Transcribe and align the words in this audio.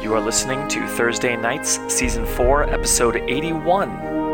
You 0.00 0.14
are 0.14 0.20
listening 0.20 0.68
to 0.68 0.86
Thursday 0.86 1.34
Nights, 1.36 1.80
Season 1.92 2.24
4, 2.24 2.70
Episode 2.70 3.16
81. 3.16 4.27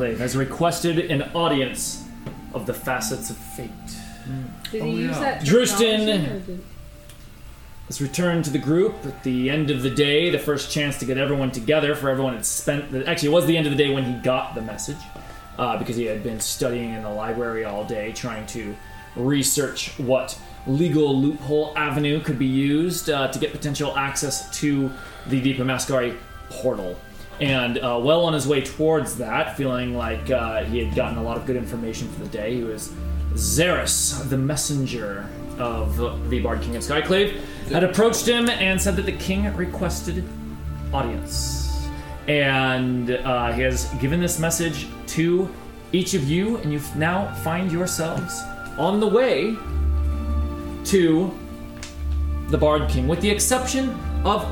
Of 0.00 0.18
has 0.18 0.36
requested 0.36 0.98
an 1.10 1.22
audience 1.34 2.04
of 2.54 2.66
the 2.66 2.74
facets 2.74 3.30
of 3.30 3.36
fate. 3.36 3.70
Did 4.70 4.82
Oh, 4.82 4.84
he 4.86 4.90
use 4.92 5.10
yeah. 5.12 5.20
that? 5.20 5.42
Drustin. 5.44 5.78
terminology, 6.06 6.30
or 6.32 6.38
did- 6.40 6.64
Has 7.88 8.00
returned 8.00 8.44
to 8.44 8.50
the 8.50 8.58
group 8.58 8.94
at 9.04 9.22
the 9.22 9.50
end 9.50 9.70
of 9.70 9.82
the 9.82 9.90
day, 9.90 10.30
the 10.30 10.38
first 10.38 10.70
chance 10.70 10.98
to 10.98 11.04
get 11.04 11.18
everyone 11.18 11.50
together. 11.50 11.94
For 11.94 12.08
everyone 12.08 12.34
had 12.34 12.46
spent. 12.46 12.90
The, 12.92 13.06
actually, 13.08 13.28
it 13.30 13.32
was 13.32 13.46
the 13.46 13.56
end 13.56 13.66
of 13.66 13.72
the 13.76 13.78
day 13.82 13.92
when 13.92 14.04
he 14.04 14.14
got 14.20 14.54
the 14.54 14.62
message, 14.62 14.96
uh, 15.58 15.76
because 15.78 15.96
he 15.96 16.04
had 16.06 16.22
been 16.22 16.40
studying 16.40 16.94
in 16.94 17.02
the 17.02 17.10
library 17.10 17.64
all 17.64 17.84
day, 17.84 18.12
trying 18.12 18.46
to 18.48 18.74
research 19.16 19.90
what 19.98 20.38
legal 20.66 21.14
loophole 21.20 21.72
avenue 21.76 22.20
could 22.20 22.38
be 22.38 22.46
used 22.46 23.10
uh, 23.10 23.28
to 23.28 23.38
get 23.38 23.50
potential 23.52 23.94
access 23.98 24.48
to 24.60 24.90
the 25.26 25.42
Deepa 25.42 25.58
Mascari 25.64 26.16
portal. 26.48 26.96
And 27.42 27.78
uh, 27.78 27.98
well 28.00 28.24
on 28.24 28.34
his 28.34 28.46
way 28.46 28.60
towards 28.60 29.18
that, 29.18 29.56
feeling 29.56 29.96
like 29.96 30.30
uh, 30.30 30.62
he 30.62 30.78
had 30.78 30.94
gotten 30.94 31.18
a 31.18 31.22
lot 31.24 31.36
of 31.36 31.44
good 31.44 31.56
information 31.56 32.08
for 32.10 32.20
the 32.20 32.28
day, 32.28 32.54
he 32.54 32.62
was 32.62 32.92
Xeris, 33.32 34.28
the 34.30 34.38
messenger 34.38 35.28
of 35.58 35.96
the 36.30 36.40
Bard 36.40 36.62
King 36.62 36.76
of 36.76 36.84
Skyclave, 36.84 37.40
had 37.68 37.82
approached 37.82 38.28
him 38.28 38.48
and 38.48 38.80
said 38.80 38.94
that 38.94 39.06
the 39.06 39.16
king 39.16 39.52
requested 39.56 40.22
audience. 40.92 41.84
And 42.28 43.10
uh, 43.10 43.50
he 43.50 43.62
has 43.62 43.86
given 43.94 44.20
this 44.20 44.38
message 44.38 44.86
to 45.08 45.52
each 45.90 46.14
of 46.14 46.22
you, 46.30 46.58
and 46.58 46.72
you 46.72 46.80
now 46.94 47.34
find 47.42 47.72
yourselves 47.72 48.40
on 48.78 49.00
the 49.00 49.08
way 49.08 49.56
to 50.84 51.36
the 52.50 52.56
Bard 52.56 52.88
King, 52.88 53.08
with 53.08 53.20
the 53.20 53.30
exception 53.30 53.90
of 54.24 54.44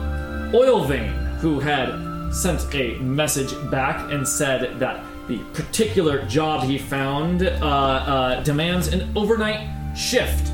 Oilvein, 0.53 1.37
who 1.37 1.61
had 1.61 2.10
sent 2.31 2.75
a 2.75 2.99
message 2.99 3.53
back 3.71 4.11
and 4.13 4.27
said 4.27 4.79
that 4.79 5.05
the 5.29 5.39
particular 5.53 6.25
job 6.27 6.65
he 6.65 6.79
found 6.79 7.43
uh, 7.43 7.47
uh, 7.47 8.43
demands 8.43 8.89
an 8.89 9.11
overnight 9.17 9.97
shift. 9.97 10.53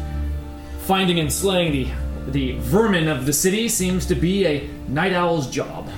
Finding 0.81 1.19
and 1.21 1.33
slaying 1.33 1.73
the 1.73 1.89
the 2.29 2.59
vermin 2.59 3.07
of 3.09 3.25
the 3.25 3.33
city 3.33 3.69
seems 3.69 4.05
to 4.07 4.15
be 4.15 4.47
a 4.47 4.69
night 4.89 5.13
owl's 5.13 5.49
job. 5.49 5.89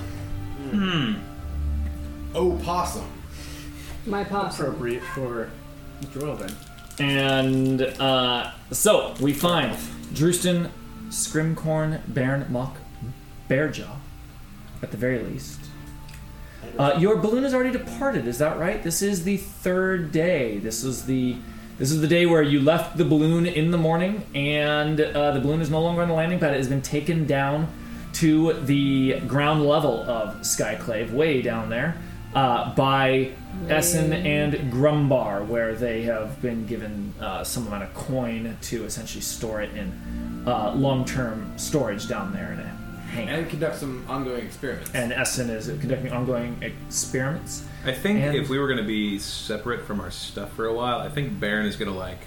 Oh, 2.35 2.59
possum. 2.63 3.09
My 4.05 4.23
possum. 4.23 4.67
appropriate 4.67 5.03
for 5.15 5.49
Mr. 6.01 6.21
Oilven. 6.21 6.53
And 6.99 7.81
uh, 7.81 8.51
so 8.71 9.15
we 9.19 9.33
find 9.33 9.75
Drustin, 10.13 10.69
Scrimcorn, 11.07 12.01
Baron, 12.07 12.45
Mock, 12.51 12.77
Bearjaw, 13.49 13.95
at 14.83 14.91
the 14.91 14.97
very 14.97 15.19
least. 15.19 15.58
Uh, 16.77 16.97
your 16.97 17.17
balloon 17.17 17.43
has 17.43 17.53
already 17.53 17.71
departed. 17.71 18.27
Is 18.27 18.37
that 18.39 18.57
right? 18.57 18.81
This 18.81 19.01
is 19.01 19.23
the 19.23 19.37
third 19.37 20.11
day. 20.11 20.59
This 20.59 20.83
is 20.83 21.05
the 21.05 21.35
this 21.77 21.91
is 21.91 22.01
the 22.01 22.07
day 22.07 22.25
where 22.25 22.41
you 22.41 22.59
left 22.59 22.97
the 22.97 23.05
balloon 23.05 23.45
in 23.45 23.71
the 23.71 23.77
morning, 23.77 24.25
and 24.35 24.99
uh, 24.99 25.31
the 25.31 25.39
balloon 25.39 25.61
is 25.61 25.69
no 25.69 25.81
longer 25.81 26.01
on 26.01 26.09
the 26.09 26.13
landing 26.13 26.37
pad. 26.37 26.53
It 26.53 26.57
has 26.57 26.67
been 26.67 26.81
taken 26.81 27.25
down 27.25 27.69
to 28.13 28.51
the 28.53 29.21
ground 29.21 29.65
level 29.65 30.01
of 30.01 30.35
Skyclave, 30.41 31.11
way 31.11 31.41
down 31.41 31.69
there, 31.69 31.95
uh, 32.35 32.75
by 32.75 33.31
Essen 33.69 34.11
and 34.11 34.53
Grumbar, 34.73 35.47
where 35.47 35.73
they 35.73 36.01
have 36.03 36.41
been 36.41 36.65
given 36.65 37.13
uh, 37.21 37.45
some 37.45 37.65
amount 37.67 37.83
of 37.83 37.93
coin 37.93 38.57
to 38.63 38.83
essentially 38.83 39.21
store 39.21 39.61
it 39.61 39.73
in 39.73 40.43
uh, 40.45 40.73
long-term 40.75 41.53
storage 41.57 42.07
down 42.09 42.33
there 42.33 42.51
in 42.51 42.59
a 42.59 42.68
hangar. 43.09 43.33
And 43.33 43.49
conduct 43.49 43.77
some 43.77 44.05
ongoing 44.07 44.45
experiments. 44.45 44.91
And 44.93 45.11
Essen 45.13 45.49
is 45.49 45.67
conducting 45.67 46.11
ongoing 46.11 46.57
experiments. 46.61 47.63
I 47.85 47.91
think 47.93 48.19
And- 48.21 48.35
if 48.35 48.49
we 48.49 48.57
were 48.59 48.67
going 48.67 48.77
to 48.79 48.83
be 48.87 49.19
separate 49.19 49.85
from 49.85 49.99
our 49.99 50.11
stuff 50.11 50.53
for 50.53 50.65
a 50.65 50.73
while, 50.73 50.99
I 50.99 51.09
think 51.09 51.39
Baron 51.39 51.65
is 51.65 51.75
going 51.75 51.91
to 51.91 51.97
like. 51.97 52.19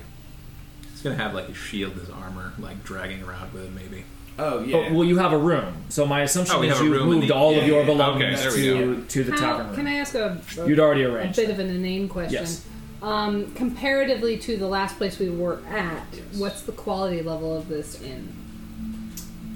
He's 0.90 1.02
going 1.02 1.16
to 1.16 1.22
have 1.22 1.34
like 1.34 1.48
his 1.48 1.56
shield, 1.56 1.94
his 1.94 2.10
armor, 2.10 2.52
like 2.58 2.84
dragging 2.84 3.22
around 3.22 3.52
with 3.52 3.64
him, 3.64 3.74
maybe. 3.74 4.04
oh, 4.38 4.60
yeah. 4.64 4.76
Oh, 4.90 4.94
well, 4.94 5.04
you 5.04 5.18
have 5.18 5.32
a 5.32 5.38
room, 5.38 5.74
so 5.90 6.06
my 6.06 6.22
assumption 6.22 6.56
Oh, 6.56 6.60
we 6.60 6.68
is 6.68 6.74
have 6.78 6.82
a 6.82 6.88
you 6.88 6.94
room 6.94 7.08
moved 7.08 7.28
the- 7.28 7.34
all 7.34 7.52
yeah, 7.52 7.58
of 7.62 7.66
your 7.68 7.84
belongings 7.84 8.44
okay, 8.46 8.62
to, 8.78 9.04
to 9.08 9.24
the 9.24 9.32
How, 9.32 9.38
tavern 9.38 9.66
room. 9.66 9.74
can 9.76 9.86
I 9.88 9.94
ask 9.96 10.14
a, 10.14 10.40
a, 10.58 10.66
You'd 10.68 10.80
already 10.80 11.02
a 11.02 11.10
arranged. 11.12 11.36
bit 11.36 11.50
of 11.50 11.58
an 11.58 11.68
inane 11.68 12.08
question? 12.08 12.40
Yes. 12.42 12.64
Um, 13.02 13.52
comparatively 13.54 14.38
to 14.38 14.56
the 14.56 14.68
last 14.68 14.96
place 14.96 15.18
we 15.18 15.28
were 15.28 15.58
at, 15.68 16.06
what's 16.36 16.62
the 16.62 16.72
quality 16.72 17.20
level 17.20 17.54
of 17.56 17.68
this 17.68 18.00
inn? 18.00 18.32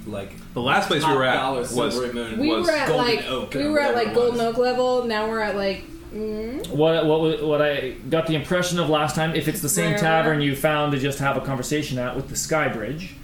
Like 0.07 0.31
The 0.55 0.61
last 0.61 0.89
place 0.89 1.05
we 1.07 1.13
were 1.15 1.25
at 1.25 1.35
dollar 1.37 1.61
was 1.61 1.71
Silvery 1.71 2.13
Moon. 2.13 2.39
We 2.39 2.49
was 2.51 2.67
were 2.67 2.73
at 2.73 2.89
Golden 2.89 3.07
like 3.17 3.25
Oak 3.29 3.55
we 3.55 3.69
were 3.69 3.81
at 3.81 3.95
like 3.95 4.15
Golden. 4.15 4.41
Oak 4.41 4.57
level. 4.59 5.05
Now 5.05 5.29
we're 5.29 5.41
at 5.41 5.57
like 5.57 5.85
mm, 6.15 6.67
What, 6.69 7.07
what 7.07 7.43
what 7.43 7.63
I 7.63 7.91
got 8.11 8.27
the 8.27 8.35
impression 8.35 8.79
of 8.79 8.89
last 8.89 9.15
time, 9.17 9.35
if 9.35 9.49
it's 9.49 9.61
the 9.61 9.69
same 9.69 9.91
Where- 9.91 9.99
tavern 9.99 10.41
you 10.41 10.55
found 10.57 10.93
to 10.93 10.99
just 10.99 11.19
have 11.19 11.37
a 11.37 11.41
conversation 11.41 11.99
at 11.99 12.15
with 12.17 12.29
the 12.29 12.37
Sky 12.37 12.69
Bridge, 12.69 13.15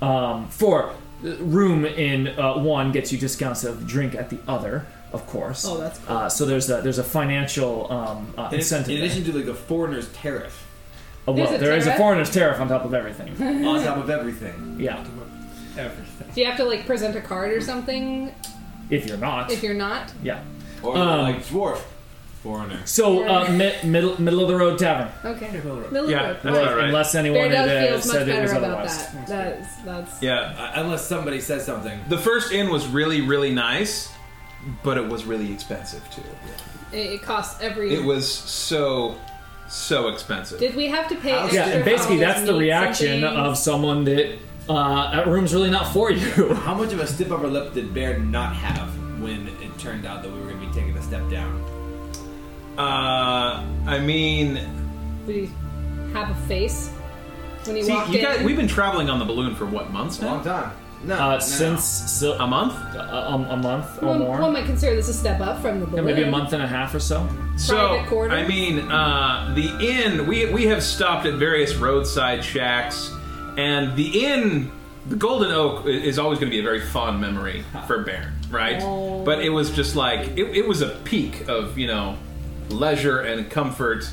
um, 0.00 0.48
for 0.48 0.90
uh, 1.24 1.36
room 1.38 1.84
in 1.84 2.28
uh, 2.28 2.54
one 2.58 2.90
gets 2.92 3.12
you 3.12 3.18
discounts 3.18 3.62
of 3.64 3.86
drink 3.86 4.14
at 4.16 4.28
the 4.30 4.38
other, 4.48 4.84
of 5.12 5.24
course. 5.28 5.64
Oh, 5.64 5.78
that's 5.78 5.98
cool. 6.00 6.16
uh, 6.16 6.28
so 6.28 6.44
there's 6.44 6.68
a 6.70 6.80
there's 6.82 6.98
a 6.98 7.04
financial 7.04 7.90
um, 7.92 8.34
uh, 8.36 8.48
In, 8.52 8.58
incentive. 8.58 8.88
in 8.90 8.96
there. 8.96 9.04
addition 9.06 9.24
to 9.24 9.32
like 9.36 9.46
the 9.46 9.54
foreigner's 9.54 10.08
tariff 10.12 10.66
Uh, 11.28 11.32
well, 11.32 11.46
There's 11.46 11.52
a 11.52 11.58
there 11.64 11.76
is 11.76 11.84
a 11.84 11.90
tariff? 11.90 11.98
foreigner's 12.00 12.30
tariff 12.30 12.58
on 12.60 12.66
top 12.68 12.84
of 12.84 12.92
everything. 12.94 13.30
on 13.66 13.84
top 13.84 13.98
of 13.98 14.10
everything. 14.10 14.76
yeah, 14.80 15.04
Everything. 15.78 16.06
Do 16.34 16.40
you 16.40 16.46
have 16.46 16.56
to 16.56 16.64
like 16.64 16.86
present 16.86 17.16
a 17.16 17.20
card 17.20 17.52
or 17.52 17.60
something 17.60 18.34
if 18.90 19.06
you're 19.06 19.16
not. 19.18 19.50
if 19.50 19.62
you're 19.62 19.74
not? 19.74 20.12
yeah. 20.22 20.42
Or 20.82 20.96
Um, 20.96 21.20
like 21.22 21.44
dwarf 21.46 21.80
foreigner. 22.42 22.80
So 22.86 23.24
uh, 23.26 23.48
mi- 23.50 23.74
middle 23.84 24.20
middle 24.20 24.40
of 24.40 24.48
the 24.48 24.56
road 24.56 24.78
tavern. 24.78 25.12
Okay. 25.24 25.50
Middle 25.52 25.78
of 25.78 25.90
the 25.92 26.00
road. 26.00 26.10
Yeah, 26.10 26.32
that's 26.32 26.44
road. 26.44 26.54
about 26.56 26.76
right. 26.76 26.84
Unless 26.86 27.14
anyone 27.14 27.38
Bear 27.50 27.56
had 27.56 27.66
Dog 27.66 27.76
uh, 27.76 27.88
feels 27.92 28.06
much 28.06 28.16
said 28.16 28.28
it 28.28 28.40
was 28.42 28.50
better 28.50 28.58
about 28.64 28.70
otherwise. 28.78 29.06
that. 29.12 29.26
That's 29.28 29.76
that's 29.82 30.22
yeah. 30.22 30.40
Uh, 30.58 30.80
unless 30.82 31.06
somebody 31.06 31.40
says 31.40 31.64
something. 31.64 32.00
The 32.08 32.18
first 32.18 32.52
inn 32.52 32.68
was 32.70 32.86
really, 32.88 33.20
really 33.20 33.54
nice, 33.54 34.10
but 34.82 34.98
it 34.98 35.06
was 35.06 35.24
really 35.24 35.52
expensive 35.52 36.02
too. 36.10 36.22
it, 36.92 36.98
it 37.14 37.22
costs 37.22 37.62
every. 37.62 37.94
It 37.94 38.02
was 38.04 38.28
so, 38.28 39.16
so 39.68 40.08
expensive. 40.08 40.58
Did 40.58 40.74
we 40.74 40.88
have 40.88 41.08
to 41.10 41.14
pay? 41.16 41.30
Yeah, 41.30 41.44
extra 41.44 41.58
Yeah, 41.60 41.68
and 41.76 41.84
basically 41.84 42.16
for 42.18 42.22
all 42.24 42.28
that's 42.28 42.40
this 42.40 42.48
the 42.48 42.52
meat 42.54 42.58
reaction 42.64 43.24
of 43.24 43.56
someone 43.56 44.02
that 44.04 44.36
uh, 44.68 45.10
that 45.12 45.26
room's 45.26 45.52
really 45.54 45.70
not 45.70 45.92
for 45.92 46.10
you. 46.10 46.54
How 46.54 46.74
much 46.74 46.92
of 46.92 47.00
a 47.00 47.06
stiff 47.06 47.30
upper 47.32 47.48
lip 47.48 47.72
did 47.74 47.92
Bear 47.92 48.18
not 48.18 48.54
have 48.54 48.88
when 49.20 49.48
it 49.48 49.78
turned 49.78 50.06
out 50.06 50.22
that 50.22 50.30
we 50.32 50.38
were 50.38 50.46
going 50.46 50.60
to 50.60 50.66
be 50.66 50.72
taking 50.72 50.96
a 50.96 51.02
step 51.02 51.28
down? 51.30 51.62
Uh, 52.78 53.64
I 53.86 53.98
mean, 54.00 54.54
Did 55.26 55.36
he 55.48 55.50
have 56.14 56.30
a 56.30 56.34
face 56.46 56.88
when 57.64 57.76
he 57.76 57.82
see, 57.82 57.92
walked 57.92 58.10
you 58.10 58.18
in? 58.18 58.24
guys, 58.24 58.42
we've 58.44 58.56
been 58.56 58.68
traveling 58.68 59.10
on 59.10 59.18
the 59.18 59.24
balloon 59.24 59.54
for 59.54 59.66
what 59.66 59.90
months 59.92 60.20
A 60.22 60.24
long 60.26 60.38
now? 60.44 60.62
time. 60.62 60.72
No, 61.04 61.14
Uh, 61.16 61.18
no, 61.18 61.32
no. 61.34 61.38
since 61.40 61.84
so, 61.84 62.32
A 62.38 62.46
month. 62.46 62.72
a, 62.94 62.98
a, 63.00 63.34
a 63.50 63.56
month 63.56 64.02
or 64.02 64.06
One, 64.10 64.18
more, 64.20 64.40
one 64.40 64.52
might 64.52 64.66
consider 64.66 64.94
this 64.96 65.08
a 65.08 65.12
step 65.14 65.40
up 65.40 65.60
from 65.60 65.80
the 65.80 65.86
yeah, 65.86 65.90
balloon. 65.90 66.04
maybe 66.06 66.22
a 66.22 66.30
month 66.30 66.52
and 66.52 66.62
a 66.62 66.66
half 66.66 66.94
or 66.94 67.00
so. 67.00 67.28
So 67.56 68.02
quarters? 68.08 68.32
I 68.38 68.46
mean, 68.46 68.78
uh, 68.90 69.52
the 69.54 69.68
inn. 69.86 70.26
We 70.26 70.46
we 70.46 70.64
have 70.66 70.82
stopped 70.82 71.26
at 71.26 71.34
various 71.34 71.74
roadside 71.74 72.42
shacks, 72.44 73.12
and 73.58 73.96
the 73.96 74.24
inn, 74.24 74.70
the 75.06 75.16
Golden 75.16 75.50
Oak, 75.52 75.84
i- 75.84 75.88
is 75.88 76.18
always 76.18 76.38
going 76.38 76.50
to 76.50 76.54
be 76.54 76.60
a 76.60 76.62
very 76.62 76.80
fond 76.80 77.20
memory 77.20 77.64
for 77.86 78.02
Baron, 78.02 78.32
right? 78.50 78.80
Oh. 78.82 79.24
But 79.24 79.40
it 79.44 79.50
was 79.50 79.70
just 79.70 79.96
like 79.96 80.28
it, 80.36 80.56
it 80.56 80.66
was 80.68 80.82
a 80.82 80.88
peak 81.04 81.48
of 81.48 81.78
you 81.78 81.86
know 81.86 82.16
leisure 82.68 83.20
and 83.20 83.50
comfort, 83.50 84.08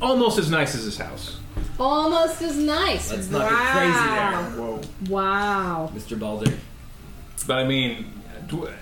almost 0.00 0.38
as 0.38 0.50
nice 0.50 0.74
as 0.74 0.84
his 0.84 0.98
house. 0.98 1.38
Almost 1.78 2.42
as 2.42 2.56
nice. 2.56 3.12
Let's 3.12 3.28
wow. 3.28 3.38
not 3.38 3.50
get 3.50 3.72
crazy 3.72 4.56
there. 4.56 4.66
Whoa. 4.66 4.80
Wow. 5.08 5.90
Mr. 5.94 6.18
Balder. 6.18 6.52
But 7.46 7.58
I 7.58 7.64
mean, 7.64 8.12
dw- 8.46 8.72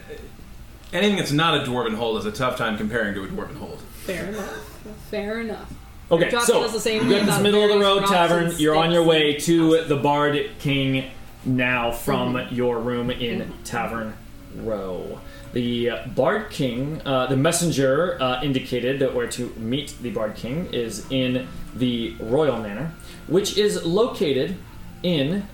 anything 0.92 1.16
that's 1.16 1.32
not 1.32 1.60
a 1.60 1.70
dwarven 1.70 1.94
hold 1.94 2.18
is 2.18 2.26
a 2.26 2.32
tough 2.32 2.56
time 2.56 2.76
comparing 2.76 3.14
to 3.14 3.24
a 3.24 3.26
dwarven 3.26 3.56
hold. 3.56 3.80
Fair 4.04 4.26
enough. 4.26 4.80
Fair 5.10 5.40
enough. 5.40 5.72
Okay, 6.12 6.30
so 6.40 6.60
does 6.60 6.72
the 6.72 6.80
same 6.80 7.04
you 7.04 7.10
got 7.10 7.16
thing 7.18 7.26
this 7.26 7.34
about 7.36 7.42
middle 7.42 7.62
of 7.62 7.68
the 7.70 7.78
various 7.78 8.00
road 8.02 8.06
tavern. 8.12 8.52
You're 8.58 8.76
on 8.76 8.84
sticks 8.86 8.94
your 8.94 9.04
way 9.04 9.34
to 9.40 9.84
the 9.84 9.96
Bard 9.96 10.50
King 10.58 11.10
now 11.44 11.90
from 11.90 12.34
Mm-hmm. 12.34 12.54
your 12.54 12.78
room 12.78 13.10
in 13.10 13.52
Tavern 13.64 14.14
Row. 14.56 15.20
The 15.54 15.90
Bard 16.14 16.50
King, 16.50 17.00
uh, 17.06 17.26
the 17.26 17.36
messenger 17.36 18.20
uh, 18.22 18.42
indicated 18.42 18.98
that 19.00 19.14
where 19.14 19.26
to 19.28 19.48
meet 19.56 19.94
the 20.02 20.10
Bard 20.10 20.34
King 20.36 20.66
is 20.72 21.10
in 21.10 21.48
the 21.74 22.14
Royal 22.20 22.58
Manor, 22.60 22.92
which 23.26 23.56
is 23.56 23.84
located 23.84 24.56
in. 25.02 25.46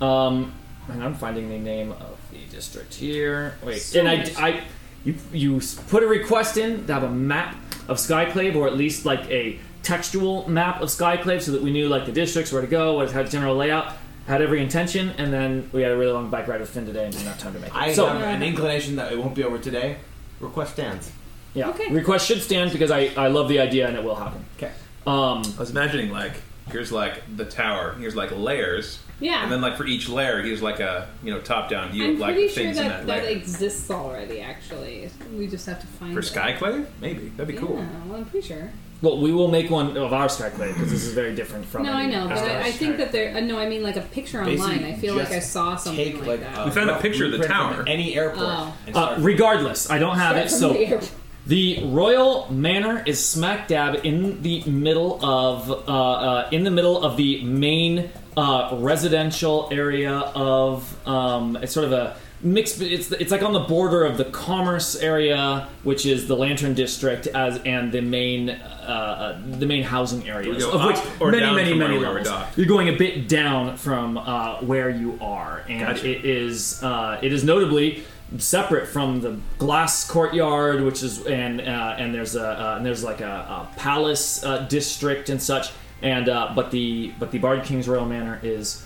Um, 0.00 0.52
and 0.88 1.02
I'm 1.02 1.14
finding 1.14 1.48
the 1.48 1.58
name 1.58 1.92
of 1.92 2.18
the 2.30 2.38
district 2.50 2.94
here. 2.94 3.56
Wait, 3.62 3.78
So 3.80 4.00
and 4.00 4.08
I. 4.08 4.48
I, 4.48 4.64
you, 5.04 5.14
you 5.32 5.56
s- 5.58 5.74
put 5.88 6.02
a 6.02 6.06
request 6.06 6.56
in 6.56 6.86
to 6.86 6.92
have 6.94 7.02
a 7.02 7.10
map 7.10 7.56
of 7.88 7.98
Skyclave, 7.98 8.56
or 8.56 8.66
at 8.66 8.74
least 8.76 9.04
like 9.04 9.20
a 9.30 9.58
textual 9.84 10.48
map 10.48 10.80
of 10.80 10.88
Skyclave, 10.88 11.42
so 11.42 11.52
that 11.52 11.62
we 11.62 11.70
knew 11.70 11.88
like 11.88 12.06
the 12.06 12.12
districts, 12.12 12.50
where 12.52 12.62
to 12.62 12.66
go, 12.68 12.94
what 12.94 13.10
had 13.12 13.30
general 13.30 13.54
layout, 13.56 13.92
had 14.26 14.42
every 14.42 14.62
intention, 14.62 15.10
and 15.18 15.32
then 15.32 15.68
we 15.72 15.82
had 15.82 15.92
a 15.92 15.96
really 15.96 16.12
long 16.12 16.30
bike 16.30 16.48
ride 16.48 16.60
with 16.60 16.70
Finn 16.70 16.86
today 16.86 17.04
and 17.04 17.12
didn't 17.12 17.26
have 17.28 17.38
time 17.38 17.52
to 17.54 17.58
make 17.60 17.70
it. 17.70 17.76
I 17.76 17.92
so 17.92 18.06
have 18.06 18.20
an 18.22 18.42
inclination 18.42 18.96
that 18.96 19.12
it 19.12 19.18
won't 19.18 19.34
be 19.34 19.44
over 19.44 19.58
today. 19.58 19.96
Request 20.40 20.72
stands. 20.72 21.12
yeah, 21.54 21.68
Okay. 21.68 21.90
request 21.92 22.26
should 22.26 22.42
stand 22.42 22.72
because 22.72 22.90
I, 22.90 23.10
I 23.16 23.28
love 23.28 23.48
the 23.48 23.60
idea 23.60 23.86
and 23.86 23.96
it 23.96 24.02
will 24.02 24.16
happen. 24.16 24.44
Okay. 24.56 24.72
Um, 25.06 25.42
I 25.56 25.60
was 25.60 25.70
imagining 25.70 26.10
like 26.10 26.32
here's 26.70 26.90
like 26.90 27.22
the 27.36 27.44
tower, 27.44 27.94
here's 27.98 28.16
like 28.16 28.30
layers, 28.32 28.98
Yeah. 29.20 29.42
and 29.42 29.52
then 29.52 29.60
like 29.60 29.76
for 29.76 29.84
each 29.86 30.08
layer, 30.08 30.40
here's 30.42 30.62
like 30.62 30.80
a 30.80 31.08
you 31.22 31.30
know 31.32 31.40
top 31.40 31.68
down 31.68 31.92
view 31.92 32.04
I'm 32.04 32.10
of 32.14 32.18
like 32.20 32.34
pretty 32.34 32.48
sure 32.48 32.64
things 32.64 32.78
in 32.78 32.88
that 32.88 33.06
that 33.06 33.06
that 33.06 33.24
layer. 33.24 33.36
exists 33.36 33.90
already. 33.90 34.40
Actually, 34.40 35.10
we 35.36 35.46
just 35.46 35.66
have 35.66 35.80
to 35.80 35.86
find 35.86 36.14
For 36.14 36.20
it. 36.20 36.24
Skyclave, 36.24 36.86
maybe 37.02 37.28
that'd 37.36 37.46
be 37.54 37.60
cool. 37.60 37.76
Yeah, 37.76 37.86
well, 38.08 38.16
I'm 38.20 38.24
pretty 38.24 38.48
sure. 38.48 38.70
Well, 39.04 39.18
we 39.20 39.32
will 39.32 39.48
make 39.48 39.70
one 39.70 39.96
of 39.96 40.12
our 40.12 40.26
Skyclave 40.26 40.74
because 40.74 40.90
this 40.90 41.04
is 41.04 41.12
very 41.12 41.34
different 41.34 41.66
from. 41.66 41.82
No, 41.84 41.92
I 41.92 42.06
know, 42.06 42.26
but 42.26 42.38
I, 42.38 42.68
I 42.68 42.72
think 42.72 42.96
that 42.96 43.12
there. 43.12 43.36
Uh, 43.36 43.40
no, 43.40 43.58
I 43.58 43.68
mean 43.68 43.82
like 43.82 43.96
a 43.96 44.00
picture 44.00 44.40
online. 44.40 44.56
Basically, 44.56 44.92
I 44.92 44.96
feel 44.96 45.14
like 45.14 45.30
I 45.30 45.38
saw 45.40 45.76
something 45.76 46.04
Take 46.04 46.18
like, 46.20 46.26
like 46.26 46.40
that. 46.40 46.64
We 46.64 46.70
found 46.72 46.90
a 46.90 46.98
picture 46.98 47.26
of 47.26 47.32
the 47.32 47.38
blueprint 47.38 47.60
from 47.60 47.74
tower. 47.76 47.84
Any 47.86 48.16
airport. 48.16 48.46
Oh. 48.46 48.74
and 48.86 48.96
Uh, 48.96 49.06
start- 49.06 49.20
regardless, 49.20 49.90
I 49.90 49.98
don't 49.98 50.16
have 50.16 50.36
it. 50.36 50.48
From 50.50 50.58
So 50.58 50.72
the 50.72 50.86
airport. 50.86 51.10
The 51.46 51.84
royal 51.84 52.50
manor 52.50 53.02
is 53.04 53.24
smack 53.24 53.68
dab 53.68 54.00
in 54.02 54.40
the 54.40 54.62
middle 54.64 55.22
of 55.22 55.70
uh, 55.70 55.74
uh, 55.92 56.48
in 56.50 56.64
the 56.64 56.70
middle 56.70 57.04
of 57.04 57.18
the 57.18 57.44
main 57.44 58.10
uh, 58.36 58.70
residential 58.80 59.68
area 59.70 60.12
of 60.34 61.06
um, 61.06 61.56
it's 61.60 61.72
sort 61.74 61.84
of 61.84 61.92
a 61.92 62.16
mix. 62.44 62.80
It's 62.80 63.10
it's 63.10 63.32
like 63.32 63.42
on 63.42 63.52
the 63.52 63.60
border 63.60 64.04
of 64.04 64.18
the 64.18 64.26
commerce 64.26 64.94
area, 64.96 65.68
which 65.82 66.06
is 66.06 66.28
the 66.28 66.36
Lantern 66.36 66.74
District, 66.74 67.26
as 67.26 67.58
and 67.64 67.90
the 67.90 68.00
main 68.00 68.50
uh, 68.50 69.42
the 69.58 69.66
main 69.66 69.82
housing 69.82 70.28
areas, 70.28 70.64
of 70.64 70.84
which 70.84 70.98
or 71.20 71.30
many 71.30 71.54
many 71.54 71.74
many 71.74 71.98
levels. 71.98 72.28
You're 72.56 72.66
going 72.66 72.88
a 72.88 72.96
bit 72.96 73.28
down 73.28 73.76
from 73.76 74.18
uh, 74.18 74.60
where 74.60 74.90
you 74.90 75.18
are, 75.20 75.64
and 75.68 75.96
Gotcha. 75.96 76.08
it 76.08 76.24
is 76.24 76.82
uh, 76.82 77.18
it 77.22 77.32
is 77.32 77.42
notably 77.44 78.04
separate 78.38 78.88
from 78.88 79.20
the 79.20 79.38
glass 79.58 80.08
courtyard, 80.08 80.82
which 80.82 81.02
is 81.02 81.26
and 81.26 81.60
uh, 81.60 81.96
and 81.98 82.14
there's 82.14 82.36
a 82.36 82.46
uh, 82.46 82.76
and 82.76 82.86
there's 82.86 83.04
like 83.04 83.20
a, 83.20 83.24
a 83.24 83.70
palace 83.76 84.44
uh, 84.44 84.58
district 84.68 85.28
and 85.28 85.42
such. 85.42 85.72
And 86.02 86.28
uh, 86.28 86.52
but 86.54 86.70
the 86.70 87.12
but 87.18 87.30
the 87.30 87.38
Bard 87.38 87.64
King's 87.64 87.88
Royal 87.88 88.04
Manor 88.04 88.38
is 88.42 88.84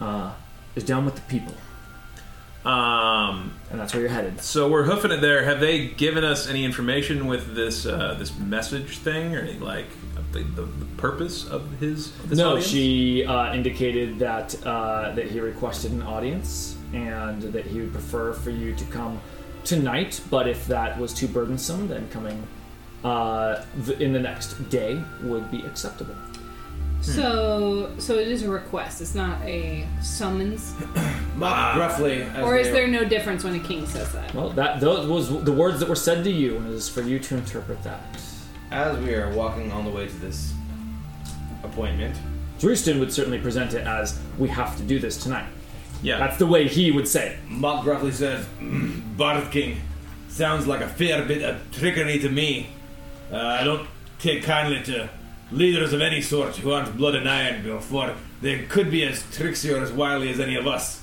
uh, 0.00 0.32
is 0.74 0.84
down 0.84 1.04
with 1.04 1.14
the 1.14 1.22
people, 1.22 1.54
Um, 2.64 3.54
and 3.70 3.80
that's 3.80 3.94
where 3.94 4.02
you're 4.02 4.12
headed. 4.12 4.40
so 4.42 4.68
we're 4.68 4.84
hoofing 4.84 5.10
it 5.12 5.20
there. 5.22 5.44
Have 5.44 5.60
they 5.60 5.86
given 5.86 6.24
us 6.24 6.46
any 6.48 6.64
information 6.64 7.26
with 7.26 7.54
this 7.54 7.86
uh, 7.86 8.14
this 8.18 8.36
message 8.38 8.98
thing, 8.98 9.34
or 9.34 9.40
any, 9.40 9.58
like 9.58 9.86
the, 10.32 10.40
the, 10.40 10.62
the 10.62 10.84
purpose 10.98 11.46
of 11.48 11.70
his? 11.78 12.08
Of 12.24 12.32
no, 12.32 12.50
audience? 12.50 12.66
she 12.66 13.24
uh, 13.24 13.54
indicated 13.54 14.18
that 14.18 14.54
uh, 14.66 15.12
that 15.12 15.30
he 15.30 15.40
requested 15.40 15.92
an 15.92 16.02
audience 16.02 16.76
and 16.92 17.40
that 17.42 17.64
he 17.64 17.80
would 17.80 17.92
prefer 17.92 18.34
for 18.34 18.50
you 18.50 18.74
to 18.74 18.84
come 18.86 19.20
tonight. 19.64 20.20
But 20.28 20.46
if 20.46 20.66
that 20.66 20.98
was 20.98 21.14
too 21.14 21.28
burdensome, 21.28 21.88
then 21.88 22.08
coming 22.10 22.46
uh, 23.04 23.64
th- 23.86 24.00
in 24.00 24.12
the 24.12 24.20
next 24.20 24.68
day 24.68 25.02
would 25.22 25.50
be 25.50 25.64
acceptable. 25.64 26.14
So, 27.00 27.90
so 27.98 28.18
it 28.18 28.28
is 28.28 28.42
a 28.42 28.50
request. 28.50 29.00
It's 29.00 29.14
not 29.14 29.40
a 29.42 29.86
summons. 30.02 30.74
Mock 31.36 31.74
gruffly. 31.76 32.22
as 32.22 32.44
Or 32.44 32.56
is 32.56 32.66
they- 32.66 32.72
there 32.74 32.88
no 32.88 33.04
difference 33.04 33.42
when 33.44 33.54
a 33.54 33.58
king 33.60 33.86
says 33.86 34.12
that? 34.12 34.34
Well, 34.34 34.50
that 34.50 34.80
those 34.80 35.06
was 35.06 35.44
the 35.44 35.52
words 35.52 35.80
that 35.80 35.88
were 35.88 35.94
said 35.96 36.24
to 36.24 36.30
you, 36.30 36.56
and 36.56 36.66
it 36.66 36.74
is 36.74 36.88
for 36.88 37.00
you 37.02 37.18
to 37.18 37.36
interpret 37.36 37.82
that. 37.84 38.00
As 38.70 38.96
we 38.98 39.14
are 39.14 39.30
walking 39.32 39.72
on 39.72 39.84
the 39.84 39.90
way 39.90 40.06
to 40.06 40.16
this 40.16 40.52
appointment, 41.64 42.16
Drustin 42.60 43.00
would 43.00 43.12
certainly 43.12 43.38
present 43.38 43.74
it 43.74 43.86
as 43.86 44.18
we 44.38 44.48
have 44.48 44.76
to 44.76 44.82
do 44.82 44.98
this 44.98 45.16
tonight. 45.16 45.46
yeah. 46.02 46.18
That's 46.18 46.36
the 46.38 46.46
way 46.46 46.68
he 46.68 46.90
would 46.90 47.08
say 47.08 47.30
it. 47.30 47.38
Mock 47.48 47.84
gruffly 47.84 48.12
says, 48.12 48.44
"Mm, 48.60 49.16
Bard 49.16 49.50
King, 49.50 49.80
sounds 50.28 50.66
like 50.66 50.80
a 50.82 50.88
fair 50.88 51.24
bit 51.24 51.42
of 51.42 51.56
trickery 51.72 52.18
to 52.20 52.28
me. 52.28 52.68
Uh, 53.32 53.36
I 53.36 53.64
don't 53.64 53.88
take 54.18 54.42
kindly 54.42 54.82
to 54.84 55.08
leaders 55.52 55.92
of 55.92 56.00
any 56.00 56.22
sort 56.22 56.56
who 56.56 56.72
aren't 56.72 56.96
blood 56.96 57.14
and 57.14 57.28
iron 57.28 57.62
before 57.62 58.14
they 58.40 58.64
could 58.64 58.90
be 58.90 59.04
as 59.04 59.24
tricksy 59.32 59.72
or 59.72 59.82
as 59.82 59.92
wily 59.92 60.30
as 60.30 60.40
any 60.40 60.56
of 60.56 60.66
us. 60.66 61.02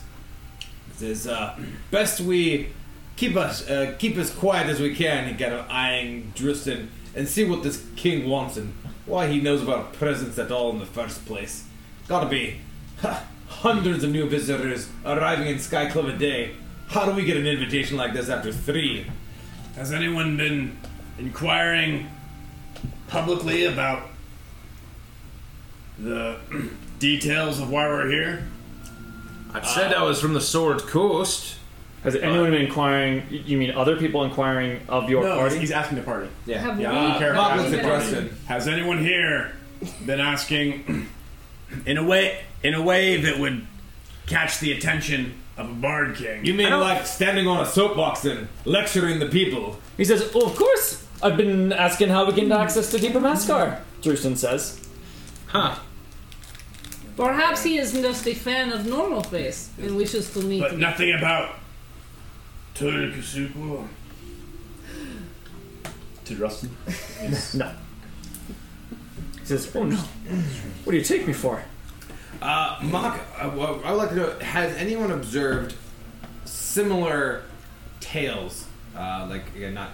It 0.96 1.02
is 1.04 1.28
uh, 1.28 1.58
best 1.92 2.22
we 2.22 2.70
keep 3.16 3.36
us 3.36 3.68
uh, 3.70 3.96
keep 4.00 4.18
as 4.18 4.32
quiet 4.32 4.68
as 4.68 4.80
we 4.80 4.96
can, 4.96 5.38
kind 5.38 5.54
of 5.54 5.70
eyeing 5.70 6.32
Drustin, 6.36 6.88
and 7.16 7.28
see 7.28 7.44
what 7.46 7.64
this 7.64 7.86
king 7.96 8.30
wants 8.30 8.58
and 8.58 8.74
why 9.06 9.28
he 9.28 9.40
knows 9.40 9.62
of 9.62 9.70
our 9.70 9.84
presence 9.84 10.38
at 10.38 10.52
all 10.52 10.72
in 10.72 10.80
the 10.80 10.86
first 10.86 11.26
place. 11.26 11.66
Gotta 12.08 12.30
be 12.30 12.60
ha, 13.02 13.26
hundreds 13.48 14.04
of 14.04 14.12
new 14.12 14.28
visitors 14.30 14.90
arriving 15.06 15.48
in 15.48 15.56
Skyclave 15.56 16.16
a 16.16 16.18
day. 16.18 16.52
How 16.88 17.06
do 17.06 17.12
we 17.12 17.26
get 17.26 17.38
an 17.38 17.48
invitation 17.48 17.98
like 17.98 18.14
this 18.14 18.30
after 18.30 18.52
three? 18.52 19.08
Has 19.76 19.92
anyone 19.92 20.38
been 20.38 20.78
inquiring 21.20 22.10
publicly 23.08 23.66
about 23.66 24.10
the 26.00 26.38
details 27.00 27.60
of 27.60 27.70
why 27.70 27.88
we're 27.88 28.10
here? 28.10 28.48
I 29.54 29.62
said 29.66 29.94
I 29.94 30.04
was 30.04 30.20
from 30.20 30.34
the 30.34 30.42
Sword 30.42 30.80
Coast. 30.80 31.58
Has 32.04 32.16
anyone 32.16 32.52
been 32.52 32.62
inquiring? 32.62 33.24
You 33.30 33.58
mean 33.58 33.72
other 33.72 33.98
people 33.98 34.24
inquiring 34.24 34.82
of 34.88 35.10
your 35.10 35.24
no, 35.24 35.36
party? 35.36 35.58
he's 35.58 35.72
asking 35.72 35.98
the 35.98 36.04
party. 36.04 36.30
Yeah. 36.46 36.60
Have 36.60 36.80
Yeah, 36.80 36.92
we 36.92 36.98
I 36.98 37.10
don't 37.10 37.20
care. 37.20 37.34
Mock 37.34 37.52
Asking 37.52 37.72
looks 37.72 37.84
the 37.84 38.16
at 38.16 38.22
party. 38.22 38.36
Has 38.46 38.68
anyone 38.68 39.00
here 39.00 39.54
been 40.06 40.20
asking 40.20 41.08
in 41.86 41.98
a 41.98 42.04
way 42.04 42.44
in 42.64 42.74
a 42.76 42.82
way 42.82 43.18
that 43.22 43.40
would 43.40 43.66
catch 44.28 44.60
the 44.60 44.72
attention 44.72 45.34
of 45.58 45.70
a 45.70 45.74
bard 45.74 46.16
king? 46.16 46.46
You 46.46 46.54
mean 46.54 46.70
like 46.70 47.06
standing 47.06 47.48
on 47.48 47.62
a 47.62 47.66
soapbox 47.66 48.26
and 48.26 48.48
lecturing 48.64 49.20
the 49.20 49.28
people? 49.28 49.80
He 49.98 50.06
says, 50.06 50.32
"Oh, 50.36 50.46
of 50.46 50.56
course. 50.56 51.04
I've 51.22 51.36
been 51.36 51.74
asking 51.74 52.10
how 52.10 52.26
we 52.26 52.34
can 52.34 52.46
hmm. 52.46 52.52
access 52.52 52.92
to 52.92 53.00
Deeper 53.00 53.20
Mascar." 53.20 53.82
Drustin 54.02 54.38
says. 54.38 54.80
Huh. 55.48 55.80
Perhaps 57.18 57.64
he 57.64 57.78
is 57.80 57.94
just 57.94 58.28
a 58.28 58.34
fan 58.34 58.72
of 58.72 58.86
normal 58.86 59.24
face 59.24 59.70
and 59.82 59.98
wishes 59.98 60.32
to 60.34 60.40
meet. 60.42 60.62
but 60.62 60.78
nothing 60.78 61.14
about 61.14 61.56
Turikusuku. 62.76 63.88
To 66.26 66.36
Rustin. 66.36 66.70
No. 67.56 67.72
He 69.40 69.46
says, 69.46 69.72
"Oh 69.76 69.84
no. 69.84 69.96
What 69.96 70.92
do 70.92 70.98
you 70.98 71.04
take 71.04 71.26
me 71.26 71.34
for?" 71.34 71.64
Uh, 72.42 72.78
Mock, 72.84 73.20
uh, 73.40 73.50
well, 73.56 73.82
I 73.84 73.92
would 73.92 73.98
like 73.98 74.10
to 74.10 74.16
know: 74.16 74.40
Has 74.40 74.76
anyone 74.76 75.10
observed 75.12 75.74
similar 76.46 77.44
tales? 78.02 78.66
Uh, 78.96 79.26
like 79.30 79.56
again, 79.56 79.74
not 79.74 79.92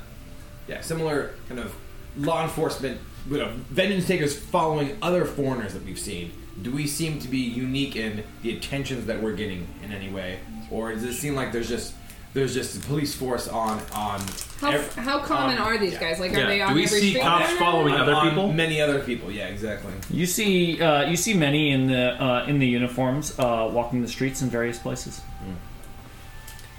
yeah, 0.67 0.81
similar 0.81 1.35
kind 1.47 1.59
of 1.59 1.73
law 2.17 2.43
enforcement, 2.43 2.99
you 3.29 3.37
know, 3.37 3.51
vengeance 3.69 4.07
takers 4.07 4.37
following 4.37 4.97
other 5.01 5.23
foreigners 5.25 5.73
that 5.73 5.85
we've 5.85 5.99
seen. 5.99 6.31
Do 6.61 6.71
we 6.71 6.85
seem 6.87 7.19
to 7.19 7.27
be 7.27 7.39
unique 7.39 7.95
in 7.95 8.23
the 8.43 8.55
attentions 8.55 9.05
that 9.07 9.21
we're 9.21 9.33
getting 9.33 9.67
in 9.83 9.91
any 9.91 10.09
way, 10.09 10.39
or 10.69 10.91
does 10.93 11.03
it 11.03 11.13
seem 11.13 11.35
like 11.35 11.51
there's 11.51 11.67
just 11.69 11.93
there's 12.33 12.53
just 12.53 12.77
a 12.77 12.79
police 12.87 13.13
force 13.15 13.47
on 13.47 13.79
on 13.93 14.21
how, 14.59 14.71
ev- 14.71 14.95
how 14.95 15.19
common 15.19 15.57
on- 15.57 15.63
are 15.67 15.77
these 15.79 15.93
yeah. 15.93 15.99
guys? 15.99 16.19
Like, 16.19 16.31
Yeah, 16.31 16.41
are 16.41 16.47
they 16.47 16.57
do 16.59 16.73
we 16.75 16.83
every 16.85 16.87
see 16.87 17.09
street 17.09 17.21
cops 17.21 17.45
corner? 17.47 17.59
following 17.59 17.93
other 17.95 18.13
on 18.13 18.29
people? 18.29 18.53
Many 18.53 18.81
other 18.81 18.99
people. 18.99 19.31
Yeah, 19.31 19.47
exactly. 19.47 19.93
You 20.11 20.25
see, 20.27 20.79
uh, 20.81 21.09
you 21.09 21.15
see 21.17 21.33
many 21.33 21.71
in 21.71 21.87
the 21.87 22.23
uh, 22.23 22.45
in 22.47 22.59
the 22.59 22.67
uniforms 22.67 23.37
uh, 23.39 23.69
walking 23.71 24.01
the 24.01 24.07
streets 24.07 24.41
in 24.41 24.49
various 24.49 24.77
places. 24.79 25.21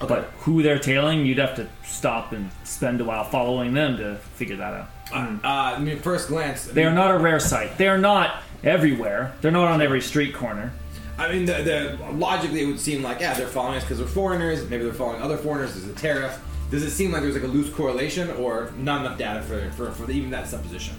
Okay, 0.02 0.08
But 0.14 0.24
who 0.40 0.62
they're 0.62 0.78
tailing, 0.80 1.24
you'd 1.24 1.38
have 1.38 1.54
to 1.56 1.68
stop 1.84 2.32
and 2.32 2.50
spend 2.64 3.00
a 3.00 3.04
while 3.04 3.24
following 3.24 3.74
them 3.74 3.96
to 3.98 4.16
figure 4.34 4.56
that 4.56 4.74
out. 4.74 4.88
Uh, 5.12 5.38
I 5.44 5.78
mean, 5.78 5.98
first 6.00 6.28
glance, 6.28 6.64
They 6.64 6.84
are 6.84 6.92
not 6.94 7.14
a 7.14 7.18
rare 7.18 7.38
sight. 7.40 7.78
They 7.78 7.86
are 7.88 7.98
not 7.98 8.42
everywhere. 8.62 9.34
They're 9.40 9.50
not 9.50 9.68
on 9.68 9.82
every 9.82 10.00
street 10.00 10.34
corner. 10.34 10.72
I 11.16 11.32
mean, 11.32 11.44
the, 11.46 11.52
the 11.98 12.12
logically 12.12 12.62
it 12.62 12.66
would 12.66 12.80
seem 12.80 13.02
like 13.02 13.20
yeah, 13.20 13.34
they're 13.34 13.46
following 13.46 13.76
us 13.76 13.84
because 13.84 14.00
we're 14.00 14.06
foreigners. 14.06 14.68
Maybe 14.68 14.84
they're 14.84 14.92
following 14.92 15.22
other 15.22 15.36
foreigners. 15.36 15.74
There's 15.74 15.88
a 15.88 15.94
tariff. 15.98 16.40
Does 16.70 16.82
it 16.82 16.90
seem 16.90 17.12
like 17.12 17.22
there's 17.22 17.34
like 17.34 17.44
a 17.44 17.48
loose 17.48 17.70
correlation, 17.70 18.30
or 18.32 18.72
not 18.76 19.04
enough 19.04 19.18
data 19.18 19.42
for 19.42 19.70
for, 19.72 19.92
for 19.92 20.10
even 20.10 20.30
that 20.30 20.48
supposition? 20.48 20.96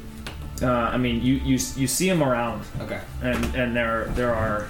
Uh, 0.61 0.67
I 0.71 0.97
mean, 0.97 1.21
you, 1.21 1.33
you 1.35 1.59
you 1.75 1.87
see 1.87 2.07
them 2.09 2.23
around, 2.23 2.63
Okay. 2.79 3.01
and 3.21 3.43
and 3.55 3.75
there 3.75 4.05
there 4.15 4.33
are. 4.33 4.67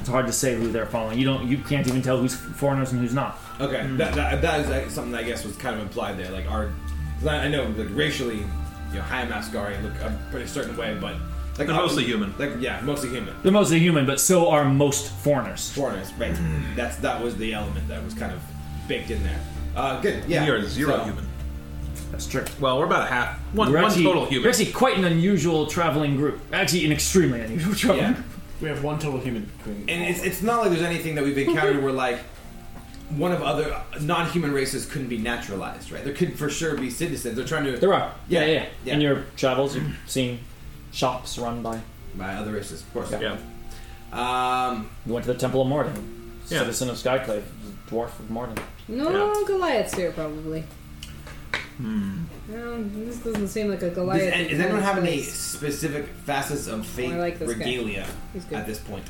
It's 0.00 0.08
hard 0.08 0.26
to 0.26 0.32
say 0.32 0.54
who 0.54 0.70
they're 0.70 0.86
following. 0.86 1.18
You 1.18 1.24
don't. 1.24 1.48
You 1.48 1.58
can't 1.58 1.88
even 1.88 2.02
tell 2.02 2.18
who's 2.18 2.36
foreigners 2.36 2.92
and 2.92 3.00
who's 3.00 3.14
not. 3.14 3.38
Okay. 3.58 3.84
That, 3.96 4.14
that, 4.14 4.42
that 4.42 4.60
is 4.60 4.70
uh, 4.70 4.88
something 4.90 5.14
I 5.14 5.24
guess 5.24 5.44
was 5.44 5.56
kind 5.56 5.74
of 5.74 5.80
implied 5.82 6.18
there. 6.18 6.30
Like 6.30 6.48
our, 6.48 6.70
I, 7.26 7.36
I 7.46 7.48
know 7.48 7.64
like 7.76 7.88
racially, 7.90 8.36
you 8.36 8.94
know, 8.94 9.00
high 9.02 9.26
Mascari 9.26 9.82
look 9.82 9.94
a 9.94 10.16
pretty 10.30 10.46
certain 10.46 10.76
way, 10.76 10.96
but 11.00 11.16
like 11.58 11.66
They're 11.66 11.76
mostly 11.76 12.04
human. 12.04 12.34
Like 12.38 12.52
yeah, 12.60 12.80
mostly 12.82 13.08
human. 13.10 13.34
They're 13.42 13.52
mostly 13.52 13.78
human, 13.80 14.06
but 14.06 14.20
so 14.20 14.48
are 14.50 14.64
most 14.64 15.10
foreigners. 15.10 15.70
Foreigners, 15.72 16.12
right? 16.14 16.36
That's 16.76 16.96
that 16.98 17.22
was 17.22 17.36
the 17.36 17.52
element 17.54 17.88
that 17.88 18.02
was 18.04 18.14
kind 18.14 18.32
of 18.32 18.40
baked 18.86 19.10
in 19.10 19.22
there. 19.24 19.40
Uh, 19.76 20.00
good. 20.00 20.24
Yeah. 20.26 20.44
We 20.44 20.50
are 20.50 20.62
zero 20.66 20.96
So- 20.98 21.04
human. 21.04 21.24
That's 22.10 22.26
true. 22.26 22.44
Well, 22.58 22.78
we're 22.78 22.86
about 22.86 23.02
a 23.06 23.10
half. 23.10 23.38
One, 23.52 23.70
We're 23.70 23.76
one 23.82 23.84
actually, 23.90 24.04
total 24.04 24.22
We're 24.22 24.28
human. 24.30 24.48
actually 24.48 24.72
quite 24.72 24.96
an 24.96 25.04
unusual 25.04 25.66
traveling 25.66 26.16
group. 26.16 26.40
Actually, 26.52 26.86
an 26.86 26.92
extremely 26.92 27.40
unusual 27.42 27.74
traveling 27.74 28.04
Yeah. 28.06 28.12
group. 28.14 28.26
We 28.62 28.68
have 28.70 28.82
one 28.82 28.98
total 28.98 29.20
human. 29.20 29.48
And 29.66 29.90
it's, 29.90 30.22
it's 30.22 30.42
not 30.42 30.60
like 30.62 30.70
there's 30.70 30.82
anything 30.82 31.14
that 31.16 31.22
we've 31.24 31.36
encountered 31.38 31.82
where 31.82 31.92
like 31.92 32.18
one 33.10 33.30
of 33.32 33.42
other 33.42 33.76
non-human 34.00 34.52
races 34.52 34.84
couldn't 34.86 35.08
be 35.08 35.18
naturalized, 35.18 35.92
right? 35.92 36.02
There 36.02 36.14
could 36.14 36.36
for 36.38 36.48
sure 36.48 36.74
be 36.76 36.90
citizens. 36.90 37.36
They're 37.36 37.44
trying 37.44 37.64
to 37.64 37.76
There 37.78 37.92
are. 37.94 38.12
Yeah, 38.28 38.40
Yeah, 38.40 38.46
yeah. 38.46 38.52
yeah. 38.54 38.66
yeah. 38.86 38.94
In 38.94 39.00
your 39.00 39.24
travels, 39.36 39.76
you've 39.76 39.94
seen 40.06 40.40
shops 40.92 41.38
run 41.38 41.62
by. 41.62 41.80
by 42.14 42.34
other 42.34 42.52
races, 42.52 42.82
of 42.82 42.92
course. 42.92 43.10
Yeah. 43.12 43.36
Um, 44.12 44.88
You 45.06 45.12
went 45.14 45.26
to 45.26 45.32
the 45.32 45.38
Temple 45.38 45.62
of 45.62 45.68
Morden. 45.68 46.32
Yeah. 46.48 46.60
Citizen 46.60 46.88
of 46.90 46.96
Skyclave, 46.96 47.42
dwarf 47.90 48.18
of 48.18 48.30
Morden. 48.30 48.56
No 48.88 49.10
Yeah. 49.10 49.44
Goliaths 49.46 49.94
here, 49.94 50.12
probably. 50.12 50.64
Hmm. 51.76 52.24
this 52.48 53.18
doesn't 53.18 53.48
seem 53.48 53.68
like 53.68 53.82
a 53.82 53.86
does, 53.86 53.94
Goliath. 53.94 54.22
does 54.32 54.32
kind 54.32 54.62
anyone 54.62 54.82
have 54.82 54.98
any 54.98 55.20
specific 55.22 56.08
facets 56.24 56.66
of 56.66 56.84
fate 56.86 57.12
I 57.12 57.18
like 57.18 57.38
this 57.38 57.52
guy. 57.52 57.58
regalia 57.58 58.06
He's 58.32 58.44
good. 58.46 58.58
at 58.58 58.66
this 58.66 58.78
point? 58.80 59.04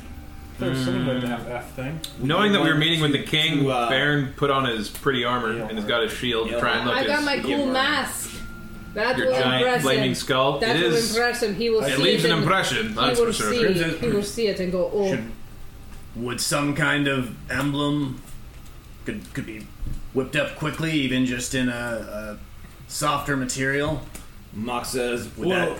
There's 0.59 0.83
something 0.83 1.05
that 1.21 1.47
F 1.49 1.73
thing. 1.75 1.99
Knowing 2.19 2.51
that 2.51 2.59
we 2.61 2.65
were 2.67 2.71
want 2.73 2.79
meeting 2.81 3.01
with 3.01 3.13
the 3.13 3.23
king, 3.23 3.59
to, 3.63 3.71
uh, 3.71 3.89
Baron 3.89 4.33
put 4.35 4.51
on 4.51 4.65
his 4.65 4.89
pretty 4.89 5.23
armor 5.23 5.51
and 5.51 5.71
he's 5.79 5.87
got 5.87 6.03
his 6.03 6.11
shield 6.11 6.49
to 6.49 6.59
try 6.59 6.75
and 6.77 6.85
look 6.85 6.97
I 6.97 7.07
got 7.07 7.17
his, 7.19 7.25
my 7.25 7.39
cool 7.39 7.65
her- 7.67 7.71
mask. 7.73 8.35
That 8.93 9.17
your 9.17 9.27
will 9.27 9.33
giant 9.39 9.61
impress 9.65 9.81
flaming 9.81 10.09
him. 10.09 10.15
skull. 10.15 10.59
That 10.59 10.75
it 10.75 10.83
will 10.83 10.93
is. 10.93 11.15
impress 11.15 11.43
him. 11.43 11.55
He 11.55 11.69
will 11.69 11.83
It 11.83 11.95
see 11.95 12.01
leaves 12.03 12.23
it 12.23 12.27
an 12.31 12.33
and 12.37 12.41
impression. 12.43 12.87
He 12.89 12.93
That's 12.95 13.19
will 13.19 13.27
for 13.27 13.33
sure. 13.33 13.51
see. 13.75 13.83
He 13.97 14.07
will 14.07 14.23
see 14.23 14.47
it 14.47 14.59
and 14.59 14.71
go, 14.71 14.89
"Oh, 14.93 15.09
Should, 15.09 15.31
would 16.15 16.41
some 16.41 16.75
kind 16.75 17.07
of 17.07 17.35
emblem 17.51 18.21
could 19.05 19.31
could 19.33 19.45
be 19.45 19.67
whipped 20.13 20.35
up 20.35 20.55
quickly, 20.55 20.91
even 20.91 21.25
just 21.25 21.53
in 21.53 21.69
a, 21.69 21.71
a 21.71 22.37
softer 22.87 23.37
material? 23.37 24.01
Mock 24.53 24.85
says, 24.85 25.29
Would 25.37 25.47
"Well, 25.47 25.77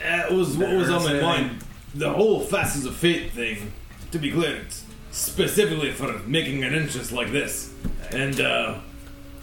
that 0.00 0.30
was 0.32 0.56
what 0.56 0.70
was 0.74 0.90
on 0.90 1.02
my 1.04 1.12
Better 1.14 1.22
mind. 1.22 1.64
The 1.94 2.10
whole 2.12 2.40
facets 2.40 2.84
of 2.84 2.94
fate 2.96 3.30
thing. 3.32 3.72
To 4.10 4.18
be 4.18 4.30
clear, 4.30 4.56
it's 4.56 4.84
specifically 5.10 5.90
for 5.92 6.18
making 6.26 6.62
an 6.62 6.74
interest 6.74 7.10
like 7.12 7.32
this, 7.32 7.72
and 8.10 8.40
uh, 8.40 8.78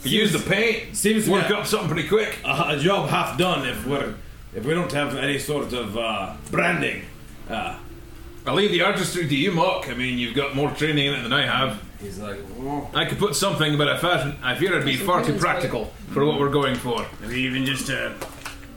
Use 0.03 0.31
the 0.33 0.39
paint. 0.39 0.95
seems 0.95 1.25
to 1.25 1.31
Work 1.31 1.51
up 1.51 1.65
something 1.67 1.89
pretty 1.89 2.07
quick. 2.07 2.39
a, 2.43 2.69
a 2.69 2.79
job 2.79 3.09
half 3.09 3.37
done 3.37 3.67
if 3.67 3.85
we're 3.85 4.15
if 4.55 4.65
we 4.65 4.73
don't 4.73 4.91
have 4.91 5.15
any 5.15 5.39
sort 5.39 5.73
of 5.73 5.97
uh, 5.97 6.33
branding. 6.49 7.03
Uh, 7.49 7.77
I'll 8.45 8.55
leave 8.55 8.71
the 8.71 8.81
artistry 8.81 9.27
to 9.27 9.35
you, 9.35 9.51
Mock. 9.51 9.87
I 9.87 9.93
mean, 9.93 10.17
you've 10.17 10.35
got 10.35 10.55
more 10.55 10.71
training 10.71 11.05
in 11.05 11.13
it 11.13 11.21
than 11.21 11.31
I 11.33 11.45
have. 11.45 11.81
He's 11.99 12.17
like, 12.17 12.39
oh. 12.59 12.89
I 12.93 13.05
could 13.05 13.19
put 13.19 13.35
something, 13.35 13.77
but 13.77 13.87
I, 13.87 13.97
fa- 13.97 14.35
I 14.41 14.55
fear 14.55 14.73
it'd 14.73 14.85
be 14.85 14.95
far 14.97 15.23
too 15.23 15.37
practical 15.37 15.85
for 16.11 16.25
what 16.25 16.39
we're 16.39 16.49
going 16.49 16.75
for. 16.75 17.05
Maybe 17.21 17.41
even 17.41 17.65
just 17.65 17.89
a 17.89 18.15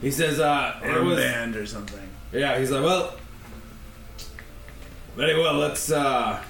he 0.01 0.11
says, 0.11 0.39
uh, 0.39 0.79
it 0.83 1.03
was, 1.03 1.19
armband 1.19 1.55
or 1.55 1.65
something. 1.65 2.07
yeah. 2.31 2.59
He's 2.59 2.69
like, 2.69 2.83
well, 2.83 3.15
very 5.15 5.37
well. 5.39 5.55
Let's 5.55 5.91
uh, 5.91 6.41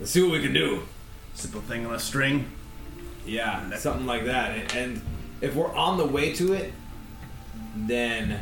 let's 0.00 0.10
see 0.12 0.22
what 0.22 0.32
we 0.32 0.40
can 0.42 0.54
do. 0.54 0.84
Simple 1.34 1.60
thing 1.60 1.84
on 1.84 1.94
a 1.94 1.98
string. 1.98 2.50
Yeah, 3.26 3.76
something 3.76 4.06
like 4.06 4.24
that. 4.26 4.52
And- 4.56 4.74
And 4.76 5.02
if 5.40 5.54
we're 5.54 5.74
on 5.74 5.98
the 5.98 6.06
way 6.06 6.32
to 6.34 6.52
it, 6.54 6.72
then 7.76 8.40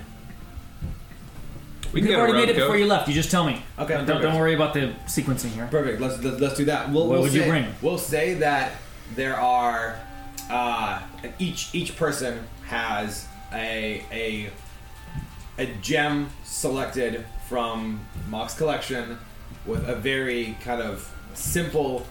We 1.93 2.01
You've 2.01 2.09
can 2.09 2.17
get 2.17 2.19
already 2.21 2.33
made 2.35 2.41
road 2.49 2.49
it 2.51 2.57
before 2.57 2.77
you 2.77 2.87
left. 2.87 3.09
You 3.09 3.15
just 3.15 3.31
tell 3.31 3.45
me. 3.45 3.63
Okay, 3.79 3.95
Don't, 3.95 4.07
perfect. 4.07 4.23
don't 4.23 4.35
worry 4.39 4.55
about 4.55 4.75
the 4.75 4.93
sequencing 5.07 5.51
here. 5.53 5.69
perfect. 5.71 6.01
Let's 6.01 6.21
let's, 6.23 6.41
let's 6.41 6.57
do 6.57 6.65
that. 6.67 6.91
We'll, 6.91 7.03
What 7.07 7.11
we'll 7.11 7.23
would 7.23 7.33
you 7.33 7.43
say, 7.43 7.49
bring? 7.49 7.67
We'll 7.83 7.99
say 7.99 8.35
that 8.35 8.73
there 9.15 9.37
are 9.39 10.01
uh, 10.51 11.01
each 11.39 11.73
each 11.73 11.97
person 11.97 12.41
has 12.67 13.27
a 13.53 14.05
a 14.11 14.51
a 15.59 15.67
gem 15.83 16.31
selected 16.43 17.25
from 17.49 18.01
Mock's 18.29 18.55
collection 18.57 19.19
with 19.65 19.89
a 19.89 19.95
very 19.95 20.57
kind 20.65 20.83
of 20.83 21.09
simple 21.35 22.07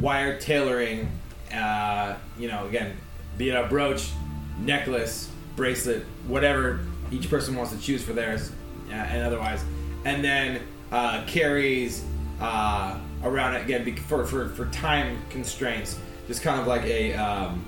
wire 0.00 0.38
tailoring. 0.38 1.08
Uh, 1.52 2.16
you 2.38 2.48
know, 2.48 2.66
again, 2.66 2.96
be 3.36 3.50
it 3.50 3.54
a 3.54 3.66
brooch, 3.66 4.10
necklace, 4.58 5.30
bracelet, 5.56 6.04
whatever 6.26 6.80
each 7.10 7.30
person 7.30 7.54
wants 7.56 7.72
to 7.72 7.78
choose 7.78 8.02
for 8.02 8.12
theirs, 8.12 8.52
uh, 8.90 8.92
and 8.92 9.22
otherwise, 9.22 9.64
and 10.04 10.22
then 10.22 10.62
uh, 10.92 11.24
carries 11.26 12.04
uh, 12.40 12.98
around 13.22 13.54
it 13.54 13.62
again 13.62 13.96
for, 13.96 14.24
for 14.24 14.48
for 14.50 14.66
time 14.66 15.18
constraints, 15.30 15.98
just 16.26 16.42
kind 16.42 16.60
of 16.60 16.66
like 16.66 16.84
a. 16.84 17.14
Um, 17.14 17.64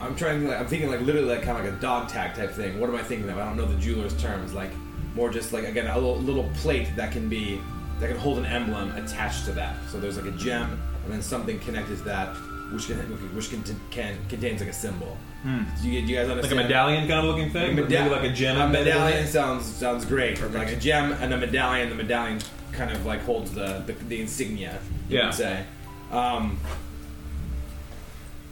I'm 0.00 0.16
trying. 0.16 0.50
I'm 0.52 0.66
thinking 0.66 0.90
like 0.90 1.00
literally 1.00 1.28
like 1.28 1.42
kind 1.42 1.58
of 1.58 1.64
like 1.64 1.74
a 1.74 1.80
dog 1.80 2.08
tag 2.08 2.34
type 2.34 2.50
thing. 2.50 2.80
What 2.80 2.90
am 2.90 2.96
I 2.96 3.02
thinking 3.02 3.28
of? 3.30 3.38
I 3.38 3.44
don't 3.44 3.56
know 3.56 3.66
the 3.66 3.78
jeweler's 3.78 4.20
terms. 4.20 4.52
Like 4.52 4.70
more 5.14 5.30
just 5.30 5.52
like 5.52 5.64
again 5.64 5.86
a 5.86 5.94
little, 5.94 6.16
little 6.16 6.50
plate 6.56 6.88
that 6.96 7.12
can 7.12 7.28
be 7.28 7.60
that 8.00 8.08
can 8.08 8.18
hold 8.18 8.38
an 8.38 8.46
emblem 8.46 8.90
attached 8.96 9.44
to 9.44 9.52
that. 9.52 9.76
So 9.90 10.00
there's 10.00 10.16
like 10.16 10.26
a 10.26 10.36
gem 10.36 10.80
and 11.04 11.12
then 11.12 11.22
something 11.22 11.58
connected 11.60 11.98
to 11.98 12.04
that, 12.04 12.28
which 12.72 12.86
can 12.86 12.96
which 13.34 13.50
can, 13.50 13.62
can 13.90 14.16
contains 14.28 14.60
like 14.60 14.70
a 14.70 14.72
symbol. 14.72 15.16
Do, 15.44 15.88
you, 15.88 16.02
do 16.02 16.12
you 16.12 16.16
guys 16.16 16.28
Like 16.28 16.52
a 16.52 16.54
medallion 16.54 17.08
kind 17.08 17.18
of 17.18 17.24
looking 17.24 17.50
thing? 17.50 17.74
Meda- 17.74 17.88
Maybe 17.88 18.10
like 18.10 18.22
a 18.22 18.32
gem 18.32 18.60
A 18.60 18.68
medallion 18.68 19.26
sounds 19.26 19.64
sounds 19.66 20.04
great. 20.04 20.40
Like 20.52 20.70
a 20.70 20.76
gem 20.76 21.12
and 21.12 21.34
a 21.34 21.36
medallion. 21.36 21.88
The 21.88 21.96
medallion 21.96 22.38
kind 22.70 22.92
of 22.92 23.04
like 23.04 23.22
holds 23.22 23.50
the 23.52 23.82
the, 23.86 23.92
the 23.92 24.20
insignia. 24.20 24.78
You 25.08 25.18
Yeah. 25.18 25.24
would 25.26 25.34
say. 25.34 25.64
Um, 26.12 26.58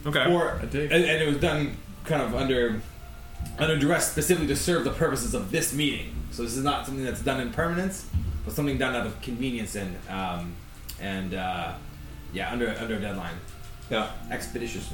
Okay. 0.05 0.33
or 0.33 0.53
and, 0.61 0.73
and 0.73 0.93
it 1.05 1.27
was 1.27 1.37
done 1.37 1.77
kind 2.05 2.21
of 2.21 2.35
under 2.35 2.81
under 3.59 3.77
duress 3.77 4.11
specifically 4.11 4.47
to 4.47 4.55
serve 4.55 4.83
the 4.83 4.91
purposes 4.91 5.33
of 5.33 5.51
this 5.51 5.73
meeting. 5.73 6.13
So 6.31 6.43
this 6.43 6.57
is 6.57 6.63
not 6.63 6.85
something 6.85 7.03
that's 7.05 7.21
done 7.21 7.39
in 7.39 7.51
permanence, 7.51 8.07
but 8.43 8.53
something 8.53 8.77
done 8.77 8.95
out 8.95 9.05
of 9.05 9.21
convenience 9.21 9.75
and 9.75 9.95
um, 10.09 10.55
and 10.99 11.33
uh, 11.35 11.73
yeah, 12.33 12.51
under 12.51 12.69
under 12.79 12.95
a 12.95 12.99
deadline. 12.99 13.35
yeah. 13.89 14.11
Expeditiousness. 14.29 14.91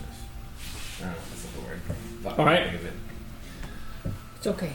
I 1.00 1.04
don't 1.04 1.12
know. 1.12 1.18
That's 1.30 1.46
not 1.46 1.54
the 1.54 1.62
word. 1.70 1.82
Fuck, 2.24 2.40
All 2.40 2.46
I 2.48 2.48
right. 2.54 2.60
can't 2.70 2.80
think 2.80 2.82
of 2.82 2.88
it. 4.08 4.14
it's 4.38 4.48
okay." 4.48 4.74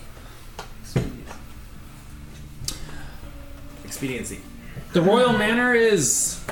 Expediency. 3.85 4.41
The 4.93 5.03
royal 5.03 5.33
manor 5.33 5.75
is 5.75 6.43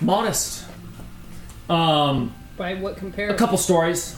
modest. 0.00 0.64
Um, 1.68 2.34
By 2.56 2.74
what 2.74 2.98
a 3.18 3.34
couple 3.34 3.56
stories. 3.58 4.16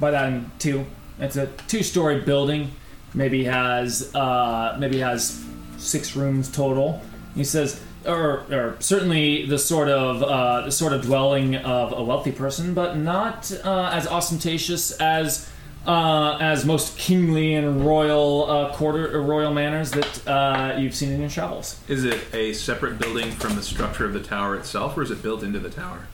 By 0.00 0.10
that 0.10 0.24
I 0.24 0.30
mean 0.30 0.50
two. 0.58 0.84
It's 1.18 1.36
a 1.36 1.46
two-story 1.66 2.20
building. 2.20 2.70
Maybe 3.14 3.44
has 3.44 4.14
uh, 4.14 4.76
maybe 4.78 4.98
has 4.98 5.44
six 5.78 6.14
rooms 6.14 6.50
total. 6.50 7.02
He 7.34 7.44
says, 7.44 7.80
or, 8.08 8.44
or 8.50 8.76
certainly 8.80 9.46
the 9.46 9.58
sort 9.58 9.88
of 9.88 10.22
uh, 10.22 10.62
the 10.62 10.72
sort 10.72 10.92
of 10.92 11.02
dwelling 11.02 11.56
of 11.56 11.92
a 11.92 12.02
wealthy 12.02 12.32
person, 12.32 12.74
but 12.74 12.96
not 12.96 13.52
uh, 13.64 13.90
as 13.92 14.06
ostentatious 14.06 14.90
as 14.92 15.48
uh, 15.86 16.36
as 16.40 16.64
most 16.64 16.98
kingly 16.98 17.54
and 17.54 17.84
royal 17.84 18.50
uh, 18.50 18.74
quarter 18.74 19.16
or 19.16 19.22
royal 19.22 19.52
manors 19.52 19.90
that 19.92 20.28
uh, 20.28 20.76
you've 20.78 20.94
seen 20.94 21.12
in 21.12 21.20
your 21.20 21.30
travels. 21.30 21.80
Is 21.88 22.04
it 22.04 22.34
a 22.34 22.52
separate 22.52 22.98
building 22.98 23.30
from 23.32 23.56
the 23.56 23.62
structure 23.62 24.04
of 24.04 24.12
the 24.12 24.22
tower 24.22 24.56
itself, 24.56 24.96
or 24.96 25.02
is 25.02 25.10
it 25.10 25.22
built 25.22 25.42
into 25.42 25.58
the 25.58 25.70
tower? 25.70 26.06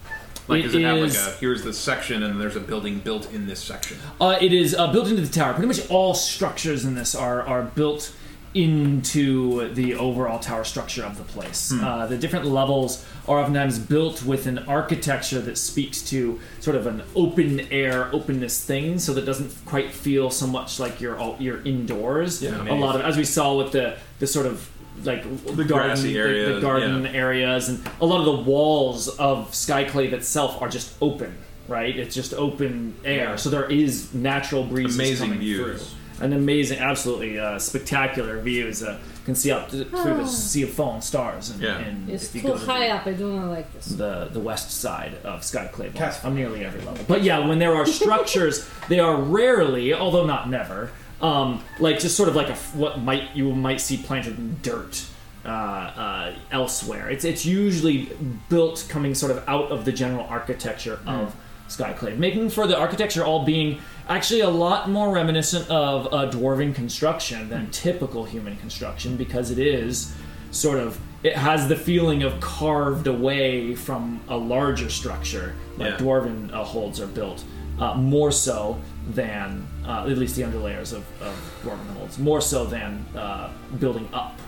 Like, 0.47 0.61
It 0.61 0.63
does 0.65 0.75
it 0.75 0.83
have 0.83 0.99
like 0.99 1.15
a 1.15 1.39
here's 1.41 1.63
the 1.63 1.73
section, 1.73 2.23
and 2.23 2.41
there's 2.41 2.57
a 2.57 2.61
building 2.61 2.99
built 2.99 3.33
in 3.33 3.47
this 3.47 3.61
section? 3.61 3.97
Uh, 4.21 4.37
it 4.41 4.53
is 4.53 4.75
uh, 4.75 4.93
built 4.93 5.09
into 5.09 5.23
the 5.23 5.33
tower. 5.33 5.55
Pretty 5.55 5.69
much 5.69 5.91
all 5.91 6.13
structures 6.15 6.85
in 6.85 6.95
this 6.95 7.15
are, 7.15 7.43
are 7.43 7.63
built 7.63 8.15
into 8.55 9.69
the 9.75 9.95
overall 9.95 10.39
tower 10.39 10.65
structure 10.65 11.05
of 11.05 11.19
the 11.19 11.25
place. 11.25 11.73
Uh, 11.73 12.07
the 12.07 12.17
different 12.17 12.47
levels 12.47 13.05
are 13.27 13.41
oftentimes 13.41 13.79
built 13.79 14.23
with 14.25 14.47
an 14.47 14.59
architecture 14.61 15.41
that 15.41 15.59
speaks 15.59 16.03
to 16.03 16.39
sort 16.61 16.77
of 16.77 16.87
an 16.87 17.03
open 17.17 17.61
air 17.73 18.09
openness 18.15 18.65
thing, 18.65 18.99
so 18.99 19.13
that 19.15 19.27
doesn't 19.27 19.53
quite 19.67 19.91
feel 19.93 20.31
so 20.31 20.47
much 20.47 20.79
like 20.79 21.01
you're 21.01 21.19
all, 21.19 21.37
you're 21.39 21.63
indoors. 21.65 22.43
Yeah. 22.43 22.63
a 22.71 22.75
lot 22.75 22.95
of 22.97 23.03
as 23.03 23.17
we 23.17 23.25
saw 23.25 23.57
with 23.57 23.73
the 23.73 23.97
the 24.21 24.27
sort 24.27 24.47
of 24.47 24.71
like 25.03 25.23
the 25.45 25.65
garden, 25.65 25.89
grassy 25.89 26.09
the- 26.09 26.13
the, 26.15 26.19
areas, 26.21 26.63
garden 26.63 27.03
yeah. 27.05 27.11
areas, 27.11 27.69
and 27.69 27.85
a 28.01 28.07
lot 28.07 28.21
of 28.21 28.27
the 28.27 28.43
walls 28.51 29.09
of 29.19 29.51
Skyclave 29.51 30.13
itself 30.13 30.63
are 30.63 30.69
just 30.69 30.95
open. 31.03 31.37
Right, 31.67 31.99
it's 31.99 32.15
just 32.15 32.35
open 32.35 32.95
air, 33.07 33.39
so 33.39 33.49
there 33.49 33.65
is 33.71 34.13
natural 34.13 34.65
breezes 34.65 34.97
Amazing 34.97 35.29
coming 35.29 35.39
views. 35.41 35.89
through. 35.89 35.99
An 36.21 36.33
amazing, 36.33 36.79
absolutely 36.79 37.39
uh, 37.39 37.59
spectacular 37.59 38.41
views. 38.41 38.83
Uh, 38.83 38.99
can 39.25 39.35
see 39.35 39.51
up 39.51 39.71
to, 39.71 39.85
through 39.87 40.17
the 40.19 40.27
sea 40.27 40.63
of 40.65 40.71
fallen 40.71 41.01
stars. 41.01 41.49
And, 41.51 41.63
Yeah. 41.63 41.79
and 41.79 42.11
It's 42.11 42.25
if 42.27 42.35
you 42.35 42.41
too 42.43 42.49
go 42.49 42.55
to 42.59 42.61
the- 42.67 42.71
high 42.71 42.89
up. 42.91 43.07
I 43.07 43.13
do 43.13 43.33
not 43.33 43.49
like 43.51 43.73
this. 43.73 43.87
the 43.87 44.29
the 44.31 44.41
west 44.41 44.71
side 44.71 45.15
of 45.25 45.43
Sky 45.43 45.67
Skyclave 45.73 45.95
Cast 45.95 46.25
on 46.27 46.35
nearly 46.35 46.63
every 46.65 46.81
level. 46.83 47.05
But 47.09 47.23
yeah, 47.23 47.47
when 47.47 47.59
there 47.59 47.75
are 47.75 47.87
structures, 48.01 48.69
they 48.89 49.01
are 49.01 49.17
rarely, 49.17 49.95
although 49.95 50.27
not 50.27 50.51
never, 50.51 50.91
um, 51.23 51.63
like 51.79 52.01
just 52.01 52.17
sort 52.17 52.29
of 52.29 52.37
like 52.37 52.49
a 52.49 52.53
f- 52.53 52.75
what 52.77 53.01
might 53.01 53.35
you 53.35 53.55
might 53.55 53.81
see 53.81 53.97
planted 53.97 54.37
in 54.39 54.59
dirt. 54.63 55.07
Uh, 55.47 55.49
uh, 55.49 56.35
elsewhere, 56.53 57.11
it's 57.11 57.23
it's 57.25 57.45
usually 57.45 58.09
built 58.49 58.87
coming 58.89 59.15
sort 59.15 59.31
of 59.31 59.47
out 59.47 59.71
of 59.71 59.85
the 59.85 59.93
general 59.93 60.25
architecture 60.29 60.99
of 61.07 61.35
Skyclave, 61.69 62.19
making 62.19 62.51
for 62.51 62.67
the 62.67 62.77
architecture 62.79 63.25
all 63.25 63.45
being 63.45 63.81
actually 64.09 64.41
a 64.41 64.51
lot 64.51 64.91
more 64.91 65.13
reminiscent 65.13 65.69
of 65.71 66.07
a 66.07 66.29
dwarven 66.29 66.75
construction 66.75 67.49
than 67.49 67.71
typical 67.71 68.25
human 68.25 68.57
construction 68.59 69.17
because 69.17 69.51
it 69.51 69.59
is 69.59 70.15
sort 70.51 70.79
of 70.79 71.01
it 71.23 71.35
has 71.35 71.69
the 71.69 71.77
feeling 71.77 72.23
of 72.23 72.39
carved 72.41 73.07
away 73.07 73.75
from 73.75 74.21
a 74.29 74.37
larger 74.37 74.91
structure 74.91 75.55
like 75.79 75.93
Yeah. 75.93 75.97
dwarven 75.97 76.53
uh, 76.53 76.63
holds 76.63 77.01
are 77.01 77.07
built 77.07 77.43
uh, 77.79 77.95
more 77.95 78.31
so 78.31 78.79
than 79.11 79.67
uh, 79.87 80.07
at 80.09 80.19
least 80.19 80.37
the 80.37 80.43
underlayers 80.43 80.93
of, 80.93 81.05
of 81.23 81.35
dwarven 81.65 81.97
holds 81.97 82.19
more 82.19 82.41
so 82.43 82.67
than 82.67 83.05
uh, 83.17 83.51
building 83.81 84.07
up 84.13 84.39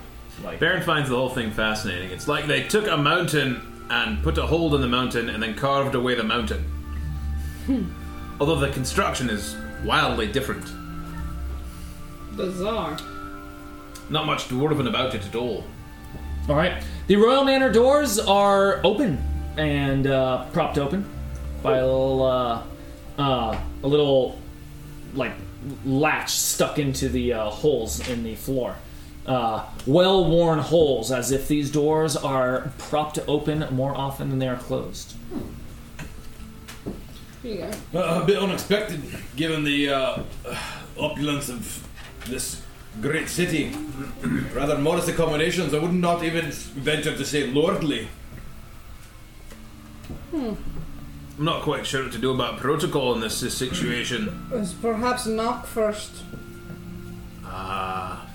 like 0.45 0.61
Baron 0.61 0.83
finds 0.83 1.09
the 1.09 1.17
whole 1.17 1.31
thing 1.31 1.51
fascinating. 1.51 2.11
It's 2.11 2.29
like 2.29 2.47
they 2.47 2.65
took 2.65 2.87
a 2.89 2.97
mountain 2.97 3.87
and 3.89 4.23
put 4.23 4.37
a 4.37 4.47
hold 4.47 4.75
in 4.75 4.83
the 4.83 4.87
mountain 4.89 5.31
and 5.31 5.43
then 5.43 5.55
carved 5.55 5.95
away 5.95 6.15
the 6.15 6.25
mountain. 6.25 6.63
Although 8.41 8.61
the 8.61 8.71
construction 8.71 9.31
is 9.31 9.57
wildly 9.85 10.27
different. 10.27 10.65
Bizarre. 12.37 12.97
Not 14.11 14.27
much 14.27 14.49
dwarven 14.49 14.89
about 14.89 15.15
it 15.15 15.27
at 15.27 15.35
all. 15.35 15.65
all 16.49 16.55
right 16.55 16.83
the 17.07 17.17
royal 17.17 17.45
manor 17.45 17.73
doors 17.73 18.19
are 18.19 18.81
open 18.85 19.23
and 19.57 20.07
uh, 20.07 20.45
propped 20.53 20.77
open 20.77 21.09
by 21.63 21.79
a 21.79 21.85
little 21.85 22.23
uh, 22.23 22.63
uh, 23.19 23.61
a 23.83 23.87
little 23.87 24.39
like 25.15 25.33
latch 25.85 26.31
stuck 26.31 26.79
into 26.79 27.09
the 27.09 27.33
uh, 27.33 27.51
holes 27.51 28.07
in 28.09 28.23
the 28.23 28.35
floor. 28.35 28.77
Uh, 29.25 29.65
well-worn 29.87 30.61
holes, 30.61 31.11
as 31.11 31.33
if 31.33 31.49
these 31.49 31.71
doors 31.71 32.17
are 32.17 32.71
propped 32.79 33.19
open 33.27 33.67
more 33.75 33.93
often 33.97 34.31
than 34.31 34.39
they 34.39 34.47
are 34.47 34.57
closed. 34.57 35.15
Here 37.47 37.55
you 37.55 37.73
go. 37.93 38.01
Uh, 38.01 38.23
a 38.23 38.27
bit 38.27 38.39
unexpected, 38.39 39.01
given 39.37 39.63
the 39.63 39.89
uh, 39.91 40.23
opulence 40.99 41.49
of 41.49 41.87
this 42.27 42.61
great 43.01 43.29
city. 43.29 43.73
Rather 44.53 44.77
modest 44.77 45.09
accommodations. 45.09 45.73
I 45.73 45.79
would 45.79 45.93
not 45.93 46.25
even 46.25 46.51
venture 46.51 47.17
to 47.17 47.25
say 47.25 47.47
lordly. 47.47 48.09
Hmm. 50.33 50.55
I'm 51.39 51.45
not 51.45 51.63
quite 51.63 51.87
sure 51.87 52.03
what 52.03 52.13
to 52.15 52.19
do 52.19 52.35
about 52.35 52.59
protocol 52.59 53.15
in 53.15 53.21
this, 53.21 53.41
this 53.41 53.57
situation. 53.57 54.49
Let's 54.51 54.73
perhaps 54.73 55.27
knock 55.27 55.67
first. 55.67 56.25
Ah. 57.45 58.29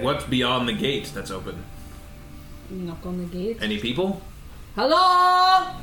what's 0.00 0.24
beyond 0.24 0.66
the 0.66 0.72
gate 0.72 1.12
that's 1.14 1.30
open? 1.30 1.62
Knock 2.70 3.06
on 3.06 3.18
the 3.18 3.26
gate. 3.26 3.58
Any 3.60 3.78
people? 3.78 4.20
Hello. 4.74 5.76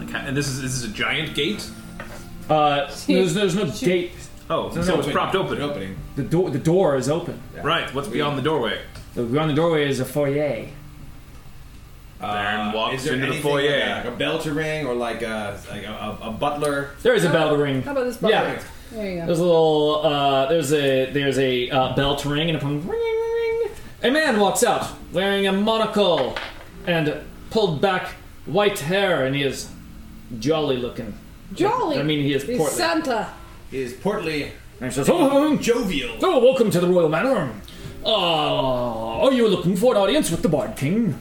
Like, 0.00 0.14
and 0.14 0.36
this 0.36 0.48
is 0.48 0.60
this 0.62 0.72
is 0.72 0.84
a 0.84 0.88
giant 0.88 1.34
gate. 1.34 1.68
Uh, 2.48 2.90
there's, 3.06 3.34
there's 3.34 3.54
no 3.54 3.66
gate. 3.66 4.12
Oh, 4.48 4.70
so, 4.72 4.80
It's 4.80 4.88
it's 4.88 4.98
open. 4.98 5.12
propped 5.12 5.36
open. 5.36 5.56
An 5.58 5.62
opening. 5.62 5.96
The 6.16 6.22
door, 6.24 6.50
the 6.50 6.58
door 6.58 6.96
is 6.96 7.08
open. 7.08 7.40
Right. 7.62 7.92
What's 7.94 8.08
beyond 8.08 8.36
the 8.36 8.42
doorway? 8.42 8.80
The, 9.14 9.22
beyond 9.22 9.50
the 9.50 9.54
doorway 9.54 9.88
is 9.88 10.00
a 10.00 10.04
foyer. 10.04 10.66
Baron 12.20 12.72
walks 12.72 12.92
Uh, 12.92 12.96
is 12.96 13.04
there 13.04 13.14
into 13.14 13.26
the 13.26 13.32
anything 13.32 13.50
foyer. 13.50 13.80
Like 13.80 14.04
a, 14.04 14.08
like 14.08 14.14
a 14.14 14.16
bell 14.18 14.38
to 14.40 14.52
ring 14.52 14.86
or 14.86 14.94
like 14.94 15.22
a 15.22 15.58
like 15.70 15.84
a, 15.84 16.18
a, 16.22 16.28
a 16.28 16.32
butler? 16.32 16.90
There 17.02 17.14
is 17.14 17.24
a 17.24 17.30
bell 17.30 17.50
to 17.56 17.62
ring. 17.62 17.82
How 17.82 17.92
about 17.92 18.04
this 18.04 18.16
button? 18.18 18.36
Yeah. 18.56 18.62
There 18.92 19.10
you 19.10 19.20
go. 19.20 19.26
There's 19.26 19.38
a 19.38 19.44
little. 19.44 20.00
Uh, 20.04 20.46
there's 20.46 20.72
a 20.72 21.10
there's 21.12 21.38
a 21.38 21.70
uh, 21.70 21.94
bell 21.94 22.16
to 22.16 22.28
ring, 22.28 22.48
and 22.50 22.58
upon 22.58 22.86
ring, 22.86 22.88
ring, 22.88 23.60
ring, 23.62 23.70
a 24.02 24.10
man 24.10 24.40
walks 24.40 24.62
out 24.64 24.90
wearing 25.12 25.46
a 25.46 25.52
monocle 25.52 26.36
and 26.86 27.14
pulled 27.50 27.80
back 27.80 28.14
white 28.46 28.80
hair, 28.80 29.24
and 29.24 29.34
he 29.36 29.42
is 29.44 29.70
jolly 30.38 30.76
looking. 30.76 31.14
Jolly. 31.54 31.98
I 31.98 32.02
mean, 32.02 32.20
he 32.22 32.34
is 32.34 32.44
He's 32.44 32.56
portly. 32.58 32.76
Santa. 32.76 33.28
He 33.70 33.78
is 33.82 33.92
portly, 33.94 34.44
And 34.80 34.90
he 34.90 34.94
says, 34.94 35.08
"Oh, 35.10 35.56
jovial. 35.56 36.16
oh, 36.22 36.38
welcome 36.44 36.70
to 36.70 36.80
the 36.80 36.86
royal 36.86 37.08
manor. 37.08 37.52
Uh, 38.04 39.20
are 39.24 39.32
you 39.32 39.46
looking 39.48 39.76
for 39.76 39.94
an 39.94 40.00
audience 40.00 40.30
with 40.30 40.42
the 40.42 40.48
Bard 40.48 40.76
King? 40.76 41.18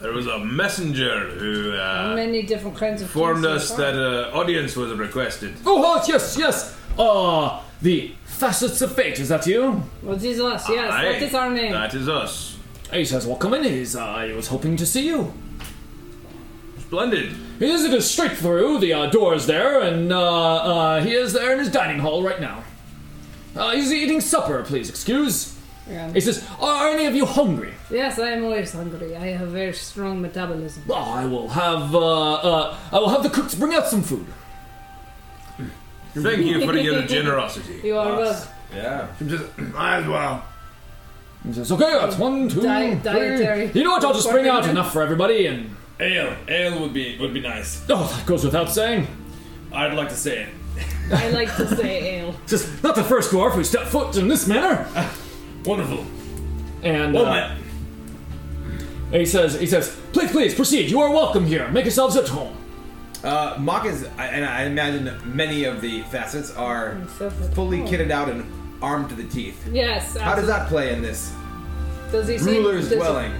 There 0.00 0.12
was 0.12 0.26
a 0.26 0.38
messenger 0.38 1.30
who 1.30 1.72
uh, 1.72 2.12
Many 2.14 2.42
different 2.42 2.76
kinds 2.76 3.00
of 3.00 3.08
informed 3.08 3.44
things 3.44 3.56
us 3.62 3.68
so 3.68 3.76
that 3.76 3.94
an 3.94 4.24
uh, 4.34 4.38
audience 4.38 4.76
was 4.76 4.92
requested. 4.92 5.54
Oh, 5.64 6.02
yes, 6.06 6.36
yes. 6.38 6.76
Uh, 6.98 7.60
the 7.80 8.12
facets 8.24 8.82
of 8.82 8.94
fate. 8.94 9.18
Is 9.18 9.28
that 9.30 9.46
you? 9.46 9.82
Well, 10.02 10.16
this 10.16 10.24
is 10.36 10.40
us. 10.40 10.68
Yes, 10.68 10.92
Aye, 10.92 11.02
that 11.12 11.22
is 11.22 11.34
our 11.34 11.50
name. 11.50 11.72
That 11.72 11.94
is 11.94 12.08
us. 12.08 12.58
He 12.92 13.04
says, 13.04 13.26
"Welcome 13.26 13.54
in." 13.54 13.64
He's. 13.64 13.96
Uh, 13.96 14.04
I 14.04 14.32
was 14.34 14.48
hoping 14.48 14.76
to 14.76 14.86
see 14.86 15.06
you. 15.06 15.32
Splendid. 16.80 17.34
Yes, 17.58 17.84
it 17.84 17.94
is 17.94 18.10
straight 18.10 18.32
through. 18.32 18.78
The 18.80 18.92
uh, 18.92 19.06
door's 19.10 19.46
there, 19.46 19.80
and 19.80 20.12
uh, 20.12 20.20
uh, 20.56 21.00
he 21.02 21.12
is 21.14 21.32
there 21.32 21.52
in 21.52 21.58
his 21.58 21.70
dining 21.70 21.98
hall 22.00 22.22
right 22.22 22.40
now. 22.40 22.64
Uh, 23.54 23.72
he's 23.72 23.90
eating 23.92 24.20
supper, 24.20 24.62
please 24.62 24.90
excuse. 24.90 25.58
Yeah. 25.88 26.12
He 26.12 26.20
says, 26.20 26.46
Are 26.60 26.88
any 26.88 27.06
of 27.06 27.14
you 27.14 27.24
hungry? 27.24 27.72
Yes, 27.90 28.18
I 28.18 28.30
am 28.32 28.44
always 28.44 28.72
hungry. 28.72 29.16
I 29.16 29.28
have 29.28 29.48
very 29.48 29.72
strong 29.72 30.20
metabolism. 30.20 30.82
"Oh, 30.90 30.94
I 30.94 31.24
will 31.24 31.48
have, 31.48 31.94
uh, 31.94 32.32
uh, 32.34 32.76
I 32.92 32.98
will 32.98 33.08
have 33.08 33.22
the 33.22 33.30
cooks 33.30 33.54
bring 33.54 33.72
out 33.74 33.86
some 33.86 34.02
food. 34.02 34.26
Thank 36.14 36.38
you 36.46 36.64
for 36.66 36.76
your 36.76 37.02
generosity. 37.16 37.80
You 37.84 37.96
are 37.98 38.16
welcome. 38.16 38.48
Yeah. 38.74 39.06
Just, 39.26 39.56
might 39.58 39.98
as 39.98 40.08
well. 40.08 40.44
He 41.46 41.52
says, 41.52 41.70
Okay, 41.70 41.92
that's 41.92 42.18
one, 42.18 42.48
two, 42.48 42.62
Di- 42.62 42.90
three." 42.96 43.00
dietary. 43.02 43.70
You 43.72 43.84
know 43.84 43.92
what? 43.92 44.04
I'll 44.04 44.12
just 44.14 44.30
bring 44.30 44.48
out 44.48 44.66
enough 44.68 44.92
for 44.92 45.02
everybody, 45.02 45.46
and 45.46 45.74
Ale, 45.98 46.36
ale 46.48 46.80
would 46.80 46.92
be 46.92 47.16
would 47.18 47.32
be 47.32 47.40
nice. 47.40 47.82
oh, 47.88 48.06
that 48.16 48.26
goes 48.26 48.44
without 48.44 48.70
saying. 48.70 49.06
I'd 49.72 49.94
like 49.94 50.08
to 50.10 50.14
say 50.16 50.42
it. 50.42 50.48
I 51.12 51.30
like 51.30 51.54
to 51.56 51.66
say 51.76 52.18
ale. 52.20 52.34
Just 52.46 52.82
not 52.82 52.94
the 52.94 53.04
first 53.04 53.30
dwarf 53.30 53.52
who 53.52 53.64
stepped 53.64 53.88
foot 53.88 54.16
in 54.16 54.28
this 54.28 54.46
manner. 54.46 54.86
Wonderful. 55.64 56.04
And 56.82 57.14
Well 57.14 57.26
uh, 57.26 57.32
met. 57.34 57.58
he 59.10 59.24
says, 59.26 59.58
he 59.58 59.66
says, 59.66 59.96
please, 60.12 60.30
please 60.30 60.54
proceed. 60.54 60.90
You 60.90 61.00
are 61.00 61.10
welcome 61.10 61.46
here. 61.46 61.68
Make 61.68 61.84
yourselves 61.84 62.16
at 62.16 62.28
home. 62.28 62.56
Uh, 63.24 63.56
Mock 63.58 63.86
is, 63.86 64.06
I- 64.18 64.26
and 64.26 64.44
I 64.44 64.64
imagine 64.64 65.10
many 65.34 65.64
of 65.64 65.80
the 65.80 66.02
facets 66.02 66.54
are 66.54 66.96
fully 67.54 67.78
kitted 67.80 68.10
out 68.10 68.28
and 68.28 68.44
armed 68.82 69.08
to 69.08 69.14
the 69.14 69.24
teeth. 69.24 69.66
Yes. 69.72 70.16
How 70.16 70.34
does 70.36 70.48
absolutely. 70.48 70.52
that 70.52 70.68
play 70.68 70.92
in 70.92 71.02
this 71.02 71.32
Does 72.12 72.28
he 72.28 72.38
say? 72.38 72.58
ruler's 72.58 72.84
does 72.84 72.90
he- 72.92 72.96
dwelling? 72.98 73.32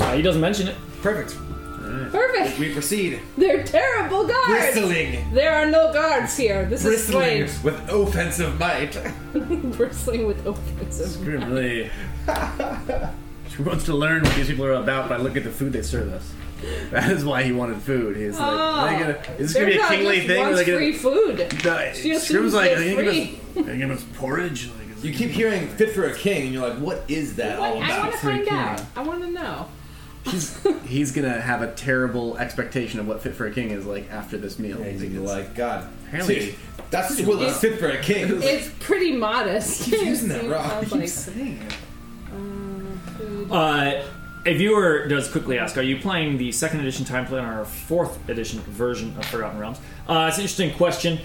Uh, 0.00 0.14
he 0.16 0.22
doesn't 0.22 0.40
mention 0.40 0.68
it. 0.68 0.76
Perfect. 1.02 1.36
Perfect. 2.12 2.58
We 2.58 2.72
proceed. 2.72 3.20
They're 3.36 3.62
terrible 3.64 4.26
guards. 4.26 4.46
Bristling, 4.48 5.32
There 5.34 5.52
are 5.52 5.66
no 5.66 5.92
guards 5.92 6.36
here. 6.36 6.64
This 6.64 6.84
is 6.84 7.06
bristling 7.06 7.48
strange. 7.48 7.64
with 7.64 7.88
offensive 7.90 8.58
might. 8.58 8.96
Bristling 9.76 10.26
with 10.26 10.46
offensive. 10.46 11.26
Really. 11.26 11.90
She 13.54 13.62
wants 13.62 13.84
to 13.86 13.94
learn 13.94 14.22
what 14.22 14.34
these 14.36 14.46
people 14.48 14.64
are 14.64 14.74
about 14.74 15.08
by 15.08 15.16
looking 15.16 15.38
at 15.38 15.44
the 15.44 15.50
food 15.50 15.72
they 15.72 15.82
serve 15.82 16.12
us. 16.12 16.32
That 16.92 17.10
is 17.10 17.24
why 17.24 17.42
he 17.42 17.50
wanted 17.52 17.82
food. 17.82 18.16
He's 18.16 18.38
like, 18.38 18.48
Oh, 18.48 18.54
are 18.54 18.90
they 18.92 18.98
gonna, 19.00 19.36
is 19.38 19.52
this 19.52 19.54
gonna 19.54 19.66
be 19.66 19.76
a 19.78 19.88
kingly 19.88 20.16
just 20.18 20.26
thing? 20.28 20.38
Are 20.42 20.50
wants 20.50 20.58
they 20.60 20.64
gonna, 20.66 20.78
free 20.78 20.92
food. 20.92 21.64
No, 21.64 21.92
She 21.92 22.12
assumes 22.12 22.22
Scrim's 22.28 22.54
like, 22.54 22.70
they're 22.70 22.78
they 22.78 22.94
gonna 22.94 23.12
give 23.12 23.32
us, 23.32 23.56
are 23.56 23.62
they 23.62 23.62
gonna 23.62 23.78
give 23.78 23.90
us 23.90 24.04
porridge? 24.14 24.68
Like, 24.68 25.04
You 25.04 25.12
keep 25.12 25.30
hearing 25.30 25.66
"fit 25.66 25.90
for 25.90 26.04
a 26.04 26.14
king," 26.14 26.42
and 26.44 26.52
you're 26.54 26.68
like, 26.68 26.78
"What 26.78 27.02
is 27.08 27.34
that 27.34 27.58
all 27.58 27.76
about?" 27.78 27.90
I 27.90 27.98
want 27.98 28.12
to 28.12 28.18
find 28.18 28.48
out. 28.48 28.82
I 28.94 29.02
want 29.02 29.22
to 29.22 29.30
know. 29.32 29.66
He's 30.86 31.12
gonna 31.12 31.40
have 31.40 31.62
a 31.62 31.72
terrible 31.72 32.38
expectation 32.38 33.00
of 33.00 33.06
what 33.08 33.22
fit 33.22 33.34
for 33.34 33.46
a 33.46 33.50
king 33.52 33.70
is 33.70 33.84
like 33.86 34.10
after 34.10 34.38
this 34.38 34.58
meal. 34.58 34.80
And 34.80 35.00
Like, 35.00 35.10
you're 35.10 35.22
it's- 35.22 35.36
like, 35.38 35.54
God, 35.54 35.88
Apparently- 36.08 36.54
that's 36.90 37.20
what 37.22 37.40
is 37.42 37.56
fit 37.58 37.78
for 37.78 37.88
a 37.88 37.98
king. 38.00 38.40
It's 38.42 38.68
pretty 38.80 39.12
modest. 39.12 39.84
Keep 39.84 40.02
using 40.02 40.28
that, 40.28 40.44
It 40.44 40.50
Rob. 40.50 40.70
sounds 40.70 40.88
Keep 40.90 41.00
like, 41.00 41.08
saying 41.08 41.58
it. 41.66 41.74
um. 42.34 43.48
Uh, 43.50 44.02
a 44.44 44.54
viewer 44.56 45.06
does 45.06 45.28
quickly 45.30 45.56
ask, 45.58 45.76
are 45.78 45.82
you 45.82 45.98
playing 46.00 46.36
the 46.36 46.50
second 46.52 46.80
edition 46.80 47.04
time 47.04 47.26
plan 47.26 47.44
or 47.44 47.64
fourth 47.64 48.28
edition 48.28 48.58
version 48.60 49.14
of 49.16 49.24
Forgotten 49.26 49.58
Realms? 49.58 49.78
Uh, 50.08 50.26
it's 50.28 50.36
an 50.38 50.42
interesting 50.42 50.72
question. 50.74 51.18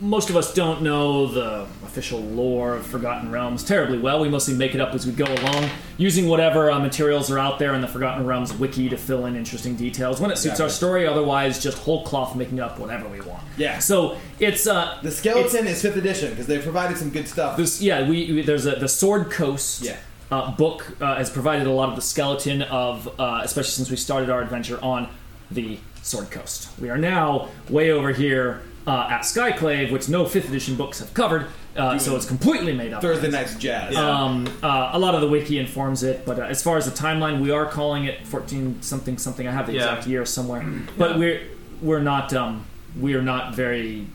Most 0.00 0.30
of 0.30 0.36
us 0.36 0.54
don't 0.54 0.82
know 0.82 1.26
the 1.26 1.62
official 1.84 2.20
lore 2.20 2.74
of 2.74 2.86
Forgotten 2.86 3.32
Realms 3.32 3.64
terribly 3.64 3.98
well. 3.98 4.20
We 4.20 4.28
mostly 4.28 4.54
make 4.54 4.74
it 4.74 4.80
up 4.80 4.94
as 4.94 5.04
we 5.04 5.12
go 5.12 5.24
along, 5.24 5.68
using 5.96 6.28
whatever 6.28 6.70
uh, 6.70 6.78
materials 6.78 7.30
are 7.32 7.38
out 7.38 7.58
there 7.58 7.74
in 7.74 7.80
the 7.80 7.88
Forgotten 7.88 8.24
Realms 8.24 8.52
wiki 8.54 8.88
to 8.90 8.96
fill 8.96 9.26
in 9.26 9.34
interesting 9.34 9.74
details 9.74 10.20
when 10.20 10.30
it 10.30 10.38
suits 10.38 10.60
our 10.60 10.68
story. 10.68 11.04
Otherwise, 11.06 11.60
just 11.60 11.78
whole 11.78 12.04
cloth 12.04 12.36
making 12.36 12.60
up 12.60 12.78
whatever 12.78 13.08
we 13.08 13.20
want. 13.22 13.42
Yeah. 13.56 13.80
So 13.80 14.16
it's 14.38 14.68
uh, 14.68 15.00
The 15.02 15.10
skeleton 15.10 15.66
it's, 15.66 15.78
is 15.78 15.82
fifth 15.82 15.96
edition 15.96 16.30
because 16.30 16.46
they 16.46 16.60
provided 16.60 16.96
some 16.96 17.10
good 17.10 17.26
stuff. 17.26 17.56
This, 17.56 17.82
yeah, 17.82 18.08
we, 18.08 18.32
we 18.32 18.42
there's 18.42 18.66
a 18.66 18.76
the 18.76 18.88
Sword 18.88 19.32
Coast 19.32 19.82
Yeah. 19.82 19.96
uh, 20.30 20.52
book 20.52 20.94
uh, 21.00 21.16
has 21.16 21.28
provided 21.28 21.66
a 21.66 21.72
lot 21.72 21.88
of 21.88 21.96
the 21.96 22.02
skeleton 22.02 22.62
of, 22.62 23.08
uh, 23.18 23.40
especially 23.42 23.72
since 23.72 23.90
we 23.90 23.96
started 23.96 24.30
our 24.30 24.42
adventure 24.42 24.78
on 24.80 25.08
the 25.50 25.78
Sword 26.02 26.30
Coast. 26.30 26.68
We 26.78 26.88
are 26.88 26.98
now 26.98 27.48
way 27.68 27.90
over 27.90 28.12
here 28.12 28.62
uh, 28.88 29.08
at 29.10 29.20
Skyclave, 29.20 29.92
which 29.92 30.08
no 30.08 30.24
fifth 30.24 30.48
edition 30.48 30.74
books 30.76 30.98
have 31.00 31.12
covered, 31.12 31.46
uh, 31.76 31.98
so 31.98 32.16
it's 32.16 32.24
completely 32.26 32.72
made 32.72 32.92
up. 32.92 33.02
Thursday 33.02 33.30
night's 33.30 33.54
jazz. 33.56 33.94
Um, 33.94 34.48
uh, 34.62 34.90
a 34.94 34.98
lot 34.98 35.14
of 35.14 35.20
the 35.20 35.28
wiki 35.28 35.58
informs 35.58 36.02
it, 36.02 36.24
but 36.24 36.38
uh, 36.38 36.42
as 36.44 36.62
far 36.62 36.76
as 36.78 36.86
the 36.86 36.90
timeline, 36.90 37.40
we 37.40 37.50
are 37.50 37.66
calling 37.66 38.04
it 38.04 38.26
14 38.26 38.80
something 38.82 39.18
something. 39.18 39.46
I 39.46 39.52
have 39.52 39.66
the 39.66 39.74
Yeah. 39.74 39.82
exact 39.94 40.06
year 40.06 40.24
somewhere, 40.24 40.64
but 40.98 41.18
we're 41.18 41.42
we're 41.82 42.00
not 42.00 42.32
um, 42.32 42.64
we 42.98 43.14
are 43.14 43.22
not 43.22 43.54
very 43.54 44.06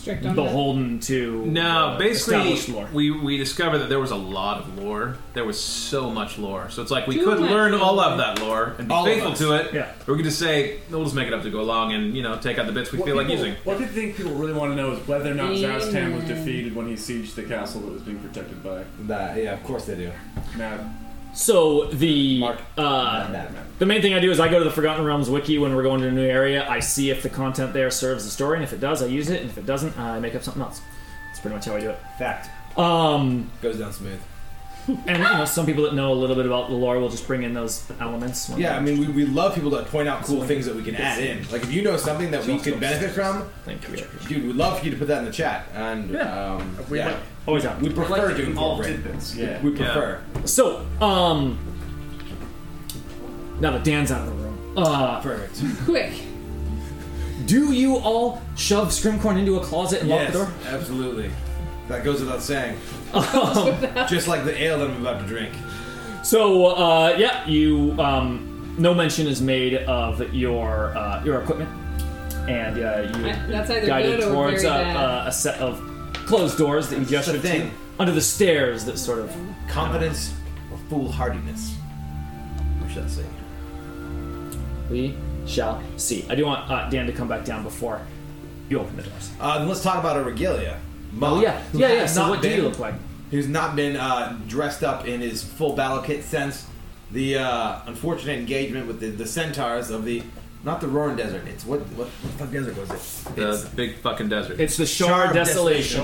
Strict 0.00 0.24
on 0.24 0.34
that. 0.34 0.42
beholden 0.42 0.98
to 1.00 1.44
No, 1.46 1.88
uh, 1.88 1.98
basically, 1.98 2.56
lore. 2.72 2.88
we 2.92 3.10
we 3.10 3.36
discovered 3.36 3.78
that 3.78 3.88
there 3.88 4.00
was 4.00 4.10
a 4.10 4.16
lot 4.16 4.58
of 4.62 4.78
lore. 4.78 5.16
There 5.34 5.44
was 5.44 5.60
so 5.60 6.10
much 6.10 6.38
lore, 6.38 6.70
so 6.70 6.80
it's 6.82 6.90
like 6.90 7.06
we 7.06 7.16
Too 7.16 7.24
could 7.24 7.40
much 7.40 7.50
learn 7.50 7.74
all 7.74 8.00
of 8.00 8.16
that 8.18 8.40
lore 8.40 8.74
and 8.78 8.88
be 8.88 8.94
All 8.94 9.06
of 9.06 9.12
faithful 9.12 9.32
us. 9.32 9.38
to 9.38 9.52
it. 9.52 9.74
Yeah. 9.74 9.92
Or 10.08 10.14
we 10.14 10.16
could 10.18 10.24
just 10.24 10.38
say 10.38 10.80
we'll 10.90 11.04
just 11.04 11.14
make 11.14 11.26
it 11.28 11.34
up 11.34 11.42
to 11.42 11.50
go 11.50 11.60
along 11.60 11.92
and 11.92 12.16
you 12.16 12.22
know 12.22 12.36
take 12.38 12.58
out 12.58 12.66
the 12.66 12.72
bits 12.72 12.92
we 12.92 12.98
What 12.98 13.06
feel 13.06 13.16
like 13.16 13.26
people- 13.26 13.44
using. 13.44 13.60
What 13.64 13.76
I 13.76 13.86
think 13.86 14.16
people 14.16 14.32
really 14.32 14.54
want 14.54 14.72
to 14.72 14.76
know 14.76 14.92
is 14.92 15.06
whether 15.06 15.30
or 15.30 15.34
not 15.34 15.54
Yeah. 15.54 15.78
Zastan 15.78 16.14
was 16.14 16.24
defeated 16.24 16.74
when 16.74 16.86
he 16.88 16.94
sieged 16.94 17.34
the 17.34 17.42
castle 17.42 17.82
that 17.82 17.92
was 17.92 18.02
being 18.02 18.18
protected 18.20 18.62
by 18.64 18.84
That, 19.02 19.36
yeah, 19.36 19.52
of 19.52 19.62
course 19.64 19.84
they 19.84 19.96
do. 19.96 20.10
Mad. 20.56 20.80
So 21.32 21.86
the 21.86 22.40
Mark. 22.40 22.60
uh, 22.76 23.46
the 23.78 23.86
main 23.86 24.02
thing 24.02 24.14
I 24.14 24.20
do 24.20 24.30
is 24.30 24.40
I 24.40 24.48
go 24.48 24.58
to 24.58 24.64
the 24.64 24.70
Forgotten 24.70 25.04
Realms 25.04 25.30
wiki 25.30 25.58
when 25.58 25.74
we're 25.74 25.82
going 25.82 26.00
to 26.00 26.08
a 26.08 26.12
new 26.12 26.26
area. 26.26 26.68
I 26.68 26.80
see 26.80 27.10
if 27.10 27.22
the 27.22 27.30
content 27.30 27.72
there 27.72 27.90
serves 27.90 28.24
the 28.24 28.30
story, 28.30 28.56
and 28.56 28.64
if 28.64 28.72
it 28.72 28.80
does, 28.80 29.02
I 29.02 29.06
use 29.06 29.30
it, 29.30 29.40
and 29.40 29.50
if 29.50 29.56
it 29.56 29.66
doesn't, 29.66 29.96
I 29.98 30.18
make 30.18 30.34
up 30.34 30.42
something 30.42 30.62
else. 30.62 30.80
That's 31.28 31.40
pretty 31.40 31.54
much 31.54 31.66
how 31.66 31.76
I 31.76 31.80
do 31.80 31.90
it. 31.90 31.98
Fact. 32.18 32.50
Um, 32.78 33.50
Goes 33.62 33.78
down 33.78 33.92
smooth. 33.92 34.20
And 35.06 35.18
you 35.18 35.24
know, 35.24 35.44
some 35.44 35.66
people 35.66 35.84
that 35.84 35.94
know 35.94 36.12
a 36.12 36.14
little 36.14 36.36
bit 36.36 36.46
about 36.46 36.68
the 36.68 36.74
lore 36.74 36.98
will 36.98 37.08
just 37.08 37.26
bring 37.26 37.42
in 37.42 37.52
those 37.54 37.82
elements. 38.00 38.50
Yeah, 38.56 38.76
I 38.76 38.80
mean, 38.80 38.98
we, 39.00 39.06
we 39.08 39.24
love 39.26 39.54
people 39.54 39.70
that 39.70 39.86
point 39.86 40.08
out 40.08 40.22
cool 40.24 40.42
things 40.44 40.66
that 40.66 40.74
we 40.74 40.82
can 40.82 40.94
add 40.96 41.18
in. 41.18 41.48
Like, 41.50 41.62
if 41.62 41.72
you 41.72 41.82
know 41.82 41.96
something 41.96 42.30
that 42.30 42.44
we 42.46 42.58
could 42.58 42.80
benefit 42.80 43.10
from, 43.10 43.48
thank 43.64 43.88
you. 43.88 43.96
dude, 44.28 44.46
we'd 44.46 44.56
love 44.56 44.78
for 44.78 44.84
you 44.84 44.90
to 44.92 44.96
put 44.96 45.08
that 45.08 45.18
in 45.18 45.24
the 45.24 45.32
chat. 45.32 45.66
And, 45.74 46.10
Yeah. 46.10 46.52
um, 46.54 46.76
We 46.88 46.98
yeah, 46.98 47.08
like- 47.08 47.16
Always 47.46 47.64
happy. 47.64 47.88
we 47.88 47.94
prefer 47.94 48.34
to 48.36 48.44
all 48.56 48.72
incorporate. 48.80 48.96
tidbits. 49.02 49.34
Yeah. 49.34 49.60
We 49.62 49.70
prefer. 49.70 50.20
So, 50.44 50.84
um, 51.00 51.58
now 53.60 53.72
that 53.72 53.84
Dan's 53.84 54.10
out 54.10 54.26
of 54.26 54.34
the 54.36 54.42
room, 54.42 54.74
uh, 54.76 55.20
Perfect. 55.20 55.62
Quick. 55.84 56.12
do 57.46 57.72
you 57.72 57.96
all 57.96 58.40
shove 58.56 58.88
Scrimcorn 58.88 59.38
into 59.38 59.56
a 59.58 59.60
closet 59.64 60.00
and 60.00 60.08
lock 60.10 60.26
the 60.28 60.32
door? 60.32 60.52
absolutely. 60.68 61.30
That 61.88 62.04
goes 62.04 62.20
without 62.20 62.40
saying. 62.42 62.78
Um, 63.12 64.06
Just 64.08 64.28
like 64.28 64.44
the 64.44 64.56
ale 64.62 64.78
that 64.78 64.90
I'm 64.90 65.00
about 65.04 65.20
to 65.20 65.26
drink. 65.26 65.52
So 66.22 66.66
uh, 66.66 67.16
yeah, 67.18 67.46
you 67.46 67.96
um, 67.98 68.74
no 68.78 68.94
mention 68.94 69.26
is 69.26 69.40
made 69.42 69.74
of 69.74 70.32
your 70.34 70.96
uh, 70.96 71.24
your 71.24 71.40
equipment, 71.42 71.70
and 72.48 72.76
uh, 72.76 73.18
you 73.18 73.26
I- 73.26 73.46
that's 73.48 73.70
either 73.70 73.86
guided 73.86 74.20
good 74.20 74.28
or 74.28 74.32
towards 74.34 74.62
very 74.62 74.74
a, 74.80 74.84
bad. 74.84 74.96
a, 74.96 75.28
a 75.28 75.32
set 75.32 75.58
of 75.60 75.80
closed 76.26 76.56
doors 76.58 76.88
that 76.90 76.98
you 76.98 77.04
That's 77.04 77.26
the 77.26 77.32
gestured 77.32 77.42
to 77.42 77.48
thing. 77.48 77.70
under 77.98 78.12
the 78.12 78.20
stairs 78.20 78.84
that 78.84 78.98
sort 78.98 79.18
of 79.18 79.34
Confidence 79.68 80.32
or 80.70 80.78
foolhardiness? 80.88 81.74
We 82.86 82.92
shall 82.92 83.08
see. 83.08 83.22
we 84.90 85.16
shall 85.46 85.82
see. 85.96 86.26
I 86.28 86.34
do 86.34 86.44
want 86.46 86.70
uh, 86.70 86.88
Dan 86.90 87.06
to 87.06 87.12
come 87.12 87.28
back 87.28 87.44
down 87.44 87.62
before 87.62 88.00
you 88.68 88.78
open 88.80 88.96
the 88.96 89.02
doors. 89.02 89.30
Uh, 89.40 89.58
then 89.58 89.68
let's 89.68 89.82
talk 89.82 89.98
about 89.98 90.16
a 90.16 90.22
regalia. 90.22 90.78
Oh 91.20 91.40
yeah, 91.40 91.60
who 91.72 91.78
yeah, 91.78 91.92
yeah. 91.92 92.06
So 92.06 92.22
not 92.22 92.30
what 92.30 92.42
do 92.42 92.48
you 92.50 92.62
look 92.62 92.78
like? 92.78 92.94
who's 93.30 93.46
not 93.48 93.76
been 93.76 93.96
uh, 93.96 94.36
dressed 94.48 94.82
up 94.82 95.06
in 95.06 95.20
his 95.20 95.42
full 95.44 95.74
battle 95.76 96.02
kit 96.02 96.24
since 96.24 96.66
the 97.12 97.38
uh, 97.38 97.78
unfortunate 97.86 98.38
engagement 98.38 98.86
with 98.88 98.98
the, 99.00 99.10
the 99.10 99.26
centaurs 99.26 99.90
of 99.90 100.04
the 100.04 100.22
not 100.62 100.80
the 100.80 100.88
Roaring 100.88 101.16
Desert. 101.16 101.46
It's 101.48 101.64
what 101.64 101.80
what, 101.96 102.08
what 102.08 102.32
fuck 102.34 102.50
desert 102.50 102.76
was 102.76 102.90
it? 102.90 103.34
The 103.36 103.50
It's, 103.52 103.64
big 103.66 103.96
fucking 103.98 104.28
desert. 104.28 104.60
It's 104.60 104.76
the 104.76 104.84
Shard, 104.86 105.08
Shard 105.10 105.36
of 105.36 105.46
Desolation. 105.46 106.00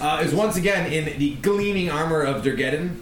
uh, 0.00 0.22
is 0.24 0.34
once 0.34 0.56
again 0.56 0.92
in 0.92 1.18
the 1.18 1.34
gleaming 1.36 1.90
armor 1.90 2.22
of 2.22 2.42
Durgeddon. 2.42 2.96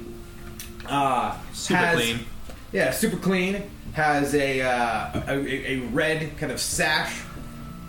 Uh, 0.87 1.37
Super 1.53 1.79
has- 1.79 1.97
clean. 1.97 2.21
Yeah, 2.73 2.91
super 2.91 3.17
clean. 3.17 3.63
Has 3.95 4.35
a, 4.35 4.61
uh, 4.61 5.23
a, 5.27 5.33
a 5.39 5.67
a 5.77 5.77
red 5.89 6.37
kind 6.37 6.53
of 6.53 6.61
sash 6.61 7.19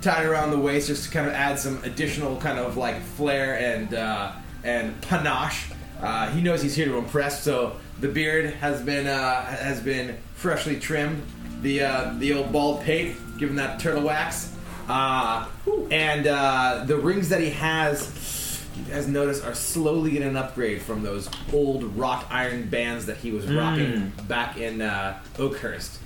tied 0.02 0.26
around 0.26 0.52
the 0.52 0.58
waist, 0.58 0.88
just 0.88 1.06
to 1.06 1.12
kind 1.12 1.28
of 1.28 1.34
add 1.34 1.60
some 1.60 1.84
additional 1.84 2.38
kind 2.38 2.60
of 2.60 2.78
like 2.78 3.02
flair 3.02 3.58
and 3.60 3.94
uh, 3.94 4.32
and 4.64 5.00
panache. 5.02 5.72
Uh, 6.02 6.30
he 6.32 6.42
knows 6.42 6.62
he's 6.62 6.76
here 6.76 6.86
to 6.86 6.98
impress, 6.98 7.44
so 7.44 7.76
the 8.00 8.08
beard 8.08 8.54
has 8.56 8.82
been 8.82 9.08
uh, 9.08 9.44
has 9.46 9.82
been 9.82 10.18
freshly 10.36 10.80
trimmed. 10.80 11.22
The 11.62 11.82
uh, 11.82 12.14
the 12.18 12.34
old 12.34 12.52
bald 12.54 12.82
pate, 12.82 13.18
given 13.38 13.58
that 13.58 13.80
turtle 13.82 14.04
wax, 14.04 14.56
uh, 14.88 15.46
and 15.92 16.26
uh, 16.26 16.86
the 16.88 16.96
rings 16.96 17.28
that 17.30 17.42
he 17.42 17.50
has, 17.50 18.64
you 18.78 18.94
guys 18.94 19.08
notice, 19.10 19.44
are 19.44 19.54
slowly 19.54 20.12
getting 20.12 20.30
an 20.30 20.38
upgrade 20.38 20.82
from 20.82 21.04
those 21.04 21.30
old 21.52 21.84
wrought 21.98 22.26
iron 22.30 22.70
bands 22.70 23.06
that 23.08 23.18
he 23.18 23.32
was 23.32 23.46
rocking 23.48 24.14
back 24.30 24.58
in 24.58 24.82
uh, 24.82 25.20
Oakhurst. 25.38 26.00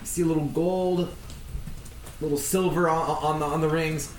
You 0.00 0.06
see 0.06 0.22
a 0.22 0.26
little 0.26 0.46
gold, 0.46 1.12
little 2.24 2.38
silver 2.38 2.88
on, 2.88 2.98
on 3.22 3.40
the 3.40 3.46
on 3.46 3.60
the 3.60 3.68
rings. 3.68 4.12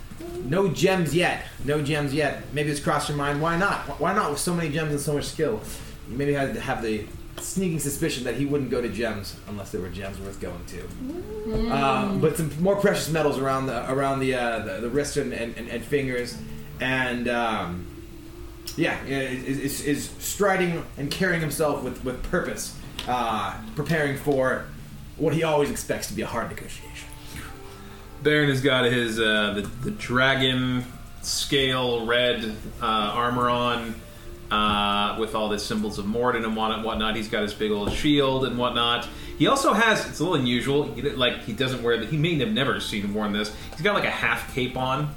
No 0.45 0.69
gems 0.69 1.13
yet. 1.13 1.45
No 1.63 1.81
gems 1.81 2.13
yet. 2.13 2.43
Maybe 2.53 2.69
it's 2.69 2.79
crossed 2.79 3.09
your 3.09 3.17
mind. 3.17 3.41
Why 3.41 3.57
not? 3.57 3.99
Why 3.99 4.13
not 4.13 4.29
with 4.29 4.39
so 4.39 4.53
many 4.53 4.69
gems 4.69 4.91
and 4.91 4.99
so 4.99 5.13
much 5.13 5.25
skill? 5.25 5.61
You 6.09 6.17
maybe 6.17 6.33
had 6.33 6.53
to 6.53 6.61
have 6.61 6.81
the 6.81 7.05
sneaking 7.41 7.79
suspicion 7.79 8.23
that 8.23 8.35
he 8.35 8.45
wouldn't 8.45 8.71
go 8.71 8.81
to 8.81 8.87
gems 8.89 9.37
unless 9.47 9.71
there 9.71 9.81
were 9.81 9.89
gems 9.89 10.19
worth 10.19 10.39
going 10.39 10.63
to. 10.67 11.71
Um, 11.71 12.21
but 12.21 12.37
some 12.37 12.51
more 12.61 12.75
precious 12.77 13.09
metals 13.09 13.37
around 13.37 13.65
the 13.67 13.91
around 13.91 14.19
the 14.19 14.35
uh, 14.35 14.59
the, 14.59 14.81
the 14.81 14.89
wrist 14.89 15.17
and, 15.17 15.33
and, 15.33 15.57
and, 15.57 15.67
and 15.67 15.83
fingers, 15.83 16.37
and 16.79 17.27
um, 17.27 17.87
yeah, 18.77 19.01
is, 19.03 19.59
is, 19.59 19.81
is 19.81 20.09
striding 20.19 20.83
and 20.97 21.11
carrying 21.11 21.41
himself 21.41 21.83
with 21.83 22.03
with 22.05 22.23
purpose, 22.23 22.77
uh, 23.07 23.59
preparing 23.75 24.17
for 24.17 24.65
what 25.17 25.33
he 25.33 25.43
always 25.43 25.69
expects 25.69 26.07
to 26.07 26.13
be 26.13 26.21
a 26.21 26.27
hard 26.27 26.49
negotiation. 26.49 26.84
Baron 28.25 28.49
has 28.49 28.59
got 28.59 28.85
his 28.85 29.19
uh, 29.19 29.53
the, 29.53 29.61
the 29.83 29.91
dragon 29.91 30.83
scale 31.21 32.05
red 32.07 32.43
uh, 32.81 32.85
armor 32.85 33.49
on 33.49 33.95
uh, 34.51 35.17
with 35.19 35.35
all 35.35 35.47
the 35.47 35.59
symbols 35.59 35.97
of 35.99 36.05
Morden 36.07 36.43
and 36.43 36.55
what- 36.55 36.83
whatnot. 36.83 37.15
He's 37.15 37.27
got 37.29 37.43
his 37.43 37.53
big 37.53 37.71
old 37.71 37.93
shield 37.93 38.45
and 38.45 38.57
whatnot. 38.57 39.07
He 39.37 39.45
also 39.47 39.73
has 39.73 40.07
it's 40.09 40.19
a 40.19 40.23
little 40.23 40.39
unusual. 40.39 40.85
Like 41.15 41.43
he 41.43 41.53
doesn't 41.53 41.83
wear 41.83 41.97
the, 41.97 42.05
he 42.07 42.17
may 42.17 42.35
have 42.39 42.51
never 42.51 42.79
seen 42.79 43.03
him 43.03 43.13
worn 43.13 43.31
this. 43.31 43.55
He's 43.71 43.81
got 43.81 43.93
like 43.93 44.05
a 44.05 44.09
half 44.09 44.53
cape 44.55 44.75
on. 44.75 45.13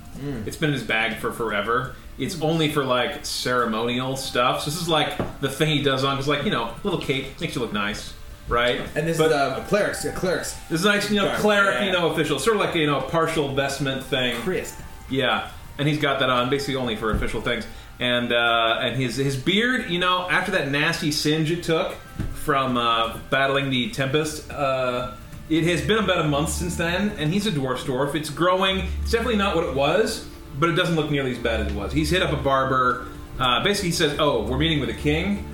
It's 0.46 0.56
been 0.56 0.68
in 0.70 0.74
his 0.74 0.82
bag 0.82 1.16
for 1.16 1.32
forever. 1.32 1.94
It's 2.18 2.42
only 2.42 2.70
for 2.72 2.84
like 2.84 3.24
ceremonial 3.24 4.16
stuff. 4.16 4.62
So 4.64 4.70
this 4.70 4.82
is 4.82 4.88
like 4.88 5.16
the 5.40 5.48
thing 5.48 5.68
he 5.76 5.82
does 5.82 6.04
on 6.04 6.16
because 6.16 6.28
like 6.28 6.44
you 6.44 6.50
know 6.50 6.74
little 6.82 7.00
cape 7.00 7.40
makes 7.40 7.54
you 7.54 7.60
look 7.62 7.72
nice, 7.72 8.12
right? 8.48 8.80
And 8.94 9.06
this 9.06 9.18
But- 9.18 9.26
is 9.30 9.32
uh, 9.32 9.62
a 9.62 9.68
cleric's 9.68 10.04
a 10.04 10.12
cleric's 10.12 10.54
this 10.68 10.80
is 10.80 10.86
nice, 10.86 11.10
you 11.10 11.16
know, 11.16 11.34
cleric, 11.36 11.74
yeah. 11.74 11.84
you 11.86 11.92
know, 11.92 12.10
official, 12.10 12.38
sort 12.38 12.56
of 12.56 12.62
like 12.62 12.74
you 12.74 12.86
know, 12.86 12.98
a 12.98 13.02
partial 13.10 13.54
vestment 13.54 14.02
thing. 14.04 14.36
crisp. 14.42 14.78
Yeah, 15.10 15.50
and 15.78 15.88
he's 15.88 15.98
got 15.98 16.20
that 16.20 16.30
on 16.30 16.50
basically 16.50 16.76
only 16.76 16.96
for 16.96 17.10
official 17.12 17.40
things. 17.40 17.66
And 18.00 18.32
uh, 18.32 18.78
and 18.80 18.96
his 18.96 19.16
his 19.16 19.36
beard, 19.36 19.90
you 19.90 19.98
know, 19.98 20.28
after 20.30 20.52
that 20.52 20.70
nasty 20.70 21.10
singe 21.10 21.50
it 21.50 21.62
took 21.64 21.94
from 22.34 22.76
uh, 22.76 23.18
battling 23.30 23.70
the 23.70 23.90
Tempest, 23.90 24.50
uh, 24.52 25.12
it 25.50 25.64
has 25.64 25.80
been 25.82 25.98
about 25.98 26.24
a 26.24 26.28
month 26.28 26.50
since 26.50 26.76
then. 26.76 27.10
And 27.18 27.32
he's 27.32 27.46
a 27.46 27.50
dwarf 27.50 27.78
dwarf. 27.78 28.14
It's 28.14 28.30
growing. 28.30 28.86
It's 29.02 29.10
definitely 29.10 29.36
not 29.36 29.56
what 29.56 29.64
it 29.64 29.74
was, 29.74 30.28
but 30.60 30.68
it 30.68 30.74
doesn't 30.74 30.94
look 30.94 31.10
nearly 31.10 31.32
as 31.32 31.38
bad 31.38 31.60
as 31.60 31.72
it 31.72 31.74
was. 31.74 31.92
He's 31.92 32.10
hit 32.10 32.22
up 32.22 32.32
a 32.32 32.36
barber. 32.36 33.06
Uh, 33.40 33.64
basically, 33.64 33.88
he 33.88 33.94
says, 33.94 34.16
"Oh, 34.20 34.44
we're 34.44 34.58
meeting 34.58 34.78
with 34.80 34.90
a 34.90 34.94
king." 34.94 35.44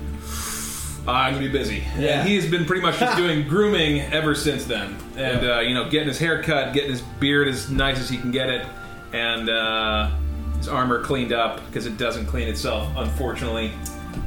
I'm 1.07 1.33
gonna 1.33 1.45
be 1.45 1.51
busy. 1.51 1.83
Yeah. 1.97 2.19
And 2.21 2.27
he 2.29 2.35
has 2.35 2.49
been 2.49 2.65
pretty 2.65 2.81
much 2.81 2.99
just 2.99 3.17
doing 3.21 3.47
grooming 3.47 4.01
ever 4.01 4.33
since 4.35 4.65
then, 4.65 4.95
and 5.17 5.45
uh, 5.45 5.59
you 5.59 5.73
know, 5.73 5.89
getting 5.89 6.07
his 6.07 6.17
hair 6.19 6.41
cut, 6.41 6.73
getting 6.73 6.89
his 6.91 7.01
beard 7.01 7.47
as 7.47 7.69
nice 7.69 7.99
as 7.99 8.09
he 8.09 8.17
can 8.17 8.31
get 8.31 8.49
it, 8.49 8.65
and 9.13 9.49
uh, 9.49 10.09
his 10.57 10.67
armor 10.67 11.03
cleaned 11.03 11.31
up 11.33 11.65
because 11.67 11.85
it 11.85 11.97
doesn't 11.97 12.25
clean 12.25 12.47
itself, 12.47 12.89
unfortunately. 12.95 13.71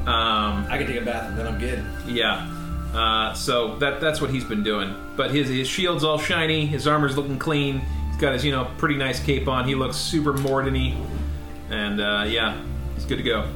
Um, 0.05 0.65
I 0.69 0.77
can 0.77 0.87
take 0.87 1.01
a 1.01 1.05
bath 1.05 1.29
and 1.29 1.37
then 1.37 1.47
I'm 1.47 1.59
good. 1.59 1.83
yeah. 2.07 2.47
Uh, 2.93 3.33
so 3.33 3.75
that 3.77 3.99
that's 4.01 4.19
what 4.21 4.29
he's 4.31 4.43
been 4.45 4.63
doing. 4.63 4.95
But 5.15 5.31
his 5.31 5.49
his 5.49 5.67
shield's 5.67 6.03
all 6.03 6.17
shiny. 6.17 6.65
His 6.65 6.87
armor's 6.87 7.15
looking 7.17 7.37
clean. 7.37 7.79
He's 8.07 8.17
got 8.17 8.33
his 8.33 8.43
you 8.45 8.51
know 8.51 8.71
pretty 8.77 8.95
nice 8.95 9.19
cape 9.23 9.47
on. 9.47 9.67
He 9.67 9.75
looks 9.75 9.95
super 9.97 10.33
Mordany. 10.33 10.97
and 11.69 12.01
uh, 12.01 12.25
yeah, 12.27 12.59
he's 12.95 13.05
good 13.05 13.17
to 13.17 13.23
go. 13.23 13.47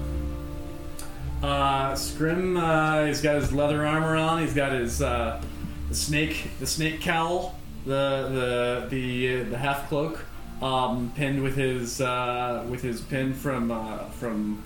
Uh, 1.43 1.93
Scrim, 1.93 2.55
uh, 2.55 3.05
he's 3.05 3.21
got 3.21 3.35
his 3.35 3.51
leather 3.51 3.85
armor 3.85 4.15
on. 4.15 4.39
He's 4.39 4.53
got 4.53 4.71
his 4.71 5.01
uh, 5.01 5.41
the 5.89 5.95
snake, 5.95 6.51
the 6.61 6.65
snake 6.65 7.01
cowl, 7.01 7.59
the 7.85 8.87
the 8.87 8.87
the 8.89 9.41
uh, 9.41 9.49
the 9.49 9.57
half 9.57 9.89
cloak, 9.89 10.23
um, 10.61 11.11
pinned 11.17 11.43
with 11.43 11.57
his 11.57 11.99
uh, 11.99 12.65
with 12.69 12.81
his 12.81 13.01
pin 13.01 13.33
from 13.33 13.71
uh, 13.71 14.05
from 14.11 14.63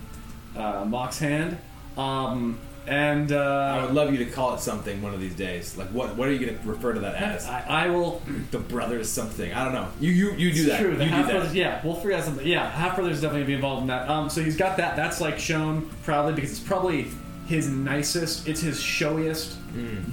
Mock's 0.54 1.18
hand. 1.18 1.58
Um, 1.96 2.60
and 2.88 3.32
I 3.32 3.78
uh, 3.78 3.86
would 3.86 3.94
love 3.94 4.12
you 4.12 4.18
to 4.24 4.30
call 4.30 4.54
it 4.54 4.60
something 4.60 5.00
one 5.02 5.14
of 5.14 5.20
these 5.20 5.34
days. 5.34 5.76
Like 5.76 5.88
what? 5.88 6.16
What 6.16 6.28
are 6.28 6.32
you 6.32 6.44
going 6.44 6.58
to 6.58 6.68
refer 6.68 6.92
to 6.94 7.00
that 7.00 7.14
as? 7.16 7.46
I, 7.46 7.86
I 7.86 7.90
will. 7.90 8.22
the 8.50 8.58
brothers 8.58 9.08
something. 9.08 9.52
I 9.52 9.64
don't 9.64 9.74
know. 9.74 9.88
You 10.00 10.10
you 10.10 10.32
you 10.32 10.52
do 10.52 10.60
It's 10.60 10.68
that. 10.70 10.80
True. 10.80 10.96
The 10.96 11.04
you 11.04 11.10
half 11.10 11.26
do 11.26 11.32
brothers. 11.32 11.52
that. 11.52 11.58
Yeah, 11.58 11.80
we'll 11.84 11.94
figure 11.94 12.14
out 12.14 12.24
something. 12.24 12.46
Yeah, 12.46 12.68
half 12.70 12.96
brothers 12.96 13.16
is 13.16 13.22
definitely 13.22 13.42
gonna 13.42 13.48
be 13.48 13.54
involved 13.54 13.82
in 13.82 13.88
that. 13.88 14.08
Um, 14.08 14.28
so 14.30 14.42
he's 14.42 14.56
got 14.56 14.76
that. 14.78 14.96
That's 14.96 15.20
like 15.20 15.38
shown 15.38 15.90
proudly 16.02 16.32
because 16.34 16.50
it's 16.50 16.60
probably 16.60 17.08
his 17.46 17.68
nicest. 17.68 18.48
It's 18.48 18.60
his 18.60 18.80
showiest 18.80 19.56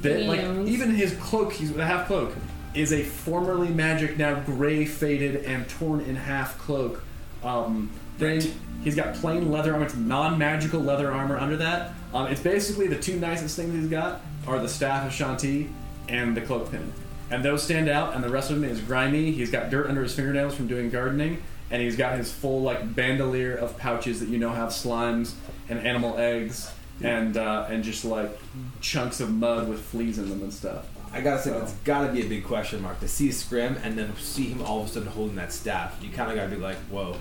bit. 0.02 0.26
Like 0.28 0.42
even 0.68 0.94
his 0.94 1.14
cloak. 1.16 1.54
He's 1.54 1.72
with 1.72 1.80
a 1.80 1.86
half 1.86 2.08
cloak. 2.08 2.34
Is 2.74 2.92
a 2.92 3.04
formerly 3.04 3.70
magic, 3.70 4.18
now 4.18 4.38
gray, 4.42 4.84
faded, 4.86 5.46
and 5.46 5.68
torn 5.70 6.02
in 6.02 6.18
half 6.18 6.58
cloak. 6.60 7.02
Um, 7.42 7.90
thing. 8.18 8.42
He's 8.84 8.96
got 8.96 9.16
plain 9.16 9.52
leather 9.52 9.74
armor. 9.74 9.86
It's 9.86 9.96
non-magical 9.96 10.80
leather 10.80 11.12
armor 11.12 11.38
under 11.38 11.58
that. 11.58 11.94
Um, 12.14 12.28
it's 12.28 12.42
basically 12.42 12.88
the 12.88 13.00
two 13.00 13.20
nicest 13.20 13.56
things 13.56 13.74
he's 13.74 13.90
got 13.90 14.22
are 14.48 14.60
the 14.60 14.70
staff 14.70 15.06
of 15.08 15.12
Shanti 15.12 15.70
and 16.08 16.38
the 16.38 16.42
cloak 16.42 16.70
pin. 16.72 16.94
And 17.32 17.44
those 17.44 17.64
stand 17.64 17.90
out, 17.90 18.14
and 18.14 18.24
the 18.24 18.30
rest 18.30 18.52
of 18.52 18.58
him 18.58 18.64
is 18.64 18.80
grimy. 18.80 19.32
He's 19.32 19.50
got 19.50 19.72
dirt 19.72 19.88
under 19.88 20.04
his 20.04 20.14
fingernails 20.14 20.54
from 20.56 20.68
doing 20.68 20.92
gardening, 20.92 21.42
and 21.72 21.82
he's 21.82 21.96
got 21.98 22.18
his 22.18 22.32
full 22.32 22.62
like 22.62 22.94
bandolier 22.96 23.56
of 23.56 23.76
pouches 23.80 24.20
that 24.20 24.30
you 24.30 24.38
know 24.38 24.52
have 24.52 24.70
slimes 24.70 25.34
and 25.68 25.80
animal 25.80 26.16
eggs 26.20 26.72
and 27.02 27.36
uh, 27.38 27.66
and 27.68 27.84
just 27.84 28.06
like 28.06 28.30
chunks 28.82 29.20
of 29.20 29.32
mud 29.32 29.68
with 29.68 29.82
fleas 29.82 30.20
in 30.20 30.30
them 30.30 30.44
and 30.44 30.54
stuff. 30.54 30.86
I 31.12 31.22
gotta 31.22 31.42
say, 31.42 31.50
So- 31.50 31.60
that's 31.60 31.74
gotta 31.78 32.14
be 32.14 32.22
a 32.22 32.30
big 32.30 32.44
question 32.46 32.84
mark 32.84 33.00
to 33.00 33.08
see 33.08 33.32
Scrim 33.32 33.76
and 33.84 33.98
then 33.98 34.16
see 34.18 34.46
him 34.50 34.62
all 34.62 34.82
of 34.82 34.86
a 34.88 34.90
sudden 34.92 35.08
holding 35.10 35.36
that 35.38 35.52
staff. 35.52 35.98
You 36.04 36.12
kind 36.12 36.30
of 36.30 36.36
gotta 36.38 36.50
be 36.50 36.58
like, 36.62 36.78
whoa, 36.92 37.16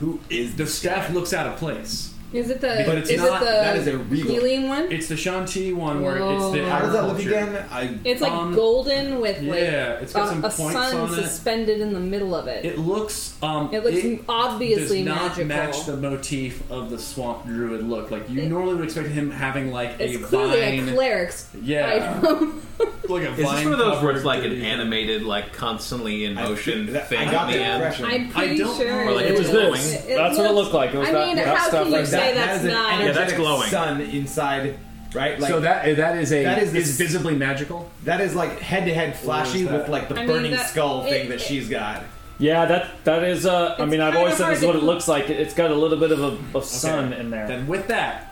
who 0.00 0.20
is 0.30 0.56
The 0.56 0.66
staff 0.66 1.10
looks 1.10 1.32
out 1.32 1.46
of 1.46 1.56
place. 1.56 2.12
Is 2.32 2.50
it 2.50 2.60
the? 2.60 2.82
But 2.86 2.98
it's 2.98 3.10
is 3.10 3.18
not- 3.20 3.40
it 3.40 3.44
the 3.44 3.50
that 3.52 3.76
is 3.76 3.86
a 3.86 3.98
regal- 3.98 4.30
helium 4.32 4.68
one? 4.68 4.90
It's 4.90 5.06
the 5.08 5.14
Shanti 5.14 5.72
one 5.74 6.02
where 6.02 6.16
it's 6.16 6.22
the 6.52 6.62
Whoa. 6.62 6.68
How 6.68 6.80
does 6.80 6.92
that 6.92 7.04
look 7.06 7.18
agriculture. 7.20 7.50
again? 7.50 7.64
I 7.70 7.98
It's 8.04 8.20
like 8.20 8.32
Um, 8.32 8.54
golden 8.54 9.20
with 9.20 9.40
like 9.42 9.60
Yeah, 9.60 9.92
it's 10.00 10.12
got 10.12 10.26
a, 10.26 10.28
some 10.30 10.38
a 10.44 10.50
points 10.50 10.56
sun 10.72 10.96
on 10.96 11.08
it. 11.18 11.22
suspended 11.22 11.80
in 11.80 11.92
the 11.94 12.00
middle 12.00 12.34
of 12.34 12.48
it. 12.48 12.64
It 12.64 12.78
looks 12.78 13.34
um 13.42 13.70
It 13.72 13.84
looks 13.84 14.22
obviously 14.28 15.04
does 15.04 15.14
not 15.14 15.38
magical. 15.38 15.44
match 15.46 15.86
the 15.86 15.96
motif 15.96 16.68
of 16.70 16.90
the 16.90 16.98
swamp 16.98 17.46
druid 17.46 17.88
look. 17.88 18.10
Like 18.10 18.28
you 18.28 18.42
normally 18.48 18.74
would 18.74 18.84
expect 18.84 19.08
him 19.08 19.30
having 19.30 19.72
like 19.72 19.94
it's 20.00 20.16
a 20.16 20.26
clearly 20.26 20.60
vine, 20.80 20.88
a 20.88 20.92
cleric's 20.92 21.46
yeah, 21.62 22.18
item. 22.22 22.60
like 23.08 23.22
a 23.22 23.30
Is 23.30 23.36
this 23.36 23.46
vine 23.46 23.64
one 23.70 23.72
of 23.72 23.78
those 23.78 24.02
where 24.02 24.12
it's 24.16 24.24
like 24.24 24.42
an 24.42 24.50
dirty- 24.50 24.66
animated, 24.66 25.22
like 25.22 25.52
constantly 25.52 26.24
in 26.24 26.36
I 26.36 26.48
motion 26.48 26.80
think 26.86 26.90
that- 26.92 27.08
thing 27.08 27.18
I 27.28 27.30
got 27.30 27.46
at 27.48 27.52
the 27.52 27.58
the 27.58 27.64
end? 27.64 27.82
impression. 27.82 28.04
I'm 28.04 28.28
pretty 28.30 28.58
don't- 28.58 28.76
sure 28.76 29.04
Or 29.08 29.12
like 29.12 29.26
it 29.26 29.30
it 29.34 29.38
was 29.38 29.48
is. 29.48 29.52
this. 29.52 30.04
That's 30.16 30.36
what 30.38 30.46
it 30.50 30.54
looked 30.54 30.74
like. 30.74 30.92
It 30.92 30.98
was 30.98 31.08
I 31.08 31.12
that- 31.12 31.26
mean, 31.28 31.36
that 31.36 31.46
how 31.46 31.68
stuff 31.68 31.82
can 31.84 31.92
you 31.92 31.98
like 31.98 32.06
say 32.06 32.16
that. 32.34 32.46
that's 32.46 32.46
that 32.46 32.56
is 32.56 32.64
an 32.64 32.70
not? 32.72 32.90
Yeah, 32.92 33.06
that's 33.06 33.16
energetic 33.18 33.36
glowing. 33.36 33.68
Sun 33.70 34.00
inside, 34.00 34.78
right? 35.14 35.38
Like 35.40 35.50
so 35.50 35.60
that 35.60 35.96
that 35.96 36.16
is 36.18 36.32
a 36.32 36.42
That 36.44 36.58
is 36.62 36.74
is 36.74 36.96
visibly 36.98 37.34
magical. 37.34 37.90
that 38.04 38.20
is 38.20 38.34
like 38.34 38.58
head 38.60 38.84
to 38.86 38.94
head 38.94 39.16
flashy 39.16 39.62
that? 39.64 39.72
with 39.80 39.88
like 39.88 40.08
the 40.08 40.14
I 40.16 40.18
mean, 40.18 40.26
burning 40.28 40.50
that- 40.52 40.68
skull 40.70 41.04
it- 41.06 41.10
thing 41.10 41.28
that 41.28 41.36
it- 41.36 41.40
she's 41.42 41.68
got. 41.68 42.02
Yeah, 42.38 42.66
that 42.66 42.88
that 43.04 43.24
is. 43.24 43.46
Uh, 43.46 43.76
I 43.78 43.82
It's 43.84 43.90
mean, 43.90 44.00
I've 44.00 44.08
kinda 44.12 44.18
always 44.18 44.36
said 44.36 44.50
this 44.50 44.58
is 44.60 44.66
what 44.66 44.72
to- 44.72 44.78
it 44.78 44.84
looks 44.84 45.08
like. 45.08 45.30
It's 45.30 45.54
got 45.54 45.70
a 45.70 45.74
little 45.74 45.96
bit 45.98 46.12
of 46.12 46.22
a 46.22 46.36
of 46.58 46.64
sun 46.64 47.12
in 47.14 47.30
there. 47.30 47.46
Then 47.48 47.66
with 47.66 47.86
that, 47.88 48.26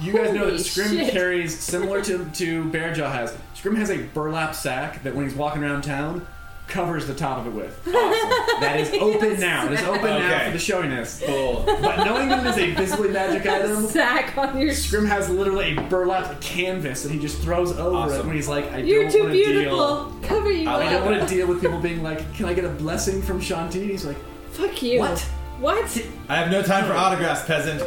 you 0.00 0.12
guys 0.12 0.32
know 0.32 0.40
Holy 0.40 0.56
that 0.56 0.64
Scrim 0.64 0.88
shit. 0.96 1.12
carries 1.12 1.56
similar 1.58 2.02
to 2.02 2.24
to 2.24 2.64
Bearjaw 2.64 3.12
has. 3.12 3.32
Scrim 3.54 3.76
has 3.76 3.90
a 3.90 3.98
burlap 3.98 4.54
sack 4.56 5.02
that 5.04 5.14
when 5.14 5.24
he's 5.28 5.36
walking 5.36 5.62
around 5.62 5.82
town 5.82 6.26
covers 6.70 7.06
the 7.06 7.14
top 7.14 7.38
of 7.38 7.46
it 7.48 7.52
with. 7.52 7.78
That 8.60 8.78
is 8.78 8.92
open 9.00 9.40
now. 9.40 9.64
It 9.66 9.72
is 9.72 9.82
open 9.84 10.02
now 10.04 10.16
Okay. 10.34 10.44
for 10.46 10.50
the 10.52 10.58
showiness. 10.58 11.22
Cool. 11.24 11.62
But 11.66 12.04
knowing 12.04 12.28
that 12.28 12.44
it 12.44 12.50
is 12.50 12.58
a 12.58 12.74
visibly 12.74 13.08
magic 13.08 13.46
item, 13.50 13.84
sack 13.86 14.36
on 14.36 14.60
your. 14.60 14.74
Scrim 14.74 15.06
has 15.06 15.30
literally 15.30 15.74
a 15.76 15.80
burlap 15.88 16.38
canvas 16.42 17.02
that 17.02 17.10
he 17.10 17.18
just 17.18 17.40
throws 17.40 17.72
over 17.72 18.12
it 18.12 18.16
Awesome. 18.16 18.26
when 18.26 18.36
he's 18.36 18.48
like, 18.48 18.70
I 18.72 18.78
You're 18.78 19.04
don't 19.04 19.12
too 19.12 19.20
want 19.22 19.32
to 19.32 19.38
deal. 19.44 19.52
beautiful. 19.52 20.12
Cover 20.22 20.52
you 20.52 20.68
I 20.68 20.84
don't 20.92 21.02
up. 21.02 21.06
want 21.10 21.20
to 21.26 21.34
deal 21.34 21.46
with 21.46 21.60
people 21.62 21.78
being 21.80 22.02
like, 22.02 22.34
"Can 22.34 22.44
I 22.46 22.52
get 22.52 22.64
a 22.66 22.68
blessing 22.68 23.22
from 23.22 23.40
Shanti?" 23.40 23.88
He's 23.88 24.04
like, 24.04 24.18
Fuck 24.52 24.82
you. 24.82 24.98
"What? 25.00 25.18
What? 25.58 26.04
I 26.28 26.36
have 26.36 26.50
no 26.50 26.62
time 26.62 26.84
for 26.84 26.92
autographs, 26.92 27.46
peasant. 27.46 27.82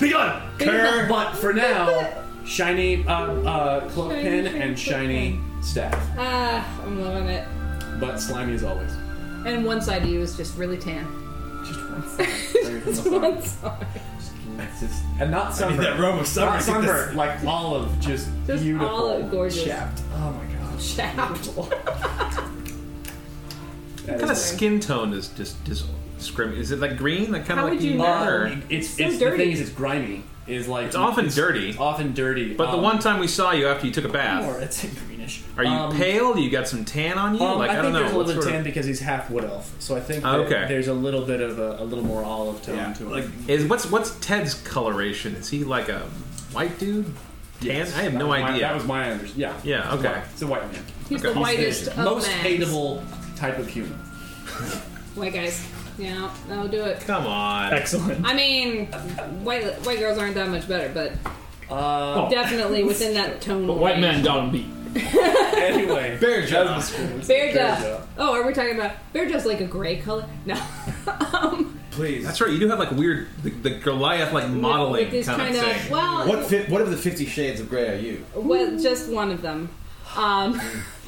Be 0.00 0.10
gone!" 0.10 0.42
Kerr. 0.58 1.06
But 1.08 1.34
for 1.34 1.52
now, 1.52 2.24
shiny 2.44 3.06
uh, 3.06 3.12
uh, 3.12 3.88
cloak 3.90 4.10
Shiny 4.10 4.22
pin 4.24 4.44
cloak 4.50 4.60
and 4.62 4.78
shiny 4.78 5.40
staff, 5.62 5.94
Ah, 6.18 6.82
I'm 6.84 7.00
loving 7.00 7.28
it. 7.28 7.46
But 8.00 8.18
slimy 8.18 8.54
as 8.54 8.64
always. 8.64 8.92
And 9.46 9.64
one 9.64 9.80
side 9.80 10.02
of 10.02 10.08
you 10.08 10.20
is 10.20 10.36
just 10.36 10.56
really 10.58 10.76
tan. 10.78 11.06
Just 11.66 11.80
one 11.90 12.08
side. 12.16 12.26
Very 12.64 12.80
from 12.80 12.90
the 12.94 12.96
Just 13.02 13.10
one 13.10 13.42
side. 13.42 13.86
It's 14.58 14.80
just- 14.80 15.02
and 15.20 15.30
not 15.30 15.60
I 15.62 15.70
need 15.70 15.80
that 15.80 15.98
robe 15.98 16.18
of 16.20 16.26
summer. 16.26 16.46
Not 16.50 16.56
Get 16.58 16.64
sunburn, 16.64 17.06
this- 17.08 17.14
like 17.16 17.44
olive, 17.44 18.00
just, 18.00 18.28
Just 18.46 18.62
beautiful, 18.62 18.88
olive, 18.88 19.30
gorgeous. 19.30 19.64
chapped. 19.64 20.00
Oh 20.14 20.30
my 20.32 20.44
god, 20.58 20.80
Shaft. 20.82 21.44
That 21.56 21.66
What 24.06 24.18
kind 24.18 24.22
of 24.22 24.30
is- 24.30 24.42
skin 24.44 24.80
tone 24.80 25.12
is 25.12 25.28
just 25.28 25.62
just 25.64 25.86
scrim? 26.18 26.52
Is 26.54 26.70
it 26.70 26.78
like 26.80 26.96
green, 26.96 27.30
like 27.32 27.46
kind 27.46 27.60
How 27.60 27.66
of 27.66 27.72
like 27.72 27.80
would 27.80 27.86
you 27.88 27.94
emo, 27.94 28.04
know? 28.04 28.28
or- 28.28 28.46
Um, 28.48 28.62
it's 28.68 28.88
So 28.90 29.04
it's 29.04 29.18
the 29.18 29.24
dirty. 29.26 29.36
thing 29.44 29.52
is 29.52 29.60
it's 29.60 29.70
grimy. 29.70 30.24
Is 30.46 30.66
like 30.68 30.86
It's 30.86 30.96
often 30.96 31.28
dirty. 31.28 31.76
Often 31.78 32.12
dirty. 32.14 32.54
But 32.54 32.70
the 32.72 32.78
um, 32.78 32.82
one 32.82 32.98
time 32.98 33.20
we 33.20 33.28
saw 33.28 33.52
you 33.52 33.68
after 33.68 33.86
you 33.86 33.92
took 33.92 34.04
a 34.04 34.08
bath, 34.08 34.44
Or 34.46 34.58
it's 34.60 34.84
greenish. 35.38 35.42
are 35.56 35.64
you 35.64 35.70
Um, 35.70 35.96
pale? 35.96 36.38
You 36.38 36.50
got 36.50 36.68
some 36.68 36.84
tan 36.84 37.18
on 37.18 37.34
you? 37.36 37.42
Um, 37.44 37.58
like 37.58 37.70
I, 37.70 37.78
I, 37.78 37.82
think 37.82 37.84
don't 37.84 37.92
know. 37.92 37.98
there's 38.00 38.12
a 38.12 38.16
what 38.16 38.26
little 38.26 38.42
sort 38.42 38.52
tan 38.52 38.60
of, 38.60 38.64
because 38.64 38.86
he's 38.86 39.00
half 39.00 39.30
wood 39.30 39.44
elf, 39.44 39.72
so 39.78 39.96
I 39.96 40.00
think 40.00 40.24
Oh, 40.24 40.38
that 40.44 40.46
okay. 40.52 40.66
there's 40.68 40.88
a 40.88 40.94
little 40.94 41.24
bit 41.24 41.40
of 41.40 41.58
a, 41.58 41.82
a 41.82 41.84
little 41.84 42.04
more 42.04 42.24
olive 42.24 42.62
tone 42.62 42.76
Yeah, 42.76 42.92
to 42.94 43.06
it. 43.06 43.10
like 43.10 43.24
is 43.48 43.64
what's 43.66 43.90
what's 43.90 44.16
Ted's 44.20 44.54
coloration? 44.54 45.34
Is 45.36 45.48
he 45.48 45.64
like 45.64 45.88
a 45.88 46.00
white 46.52 46.78
dude? 46.78 47.06
Tan? 47.06 47.14
Yes, 47.60 47.94
I 47.96 48.02
have 48.02 48.14
no 48.14 48.26
was 48.28 48.40
my- 48.40 48.48
idea. 48.50 48.60
that 48.62 48.74
was 48.74 48.84
my 48.86 49.10
understanding. 49.10 49.40
Yeah. 49.64 49.82
Yeah, 49.82 49.90
He's 49.90 49.98
okay. 50.00 50.08
white. 50.12 50.24
It's 50.32 50.42
a 50.42 50.46
white 50.46 50.72
man. 50.72 50.82
He's 51.08 51.24
Okay. 51.24 51.34
the 51.34 51.40
whitest 51.40 51.84
the 51.86 51.90
of 51.92 51.96
most 51.98 52.26
men. 52.28 52.44
hateable 52.44 53.36
type 53.36 53.58
of 53.58 53.66
human. 53.68 53.98
White 55.14 55.32
guys. 55.34 55.66
Yeah, 55.98 56.30
that'll 56.48 56.68
do 56.68 56.82
it. 56.84 57.00
Come 57.00 57.26
on. 57.26 57.74
Excellent. 57.74 58.24
I 58.26 58.32
mean, 58.32 58.86
white 59.42 59.64
white 59.84 59.98
girls 59.98 60.16
aren't 60.18 60.34
that 60.36 60.48
much 60.48 60.66
better, 60.68 60.90
but 60.94 61.12
Uh, 61.70 62.28
definitely 62.30 62.82
within 62.84 63.12
that 63.14 63.40
tone. 63.42 63.66
But 63.66 63.76
white 63.78 63.90
range. 63.92 64.00
men 64.00 64.24
got 64.24 64.44
him 64.44 64.50
beat. 64.50 64.66
anyway, 65.56 66.18
Bear 66.20 66.46
jaw. 66.46 66.80
Bear 67.26 67.52
Bear 67.52 67.54
jaw. 67.54 68.02
Oh, 68.18 68.32
are 68.34 68.46
we 68.46 68.52
talking 68.52 68.74
about 68.76 68.92
bear 69.12 69.28
jaw's 69.28 69.46
like 69.46 69.60
a 69.60 69.66
gray 69.66 69.96
color? 70.00 70.26
No. 70.46 70.60
um, 71.32 71.78
Please. 71.90 72.24
That's 72.24 72.40
right. 72.40 72.50
You 72.50 72.58
do 72.58 72.68
have 72.68 72.78
like 72.78 72.90
weird 72.92 73.28
the, 73.42 73.50
the 73.50 73.70
Goliath 73.70 74.32
like 74.32 74.48
modeling 74.48 75.04
with 75.04 75.10
this 75.10 75.26
kind, 75.26 75.40
kind 75.42 75.56
of 75.56 75.62
of 75.64 75.76
thing. 75.82 75.92
well, 75.92 76.28
What 76.28 76.46
fi- 76.46 76.64
what 76.66 76.80
of 76.80 76.90
the 76.90 76.96
Fifty 76.96 77.26
Shades 77.26 77.60
of 77.60 77.68
Grey 77.68 77.88
are 77.90 77.98
you? 77.98 78.24
well, 78.34 78.78
just 78.78 79.10
one 79.10 79.30
of 79.30 79.42
them. 79.42 79.68
Um, 80.16 80.60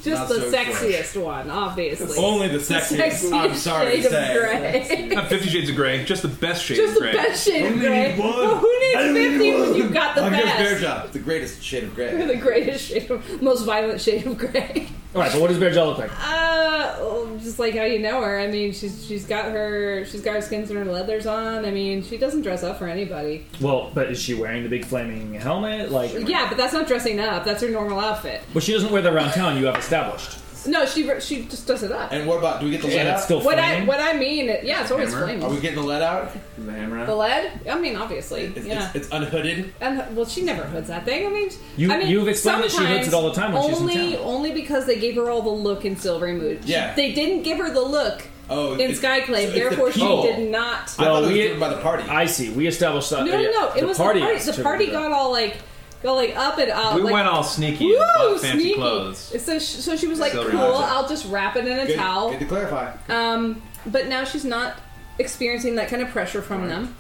just 0.02 0.20
Not 0.20 0.28
the 0.28 0.34
so 0.34 0.50
sure. 0.50 0.52
sexiest 0.74 1.22
one, 1.22 1.50
obviously. 1.50 2.18
Only 2.18 2.48
the 2.48 2.58
The 2.58 2.74
sexiest. 2.74 3.32
I'm 3.32 3.54
sorry 3.56 3.96
shade 3.96 4.02
to 4.02 4.10
say. 4.10 4.34
of 4.34 4.40
gray. 4.40 5.06
Not 5.14 5.28
Fifty 5.28 5.48
Shades 5.48 5.70
of 5.70 5.76
Grey, 5.76 6.04
just 6.04 6.22
the 6.22 6.28
best 6.28 6.64
shade 6.64 6.76
Just 6.76 6.94
of 6.94 6.98
gray. 7.02 7.12
Just 7.12 7.44
the 7.44 7.52
best 7.52 7.62
shade 7.62 7.72
of 7.72 7.78
gray. 7.78 8.18
one. 8.18 8.28
Well, 8.28 8.56
who 8.56 8.80
needs 8.80 8.96
I 8.96 9.02
only 9.08 9.20
need 9.28 9.38
50 9.38 9.60
when 9.60 9.74
you've 9.76 9.92
got 9.92 10.14
the 10.16 10.22
best? 10.22 10.34
I'll 10.34 10.38
give 10.44 10.56
Bear 10.58 10.70
best? 10.72 10.82
jaw 10.82 11.06
the 11.12 11.18
greatest 11.18 11.62
shade 11.62 11.84
of 11.84 11.94
Grey. 11.94 12.26
the 12.26 12.36
greatest 12.36 12.88
shade 12.88 13.10
of, 13.10 13.42
most 13.42 13.62
violent 13.64 14.00
shade 14.00 14.26
of 14.26 14.36
gray. 14.38 14.88
All 15.14 15.20
right, 15.20 15.31
but 15.31 15.40
what 15.42 15.48
does 15.48 15.59
Bear 15.59 15.70
Jaw 15.70 15.85
look 15.88 15.98
like? 15.98 16.11
Uh, 16.12 16.96
well, 17.01 17.37
just 17.38 17.59
like 17.59 17.75
how 17.75 17.83
you 17.85 17.98
know 17.98 18.22
her. 18.22 18.38
I 18.40 18.46
mean, 18.46 18.72
she's 18.72 19.05
she's 19.07 19.27
got 19.27 19.44
her 19.53 20.05
she's 20.07 20.22
got 20.22 20.35
her 20.37 20.40
skins 20.40 20.70
and 20.70 20.79
her 20.79 20.87
leathers 20.87 21.27
on. 21.27 21.66
I 21.66 21.70
mean, 21.70 22.03
she 22.03 22.16
doesn't 22.16 22.40
dress 22.42 22.62
up 22.62 22.79
for 22.79 22.87
anybody. 22.87 23.44
Well, 23.61 23.90
but 23.94 24.11
is 24.11 24.18
she 24.18 24.33
wearing 24.33 24.62
the 24.62 24.70
big 24.70 24.87
flaming 24.87 25.35
helmet? 25.35 25.90
Like, 25.90 26.12
Yeah, 26.27 26.48
but 26.48 26.57
that's 26.57 26.72
not 26.72 26.87
dressing 26.87 27.20
up. 27.20 27.44
That's 27.44 27.61
her 27.62 27.68
normal 27.68 28.01
outfit. 28.01 28.40
but 28.55 28.62
she 28.62 28.72
doesn't 28.72 28.90
wear 28.90 29.03
that 29.03 29.12
around 29.12 29.33
town. 29.33 29.59
You 29.59 29.66
have 29.66 29.77
established, 29.77 30.38
No, 30.66 30.87
she 30.87 31.09
she 31.20 31.44
just 31.44 31.66
does 31.66 31.83
it 31.83 31.92
up. 31.92 32.12
And 32.12 32.27
what 32.27 32.38
about? 32.38 32.61
Do 32.61 32.66
we 32.66 32.72
get 32.72 32.81
the 32.83 32.88
lead 32.88 32.98
and 32.98 33.09
it's 33.09 33.18
out? 33.20 33.25
still 33.25 33.42
What 33.42 33.59
I 33.59 33.68
flaming. 33.70 33.87
what 33.87 34.01
I 34.01 34.12
mean, 34.14 34.46
yeah, 34.62 34.83
it's 34.83 34.90
always 34.90 35.12
Hammer? 35.12 35.27
flaming. 35.27 35.44
Are 35.44 35.51
we 35.51 35.61
getting 35.61 35.81
the 35.81 35.87
lead 35.87 36.03
out? 36.03 36.33
the 36.59 36.72
hammer. 36.72 37.05
the 37.07 37.14
lead? 37.14 37.51
I 37.68 37.79
mean, 37.79 37.96
obviously, 37.96 38.53
It's, 38.55 38.66
yeah. 38.66 38.87
it's, 38.94 39.07
it's 39.07 39.09
unhooded. 39.12 39.72
And 39.81 40.16
well, 40.16 40.27
she 40.27 40.42
never 40.42 40.62
hoods 40.64 40.88
that 40.88 41.05
thing. 41.05 41.27
I 41.27 41.31
mean, 41.31 41.51
You- 41.77 41.92
I 41.92 41.98
mean, 41.98 42.07
you've 42.09 42.29
explained 42.29 42.62
that 42.64 42.70
she 42.70 42.77
hoods 42.79 42.88
sometimes 42.88 43.09
it 43.09 43.14
all 43.14 43.22
the 43.29 43.35
time 43.35 43.53
when 43.53 43.62
she's 43.62 43.70
in 43.72 43.83
only, 43.83 43.94
town. 44.16 44.25
Only 44.25 44.53
because 44.53 44.87
they 44.87 44.98
gave 45.01 45.16
her 45.16 45.29
all 45.31 45.42
the 45.42 45.51
look 45.51 45.85
in 45.85 45.96
Silvery 45.96 46.35
Moon. 46.35 46.61
She- 46.64 46.72
Yeah. 46.72 46.94
they 46.94 47.12
didn't 47.12 47.42
give 47.42 47.59
her 47.59 47.70
the 47.72 47.81
look 47.83 48.22
Oh, 48.51 48.75
in 48.75 48.81
it's- 48.90 49.01
Skyclave, 49.01 49.27
so 49.27 49.33
it's 49.35 49.53
the 49.55 49.59
therefore 49.61 49.92
she 49.92 50.01
people. 50.01 50.22
did 50.25 50.51
not. 50.51 50.83
I 50.83 50.87
thought 50.87 50.98
Well, 50.98 51.16
it 51.16 51.20
was 51.22 51.31
we- 51.33 51.40
driven 51.42 51.61
by 51.61 51.68
the 51.70 51.77
party. 51.81 52.05
I 52.09 52.27
see. 52.27 52.51
We 52.51 52.66
established 52.66 53.11
that. 53.11 53.25
No, 53.25 53.33
no, 53.42 53.51
no. 53.51 53.68
It 53.72 53.81
the 53.81 53.87
was 53.87 53.96
party. 53.96 54.20
the 54.20 54.27
party. 54.27 54.51
The 54.51 54.62
party 54.62 54.87
got 54.88 55.11
all 55.12 55.33
like, 55.33 55.57
got 56.02 56.12
like 56.12 56.36
up 56.36 56.58
and 56.58 56.70
up. 56.70 56.94
We 56.96 57.02
like, 57.02 57.12
went 57.12 57.28
all 57.28 57.42
sneaky 57.42 57.86
Woo, 57.86 57.98
and 58.32 58.40
fancy 58.40 58.58
sneaky. 58.60 58.74
clothes. 58.74 59.18
So, 59.42 59.58
she, 59.58 59.80
so 59.80 59.96
she 59.96 60.06
was 60.06 60.18
like, 60.20 60.32
"Cool, 60.32 60.58
I'll 60.58 61.08
just 61.08 61.26
wrap 61.30 61.56
it 61.56 61.66
in 61.66 61.78
a 61.78 61.86
good, 61.86 61.96
towel." 61.96 62.30
good 62.30 62.40
to 62.40 62.46
clarify. 62.46 62.92
Um, 63.08 63.62
but 63.86 64.06
now 64.08 64.24
she's 64.24 64.44
not 64.44 64.78
experiencing 65.18 65.76
that 65.76 65.88
kind 65.88 66.02
of 66.02 66.08
pressure 66.10 66.42
from 66.42 66.68
them. 66.68 66.96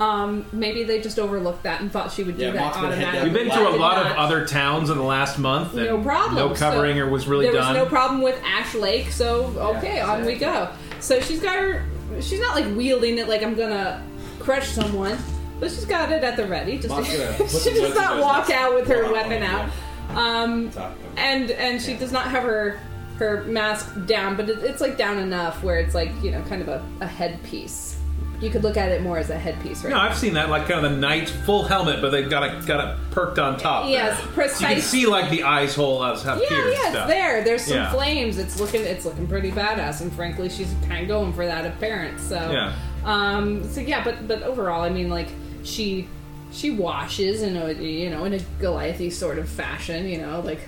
Um, 0.00 0.46
maybe 0.52 0.82
they 0.82 1.00
just 1.00 1.18
overlooked 1.18 1.62
that 1.62 1.80
and 1.80 1.92
thought 1.92 2.10
she 2.10 2.24
would 2.24 2.36
do 2.36 2.46
Yeah, 2.46 2.50
that 2.52 2.60
Mock's 2.60 2.76
been 2.76 2.86
head 2.86 2.92
automatically. 3.08 3.30
We've 3.30 3.48
been 3.48 3.56
through 3.56 3.68
a 3.68 3.78
lot 3.78 4.04
of 4.04 4.12
other 4.16 4.46
towns 4.46 4.90
in 4.90 4.96
the 4.96 5.04
last 5.04 5.38
month. 5.38 5.74
And 5.74 5.84
No 5.86 6.02
problem. 6.02 6.34
No 6.34 6.54
covering 6.54 6.96
So 6.96 7.02
or 7.02 7.08
was 7.10 7.28
really 7.28 7.44
there 7.44 7.54
done. 7.54 7.74
was 7.74 7.84
no 7.84 7.88
problem 7.88 8.20
with 8.22 8.40
Ash 8.44 8.74
Lake, 8.74 9.12
so 9.12 9.44
okay, 9.76 10.00
on 10.00 10.24
we 10.24 10.34
go. 10.36 10.70
So 11.00 11.20
she's 11.20 11.40
got 11.40 11.56
her. 11.56 11.84
She's 12.20 12.40
not 12.40 12.56
like 12.56 12.74
wielding 12.76 13.18
it 13.18 13.28
like 13.28 13.42
I'm 13.42 13.54
gonna 13.54 14.02
crush 14.40 14.68
someone, 14.70 15.18
but 15.62 15.70
she's 15.70 15.84
got 15.84 16.10
it 16.10 16.24
at 16.24 16.36
the 16.36 16.44
ready. 16.44 16.76
Just 16.76 16.88
Mom's 16.88 17.08
gonna 17.16 17.48
she 17.48 17.70
does 17.72 17.94
not 17.94 18.14
those 18.16 18.22
walk 18.22 18.48
notes. 18.48 18.50
out 18.50 18.74
with 18.74 18.88
her 18.88 19.10
weapon 19.12 19.42
out. 19.44 19.70
Um, 20.10 20.70
and 21.16 21.50
and 21.52 21.80
she 21.80 21.94
does 21.94 22.10
not 22.12 22.26
have 22.26 22.42
her 22.42 22.80
her 23.18 23.44
mask 23.44 23.94
down, 24.06 24.36
but 24.36 24.50
it, 24.50 24.58
it's 24.64 24.80
like 24.80 24.98
down 24.98 25.18
enough 25.18 25.62
where 25.62 25.78
it's 25.78 25.94
like 25.94 26.10
you 26.22 26.32
know 26.32 26.42
kind 26.42 26.60
of 26.62 26.68
a, 26.68 26.84
a 27.00 27.06
headpiece. 27.06 27.96
You 28.40 28.50
could 28.50 28.64
look 28.64 28.76
at 28.76 28.90
it 28.90 29.02
more 29.02 29.18
as 29.18 29.30
a 29.30 29.38
headpiece, 29.38 29.84
right? 29.84 29.90
No, 29.90 29.98
I've 30.00 30.18
seen 30.18 30.34
that, 30.34 30.50
like 30.50 30.66
kind 30.66 30.84
of 30.84 30.90
the 30.90 30.98
knight 30.98 31.28
full 31.28 31.62
helmet, 31.62 32.00
but 32.02 32.10
they've 32.10 32.28
got 32.28 32.42
it 32.42 32.66
got 32.66 32.88
it 32.88 33.10
perked 33.12 33.38
on 33.38 33.56
top. 33.56 33.88
Yes, 33.88 34.18
So 34.58 34.66
you 34.66 34.74
can 34.74 34.80
see 34.82 35.06
like 35.06 35.30
the 35.30 35.44
eyes 35.44 35.76
hole 35.76 36.02
as 36.04 36.24
have 36.24 36.40
Yeah, 36.42 36.48
tears 36.48 36.74
yeah, 36.74 36.90
stuff. 36.90 36.94
it's 36.96 37.06
there. 37.06 37.44
There's 37.44 37.62
some 37.62 37.76
Yeah. 37.76 37.92
flames. 37.92 38.38
It's 38.38 38.58
looking, 38.58 38.82
it's 38.82 39.04
looking 39.04 39.28
pretty 39.28 39.52
badass, 39.52 40.00
and 40.00 40.12
frankly, 40.12 40.48
she's 40.48 40.74
kind 40.88 41.02
of 41.02 41.08
going 41.08 41.32
for 41.32 41.46
that 41.46 41.64
appearance. 41.64 42.20
So, 42.20 42.34
Yeah. 42.50 42.72
um, 43.04 43.62
so 43.70 43.80
yeah, 43.80 44.02
but 44.02 44.26
but 44.26 44.42
overall, 44.42 44.82
I 44.82 44.88
mean, 44.88 45.08
like 45.08 45.28
she 45.64 46.08
she 46.52 46.70
washes 46.70 47.42
in 47.42 47.56
a 47.56 47.72
you 47.72 48.10
know 48.10 48.24
in 48.24 48.34
a 48.34 48.38
Goliathy 48.60 49.10
sort 49.12 49.38
of 49.38 49.48
fashion, 49.48 50.06
you 50.06 50.18
know, 50.18 50.40
like 50.40 50.60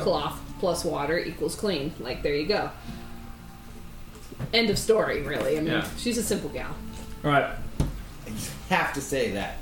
cloth 0.00 0.40
plus 0.60 0.84
water 0.84 1.18
equals 1.18 1.54
clean. 1.54 1.92
Like 2.00 2.22
there 2.22 2.34
you 2.34 2.46
go. 2.46 2.70
End 4.52 4.70
of 4.70 4.78
story, 4.78 5.22
really. 5.22 5.56
I 5.56 5.60
mean, 5.60 5.72
Yeah. 5.72 5.88
she's 5.96 6.16
a 6.18 6.22
simple 6.22 6.48
gal. 6.50 6.74
All 7.24 7.30
right. 7.30 7.54
I 8.70 8.74
have 8.74 8.92
to 8.94 9.00
say 9.00 9.32
that 9.32 9.58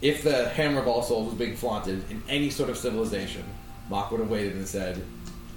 if 0.00 0.22
the 0.22 0.48
Hammer 0.50 0.80
of 0.80 0.86
All 0.88 1.02
Souls 1.02 1.26
was 1.30 1.34
being 1.34 1.56
flaunted 1.56 2.08
in 2.10 2.22
any 2.28 2.50
sort 2.50 2.70
of 2.70 2.76
civilization, 2.76 3.42
Mock 3.88 4.10
would 4.10 4.20
have 4.20 4.30
waited 4.30 4.54
and 4.54 4.66
said, 4.66 5.02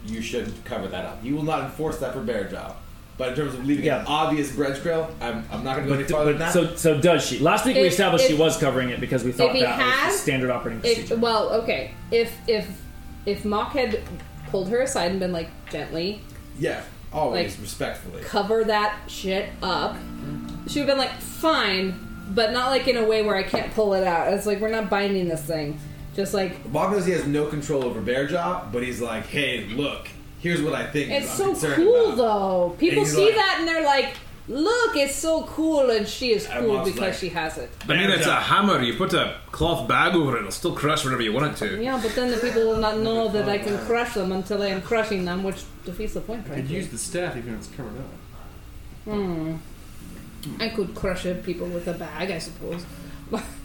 "You 0.06 0.22
should 0.22 0.54
cover 0.66 0.88
that 0.88 1.06
up." 1.06 1.24
You 1.24 1.36
will 1.36 1.44
not 1.44 1.64
enforce 1.66 1.98
that 2.00 2.14
for 2.14 2.22
Bearjaw. 2.22 2.74
But 3.18 3.30
in 3.30 3.36
terms 3.36 3.54
of 3.56 3.66
leaving 3.66 3.86
Yeah. 3.86 4.02
an 4.02 4.06
obvious 4.08 4.52
bread 4.52 4.80
trail, 4.82 5.10
I'm, 5.20 5.44
I'm 5.52 5.64
not 5.64 5.76
going 5.78 5.88
to 5.88 5.90
go 5.90 5.94
any 5.96 6.04
But, 6.04 6.12
farther 6.12 6.32
than 6.34 6.40
that. 6.40 6.54
so 6.54 6.76
so 6.76 7.02
does 7.02 7.26
she? 7.26 7.40
Last 7.40 7.66
week 7.66 7.76
we 7.76 7.84
If- 7.84 7.94
established 7.94 8.28
she 8.28 8.36
was 8.36 8.58
covering 8.58 8.90
it 8.90 9.00
because 9.00 9.24
we 9.24 9.32
thought 9.32 9.56
he 9.56 9.62
that 9.62 9.80
was 10.06 10.14
the 10.14 10.20
standard 10.20 10.52
operating 10.52 10.82
If 10.84 10.98
procedure. 11.00 11.18
well, 11.20 11.50
okay, 11.64 11.92
if 12.12 12.32
if 12.48 12.68
if 13.26 13.44
Mock 13.44 13.74
had 13.74 14.02
pulled 14.52 14.70
her 14.70 14.82
aside 14.82 15.12
and 15.12 15.20
been 15.20 15.32
like 15.34 15.50
gently 15.72 16.22
yeah, 16.60 16.82
always 17.12 17.54
like- 17.54 17.62
respectfully. 17.62 18.22
cover 18.24 18.64
that 18.66 18.98
shit 19.08 19.50
up. 19.64 19.96
She 20.68 20.80
would 20.80 20.90
have 20.90 20.98
been 20.98 21.06
like, 21.08 21.20
fine, 21.20 21.98
but 22.36 22.52
not 22.52 22.70
like 22.72 22.88
in 22.88 22.98
a 22.98 23.06
way 23.06 23.22
where 23.24 23.36
I 23.36 23.44
can't 23.44 23.74
pull 23.74 23.94
it 23.94 24.04
out. 24.04 24.32
It's 24.34 24.46
like 24.46 24.60
we're 24.60 24.70
not 24.70 24.90
binding 24.90 25.28
this 25.28 25.42
thing. 25.42 25.80
Just 26.16 26.34
like 26.34 26.70
Mock 26.72 26.92
knows 26.92 27.06
he 27.06 27.14
has 27.14 27.26
no 27.26 27.48
control 27.48 27.84
over 27.86 28.00
Bearjaw, 28.02 28.72
but 28.72 28.84
he's 28.84 29.00
like, 29.02 29.26
"Hey, 29.28 29.66
look, 29.76 30.08
here's 30.40 30.62
what 30.62 30.74
I 30.74 30.86
think." 30.88 31.12
it's 31.12 31.32
so 31.34 31.54
cool 31.76 32.14
about. 32.14 32.18
though. 32.18 32.76
People 32.78 33.06
see 33.06 33.26
like- 33.26 33.36
that 33.36 33.56
and 33.60 33.68
they're 33.68 33.84
like, 33.84 34.16
look, 34.48 34.96
it's 34.96 35.16
so 35.16 35.44
cool, 35.44 35.90
and 35.90 36.08
she 36.08 36.32
is 36.32 36.48
cool 36.48 36.76
Mock's 36.76 36.92
because 36.92 37.02
like- 37.02 37.14
she 37.16 37.30
has 37.30 37.58
it. 37.58 37.70
I 37.84 37.88
mean, 37.88 38.10
it's 38.10 38.28
a 38.28 38.36
hammer. 38.36 38.82
You 38.82 38.94
put 38.96 39.14
a 39.14 39.38
cloth 39.52 39.88
bag 39.88 40.16
over 40.16 40.38
it; 40.38 40.40
it'll 40.40 40.52
still 40.52 40.74
crush 40.74 41.04
whatever 41.04 41.22
you 41.22 41.34
want 41.34 41.54
it 41.54 41.58
to. 41.68 41.82
Yeah, 41.84 42.00
but 42.02 42.16
then 42.16 42.32
the 42.32 42.38
people 42.38 42.64
will 42.68 42.78
not 42.78 43.00
know 43.00 43.28
that 43.30 43.50
I 43.50 43.58
can 43.58 43.78
crush 43.86 44.14
them 44.14 44.32
until 44.32 44.62
I 44.62 44.68
am 44.68 44.82
crushing 44.82 45.26
them, 45.26 45.44
which 45.44 45.64
defeats 45.86 46.14
the 46.14 46.22
point, 46.22 46.46
Could 46.46 46.70
use 46.70 46.90
the 46.90 46.98
staff 46.98 47.36
even 47.36 47.54
if 47.56 47.60
it's 47.60 47.70
covered 47.76 47.98
up. 48.00 48.12
Hmm. 49.06 49.56
I 50.60 50.70
could 50.70 50.96
crush 50.96 51.26
it, 51.26 51.44
people 51.44 51.68
with 51.68 51.88
a 51.88 51.94
bag, 51.94 52.32
I 52.32 52.40
suppose. 52.40 52.86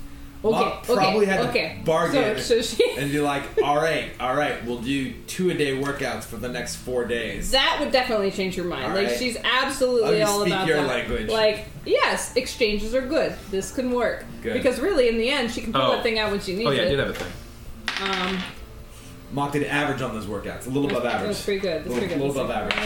okay, 0.44 0.50
Mock 0.64 0.85
okay, 0.90 0.94
probably 0.94 1.26
had 1.26 1.42
to 1.42 1.48
okay. 1.50 1.78
bargain 1.85 2.38
So, 2.38 2.61
so 2.61 2.76
she, 2.76 2.96
and 2.98 3.11
be 3.11 3.20
like, 3.20 3.42
"All 3.62 3.76
right, 3.76 4.11
all 4.18 4.35
right, 4.35 4.64
we'll 4.64 4.81
do 4.81 5.12
two 5.26 5.50
a 5.50 5.55
day 5.55 5.76
workouts 5.81 6.24
for 6.24 6.37
the 6.37 6.48
next 6.48 6.76
four 6.76 7.05
days." 7.05 7.50
That 7.52 7.76
would 7.81 7.92
definitely 7.92 8.31
change 8.31 8.57
your 8.57 8.66
mind. 8.66 8.85
All 8.87 8.90
like 8.96 9.09
right. 9.09 9.18
she's 9.18 9.37
absolutely 9.44 10.22
all 10.22 10.40
speak 10.40 10.52
about 10.55 10.66
your 10.66 10.78
that. 10.78 10.87
language. 10.88 11.28
Like 11.31 11.66
yes, 11.85 12.35
exchanges 12.37 12.94
are 12.94 13.07
good. 13.07 13.35
This 13.50 13.72
can 13.72 13.90
work 13.92 14.24
Good. 14.42 14.55
because 14.55 14.78
really, 14.81 15.09
in 15.09 15.18
the 15.18 15.28
end, 15.31 15.50
she 15.50 15.61
can 15.61 15.72
pull 15.72 15.83
Oh. 15.83 15.92
that 15.92 16.02
thing 16.02 16.18
out 16.18 16.31
when 16.31 16.40
she 16.40 16.52
needs 16.57 16.62
it. 16.62 16.66
Oh 16.68 16.70
yeah, 16.72 16.83
I 16.83 16.85
it. 16.85 16.88
did 16.90 16.98
have 16.98 17.11
a 17.11 17.14
thing. 17.14 17.33
Um, 18.02 18.38
Mock 19.32 19.52
did 19.52 19.64
average 19.64 20.02
on 20.02 20.12
those 20.14 20.26
workouts, 20.26 20.66
a 20.66 20.70
little 20.70 20.90
above 20.90 21.06
average. 21.06 21.28
that's 21.30 21.44
pretty 21.44 21.60
good. 21.60 21.84
That's 21.84 21.88
little, 21.88 21.98
pretty 22.00 22.14
good. 22.14 22.20
A 22.22 22.26
little 22.26 22.42
above 22.42 22.50
average. 22.50 22.76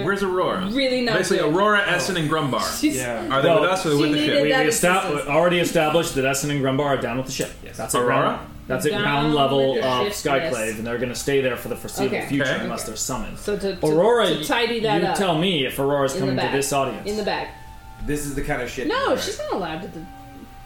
Uh, 0.00 0.02
Where's 0.04 0.22
Aurora? 0.22 0.68
Really 0.70 1.02
not 1.02 1.18
Basically, 1.18 1.38
good. 1.38 1.54
Aurora, 1.54 1.86
Essen, 1.86 2.16
and 2.16 2.30
Grumbar. 2.30 2.62
she's, 2.80 2.96
Yeah. 2.96 3.28
Are 3.30 3.42
they 3.42 3.48
Well, 3.48 3.60
with 3.60 3.70
us 3.70 3.84
or 3.84 3.90
are 3.90 3.92
they 3.94 4.00
with 4.00 4.12
the 4.12 4.18
ship? 4.24 4.36
we 4.36 4.42
we 4.44 4.52
esta- 4.52 5.28
already 5.28 5.58
established 5.58 6.14
that 6.14 6.24
Essen 6.24 6.50
and 6.50 6.62
Grumbar 6.62 6.86
are 6.86 6.96
down 6.96 7.18
with 7.18 7.26
the 7.26 7.32
ship. 7.32 7.52
Yes. 7.62 7.76
That's 7.76 7.94
Aurora? 7.94 8.08
ground. 8.08 8.50
That's 8.66 8.86
at 8.86 8.92
ground 8.98 9.34
level 9.34 9.72
of 9.76 10.06
the 10.06 10.10
Skyclave, 10.10 10.68
ship, 10.68 10.78
and 10.78 10.86
they're 10.86 10.96
going 10.96 11.10
to 11.10 11.14
stay 11.14 11.42
there 11.42 11.56
for 11.58 11.68
the 11.68 11.76
foreseeable 11.76 12.16
Okay. 12.16 12.26
future 12.28 12.44
Okay. 12.50 12.64
unless 12.64 12.84
they're 12.84 12.96
summoned. 12.96 13.38
So 13.38 13.58
to, 13.58 13.76
to, 13.76 13.86
Aurora, 13.86 14.26
to 14.28 14.42
tidy 14.42 14.80
that 14.80 15.02
you 15.02 15.08
up 15.08 15.18
tell 15.18 15.36
me 15.38 15.66
if 15.66 15.78
Aurora's 15.78 16.14
coming 16.14 16.36
to 16.38 16.48
this 16.50 16.72
audience. 16.72 17.06
in 17.06 17.18
the 17.18 17.24
back. 17.24 17.48
This 18.06 18.24
is 18.24 18.34
the 18.34 18.42
kind 18.42 18.62
of 18.62 18.70
shit. 18.70 18.86
No, 18.86 19.16
she's 19.16 19.38
not 19.38 19.52
allowed 19.52 19.82
to. 19.92 20.06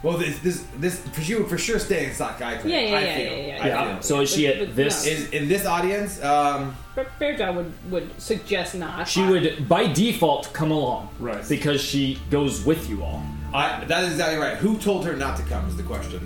Do- 0.02 0.08
Well, 0.08 0.16
this, 0.18 0.38
this, 0.40 0.64
this, 0.78 1.00
for 1.08 1.20
she 1.20 1.34
would 1.34 1.48
for 1.48 1.58
sure 1.58 1.78
stay 1.78 2.06
in 2.06 2.14
Sock 2.14 2.38
Guy 2.38 2.52
Yeah, 2.64 2.66
yeah, 2.66 2.68
I 2.70 2.80
yeah, 2.80 3.16
feel. 3.16 3.24
yeah, 3.26 3.46
yeah, 3.56 3.64
I 3.64 3.66
yeah. 3.68 3.92
feel. 3.94 4.02
So 4.02 4.20
is 4.20 4.30
she 4.30 4.46
But- 4.46 4.56
at 4.56 4.66
but 4.68 4.76
this? 4.76 5.06
no. 5.06 5.12
Is 5.12 5.30
in 5.30 5.48
this 5.48 5.66
audience, 5.66 6.22
um, 6.22 6.76
But 6.94 7.06
Bearjaw 7.20 7.54
would 7.54 7.72
would 7.90 8.20
suggest 8.20 8.74
not. 8.74 9.06
She 9.08 9.22
would, 9.24 9.68
by 9.68 9.86
default, 9.92 10.52
come 10.52 10.70
along. 10.72 11.08
Right. 11.20 11.46
Because 11.48 11.80
she 11.80 12.18
goes 12.30 12.64
with 12.64 12.88
you 12.90 13.02
all. 13.02 13.22
I, 13.54 13.84
that 13.84 14.04
is 14.04 14.10
exactly 14.12 14.38
right. 14.38 14.56
Who 14.58 14.76
told 14.78 15.04
her 15.06 15.14
not 15.16 15.36
to 15.38 15.42
come? 15.44 15.66
Is 15.68 15.76
the 15.76 15.82
question. 15.82 16.20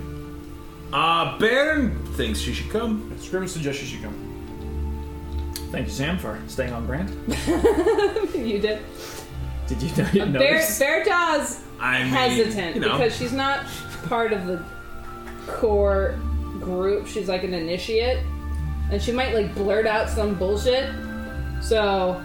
Uh, 0.91 1.37
Baron 1.39 2.05
thinks 2.15 2.39
she 2.39 2.53
should 2.53 2.69
come. 2.69 3.11
Scrim 3.19 3.47
suggests 3.47 3.81
she 3.81 3.87
should 3.87 4.03
come. 4.03 4.13
Thank 5.71 5.87
you, 5.87 5.93
Sam, 5.93 6.19
for 6.19 6.39
staying 6.47 6.71
on 6.73 6.85
brand. 6.85 7.09
you 8.35 8.59
did. 8.59 8.79
Did 9.67 9.81
you, 9.81 9.89
know, 10.03 10.09
you 10.13 10.19
Bear, 10.25 10.53
notice? 10.53 10.79
Bearjaw's 10.79 11.61
I 11.83 12.03
mean, 12.03 12.07
hesitant 12.13 12.75
you 12.75 12.81
know. 12.81 12.97
because 12.97 13.15
she's 13.15 13.33
not 13.33 13.65
part 14.07 14.31
of 14.31 14.45
the 14.45 14.63
core 15.47 16.17
group. 16.61 17.07
She's 17.07 17.27
like 17.27 17.43
an 17.43 17.53
initiate, 17.53 18.23
and 18.89 19.01
she 19.01 19.11
might 19.11 19.33
like 19.33 19.53
blurt 19.53 19.85
out 19.85 20.09
some 20.09 20.33
bullshit. 20.35 20.89
So, 21.61 22.21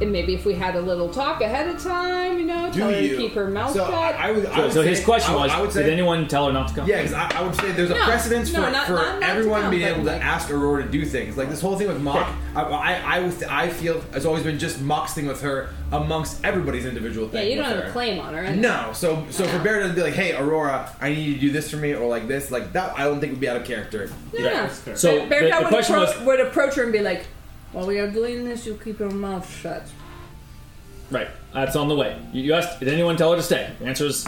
and 0.00 0.12
maybe 0.12 0.34
if 0.34 0.44
we 0.44 0.54
had 0.54 0.76
a 0.76 0.80
little 0.80 1.08
talk 1.08 1.40
ahead 1.40 1.68
of 1.74 1.82
time, 1.82 2.38
you 2.38 2.44
know, 2.44 2.70
Do 2.70 2.78
tell 2.80 2.90
her 2.90 3.00
you 3.00 3.10
to 3.10 3.16
keep 3.16 3.32
her 3.34 3.48
mouth 3.48 3.72
so 3.72 3.84
shut. 3.86 3.94
I, 3.94 4.28
I 4.28 4.30
would, 4.32 4.46
I 4.46 4.56
So, 4.56 4.62
would 4.62 4.72
so 4.72 4.82
say, 4.82 4.88
his 4.88 5.04
question 5.04 5.32
I, 5.32 5.34
would- 5.36 5.42
was, 5.42 5.52
I 5.52 5.60
would 5.60 5.72
say, 5.72 5.82
did 5.84 5.92
anyone 5.92 6.28
tell 6.28 6.46
her 6.46 6.52
not 6.52 6.68
to 6.68 6.74
come? 6.74 6.88
Yeah, 6.88 6.98
because 6.98 7.12
I, 7.14 7.30
I 7.38 7.42
would 7.42 7.54
say 7.56 7.72
there's 7.72 7.90
a 7.90 7.94
No, 7.94 8.04
precedence 8.04 8.52
no, 8.52 8.64
for, 8.64 8.70
not- 8.70 8.86
for 8.86 8.92
not- 8.94 9.20
not 9.20 9.26
to 9.26 9.26
everyone 9.26 9.62
come, 9.62 9.70
being 9.70 9.82
but 9.82 9.92
able 9.92 10.04
like- 10.04 10.20
to 10.20 10.24
ask 10.24 10.50
Aurora 10.50 10.82
to 10.84 10.88
do 10.88 11.04
things. 11.04 11.36
Like 11.36 11.48
this 11.50 11.60
whole 11.60 11.76
thing 11.76 11.88
with 11.88 12.00
Mock, 12.00 12.28
I, 12.54 12.62
I, 12.62 13.16
I, 13.16 13.18
was- 13.20 13.42
I 13.44 13.68
feel 13.68 14.00
has 14.12 14.26
always 14.26 14.42
been 14.42 14.58
just 14.58 14.80
Mock's 14.80 15.14
thing 15.14 15.26
with 15.26 15.40
her 15.42 15.70
amongst 15.92 16.44
everybody's 16.44 16.84
individual 16.84 17.28
things. 17.28 17.34
yeah, 17.34 17.40
thing. 17.42 17.50
you 17.50 17.56
don't 17.56 17.66
with 17.66 17.74
have 17.76 17.84
her. 17.84 17.90
a 17.90 17.92
claim 17.92 18.18
on 18.20 18.34
her. 18.34 18.40
and- 18.42 18.60
No, 18.60 18.90
so 18.92 19.24
so 19.30 19.44
for 19.46 19.58
No. 19.58 19.64
Bear 19.64 19.82
to 19.86 19.92
be 19.94 20.02
like, 20.02 20.14
"Hey, 20.14 20.34
Aurora, 20.36 20.90
I 21.00 21.10
need 21.10 21.22
you 21.22 21.34
to 21.34 21.40
do 21.40 21.50
this 21.52 21.70
for 21.70 21.76
me," 21.76 21.94
or 21.94 22.08
like 22.08 22.26
this, 22.28 22.50
like 22.50 22.72
that, 22.72 22.98
I 22.98 23.04
don't 23.04 23.20
think 23.20 23.32
would 23.32 23.40
be 23.40 23.48
out 23.48 23.56
of 23.56 23.64
character. 23.64 24.10
Yeah. 24.32 24.66
fair. 24.68 24.96
So 24.96 25.26
Bear, 25.28 25.42
the, 25.44 25.46
Bearjaw 25.50 25.56
the 25.58 25.62
would, 25.64 25.68
question 25.68 25.94
approach, 25.96 26.16
was 26.18 26.26
would 26.26 26.40
approach 26.40 26.74
her 26.74 26.82
and 26.84 26.92
be 26.92 27.00
like, 27.00 27.26
"While 27.72 27.86
we 27.86 27.98
are 27.98 28.10
doing 28.10 28.44
this, 28.44 28.66
you 28.66 28.78
keep 28.82 28.98
your 28.98 29.10
mouth 29.10 29.48
shut." 29.62 29.82
right. 31.10 31.28
That's 31.54 31.76
on 31.76 31.88
the 31.88 31.94
way. 31.96 32.18
You, 32.32 32.42
you 32.42 32.52
asked, 32.54 32.80
did 32.80 32.88
anyone 32.88 33.16
tell 33.16 33.30
her 33.30 33.36
to 33.36 33.42
stay? 33.42 33.70
The 33.78 33.86
answer 33.86 34.04
is 34.06 34.26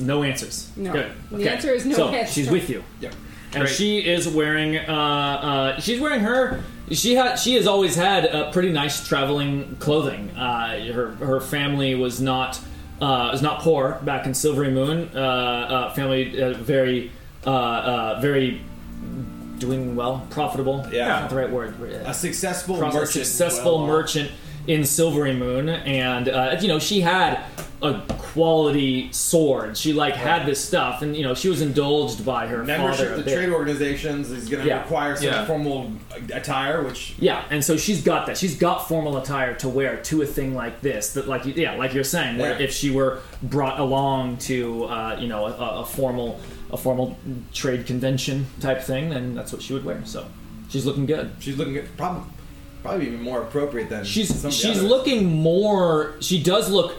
no 0.00 0.22
answers. 0.22 0.70
No. 0.76 0.92
Good. 0.92 1.12
The 1.30 1.36
Okay. 1.36 1.48
answer 1.48 1.70
is 1.70 1.84
no 1.84 1.96
So 1.96 2.08
answer. 2.08 2.32
she's 2.32 2.50
with 2.50 2.70
you. 2.70 2.82
Yep. 3.00 3.14
and 3.54 3.62
Great. 3.64 3.74
she 3.74 3.98
is 4.00 4.28
wearing 4.28 4.76
uh, 4.76 4.92
uh, 4.92 5.80
she's 5.80 6.00
wearing 6.00 6.20
her 6.20 6.62
she 6.90 7.14
had 7.14 7.36
she 7.36 7.54
has 7.54 7.66
always 7.66 7.94
had 7.96 8.26
uh, 8.26 8.50
pretty 8.50 8.70
nice 8.72 9.06
traveling 9.06 9.76
clothing 9.78 10.30
uh, 10.30 10.92
her 10.92 11.12
her 11.16 11.40
family 11.40 11.94
was 11.94 12.20
not 12.20 12.58
uh, 13.00 13.30
was 13.32 13.42
not 13.42 13.60
poor 13.60 13.98
back 14.04 14.26
in 14.26 14.34
Silvery 14.34 14.70
Moon 14.70 15.08
uh, 15.14 15.18
uh, 15.20 15.94
family 15.94 16.42
uh, 16.42 16.52
very 16.54 17.10
uh, 17.46 17.50
uh, 17.50 18.18
very 18.20 18.60
doing 19.58 19.96
well 19.96 20.26
profitable 20.30 20.86
Yeah. 20.92 21.08
not 21.08 21.30
the 21.30 21.36
right 21.36 21.50
word 21.50 21.74
A 22.04 22.14
successful 22.14 22.76
Pro- 22.78 22.88
merchant. 22.92 23.08
successful 23.26 23.72
well-off. 23.78 23.88
merchant 23.88 24.30
in 24.66 24.84
Silvery 24.84 25.32
Moon, 25.32 25.68
and 25.68 26.28
uh, 26.28 26.56
you 26.60 26.66
know 26.66 26.78
she 26.80 27.00
had 27.00 27.38
a 27.82 28.00
quality 28.18 29.08
sword. 29.12 29.76
She 29.76 29.92
like 29.92 30.14
had 30.16 30.44
this 30.44 30.62
stuff, 30.62 31.02
and 31.02 31.16
you 31.16 31.22
know 31.22 31.34
she 31.34 31.48
was 31.48 31.60
indulged 31.62 32.24
by 32.24 32.48
her 32.48 32.64
Membership 32.64 33.10
father. 33.10 33.22
to 33.22 33.32
trade 33.34 33.50
organizations 33.50 34.30
is 34.32 34.48
going 34.48 34.62
to 34.64 34.68
Yeah. 34.68 34.80
require 34.82 35.14
some 35.14 35.26
Yeah. 35.26 35.44
formal 35.46 35.92
attire, 36.32 36.82
which 36.82 37.14
Yeah, 37.20 37.42
and 37.50 37.64
so 37.64 37.76
she's 37.76 38.02
got 38.02 38.26
that. 38.26 38.36
She's 38.36 38.56
got 38.56 38.88
formal 38.88 39.16
attire 39.18 39.54
to 39.54 39.68
wear 39.68 39.96
to 39.98 40.22
a 40.22 40.26
thing 40.26 40.54
like 40.56 40.80
this. 40.80 41.10
That, 41.12 41.28
like, 41.28 41.44
yeah, 41.56 41.76
like 41.76 41.94
you're 41.94 42.02
saying, 42.04 42.38
where 42.38 42.52
Yeah. 42.58 42.64
if 42.64 42.72
she 42.72 42.90
were 42.90 43.18
brought 43.44 43.78
along 43.78 44.38
to, 44.38 44.84
uh, 44.86 45.16
you 45.20 45.28
know, 45.28 45.46
a, 45.46 45.80
a 45.82 45.84
formal, 45.86 46.40
a 46.72 46.76
formal 46.76 47.16
trade 47.52 47.86
convention 47.86 48.46
type 48.60 48.82
thing, 48.82 49.10
then 49.10 49.34
that's 49.34 49.52
what 49.52 49.62
she 49.62 49.72
would 49.72 49.84
wear. 49.84 50.04
So 50.04 50.26
she's 50.68 50.86
looking 50.86 51.06
good. 51.06 51.32
she's 51.38 51.56
looking 51.56 51.74
good. 51.74 51.88
Probably, 51.96 52.22
probably 52.82 53.06
even 53.06 53.22
more 53.22 53.42
appropriate 53.42 53.88
than 53.88 54.04
She's 54.04 54.28
some 54.28 54.36
of 54.36 54.42
the 54.42 54.50
she's 54.50 54.78
others. 54.78 54.82
looking 54.84 55.26
more. 55.26 56.16
She 56.20 56.42
does 56.42 56.70
look 56.70 56.94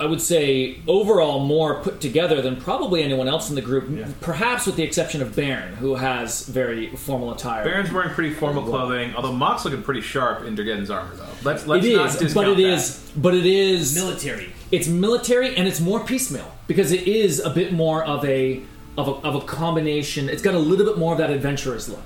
I 0.00 0.06
would 0.06 0.22
say, 0.22 0.78
overall 0.88 1.44
more 1.44 1.82
put 1.82 2.00
together 2.00 2.40
than 2.40 2.56
probably 2.56 3.02
anyone 3.02 3.28
else 3.28 3.50
in 3.50 3.54
the 3.54 3.60
group. 3.60 3.84
Perhaps 4.22 4.64
with 4.64 4.76
the 4.76 4.82
exception 4.82 5.20
of 5.20 5.36
Baron, 5.36 5.74
who 5.74 5.94
has 5.96 6.46
very 6.46 6.88
formal 6.96 7.32
attire. 7.32 7.64
Baron's 7.64 7.92
wearing 7.92 8.08
pretty 8.14 8.32
formal 8.32 8.62
clothing, 8.62 9.14
although 9.14 9.32
Mock's 9.32 9.66
looking 9.66 9.82
pretty 9.82 10.00
sharp 10.00 10.46
in 10.46 10.54
Dragon's 10.54 10.88
armor, 10.90 11.14
though. 11.16 11.26
Let's 11.44 11.66
let's 11.66 11.84
it 11.84 11.94
not 11.96 12.06
is, 12.06 12.12
discount 12.16 12.34
but 12.34 12.48
it 12.48 12.56
that. 12.62 12.72
is, 12.72 13.12
but 13.14 13.34
it 13.34 13.44
is 13.44 13.94
Military. 13.94 14.50
It's 14.70 14.86
military 14.86 15.56
and 15.56 15.66
it's 15.66 15.80
more 15.80 16.00
piecemeal 16.00 16.52
because 16.66 16.92
it 16.92 17.06
is 17.06 17.40
a 17.40 17.50
bit 17.50 17.72
more 17.72 18.04
of 18.04 18.24
a 18.24 18.62
of 18.98 19.08
a, 19.08 19.12
of 19.26 19.34
a 19.36 19.40
combination. 19.40 20.28
It's 20.28 20.42
got 20.42 20.54
a 20.54 20.58
little 20.58 20.84
bit 20.86 20.98
more 20.98 21.12
of 21.12 21.18
that 21.18 21.30
adventurous 21.30 21.88
look. 21.88 22.04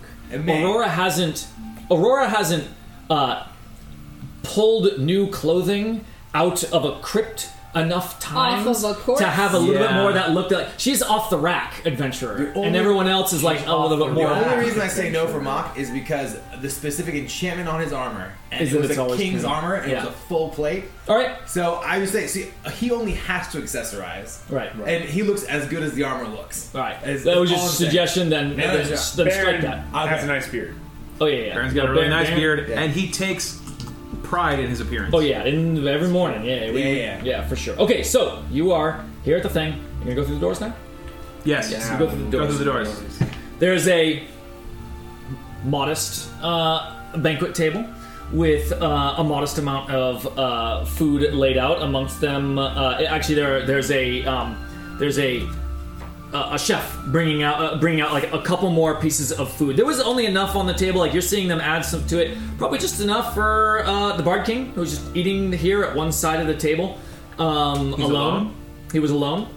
Aurora 0.64 0.88
hasn't 0.88 1.46
Aurora 1.90 2.28
hasn't 2.28 2.68
uh, 3.10 3.46
pulled 4.42 4.98
new 4.98 5.30
clothing 5.30 6.04
out 6.32 6.64
of 6.72 6.84
a 6.84 6.98
crypt 7.00 7.50
enough 7.76 8.18
times 8.20 8.84
of 8.84 8.90
a 8.92 8.94
corpse? 8.94 9.20
to 9.20 9.26
have 9.26 9.52
a 9.54 9.58
little 9.58 9.74
bit 9.74 9.90
Yeah. 9.90 9.96
more 10.00 10.08
of 10.10 10.14
that 10.14 10.30
looked 10.32 10.52
like 10.52 10.68
she's 10.76 11.02
off 11.02 11.30
the 11.30 11.38
rack 11.38 11.84
adventurer 11.84 12.52
only- 12.54 12.68
and 12.68 12.76
everyone 12.76 13.08
else 13.08 13.32
is 13.32 13.42
like 13.42 13.66
a 13.66 13.74
little 13.76 13.96
bit 14.06 14.14
more. 14.14 14.28
The 14.28 14.34
more 14.36 14.44
only 14.52 14.64
reason 14.64 14.80
I 14.80 14.88
say 14.88 15.10
no 15.10 15.26
for 15.26 15.40
Mock 15.40 15.78
is 15.78 15.90
because 15.90 16.36
the 16.60 16.70
specific 16.70 17.14
enchantment 17.14 17.68
on 17.68 17.80
his 17.80 17.92
armor, 17.92 18.32
and 18.52 18.60
Is 18.62 18.70
it 18.70 18.72
that 18.74 18.80
was 18.82 18.90
it's 18.90 18.98
a 18.98 19.02
always 19.02 19.20
king's 19.20 19.42
clean. 19.42 19.52
armor, 19.54 19.74
and 19.74 19.90
it 19.90 19.94
Yeah. 19.94 20.04
was 20.04 20.08
a 20.10 20.16
full 20.28 20.48
plate. 20.50 20.84
all 21.08 21.16
right 21.16 21.32
So 21.46 21.82
I 21.84 21.98
would 21.98 22.08
say, 22.08 22.26
see, 22.26 22.46
he 22.74 22.90
only 22.90 23.12
has 23.12 23.48
to 23.48 23.58
accessorize, 23.58 24.38
right 24.48 24.70
and 24.86 25.04
he 25.04 25.22
looks 25.22 25.42
as 25.44 25.66
good 25.66 25.82
as 25.82 25.92
the 25.94 26.04
armor 26.04 26.28
looks. 26.28 26.68
all 26.74 26.80
right 26.80 26.96
Is- 27.06 27.24
that 27.24 27.36
was 27.38 27.50
is 27.50 27.56
just 27.56 27.60
all 27.62 27.66
a 27.68 27.70
I'm 27.70 27.76
saying. 27.76 27.90
suggestion 27.90 28.30
then, 28.30 28.50
Yeah, 28.50 28.66
then, 28.68 28.80
yeah. 28.80 28.84
then 28.86 28.96
strike 28.98 29.26
Baron 29.26 29.60
that 29.92 30.08
has 30.08 30.24
a 30.24 30.26
nice 30.26 30.48
beard. 30.48 30.74
oh 31.20 31.26
yeah 31.26 31.46
yeah 31.46 31.54
Baron's 31.54 31.74
got 31.74 31.84
a 31.86 31.88
really 31.88 32.08
Baron- 32.08 32.10
nice 32.10 32.26
Baron- 32.28 32.40
beard, 32.40 32.66
yeah. 32.70 32.80
and 32.80 32.92
he 32.92 33.08
takes 33.10 33.58
pride 34.24 34.58
in 34.58 34.68
his 34.68 34.80
appearance. 34.80 35.14
Oh 35.14 35.20
yeah, 35.20 35.44
in 35.44 35.86
every 35.86 36.08
morning. 36.08 36.44
Yeah, 36.44 36.70
we, 36.72 36.82
Yeah, 37.00 37.22
yeah. 37.22 37.46
for 37.46 37.56
sure. 37.56 37.76
Okay, 37.76 38.02
so 38.02 38.42
you 38.50 38.72
are 38.72 39.04
here 39.24 39.36
at 39.36 39.42
the 39.42 39.48
thing. 39.48 39.72
You're 39.98 40.04
gonna 40.04 40.14
go 40.16 40.24
through 40.24 40.34
the 40.36 40.40
doors 40.40 40.60
now. 40.60 40.74
Yes, 41.44 41.70
Yes, 41.70 41.90
you 41.90 41.98
go 41.98 42.08
through 42.10 42.24
the 42.24 42.30
Go 42.30 42.38
doors. 42.38 42.48
through 42.56 42.64
the 42.64 42.72
doors. 42.72 43.22
There's 43.58 43.86
a 43.88 44.24
modest 45.64 46.30
uh, 46.42 47.16
banquet 47.18 47.54
table 47.54 47.84
with 48.32 48.72
uh, 48.72 49.14
a 49.18 49.24
modest 49.24 49.58
amount 49.58 49.90
of 49.90 50.38
uh, 50.38 50.84
food 50.84 51.32
laid 51.34 51.56
out 51.58 51.82
amongst 51.82 52.20
them. 52.20 52.58
Uh, 52.58 52.94
actually, 53.08 53.36
there 53.36 53.64
there's 53.66 53.90
a 53.90 54.24
um, 54.24 54.56
there's 54.98 55.18
a 55.18 55.46
uh, 56.35 56.49
a 56.53 56.59
chef 56.59 56.99
bringing 57.07 57.43
out 57.45 57.61
uh, 57.61 57.76
bringing 57.78 58.01
out 58.01 58.12
like 58.12 58.32
a 58.32 58.43
couple 58.43 58.68
more 58.70 58.97
pieces 59.01 59.30
of 59.32 59.51
food. 59.53 59.76
There 59.76 59.87
was 59.87 60.01
only 60.01 60.26
enough 60.26 60.57
on 60.57 60.66
the 60.66 60.74
table. 60.74 60.99
Like 60.99 61.12
you're 61.12 61.22
seeing 61.22 61.47
them 61.47 61.61
add 61.61 61.85
some 61.85 62.05
to 62.09 62.18
it. 62.20 62.37
Probably 62.59 62.78
just 62.78 63.01
enough 63.01 63.35
for 63.35 63.85
uh, 63.87 64.16
the 64.16 64.22
Bard 64.22 64.45
King, 64.45 64.72
who's 64.72 64.99
just 64.99 65.16
eating 65.16 65.53
here 65.53 65.85
at 65.85 65.95
one 65.95 66.11
side 66.11 66.41
of 66.41 66.49
the 66.49 66.57
table, 66.57 66.99
um, 67.39 67.95
alone. 67.95 68.11
alone? 68.11 68.55
He 68.93 68.99
was 68.99 69.12
alone, 69.12 69.49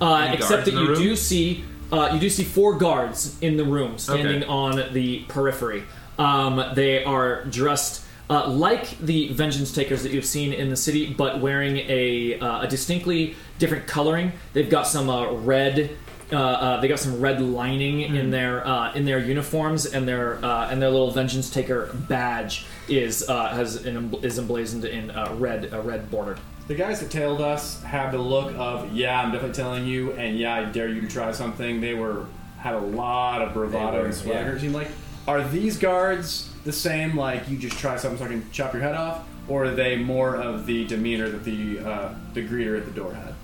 uh, 0.00 0.30
except 0.32 0.64
that 0.66 0.74
you 0.74 0.88
room? 0.88 0.98
do 0.98 1.16
see 1.16 1.64
uh, 1.92 2.10
you 2.14 2.20
do 2.20 2.30
see 2.30 2.44
four 2.44 2.78
guards 2.78 3.36
in 3.40 3.56
the 3.56 3.64
room 3.64 3.98
standing 3.98 4.44
Okay. 4.44 4.50
on 4.50 4.92
the 4.92 5.24
periphery. 5.28 5.82
Um, 6.18 6.62
they 6.74 7.04
are 7.04 7.44
dressed. 7.46 8.04
Uh, 8.28 8.48
like 8.48 8.96
the 9.00 9.26
vengeance 9.32 9.72
takers 9.72 10.04
that 10.04 10.12
you've 10.12 10.24
seen 10.24 10.52
in 10.52 10.70
the 10.70 10.76
city, 10.76 11.12
but 11.12 11.40
wearing 11.40 11.78
a, 11.78 12.38
uh, 12.38 12.60
a 12.60 12.68
distinctly 12.68 13.34
different 13.58 13.88
coloring. 13.88 14.30
They've 14.52 14.70
got 14.70 14.86
some 14.86 15.10
uh, 15.10 15.32
red 15.32 15.90
uh, 16.32 16.36
uh, 16.36 16.80
they 16.80 16.88
got 16.88 16.98
some 16.98 17.20
red 17.20 17.40
lining 17.40 18.08
Hmm. 18.08 18.16
in 18.16 18.30
their 18.30 18.66
uh, 18.66 18.92
in 18.94 19.04
their 19.04 19.18
uniforms, 19.18 19.86
and 19.86 20.06
their 20.06 20.44
uh, 20.44 20.68
and 20.70 20.80
their 20.80 20.90
little 20.90 21.10
vengeance 21.10 21.50
taker 21.50 21.94
badge 22.08 22.66
is 22.88 23.28
uh, 23.28 23.48
has 23.48 23.84
an, 23.86 24.14
is 24.22 24.38
emblazoned 24.38 24.84
in 24.84 25.10
uh, 25.10 25.34
red 25.38 25.72
a 25.72 25.80
red 25.80 26.10
border. 26.10 26.36
The 26.68 26.74
guys 26.76 27.00
that 27.00 27.10
tailed 27.10 27.40
us 27.40 27.82
had 27.82 28.12
the 28.12 28.18
look 28.18 28.54
of, 28.56 28.92
yeah, 28.94 29.20
I'm 29.20 29.32
definitely 29.32 29.56
telling 29.56 29.86
you, 29.86 30.12
and 30.12 30.38
yeah, 30.38 30.54
I 30.54 30.64
dare 30.66 30.88
you 30.88 31.00
to 31.00 31.08
try 31.08 31.32
something. 31.32 31.80
They 31.80 31.94
were 31.94 32.26
had 32.58 32.74
a 32.74 32.78
lot 32.80 33.42
of 33.42 33.52
bravado 33.54 33.98
were, 34.00 34.04
and 34.04 34.14
swagger. 34.14 34.52
yeah. 34.54 34.58
Seemed 34.60 34.74
like, 34.74 34.88
are 35.26 35.42
these 35.48 35.76
guards 35.78 36.52
the 36.64 36.72
same? 36.72 37.16
Like 37.16 37.48
you 37.48 37.58
just 37.58 37.76
try 37.78 37.96
something 37.96 38.18
so 38.18 38.24
I 38.26 38.28
can 38.28 38.48
chop 38.52 38.72
your 38.72 38.82
head 38.82 38.94
off, 38.94 39.26
or 39.48 39.64
are 39.64 39.70
they 39.72 39.96
more 39.96 40.36
of 40.36 40.66
the 40.66 40.86
demeanor 40.86 41.28
that 41.28 41.42
the 41.44 41.80
uh, 41.80 42.14
the 42.34 42.46
greeter 42.46 42.78
at 42.78 42.84
the 42.84 42.92
door 42.92 43.14
had? 43.14 43.34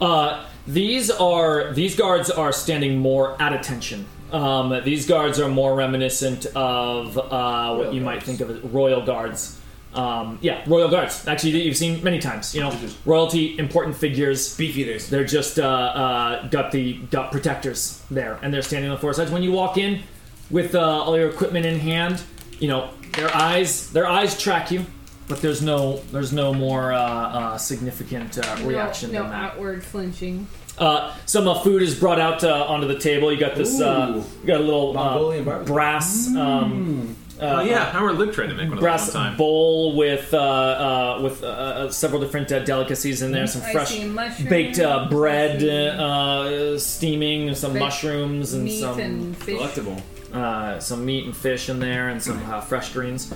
Uh, 0.00 0.44
these 0.72 1.10
are 1.10 1.72
these 1.74 1.96
guards 1.96 2.30
are 2.30 2.52
standing 2.52 2.98
more 2.98 3.40
at 3.42 3.52
attention. 3.52 4.06
Um, 4.32 4.80
these 4.84 5.06
guards 5.06 5.40
are 5.40 5.48
more 5.48 5.74
reminiscent 5.74 6.46
of 6.54 7.18
uh, 7.18 7.74
what 7.74 7.86
Royal 7.86 7.94
you 7.94 8.00
might 8.00 8.22
think 8.22 8.40
of 8.40 8.50
as 8.50 8.60
royal 8.70 9.04
guards. 9.04 9.58
Um, 9.92 10.38
yeah, 10.40 10.62
royal 10.68 10.88
guards. 10.88 11.26
Actually, 11.26 11.50
that 11.52 11.58
you've 11.64 11.76
seen 11.76 12.04
many 12.04 12.20
times. 12.20 12.54
You 12.54 12.60
know, 12.60 12.72
royalty, 13.04 13.58
important 13.58 13.96
figures. 13.96 14.56
Beef 14.56 14.76
eaters. 14.78 15.08
They're 15.10 15.24
just 15.24 15.58
uh, 15.58 15.64
uh, 15.66 16.48
got 16.48 16.70
the 16.70 16.98
got 17.10 17.32
protectors 17.32 18.00
there, 18.08 18.38
and 18.42 18.54
they're 18.54 18.62
standing 18.62 18.88
on 18.90 18.96
the 18.96 19.00
four 19.00 19.12
sides. 19.14 19.32
When 19.32 19.42
you 19.42 19.50
walk 19.50 19.76
in 19.78 20.02
with 20.48 20.76
uh, 20.76 20.80
all 20.80 21.18
your 21.18 21.28
equipment 21.28 21.66
in 21.66 21.80
hand, 21.80 22.22
you 22.60 22.68
know 22.68 22.90
their 23.16 23.34
eyes 23.34 23.90
their 23.90 24.06
eyes 24.06 24.40
track 24.40 24.70
you, 24.70 24.86
but 25.26 25.40
there's 25.42 25.60
no 25.60 25.96
there's 26.12 26.32
no 26.32 26.54
more 26.54 26.92
uh, 26.92 26.98
uh, 27.02 27.58
significant 27.58 28.38
uh, 28.38 28.56
reaction 28.62 29.10
No, 29.10 29.18
no 29.18 29.22
than 29.24 29.32
that. 29.32 29.52
outward 29.54 29.82
flinching. 29.82 30.46
Uh, 30.80 31.14
some 31.26 31.46
uh, 31.46 31.60
food 31.60 31.82
is 31.82 31.94
brought 31.98 32.18
out 32.18 32.42
uh, 32.42 32.64
onto 32.66 32.86
the 32.88 32.98
table. 32.98 33.30
You 33.32 33.38
got 33.38 33.54
this. 33.54 33.80
Uh, 33.80 34.24
you 34.40 34.46
got 34.46 34.60
a 34.60 34.64
little 34.64 34.94
Mongolian 34.94 35.42
uh, 35.42 35.50
barbecue. 35.50 35.74
brass. 35.74 36.26
Um, 36.28 37.16
uh, 37.38 37.42
Oh 37.42 37.60
yeah, 37.62 37.90
I 37.94 37.98
remember 38.00 38.22
Luke 38.24 38.34
tried 38.34 38.48
to 38.48 38.54
make 38.54 38.68
one 38.68 38.72
of 38.72 38.74
those 38.74 38.80
brass 38.82 39.14
one 39.14 39.24
time. 39.28 39.36
bowl 39.38 39.96
with 39.96 40.32
uh, 40.34 40.38
uh, 40.38 41.20
with 41.22 41.42
uh, 41.42 41.46
uh, 41.46 41.90
several 41.90 42.20
different 42.20 42.50
uh, 42.52 42.58
delicacies 42.64 43.22
in 43.22 43.30
there. 43.32 43.46
Some 43.46 43.62
I 43.62 43.72
fresh 43.72 43.88
see 43.90 44.04
mushrooms, 44.06 44.50
baked 44.50 44.78
uh, 44.78 45.08
bread, 45.08 45.62
uh, 45.64 46.78
steaming, 46.78 47.54
some 47.54 47.72
baked 47.72 47.80
mushrooms, 47.84 48.52
and 48.52 48.64
meat 48.64 48.80
some 48.80 48.98
and 49.00 49.36
fish. 49.36 49.56
Delectable. 49.58 50.02
uh, 50.34 50.78
some 50.80 51.04
meat 51.04 51.24
and 51.24 51.34
fish 51.36 51.68
in 51.70 51.78
there, 51.80 52.08
and 52.10 52.22
some 52.22 52.42
uh, 52.50 52.60
fresh 52.60 52.92
greens. 52.92 53.32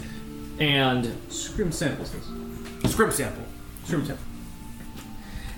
And 0.60 1.14
Scrim 1.30 1.72
samples. 1.72 2.14
Scrim 2.86 3.10
sample. 3.10 3.44
Scrim 3.84 4.04
sample. 4.06 4.24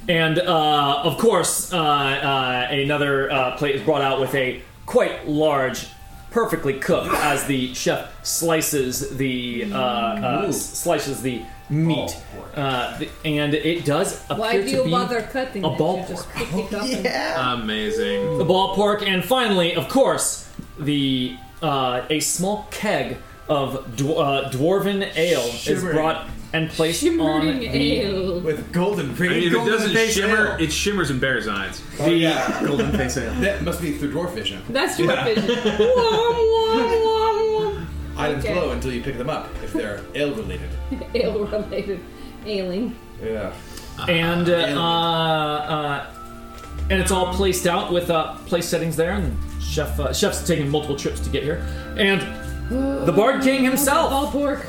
And 0.08 0.38
uh, 0.38 1.00
of 1.02 1.18
course, 1.18 1.72
uh, 1.72 1.76
uh, 1.78 2.68
another 2.70 3.30
uh, 3.30 3.56
plate 3.56 3.74
is 3.76 3.82
brought 3.82 4.02
out 4.02 4.20
with 4.20 4.34
a 4.34 4.62
quite 4.86 5.26
large, 5.26 5.88
perfectly 6.30 6.74
cooked, 6.78 7.12
as 7.14 7.44
the 7.46 7.74
chef 7.74 8.08
slices 8.24 9.16
the 9.16 9.64
uh, 9.72 9.76
uh, 9.76 10.52
slices 10.52 11.22
the 11.22 11.42
meat, 11.68 12.16
uh, 12.54 12.96
the- 12.98 13.08
and 13.24 13.52
it 13.54 13.84
does 13.84 14.22
appear 14.30 14.36
Why 14.38 14.52
do 14.58 14.62
to 14.62 14.70
you 14.70 14.84
be 14.84 14.90
bother 14.92 15.22
cutting 15.22 15.64
a 15.64 15.72
it? 15.72 15.78
ball 15.78 15.98
You 16.02 16.06
just 16.06 16.30
pick 16.30 16.52
it 16.54 16.72
up 16.74 16.84
and 16.84 17.62
Amazing. 17.62 18.38
the 18.38 18.44
ball 18.44 18.76
pork, 18.76 19.02
and 19.02 19.24
finally, 19.24 19.74
of 19.74 19.88
course, 19.88 20.48
the 20.78 21.36
uh, 21.62 22.02
a 22.10 22.20
small 22.20 22.68
keg 22.70 23.16
of 23.48 23.84
dw- 23.96 24.18
uh, 24.20 24.50
dwarven 24.50 25.02
ale 25.16 25.40
is 25.40 25.54
Shimmering. 25.54 25.96
brought 25.96 26.28
and 26.56 26.70
placed 26.70 27.02
on 27.04 27.10
shimmering 27.10 27.60
the 27.60 28.02
ale. 28.02 28.40
With 28.40 28.72
golden 28.72 29.10
I 29.10 29.18
mean, 29.18 29.32
if 29.32 29.46
it 29.46 29.50
golden 29.52 29.72
doesn't 29.72 29.92
face 29.92 30.14
shimmer, 30.14 30.52
ale. 30.52 30.56
it 30.64 30.72
shimmers 30.72 31.10
in 31.10 31.18
bear's 31.18 31.48
eyes. 31.48 31.82
Oh, 32.00 32.06
yeah. 32.06 32.62
Golden 32.66 32.92
face 32.92 33.16
ale. 33.16 33.32
That 33.40 33.62
must 33.62 33.80
be 33.80 33.92
through 33.92 34.12
dwarf 34.12 34.32
vision. 34.34 34.62
That's 34.68 34.98
your 34.98 35.14
vision. 35.24 35.46
Wom, 35.78 35.88
wom, 35.88 37.02
wom, 37.02 37.54
wom. 37.54 37.86
Items 38.16 38.44
Okay. 38.44 38.54
glow 38.54 38.70
until 38.70 38.92
you 38.92 39.02
pick 39.02 39.18
them 39.18 39.28
up 39.28 39.48
if 39.62 39.72
they're 39.72 40.02
ale 40.14 40.34
related. 40.34 40.70
Ale 41.14 41.44
related. 41.44 42.00
Ailing. 42.46 42.96
Yeah. 43.22 43.52
and 44.08 44.48
uh, 44.48 44.52
uh, 44.78 46.06
and 46.90 47.00
it's 47.00 47.10
all 47.10 47.34
placed 47.34 47.66
out 47.66 47.92
with 47.92 48.08
uh, 48.10 48.34
place 48.46 48.68
settings 48.68 48.94
there, 48.96 49.12
and 49.12 49.36
chef 49.62 49.98
uh, 49.98 50.12
chef's 50.12 50.46
taking 50.46 50.68
multiple 50.68 50.96
trips 50.96 51.18
to 51.20 51.30
get 51.30 51.42
here, 51.42 51.66
and 51.96 52.20
the 53.06 53.12
Bard 53.12 53.42
King 53.42 53.64
himself 53.64 54.10
Ball 54.10 54.30
pork. 54.30 54.66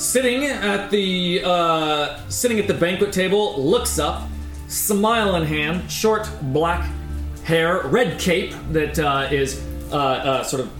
Sitting 0.00 0.44
at 0.44 0.90
the 0.90 1.42
uh, 1.44 2.28
sitting 2.28 2.58
at 2.58 2.66
the 2.66 2.74
banquet 2.74 3.12
table 3.12 3.60
looks 3.60 3.98
up, 3.98 4.28
smile 4.68 5.36
in 5.36 5.44
hand, 5.44 5.90
short 5.90 6.28
black 6.40 6.88
hair, 7.44 7.86
red 7.86 8.18
cape 8.18 8.54
that 8.72 8.98
uh, 8.98 9.28
is 9.30 9.64
uh, 9.92 9.96
uh, 9.96 10.42
sort 10.42 10.62
of 10.62 10.70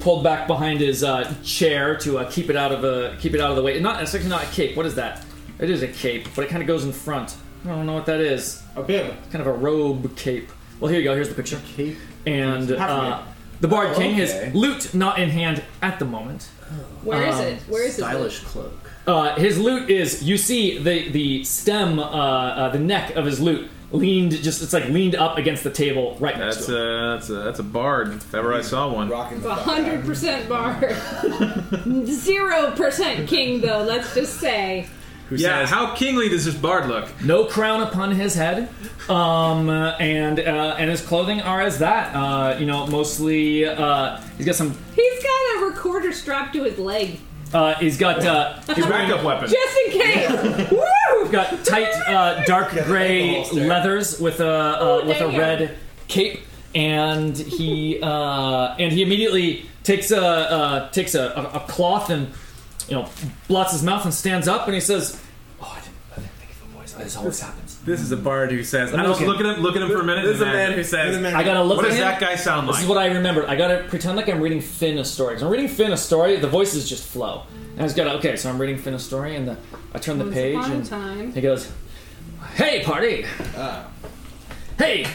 pulled 0.00 0.22
back 0.22 0.46
behind 0.46 0.80
his 0.80 1.02
uh, 1.02 1.34
chair 1.42 1.96
to 1.96 2.18
uh, 2.18 2.30
keep 2.30 2.50
it 2.50 2.56
out 2.56 2.70
of 2.70 2.84
a 2.84 3.16
keep 3.18 3.34
it 3.34 3.40
out 3.40 3.50
of 3.50 3.56
the 3.56 3.62
way. 3.62 3.80
Not 3.80 4.02
it's 4.02 4.14
actually 4.14 4.30
not 4.30 4.44
a 4.44 4.48
cape. 4.48 4.76
What 4.76 4.86
is 4.86 4.94
that? 4.96 5.24
It 5.58 5.70
is 5.70 5.82
a 5.82 5.88
cape, 5.88 6.28
but 6.36 6.44
it 6.44 6.48
kind 6.48 6.62
of 6.62 6.66
goes 6.66 6.84
in 6.84 6.92
front. 6.92 7.34
I 7.64 7.68
don't 7.68 7.86
know 7.86 7.94
what 7.94 8.06
that 8.06 8.20
is. 8.20 8.62
A 8.76 8.82
bib. 8.82 9.14
Kind 9.32 9.40
of 9.40 9.46
a 9.46 9.52
robe 9.52 10.14
cape. 10.16 10.50
Well, 10.78 10.90
here 10.90 11.00
you 11.00 11.04
go. 11.04 11.14
Here's 11.14 11.30
the 11.30 11.34
picture. 11.34 11.60
Cape. 11.74 11.96
And 12.26 12.70
uh, 12.70 13.22
the 13.60 13.68
Bard 13.68 13.96
King 13.96 14.12
okay. 14.12 14.26
has 14.26 14.54
loot 14.54 14.92
not 14.94 15.18
in 15.18 15.30
hand 15.30 15.64
at 15.80 15.98
the 15.98 16.04
moment. 16.04 16.50
Where 17.02 17.24
is 17.26 17.34
Um, 17.36 17.40
it? 17.46 17.58
Where 17.68 17.82
is 17.84 17.98
it? 17.98 18.02
Stylish 18.02 18.40
cloak. 18.40 18.72
Uh, 19.06 19.36
his 19.36 19.58
lute 19.58 19.88
is 19.90 20.22
you 20.24 20.36
see 20.36 20.78
the 20.78 21.08
the 21.10 21.44
stem, 21.44 21.98
uh, 22.00 22.02
uh, 22.04 22.68
the 22.70 22.78
neck 22.78 23.14
of 23.16 23.24
his 23.24 23.40
lute 23.40 23.68
leaned 23.92 24.32
just 24.42 24.60
it's 24.62 24.72
like 24.72 24.88
leaned 24.88 25.14
up 25.14 25.38
against 25.38 25.62
the 25.62 25.70
table 25.70 26.16
right 26.18 26.36
next 26.36 26.56
That's 26.56 26.66
to 26.66 26.76
it. 26.76 26.80
a 26.80 27.10
that's 27.14 27.30
a 27.30 27.34
that's 27.34 27.58
a 27.60 27.62
bard. 27.62 28.08
If 28.14 28.34
ever 28.34 28.52
I 28.52 28.62
saw 28.62 28.92
one. 28.92 29.08
Rocking 29.08 29.40
the 29.40 29.50
A 29.52 29.54
fuck 29.56 29.64
hundred 29.64 30.00
out. 30.00 30.04
percent 30.06 30.48
bar. 30.48 30.80
Zero 32.04 32.72
percent 32.72 33.28
king 33.28 33.60
though, 33.60 33.82
let's 33.82 34.12
just 34.14 34.40
say. 34.40 34.88
who 35.28 35.36
Yeah, 35.36 35.60
says, 35.60 35.70
how 35.70 35.94
kingly 35.94 36.28
does 36.28 36.44
this 36.44 36.54
bard 36.54 36.88
look? 36.88 37.08
No 37.22 37.44
crown 37.44 37.82
upon 37.82 38.10
his 38.12 38.34
head, 38.34 38.68
um, 39.08 39.70
and 39.70 40.40
uh, 40.40 40.76
and 40.78 40.90
his 40.90 41.00
clothing 41.00 41.40
are 41.42 41.60
as 41.60 41.78
that. 41.78 42.14
Uh, 42.14 42.56
you 42.58 42.66
know, 42.66 42.86
mostly 42.88 43.66
uh, 43.66 44.20
he's 44.36 44.46
got 44.46 44.56
some. 44.56 44.76
He's 44.96 45.22
got 45.60 45.62
a 45.62 45.66
recorder 45.74 46.12
strapped 46.12 46.54
to 46.54 46.64
his 46.64 46.78
leg. 46.78 47.18
Uh, 47.54 47.74
he's 47.74 47.96
got 47.96 48.24
uh, 48.26 48.54
he's 48.66 48.76
His 48.76 48.86
wearing 48.86 49.08
backup 49.08 49.24
weapon. 49.24 49.48
Just 49.48 49.78
in 49.86 50.00
case! 50.00 50.70
Woo! 50.70 51.30
got 51.30 51.64
tight 51.64 51.88
uh, 52.08 52.42
dark 52.44 52.70
gray 52.84 53.44
leathers 53.52 54.18
with 54.20 54.40
a 54.40 54.48
uh, 54.50 54.76
Oh, 54.80 55.06
with 55.06 55.16
a 55.20 55.30
damn. 55.30 55.38
red 55.38 55.76
cape, 56.08 56.40
and 56.74 57.36
he 57.36 58.00
uh, 58.02 58.74
and 58.78 58.92
he 58.92 59.02
immediately 59.02 59.66
takes 59.84 60.10
a 60.10 60.20
uh, 60.26 60.90
takes 60.90 61.14
a, 61.14 61.22
a, 61.28 61.58
a 61.58 61.60
cloth 61.68 62.10
and 62.10 62.32
you 62.88 62.96
know 62.96 63.08
blots 63.46 63.72
his 63.72 63.82
mouth 63.84 64.04
and 64.04 64.12
stands 64.12 64.48
up 64.48 64.66
and 64.66 64.74
he 64.74 64.80
says, 64.80 65.22
"Oh, 65.62 65.72
I 65.72 65.80
didn't, 65.80 65.94
I 66.12 66.14
didn't 66.16 66.30
think 66.32 66.50
of 66.50 66.62
a 66.74 66.78
voice. 66.78 66.85
This 66.98 67.16
always 67.16 67.40
happens." 67.40 67.76
"This 67.84 68.00
is 68.00 68.12
a 68.12 68.16
bard 68.16 68.50
who 68.50 68.62
says." 68.64 68.92
I 68.94 69.04
I 69.04 69.08
was 69.08 69.20
looking 69.20 69.46
at 69.46 69.60
look 69.60 69.76
at 69.76 69.82
him 69.82 69.88
for 69.88 70.00
a 70.00 70.04
minute. 70.04 70.24
This 70.24 70.36
is 70.36 70.40
a 70.42 70.46
and 70.46 70.52
man 70.54 70.72
who 70.72 70.82
says, 70.84 71.16
I 71.24 71.42
gotta 71.44 71.62
look 71.62 71.78
at 71.78 71.84
him. 71.84 71.84
What 71.84 71.84
at 71.84 71.88
does 71.88 71.94
him. 71.98 72.04
that 72.04 72.20
guy 72.20 72.36
sound 72.36 72.66
like? 72.66 72.76
This 72.76 72.82
is 72.84 72.88
what 72.88 72.98
I 72.98 73.06
remember. 73.06 73.46
I 73.48 73.56
gotta 73.56 73.84
pretend 73.88 74.16
like 74.16 74.28
I'm 74.28 74.40
reading 74.40 74.60
Finn 74.60 74.98
a 74.98 75.04
story. 75.04 75.34
'Cause 75.34 75.42
I'm 75.42 75.50
reading 75.50 75.68
Finn 75.68 75.92
a 75.92 75.96
story. 75.96 76.36
The 76.36 76.48
voices 76.48 76.88
just 76.88 77.04
flow. 77.06 77.42
And 77.72 77.80
I 77.82 77.84
just 77.84 77.96
gotta 77.96 78.12
okay. 78.14 78.36
So 78.36 78.48
I'm 78.50 78.58
reading 78.58 78.78
Finn 78.78 78.94
a 78.94 78.98
story, 78.98 79.36
and 79.36 79.46
the, 79.48 79.56
I 79.94 79.98
turn 79.98 80.18
the 80.18 80.24
Once 80.24 80.34
page, 80.34 80.56
upon 80.56 80.70
a 80.70 80.74
and 80.74 80.86
time. 80.86 81.32
he 81.32 81.40
goes, 81.40 81.70
"Hey, 82.54 82.82
party! 82.84 83.26
Ah. 83.56 83.86
Hey, 84.78 85.06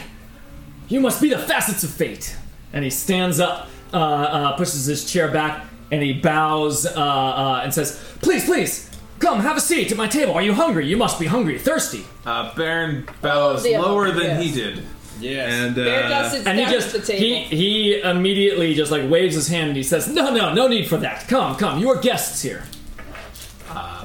you 0.88 1.00
must 1.00 1.20
be 1.20 1.28
the 1.30 1.38
facets 1.38 1.82
of 1.84 1.90
fate." 1.90 2.36
And 2.72 2.84
he 2.84 2.90
stands 2.90 3.38
up, 3.40 3.68
uh, 3.92 3.96
uh, 3.98 4.52
pushes 4.56 4.86
his 4.86 5.04
chair 5.10 5.28
back, 5.28 5.64
and 5.90 6.02
he 6.02 6.12
bows 6.14 6.86
uh, 6.86 6.90
uh, 7.00 7.60
and 7.64 7.74
says, 7.74 8.00
"Please, 8.22 8.44
please." 8.44 8.88
Come, 9.22 9.38
have 9.40 9.56
a 9.56 9.60
seat 9.60 9.90
at 9.92 9.96
my 9.96 10.08
table. 10.08 10.34
Are 10.34 10.42
you 10.42 10.52
hungry? 10.52 10.86
You 10.86 10.96
must 10.96 11.18
be 11.20 11.26
hungry, 11.26 11.56
thirsty. 11.58 12.04
Uh, 12.26 12.52
Baron 12.56 13.08
bows 13.22 13.62
the 13.62 13.78
lower 13.78 14.06
above, 14.06 14.20
than 14.20 14.42
he 14.42 14.46
yes. 14.48 14.54
did, 14.56 14.82
Yes. 15.20 15.52
and 15.52 15.74
Bear 15.76 16.04
uh, 16.04 16.08
Dust 16.08 16.32
sits 16.34 16.46
And 16.46 16.58
he 16.58 16.64
down 16.64 16.72
just 16.74 16.92
the 17.06 17.12
he 17.14 17.18
table. 17.44 17.48
he 17.56 18.00
immediately 18.00 18.74
just 18.74 18.90
like 18.90 19.08
waves 19.08 19.36
his 19.36 19.46
hand 19.46 19.68
and 19.68 19.76
he 19.76 19.84
says, 19.84 20.08
"No, 20.08 20.34
no, 20.34 20.52
no 20.52 20.66
need 20.66 20.88
for 20.88 20.96
that. 20.96 21.28
Come, 21.28 21.54
come. 21.56 21.78
You 21.78 21.88
are 21.90 22.00
guests 22.00 22.42
here." 22.42 22.64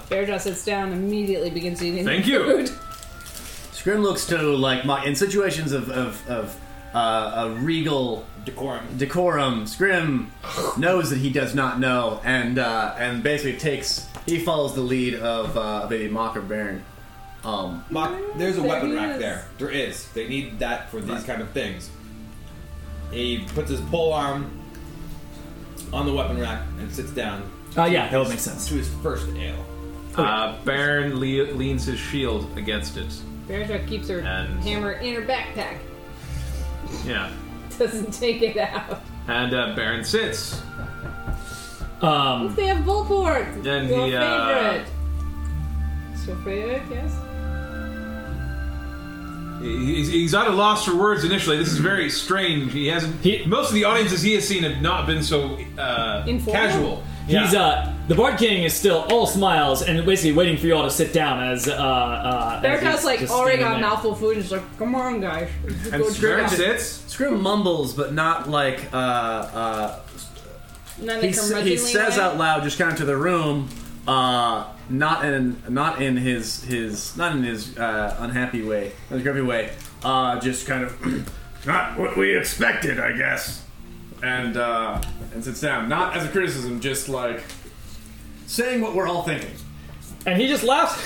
Bear 0.09 0.25
Dust 0.25 0.45
sits 0.45 0.63
down 0.63 0.93
immediately 0.93 1.49
begins 1.49 1.83
eating 1.83 2.05
Thank 2.05 2.23
the 2.25 2.31
you. 2.31 2.43
food. 2.45 2.71
Scrim 3.73 4.01
looks 4.03 4.25
to 4.27 4.37
like 4.41 4.85
mo- 4.85 5.01
in 5.03 5.15
situations 5.15 5.71
of 5.73 5.89
of, 5.89 6.29
of 6.29 6.55
uh, 6.97 7.45
a 7.47 7.49
regal 7.61 8.25
Decorum. 8.45 8.97
decorum. 8.97 9.67
Scrim 9.67 10.31
knows 10.77 11.09
that 11.09 11.19
he 11.19 11.29
does 11.31 11.53
not 11.53 11.79
know, 11.79 12.21
and 12.23 12.57
uh, 12.57 12.95
and 12.97 13.21
basically 13.21 13.59
takes 13.59 14.07
he 14.25 14.39
follows 14.39 14.73
the 14.73 14.81
lead 14.81 15.15
of 15.15 15.55
uh, 15.57 15.85
baby 15.87 16.09
Mocker 16.11 16.41
Baron. 16.41 16.83
Um, 17.43 17.83
Mock, 17.89 18.13
there's 18.37 18.57
a 18.57 18.61
There 18.61 18.69
weapon 18.69 18.93
rack 18.95 19.15
is. 19.15 19.19
there. 19.19 19.45
There 19.57 19.69
is. 19.69 20.07
They 20.13 20.27
need 20.27 20.59
that 20.59 20.89
for 20.89 20.99
these 21.01 21.23
kind 21.23 21.41
of 21.41 21.49
things. 21.51 21.89
He 23.11 23.45
puts 23.53 23.69
his 23.69 23.79
pole 23.81 24.11
arm 24.13 24.49
on 25.93 26.05
the 26.05 26.13
weapon 26.13 26.39
rack 26.39 26.61
and 26.79 26.91
sits 26.91 27.11
down 27.11 27.49
Uh, 27.77 27.85
yeah, 27.85 28.09
that 28.09 28.17
would 28.17 28.27
make 28.29 28.39
sense. 28.39 28.67
to 28.67 28.73
his 28.73 28.89
first 29.01 29.27
ale. 29.37 29.63
uh, 30.15 30.55
Baron 30.65 31.19
le- 31.19 31.53
leans 31.53 31.85
his 31.85 31.99
shield 31.99 32.47
against 32.57 32.97
it. 32.97 33.07
Bear 33.47 33.65
Dust 33.65 33.87
keeps 33.87 34.09
her 34.09 34.19
And- 34.19 34.61
hammer 34.63 34.93
in 34.93 35.13
her 35.15 35.21
backpack. 35.21 35.77
Yeah, 37.05 37.31
Doesn't 37.77 38.11
take 38.13 38.41
it 38.41 38.57
out. 38.57 39.01
and 39.27 39.53
uh, 39.53 39.75
Baron 39.75 40.03
sits. 40.03 40.61
Um, 42.01 42.53
They 42.55 42.67
have 42.67 42.85
bullport. 42.85 43.63
Then 43.63 43.87
your 43.89 44.05
he, 44.07 44.15
uh, 44.15 44.47
favorite. 44.73 44.87
It's 46.13 46.27
your 46.27 46.35
favorite, 46.37 46.83
yes. 46.91 47.13
He's, 49.61 50.07
he's 50.09 50.35
at 50.35 50.45
a 50.47 50.51
loss 50.51 50.85
for 50.85 50.95
words 50.95 51.23
initially. 51.23 51.57
This 51.57 51.69
is 51.71 51.79
very 51.79 52.09
strange. 52.11 52.71
He 52.73 52.87
hasn't. 52.87 53.19
He- 53.21 53.43
most 53.45 53.69
of 53.69 53.73
the 53.73 53.85
audiences 53.85 54.21
he 54.21 54.33
has 54.35 54.47
seen 54.47 54.61
have 54.63 54.81
not 54.83 55.07
been 55.07 55.23
so 55.23 55.57
uh, 55.79 56.23
Informal? 56.27 56.53
casual. 56.61 57.03
He's 57.27 57.53
uh, 57.53 57.93
the 58.07 58.15
Bard 58.15 58.37
King 58.39 58.63
is 58.63 58.73
still 58.73 59.05
all 59.11 59.27
smiles 59.27 59.81
and 59.81 60.05
basically 60.05 60.31
waiting 60.33 60.57
for 60.57 60.65
you 60.67 60.75
all 60.75 60.83
to 60.83 60.89
sit 60.91 61.13
down 61.13 61.43
as 61.43 61.67
uh, 61.67 61.73
uh. 61.73 62.61
Bear 62.61 62.73
as 62.77 62.81
Dust 62.83 62.95
he's 62.97 63.05
like 63.05 63.19
just 63.19 63.33
already 63.33 63.57
standing 63.57 63.65
got 63.65 63.77
a 63.77 63.81
there. 63.81 63.89
mouthful 63.89 64.11
of 64.13 64.19
food 64.19 64.35
and 64.37 64.45
is 64.45 64.51
like, 64.51 64.77
come 64.77 64.95
on, 64.95 65.19
guys. 65.21 65.49
Let's 65.65 65.87
And 65.87 66.03
go 66.03 66.09
Scrim 66.09 66.31
Baron 66.37 66.49
drink." 66.55 66.79
sits. 66.79 67.11
Scrim 67.11 67.41
mumbles, 67.41 67.93
but 67.93 68.13
not 68.13 68.49
like 68.49 68.79
uh, 68.93 68.97
uh, 68.97 69.99
None 71.01 71.17
of 71.17 71.23
he, 71.23 71.29
s- 71.29 71.49
he 71.49 71.53
curmudgeonly 71.55 71.77
says 71.77 72.17
way. 72.17 72.23
out 72.23 72.37
loud, 72.37 72.63
just 72.63 72.77
kind 72.79 72.91
of 72.91 72.97
to 72.97 73.05
the 73.05 73.17
room, 73.17 73.69
uh, 74.07 74.65
not 74.89 75.25
in 75.25 75.61
not 75.69 76.01
in 76.01 76.17
his 76.17 76.63
his 76.63 77.15
not 77.17 77.35
in 77.35 77.43
his 77.43 77.77
uh, 77.77 78.15
unhappy 78.19 78.63
way, 78.63 78.93
his 79.09 79.21
grumpy 79.21 79.41
way. 79.41 79.71
Uh, 80.03 80.39
just 80.39 80.65
kind 80.65 80.83
of 80.83 81.25
not 81.67 81.99
what 81.99 82.15
we 82.17 82.35
expected, 82.37 82.99
I 82.99 83.11
guess. 83.17 83.63
And 84.23 84.57
uh, 84.57 85.01
and 85.33 85.43
sits 85.43 85.61
down, 85.61 85.87
not 85.89 86.15
as 86.15 86.25
a 86.25 86.29
criticism, 86.29 86.79
just 86.79 87.07
like 87.07 87.43
saying 88.47 88.81
what 88.81 88.95
we're 88.95 89.07
all 89.07 89.23
thinking. 89.23 89.51
And 90.25 90.41
he 90.41 90.47
just 90.47 90.63
laughs. 90.63 90.99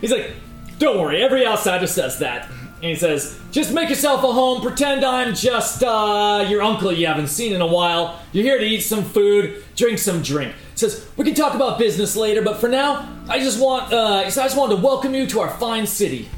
He's 0.00 0.10
like, 0.10 0.32
"Don't 0.78 0.98
worry, 0.98 1.22
every 1.22 1.46
outsider 1.46 1.86
says 1.86 2.18
that." 2.18 2.48
And 2.50 2.84
he 2.90 2.96
says, 2.96 3.38
"Just 3.52 3.72
make 3.72 3.88
yourself 3.88 4.24
a 4.24 4.32
home. 4.32 4.60
Pretend 4.60 5.04
I'm 5.04 5.34
just 5.36 5.84
uh, 5.84 6.44
your 6.48 6.62
uncle 6.62 6.92
you 6.92 7.06
haven't 7.06 7.28
seen 7.28 7.52
in 7.52 7.60
a 7.60 7.66
while. 7.66 8.20
You're 8.32 8.44
here 8.44 8.58
to 8.58 8.64
eat 8.64 8.80
some 8.80 9.04
food, 9.04 9.62
drink 9.76 9.98
some 9.98 10.20
drink." 10.22 10.52
He 10.72 10.78
says, 10.78 11.06
"We 11.16 11.24
can 11.24 11.34
talk 11.34 11.54
about 11.54 11.78
business 11.78 12.16
later, 12.16 12.42
but 12.42 12.56
for 12.58 12.68
now, 12.68 13.08
I 13.28 13.38
just 13.38 13.60
want 13.60 13.92
uh, 13.92 14.24
I 14.26 14.30
just 14.30 14.56
wanted 14.56 14.76
to 14.76 14.82
welcome 14.82 15.14
you 15.14 15.26
to 15.28 15.40
our 15.40 15.50
fine 15.58 15.86
city." 15.86 16.28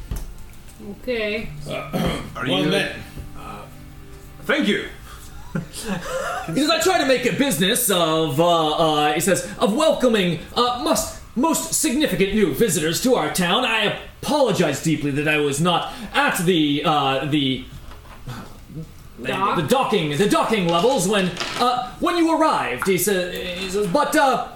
Okay. 1.01 1.49
Are 1.71 2.47
One 2.47 2.47
you? 2.47 2.69
minute. 2.69 2.97
Thank 4.43 4.69
you. 4.69 4.89
He 5.55 6.61
says, 6.61 6.71
I 6.71 6.81
try 6.81 6.99
to 6.99 7.07
make 7.07 7.25
a 7.27 7.33
business 7.33 7.91
of, 7.91 8.41
uh, 8.41 8.71
uh, 8.71 9.13
he 9.15 9.21
says, 9.21 9.51
of 9.59 9.75
welcoming 9.75 10.41
uh, 10.55 10.83
most, 10.85 11.21
most 11.37 11.75
significant 11.75 12.35
new 12.35 12.53
visitors 12.55 13.03
to 13.03 13.15
our 13.15 13.33
town. 13.33 13.65
I 13.65 14.01
apologize 14.21 14.83
deeply 14.83 15.11
that 15.13 15.29
I 15.29 15.39
was 15.39 15.61
not 15.61 15.93
at 16.13 16.39
the, 16.45 16.83
uh, 16.85 17.25
the, 17.27 17.65
Doc. 19.23 19.57
the 19.57 19.63
docking, 19.63 20.17
the 20.19 20.29
docking 20.29 20.69
levels 20.69 21.09
when, 21.09 21.31
uh, 21.59 21.95
when 22.01 22.17
you 22.17 22.39
arrived. 22.39 22.87
He 22.87 22.99
says, 22.99 23.35
he 23.35 23.71
says 23.71 23.87
but, 23.87 24.15
uh, 24.17 24.49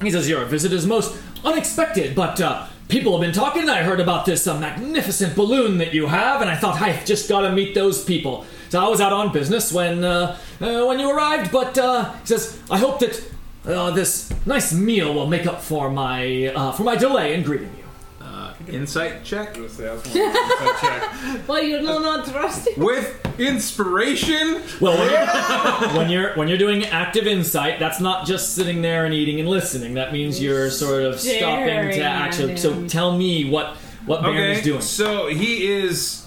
he 0.00 0.10
says, 0.10 0.28
your 0.28 0.44
visit 0.44 0.72
is 0.72 0.86
most 0.86 1.20
unexpected, 1.44 2.14
but, 2.14 2.40
uh, 2.40 2.66
people 2.88 3.12
have 3.12 3.20
been 3.20 3.34
talking. 3.34 3.68
I 3.68 3.82
heard 3.82 4.00
about 4.00 4.24
this 4.24 4.46
uh, 4.46 4.58
magnificent 4.58 5.36
balloon 5.36 5.78
that 5.78 5.92
you 5.92 6.06
have, 6.06 6.40
and 6.40 6.48
I 6.48 6.56
thought 6.56 6.80
I 6.80 7.04
just 7.04 7.28
gotta 7.28 7.52
meet 7.52 7.74
those 7.74 8.02
people. 8.02 8.46
So 8.70 8.84
I 8.84 8.88
was 8.88 9.00
out 9.00 9.12
on 9.12 9.32
business 9.32 9.72
when, 9.72 10.04
uh, 10.04 10.36
uh, 10.60 10.84
when 10.84 10.98
you 10.98 11.10
arrived, 11.10 11.50
but, 11.52 11.76
uh, 11.78 12.12
he 12.20 12.26
says, 12.26 12.58
I 12.70 12.78
hope 12.78 12.98
that, 13.00 13.22
uh, 13.66 13.90
this 13.92 14.30
nice 14.46 14.72
meal 14.72 15.14
will 15.14 15.26
make 15.26 15.46
up 15.46 15.62
for 15.62 15.90
my, 15.90 16.46
uh, 16.54 16.72
for 16.72 16.82
my 16.84 16.96
delay 16.96 17.34
in 17.34 17.42
greeting 17.42 17.70
you. 17.78 17.84
Uh, 18.26 18.52
insight 18.68 19.24
check 19.24 19.56
Well, 21.46 21.62
you 21.62 21.78
do 21.78 21.84
not 22.00 22.26
trust 22.26 22.68
him. 22.68 22.84
with 22.84 23.40
inspiration. 23.40 24.62
Well, 24.80 24.98
when 24.98 25.10
you're, 25.10 25.88
when 25.96 26.10
you're 26.10 26.34
when 26.34 26.48
you're 26.48 26.58
doing 26.58 26.84
active 26.86 27.26
insight, 27.26 27.78
that's 27.78 28.00
not 28.00 28.26
just 28.26 28.54
sitting 28.54 28.82
there 28.82 29.04
and 29.06 29.14
eating 29.14 29.40
and 29.40 29.48
listening. 29.48 29.94
That 29.94 30.12
means 30.12 30.40
you're 30.42 30.70
sort 30.70 31.02
of 31.04 31.18
stopping 31.20 31.38
Staring 31.38 31.90
to 31.92 32.00
at 32.02 32.26
actually. 32.26 32.56
So 32.58 32.86
tell 32.86 33.16
me 33.16 33.48
what 33.48 33.76
what 34.06 34.22
Baron 34.22 34.36
Okay, 34.36 34.52
is 34.58 34.62
doing. 34.64 34.80
so 34.82 35.28
he 35.28 35.66
is. 35.72 36.24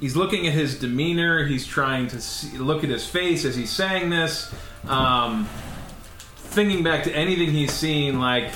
He's 0.00 0.16
looking 0.16 0.46
at 0.46 0.52
his 0.52 0.78
demeanor. 0.78 1.44
He's 1.44 1.66
trying 1.66 2.06
to 2.08 2.20
see, 2.20 2.56
look 2.58 2.84
at 2.84 2.90
his 2.90 3.06
face 3.06 3.44
as 3.44 3.56
he's 3.56 3.70
saying 3.70 4.10
this. 4.10 4.54
Um, 4.86 5.48
thinking 6.36 6.82
back 6.84 7.04
to 7.04 7.12
anything 7.12 7.50
he's 7.50 7.72
seen, 7.72 8.20
like 8.20 8.52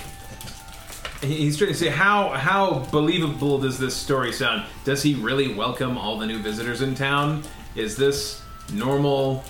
he's 1.20 1.56
trying 1.56 1.70
to 1.72 1.76
say 1.76 1.88
how 1.88 2.30
how 2.30 2.80
believable 2.90 3.58
does 3.58 3.78
this 3.78 3.94
story 3.96 4.32
sound? 4.32 4.64
Does 4.84 5.02
he 5.02 5.14
really 5.14 5.54
welcome 5.54 5.98
all 5.98 6.18
the 6.18 6.26
new 6.26 6.38
visitors 6.38 6.80
in 6.80 6.94
town? 6.94 7.42
Is 7.74 7.96
this 7.96 8.42
normal? 8.72 9.44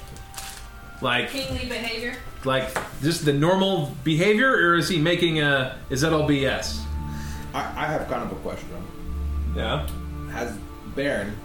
Like 1.01 1.31
Kingly 1.31 1.67
behavior. 1.67 2.15
like 2.45 2.73
just 3.03 3.25
the 3.25 3.33
normal 3.33 3.93
behavior, 4.05 4.51
or 4.51 4.77
is 4.77 4.89
he 4.89 4.99
making 5.01 5.41
a? 5.41 5.77
Is 5.91 6.01
that 6.03 6.13
all 6.13 6.29
BS? 6.29 6.81
I, 7.53 7.59
I 7.59 7.87
have 7.87 8.09
kind 8.09 8.23
of 8.23 8.31
a 8.33 8.37
question. 8.37 8.69
Yeah. 9.57 9.87
Has 10.31 10.57
Baron, 10.95 11.37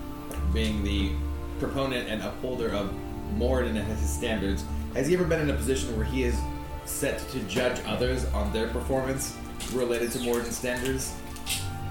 being 0.54 0.84
the 0.84 1.12
proponent 1.60 2.10
and 2.10 2.22
upholder 2.22 2.70
of 2.70 2.94
Moradin 3.36 3.78
and 3.78 3.88
his 3.88 4.10
standards, 4.10 4.64
has 4.94 5.08
he 5.08 5.14
ever 5.16 5.26
been 5.26 5.42
in 5.42 5.50
a 5.50 5.54
position 5.56 5.96
where 5.96 6.06
he 6.06 6.24
is 6.24 6.40
set 6.86 7.20
to 7.30 7.40
judge 7.42 7.80
others 7.86 8.26
on 8.34 8.52
their 8.54 8.68
performance 8.70 9.36
related 9.74 10.12
to 10.12 10.20
Moradin 10.20 10.52
standards? 10.52 11.16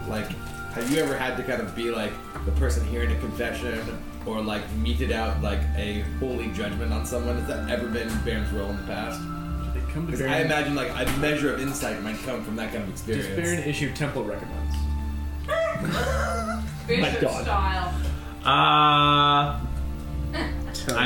Like, 0.08 0.28
have 0.72 0.90
you 0.90 0.98
ever 0.98 1.16
had 1.16 1.36
to 1.36 1.42
kind 1.42 1.60
of 1.60 1.74
be 1.74 1.90
like 1.90 2.12
the 2.44 2.52
person 2.52 2.86
hearing 2.88 3.12
a 3.12 3.20
confession 3.20 3.80
or 4.26 4.42
like 4.42 4.70
meted 4.72 5.12
out 5.12 5.40
like 5.42 5.60
a 5.76 6.00
holy 6.18 6.48
judgment 6.48 6.92
on 6.92 7.06
someone? 7.06 7.36
Has 7.36 7.48
that 7.48 7.70
ever 7.70 7.88
been 7.88 8.08
Baron's 8.24 8.50
role 8.52 8.70
in 8.70 8.76
the 8.76 8.82
past? 8.82 9.20
Because 9.94 10.20
I 10.20 10.40
imagine 10.40 10.74
like 10.74 10.90
a 10.90 11.10
measure 11.18 11.54
of 11.54 11.60
insight 11.62 12.02
might 12.02 12.18
come 12.18 12.44
from 12.44 12.56
that 12.56 12.72
kind 12.72 12.84
of 12.84 12.90
experience. 12.90 13.26
Does 13.26 13.38
experience. 13.38 13.62
Baron 13.62 13.70
issue 13.70 13.94
temple 13.94 14.24
recommends? 14.24 14.76
Bishop 16.86 17.20
God. 17.22 17.44
style. 17.44 17.94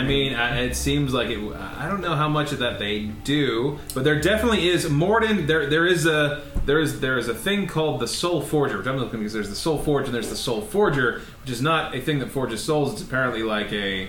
I 0.00 0.02
mean, 0.02 0.32
uh, 0.32 0.56
it 0.58 0.76
seems 0.76 1.12
like 1.12 1.28
it. 1.28 1.38
I 1.54 1.86
don't 1.86 2.00
know 2.00 2.16
how 2.16 2.26
much 2.26 2.52
of 2.52 2.60
that 2.60 2.78
they 2.78 3.00
do, 3.04 3.78
but 3.94 4.02
there 4.02 4.18
definitely 4.18 4.66
is 4.66 4.86
Moradin. 4.86 5.46
There, 5.46 5.68
there 5.68 5.86
is 5.86 6.06
a 6.06 6.42
there 6.64 6.80
is 6.80 7.00
there 7.00 7.18
is 7.18 7.28
a 7.28 7.34
thing 7.34 7.66
called 7.66 8.00
the 8.00 8.08
Soul 8.08 8.40
Forger, 8.40 8.78
which 8.78 8.86
I'm 8.86 8.96
looking 8.96 9.18
because 9.18 9.34
there's 9.34 9.50
the 9.50 9.54
Soul 9.54 9.76
Forge 9.76 10.06
and 10.06 10.14
there's 10.14 10.30
the 10.30 10.36
Soul 10.36 10.62
Forger, 10.62 11.20
which 11.42 11.50
is 11.50 11.60
not 11.60 11.94
a 11.94 12.00
thing 12.00 12.18
that 12.20 12.30
forges 12.30 12.64
souls. 12.64 12.94
It's 12.94 13.02
apparently 13.02 13.42
like 13.42 13.70
a 13.74 14.08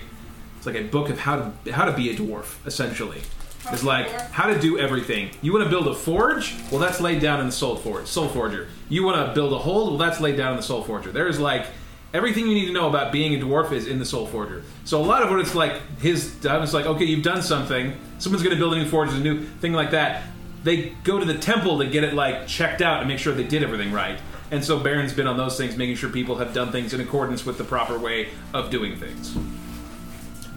it's 0.55 0.65
like 0.65 0.77
a 0.77 0.83
book 0.83 1.09
of 1.09 1.19
how 1.19 1.51
to 1.65 1.73
how 1.73 1.83
to 1.83 1.91
be 1.91 2.09
a 2.09 2.15
dwarf, 2.15 2.65
essentially. 2.65 3.21
It's 3.69 3.83
like 3.83 4.09
how 4.31 4.47
to 4.47 4.57
do 4.57 4.79
everything. 4.79 5.31
You 5.41 5.51
want 5.51 5.65
to 5.65 5.69
build 5.69 5.89
a 5.89 5.93
forge? 5.93 6.55
Well, 6.71 6.79
that's 6.79 7.01
laid 7.01 7.21
down 7.21 7.41
in 7.41 7.47
the 7.47 7.51
Soul 7.51 7.75
Forge, 7.75 8.07
Soul 8.07 8.29
Forger. 8.29 8.69
You 8.87 9.03
want 9.03 9.27
to 9.27 9.33
build 9.33 9.51
a 9.51 9.57
hold? 9.57 9.89
Well, 9.89 9.97
that's 9.97 10.21
laid 10.21 10.37
down 10.37 10.51
in 10.51 10.57
the 10.57 10.63
Soul 10.63 10.83
Forger. 10.83 11.11
There 11.11 11.27
is 11.27 11.37
like 11.37 11.67
everything 12.13 12.47
you 12.47 12.53
need 12.53 12.67
to 12.67 12.73
know 12.73 12.87
about 12.87 13.11
being 13.11 13.33
a 13.35 13.43
dwarf 13.43 13.71
is 13.71 13.87
in 13.87 13.99
the 13.99 14.05
Soul 14.05 14.25
Forger. 14.25 14.63
So 14.85 15.01
a 15.01 15.03
lot 15.03 15.23
of 15.23 15.29
what 15.29 15.39
it's 15.39 15.55
like 15.55 15.81
his 15.99 16.45
I 16.45 16.57
was 16.57 16.73
like, 16.73 16.85
okay, 16.85 17.05
you've 17.05 17.23
done 17.23 17.41
something. 17.41 17.95
Someone's 18.19 18.43
going 18.43 18.55
to 18.55 18.59
build 18.59 18.73
a 18.73 18.77
new 18.77 18.87
forge, 18.87 19.13
a 19.13 19.19
new 19.19 19.43
thing 19.43 19.73
like 19.73 19.91
that. 19.91 20.23
They 20.63 20.89
go 21.03 21.17
to 21.19 21.25
the 21.25 21.37
temple 21.37 21.79
to 21.79 21.87
get 21.87 22.03
it 22.03 22.13
like 22.13 22.47
checked 22.47 22.81
out 22.81 22.99
and 22.99 23.07
make 23.07 23.19
sure 23.19 23.33
they 23.33 23.43
did 23.43 23.63
everything 23.63 23.91
right. 23.91 24.19
And 24.51 24.63
so 24.63 24.77
Baron's 24.79 25.13
been 25.13 25.27
on 25.27 25.37
those 25.37 25.57
things, 25.57 25.77
making 25.77 25.95
sure 25.95 26.09
people 26.09 26.35
have 26.35 26.53
done 26.53 26.71
things 26.71 26.93
in 26.93 26.99
accordance 26.99 27.45
with 27.45 27.57
the 27.57 27.63
proper 27.63 27.97
way 27.97 28.29
of 28.53 28.69
doing 28.69 28.97
things. 28.97 29.35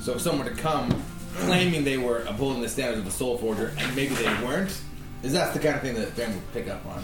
So 0.00 0.14
if 0.14 0.20
someone 0.20 0.46
were 0.46 0.52
to 0.52 0.60
come 0.60 1.02
claiming 1.36 1.84
they 1.84 1.96
were 1.96 2.18
upholding 2.28 2.60
the 2.60 2.68
standards 2.68 2.98
of 2.98 3.04
the 3.04 3.10
Soul 3.10 3.38
Forger 3.38 3.72
and 3.78 3.96
maybe 3.96 4.14
they 4.16 4.26
weren't, 4.44 4.76
is 5.22 5.32
that 5.32 5.54
the 5.54 5.60
kind 5.60 5.76
of 5.76 5.82
thing 5.82 5.94
that 5.94 6.14
Baron 6.16 6.34
would 6.34 6.52
pick 6.52 6.68
up 6.68 6.84
on? 6.86 7.02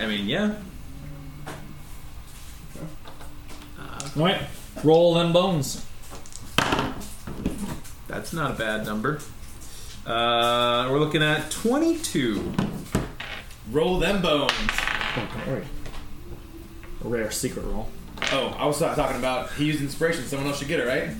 I 0.00 0.06
mean, 0.06 0.26
yeah. 0.26 0.56
All 4.16 4.24
right, 4.24 4.42
roll 4.84 5.14
them 5.14 5.32
bones. 5.32 5.86
That's 8.08 8.32
not 8.32 8.50
a 8.50 8.54
bad 8.54 8.84
number. 8.84 9.20
Uh, 10.04 10.88
we're 10.90 10.98
looking 10.98 11.22
at 11.22 11.50
22. 11.50 12.52
Roll 13.70 13.98
them 13.98 14.20
bones. 14.20 14.52
Oh, 14.60 15.28
don't 15.34 15.46
worry. 15.46 15.64
A 17.04 17.08
rare 17.08 17.30
secret 17.30 17.64
roll. 17.64 17.88
Oh, 18.32 18.54
I 18.58 18.66
was 18.66 18.78
talking 18.78 19.16
about 19.16 19.52
he 19.52 19.64
used 19.64 19.80
inspiration. 19.80 20.24
Someone 20.24 20.48
else 20.48 20.58
should 20.58 20.68
get 20.68 20.80
it, 20.80 20.86
right? 20.86 21.10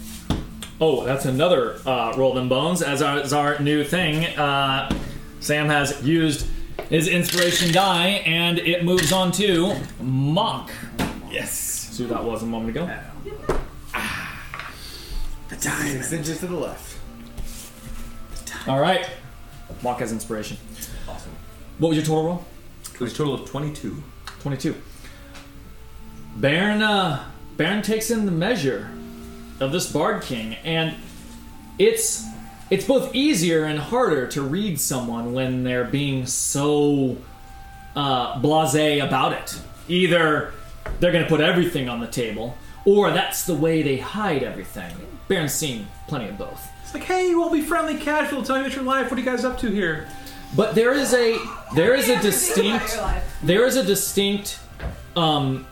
Oh, 0.80 1.05
that's 1.05 1.24
another 1.24 1.78
uh, 1.87 2.12
roll 2.16 2.35
them 2.35 2.49
bones 2.49 2.83
as 2.83 3.03
our, 3.03 3.18
as 3.18 3.33
our 3.33 3.59
new 3.61 3.85
thing. 3.85 4.26
Uh, 4.37 4.93
Sam 5.41 5.66
has 5.66 6.03
used 6.03 6.47
his 6.89 7.09
inspiration 7.09 7.72
die, 7.72 8.22
and 8.26 8.59
it 8.59 8.85
moves 8.85 9.12
on 9.12 9.33
to 9.33 9.74
mock. 10.01 10.70
Yes. 11.30 11.72
See 11.93 12.05
who 12.05 12.09
that 12.09 12.24
was 12.24 12.43
a 12.43 12.47
moment 12.47 12.70
ago. 12.70 12.90
the 15.51 15.57
Six 15.59 16.11
inches 16.14 16.38
to 16.40 16.47
the 16.47 16.57
left. 16.57 16.99
All 18.66 18.80
right, 18.80 19.07
mock 19.82 19.99
has 19.99 20.11
inspiration. 20.11 20.57
Awesome. 21.07 21.32
What 21.76 21.90
was 21.90 21.99
your 21.99 22.07
total 22.07 22.24
roll? 22.24 22.45
It 22.95 22.99
was 22.99 23.12
a 23.12 23.14
total 23.14 23.34
of 23.34 23.45
22. 23.47 24.03
22. 24.40 24.74
Baron, 26.36 26.80
uh, 26.80 27.28
Baron 27.59 27.82
takes 27.82 28.11
in 28.11 28.24
the 28.24 28.32
measure 28.32 28.90
of 29.61 29.70
this 29.70 29.93
Bard 29.93 30.22
King, 30.22 30.55
and 30.64 30.97
it's 31.78 32.24
it's 32.70 32.86
both 32.86 33.14
easier 33.14 33.64
and 33.64 33.78
harder 33.78 34.26
to 34.28 34.40
read 34.40 34.80
someone 34.80 35.34
when 35.34 35.62
they're 35.62 35.84
being 35.84 36.24
so 36.24 37.18
uh, 37.95 38.40
blasé 38.40 39.07
about 39.07 39.34
it. 39.34 39.61
Either 39.88 40.55
they're 41.01 41.12
going 41.12 41.24
to 41.24 41.28
put 41.28 41.41
everything 41.41 41.89
on 41.89 42.01
the 42.01 42.07
table, 42.07 42.57
or 42.85 43.11
that's 43.11 43.45
the 43.45 43.55
way 43.55 43.83
they 43.83 43.97
hide 43.97 44.43
everything. 44.43 44.95
Baron's 45.28 45.53
seen 45.53 45.87
plenty 46.09 46.28
of 46.28 46.39
both. 46.39 46.68
It's 46.83 46.95
like, 46.95 47.05
hey, 47.05 47.35
we'll 47.35 47.51
be 47.51 47.62
friendly, 47.62 47.97
casual, 47.97 48.43
tell 48.43 48.57
me 48.57 48.62
about 48.62 48.74
your 48.74 48.85
life. 48.85 49.11
What 49.11 49.18
are 49.18 49.22
you 49.22 49.26
guys 49.26 49.45
up 49.45 49.59
to 49.61 49.68
here? 49.68 50.09
But 50.55 50.74
there 50.74 50.93
is 50.93 51.14
a 51.14 51.39
there 51.74 51.95
is 51.95 52.09
a 52.09 52.14
What 52.14 52.22
do 52.22 52.28
you 52.28 52.35
have 52.43 52.53
to 52.53 52.61
do 52.61 52.68
about 52.68 52.80
distinct 52.83 52.99
there 53.43 53.66
is 53.66 53.76
a 53.76 53.85
distinct 53.85 54.61
um 55.16 55.66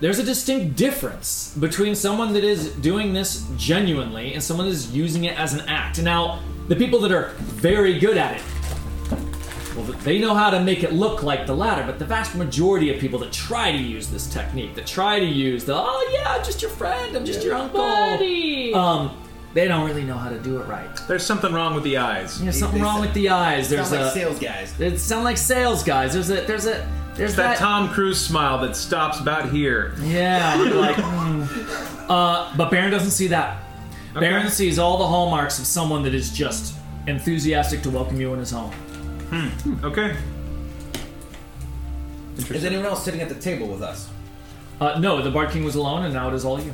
there's 0.00 0.18
a 0.18 0.22
distinct 0.22 0.76
difference 0.76 1.56
between 1.58 1.94
someone 1.94 2.34
that 2.34 2.44
is 2.44 2.72
doing 2.74 3.14
this 3.14 3.46
genuinely 3.56 4.34
and 4.34 4.42
someone 4.42 4.66
that 4.66 4.72
is 4.72 4.94
using 4.94 5.24
it 5.24 5.38
as 5.38 5.54
an 5.54 5.66
act. 5.68 6.02
Now, 6.02 6.40
the 6.68 6.76
people 6.76 7.00
that 7.00 7.12
are 7.12 7.28
very 7.38 7.98
good 7.98 8.18
at 8.18 8.36
it, 8.36 8.42
well, 9.76 9.84
they 9.84 10.18
know 10.20 10.34
how 10.34 10.50
to 10.50 10.60
make 10.60 10.82
it 10.84 10.92
look 10.92 11.22
like 11.22 11.46
the 11.46 11.54
latter, 11.54 11.82
but 11.84 11.98
the 11.98 12.04
vast 12.04 12.34
majority 12.36 12.92
of 12.94 13.00
people 13.00 13.18
that 13.20 13.32
try 13.32 13.72
to 13.72 13.78
use 13.78 14.08
this 14.08 14.26
technique, 14.32 14.74
that 14.76 14.86
try 14.86 15.18
to 15.18 15.24
use 15.26 15.64
the, 15.64 15.74
oh 15.74 16.10
yeah, 16.12 16.32
I'm 16.32 16.44
just 16.44 16.62
your 16.62 16.70
friend, 16.70 17.16
I'm 17.16 17.24
just 17.24 17.42
your 17.44 17.54
uncle, 17.56 17.80
Buddy. 17.80 18.72
um, 18.74 19.16
they 19.52 19.66
don't 19.68 19.86
really 19.86 20.04
know 20.04 20.16
how 20.16 20.30
to 20.30 20.38
do 20.38 20.60
it 20.60 20.66
right. 20.66 20.88
There's 21.08 21.24
something 21.24 21.52
wrong 21.52 21.74
with 21.74 21.84
the 21.84 21.96
eyes. 21.96 22.40
There's 22.40 22.58
something 22.58 22.78
They 22.80 22.84
wrong 22.84 22.94
sound- 22.96 23.06
with 23.06 23.14
the 23.14 23.28
eyes. 23.30 23.68
There's 23.68 23.88
Sound 23.88 24.02
like 24.02 24.10
a, 24.10 24.14
sales 24.14 24.38
guys. 24.38 24.80
it 24.80 24.98
sound 24.98 25.24
like 25.24 25.36
sales 25.38 25.82
guys. 25.84 26.12
There's 26.12 26.30
a 26.30 26.40
there's 26.46 26.66
a 26.66 26.88
there's 27.14 27.36
That 27.36 27.50
that, 27.50 27.58
Tom 27.58 27.88
Cruise 27.90 28.20
smile 28.24 28.58
that 28.62 28.74
stops 28.76 29.20
about 29.20 29.50
here. 29.52 29.94
yeah. 30.00 30.56
like, 30.56 30.96
hmm. 30.98 32.10
uh, 32.10 32.52
but 32.56 32.70
Baron 32.72 32.90
doesn't 32.90 33.12
see 33.12 33.28
that. 33.28 33.62
Baron 34.14 34.48
sees 34.50 34.78
all 34.80 34.98
the 34.98 35.06
hallmarks 35.06 35.58
of 35.60 35.66
someone 35.66 36.02
that 36.04 36.14
is 36.14 36.30
just 36.32 36.74
enthusiastic 37.06 37.82
to 37.82 37.90
welcome 37.90 38.20
you 38.20 38.32
in 38.32 38.40
his 38.40 38.50
home. 38.50 38.72
Okay. 39.82 40.16
Is 42.36 42.64
anyone 42.64 42.84
else 42.86 43.04
sitting 43.04 43.20
at 43.20 43.28
the 43.28 43.34
table 43.34 43.66
with 43.68 43.82
us? 43.82 44.08
Uh, 44.80 44.98
no, 44.98 45.22
the 45.22 45.30
Bard 45.30 45.50
King 45.50 45.64
was 45.64 45.74
alone, 45.76 46.04
and 46.04 46.12
now 46.14 46.28
it 46.28 46.34
is 46.34 46.44
all 46.44 46.60
you. 46.60 46.72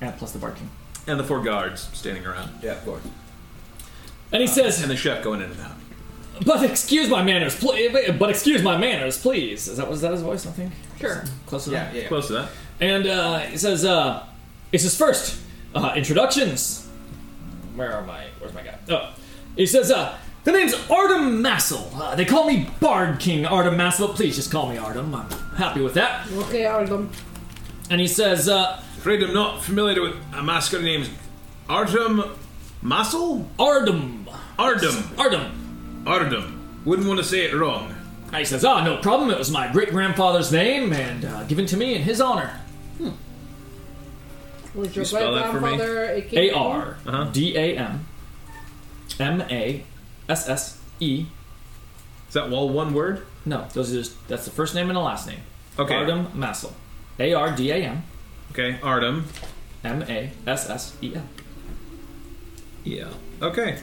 And 0.00 0.16
plus 0.18 0.32
the 0.32 0.38
Bard 0.38 0.56
King. 0.56 0.70
And 1.06 1.18
the 1.18 1.24
four 1.24 1.42
guards 1.42 1.88
standing 1.94 2.26
around. 2.26 2.50
Yeah, 2.62 2.72
of 2.72 2.84
course. 2.84 3.02
And 4.32 4.42
he 4.42 4.46
says, 4.46 4.82
And 4.82 4.90
the 4.90 4.96
chef 4.96 5.22
going 5.24 5.40
in 5.40 5.50
and 5.50 5.60
out. 5.60 5.72
"But 6.44 6.62
excuse 6.64 7.08
my 7.08 7.22
manners, 7.22 7.56
please. 7.58 7.90
But 8.18 8.28
excuse 8.28 8.62
my 8.62 8.76
manners, 8.76 9.16
please." 9.18 9.68
Is 9.68 9.78
that 9.78 9.88
was 9.88 10.02
that 10.02 10.12
his 10.12 10.20
voice? 10.20 10.46
I 10.46 10.50
think. 10.50 10.72
Sure. 11.00 11.24
Close 11.46 11.64
to 11.64 11.70
Yeah, 11.70 11.84
that. 11.84 11.94
yeah. 11.94 12.08
Close 12.08 12.26
to 12.26 12.32
that. 12.34 12.48
And 12.80 13.06
uh, 13.06 13.38
he 13.38 13.56
says, 13.56 13.84
uh, 13.86 14.22
"This 14.70 14.84
is 14.84 14.94
first 14.96 15.40
uh, 15.74 15.94
introductions." 15.96 16.86
Where 17.74 17.90
are 17.94 18.04
my? 18.04 18.26
Where's 18.38 18.52
my 18.52 18.62
guy? 18.62 18.74
Oh, 18.90 19.14
he 19.56 19.64
says, 19.64 19.90
uh, 19.90 20.18
"The 20.46 20.52
name's 20.52 20.74
Ardam 20.88 21.40
Massel. 21.40 21.90
Uh, 21.94 22.14
they 22.14 22.24
call 22.24 22.46
me 22.46 22.70
Bard 22.80 23.18
King 23.20 23.44
Ardam 23.44 23.76
Massel. 23.76 24.08
Please 24.08 24.36
just 24.36 24.50
call 24.50 24.68
me 24.70 24.76
Ardam. 24.76 25.12
I'm 25.14 25.28
happy 25.56 25.80
with 25.82 25.94
that." 25.94 26.26
Okay, 26.32 26.62
Ardam. 26.62 27.08
And 27.90 28.00
he 28.00 28.06
says, 28.08 28.48
uh, 28.48 28.80
Afraid 28.98 29.22
I'm 29.22 29.34
not 29.34 29.62
familiar 29.62 30.00
with 30.02 30.14
a 30.34 30.42
mascot 30.42 30.82
named 30.82 31.08
Artem 31.68 32.22
Muscle? 32.82 33.48
"Artem, 33.58 34.26
Ardum. 34.58 35.18
Artem." 35.18 36.04
Ardum. 36.04 36.52
Wouldn't 36.84 37.06
want 37.08 37.18
to 37.18 37.24
say 37.24 37.44
it 37.44 37.54
wrong. 37.54 37.92
And 38.28 38.36
he 38.36 38.44
says, 38.44 38.64
"Ah, 38.64 38.82
no 38.84 38.96
problem. 38.98 39.30
It 39.30 39.38
was 39.38 39.50
my 39.50 39.70
great 39.72 39.90
grandfather's 39.90 40.50
name 40.52 40.92
and 40.92 41.24
uh, 41.24 41.42
given 41.44 41.66
to 41.66 41.76
me 41.76 41.94
in 41.94 42.02
his 42.02 42.20
honor. 42.20 42.60
Hmm. 42.98 43.10
Was 44.74 44.94
your 44.96 45.04
You 45.04 45.10
great 45.10 45.34
that 45.34 45.50
for 45.52 45.60
me? 45.60 45.76
grandfather 45.76 46.04
a 46.04 46.18
A 46.18 46.22
king? 46.22 46.54
R 46.54 46.96
Uh-huh. 47.06 47.24
D 47.32 47.56
A 47.56 47.76
M 47.78 48.06
M 49.20 49.40
A 49.50 49.84
S 50.28 50.48
S 50.48 50.78
E." 51.00 51.26
Is 52.28 52.34
that 52.34 52.50
all 52.52 52.68
one 52.68 52.92
word? 52.94 53.24
No, 53.44 53.66
those 53.72 53.92
are 53.92 53.96
just 53.96 54.28
that's 54.28 54.44
the 54.44 54.50
first 54.50 54.74
name 54.74 54.88
and 54.90 54.96
the 54.96 55.00
last 55.00 55.26
name. 55.26 55.40
Okay. 55.78 55.94
Ardam 55.94 56.34
Massel. 56.34 56.74
A 57.18 57.32
R 57.34 57.54
D 57.54 57.70
A 57.70 57.76
M 57.76 58.02
Okay, 58.52 58.78
Ardam. 58.82 59.24
M 59.84 60.02
A 60.02 60.32
S 60.46 60.68
S 60.68 60.96
E 61.02 61.14
L. 61.14 61.22
Yeah. 62.84 63.08
Okay. 63.42 63.78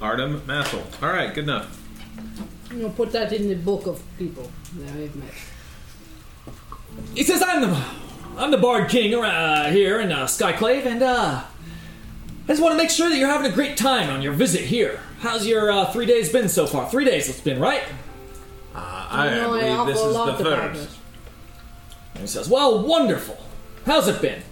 Ardam 0.00 0.44
Massel. 0.46 0.82
All 1.02 1.08
right, 1.10 1.32
good 1.34 1.44
enough. 1.44 1.82
I'm 2.70 2.80
gonna 2.80 2.92
put 2.92 3.12
that 3.12 3.32
in 3.32 3.48
the 3.48 3.54
book 3.54 3.86
of 3.86 4.02
people 4.18 4.50
that 4.78 4.88
I've 4.90 5.14
met. 5.16 5.30
He 7.14 7.22
says, 7.22 7.42
"I'm 7.42 7.60
the 7.62 7.84
I'm 8.36 8.50
the 8.50 8.58
Bard 8.58 8.88
King 8.90 9.14
uh, 9.14 9.70
here 9.70 10.00
in 10.00 10.12
uh, 10.12 10.24
Skyclave, 10.26 10.84
and 10.86 11.02
uh, 11.02 11.42
I 11.44 12.46
just 12.48 12.60
want 12.62 12.72
to 12.72 12.76
make 12.76 12.90
sure 12.90 13.08
that 13.08 13.16
you're 13.16 13.28
having 13.28 13.50
a 13.50 13.54
great 13.54 13.76
time 13.76 14.10
on 14.10 14.20
your 14.22 14.32
visit 14.32 14.62
here. 14.62 15.00
How's 15.26 15.44
your 15.44 15.72
uh, 15.72 15.90
three 15.92 16.06
days 16.06 16.30
been 16.30 16.48
so 16.48 16.68
far? 16.68 16.88
Three 16.88 17.04
days 17.04 17.28
it's 17.28 17.40
been, 17.40 17.58
right?" 17.58 17.82
I, 18.74 19.30
know 19.34 19.54
an 19.54 19.60
believe 19.60 19.86
this 19.86 19.96
awful 19.98 20.10
is 20.10 20.14
lot 20.14 20.38
the 20.38 20.46
about 20.48 20.76
first. 20.76 20.98
And 22.14 22.20
he 22.20 22.26
says, 22.28 22.48
"Well, 22.48 22.86
wonderful. 22.86 23.36
How's 23.86 24.06
it 24.06 24.22
been? 24.22 24.42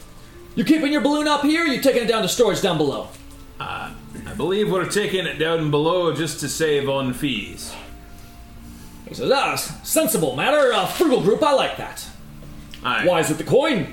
You 0.57 0.65
keeping 0.65 0.93
your 0.93 1.01
balloon 1.01 1.29
up 1.29 1.43
here? 1.43 1.63
Or 1.63 1.67
you 1.67 1.81
taking 1.81 2.03
it 2.03 2.07
down 2.07 2.23
to 2.23 2.29
storage 2.29 2.61
down 2.61 2.77
below?" 2.77 3.09
I 4.27 4.35
believe 4.37 4.73
we're 4.73 4.89
taking 4.89 5.27
it 5.27 5.39
down 5.39 5.71
below 5.71 6.13
just 6.13 6.41
to 6.41 6.49
save 6.49 6.89
on 6.89 7.15
fees. 7.15 7.73
He 9.09 9.15
says, 9.15 9.31
"Ah, 9.31 9.55
sensible 9.55 10.35
matter. 10.35 10.73
Uh, 10.73 10.87
frugal 10.87 11.21
group. 11.21 11.41
I 11.41 11.53
like 11.53 11.77
that. 11.77 12.05
Aye. 12.83 13.07
Wise 13.07 13.29
with 13.29 13.39
the 13.39 13.45
coin." 13.45 13.93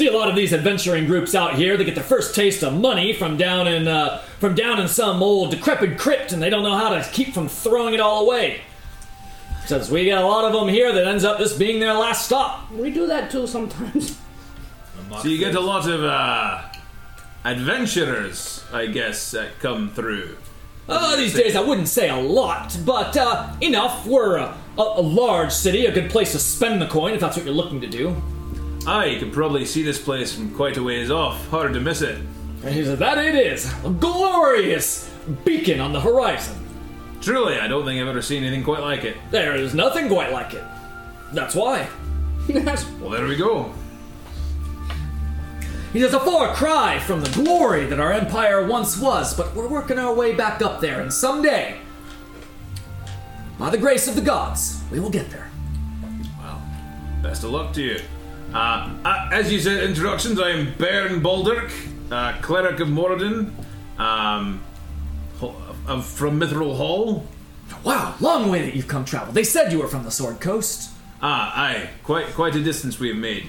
See 0.00 0.06
a 0.06 0.16
lot 0.16 0.30
of 0.30 0.34
these 0.34 0.54
adventuring 0.54 1.04
groups 1.04 1.34
out 1.34 1.56
here. 1.56 1.76
They 1.76 1.84
get 1.84 1.94
their 1.94 2.02
first 2.02 2.34
taste 2.34 2.62
of 2.62 2.72
money 2.72 3.12
from 3.12 3.36
down 3.36 3.68
in 3.68 3.86
uh, 3.86 4.22
from 4.38 4.54
down 4.54 4.80
in 4.80 4.88
some 4.88 5.22
old 5.22 5.50
decrepit 5.50 5.98
crypt, 5.98 6.32
and 6.32 6.40
they 6.40 6.48
don't 6.48 6.62
know 6.62 6.74
how 6.74 6.88
to 6.88 7.06
keep 7.12 7.34
from 7.34 7.48
throwing 7.48 7.92
it 7.92 8.00
all 8.00 8.22
away. 8.22 8.62
Since 9.66 9.90
we 9.90 10.06
got 10.06 10.24
a 10.24 10.26
lot 10.26 10.46
of 10.46 10.54
them 10.54 10.68
here 10.68 10.90
that 10.90 11.06
ends 11.06 11.22
up 11.22 11.36
this 11.36 11.52
being 11.52 11.80
their 11.80 11.92
last 11.92 12.24
stop. 12.24 12.72
We 12.72 12.90
do 12.90 13.06
that 13.08 13.30
too 13.30 13.46
sometimes. 13.46 14.18
So 15.20 15.28
you 15.28 15.36
get 15.36 15.54
a 15.54 15.60
lot 15.60 15.86
of 15.86 16.02
uh, 16.02 16.62
adventurers, 17.44 18.64
I 18.72 18.86
guess, 18.86 19.32
that 19.32 19.58
come 19.58 19.90
through. 19.90 20.38
Uh, 20.88 21.14
these 21.16 21.34
days, 21.34 21.54
I 21.54 21.60
wouldn't 21.60 21.88
say 21.88 22.08
a 22.08 22.16
lot, 22.16 22.74
but 22.86 23.18
uh, 23.18 23.54
enough. 23.60 24.06
We're 24.06 24.38
a, 24.38 24.56
a, 24.78 24.82
a 24.82 25.02
large 25.02 25.52
city, 25.52 25.84
a 25.84 25.92
good 25.92 26.10
place 26.10 26.32
to 26.32 26.38
spend 26.38 26.80
the 26.80 26.86
coin 26.86 27.12
if 27.12 27.20
that's 27.20 27.36
what 27.36 27.44
you're 27.44 27.54
looking 27.54 27.82
to 27.82 27.86
do. 27.86 28.16
Ah, 28.86 29.04
you 29.04 29.18
can 29.18 29.30
probably 29.30 29.64
see 29.64 29.82
this 29.82 30.00
place 30.02 30.34
from 30.34 30.54
quite 30.54 30.76
a 30.76 30.82
ways 30.82 31.10
off. 31.10 31.46
Hard 31.48 31.74
to 31.74 31.80
miss 31.80 32.00
it. 32.02 32.18
And 32.64 32.74
he 32.74 32.84
said, 32.84 32.98
That 32.98 33.18
it 33.18 33.34
is, 33.34 33.72
a 33.84 33.90
glorious 33.90 35.10
beacon 35.44 35.80
on 35.80 35.92
the 35.92 36.00
horizon. 36.00 36.56
Truly, 37.20 37.58
I 37.58 37.68
don't 37.68 37.84
think 37.84 38.00
I've 38.00 38.08
ever 38.08 38.22
seen 38.22 38.42
anything 38.42 38.64
quite 38.64 38.80
like 38.80 39.04
it. 39.04 39.16
There 39.30 39.54
is 39.54 39.74
nothing 39.74 40.08
quite 40.08 40.32
like 40.32 40.54
it. 40.54 40.64
That's 41.32 41.54
why. 41.54 41.88
Well, 43.00 43.10
there 43.10 43.26
we 43.26 43.36
go. 43.36 43.72
He 45.92 46.00
says, 46.00 46.14
A 46.14 46.20
far 46.20 46.54
cry 46.54 46.98
from 46.98 47.20
the 47.20 47.30
glory 47.30 47.84
that 47.86 48.00
our 48.00 48.12
empire 48.12 48.66
once 48.66 48.98
was, 48.98 49.36
but 49.36 49.54
we're 49.54 49.68
working 49.68 49.98
our 49.98 50.14
way 50.14 50.34
back 50.34 50.62
up 50.62 50.80
there, 50.80 51.00
and 51.00 51.12
someday, 51.12 51.78
by 53.58 53.70
the 53.70 53.78
grace 53.78 54.08
of 54.08 54.14
the 54.14 54.20
gods, 54.22 54.82
we 54.90 55.00
will 55.00 55.10
get 55.10 55.30
there. 55.30 55.50
Well, 56.40 56.62
best 57.22 57.44
of 57.44 57.50
luck 57.50 57.72
to 57.74 57.82
you. 57.82 58.00
Uh, 58.52 58.90
uh, 59.04 59.28
as 59.32 59.52
you 59.52 59.60
said, 59.60 59.82
introductions. 59.84 60.40
I 60.40 60.50
am 60.50 60.74
Baron 60.76 61.20
Baldirk, 61.22 61.70
uh, 62.10 62.40
cleric 62.42 62.80
of 62.80 62.88
Moradin, 62.88 63.52
um, 63.98 64.60
ho- 65.38 65.54
of, 65.86 66.04
from 66.06 66.40
Mithril 66.40 66.76
Hall. 66.76 67.24
Wow, 67.84 68.14
long 68.20 68.50
way 68.50 68.62
that 68.62 68.74
you've 68.74 68.88
come 68.88 69.04
travel. 69.04 69.32
They 69.32 69.44
said 69.44 69.70
you 69.72 69.78
were 69.78 69.86
from 69.86 70.02
the 70.02 70.10
Sword 70.10 70.40
Coast. 70.40 70.90
Ah, 71.22 71.52
aye, 71.54 71.90
quite 72.02 72.26
quite 72.34 72.56
a 72.56 72.62
distance 72.62 72.98
we 72.98 73.08
have 73.08 73.16
made. 73.16 73.46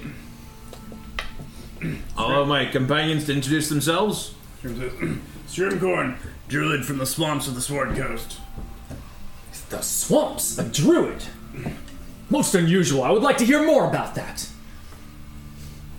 Allow 2.16 2.46
my 2.46 2.66
companions 2.66 3.26
to 3.26 3.34
introduce 3.34 3.70
themselves. 3.70 4.36
Scrimcorn, 4.64 6.18
druid 6.48 6.86
from 6.86 7.00
the 7.00 7.06
swamps 7.08 7.48
of 7.48 7.56
the 7.56 7.62
Sword 7.62 7.96
Coast. 7.96 8.40
The 9.70 9.82
swamps, 9.82 10.60
a 10.60 10.64
druid. 10.70 11.24
Most 12.30 12.54
unusual. 12.54 13.04
I 13.04 13.10
would 13.10 13.24
like 13.24 13.38
to 13.38 13.46
hear 13.46 13.66
more 13.66 13.88
about 13.90 14.14
that. 14.16 14.48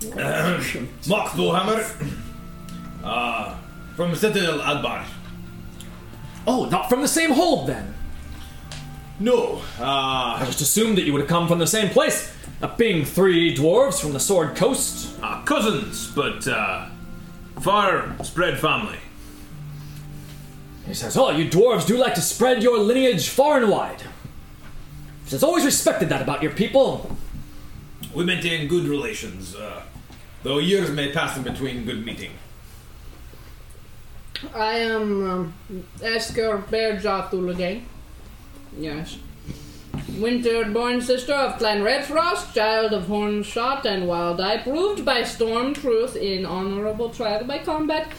Mock 1.07 1.31
Bullhammer. 1.31 2.13
Uh, 3.03 3.55
from 3.95 4.15
Citadel 4.15 4.59
Adbar. 4.59 5.05
Oh, 6.47 6.65
not 6.65 6.89
from 6.89 7.01
the 7.01 7.07
same 7.07 7.31
hold 7.31 7.67
then. 7.67 7.93
No. 9.19 9.61
I 9.79 10.39
Uh, 10.41 10.45
just 10.45 10.61
assumed 10.61 10.97
that 10.97 11.03
you 11.03 11.13
would 11.13 11.21
have 11.21 11.29
come 11.29 11.47
from 11.47 11.59
the 11.59 11.67
same 11.67 11.89
place. 11.89 12.33
Uh, 12.61 12.75
being 12.75 13.05
three 13.05 13.55
dwarves 13.55 13.99
from 14.01 14.13
the 14.13 14.19
Sword 14.19 14.55
Coast. 14.55 15.15
Ah, 15.21 15.41
cousins, 15.45 16.11
but 16.15 16.47
uh, 16.47 16.87
far 17.61 18.15
spread 18.23 18.59
family. 18.59 18.97
He 20.87 20.93
says, 20.93 21.15
Oh, 21.15 21.29
you 21.29 21.49
dwarves 21.49 21.85
do 21.87 21.97
like 21.97 22.15
to 22.15 22.21
spread 22.21 22.61
your 22.63 22.77
lineage 22.79 23.29
far 23.29 23.57
and 23.61 23.69
wide. 23.71 24.01
He 25.23 25.29
says, 25.29 25.43
Always 25.43 25.63
respected 25.65 26.09
that 26.09 26.21
about 26.21 26.41
your 26.43 26.51
people. 26.51 27.15
we 28.13 28.25
maintain 28.25 28.67
good 28.67 28.85
relations, 28.85 29.55
uh, 29.55 29.81
though 30.43 30.59
years 30.59 30.91
may 30.91 31.11
pass 31.11 31.35
in 31.37 31.43
between 31.43 31.85
good 31.85 32.05
meeting. 32.05 32.31
I 34.53 34.75
am 34.79 35.29
um, 35.29 35.53
Esker 36.01 36.63
Bearjaw 36.69 37.29
Thulagay. 37.29 37.83
Yes. 38.77 39.17
Winter-born 40.17 41.01
sister 41.01 41.33
of 41.33 41.57
Clan 41.59 41.81
Redfrost, 41.81 42.53
child 42.53 42.93
of 42.93 43.05
Hornshot 43.05 43.85
and 43.85 44.07
Wild 44.07 44.41
Eye, 44.41 44.57
proved 44.57 45.05
by 45.05 45.23
storm 45.23 45.73
truth 45.73 46.15
in 46.15 46.45
honorable 46.45 47.09
trial 47.09 47.45
by 47.45 47.59
combat, 47.59 48.11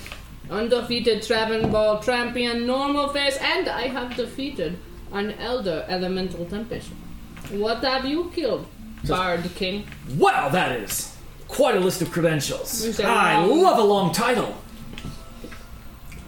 undefeated 0.51 1.23
Traven 1.23 1.71
Ball 1.71 2.03
champion, 2.03 2.67
normal 2.67 3.09
face, 3.09 3.37
and 3.41 3.69
I 3.69 3.89
have 3.89 4.17
defeated 4.17 4.79
an 5.13 5.33
elder 5.33 5.85
elemental 5.89 6.47
tempest. 6.47 6.91
What 7.51 7.85
have 7.85 8.05
you 8.05 8.31
killed, 8.35 8.67
Bard 9.07 9.49
King? 9.55 9.87
Wow, 10.17 10.49
that 10.49 10.73
is 10.81 11.14
quite 11.49 11.77
a 11.77 11.81
list 11.81 12.03
of 12.03 12.11
credentials. 12.11 12.83
Is 12.85 13.01
I 13.01 13.39
long? 13.45 13.63
love 13.63 13.79
a 13.79 13.83
long 13.83 14.13
title. 14.13 14.55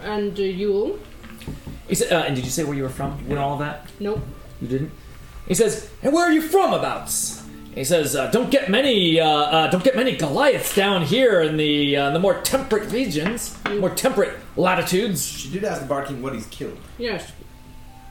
And 0.02 0.38
uh, 0.38 0.42
you? 0.42 1.00
He 1.88 1.94
said, 1.94 2.12
uh, 2.12 2.24
and 2.26 2.34
did 2.36 2.44
you 2.44 2.50
say 2.50 2.64
where 2.64 2.74
you 2.76 2.82
were 2.82 2.88
from 2.88 3.12
and 3.28 3.38
all 3.38 3.54
of 3.54 3.58
that? 3.60 3.88
Nope. 4.00 4.20
You 4.60 4.68
didn't. 4.68 4.90
He 5.46 5.54
says, 5.54 5.88
"And 6.02 6.12
where 6.12 6.26
are 6.26 6.32
you 6.32 6.42
from, 6.42 6.72
abouts?" 6.74 7.44
He 7.74 7.84
says, 7.84 8.16
uh, 8.16 8.30
"Don't 8.30 8.50
get 8.50 8.68
many, 8.68 9.20
uh, 9.20 9.26
uh, 9.28 9.70
don't 9.70 9.84
get 9.84 9.94
many 9.94 10.16
Goliaths 10.16 10.74
down 10.74 11.02
here 11.02 11.40
in 11.42 11.56
the 11.56 11.96
uh, 11.96 12.10
the 12.10 12.18
more 12.18 12.40
temperate 12.42 12.90
regions, 12.90 13.56
more 13.78 13.90
temperate 13.90 14.36
latitudes." 14.56 15.24
She 15.24 15.50
did 15.50 15.62
ask 15.64 15.82
the 15.82 15.86
Bard 15.86 16.08
King 16.08 16.20
what 16.22 16.34
he's 16.34 16.46
killed. 16.46 16.78
Yes. 16.98 17.30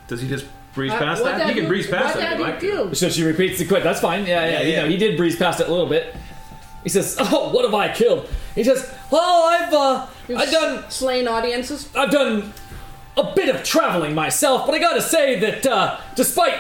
Does 0.08 0.22
he 0.22 0.28
just 0.30 0.46
breeze 0.74 0.92
Uh, 0.94 0.98
past 1.00 1.22
what 1.24 1.38
that? 1.38 1.48
He 1.48 1.54
can 1.56 1.64
you- 1.64 1.68
breeze 1.68 1.88
past 1.88 2.16
what 2.16 2.22
that. 2.22 2.34
if 2.34 2.40
you 2.40 2.46
you 2.46 2.52
like. 2.52 2.60
killed? 2.62 2.96
So 2.98 3.10
she 3.10 3.24
repeats 3.24 3.58
the 3.60 3.66
quit. 3.66 3.84
That's 3.84 4.00
fine. 4.00 4.26
Yeah, 4.26 4.46
yeah. 4.46 4.52
Yeah, 4.62 4.62
You 4.68 4.76
know, 4.84 4.88
he 4.88 4.98
did 4.98 5.18
breeze 5.18 5.36
past 5.36 5.60
it 5.60 5.68
a 5.68 5.72
little 5.72 5.88
bit. 5.88 6.16
He 6.86 6.90
says, 6.90 7.18
"Oh, 7.20 7.50
what 7.52 7.66
have 7.66 7.74
I 7.74 7.94
killed?" 7.94 8.30
He 8.56 8.64
says, 8.64 8.90
"Well, 9.12 9.44
I've 9.44 9.74
uh, 9.74 10.08
You've 10.30 10.40
I've 10.40 10.52
done 10.52 10.90
slain 10.90 11.28
audiences. 11.28 11.90
I've 11.96 12.12
done 12.12 12.54
a 13.18 13.34
bit 13.36 13.54
of 13.54 13.64
traveling 13.64 14.16
myself, 14.16 14.66
but 14.66 14.74
I 14.76 14.80
gotta 14.80 15.02
say 15.02 15.38
that 15.40 15.66
uh, 15.66 16.00
despite 16.16 16.56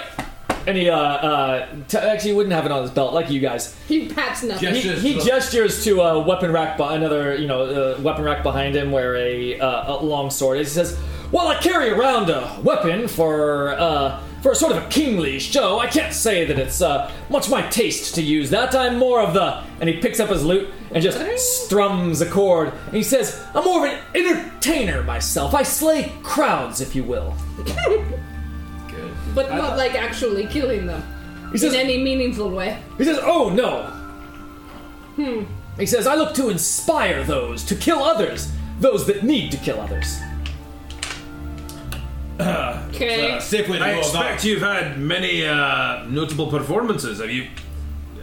any 0.68 0.90
uh, 0.90 0.98
uh, 0.98 1.68
t- 1.88 1.98
actually, 1.98 2.32
he 2.32 2.36
wouldn't 2.36 2.54
have 2.54 2.66
it 2.66 2.72
on 2.72 2.82
his 2.82 2.92
belt 2.92 3.14
like 3.14 3.30
you 3.30 3.40
guys. 3.40 3.76
He 3.88 4.08
pats 4.10 4.42
nothing. 4.44 4.74
He, 4.74 4.82
Gestures 4.82 5.02
he 5.04 5.14
to- 5.14 5.22
gestures 5.26 5.84
to 5.84 6.02
a 6.02 6.20
weapon 6.20 6.52
rack, 6.52 6.78
by 6.78 6.96
another 6.96 7.36
you 7.36 7.48
know 7.48 7.62
uh, 7.96 8.02
weapon 8.02 8.24
rack 8.26 8.42
behind 8.44 8.76
him, 8.76 8.92
where 8.92 9.16
a, 9.16 9.60
uh, 9.60 9.96
a 9.96 10.04
long 10.04 10.30
sword 10.32 10.58
is. 10.60 10.70
He 10.70 10.74
says, 10.74 10.98
"Well, 11.32 11.48
I 11.48 11.56
carry 11.60 11.92
around 11.92 12.30
a 12.32 12.60
weapon 12.64 13.08
for 13.08 13.74
uh, 13.80 14.20
for 14.46 14.52
a 14.52 14.56
sort 14.56 14.72
of 14.74 14.84
a 14.84 14.88
kingly 14.90 15.40
show. 15.40 15.80
I 15.80 15.88
can't 15.88 16.14
say 16.14 16.46
that 16.46 16.60
it's 16.60 16.80
uh, 16.80 17.12
much 17.32 17.50
my 17.50 17.64
taste 17.70 18.14
to 18.14 18.22
use 18.22 18.52
that. 18.52 18.76
I'm 18.76 19.00
more 19.00 19.20
of 19.20 19.34
the." 19.34 19.64
And 19.80 19.90
he 19.90 20.00
picks 20.00 20.20
up 20.20 20.30
his 20.30 20.46
lute 20.46 20.70
and 20.92 21.02
just 21.02 21.18
strums 21.64 22.22
a 22.22 22.30
chord. 22.30 22.72
And 22.86 22.94
he 22.94 23.02
says, 23.02 23.44
"I'm 23.56 23.64
more 23.64 23.88
of 23.88 23.92
an 23.92 24.00
entertainer 24.14 25.02
myself. 25.02 25.56
I 25.56 25.64
slay 25.64 26.12
crowds, 26.22 26.80
if 26.80 26.96
you 26.96 27.04
will." 27.04 27.34
Good. 27.66 29.16
But 29.34 29.50
not 29.50 29.78
like 29.78 29.96
actually 29.96 30.46
killing 30.46 30.86
them 30.86 31.04
He 31.52 31.58
says, 31.58 31.74
in 31.74 31.80
any 31.80 31.98
meaningful 32.04 32.52
way. 32.52 32.80
He 33.00 33.04
says, 33.04 33.18
"Oh 33.24 33.50
no." 33.50 33.88
Hmm. 35.16 35.46
He 35.80 35.88
says, 35.88 36.06
"I 36.06 36.14
look 36.14 36.36
to 36.36 36.50
inspire 36.50 37.24
those 37.24 37.64
to 37.64 37.74
kill 37.74 38.04
others, 38.04 38.52
those 38.80 39.08
that 39.08 39.24
need 39.24 39.50
to 39.54 39.58
kill 39.58 39.82
others." 39.82 40.20
Okay. 42.40 43.32
Uh, 43.32 43.40
safe 43.40 43.70
way 43.70 43.78
to 43.80 43.84
I 43.84 43.94
go 43.94 44.00
about 44.00 44.06
expect 44.10 44.44
you've 44.46 44.62
had 44.62 45.00
many 45.00 45.46
uh, 45.46 46.04
notable 46.06 46.48
performances. 46.50 47.20
Have 47.20 47.30
you 47.30 47.48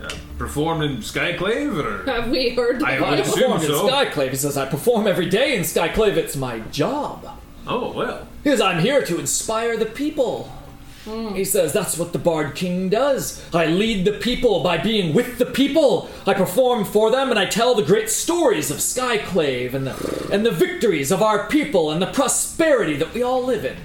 uh, 0.03 0.11
performed 0.39 0.83
in 0.85 0.97
Skyclave 0.99 1.83
or? 1.83 2.11
Have 2.11 2.31
we 2.31 2.51
heard 2.51 2.83
I 2.83 2.93
of 2.97 3.09
would 3.11 3.19
it? 3.19 3.27
assume 3.27 3.53
performed 3.59 3.65
in. 3.65 3.71
Skyclave. 3.71 4.31
He 4.31 4.37
says, 4.37 4.57
"I 4.57 4.67
perform 4.67 5.07
every 5.07 5.29
day 5.29 5.57
in 5.57 5.63
Skyclave. 5.63 6.17
It's 6.17 6.37
my 6.37 6.61
job." 6.71 7.39
Oh 7.67 7.93
well. 7.93 8.27
He 8.45 8.51
says, 8.51 8.61
"I'm 8.61 8.81
here 8.81 9.03
to 9.03 9.19
inspire 9.19 9.77
the 9.77 9.87
people." 9.87 10.53
He 11.35 11.45
says, 11.45 11.73
"That's 11.73 11.99
what 11.99 12.13
the 12.13 12.19
Bard 12.21 12.55
King 12.55 12.89
does. 12.89 13.43
I 13.53 13.67
lead 13.67 14.05
the 14.05 14.13
people 14.13 14.63
by 14.63 14.79
being 14.79 15.13
with 15.13 15.39
the 15.39 15.47
people. 15.47 16.09
I 16.29 16.35
perform 16.35 16.85
for 16.85 17.11
them, 17.11 17.31
and 17.31 17.39
I 17.41 17.47
tell 17.47 17.75
the 17.75 17.83
great 17.83 18.09
stories 18.09 18.71
of 18.71 18.77
Skyclave 18.77 19.75
and 19.75 19.85
the 19.87 20.29
and 20.31 20.47
the 20.47 20.53
victories 20.53 21.11
of 21.11 21.21
our 21.21 21.49
people 21.49 21.91
and 21.91 22.01
the 22.01 22.07
prosperity 22.07 22.95
that 22.97 23.15
we 23.15 23.23
all 23.23 23.43
live 23.43 23.65
in." 23.65 23.77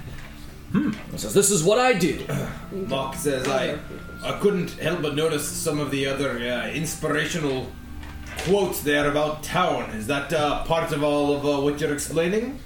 He 0.72 1.16
says, 1.16 1.32
"This 1.32 1.50
is 1.50 1.64
what 1.64 1.78
I 1.78 1.94
do." 1.94 2.24
Mark 2.72 3.14
says, 3.16 3.48
I, 3.48 3.78
I 4.22 4.38
couldn't 4.38 4.72
help 4.72 5.02
but 5.02 5.14
notice 5.14 5.48
some 5.48 5.78
of 5.78 5.90
the 5.90 6.06
other 6.06 6.38
uh, 6.38 6.68
inspirational 6.68 7.68
quotes 8.44 8.80
there 8.82 9.10
about 9.10 9.42
town. 9.42 9.90
Is 9.90 10.06
that 10.08 10.32
uh, 10.32 10.64
part 10.64 10.92
of 10.92 11.02
all 11.02 11.34
of 11.34 11.46
uh, 11.46 11.62
what 11.62 11.80
you're 11.80 11.92
explaining? 11.94 12.60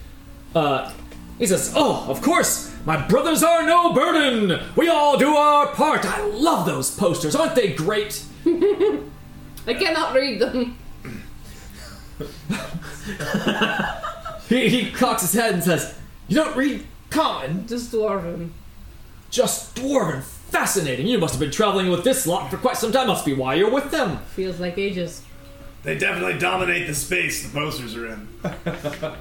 Uh, 0.54 0.92
he 1.38 1.46
says, 1.46 1.72
"Oh, 1.76 2.04
of 2.08 2.20
course, 2.22 2.74
my 2.84 3.06
brothers 3.06 3.42
are 3.44 3.64
no 3.64 3.92
burden. 3.92 4.60
We 4.74 4.88
all 4.88 5.16
do 5.16 5.36
our 5.36 5.68
part. 5.68 6.04
I 6.04 6.22
love 6.26 6.66
those 6.66 6.90
posters. 6.90 7.36
Aren't 7.36 7.54
they 7.54 7.72
great?" 7.72 8.24
I 8.46 9.74
cannot 9.74 10.14
read 10.14 10.40
them. 10.40 10.78
He, 14.48 14.68
he 14.68 14.90
cocks 14.90 15.22
his 15.22 15.32
head 15.32 15.54
and 15.54 15.64
says, 15.64 15.98
"You 16.28 16.36
don't 16.36 16.54
read 16.54 16.86
common, 17.12 17.66
Just 17.68 17.92
dwarven. 17.92 18.50
just 19.30 19.74
dwarven. 19.76 20.22
Fascinating. 20.22 21.06
You 21.06 21.18
must 21.18 21.32
have 21.34 21.40
been 21.40 21.50
traveling 21.50 21.88
with 21.88 22.04
this 22.04 22.26
lot 22.26 22.50
for 22.50 22.56
quite 22.58 22.76
some 22.76 22.92
time. 22.92 23.06
Must 23.06 23.24
be 23.24 23.32
why 23.34 23.54
you're 23.54 23.70
with 23.70 23.90
them." 23.90 24.18
Feels 24.36 24.60
like 24.60 24.76
ages. 24.78 25.22
They 25.82 25.96
definitely 25.98 26.38
dominate 26.38 26.86
the 26.86 26.94
space 26.94 27.42
the 27.42 27.52
posters 27.58 27.96
are 27.96 28.06
in. 28.08 28.28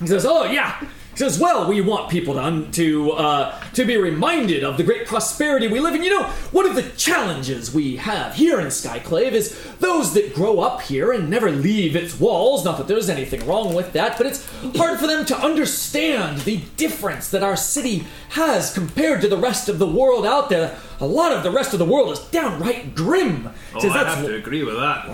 He 0.00 0.06
says, 0.08 0.26
"Oh 0.26 0.44
yeah." 0.44 0.80
Says, 1.16 1.38
"Well, 1.38 1.68
we 1.68 1.80
want 1.80 2.10
people 2.10 2.34
to 2.34 2.40
un- 2.40 2.70
to 2.72 3.12
uh, 3.12 3.60
to 3.74 3.84
be 3.84 3.96
reminded 3.96 4.64
of 4.64 4.76
the 4.76 4.82
great 4.82 5.06
prosperity 5.06 5.68
we 5.68 5.78
live 5.80 5.94
in. 5.94 6.02
You 6.02 6.10
know, 6.10 6.24
one 6.50 6.66
of 6.66 6.74
the 6.74 6.82
challenges 6.96 7.72
we 7.72 7.96
have 7.96 8.34
here 8.34 8.58
in 8.60 8.66
Skyclave 8.66 9.32
is 9.32 9.56
those 9.78 10.12
that 10.14 10.34
grow 10.34 10.60
up 10.60 10.82
here 10.82 11.12
and 11.12 11.30
never 11.30 11.50
leave 11.50 11.94
its 11.94 12.18
walls. 12.18 12.64
Not 12.64 12.78
that 12.78 12.88
there's 12.88 13.08
anything 13.08 13.46
wrong 13.46 13.74
with 13.74 13.92
that, 13.92 14.18
but 14.18 14.26
it's 14.26 14.44
hard 14.76 14.98
for 14.98 15.06
them 15.06 15.24
to 15.26 15.36
understand 15.38 16.38
the 16.40 16.58
difference 16.76 17.30
that 17.30 17.42
our 17.42 17.56
city 17.56 18.04
has 18.30 18.72
compared 18.74 19.20
to 19.20 19.28
the 19.28 19.36
rest 19.38 19.68
of 19.68 19.78
the 19.78 19.86
world 19.86 20.26
out 20.26 20.48
there. 20.48 20.76
A 21.00 21.06
lot 21.06 21.32
of 21.32 21.42
the 21.42 21.50
rest 21.50 21.72
of 21.72 21.78
the 21.78 21.84
world 21.84 22.10
is 22.10 22.18
downright 22.18 22.94
grim." 22.94 23.50
Oh, 23.74 23.80
says, 23.80 23.92
I 23.92 24.02
"That's 24.02 24.16
have 24.16 24.26
to 24.26 24.34
agree 24.34 24.64
with 24.64 24.76
that. 24.76 25.06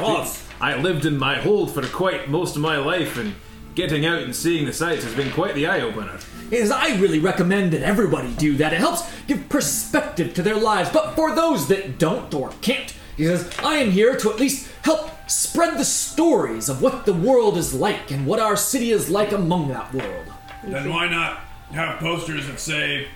I 0.62 0.76
lived 0.76 1.06
in 1.06 1.18
my 1.18 1.36
hold 1.40 1.72
for 1.74 1.82
quite 1.86 2.28
most 2.28 2.54
of 2.56 2.62
my 2.62 2.76
life, 2.76 3.16
and 3.16 3.34
getting 3.74 4.06
out 4.06 4.22
and 4.22 4.34
seeing 4.34 4.66
the 4.66 4.72
sights 4.72 5.04
has 5.04 5.14
been 5.14 5.30
quite 5.32 5.54
the 5.54 5.66
eye 5.66 5.80
opener. 5.80 6.18
is 6.50 6.70
I 6.70 6.96
really 6.96 7.18
recommend 7.18 7.72
that 7.72 7.82
everybody 7.82 8.32
do 8.34 8.56
that. 8.56 8.72
It 8.72 8.80
helps 8.80 9.02
give 9.26 9.48
perspective 9.48 10.34
to 10.34 10.42
their 10.42 10.56
lives. 10.56 10.90
But 10.90 11.14
for 11.14 11.34
those 11.34 11.68
that 11.68 11.98
don't 11.98 12.32
or 12.34 12.52
can't, 12.60 12.94
he 13.16 13.26
says, 13.26 13.52
I 13.62 13.76
am 13.76 13.90
here 13.90 14.16
to 14.16 14.30
at 14.30 14.40
least 14.40 14.70
help 14.82 15.10
spread 15.30 15.78
the 15.78 15.84
stories 15.84 16.68
of 16.68 16.82
what 16.82 17.04
the 17.06 17.12
world 17.12 17.56
is 17.56 17.74
like 17.74 18.10
and 18.10 18.26
what 18.26 18.40
our 18.40 18.56
city 18.56 18.90
is 18.90 19.10
like 19.10 19.32
among 19.32 19.68
that 19.68 19.92
world. 19.94 20.26
Then 20.64 20.90
why 20.90 21.08
not 21.08 21.38
have 21.72 21.98
posters 22.00 22.46
that 22.46 22.58
say, 22.58 23.08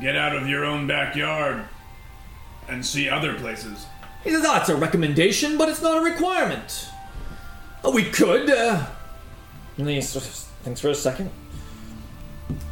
get 0.00 0.16
out 0.16 0.34
of 0.34 0.48
your 0.48 0.64
own 0.64 0.86
backyard 0.86 1.64
and 2.68 2.84
see 2.84 3.08
other 3.08 3.34
places? 3.34 3.86
He 4.24 4.30
says, 4.30 4.42
that's 4.42 4.68
a 4.68 4.76
recommendation, 4.76 5.58
but 5.58 5.68
it's 5.68 5.82
not 5.82 5.98
a 5.98 6.04
requirement. 6.04 6.88
Oh, 7.84 7.92
we 7.92 8.04
could, 8.04 8.50
uh. 8.50 8.86
And 9.78 9.86
then 9.86 9.94
he 9.94 10.00
sort 10.02 10.24
of 10.26 10.30
thinks 10.32 10.80
for 10.80 10.88
a 10.90 10.94
second. 10.94 11.30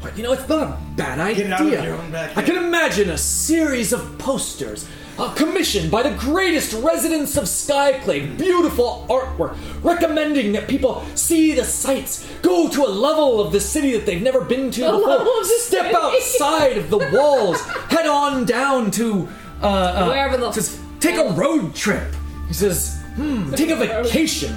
But 0.03 0.17
you 0.17 0.23
know, 0.23 0.33
it's 0.33 0.49
not 0.49 0.63
a 0.63 0.79
bad 0.97 1.19
idea. 1.19 1.45
Get 1.49 1.53
out 1.53 1.67
of 1.67 1.73
your 1.85 1.95
own 1.97 2.11
backyard. 2.13 2.39
I 2.39 2.43
can 2.47 2.63
imagine 2.63 3.11
a 3.11 3.19
series 3.19 3.93
of 3.93 4.19
posters 4.19 4.87
uh, 5.19 5.33
commissioned 5.35 5.91
by 5.91 6.03
the 6.03 6.15
greatest 6.19 6.73
residents 6.83 7.37
of 7.37 7.45
Skyclave, 7.45 8.37
beautiful 8.39 9.07
artwork, 9.09 9.57
recommending 9.83 10.53
that 10.53 10.69
people 10.69 11.05
see 11.15 11.55
the 11.55 11.65
sights, 11.65 12.27
go 12.43 12.69
to 12.69 12.83
a 12.85 12.89
level 12.89 13.41
of 13.41 13.53
the 13.53 13.61
city 13.61 13.93
that 13.93 14.05
they've 14.07 14.23
never 14.23 14.43
been 14.43 14.71
to 14.71 14.81
The 14.81 14.87
before, 14.93 15.07
level 15.09 15.33
of 15.33 15.47
the 15.49 15.55
step 15.61 15.85
city. 15.87 15.97
outside 15.97 16.79
of 16.79 16.91
the 16.91 16.99
walls, 17.13 17.61
head 17.91 18.07
on 18.07 18.45
down 18.45 18.91
to 18.93 19.29
uh, 19.63 19.67
uh, 19.67 20.07
Wherever 20.09 20.37
the- 20.37 20.53
says, 20.53 20.79
take 21.01 21.17
a 21.17 21.31
road 21.33 21.75
trip. 21.75 22.15
He 22.49 22.55
says, 22.55 22.99
hmm, 23.17 23.53
take 23.55 23.71
a 23.71 23.77
vacation. 23.77 24.53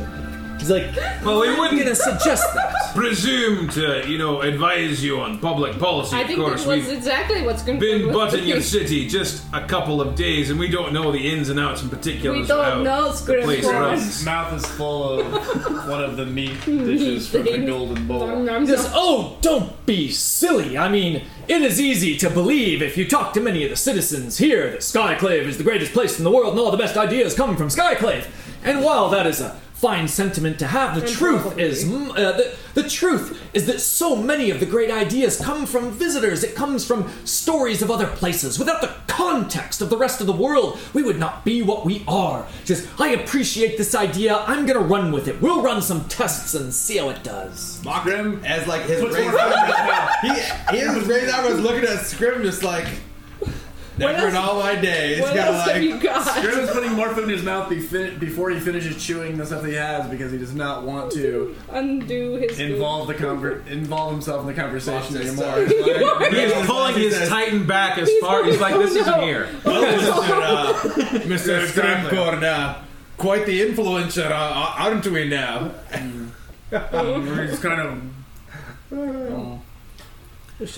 He's 0.63 0.71
like, 0.71 0.95
Well, 1.25 1.41
we 1.41 1.49
wouldn't 1.59 1.77
gonna 1.77 1.93
suggest 1.93 2.45
that. 2.53 2.73
presume 2.95 3.67
to, 3.71 4.07
you 4.07 4.17
know, 4.17 4.39
advise 4.39 5.03
you 5.03 5.19
on 5.19 5.37
public 5.39 5.77
policy. 5.77 6.15
I 6.15 6.21
of 6.21 6.27
think 6.27 6.39
course, 6.39 6.63
that 6.63 6.69
was 6.69 6.85
we've 6.87 6.97
exactly 6.97 7.41
what's 7.41 7.63
going 7.63 7.81
to 7.81 7.85
been 7.85 8.05
with 8.07 8.13
but 8.15 8.33
in 8.33 8.47
your 8.47 8.61
city 8.77 9.09
just 9.09 9.43
a 9.51 9.65
couple 9.67 9.99
of 9.99 10.15
days, 10.15 10.49
and 10.49 10.57
we 10.57 10.69
don't 10.69 10.93
know 10.93 11.11
the 11.11 11.29
ins 11.33 11.49
and 11.49 11.59
outs 11.59 11.81
and 11.81 11.91
particulars. 11.91 12.39
We 12.43 12.47
don't 12.47 12.77
of 12.77 12.83
know, 12.85 13.11
the 13.11 13.41
place 13.43 13.65
Scribbler. 13.65 13.73
runs. 13.73 14.03
His 14.05 14.23
mouth 14.25 14.53
is 14.53 14.65
full 14.65 15.19
of 15.19 15.25
one 15.89 16.01
of 16.01 16.15
the 16.15 16.25
meat 16.25 16.57
dishes 16.63 17.27
from 17.27 17.43
the 17.43 17.65
golden 17.65 18.07
bowl. 18.07 18.25
Nom, 18.25 18.45
nom, 18.45 18.61
He 18.61 18.67
says, 18.69 18.89
oh, 18.93 19.37
don't 19.41 19.85
be 19.85 20.09
silly. 20.11 20.77
I 20.77 20.87
mean, 20.87 21.23
it 21.49 21.61
is 21.61 21.81
easy 21.81 22.15
to 22.19 22.29
believe 22.29 22.81
if 22.81 22.95
you 22.95 23.05
talk 23.05 23.33
to 23.33 23.41
many 23.41 23.65
of 23.65 23.69
the 23.69 23.75
citizens 23.75 24.37
here 24.37 24.69
that 24.71 24.79
Skyclave 24.79 25.43
is 25.45 25.57
the 25.57 25.65
greatest 25.65 25.91
place 25.91 26.17
in 26.17 26.23
the 26.23 26.31
world 26.31 26.51
and 26.51 26.59
all 26.61 26.71
the 26.71 26.77
best 26.77 26.95
ideas 26.95 27.33
come 27.33 27.57
from 27.57 27.67
Skyclave. 27.67 28.27
And 28.63 28.81
while 28.81 29.09
that 29.09 29.27
is 29.27 29.41
a 29.41 29.59
fine 29.83 30.07
sentiment 30.07 30.57
to 30.59 30.65
have, 30.67 30.95
the 30.95 31.01
And 31.05 31.09
truth 31.11 31.41
probably. 31.41 31.63
is 31.63 31.83
uh, 31.83 32.13
the, 32.39 32.55
the 32.73 32.87
truth 32.89 33.25
is 33.53 33.65
that 33.65 33.81
so 33.81 34.15
many 34.15 34.49
of 34.49 34.61
the 34.61 34.65
great 34.65 34.89
ideas 34.89 35.41
come 35.41 35.65
from 35.65 35.91
visitors. 35.91 36.41
It 36.41 36.55
comes 36.55 36.85
from 36.87 37.11
stories 37.25 37.81
of 37.81 37.91
other 37.91 38.07
places. 38.07 38.57
Without 38.57 38.79
the 38.79 38.95
context 39.07 39.81
of 39.81 39.89
the 39.89 39.97
rest 39.97 40.21
of 40.21 40.27
the 40.27 40.31
world, 40.45 40.79
we 40.93 41.03
would 41.03 41.19
not 41.19 41.43
be 41.43 41.61
what 41.61 41.83
we 41.85 42.05
are. 42.07 42.47
Just, 42.63 42.87
I 42.97 43.09
appreciate 43.09 43.77
this 43.77 43.93
idea. 43.93 44.37
I'm 44.47 44.65
gonna 44.65 44.79
run 44.79 45.11
with 45.11 45.27
it. 45.27 45.41
We'll 45.41 45.61
run 45.61 45.81
some 45.81 46.05
tests 46.07 46.53
and 46.53 46.73
see 46.73 46.97
how 46.97 47.09
it 47.09 47.21
does. 47.21 47.81
Scrim 47.83 48.41
as 48.45 48.65
like 48.67 48.83
his 48.83 49.01
Puts 49.01 49.15
raised 49.15 49.33
one 49.33 49.51
foot 49.51 49.53
in 49.59 49.65
his 49.65 49.75
eyebrows. 49.75 50.09
He, 50.71 50.77
he 50.77 50.83
his 50.99 51.07
raised 51.09 51.29
eyebrows 51.35 51.59
looking 51.59 51.83
at 51.89 52.05
Scrim 52.05 52.41
just 52.43 52.63
like. 52.63 52.87
Never 53.97 54.27
in 54.29 54.35
else- 54.35 54.49
all 54.49 54.59
my 54.59 54.75
days. 54.75 55.21
What 55.21 55.33
Kinda 55.33 55.43
else 55.45 55.69
have 55.69 55.81
you 55.83 55.91
like, 55.91 56.01
got? 56.03 56.41
Grim 56.41 56.59
is 56.59 56.69
putting 56.71 56.93
more 56.93 57.09
food 57.09 57.25
in 57.25 57.29
his 57.29 57.43
mouth 57.43 57.69
before 57.69 58.49
he 58.49 58.59
finishes 58.59 59.03
chewing 59.05 59.37
the 59.37 59.45
stuff 59.45 59.63
he 59.65 59.73
has 59.73 60.09
because 60.09 60.31
he 60.31 60.37
does 60.39 60.55
not 60.55 60.83
want 60.83 61.11
to 61.11 61.55
Undo 61.71 62.35
his 62.37 62.57
food. 62.57 62.71
involve 62.71 63.07
the 63.07 63.13
conver- 63.13 63.65
involve 63.67 64.11
himself 64.11 64.41
in 64.41 64.47
the 64.47 64.53
conversation 64.59 64.93
Watch 64.95 65.09
this, 65.09 65.27
anymore. 65.39 65.59
uh, 65.59 66.29
He 66.31 66.37
is 66.37 66.65
pulling 66.65 66.95
his 66.95 67.15
says, 67.15 67.29
Titan 67.29 67.67
back 67.67 67.97
as 67.99 68.09
far. 68.19 68.43
He's 68.43 68.59
like, 68.59 68.75
this 68.75 68.95
isn't 68.95 69.21
here. 69.21 69.47
Well, 69.63 69.83
Mr. 69.83 70.41
Uh, 70.41 70.73
Mr. 71.19 71.61
Exactly. 71.63 72.17
Scrimcorn, 72.17 72.43
uh, 72.43 72.75
quite 73.17 73.45
the 73.45 73.61
influencer, 73.61 74.31
uh, 74.31 74.73
aren't 74.77 75.05
we 75.07 75.27
now? 75.29 75.71
He's 76.71 77.59
kind 77.59 77.79
of 77.81 78.01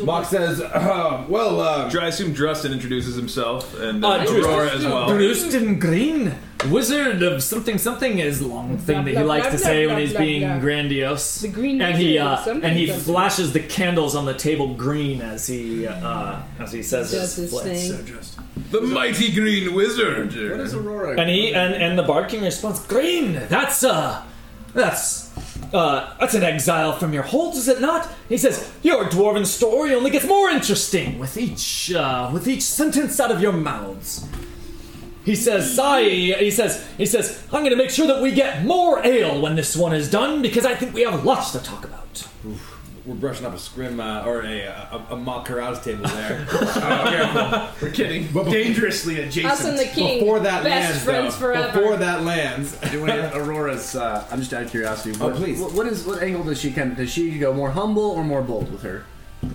Mock 0.04 0.26
says, 0.26 0.62
uh, 0.62 1.26
well, 1.30 1.60
uh, 1.60 1.90
I 2.00 2.08
assume 2.08 2.34
Drustin 2.34 2.72
introduces 2.72 3.16
himself 3.16 3.80
and 3.80 4.04
uh, 4.04 4.10
Uh, 4.10 4.26
Drustin. 4.26 4.44
Aurora 4.44 4.72
as 4.76 4.86
well. 4.86 5.10
Drustin 5.10 5.80
Green, 5.80 6.36
wizard 6.70 7.22
of 7.24 7.44
something 7.44 7.78
something 7.78 8.20
is 8.20 8.42
long 8.42 8.78
thing 8.78 9.04
that 9.06 9.08
he 9.12 9.14
Blah, 9.14 9.24
blah, 9.24 9.34
likes 9.36 9.46
to 9.48 9.52
blah, 9.58 9.60
say 9.60 9.86
blah, 9.86 9.94
when 9.96 10.02
he's 10.04 10.12
blah, 10.12 10.22
being 10.22 10.42
blah. 10.42 10.60
grandiose. 10.60 11.42
The 11.42 11.48
green 11.50 11.82
and 11.82 11.98
he 11.98 12.14
wizard 12.14 12.22
of 12.22 12.28
uh, 12.40 12.44
something 12.46 12.64
and 12.70 12.80
he 12.80 12.88
something. 12.88 13.04
flashes 13.14 13.54
the 13.54 13.60
candles 13.60 14.16
on 14.16 14.26
the 14.26 14.34
table 14.34 14.74
green 14.76 15.22
as 15.22 15.48
he 15.48 15.86
uh, 15.88 16.40
as 16.60 16.72
he 16.72 16.82
says 16.84 17.12
Does 17.12 17.36
his 17.36 17.52
his 17.52 17.62
flits. 17.62 17.90
thing. 17.90 18.06
just. 18.06 18.40
The 18.72 18.82
mighty 18.82 19.32
green 19.32 19.74
wizard. 19.76 20.28
What 20.28 20.60
is 20.60 20.74
Aurora? 20.74 21.20
And 21.20 21.30
he 21.30 21.54
and, 21.54 21.74
and 21.76 21.98
the 22.00 22.04
Bard 22.04 22.30
King 22.30 22.44
responds, 22.44 22.80
"Green, 22.88 23.34
that's 23.48 23.84
uh, 23.84 24.24
that's 24.74 25.25
uh, 25.74 26.16
that's 26.20 26.34
an 26.34 26.44
exile 26.44 26.94
from 26.94 27.14
your 27.14 27.24
holds, 27.24 27.58
is 27.58 27.68
it 27.68 27.82
not?" 27.82 28.08
He 28.30 28.38
says, 28.38 28.72
"Your 28.84 29.06
dwarven 29.06 29.46
story 29.46 29.94
only 29.94 30.12
gets 30.12 30.26
more 30.26 30.50
interesting 30.50 31.20
with 31.20 31.38
each 31.38 31.94
uh, 31.94 32.30
with 32.34 32.48
each 32.48 32.64
sentence 32.64 33.20
out 33.20 33.32
of 33.32 33.42
your 33.42 33.54
mouths." 33.54 34.28
He 35.24 35.36
says, 35.36 35.78
"I." 35.80 36.04
He 36.04 36.52
says, 36.52 36.86
"He 36.98 37.06
says 37.06 37.42
I'm 37.52 37.62
going 37.62 37.72
to 37.72 37.76
make 37.76 37.90
sure 37.90 38.08
that 38.08 38.22
we 38.22 38.32
get 38.32 38.66
more 38.66 39.06
ale 39.06 39.42
when 39.42 39.56
this 39.56 39.76
one 39.76 39.94
is 39.94 40.10
done 40.10 40.42
because 40.42 40.66
I 40.66 40.76
think 40.76 40.94
we 40.94 41.02
have 41.04 41.26
lots 41.26 41.52
to 41.52 41.60
talk 41.60 41.84
about." 41.84 42.28
We're 43.06 43.16
brushing 43.16 43.46
up 43.46 43.54
a 43.54 43.60
Scrim 43.60 44.00
uh, 44.00 44.24
or 44.26 44.42
a, 44.42 44.62
a, 44.62 45.06
a 45.12 45.16
mock 45.16 45.46
carouse 45.46 45.84
table 45.84 46.08
there. 46.08 46.48
We're 47.82 47.92
kidding. 47.92 48.28
But 48.34 48.46
Dangerously 48.46 49.20
adjacent. 49.22 49.46
Us 49.54 49.64
and 49.64 49.78
the 49.78 49.86
king. 49.86 50.20
Before 50.20 50.40
that 50.40 50.64
best 50.64 50.90
lands, 50.90 51.04
friends 51.04 51.34
though. 51.36 51.40
forever. 51.40 51.80
Before 51.80 51.98
that 51.98 52.24
lands. 52.24 52.78
Doing 52.92 53.12
Aurora's. 53.12 53.96
Uh, 53.96 54.26
I'm 54.32 54.40
just 54.40 54.54
out 54.54 54.64
of 54.64 54.72
curiosity. 54.72 55.16
Oh, 55.22 55.30
please. 55.32 55.60
What, 55.62 55.74
what 55.74 55.86
is 55.88 56.06
what 56.06 56.24
angle 56.24 56.44
does 56.44 56.60
she 56.60 56.72
kind 56.72 56.92
of? 56.92 56.98
Does 56.98 57.12
she 57.12 57.38
go 57.38 57.54
more 57.54 57.72
humble 57.72 58.12
or 58.12 58.24
more 58.24 58.42
bold 58.42 58.72
with 58.72 58.82
her? 58.82 59.06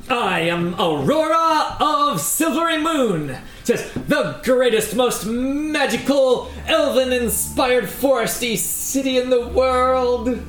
I 0.09 0.41
am 0.43 0.75
Aurora 0.81 1.77
of 1.81 2.21
Silvery 2.21 2.79
Moon. 2.79 3.37
Says 3.65 3.91
the 3.93 4.41
greatest, 4.45 4.95
most 4.95 5.27
magical, 5.27 6.53
elven-inspired 6.67 7.85
foresty 7.85 8.57
city 8.57 9.19
in 9.19 9.31
the 9.31 9.49
world. 9.49 10.41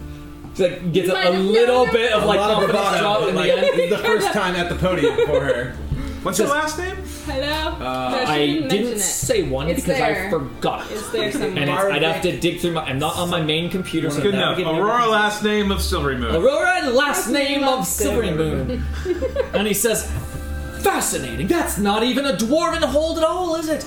So 0.54 0.66
it 0.66 0.92
gets 0.92 1.10
a, 1.10 1.30
a 1.30 1.32
little 1.32 1.86
known. 1.86 1.94
bit 1.94 2.12
of 2.14 2.24
A 2.24 2.26
like 2.26 2.40
lot 2.40 2.50
of 2.52 2.70
confidence 2.70 3.00
drop 3.00 3.20
bravado, 3.22 3.28
in 3.30 3.36
but, 3.36 3.44
the 3.44 3.56
like, 3.56 3.80
end. 3.80 3.92
the 3.92 3.98
first 4.00 4.28
time 4.34 4.56
at 4.56 4.70
the 4.70 4.76
podium 4.76 5.16
for 5.26 5.40
her. 5.44 5.76
What's 6.24 6.38
your 6.38 6.50
last 6.50 6.78
name? 6.78 6.98
Hello? 7.26 7.78
no, 7.80 7.86
uh, 7.86 8.26
I 8.28 8.38
didn't, 8.46 8.68
didn't 8.70 8.70
mention 8.70 8.98
it. 8.98 9.00
say 9.00 9.42
one 9.44 9.70
It's 9.70 9.82
because 9.82 10.02
I 10.02 10.30
forgot. 10.30 10.92
It's 10.92 11.10
there 11.10 11.32
somewhere. 11.32 11.50
and 11.64 11.70
it's, 11.70 11.84
I'd 11.84 12.04
have 12.04 12.22
to 12.24 12.40
dig 12.40 12.60
through 12.60 12.74
my. 12.74 12.84
I'm 12.84 13.00
not 13.00 13.16
on 13.18 13.30
my 13.30 13.42
main 13.42 13.72
computer, 13.72 14.10
so 14.12 14.22
Good 14.22 14.36
I'm 14.36 14.40
enough. 14.42 14.58
navigating 14.58 14.80
Aurora, 14.80 15.08
last 15.08 15.44
name 15.44 15.72
of 15.72 15.82
Silvery 15.82 16.18
Moon. 16.18 16.36
Aurora 16.36 16.90
last 16.92 17.28
name 17.30 17.64
of 17.64 17.88
Silvery 17.88 18.28
Silvery 18.28 18.38
Moon. 18.68 18.84
and 19.54 19.68
he 19.68 19.74
says, 19.74 20.12
Fascinating. 20.82 21.48
That's 21.48 21.78
not 21.80 22.04
even 22.04 22.26
a 22.26 22.34
dwarven 22.34 22.84
hold 22.84 23.18
at 23.18 23.24
all, 23.24 23.56
is 23.56 23.68
it? 23.70 23.84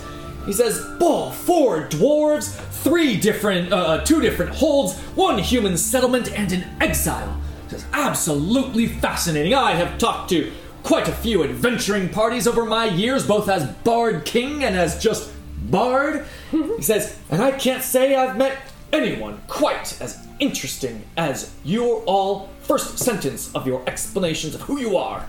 He 0.47 0.53
says, 0.53 0.85
Bull, 0.99 1.31
four 1.31 1.89
dwarves, 1.89 2.55
three 2.83 3.17
different, 3.17 3.73
uh, 3.73 3.77
uh, 3.77 4.05
two 4.05 4.21
different 4.21 4.55
holds, 4.55 4.99
one 5.15 5.39
human 5.39 5.77
settlement, 5.77 6.33
and 6.33 6.53
an 6.53 6.65
exile. 6.81 7.41
He 7.65 7.71
says, 7.71 7.87
absolutely 7.93 8.87
fascinating. 8.87 9.55
I 9.55 9.73
have 9.73 9.99
talked 9.99 10.29
to 10.31 10.53
quite 10.83 11.09
a 11.09 11.13
few 11.13 11.43
adventuring 11.43 12.11
parties 12.11 12.47
over 12.47 12.65
my 12.65 12.85
years, 12.85 13.27
both 13.27 13.49
as 13.49 13.67
Bard 13.85 14.25
King 14.25 14.65
and 14.65 14.77
as 14.77 15.03
just 15.03 15.33
Bard. 15.71 16.27
he 16.51 16.83
says, 16.83 17.19
and 17.31 17.43
I 17.43 17.53
can't 17.53 17.83
say 17.83 18.15
I've 18.15 18.37
met 18.37 18.59
anyone 18.93 19.41
quite 19.49 20.01
as 20.01 20.25
interesting 20.39 21.03
as 21.17 21.53
you're 21.65 22.03
all. 22.05 22.51
First 22.65 22.99
sentence 22.99 23.55
of 23.55 23.67
your 23.67 23.83
explanations 23.87 24.55
of 24.55 24.63
who 24.63 24.79
you 24.79 24.97
are. 24.97 25.27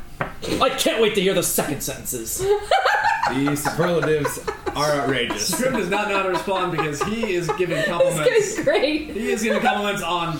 I 0.61 0.69
can't 0.69 1.01
wait 1.01 1.15
to 1.15 1.21
hear 1.21 1.33
the 1.33 1.43
second 1.43 1.81
sentences. 1.81 2.45
The 3.27 3.55
superlatives 3.55 4.37
are 4.75 4.91
outrageous. 5.01 5.51
Scrim 5.51 5.73
does 5.73 5.89
not 5.89 6.09
know 6.09 6.17
how 6.17 6.23
to 6.23 6.29
respond 6.29 6.73
because 6.73 7.01
he 7.05 7.33
is 7.33 7.49
giving 7.57 7.75
This 7.77 7.87
compliments. 7.87 8.55
guy's 8.55 8.63
great. 8.63 9.09
He 9.09 9.31
is 9.31 9.41
giving 9.41 9.63
compliments 9.63 10.03
on 10.03 10.37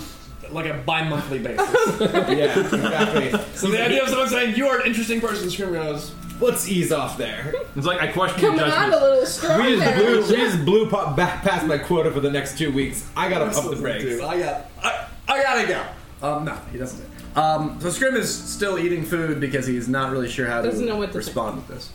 like 0.52 0.66
a 0.66 0.74
bi-monthly 0.86 1.40
basis. 1.40 1.68
yeah, 2.00 2.60
exactly. 2.60 3.30
So 3.56 3.72
the 3.72 3.84
idea 3.84 4.04
of 4.04 4.08
someone 4.08 4.28
saying 4.28 4.54
you 4.54 4.68
are 4.68 4.78
an 4.82 4.86
interesting 4.86 5.20
person, 5.20 5.50
Scrim 5.50 5.72
goes, 5.72 6.12
Let's 6.40 6.68
ease 6.68 6.92
off 6.92 7.18
there. 7.18 7.52
It's 7.74 7.86
like 7.86 8.00
I 8.00 8.06
question 8.12 8.40
your 8.42 8.50
Coming 8.52 8.66
on 8.66 8.70
a 8.70 8.90
judgment. 8.92 9.02
little 9.02 9.26
strong 9.26 9.60
We 9.62 9.66
just 9.72 9.84
there. 9.84 9.96
blew, 9.96 10.20
we 10.20 10.36
just 10.36 10.64
blew 10.64 10.88
pa- 10.88 11.12
back 11.16 11.42
past 11.42 11.66
my 11.66 11.78
quota 11.78 12.12
for 12.12 12.20
the 12.20 12.30
next 12.30 12.56
two 12.56 12.70
weeks. 12.70 13.04
I 13.16 13.28
gotta 13.28 13.50
pump 13.50 13.68
the 13.70 13.76
brakes. 13.82 14.04
Dude, 14.04 14.20
I 14.20 14.38
got, 14.38 14.66
I, 14.84 15.06
I 15.26 15.42
gotta 15.42 15.66
go. 15.66 15.84
Um, 16.22 16.44
no, 16.44 16.54
he 16.72 16.78
doesn't. 16.78 17.04
Um, 17.36 17.78
so 17.80 17.90
Scrim 17.90 18.14
is 18.16 18.34
still 18.34 18.78
eating 18.78 19.04
food 19.04 19.40
because 19.40 19.66
he's 19.66 19.88
not 19.88 20.10
really 20.10 20.28
sure 20.28 20.46
how 20.46 20.62
Doesn't 20.62 20.80
to 20.80 20.86
know 20.86 20.96
what 20.96 21.12
to 21.12 21.18
respond 21.18 21.56
with 21.56 21.68
this. 21.68 21.90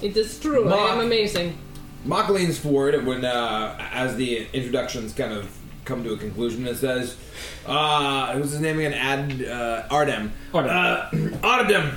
It 0.00 0.16
is 0.16 0.38
true. 0.40 0.64
I 0.66 0.70
Mark. 0.70 0.90
am 0.92 1.00
amazing. 1.00 1.58
Mock 2.04 2.28
leans 2.30 2.58
forward 2.58 3.04
when, 3.04 3.24
uh, 3.24 3.76
as 3.92 4.16
the 4.16 4.46
introductions 4.52 5.12
kind 5.12 5.32
of 5.32 5.54
come 5.84 6.04
to 6.04 6.12
a 6.12 6.16
conclusion, 6.16 6.66
and 6.66 6.76
says, 6.76 7.16
uh, 7.66 8.32
who's 8.34 8.52
his 8.52 8.60
name 8.60 8.78
again? 8.78 8.94
Ad, 8.94 9.42
uh, 9.42 9.88
Ardem. 9.90 10.30
Ardem. 10.52 10.68
Uh, 10.68 11.10
Ardem, 11.42 11.94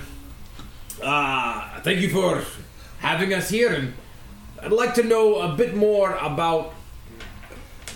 uh, 1.04 1.82
thank 1.82 2.00
you 2.00 2.10
for 2.10 2.44
having 3.00 3.34
us 3.34 3.50
here, 3.50 3.72
and 3.72 3.94
I'd 4.62 4.72
like 4.72 4.94
to 4.96 5.04
know 5.04 5.42
a 5.42 5.56
bit 5.56 5.76
more 5.76 6.16
about 6.16 6.74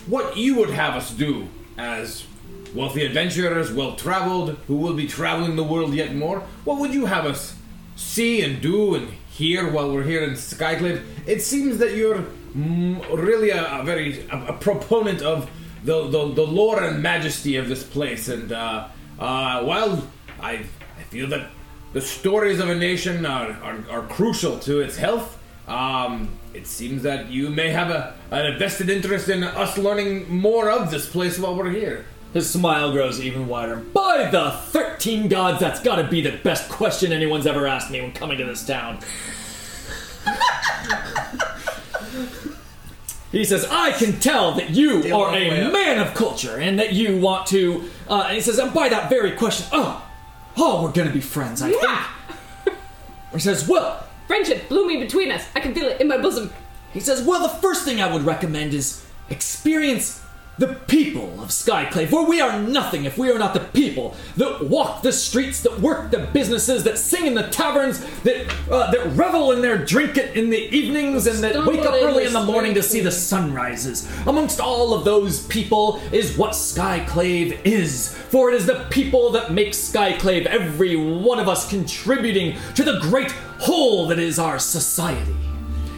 what 0.07 0.37
you 0.37 0.55
would 0.55 0.69
have 0.69 0.95
us 0.95 1.11
do 1.11 1.47
as 1.77 2.25
wealthy 2.75 3.05
adventurers, 3.05 3.71
well 3.71 3.95
traveled, 3.95 4.57
who 4.67 4.75
will 4.75 4.93
be 4.93 5.07
traveling 5.07 5.55
the 5.55 5.63
world 5.63 5.93
yet 5.93 6.13
more. 6.13 6.41
What 6.65 6.79
would 6.79 6.93
you 6.93 7.05
have 7.05 7.25
us 7.25 7.55
see 7.95 8.41
and 8.41 8.61
do 8.61 8.95
and 8.95 9.09
hear 9.29 9.71
while 9.71 9.91
we're 9.91 10.03
here 10.03 10.23
in 10.23 10.31
Skyclave? 10.31 11.03
It 11.25 11.41
seems 11.41 11.77
that 11.79 11.95
you're 11.95 12.25
mm, 12.55 13.01
really 13.17 13.49
a, 13.49 13.79
a 13.79 13.83
very 13.83 14.27
a, 14.27 14.47
a 14.47 14.53
proponent 14.53 15.21
of 15.21 15.49
the, 15.83 16.07
the 16.07 16.33
the 16.33 16.45
lore 16.45 16.83
and 16.83 17.01
majesty 17.01 17.57
of 17.57 17.69
this 17.69 17.83
place, 17.83 18.27
and 18.27 18.51
uh, 18.51 18.87
uh, 19.19 19.63
while 19.63 20.07
I 20.41 20.65
I 20.99 21.03
feel 21.09 21.27
that 21.29 21.49
the 21.93 22.01
stories 22.01 22.59
of 22.59 22.67
a 22.67 22.75
nation 22.75 23.25
are, 23.25 23.51
are, 23.63 23.83
are 23.89 24.01
crucial 24.07 24.59
to 24.59 24.81
its 24.81 24.97
health. 24.97 25.41
Um, 25.65 26.29
it 26.53 26.67
seems 26.67 27.03
that 27.03 27.29
you 27.29 27.49
may 27.49 27.69
have 27.69 27.89
a, 27.89 28.13
an 28.31 28.59
vested 28.59 28.89
interest 28.89 29.29
in 29.29 29.43
us 29.43 29.77
learning 29.77 30.29
more 30.29 30.69
of 30.69 30.91
this 30.91 31.07
place 31.07 31.39
while 31.39 31.55
we're 31.55 31.69
here. 31.71 32.05
His 32.35 32.49
smile 32.49 32.91
grows 32.91 33.21
even 33.21 33.47
wider. 33.47 33.77
By 33.77 34.27
the 34.29 34.51
13 34.51 35.29
gods, 35.29 35.57
that's 35.61 35.79
gotta 35.79 36.03
be 36.03 36.19
the 36.19 36.33
best 36.43 36.69
question 36.69 37.13
anyone's 37.13 37.47
ever 37.47 37.65
asked 37.65 37.89
me 37.89 38.01
when 38.01 38.11
coming 38.11 38.37
to 38.39 38.43
this 38.43 38.65
town. 38.65 38.99
he 43.31 43.45
says, 43.45 43.65
I 43.71 43.93
can 43.93 44.19
tell 44.19 44.51
that 44.55 44.69
you 44.71 45.01
Deal 45.03 45.15
are 45.15 45.27
all 45.27 45.31
the 45.31 45.49
a 45.49 45.67
up. 45.67 45.71
man 45.71 45.97
of 45.99 46.13
culture 46.13 46.57
and 46.57 46.77
that 46.77 46.91
you 46.91 47.17
want 47.21 47.47
to. 47.47 47.85
Uh, 48.09 48.23
and 48.27 48.35
he 48.35 48.41
says, 48.41 48.59
and 48.59 48.73
by 48.73 48.89
that 48.89 49.09
very 49.09 49.31
question, 49.31 49.67
oh, 49.71 50.05
oh, 50.57 50.83
we're 50.83 50.91
gonna 50.91 51.11
be 51.13 51.21
friends, 51.21 51.61
I 51.61 51.69
Yeah. 51.69 51.79
think. 52.65 52.77
He 53.31 53.39
says, 53.39 53.65
well, 53.67 54.05
Friendship 54.27 54.67
blooming 54.67 54.99
between 54.99 55.31
us. 55.31 55.45
I 55.55 55.59
can 55.61 55.73
feel 55.73 55.85
it 55.87 56.01
in 56.01 56.07
my 56.09 56.17
bosom. 56.17 56.51
he 56.91 56.99
says, 56.99 57.21
Well, 57.21 57.41
the 57.43 57.49
first 57.61 57.85
thing 57.85 58.01
I 58.01 58.11
would 58.11 58.23
recommend 58.23 58.73
is 58.73 59.05
experience 59.29 60.19
the 60.57 60.75
people 60.87 61.41
of 61.41 61.49
Skyclave, 61.49 62.09
for 62.09 62.25
we 62.25 62.41
are 62.41 62.61
nothing 62.61 63.05
if 63.05 63.17
we 63.17 63.29
are 63.29 63.37
not 63.37 63.53
the 63.53 63.59
people 63.59 64.15
that 64.37 64.65
walk 64.65 65.01
the 65.01 65.11
streets, 65.11 65.61
that 65.63 65.79
work 65.79 66.11
the 66.11 66.29
businesses, 66.33 66.83
that 66.85 66.97
sing 66.97 67.25
in 67.25 67.33
the 67.33 67.47
taverns, 67.49 67.99
that 68.21 68.53
uh, 68.71 68.91
that 68.91 69.05
revel 69.15 69.51
in 69.51 69.61
their 69.61 69.77
drink 69.77 70.17
it 70.17 70.35
in 70.35 70.49
the 70.49 70.75
evenings, 70.75 71.27
and 71.27 71.43
that 71.43 71.65
wake 71.65 71.81
up 71.81 71.93
early 71.95 72.25
in 72.25 72.33
the 72.33 72.43
morning 72.43 72.73
to 72.73 72.81
see 72.81 73.01
the 73.01 73.11
streets. 73.11 73.25
sunrises. 73.35 74.07
Amongst 74.27 74.59
all 74.59 74.93
of 74.93 75.03
those 75.03 75.45
people 75.47 76.01
is 76.11 76.37
what 76.37 76.51
Skyclave 76.51 77.59
is, 77.65 78.15
for 78.29 78.49
it 78.49 78.55
is 78.55 78.65
the 78.65 78.85
people 78.89 79.31
that 79.31 79.51
make 79.51 79.69
Skyclave, 79.69 80.45
every 80.45 80.95
one 80.95 81.39
of 81.39 81.47
us 81.47 81.69
contributing 81.69 82.57
to 82.75 82.83
the 82.83 82.99
great 83.01 83.31
whole 83.59 84.07
that 84.07 84.19
is 84.19 84.39
our 84.39 84.59
society. 84.59 85.35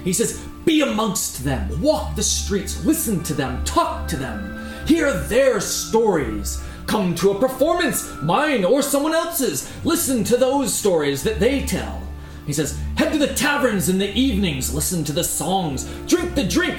He 0.03 0.13
says, 0.13 0.46
Be 0.67 0.81
amongst 0.81 1.45
them, 1.45 1.81
walk 1.81 2.17
the 2.17 2.21
streets, 2.23 2.83
listen 2.83 3.23
to 3.23 3.33
them, 3.33 3.63
talk 3.63 4.05
to 4.09 4.17
them, 4.17 4.69
hear 4.85 5.13
their 5.13 5.61
stories. 5.61 6.61
Come 6.87 7.15
to 7.15 7.31
a 7.31 7.39
performance, 7.39 8.13
mine 8.21 8.65
or 8.65 8.81
someone 8.81 9.13
else's. 9.13 9.71
Listen 9.85 10.25
to 10.25 10.35
those 10.35 10.73
stories 10.73 11.23
that 11.23 11.39
they 11.39 11.65
tell. 11.65 12.01
He 12.45 12.51
says, 12.51 12.77
Head 12.97 13.13
to 13.13 13.17
the 13.17 13.33
taverns 13.33 13.87
in 13.87 13.97
the 13.97 14.11
evenings, 14.11 14.73
listen 14.75 15.05
to 15.05 15.13
the 15.13 15.23
songs, 15.23 15.85
drink 16.05 16.35
the 16.35 16.43
drink. 16.43 16.77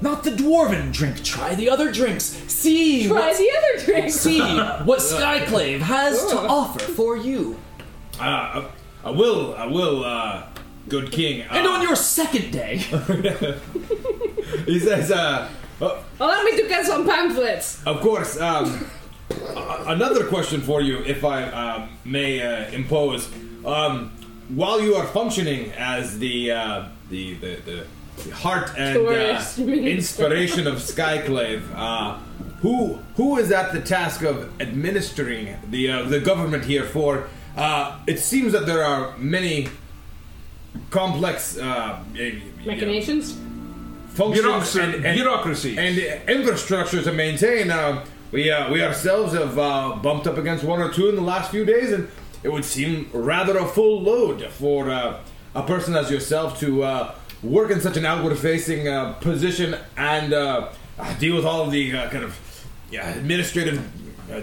Not 0.00 0.22
the 0.22 0.30
dwarven 0.30 0.92
drink, 0.92 1.24
try 1.24 1.56
the 1.56 1.68
other 1.70 1.90
drinks. 1.90 2.24
See 2.24 3.08
Try 3.08 3.28
what, 3.30 3.36
the 3.36 3.50
other 3.58 3.84
drink. 3.86 4.10
see 4.12 4.38
what 4.84 5.00
Skyclave 5.00 5.80
has 5.80 6.24
to 6.26 6.38
offer 6.38 6.78
for 6.78 7.16
you. 7.16 7.58
Uh, 8.20 8.68
I 9.04 9.10
will, 9.10 9.56
I 9.56 9.66
will, 9.66 10.04
uh, 10.04 10.46
good 10.88 11.10
king. 11.12 11.42
Uh, 11.42 11.54
And 11.56 11.66
on 11.66 11.82
your 11.82 11.96
second 11.96 12.50
day, 12.52 12.76
He 14.66 14.78
says, 14.78 15.10
uh, 15.10 15.48
uh, 15.80 16.02
Allow 16.20 16.42
me 16.42 16.56
to 16.56 16.68
get 16.68 16.86
some 16.86 17.06
pamphlets. 17.06 17.82
Of 17.84 18.00
course. 18.00 18.40
Um, 18.40 18.86
a- 19.30 19.84
another 19.88 20.24
question 20.26 20.60
for 20.60 20.80
you, 20.80 20.98
if 21.04 21.24
I 21.24 21.44
um, 21.50 21.88
may 22.04 22.40
uh, 22.40 22.70
impose. 22.70 23.28
Um, 23.64 24.12
while 24.48 24.80
you 24.80 24.94
are 24.94 25.06
functioning 25.06 25.72
as 25.72 26.18
the 26.18 26.52
uh, 26.52 26.84
the, 27.10 27.34
the, 27.34 27.56
the 27.64 27.86
the 28.24 28.30
heart 28.34 28.70
and 28.78 28.98
uh, 28.98 29.10
minister. 29.10 29.62
inspiration 29.72 30.66
of 30.66 30.74
Skyclave, 30.76 31.62
uh, 31.74 32.18
who 32.60 32.98
who 33.16 33.38
is 33.38 33.50
at 33.50 33.72
the 33.72 33.80
task 33.80 34.22
of 34.22 34.48
administering 34.60 35.56
the 35.70 35.90
uh, 35.90 36.02
the 36.04 36.20
government 36.20 36.64
here? 36.64 36.84
For 36.84 37.26
uh, 37.56 37.98
it 38.06 38.18
seems 38.20 38.52
that 38.52 38.66
there 38.66 38.84
are 38.84 39.16
many 39.18 39.68
complex 40.90 41.58
uh, 41.58 42.02
you 42.14 42.32
know, 42.64 42.72
Machinations? 42.72 43.36
functions 44.08 44.42
Bureaucracy- 44.44 44.80
and, 44.80 44.94
and 45.04 45.16
bureaucracies. 45.16 45.78
and 45.78 45.98
infrastructure 46.28 47.02
to 47.02 47.12
maintain. 47.12 47.70
Uh, 47.70 48.04
we 48.32 48.50
uh, 48.50 48.70
we 48.72 48.82
ourselves 48.82 49.32
have 49.34 49.58
uh, 49.58 49.96
bumped 50.02 50.26
up 50.26 50.38
against 50.38 50.64
one 50.64 50.80
or 50.80 50.90
two 50.92 51.08
in 51.08 51.14
the 51.16 51.22
last 51.22 51.50
few 51.50 51.64
days, 51.64 51.92
and 51.92 52.08
it 52.42 52.50
would 52.52 52.64
seem 52.64 53.08
rather 53.12 53.58
a 53.58 53.66
full 53.66 54.02
load 54.02 54.44
for 54.50 54.90
uh, 54.90 55.20
a 55.54 55.62
person 55.62 55.94
as 55.96 56.10
yourself 56.10 56.58
to 56.60 56.82
uh, 56.82 57.14
work 57.42 57.70
in 57.70 57.80
such 57.80 57.96
an 57.96 58.04
outward-facing 58.06 58.88
uh, 58.88 59.12
position 59.14 59.76
and 59.96 60.32
uh, 60.32 60.68
deal 61.18 61.36
with 61.36 61.44
all 61.44 61.62
of 61.62 61.70
the 61.70 61.94
uh, 61.96 62.08
kind 62.10 62.24
of 62.24 62.36
yeah, 62.90 63.08
administrative 63.14 63.78
uh, 64.32 64.40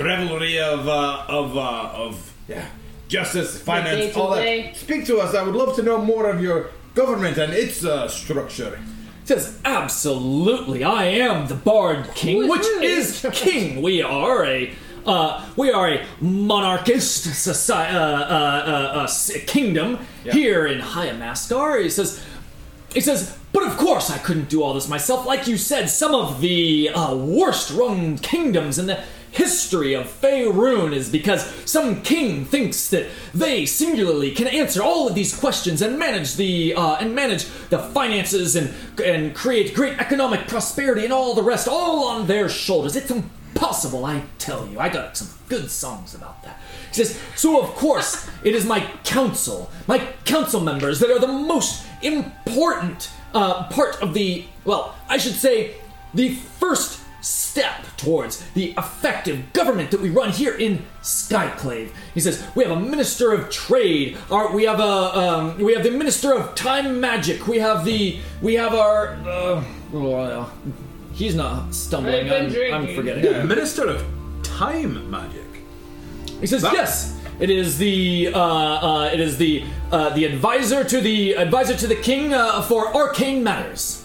revelry 0.00 0.58
of 0.60 0.86
uh, 0.88 1.24
of 1.28 1.56
uh, 1.56 1.90
of 1.94 2.34
yeah, 2.48 2.66
justice, 3.14 3.60
finance, 3.60 4.16
all 4.16 4.34
that. 4.34 4.76
Speak 4.76 5.06
to 5.06 5.18
us. 5.18 5.36
I 5.36 5.42
would 5.42 5.54
love 5.54 5.76
to 5.76 5.82
know 5.84 5.98
more 5.98 6.28
of 6.28 6.42
your 6.42 6.70
government 6.96 7.38
and 7.38 7.52
its 7.52 7.84
uh, 7.84 8.08
structure. 8.08 8.80
says, 9.24 9.56
Absolutely, 9.64 10.82
I 10.82 11.04
am 11.04 11.46
the 11.46 11.54
Bard 11.54 12.10
King, 12.16 12.48
which 12.48 12.66
is 12.82 13.24
in 13.24 13.30
king. 13.46 13.82
We 13.82 14.02
are 14.02 14.44
a. 14.44 14.72
Uh, 15.06 15.46
we 15.54 15.70
are 15.70 15.92
a 15.92 16.06
monarchist 16.18 17.24
society, 17.34 17.94
uh, 17.94 18.00
uh, 18.00 19.04
uh, 19.04 19.06
uh, 19.06 19.38
kingdom 19.46 19.98
here 20.22 20.66
in 20.66 20.80
Hyamaskar. 20.80 21.82
He 21.82 21.90
says, 21.90 22.24
he 22.94 23.02
says, 23.02 23.36
but 23.52 23.64
of 23.64 23.76
course 23.76 24.10
I 24.10 24.16
couldn't 24.16 24.48
do 24.48 24.62
all 24.62 24.72
this 24.72 24.88
myself. 24.88 25.26
Like 25.26 25.46
you 25.46 25.58
said, 25.58 25.90
some 25.90 26.14
of 26.14 26.40
the 26.40 26.88
uh, 26.88 27.14
worst 27.14 27.70
run 27.70 28.16
kingdoms 28.16 28.78
in 28.78 28.86
the 28.86 29.04
history 29.34 29.94
of 29.94 30.06
Faerun 30.06 30.92
is 30.92 31.10
because 31.10 31.44
some 31.68 32.02
king 32.02 32.44
thinks 32.44 32.88
that 32.90 33.08
they 33.34 33.66
singularly 33.66 34.30
can 34.30 34.46
answer 34.46 34.80
all 34.80 35.08
of 35.08 35.14
these 35.14 35.36
questions 35.36 35.82
and 35.82 35.98
manage 35.98 36.36
the 36.36 36.72
uh, 36.74 36.96
and 37.00 37.14
manage 37.14 37.46
the 37.68 37.78
finances 37.78 38.54
and 38.54 38.72
and 39.04 39.34
create 39.34 39.74
great 39.74 39.98
economic 39.98 40.46
prosperity 40.46 41.04
and 41.04 41.12
all 41.12 41.34
the 41.34 41.42
rest 41.42 41.66
all 41.66 42.06
on 42.08 42.26
their 42.26 42.48
shoulders. 42.48 42.94
It's 42.94 43.10
impossible, 43.10 44.04
I 44.04 44.22
tell 44.38 44.66
you. 44.68 44.78
I 44.78 44.88
got 44.88 45.16
some 45.16 45.28
good 45.48 45.68
songs 45.70 46.14
about 46.14 46.42
that. 46.44 46.60
He 46.88 47.02
says, 47.02 47.20
so 47.34 47.60
of 47.60 47.70
course 47.70 48.30
it 48.44 48.54
is 48.54 48.64
my 48.64 48.80
council, 49.02 49.68
my 49.88 49.98
council 50.24 50.60
members 50.60 51.00
that 51.00 51.10
are 51.10 51.18
the 51.18 51.26
most 51.26 51.84
important 52.02 53.10
uh, 53.34 53.68
part 53.68 54.00
of 54.00 54.14
the, 54.14 54.44
well, 54.64 54.94
I 55.08 55.18
should 55.18 55.34
say, 55.34 55.74
the 56.14 56.34
first 56.34 57.03
step 57.24 57.84
towards 57.96 58.44
the 58.54 58.72
effective 58.76 59.52
government 59.52 59.90
that 59.90 60.00
we 60.00 60.10
run 60.10 60.30
here 60.30 60.54
in 60.54 60.84
Skyclave. 61.02 61.90
He 62.12 62.20
says 62.20 62.46
we 62.54 62.64
have 62.64 62.76
a 62.76 62.80
minister 62.80 63.32
of 63.32 63.50
trade. 63.50 64.16
Our, 64.30 64.52
we 64.54 64.64
have 64.64 64.80
a 64.80 65.18
um, 65.18 65.58
we 65.58 65.72
have 65.74 65.82
the 65.82 65.90
minister 65.90 66.32
of 66.34 66.54
time 66.54 67.00
magic. 67.00 67.46
We 67.46 67.58
have 67.58 67.84
the 67.84 68.18
we 68.42 68.54
have 68.54 68.74
our. 68.74 69.14
Uh, 69.26 69.64
oh, 69.94 70.52
he's 71.12 71.34
not 71.34 71.74
stumbling. 71.74 72.30
I've 72.30 72.50
been 72.50 72.72
I'm, 72.72 72.74
I'm 72.74 72.84
drinking. 72.86 72.96
forgetting. 72.96 73.48
Minister 73.48 73.88
of 73.88 74.04
Time 74.42 75.10
Magic. 75.10 75.40
He 76.40 76.46
says 76.46 76.62
That- 76.62 76.72
yes. 76.74 77.18
it 77.40 77.48
is 77.50 77.78
the 77.78 78.30
uh, 78.34 78.38
uh, 78.40 79.10
it 79.12 79.20
is 79.20 79.38
the 79.38 79.64
uh, 79.90 80.10
the 80.10 80.24
advisor 80.26 80.84
to 80.84 81.00
the 81.00 81.32
advisor 81.36 81.74
to 81.76 81.86
the 81.86 81.96
king 81.96 82.34
uh, 82.34 82.60
for 82.62 82.94
arcane 82.94 83.42
matters. 83.42 84.03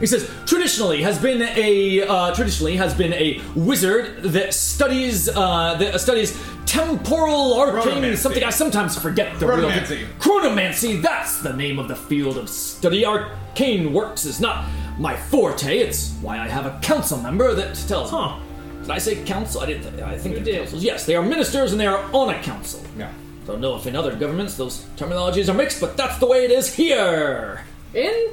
He 0.00 0.06
says 0.06 0.28
traditionally 0.46 1.02
has 1.02 1.18
been 1.20 1.42
a 1.42 2.02
uh, 2.02 2.34
traditionally 2.34 2.76
has 2.76 2.94
been 2.94 3.12
a 3.12 3.40
wizard 3.54 4.22
that 4.22 4.54
studies 4.54 5.28
uh, 5.28 5.76
that 5.78 6.00
studies 6.00 6.36
temporal 6.66 7.54
arcane 7.60 8.16
something 8.16 8.42
I 8.42 8.50
sometimes 8.50 8.98
forget 8.98 9.38
the 9.38 9.46
real 9.46 9.68
Chronomancy. 9.70 10.06
Chronomancy. 10.18 11.02
That's 11.02 11.42
the 11.42 11.52
name 11.52 11.78
of 11.78 11.88
the 11.88 11.96
field 11.96 12.38
of 12.38 12.48
study. 12.48 13.04
Arcane 13.04 13.92
works 13.92 14.24
is 14.24 14.40
not 14.40 14.64
my 14.98 15.16
forte. 15.16 15.78
It's 15.78 16.12
why 16.22 16.38
I 16.38 16.48
have 16.48 16.66
a 16.66 16.78
council 16.82 17.18
member 17.18 17.54
that 17.54 17.74
tells 17.86 18.10
me. 18.12 18.18
Huh. 18.18 18.38
Did 18.82 18.90
I 18.90 18.98
say 18.98 19.22
council? 19.24 19.60
I 19.60 19.66
didn't. 19.66 19.90
Th- 19.92 20.02
I 20.02 20.16
think 20.16 20.36
You 20.38 20.42
they're 20.42 20.52
did. 20.54 20.58
councils. 20.62 20.82
Yes, 20.82 21.04
they 21.06 21.14
are 21.14 21.22
ministers 21.22 21.72
and 21.72 21.80
they 21.80 21.86
are 21.86 22.02
on 22.14 22.30
a 22.30 22.42
council. 22.42 22.80
Yeah. 22.96 23.12
Don't 23.46 23.60
know 23.60 23.76
if 23.76 23.86
in 23.86 23.94
other 23.96 24.14
governments 24.16 24.56
those 24.56 24.86
terminologies 24.96 25.48
are 25.48 25.54
mixed, 25.54 25.80
but 25.80 25.96
that's 25.96 26.18
the 26.18 26.26
way 26.26 26.44
it 26.44 26.50
is 26.50 26.74
here. 26.74 27.64
In 27.92 28.30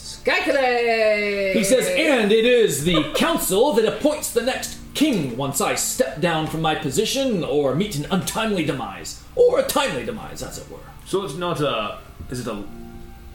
Skyclave! 0.00 1.52
He 1.54 1.64
says, 1.64 1.86
and 1.86 2.32
it 2.32 2.44
is 2.44 2.84
the 2.84 3.12
council 3.14 3.72
that 3.74 3.84
appoints 3.84 4.32
the 4.32 4.42
next 4.42 4.78
king 4.94 5.36
once 5.36 5.60
I 5.60 5.74
step 5.74 6.20
down 6.20 6.46
from 6.46 6.62
my 6.62 6.74
position 6.74 7.44
or 7.44 7.74
meet 7.74 7.96
an 7.96 8.06
untimely 8.10 8.64
demise, 8.64 9.22
or 9.36 9.58
a 9.58 9.62
timely 9.62 10.04
demise, 10.04 10.42
as 10.42 10.58
it 10.58 10.70
were. 10.70 10.78
So 11.04 11.24
it's 11.24 11.36
not 11.36 11.60
a. 11.60 11.98
Is 12.30 12.40
it 12.40 12.46
a? 12.46 12.62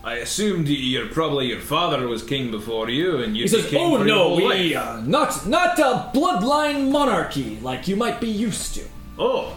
I 0.04 0.16
assumed 0.18 0.68
your 0.68 1.08
probably 1.08 1.48
your 1.48 1.60
father 1.60 2.08
was 2.08 2.22
king 2.24 2.52
before 2.52 2.90
you, 2.90 3.18
and 3.24 3.36
you. 3.36 3.44
He 3.44 3.48
says, 3.48 3.74
"Oh 3.74 4.04
no, 4.04 4.36
we 4.36 4.76
life." 4.76 4.76
uh, 4.78 5.02
not 5.02 5.48
not 5.48 5.80
a 5.80 6.12
bloodline 6.14 6.92
monarchy 6.92 7.58
like 7.62 7.88
you 7.88 7.96
might 7.96 8.20
be 8.20 8.30
used 8.30 8.76
to." 8.76 8.84
Oh, 9.18 9.54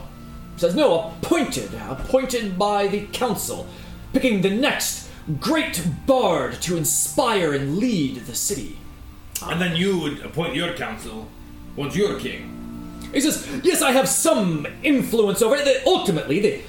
He 0.55 0.61
says, 0.61 0.75
"No, 0.75 1.13
appointed, 1.21 1.71
appointed 1.89 2.59
by 2.59 2.87
the 2.87 3.07
council, 3.13 3.67
picking 4.13 4.41
the 4.41 4.51
next 4.51 5.08
great 5.41 5.83
bard 6.07 6.61
to 6.63 6.77
inspire 6.77 7.53
and 7.53 7.79
lead 7.79 8.27
the 8.27 8.35
city." 8.35 8.79
And 9.43 9.61
then 9.61 9.77
you 9.77 9.99
would 10.01 10.21
appoint 10.25 10.55
your 10.55 10.73
council. 10.75 11.29
What's 11.77 11.95
your 11.97 12.19
king? 12.19 12.55
He 13.13 13.21
says, 13.21 13.47
"Yes, 13.63 13.83
I 13.83 13.93
have 13.93 14.09
some 14.09 14.67
influence 14.83 15.41
over 15.43 15.57
it. 15.57 15.65
That 15.65 15.87
Ultimately, 15.87 16.41
the 16.41 16.61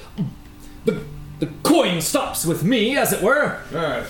the 0.84 1.00
the 1.40 1.46
coin 1.62 2.00
stops 2.00 2.44
with 2.46 2.62
me, 2.62 2.96
as 2.96 3.12
it 3.12 3.22
were. 3.22 3.58
Alright, 3.74 4.04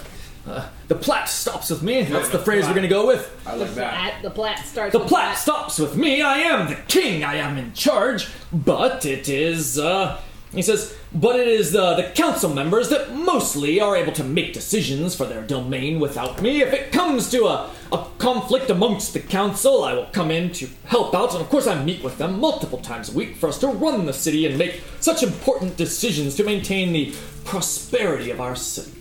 The 0.88 0.94
plat 0.96 1.28
stops 1.28 1.70
with 1.70 1.82
me. 1.82 2.02
That's 2.02 2.28
the 2.30 2.38
phrase 2.38 2.66
we're 2.66 2.74
going 2.74 2.82
to 2.82 2.88
go 2.88 3.06
with." 3.06 3.30
I 3.46 3.54
like 3.54 3.74
that. 3.74 3.94
Plat, 3.94 4.22
the 4.22 4.30
plat 4.30 4.58
starts 4.66 4.92
The 4.92 4.98
with 4.98 5.08
plat 5.08 5.38
stops 5.38 5.78
with 5.78 5.96
me. 5.96 6.22
I 6.22 6.38
am 6.38 6.68
the 6.68 6.76
king. 6.88 7.24
I 7.24 7.36
am 7.36 7.56
in 7.56 7.72
charge. 7.72 8.28
But 8.52 9.06
it 9.06 9.28
is, 9.28 9.78
uh, 9.78 10.20
he 10.52 10.62
says, 10.62 10.96
but 11.14 11.38
it 11.38 11.46
is 11.46 11.76
uh, 11.76 11.94
the 11.94 12.10
council 12.10 12.52
members 12.52 12.88
that 12.88 13.14
mostly 13.14 13.80
are 13.80 13.96
able 13.96 14.12
to 14.12 14.24
make 14.24 14.52
decisions 14.52 15.14
for 15.14 15.24
their 15.24 15.42
domain 15.42 16.00
without 16.00 16.42
me. 16.42 16.60
If 16.60 16.72
it 16.72 16.90
comes 16.90 17.30
to 17.30 17.46
a, 17.46 17.70
a 17.92 18.06
conflict 18.18 18.68
amongst 18.68 19.12
the 19.12 19.20
council, 19.20 19.84
I 19.84 19.92
will 19.94 20.06
come 20.06 20.32
in 20.32 20.50
to 20.54 20.68
help 20.86 21.14
out. 21.14 21.34
And 21.34 21.40
of 21.40 21.48
course, 21.50 21.68
I 21.68 21.82
meet 21.84 22.02
with 22.02 22.18
them 22.18 22.40
multiple 22.40 22.78
times 22.78 23.12
a 23.12 23.16
week 23.16 23.36
for 23.36 23.48
us 23.48 23.58
to 23.60 23.68
run 23.68 24.06
the 24.06 24.12
city 24.12 24.44
and 24.44 24.58
make 24.58 24.82
such 24.98 25.22
important 25.22 25.76
decisions 25.76 26.34
to 26.36 26.44
maintain 26.44 26.92
the 26.92 27.14
prosperity 27.44 28.30
of 28.30 28.40
our 28.40 28.56
city 28.56 28.92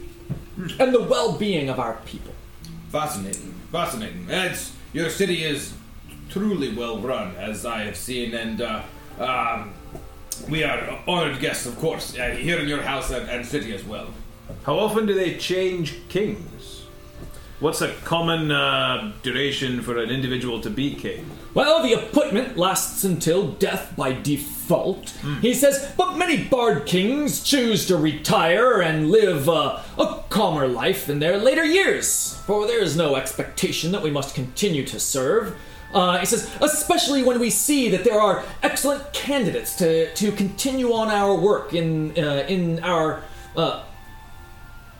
and 0.79 0.93
the 0.93 1.01
well 1.01 1.31
being 1.35 1.69
of 1.69 1.79
our 1.79 1.95
people. 2.05 2.33
Fascinating, 2.89 3.55
fascinating. 3.71 4.27
It's, 4.29 4.73
your 4.93 5.09
city 5.09 5.43
is 5.43 5.73
truly 6.29 6.75
well 6.75 6.99
run, 6.99 7.35
as 7.37 7.65
I 7.65 7.83
have 7.85 7.97
seen, 7.97 8.35
and 8.35 8.61
uh, 8.61 8.83
um, 9.19 9.73
we 10.47 10.63
are 10.63 10.99
honored 11.07 11.39
guests, 11.39 11.65
of 11.65 11.77
course, 11.79 12.17
uh, 12.17 12.29
here 12.29 12.59
in 12.59 12.67
your 12.67 12.81
house 12.81 13.11
and, 13.11 13.29
and 13.29 13.45
city 13.45 13.73
as 13.73 13.83
well. 13.83 14.07
how 14.63 14.77
often 14.77 15.05
do 15.05 15.13
they 15.13 15.35
change 15.37 15.95
kings? 16.09 16.85
What's 17.59 17.81
a 17.81 17.93
common 18.05 18.51
uh, 18.51 19.11
duration 19.21 19.81
for 19.81 19.97
an 19.97 20.09
individual 20.09 20.61
to 20.61 20.69
be 20.69 20.95
king? 20.95 21.29
Well, 21.53 21.83
the 21.83 21.91
appointment 21.91 22.55
lasts 22.55 23.03
until 23.03 23.51
death 23.51 23.93
by 23.97 24.13
default. 24.13 25.09
He 25.41 25.53
says, 25.53 25.91
but 25.97 26.15
many 26.15 26.45
bard 26.45 26.85
kings 26.85 27.43
choose 27.43 27.85
to 27.87 27.97
retire 27.97 28.81
and 28.81 29.09
live 29.11 29.49
uh, 29.49 29.81
a 29.97 30.23
calmer 30.29 30.69
life 30.69 31.09
in 31.09 31.19
their 31.19 31.37
later 31.37 31.65
years, 31.65 32.37
for 32.45 32.65
there 32.65 32.81
is 32.81 32.95
no 32.95 33.17
expectation 33.17 33.91
that 33.91 34.03
we 34.03 34.11
must 34.11 34.35
continue 34.35 34.85
to 34.85 34.99
serve. 34.99 35.57
Uh, 35.93 36.19
he 36.19 36.25
says, 36.25 36.49
especially 36.61 37.23
when 37.23 37.39
we 37.39 37.49
see 37.49 37.89
that 37.89 38.03
there 38.03 38.19
are 38.19 38.43
excellent 38.61 39.11
candidates 39.11 39.75
to, 39.77 40.13
to 40.13 40.31
continue 40.31 40.93
on 40.93 41.07
our 41.07 41.35
work 41.35 41.73
in 41.73 42.11
uh, 42.17 42.45
in 42.47 42.83
our 42.83 43.23
uh, 43.57 43.83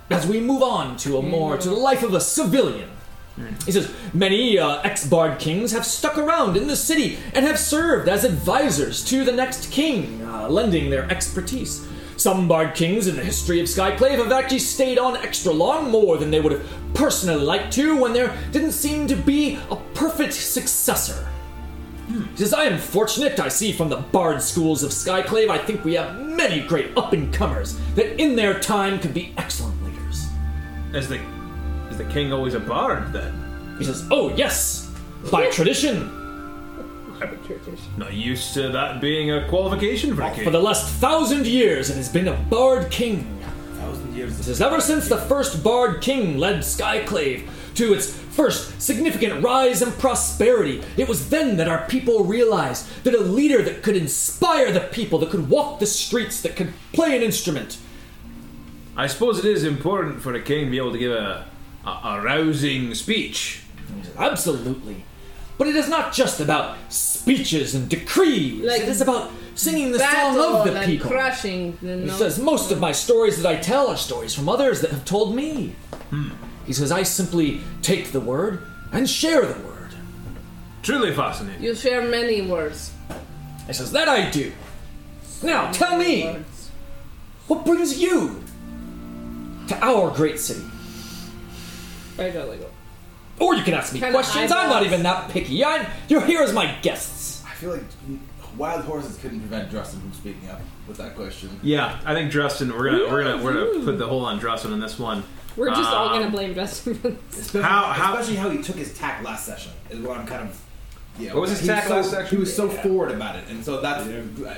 as 0.09 0.25
we 0.25 0.41
move 0.41 0.63
on 0.63 0.97
to 0.97 1.17
a 1.17 1.21
more 1.21 1.57
to 1.57 1.69
the 1.69 1.75
life 1.75 2.01
of 2.01 2.13
a 2.13 2.19
civilian. 2.19 2.89
He 3.65 3.71
says 3.71 3.89
many 4.13 4.59
uh, 4.59 4.81
ex-bard 4.81 5.39
kings 5.39 5.71
have 5.71 5.85
stuck 5.85 6.17
around 6.17 6.57
in 6.57 6.67
the 6.67 6.75
city 6.75 7.19
and 7.33 7.45
have 7.45 7.57
served 7.57 8.09
as 8.09 8.25
advisors 8.25 9.05
to 9.05 9.23
the 9.23 9.31
next 9.31 9.71
king, 9.71 10.21
uh, 10.25 10.49
lending 10.49 10.89
their 10.89 11.09
expertise. 11.09 11.87
Some 12.19 12.49
bard 12.49 12.75
kings 12.75 13.07
in 13.07 13.15
the 13.15 13.23
history 13.23 13.61
of 13.61 13.67
Skyclave 13.67 14.17
have 14.17 14.33
actually 14.33 14.59
stayed 14.59 14.99
on 14.99 15.15
extra 15.15 15.53
long, 15.53 15.89
more 15.89 16.17
than 16.17 16.29
they 16.29 16.41
would 16.41 16.51
have 16.51 16.69
personally 16.93 17.41
liked 17.41 17.71
to, 17.75 17.95
when 17.95 18.11
there 18.11 18.37
didn't 18.51 18.73
seem 18.73 19.07
to 19.07 19.15
be 19.15 19.57
a 19.71 19.77
perfect 19.93 20.33
successor. 20.33 21.25
Hmm. 22.07 22.23
He 22.31 22.37
says, 22.39 22.53
I 22.53 22.65
am 22.65 22.77
fortunate, 22.77 23.39
I 23.39 23.47
see 23.47 23.71
from 23.71 23.87
the 23.87 23.95
bard 23.95 24.41
schools 24.41 24.83
of 24.83 24.91
Skyclave, 24.91 25.49
I 25.49 25.59
think 25.59 25.85
we 25.85 25.93
have 25.93 26.19
many 26.19 26.59
great 26.67 26.91
up-and-comers 26.97 27.79
that 27.95 28.21
in 28.21 28.35
their 28.35 28.59
time 28.59 28.99
could 28.99 29.13
be 29.13 29.33
excellent 29.37 29.81
leaders. 29.85 30.27
Is 30.93 31.07
the 31.07 31.21
is 31.89 31.97
the 31.97 32.03
king 32.03 32.33
always 32.33 32.53
a 32.53 32.59
bard 32.59 33.13
then? 33.13 33.77
He 33.77 33.85
says, 33.85 34.05
Oh, 34.11 34.35
yes, 34.35 34.93
by 35.31 35.49
tradition. 35.51 36.18
Not 37.97 38.13
used 38.13 38.53
to 38.53 38.69
that 38.69 39.01
being 39.01 39.31
a 39.31 39.47
qualification 39.47 40.15
for 40.15 40.23
a 40.23 40.33
king. 40.33 40.43
For 40.43 40.51
the 40.51 40.59
last 40.59 40.89
thousand 40.95 41.45
years, 41.45 41.89
it 41.89 41.95
has 41.95 42.09
been 42.09 42.27
a 42.27 42.35
bard 42.35 42.89
king. 42.89 43.39
Thousand 43.73 44.15
years 44.15 44.37
This 44.37 44.47
is 44.47 44.61
ever 44.61 44.81
since 44.81 45.07
the 45.07 45.17
first 45.17 45.63
bard 45.63 46.01
king 46.01 46.37
led 46.37 46.59
Skyclave 46.59 47.47
to 47.75 47.93
its 47.93 48.11
first 48.11 48.81
significant 48.81 49.43
rise 49.43 49.81
and 49.81 49.93
prosperity. 49.93 50.81
It 50.97 51.07
was 51.07 51.29
then 51.29 51.57
that 51.57 51.67
our 51.67 51.87
people 51.87 52.23
realized 52.23 53.03
that 53.03 53.13
a 53.13 53.19
leader 53.19 53.61
that 53.61 53.83
could 53.83 53.95
inspire 53.95 54.71
the 54.71 54.81
people, 54.81 55.19
that 55.19 55.29
could 55.29 55.49
walk 55.49 55.79
the 55.79 55.85
streets, 55.85 56.41
that 56.41 56.55
could 56.55 56.73
play 56.93 57.15
an 57.15 57.23
instrument, 57.23 57.77
I 58.99 59.07
suppose 59.07 59.39
it 59.39 59.45
is 59.45 59.63
important 59.63 60.21
for 60.21 60.33
a 60.33 60.41
king 60.41 60.65
to 60.65 60.71
be 60.71 60.77
able 60.77 60.91
to 60.91 60.97
give 60.97 61.13
a, 61.13 61.45
a, 61.85 61.89
a 61.89 62.21
rousing 62.21 62.93
speech. 62.95 63.63
Absolutely. 64.17 65.05
But 65.59 65.67
it 65.67 65.75
is 65.75 65.87
not 65.89 66.13
just 66.13 66.39
about 66.39 66.77
speeches 66.91 67.75
and 67.75 67.87
decrees. 67.89 68.63
Like 68.63 68.81
it 68.81 68.89
is 68.89 69.01
about 69.01 69.29
singing 69.55 69.91
the 69.91 69.99
song 69.99 70.39
of 70.39 70.63
the 70.65 70.73
and 70.77 70.85
people. 70.85 71.11
crushing 71.11 71.77
the 71.81 71.97
He 71.97 72.09
says 72.09 72.39
most 72.39 72.71
of 72.71 72.79
my 72.79 72.93
stories 72.93 73.39
that 73.41 73.47
I 73.47 73.57
tell 73.57 73.89
are 73.89 73.97
stories 73.97 74.33
from 74.33 74.47
others 74.49 74.79
that 74.81 74.89
have 74.89 75.03
told 75.05 75.35
me. 75.35 75.75
Hmm. 76.09 76.29
He 76.65 76.71
says 76.73 76.91
I 76.91 77.03
simply 77.03 77.59
take 77.81 78.11
the 78.13 78.21
word 78.21 78.61
and 78.93 79.07
share 79.07 79.45
the 79.45 79.59
word. 79.67 79.89
Truly 80.81 81.13
fascinating. 81.13 81.61
You 81.61 81.75
share 81.75 82.01
many 82.03 82.41
words. 82.41 82.93
He 83.67 83.73
says 83.73 83.91
that 83.91 84.07
I 84.07 84.29
do. 84.31 84.53
Now 85.43 85.71
tell 85.71 85.97
me, 85.97 86.23
Words. 86.23 86.69
what 87.47 87.65
brings 87.65 87.99
you 88.01 88.41
to 89.67 89.85
our 89.85 90.09
great 90.11 90.39
city? 90.39 90.65
I 92.17 92.29
gotta 92.29 92.55
go. 92.57 92.68
Or 93.39 93.55
you 93.55 93.63
can 93.63 93.73
ask 93.73 93.93
me 93.93 93.99
Kinda 93.99 94.13
questions. 94.13 94.51
I'm 94.51 94.67
not 94.69 94.77
eyeballs. 94.77 94.85
even 94.87 95.03
that 95.03 95.29
picky. 95.29 95.63
I, 95.63 95.89
you're 96.07 96.25
here 96.25 96.41
as 96.41 96.53
my 96.53 96.73
guests. 96.81 97.43
I 97.45 97.53
feel 97.53 97.71
like 97.71 97.83
wild 98.57 98.83
horses 98.85 99.17
couldn't 99.17 99.39
prevent 99.39 99.71
Justin 99.71 100.01
from 100.01 100.13
speaking 100.13 100.49
up 100.49 100.61
with 100.87 100.97
that 100.97 101.15
question. 101.15 101.49
Yeah, 101.63 101.99
I 102.05 102.13
think 102.13 102.31
Justin. 102.31 102.69
We're 102.73 102.89
gonna 102.91 103.11
we're 103.11 103.23
gonna 103.23 103.43
we're 103.43 103.53
gonna 103.73 103.85
put 103.85 103.97
the 103.97 104.07
whole 104.07 104.25
on 104.25 104.39
Justin 104.39 104.73
in 104.73 104.79
this 104.79 104.99
one. 104.99 105.23
We're 105.55 105.69
just 105.69 105.89
all 105.89 106.09
Um, 106.09 106.19
gonna 106.21 106.31
blame 106.31 106.53
Justin 106.55 106.95
for 106.95 107.09
this. 107.09 107.39
Especially 107.39 107.61
How- 107.63 107.85
how- 107.91 108.13
especially 108.13 108.35
how 108.37 108.49
he 108.49 108.61
took 108.61 108.75
his 108.77 108.97
tack 108.97 109.23
last 109.23 109.45
session 109.45 109.71
is 109.89 109.99
what 109.99 110.17
I'm 110.17 110.25
kind 110.27 110.43
of. 110.49 110.59
Yeah, 111.17 111.33
What 111.33 111.41
was 111.41 111.49
his 111.51 111.61
he 111.61 111.67
tack 111.67 111.85
so- 111.85 111.95
last 111.97 112.11
session? 112.11 112.29
He 112.29 112.37
was 112.37 112.55
so 112.55 112.69
forward 112.69 113.11
about 113.11 113.35
it, 113.35 113.43
and 113.49 113.63
so 113.65 113.81
that's 113.81 114.07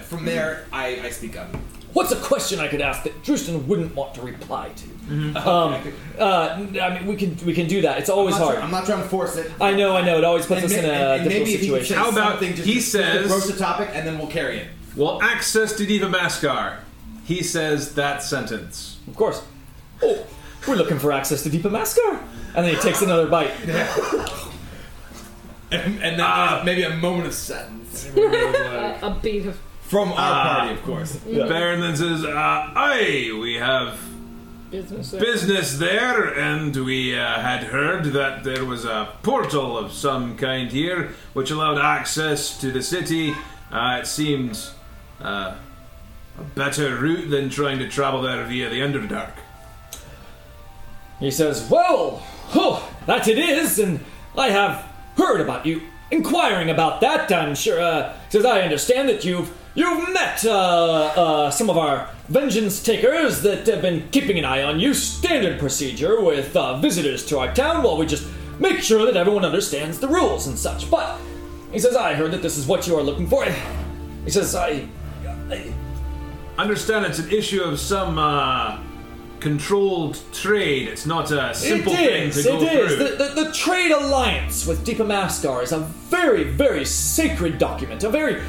from 0.07 0.25
there. 0.25 0.65
I, 0.71 1.01
I 1.05 1.09
speak 1.09 1.35
up. 1.37 1.47
What's 1.93 2.11
a 2.11 2.17
question 2.17 2.59
I 2.59 2.67
could 2.67 2.81
ask 2.81 3.03
that 3.03 3.23
Drustin 3.23 3.65
wouldn't 3.65 3.95
want 3.95 4.13
to 4.15 4.21
reply 4.21 4.69
to? 4.75 4.87
Um, 5.11 5.35
uh, 6.19 6.65
I 6.81 6.93
mean, 6.93 7.05
we 7.05 7.15
can 7.15 7.35
we 7.45 7.53
can 7.53 7.67
do 7.67 7.81
that. 7.81 7.97
It's 7.99 8.09
always 8.09 8.35
I'm 8.35 8.41
hard. 8.41 8.55
try- 8.55 8.63
I'm 8.65 8.71
not 8.71 8.85
trying 8.85 9.01
to 9.03 9.09
force 9.09 9.35
it. 9.35 9.51
I 9.59 9.73
know, 9.73 9.95
I 9.95 10.01
know. 10.05 10.17
It 10.17 10.23
always 10.23 10.45
puts 10.45 10.61
And 10.63 10.71
us 10.71 10.77
in 10.77 10.85
a 10.85 10.87
and- 10.87 10.93
and 11.01 11.23
difficult 11.23 11.47
maybe 11.47 11.53
if 11.55 11.61
he 11.61 11.67
could 11.69 11.85
situation. 11.85 11.97
How 11.97 12.09
about 12.09 12.29
something 12.39 12.55
just 12.55 12.67
he 12.67 12.73
to- 12.75 12.79
just 12.79 12.91
to 12.93 12.97
says- 13.03 13.27
broach 13.27 13.45
the 13.45 13.57
topic, 13.57 13.89
and 13.93 14.07
then 14.07 14.17
we'll 14.17 14.27
carry 14.27 14.57
it. 14.59 14.67
Well, 14.95 15.19
access 15.21 15.73
to 15.77 15.85
Deepa 15.85 16.09
Maskar. 16.11 16.77
He 17.25 17.43
says 17.43 17.95
that 17.95 18.23
sentence. 18.23 18.97
Of 19.07 19.15
course. 19.15 19.41
Oh, 20.03 20.25
we're 20.67 20.75
looking 20.75 20.99
for 20.99 21.11
access 21.11 21.43
to 21.43 21.49
Deepa 21.49 21.69
Maskar. 21.71 22.19
And 22.55 22.65
then 22.65 22.73
he 22.75 22.79
takes 22.81 23.01
another 23.01 23.27
bite. 23.27 23.51
And, 25.73 25.83
and 26.03 26.19
then 26.19 26.21
Ah. 26.21 26.63
maybe 26.65 26.83
a 26.83 26.89
moment 26.89 27.27
of 27.27 27.33
sadness. 27.33 28.09
a, 28.17 28.99
a 29.03 29.17
beat 29.23 29.45
of 29.45 29.57
From 29.83 30.09
our 30.09 30.15
Ah. 30.17 30.55
party, 30.59 30.73
of 30.73 30.83
course. 30.83 31.15
Baron 31.15 31.79
then 31.79 31.95
says, 31.95 32.25
uh, 32.25 32.29
"Aye, 32.35 33.31
we 33.39 33.53
have 33.55 33.97
Business. 34.71 35.11
there. 35.11 35.19
business 35.21 35.77
there, 35.79 36.33
and 36.33 36.73
we 36.75 37.13
uh, 37.13 37.41
had 37.41 37.65
heard 37.65 38.05
that 38.05 38.45
there 38.45 38.63
was 38.63 38.85
a 38.85 39.13
portal 39.21 39.77
of 39.77 39.91
some 39.91 40.37
kind 40.37 40.71
here, 40.71 41.11
which 41.33 41.51
allowed 41.51 41.77
access 41.77 42.57
to 42.61 42.71
the 42.71 42.81
city. 42.81 43.35
Uh, 43.69 43.99
it 44.01 44.07
seemed 44.07 44.69
uh, 45.21 45.55
a 46.39 46.43
better 46.55 46.95
route 46.95 47.29
than 47.29 47.49
trying 47.49 47.79
to 47.79 47.89
travel 47.89 48.21
there 48.21 48.45
via 48.45 48.69
the 48.69 48.79
Underdark." 48.79 49.33
He 51.19 51.31
says, 51.31 51.69
Well, 51.69 52.23
oh, 52.55 52.91
that 53.05 53.27
it 53.27 53.37
is, 53.37 53.77
and 53.77 53.99
I 54.37 54.49
have 54.49 54.85
heard 55.17 55.39
about 55.39 55.65
you 55.65 55.81
inquiring 56.09 56.69
about 56.69 56.99
that. 57.01 57.31
I'm 57.31 57.55
sure, 57.55 57.79
uh, 57.79 58.17
says, 58.29 58.43
I 58.43 58.61
understand 58.61 59.07
that 59.09 59.23
you've 59.23 59.55
you've 59.75 60.13
met 60.13 60.45
uh, 60.45 60.51
uh, 60.51 61.51
some 61.51 61.69
of 61.69 61.77
our 61.77 62.09
vengeance 62.27 62.81
takers 62.81 63.41
that 63.41 63.67
have 63.67 63.81
been 63.81 64.07
keeping 64.09 64.37
an 64.39 64.45
eye 64.45 64.63
on 64.63 64.79
you. 64.79 64.93
Standard 64.93 65.59
procedure 65.59 66.21
with 66.21 66.55
uh, 66.55 66.77
visitors 66.77 67.25
to 67.27 67.39
our 67.39 67.53
town 67.53 67.83
while 67.83 67.97
we 67.97 68.05
just 68.05 68.27
make 68.59 68.79
sure 68.79 69.05
that 69.05 69.17
everyone 69.17 69.45
understands 69.45 69.99
the 69.99 70.07
rules 70.07 70.47
and 70.47 70.57
such. 70.57 70.89
But 70.89 71.19
he 71.71 71.79
says, 71.79 71.95
I 71.95 72.13
heard 72.13 72.31
that 72.31 72.41
this 72.41 72.57
is 72.57 72.67
what 72.67 72.87
you 72.87 72.95
are 72.97 73.03
looking 73.03 73.27
for. 73.27 73.45
He 74.25 74.31
says, 74.31 74.55
I. 74.55 74.87
I 75.49 75.73
Understand 76.57 77.05
it's 77.05 77.17
an 77.17 77.31
issue 77.31 77.63
of 77.63 77.79
some 77.79 78.19
uh, 78.19 78.77
controlled 79.39 80.21
trade. 80.31 80.87
It's 80.89 81.05
not 81.05 81.31
a 81.31 81.53
simple 81.55 81.93
it 81.93 81.95
thing 81.95 82.31
to 82.31 82.43
go 82.43 82.61
it 82.61 82.73
is. 82.73 82.95
through. 82.95 83.07
The, 83.07 83.15
the, 83.23 83.43
the 83.45 83.51
trade 83.51 83.91
alliance 83.91 84.67
with 84.67 84.85
Deepa 84.85 85.05
Maskar 85.07 85.63
is 85.63 85.71
a 85.71 85.79
very, 85.79 86.43
very 86.43 86.85
sacred 86.85 87.57
document, 87.57 88.03
a 88.03 88.09
very, 88.09 88.41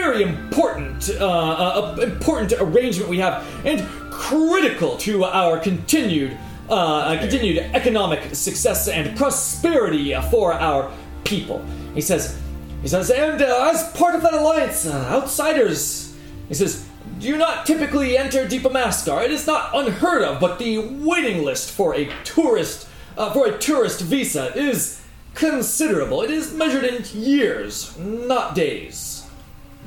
very 0.00 0.22
important, 0.22 1.10
uh, 1.20 1.26
uh, 1.26 1.96
important 2.00 2.52
arrangement 2.58 3.08
we 3.10 3.18
have, 3.18 3.44
and 3.66 3.86
critical 4.10 4.96
to 4.96 5.24
our 5.24 5.58
continued, 5.58 6.36
uh, 6.70 6.74
uh, 6.74 7.18
continued 7.18 7.58
economic 7.74 8.34
success 8.34 8.88
and 8.88 9.16
prosperity 9.16 10.14
for 10.30 10.54
our 10.54 10.90
people. 11.24 11.62
He 11.94 12.00
says, 12.00 12.40
he 12.80 12.88
says, 12.88 13.10
and 13.10 13.42
uh, 13.42 13.70
as 13.70 13.92
part 13.92 14.14
of 14.14 14.22
that 14.22 14.32
alliance, 14.32 14.86
uh, 14.86 15.16
outsiders, 15.16 16.16
he 16.48 16.54
says, 16.54 16.86
do 17.18 17.36
not 17.36 17.66
typically 17.66 18.16
enter 18.16 18.46
Deepa 18.46 18.72
Maskar. 18.72 19.22
It 19.22 19.30
is 19.30 19.46
not 19.46 19.70
unheard 19.74 20.22
of, 20.22 20.40
but 20.40 20.58
the 20.58 20.78
waiting 20.78 21.44
list 21.44 21.72
for 21.72 21.94
a 21.94 22.10
tourist 22.24 22.86
for 23.34 23.48
a 23.48 23.58
tourist 23.58 24.00
visa 24.00 24.56
is 24.56 25.02
considerable. 25.34 26.22
It 26.22 26.30
is 26.30 26.54
measured 26.54 26.84
in 26.84 27.04
years, 27.12 27.98
not 27.98 28.54
days. 28.54 29.19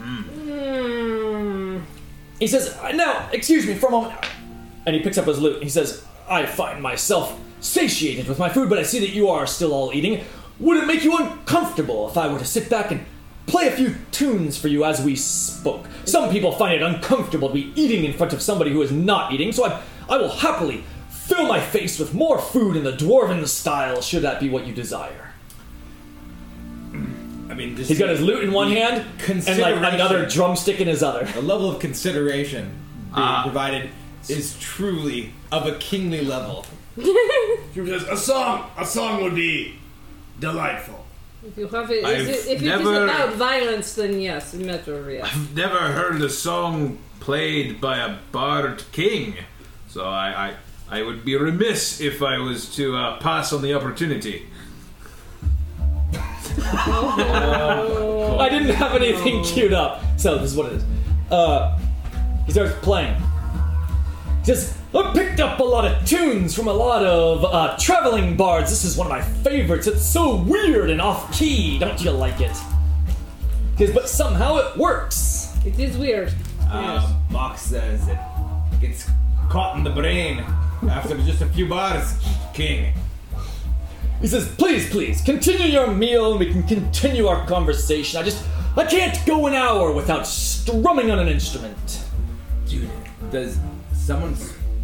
Hmm. 0.03 1.79
He 2.39 2.47
says, 2.47 2.75
"Now, 2.93 3.29
excuse 3.31 3.65
me 3.65 3.75
for 3.75 3.87
a 3.87 3.91
moment," 3.91 4.13
and 4.85 4.95
he 4.95 5.01
picks 5.01 5.17
up 5.17 5.25
his 5.25 5.39
lute. 5.39 5.63
He 5.63 5.69
says, 5.69 6.03
"I 6.29 6.45
find 6.45 6.81
myself 6.81 7.39
satiated 7.61 8.27
with 8.27 8.37
my 8.37 8.49
food, 8.49 8.67
but 8.69 8.77
I 8.77 8.83
see 8.83 8.99
that 8.99 9.11
you 9.11 9.29
are 9.29 9.47
still 9.47 9.73
all 9.73 9.93
eating. 9.93 10.21
Would 10.59 10.77
it 10.77 10.87
make 10.87 11.03
you 11.03 11.15
uncomfortable 11.17 12.09
if 12.09 12.17
I 12.17 12.27
were 12.27 12.39
to 12.39 12.45
sit 12.45 12.69
back 12.69 12.91
and 12.91 13.05
play 13.45 13.67
a 13.67 13.71
few 13.71 13.95
tunes 14.11 14.57
for 14.57 14.67
you 14.67 14.83
as 14.83 15.01
we 15.01 15.15
spoke? 15.15 15.85
Some 16.03 16.29
people 16.29 16.51
find 16.51 16.73
it 16.73 16.81
uncomfortable 16.83 17.47
to 17.47 17.53
be 17.53 17.71
eating 17.75 18.03
in 18.03 18.13
front 18.13 18.33
of 18.33 18.41
somebody 18.41 18.71
who 18.71 18.81
is 18.81 18.91
not 18.91 19.31
eating, 19.31 19.53
so 19.53 19.65
I, 19.65 19.81
I 20.09 20.17
will 20.17 20.29
happily 20.29 20.83
fill 21.09 21.47
my 21.47 21.61
face 21.61 21.97
with 21.97 22.13
more 22.13 22.39
food 22.39 22.75
in 22.75 22.83
the 22.83 22.91
dwarven 22.91 23.47
style, 23.47 24.01
should 24.01 24.23
that 24.23 24.41
be 24.41 24.49
what 24.49 24.67
you 24.67 24.73
desire." 24.73 25.32
I 27.53 27.55
mean, 27.55 27.75
He's 27.77 27.99
got 27.99 28.09
his 28.09 28.19
lute 28.19 28.43
in 28.43 28.51
one 28.51 28.71
hand 28.71 29.05
and 29.29 29.45
like 29.59 29.93
another 29.93 30.25
drumstick 30.25 30.79
in 30.81 30.87
his 30.87 31.03
other. 31.03 31.23
the 31.25 31.41
level 31.41 31.69
of 31.69 31.79
consideration 31.79 32.63
being 32.65 33.13
Ah. 33.13 33.43
provided 33.43 33.91
is 34.27 34.57
truly 34.59 35.33
of 35.51 35.67
a 35.67 35.75
kingly 35.77 36.21
level. 36.25 36.65
She 37.75 37.83
says, 37.87 38.03
a 38.03 38.17
song, 38.17 38.69
a 38.77 38.85
song 38.85 39.23
would 39.23 39.33
be 39.35 39.75
delightful. 40.39 41.05
If 41.45 41.57
you 41.57 41.67
have 41.67 41.89
it, 41.89 42.03
it 42.03 42.29
if 42.29 42.61
it 42.61 42.63
is 42.63 42.81
about 42.87 43.33
violence, 43.33 43.93
then 43.95 44.19
yes, 44.21 44.53
Metro, 44.53 45.07
yes. 45.07 45.25
I've 45.25 45.55
never 45.55 45.79
heard 45.79 46.21
a 46.21 46.29
song 46.29 46.99
played 47.19 47.81
by 47.81 47.97
a 47.97 48.17
bard 48.31 48.83
king, 48.91 49.35
so 49.89 50.05
I, 50.05 50.53
I, 50.89 50.99
I 50.99 51.01
would 51.01 51.25
be 51.25 51.35
remiss 51.35 51.99
if 51.99 52.21
I 52.21 52.37
was 52.37 52.73
to 52.75 52.95
uh, 52.95 53.17
pass 53.19 53.51
on 53.53 53.61
the 53.63 53.73
opportunity. 53.73 54.45
I 58.39 58.47
didn't 58.49 58.75
have 58.75 58.95
anything 58.95 59.43
queued 59.43 59.73
up, 59.73 60.01
so 60.17 60.37
this 60.37 60.51
is 60.51 60.57
what 60.57 60.67
it 60.67 60.73
is. 60.73 60.83
Uh, 61.31 61.79
he 62.45 62.51
starts 62.51 62.73
playing. 62.81 63.15
Just 64.43 64.75
I 64.95 65.11
picked 65.13 65.39
up 65.39 65.59
a 65.59 65.63
lot 65.63 65.85
of 65.85 66.05
tunes 66.07 66.53
from 66.53 66.67
a 66.67 66.73
lot 66.73 67.03
of 67.03 67.45
uh, 67.45 67.77
traveling 67.79 68.35
bards. 68.37 68.69
This 68.69 68.83
is 68.83 68.95
one 68.95 69.07
of 69.07 69.11
my 69.11 69.21
favorites. 69.21 69.87
It's 69.87 70.05
so 70.05 70.35
weird 70.35 70.89
and 70.89 71.01
off 71.01 71.33
key. 71.33 71.79
Don't 71.79 71.99
you 72.03 72.11
like 72.11 72.41
it? 72.41 72.55
He 73.77 73.85
says, 73.87 73.95
but 73.95 74.07
somehow 74.07 74.57
it 74.57 74.77
works. 74.77 75.55
It 75.65 75.79
is 75.79 75.97
weird. 75.97 76.31
yes. 76.59 77.05
Um, 77.05 77.15
Mox 77.31 77.61
says 77.61 78.07
it 78.07 78.19
gets 78.81 79.09
caught 79.49 79.77
in 79.77 79.83
the 79.83 79.89
brain 79.89 80.39
after 80.89 81.17
just 81.17 81.41
a 81.41 81.47
few 81.47 81.67
bars, 81.67 82.13
King. 82.53 82.93
He 84.23 84.29
says, 84.29 84.47
please, 84.55 84.89
please, 84.89 85.21
continue 85.21 85.67
your 85.67 85.87
meal 85.87 86.31
and 86.31 86.39
we 86.39 86.49
can 86.49 86.63
continue 86.63 87.27
our 87.27 87.45
conversation. 87.45 88.17
I 88.21 88.23
just, 88.23 88.41
I 88.77 88.85
can't 88.85 89.19
go 89.25 89.47
an 89.47 89.53
hour 89.53 89.91
without 89.91 90.25
strumming 90.25 91.11
on 91.11 91.19
an 91.19 91.27
instrument. 91.27 92.05
Dude, 92.65 92.89
does 93.31 93.59
someone 93.91 94.33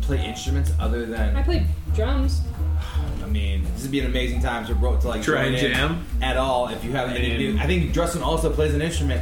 play 0.02 0.26
instruments 0.26 0.74
other 0.78 1.06
than. 1.06 1.38
I 1.38 1.44
play 1.44 1.66
drums. 1.96 2.42
I 3.24 3.28
mean, 3.28 3.64
this 3.76 3.84
would 3.84 3.92
be 3.92 4.02
an 4.02 4.08
amazing 4.08 4.42
time 4.42 4.66
to 4.68 4.76
bro 4.76 5.00
to 5.00 5.08
like 5.08 5.22
Try 5.22 5.46
join 5.46 5.54
and 5.54 5.74
jam. 5.74 6.06
at 6.22 6.36
all 6.36 6.68
if 6.68 6.84
you 6.84 6.92
have 6.92 7.08
anything 7.08 7.38
to 7.38 7.38
do. 7.54 7.58
I 7.60 7.66
think 7.66 7.94
Justin 7.94 8.22
also 8.22 8.52
plays 8.52 8.74
an 8.74 8.82
instrument. 8.82 9.22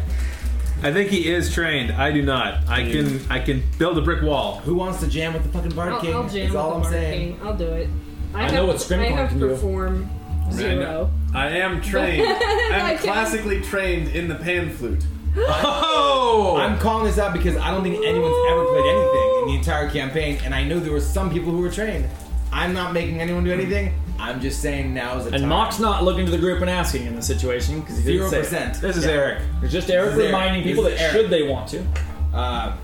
I 0.81 0.91
think 0.91 1.11
he 1.11 1.27
is 1.31 1.53
trained. 1.53 1.91
I 1.91 2.11
do 2.11 2.23
not. 2.23 2.67
I 2.67 2.89
can 2.89 3.21
I 3.29 3.37
can 3.37 3.61
build 3.77 3.99
a 3.99 4.01
brick 4.01 4.23
wall. 4.23 4.61
Who 4.61 4.73
wants 4.73 4.99
to 5.01 5.07
jam 5.07 5.33
with 5.33 5.43
the 5.43 5.49
fucking 5.49 5.75
Bard 5.75 5.93
I'll, 5.93 6.01
King? 6.01 6.15
I'll 6.15 6.23
jam 6.27 6.33
That's 6.33 6.53
with 6.53 6.55
all 6.55 6.69
the 6.69 6.75
I'm 6.77 6.81
Bard 6.81 6.93
saying. 6.93 7.37
King. 7.37 7.47
I'll 7.47 7.55
do 7.55 7.67
it. 7.67 7.89
I, 8.33 8.39
I 8.39 8.43
have, 8.43 8.53
know 8.53 8.65
what 8.65 8.75
Scrimcorn 8.77 8.99
I 9.13 9.15
have 9.15 9.29
can 9.29 9.39
do. 9.39 9.47
perform 9.49 10.09
zero. 10.51 11.09
I 11.33 11.47
am 11.49 11.81
trained. 11.91 12.25
I 12.27 12.79
I'm 12.91 12.97
can- 12.97 13.03
classically 13.05 13.61
trained 13.61 14.09
in 14.09 14.27
the 14.27 14.35
pan 14.35 14.69
flute. 14.71 15.05
Oh! 15.39 16.57
I'm 16.59 16.79
calling 16.79 17.05
this 17.05 17.17
out 17.19 17.33
because 17.33 17.55
I 17.57 17.69
don't 17.71 17.83
think 17.83 17.95
anyone's 18.03 18.35
ever 18.51 18.65
played 18.65 18.85
anything 18.85 19.41
in 19.41 19.47
the 19.49 19.55
entire 19.55 19.89
campaign, 19.89 20.39
and 20.43 20.53
I 20.55 20.63
know 20.63 20.79
there 20.79 20.91
were 20.93 20.99
some 20.99 21.29
people 21.31 21.51
who 21.51 21.59
were 21.59 21.69
trained. 21.71 22.05
I'm 22.51 22.73
not 22.73 22.93
making 22.93 23.19
anyone 23.21 23.43
do 23.43 23.51
anything. 23.51 23.93
I'm 24.19 24.41
just 24.41 24.61
saying 24.63 24.93
now's 24.95 25.25
the 25.25 25.31
time. 25.31 25.35
And 25.35 25.41
time. 25.43 25.49
Mock's 25.49 25.79
not 25.79 26.03
looking 26.03 26.25
to 26.25 26.31
the 26.31 26.39
group 26.39 26.61
and 26.61 26.69
asking 26.69 27.05
in 27.05 27.15
the 27.15 27.21
situation 27.21 27.81
because 27.81 27.97
he 27.97 28.03
zero 28.03 28.29
didn't 28.31 28.31
say 28.31 28.37
it. 28.39 28.43
percent. 28.69 28.81
this 28.81 28.97
is 28.97 29.05
Eric. 29.05 29.43
It's 29.61 29.71
just 29.71 29.91
Eric 29.91 30.05
This 30.11 30.13
is 30.15 30.19
Eric. 30.21 30.33
reminding 30.33 30.63
This 30.63 30.71
people 30.71 30.87
is 30.87 30.93
that 30.97 31.01
Eric. 31.03 31.15
should 31.15 31.29
they 31.29 31.43
want 31.43 31.67
to. 31.69 31.85
Uh, 32.33 32.75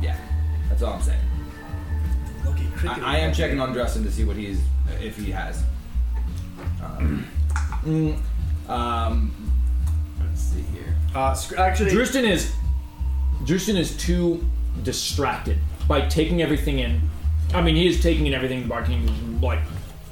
yeah, 0.00 0.16
that's 0.68 0.82
all 0.82 0.92
I'm 0.94 1.02
saying. 1.02 1.18
I, 2.86 3.16
I 3.16 3.18
am 3.18 3.32
checking 3.32 3.58
on 3.58 3.74
Drustin 3.74 4.04
to 4.04 4.12
see 4.12 4.22
what 4.24 4.36
he's 4.36 4.60
if 5.00 5.16
he 5.16 5.30
has. 5.30 5.62
Um, 6.82 7.26
um, 8.68 9.52
let's 10.20 10.40
see 10.40 10.62
here. 10.62 10.94
Uh, 11.14 11.34
sc- 11.34 11.58
actually, 11.58 11.90
Drustin 11.92 12.24
is 12.24 12.52
Drustin 13.44 13.76
is 13.76 13.96
too 13.96 14.44
distracted 14.82 15.58
by 15.88 16.02
taking 16.02 16.42
everything 16.42 16.78
in. 16.78 17.00
I 17.54 17.62
mean, 17.62 17.76
he 17.76 17.86
is 17.86 18.02
taking 18.02 18.26
in 18.26 18.34
everything 18.34 18.62
the 18.62 18.68
Bard 18.68 18.86
King 18.86 19.04
is 19.08 19.42
like. 19.42 19.60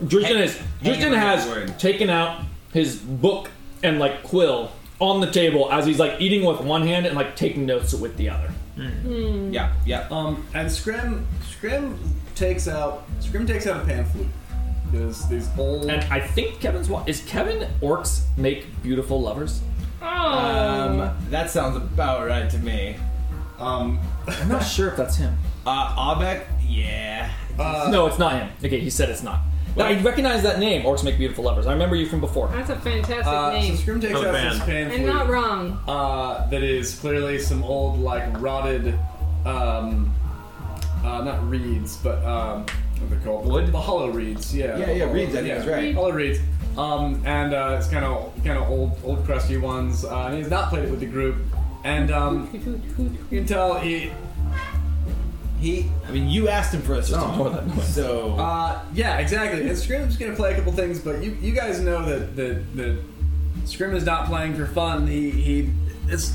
Drustin 0.03 0.25
Hang- 0.25 0.37
has 0.39 0.61
Drustin 0.83 1.17
has 1.17 1.81
taken 1.81 2.11
out 2.11 2.43
his 2.73 2.97
book 2.97 3.51
and 3.83 3.99
like 3.99 4.23
quill 4.23 4.73
on 5.01 5.21
the 5.21 5.31
table 5.31 5.71
as 5.71 5.87
he's 5.87 5.99
like 5.99 6.21
eating 6.21 6.45
with 6.45 6.61
one 6.61 6.87
hand 6.87 7.07
and 7.07 7.15
like 7.17 7.37
taking 7.37 7.67
notes 7.67 7.93
with 7.95 8.17
the 8.17 8.29
other. 8.29 8.51
Yeah, 8.77 9.73
yeah. 9.87 10.09
um, 10.11 10.45
and 10.53 10.71
Scrim, 10.71 11.27
Scrim 11.49 11.97
takes 12.35 12.67
out, 12.67 13.05
Scrim 13.21 13.47
takes 13.47 13.67
out 13.69 13.83
a 13.83 13.87
pan 13.87 14.05
flute. 14.07 14.27
There's 14.95 15.27
these 15.27 15.49
old. 15.59 15.91
And 15.91 16.03
I 16.13 16.21
think 16.21 16.61
Kevin's 16.61 16.89
wa- 16.89 17.03
is 17.07 17.23
Kevin 17.27 17.69
orcs 17.83 18.23
make 18.37 18.67
beautiful 18.83 19.21
lovers. 19.21 19.61
Oh, 20.01 20.07
Um, 20.07 21.11
that 21.31 21.51
sounds 21.51 21.77
about 21.77 22.27
right 22.27 22.49
to 22.51 22.59
me. 22.59 22.97
um, 23.59 23.99
I'm 24.29 24.49
not 24.49 24.61
sure 24.63 24.89
if 24.89 24.97
that's 24.97 25.17
him. 25.17 25.37
Uh, 25.67 26.15
Abek, 26.15 26.45
yeah. 26.67 27.31
uh, 27.59 27.89
No, 27.91 28.07
it's 28.07 28.19
not 28.19 28.33
him. 28.35 28.49
Okay, 28.65 28.81
he 28.81 28.91
said 28.91 29.09
it's 29.11 29.23
not. 29.23 29.41
Now, 29.77 29.87
I 29.87 30.01
recognize 30.03 30.43
that 30.45 30.61
name. 30.61 30.83
Orcs 30.85 31.03
make 31.03 31.19
beautiful 31.19 31.43
lovers. 31.43 31.67
I 31.67 31.73
remember 31.73 31.97
you 31.97 32.07
from 32.07 32.21
before. 32.21 32.47
that's 32.49 32.71
a 32.71 32.77
fantastic 32.77 33.27
uh, 33.27 33.51
so 33.51 33.59
name. 33.59 33.77
Scrim 33.77 34.01
takes 34.01 34.15
Oh, 34.15 34.25
out 34.27 34.33
man. 34.33 34.51
this 34.57 34.65
pan 34.65 34.91
and 34.93 35.05
not 35.07 35.29
wrong. 35.29 35.81
uh, 35.89 36.47
that 36.51 36.63
is 36.63 36.95
clearly 37.01 37.41
some 37.41 37.65
old, 37.65 37.99
like 37.99 38.23
rotted, 38.41 38.97
um, 39.45 40.15
uh, 41.05 41.23
not 41.25 41.49
reeds, 41.49 41.97
but 41.97 42.23
um, 42.25 42.67
what 43.05 43.13
are 43.13 43.19
they 43.19 43.25
called? 43.25 43.47
Wood? 43.47 43.73
The 43.73 43.81
hollow 43.81 44.11
reeds. 44.11 44.55
Yeah. 44.57 44.77
Yeah, 44.79 44.91
yeah, 44.93 45.13
reeds, 45.13 45.35
I 45.35 45.43
think 45.43 45.55
that's 45.55 45.67
right. 45.67 45.95
Hollow 45.95 46.13
reeds. 46.13 46.41
Um, 46.77 47.23
and 47.25 47.55
uh, 47.55 47.77
it's 47.79 47.89
kind 47.89 48.05
of 48.05 48.33
kind 48.45 48.59
of 48.59 48.69
old, 48.69 48.99
old 49.05 49.25
crusty 49.25 49.57
ones. 49.57 50.05
Uh, 50.05 50.27
and 50.27 50.39
he's 50.39 50.51
not 50.51 50.71
played 50.71 50.85
it 50.85 50.91
with 50.91 51.01
the 51.01 51.07
group. 51.07 51.37
and 51.85 52.11
um, 52.11 52.49
you 53.31 53.39
can 53.39 53.47
tell 53.47 53.79
he 53.79 54.11
he 55.61 55.89
I 56.07 56.11
mean, 56.11 56.29
you 56.29 56.49
asked 56.49 56.75
him 56.75 56.83
for 56.83 56.95
a 56.95 56.99
ignore 56.99 57.51
that 57.51 57.59
song, 57.61 57.69
noise. 57.77 57.95
so 57.95 58.33
Uh, 58.37 58.81
yeah, 58.95 59.19
exactly. 59.19 59.69
And 59.69 59.79
Scrim's 59.79 60.17
gonna 60.17 60.35
play 60.35 60.53
a 60.53 60.57
couple 60.57 60.73
things, 60.73 60.99
but 61.01 61.23
you, 61.23 61.37
you 61.41 61.53
guys 61.53 61.81
know 61.81 62.05
that 62.05 62.35
that 62.37 62.77
that 62.77 62.99
Scrim 63.65 63.95
is 63.95 64.05
not 64.05 64.27
playing 64.27 64.55
for 64.55 64.67
fun. 64.67 65.07
He 65.07 65.31
he 65.31 65.71
it's 66.09 66.35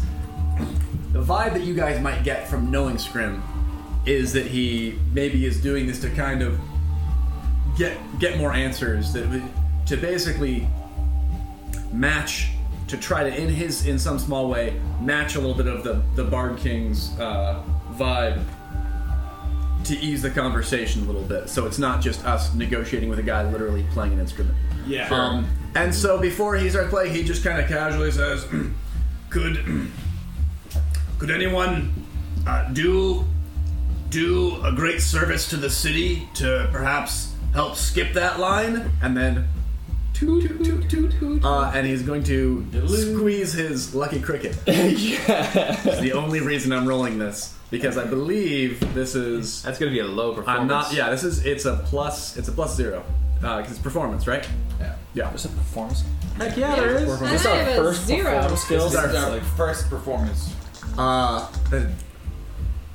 the 1.12 1.22
vibe 1.22 1.54
that 1.54 1.64
you 1.64 1.74
guys 1.76 2.00
might 2.02 2.24
get 2.24 2.48
from 2.48 2.72
knowing 2.72 2.98
Scrim 2.98 3.44
is 4.10 4.34
that 4.34 4.48
he 4.48 4.98
maybe 5.14 5.46
is 5.46 5.62
doing 5.62 5.86
this 5.86 6.00
to 6.02 6.10
kind 6.10 6.42
of 6.42 6.60
get 7.78 7.96
get 8.20 8.38
more 8.38 8.52
answers 8.54 9.14
that 9.14 9.30
would- 9.30 9.44
to 9.86 9.98
basically 9.98 10.68
match 11.94 12.50
to 12.88 12.98
try 12.98 13.24
to 13.28 13.36
in 13.42 13.50
his 13.50 13.86
in 13.86 13.98
some 14.00 14.18
small 14.20 14.50
way 14.50 14.80
match 15.02 15.36
a 15.36 15.40
little 15.40 15.56
bit 15.56 15.68
of 15.68 15.84
the 15.84 16.02
the 16.16 16.24
Bard 16.24 16.58
King's 16.58 17.18
uh, 17.20 17.62
vibe 17.94 18.42
to 19.86 19.98
ease 20.00 20.22
the 20.22 20.30
conversation 20.30 21.04
a 21.04 21.06
little 21.06 21.24
bit. 21.24 21.50
So 21.50 21.66
it's 21.66 21.80
not 21.80 22.02
just 22.02 22.26
us 22.26 22.54
negotiating 22.54 23.10
with 23.10 23.20
a 23.20 23.24
guy 23.24 23.50
literally 23.50 23.86
playing 23.92 24.14
an 24.14 24.20
instrument. 24.20 24.56
Yeah. 24.86 25.08
Um, 25.10 25.48
and 25.76 25.94
so 25.96 26.20
before 26.20 26.56
he 26.58 26.70
starts 26.70 26.90
playing, 26.90 27.14
he 27.14 27.24
just 27.24 27.44
kind 27.44 27.60
of 27.62 27.68
casually 27.68 28.12
says, 28.12 28.46
"Could 29.30 29.64
could 31.20 31.32
anyone 31.32 31.94
uh, 32.48 32.70
do 32.74 33.26
do 34.10 34.62
a 34.64 34.72
great 34.72 35.02
service 35.02 35.50
to 35.50 35.58
the 35.58 35.70
city 35.70 36.28
to 36.36 36.68
perhaps 36.72 37.34
help 37.54 37.76
skip 37.76 38.14
that 38.14 38.40
line?" 38.40 38.92
And 39.02 39.16
then. 39.16 39.48
Toot, 40.14 40.50
toot, 40.50 40.66
toot, 40.66 40.90
toot, 40.90 41.12
toot. 41.18 41.46
Uh, 41.46 41.72
and 41.74 41.88
he's 41.88 42.02
going 42.02 42.24
to 42.24 42.66
squeeze 42.88 43.54
his 43.54 43.96
lucky 43.96 44.20
cricket. 44.20 44.54
yeah. 44.68 45.80
It's 45.86 46.02
the 46.02 46.12
only 46.12 46.42
reason 46.42 46.74
I'm 46.74 46.86
rolling 46.86 47.18
this 47.18 47.56
because 47.72 47.98
I 47.98 48.04
believe 48.04 48.82
this 48.94 49.16
is 49.16 49.62
That's 49.64 49.80
going 49.80 49.90
to 49.90 49.94
be 49.94 50.02
a 50.02 50.06
low 50.12 50.34
performance. 50.36 50.60
I'm 50.62 50.68
not. 50.68 50.92
Yeah, 50.94 51.10
this 51.10 51.24
is. 51.24 51.46
It's 51.46 51.64
a 51.64 51.78
plus. 51.86 52.36
It's 52.36 52.50
a 52.50 52.52
plus 52.52 52.76
zero 52.76 53.02
because 53.40 53.70
it's 53.72 53.80
performance, 53.80 54.28
right? 54.28 54.46
yeah. 54.82 54.96
Yeah. 55.14 55.30
There's 55.30 55.46
a 55.46 55.50
performance. 55.50 56.04
Heck 56.36 56.58
yeah, 56.58 56.76
there 56.76 56.96
is. 56.98 57.22
I 57.22 57.30
This 57.32 57.42
is 57.42 57.48
our 57.48 57.60
a 57.62 57.76
first 57.76 58.06
zero. 58.06 58.24
performance 58.34 58.62
skills. 58.62 58.92
This 58.92 59.04
is 59.06 59.16
our 59.24 59.40
first 59.56 59.90
performance. 59.90 60.54
Uh, 60.98 61.50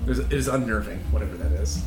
that- 0.07 0.15
there's- 0.15 0.19
it 0.33 0.33
is 0.37 0.49
unnerving, 0.49 0.99
whatever 1.11 1.37
that 1.37 1.53
is. 1.61 1.83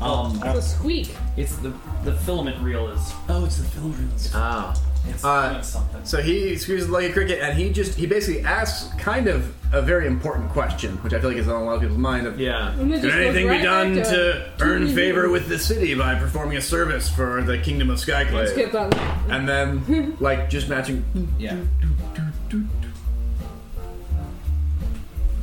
Um, 0.00 0.40
It's 0.44 0.58
a 0.58 0.62
squeak. 0.62 1.14
it's 1.36 1.56
the 1.56 1.72
the 2.04 2.12
filament 2.12 2.56
reel 2.62 2.88
is. 2.88 3.12
Oh, 3.28 3.44
it's 3.44 3.56
the 3.56 3.64
film 3.64 3.94
reels. 3.98 4.30
Oh. 4.32 4.72
It's 5.08 5.24
Uh, 5.24 5.50
doing 5.52 5.62
something. 5.62 6.00
So 6.04 6.20
he 6.20 6.56
squeezes 6.56 6.88
like 6.88 7.10
a 7.10 7.12
cricket, 7.12 7.40
and 7.40 7.56
he 7.58 7.70
just 7.70 7.94
he 7.98 8.06
basically 8.06 8.42
asks 8.44 8.92
kind 8.98 9.26
of 9.26 9.52
a 9.72 9.80
very 9.82 10.06
important 10.06 10.50
question, 10.50 10.98
which 11.02 11.12
I 11.14 11.20
feel 11.20 11.30
like 11.30 11.38
is 11.38 11.48
on 11.48 11.62
a 11.62 11.64
lot 11.64 11.74
of 11.76 11.80
people's 11.80 11.98
mind. 11.98 12.26
Of, 12.26 12.38
Yeah. 12.38 12.72
And 12.72 12.92
it 12.92 13.00
Could 13.00 13.02
just 13.10 13.16
goes 13.16 13.26
anything 13.26 13.48
right 13.48 13.58
be 13.60 13.64
done 13.64 13.94
back 13.96 14.04
to 14.08 14.44
earn 14.60 14.88
favor 14.88 15.28
with 15.30 15.48
the 15.48 15.58
city 15.58 15.94
by 15.94 16.14
performing 16.14 16.56
a 16.56 16.60
service 16.60 17.08
for 17.08 17.42
the 17.42 17.58
kingdom 17.58 17.90
of 17.90 17.98
Skyclave? 17.98 18.48
Skip 18.50 18.72
that. 18.72 18.96
And 19.30 19.48
then, 19.48 20.16
like, 20.20 20.48
just 20.50 20.68
matching. 20.68 21.04
Yeah. 21.38 21.56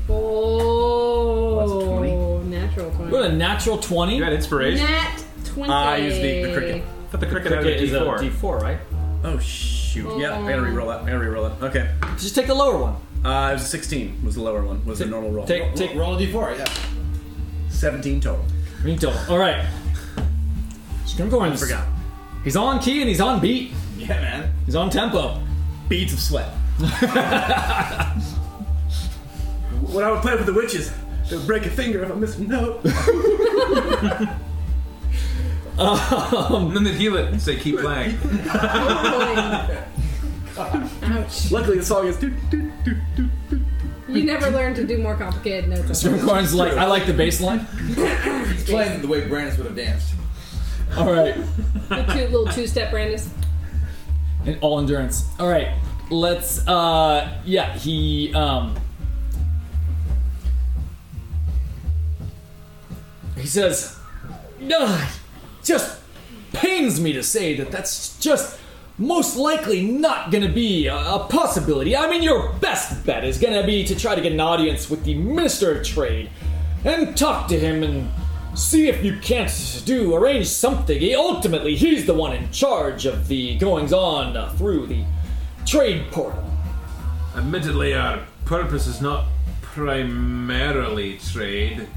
Oh, 0.10 1.56
What's 1.56 1.72
it, 1.72 1.86
20? 1.88 2.50
natural 2.50 2.92
twenty. 2.92 3.12
What 3.12 3.26
a 3.26 3.34
natural 3.34 3.78
twenty. 3.78 4.16
You 4.18 4.24
got 4.24 4.34
inspiration? 4.34 4.86
Nat 4.86 5.24
twenty. 5.46 5.72
I 5.74 5.98
use 5.98 6.16
the- 6.16 6.44
the 6.44 6.54
cricket. 6.54 6.84
I 6.84 7.08
thought 7.12 7.20
the 7.22 7.28
cricket, 7.28 7.52
Cricket 7.54 7.74
had 7.80 7.84
is 7.84 7.94
a 7.94 8.04
a 8.04 8.18
D4. 8.20 8.32
D4, 8.32 8.62
right? 8.62 8.78
Oh 9.24 9.40
shoot! 9.40 10.20
Yeah, 10.20 10.38
I 10.38 10.50
gotta 10.50 10.62
re-roll 10.62 10.90
that. 10.90 11.02
I 11.02 11.06
gotta 11.06 11.20
re-roll 11.20 11.50
that. 11.50 11.62
Okay. 11.64 11.90
Just 12.18 12.36
take 12.36 12.48
the 12.48 12.54
lower 12.54 12.78
one. 12.78 12.96
Uh, 13.24 13.50
it 13.50 13.54
was 13.54 13.64
a 13.64 13.66
16. 13.66 14.22
Was 14.24 14.36
the 14.36 14.42
lower 14.44 14.64
one? 14.64 14.84
Was 14.86 15.00
the 15.00 15.06
normal 15.06 15.32
roll? 15.32 15.46
Take 15.48 15.74
take 15.76 15.90
Take 15.90 15.98
roll 15.98 16.16
a 16.16 16.20
d4. 16.20 16.58
Yeah. 16.60 16.66
17 17.70 18.22
total. 18.22 18.46
green 18.82 18.98
total. 19.00 19.20
All 19.30 19.40
right. 19.40 19.66
Scrimcorn's 21.06 21.60
Forgot. 21.62 21.88
He's 22.44 22.56
on 22.56 22.80
key 22.80 23.00
and 23.02 23.10
he's 23.10 23.22
on 23.22 23.40
beat. 23.40 23.72
Yeah, 23.98 24.10
man. 24.22 24.54
He's 24.66 24.76
on 24.76 24.90
tempo. 24.92 25.42
Beads 25.90 26.14
of 26.14 26.20
sweat. 26.20 26.50
when 29.92 30.04
I 30.04 30.12
would 30.12 30.22
play 30.22 30.36
with 30.36 30.46
the 30.46 30.54
witches, 30.54 30.92
they 31.30 31.38
would 31.38 31.48
break 31.48 31.66
a 31.66 31.70
finger 31.70 32.04
if 32.04 32.12
I 32.12 32.16
missed 32.16 32.38
a 32.40 32.44
note. 32.44 32.82
And 35.78 36.76
then 36.76 36.84
they'd 36.84 36.94
heal 36.96 37.16
it 37.18 37.26
and 37.32 37.42
say, 37.42 37.58
keep 37.58 37.80
playing. 37.80 38.18
Ouch. 40.58 41.52
Luckily, 41.52 41.78
the 41.80 41.86
song 41.86 42.08
is. 42.08 42.18
Doo, 42.18 42.30
doo, 42.50 42.72
doo, 42.84 42.96
doo, 43.16 43.30
doo. 43.50 43.60
You 44.08 44.24
never 44.24 44.50
learn 44.50 44.74
to 44.76 44.86
do 44.86 44.98
more 45.00 45.16
complicated 45.18 45.70
notes. 45.70 46.02
Scrimcorn's 46.04 46.54
like, 46.54 46.74
I 46.74 46.86
like 46.86 47.06
the 47.06 47.14
bass 47.14 47.42
line. 47.42 47.60
He's 48.50 48.64
playing 48.64 49.02
the 49.02 49.08
way 49.08 49.28
Brandis 49.28 49.58
would 49.58 49.66
have 49.68 49.76
danced. 49.76 50.14
All 50.96 51.12
right. 51.12 51.36
The 51.90 52.04
two 52.14 52.28
little 52.30 52.48
two-step 52.48 52.92
Brandis. 52.92 53.28
And 54.46 54.58
all 54.62 54.80
endurance. 54.80 55.26
All 55.40 55.50
right. 55.50 55.70
Let's. 56.10 56.66
uh 56.68 57.42
Yeah. 57.44 57.74
He. 57.76 58.34
um 58.34 58.78
He 63.38 63.48
says, 63.48 63.98
"Ugh, 64.74 65.08
just 65.64 66.00
pains 66.54 67.00
me 67.02 67.14
to 67.14 67.24
say 67.24 67.56
that 67.58 67.72
that's 67.72 68.18
just 68.20 68.60
most 68.98 69.36
likely 69.36 69.82
not 69.82 70.32
going 70.32 70.44
to 70.44 70.52
be 70.52 70.88
a, 70.88 70.96
a 70.96 71.28
possibility. 71.30 71.96
I 71.96 72.10
mean, 72.10 72.24
your 72.24 72.54
best 72.54 73.06
bet 73.06 73.26
is 73.26 73.38
going 73.38 73.60
to 73.60 73.66
be 73.66 73.84
to 73.86 73.96
try 73.96 74.16
to 74.16 74.22
get 74.22 74.32
an 74.32 74.40
audience 74.40 74.90
with 74.90 75.04
the 75.04 75.16
Minister 75.16 75.78
of 75.78 75.86
Trade 75.86 76.30
and 76.86 77.18
talk 77.18 77.48
to 77.50 77.60
him 77.60 77.84
and 77.84 78.10
see 78.58 78.88
if 78.88 79.04
you 79.04 79.18
can't 79.20 79.84
do 79.86 80.16
arrange 80.16 80.48
something. 80.48 80.98
He, 80.98 81.14
ultimately, 81.14 81.76
he's 81.76 82.06
the 82.06 82.14
one 82.14 82.34
in 82.34 82.50
charge 82.52 83.06
of 83.06 83.28
the 83.28 83.58
goings 83.58 83.92
on 83.92 84.38
uh, 84.38 84.50
through 84.54 84.88
the 84.88 85.04
trade 85.66 86.10
portal. 86.12 86.44
Admittedly, 87.36 87.94
our 87.94 88.26
purpose 88.46 88.88
is 88.88 89.02
not 89.02 89.26
primarily 89.62 91.18
trade. 91.18 91.88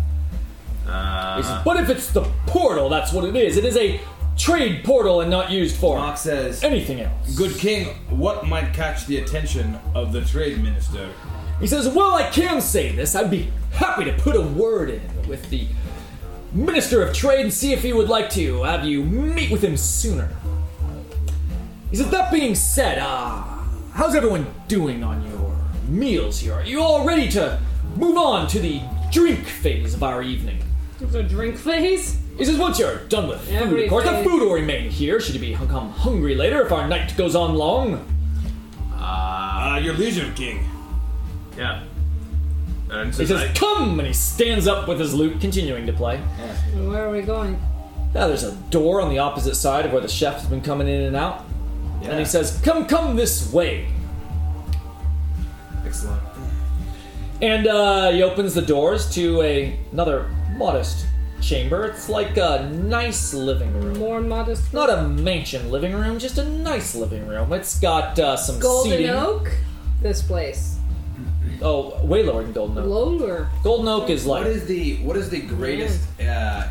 Uh, 0.89 1.63
but 1.65 1.79
if 1.79 1.91
it's 1.91 2.11
the 2.11 2.23
portal, 2.47 2.89
that's 2.89 3.13
what 3.13 3.25
it 3.25 3.37
is. 3.37 3.57
It 3.57 3.65
is 3.65 3.77
a 3.77 4.01
trade 4.37 4.85
portal 4.85 5.21
and 5.21 5.31
not 5.31 5.51
used 5.51 5.77
for 5.77 5.99
Mock 5.99 6.17
says, 6.17 6.63
anything 6.63 7.01
else. 7.01 7.35
Good 7.37 7.57
king, 7.59 7.89
what 8.09 8.47
might 8.47 8.73
catch 8.73 9.07
the 9.07 9.19
attention 9.19 9.79
of 9.95 10.13
the 10.13 10.25
trade 10.25 10.63
minister? 10.63 11.13
He 11.61 11.67
says, 11.67 11.89
Well, 11.89 12.15
I 12.15 12.31
can 12.31 12.61
say 12.61 12.93
this. 12.93 13.15
I'd 13.15 13.31
be 13.31 13.51
happy 13.73 14.05
to 14.05 14.13
put 14.13 14.37
a 14.37 14.41
word 14.41 14.91
in 14.91 15.29
with 15.29 15.49
the 15.51 15.67
Minister 16.53 17.03
of 17.03 17.15
Trade 17.15 17.41
and 17.41 17.53
see 17.53 17.73
if 17.73 17.83
he 17.83 17.93
would 17.93 18.09
like 18.09 18.31
to 18.31 18.63
have 18.63 18.85
you 18.85 19.03
meet 19.03 19.51
with 19.51 19.63
him 19.63 19.77
sooner. 19.77 20.31
He 21.91 21.97
says, 21.97 22.11
That 22.11 22.33
being 22.33 22.55
said, 22.55 22.99
uh, 22.99 23.43
how's 23.93 24.15
everyone 24.15 24.47
doing 24.69 25.03
on 25.03 25.29
your 25.29 25.57
meals 25.89 26.39
here? 26.39 26.55
Are 26.55 26.65
you 26.65 26.81
all 26.81 27.05
ready 27.05 27.29
to 27.31 27.61
move 27.97 28.17
on 28.17 28.47
to 28.49 28.61
the 28.61 28.81
drink 29.11 29.45
phase 29.45 29.95
of 29.95 30.03
our 30.03 30.23
evening? 30.23 30.63
There's 30.99 31.15
a 31.15 31.23
drink 31.23 31.57
phase. 31.57 32.19
He 32.37 32.45
says, 32.45 32.57
once 32.59 32.79
you're 32.79 32.99
done 33.07 33.29
with 33.29 33.41
food, 33.41 33.55
Every 33.55 33.85
of 33.85 33.91
course, 33.91 34.05
the 34.05 34.11
phase. 34.11 34.25
food 34.27 34.43
will 34.43 34.53
remain 34.53 34.91
here 34.91 35.21
should 35.21 35.35
you 35.35 35.41
become 35.57 35.91
hungry 35.91 36.35
later 36.35 36.63
if 36.65 36.73
our 36.73 36.87
night 36.89 37.17
goes 37.17 37.35
on 37.37 37.55
long. 37.55 38.05
Uh, 38.95 39.81
your 39.83 39.95
leisure, 39.95 40.31
king. 40.35 40.65
yeah. 41.57 41.85
And 42.91 43.09
He 43.15 43.27
says, 43.27 43.29
says, 43.29 43.51
I- 43.51 43.53
come! 43.55 43.99
And 44.01 44.07
he 44.07 44.15
stands 44.15 44.67
up 44.67 44.89
with 44.89 44.99
his 44.99 45.15
lute, 45.15 45.41
continuing 45.41 45.87
to 45.87 45.93
play. 45.93 46.19
Where 46.75 47.07
are 47.07 47.11
we 47.11 47.23
going? 47.23 47.61
Now 48.15 48.27
there's 48.29 48.43
a 48.45 48.53
door 48.71 49.01
on 49.03 49.11
the 49.11 49.19
opposite 49.19 49.55
side 49.57 49.85
of 49.87 49.93
where 49.93 50.01
the 50.01 50.09
chef's 50.09 50.47
been 50.47 50.63
coming 50.63 50.89
in 50.89 51.03
and 51.03 51.15
out. 51.17 51.45
And 52.03 52.19
he 52.19 52.25
says, 52.25 52.61
come, 52.65 52.87
come 52.87 53.15
this 53.17 53.53
way. 53.53 53.87
Excellent. 55.85 56.23
And 57.43 57.67
uh, 57.67 58.11
he 58.11 58.23
opens 58.23 58.55
the 58.55 58.63
doors 58.63 59.13
to 59.15 59.43
a, 59.43 59.79
another 59.93 60.31
modest 60.59 61.07
chamber. 61.41 61.87
It's 61.87 62.09
like 62.09 62.37
a 62.37 62.69
nice 62.73 63.33
living 63.33 63.73
room. 63.81 63.99
More 63.99 64.21
modest. 64.21 64.73
Not 64.75 64.91
a 64.91 65.03
mansion 65.03 65.71
living 65.71 65.95
room, 65.95 66.19
just 66.19 66.39
a 66.39 66.45
nice 66.45 66.95
living 66.95 67.27
room. 67.27 67.53
It's 67.53 67.79
got 67.79 68.19
uh, 68.19 68.37
some 68.37 68.59
Golden 68.59 68.93
seating. 68.93 69.11
Oak. 69.11 69.51
This 70.03 70.23
place. 70.23 70.77
Oh, 71.61 72.05
way 72.05 72.23
lower 72.23 72.43
than 72.43 72.53
Golden 72.53 72.79
Oak. 72.79 72.87
Lower. 72.87 73.51
Golden 73.65 73.89
Oak 73.89 74.11
is 74.11 74.27
like 74.27 74.45
What 74.45 74.53
is 74.53 74.67
the 74.67 74.97
what 74.99 75.17
is 75.17 75.31
the 75.31 75.41
greatest 75.41 76.01
uh, 76.21 76.69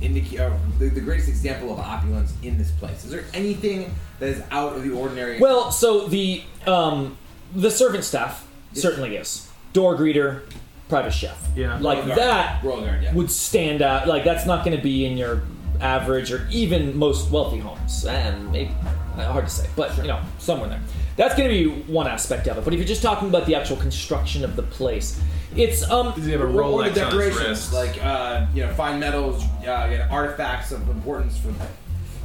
indica- 0.00 0.46
uh, 0.46 0.58
the, 0.78 0.88
the 0.88 1.00
greatest 1.00 1.28
example 1.28 1.72
of 1.72 1.78
opulence 1.78 2.32
in 2.42 2.58
this 2.58 2.70
place? 2.72 3.04
Is 3.04 3.10
there 3.10 3.24
anything 3.34 3.94
that 4.18 4.28
is 4.28 4.42
out 4.50 4.74
of 4.76 4.82
the 4.82 4.90
ordinary? 4.90 5.38
Well, 5.38 5.70
so 5.70 6.06
the 6.08 6.42
um, 6.66 7.16
the 7.54 7.70
servant 7.70 8.04
staff 8.04 8.46
certainly 8.72 9.16
is 9.16 9.48
door 9.72 9.96
greeter, 9.96 10.42
private 10.88 11.12
chef. 11.12 11.48
Yeah. 11.56 11.78
like 11.80 12.04
Royal 12.04 12.16
that 12.16 12.64
Royal 12.64 12.80
Guard, 12.82 13.02
yeah. 13.02 13.14
would 13.14 13.30
stand 13.30 13.82
out. 13.82 14.06
Like 14.08 14.24
that's 14.24 14.46
not 14.46 14.64
going 14.64 14.76
to 14.76 14.82
be 14.82 15.04
in 15.06 15.16
your 15.16 15.42
average 15.80 16.32
or 16.32 16.46
even 16.50 16.96
most 16.96 17.30
wealthy 17.30 17.58
homes, 17.58 18.04
and 18.06 18.50
maybe 18.52 18.70
uh, 19.16 19.24
hard 19.32 19.44
to 19.46 19.50
say, 19.50 19.68
but 19.76 19.96
you 19.98 20.04
know, 20.04 20.20
somewhere 20.38 20.68
there. 20.68 20.80
That's 21.16 21.34
going 21.36 21.48
to 21.48 21.54
be 21.54 21.82
one 21.92 22.08
aspect 22.08 22.48
of 22.48 22.58
it. 22.58 22.64
But 22.64 22.72
if 22.74 22.78
you're 22.80 22.88
just 22.88 23.02
talking 23.02 23.28
about 23.28 23.46
the 23.46 23.54
actual 23.54 23.76
construction 23.76 24.44
of 24.44 24.56
the 24.56 24.62
place, 24.64 25.20
it's 25.56 25.88
um. 25.90 26.12
Does 26.14 26.26
he 26.26 26.32
have 26.32 26.40
a 26.40 26.44
Or- 26.44 26.62
or 26.62 26.82
Rolex 26.82 26.94
the 26.94 27.04
on 27.04 27.12
his 27.12 27.22
decorations, 27.30 27.48
wrist? 27.48 27.72
like 27.72 28.04
uh, 28.04 28.46
you 28.54 28.64
know, 28.66 28.72
fine 28.74 28.98
metals, 28.98 29.42
uh, 29.66 29.88
you 29.90 29.98
know, 29.98 30.08
artifacts 30.10 30.72
of 30.72 30.88
importance 30.88 31.38
for. 31.38 31.52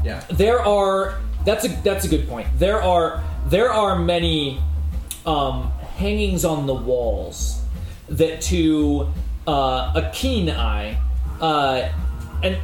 Yeah. 0.03 0.23
there 0.29 0.61
are 0.61 1.19
that's 1.45 1.65
a 1.65 1.67
that's 1.83 2.05
a 2.05 2.07
good 2.07 2.25
point 2.29 2.47
there 2.57 2.81
are 2.81 3.21
there 3.47 3.69
are 3.69 3.99
many 3.99 4.61
um, 5.25 5.71
hangings 5.97 6.45
on 6.45 6.67
the 6.67 6.73
walls 6.73 7.61
that 8.09 8.41
to 8.41 9.07
uh, 9.47 9.93
a 9.95 10.11
keen 10.13 10.49
eye 10.49 10.99
uh, 11.41 11.89
and 12.43 12.57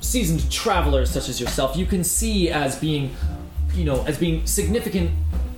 seasoned 0.00 0.50
travelers 0.50 1.10
such 1.10 1.28
as 1.28 1.40
yourself 1.40 1.76
you 1.76 1.84
can 1.84 2.02
see 2.02 2.48
as 2.50 2.78
being 2.78 3.14
you 3.74 3.84
know 3.84 4.02
as 4.06 4.16
being 4.16 4.46
significant 4.46 5.10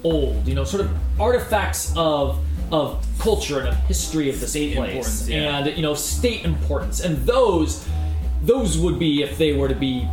old 0.03 0.47
you 0.47 0.55
know 0.55 0.65
sort 0.65 0.83
of 0.83 0.91
artifacts 1.21 1.93
of 1.97 2.43
of 2.73 3.05
culture 3.19 3.59
and 3.59 3.69
of 3.69 3.75
history 3.87 4.29
of 4.29 4.41
this 4.41 4.51
State 4.51 4.77
place 4.77 4.89
importance, 4.89 5.29
yeah. 5.29 5.59
and 5.59 5.77
you 5.77 5.83
know 5.83 5.95
state 5.95 6.45
importance 6.45 7.01
and 7.01 7.17
those 7.27 7.87
those 8.43 8.79
would 8.79 8.99
be 8.99 9.23
if 9.23 9.37
they 9.39 9.53
were 9.53 9.69
to 9.69 9.75
be 9.75 10.09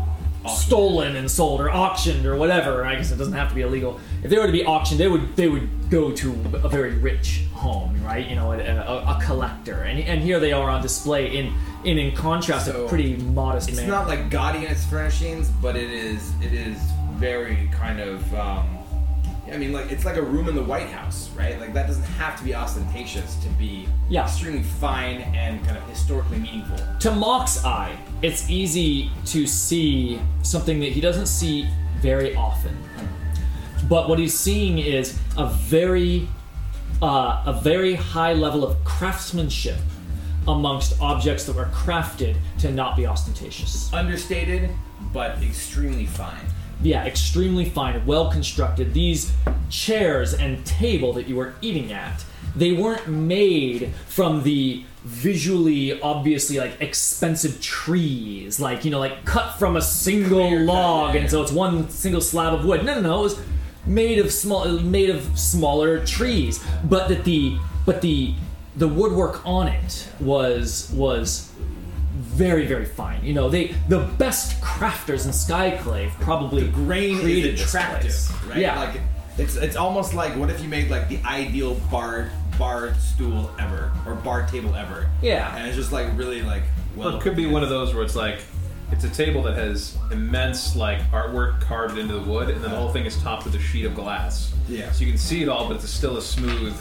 stolen 0.47 1.15
and 1.15 1.29
sold 1.29 1.61
or 1.61 1.69
auctioned 1.69 2.25
or 2.25 2.35
whatever. 2.35 2.85
I 2.85 2.95
guess 2.95 3.11
it 3.11 3.17
doesn't 3.17 3.33
have 3.33 3.49
to 3.49 3.55
be 3.55 3.61
illegal. 3.61 3.99
If 4.23 4.29
they 4.31 4.37
were 4.37 4.47
to 4.47 4.51
be 4.51 4.65
auctioned, 4.65 4.99
they 4.99 5.07
would 5.07 5.35
they 5.35 5.47
would 5.47 5.69
go 5.89 6.11
to 6.11 6.31
a 6.63 6.69
very 6.69 6.95
rich 6.97 7.43
home, 7.53 8.03
right? 8.03 8.27
You 8.27 8.35
know, 8.35 8.51
a, 8.51 8.57
a, 8.59 9.17
a 9.17 9.19
collector, 9.23 9.83
and 9.83 9.99
and 9.99 10.21
here 10.21 10.39
they 10.39 10.51
are 10.53 10.69
on 10.69 10.81
display 10.81 11.37
in 11.37 11.53
in 11.85 11.97
in 11.97 12.15
contrast 12.15 12.65
So, 12.65 12.85
a 12.85 12.89
pretty 12.89 13.15
modest 13.17 13.69
It's 13.69 13.77
manner. 13.77 13.91
not 13.91 14.07
like 14.07 14.29
gaudy 14.29 14.65
in 14.65 14.71
its 14.71 14.85
furnishings, 14.85 15.49
but 15.61 15.75
it 15.75 15.89
is 15.91 16.31
it 16.41 16.53
is 16.53 16.77
very 17.15 17.69
kind 17.71 17.99
of. 17.99 18.33
Um, 18.35 18.67
I 19.49 19.55
mean, 19.55 19.71
like 19.71 19.91
it's 19.93 20.03
like 20.03 20.17
a 20.17 20.21
room 20.21 20.49
in 20.49 20.55
the 20.55 20.63
White 20.63 20.89
House, 20.89 21.29
right? 21.29 21.57
Like 21.57 21.73
that 21.73 21.87
doesn't 21.87 22.03
have 22.03 22.37
to 22.37 22.43
be 22.43 22.53
ostentatious 22.53 23.35
to 23.35 23.47
be 23.51 23.87
Yeah. 24.09 24.25
extremely 24.25 24.63
fine 24.63 25.21
and 25.21 25.63
kind 25.63 25.77
of 25.77 25.83
historically 25.87 26.37
meaningful. 26.39 26.77
to 26.99 27.11
Mock's 27.11 27.63
eye, 27.63 27.95
it's 28.21 28.49
easy 28.49 29.09
to 29.27 29.47
see 29.47 30.19
something 30.41 30.81
that 30.81 30.91
he 30.91 30.99
doesn't 30.99 31.27
see 31.27 31.65
very 32.01 32.35
often. 32.35 32.75
But 33.89 34.09
what 34.09 34.19
he's 34.19 34.37
seeing 34.37 34.79
is 34.79 35.17
a 35.37 35.45
very, 35.47 36.27
uh, 37.01 37.43
a 37.45 37.59
very 37.63 37.95
high 37.95 38.33
level 38.33 38.65
of 38.65 38.83
craftsmanship 38.83 39.77
amongst 40.47 40.99
objects 41.01 41.45
that 41.45 41.55
were 41.55 41.65
crafted 41.65 42.37
to 42.59 42.71
not 42.71 42.95
be 42.95 43.05
ostentatious. 43.05 43.91
Understated, 43.93 44.69
but 45.13 45.41
extremely 45.41 46.05
fine. 46.05 46.45
Yeah, 46.81 47.05
extremely 47.05 47.65
fine, 47.69 48.05
well 48.05 48.31
constructed. 48.31 48.93
These 48.93 49.33
chairs 49.69 50.33
and 50.33 50.63
table 50.65 51.13
that 51.13 51.27
you 51.27 51.35
were 51.35 51.55
eating 51.61 51.91
at, 51.91 52.23
they 52.55 52.73
weren't 52.73 53.07
made 53.07 53.93
from 54.07 54.43
the 54.43 54.83
visually 55.03 55.99
obviously 56.01 56.57
like 56.57 56.79
expensive 56.81 57.61
trees, 57.61 58.59
like 58.59 58.85
you 58.85 58.91
know, 58.91 58.99
like 58.99 59.25
cut 59.25 59.57
from 59.57 59.75
a 59.75 59.81
single 59.81 60.59
log, 60.59 61.15
and 61.15 61.29
so 61.29 61.41
it's 61.41 61.51
one 61.51 61.89
single 61.89 62.21
slab 62.21 62.53
of 62.53 62.65
wood. 62.65 62.85
No, 62.85 62.95
no, 62.95 63.01
no, 63.01 63.19
it 63.19 63.23
was 63.23 63.39
made 63.87 64.19
of 64.19 64.31
small, 64.31 64.67
made 64.79 65.09
of 65.09 65.37
smaller 65.39 66.05
trees, 66.05 66.63
but 66.83 67.07
that 67.09 67.23
the 67.23 67.57
but 67.85 68.01
the 68.01 68.33
the 68.75 68.87
woodwork 68.87 69.45
on 69.45 69.67
it 69.67 70.07
was 70.19 70.91
was 70.93 71.51
very 72.15 72.65
very 72.67 72.85
fine. 72.85 73.23
You 73.23 73.33
know, 73.33 73.49
they 73.49 73.75
the 73.89 73.99
best 74.17 74.59
crafters 74.61 75.25
in 75.25 75.31
Skyclave 75.31 76.11
probably 76.21 76.67
Grain 76.67 77.19
created 77.19 77.53
is 77.55 77.59
this 77.61 77.69
attractive, 77.69 78.11
place. 78.11 78.31
right? 78.49 78.57
Yeah, 78.59 78.79
Like 78.79 79.01
it's 79.37 79.55
it's 79.55 79.75
almost 79.75 80.13
like 80.13 80.35
what 80.35 80.49
if 80.49 80.61
you 80.61 80.67
made 80.69 80.89
like 80.89 81.09
the 81.09 81.19
ideal 81.25 81.75
bar 81.91 82.31
bar 82.59 82.93
stool 82.95 83.51
ever 83.59 83.91
or 84.05 84.15
bar 84.15 84.47
table 84.47 84.75
ever? 84.75 85.09
Yeah. 85.21 85.55
and 85.55 85.67
it's 85.67 85.75
just 85.75 85.91
like 85.91 86.07
really 86.17 86.41
like 86.41 86.63
well. 86.95 87.09
Well, 87.09 87.17
it 87.17 87.21
could 87.21 87.35
be 87.35 87.45
one 87.45 87.63
of 87.63 87.69
those 87.69 87.93
where 87.93 88.03
it's 88.03 88.15
like 88.15 88.39
it's 88.91 89.03
a 89.03 89.09
table 89.09 89.41
that 89.43 89.55
has 89.55 89.97
immense 90.11 90.75
like 90.75 90.99
artwork 91.11 91.61
carved 91.61 91.97
into 91.97 92.13
the 92.13 92.21
wood, 92.21 92.49
and 92.49 92.63
then 92.63 92.71
the 92.71 92.77
whole 92.77 92.89
thing 92.89 93.05
is 93.05 93.21
topped 93.21 93.43
with 93.45 93.55
a 93.55 93.59
sheet 93.59 93.85
of 93.85 93.93
glass. 93.95 94.53
Yeah. 94.69 94.91
So 94.91 95.03
you 95.03 95.11
can 95.11 95.17
see 95.17 95.43
it 95.43 95.49
all, 95.49 95.67
but 95.67 95.75
it's 95.75 95.89
still 95.89 96.17
a 96.17 96.21
smooth, 96.21 96.75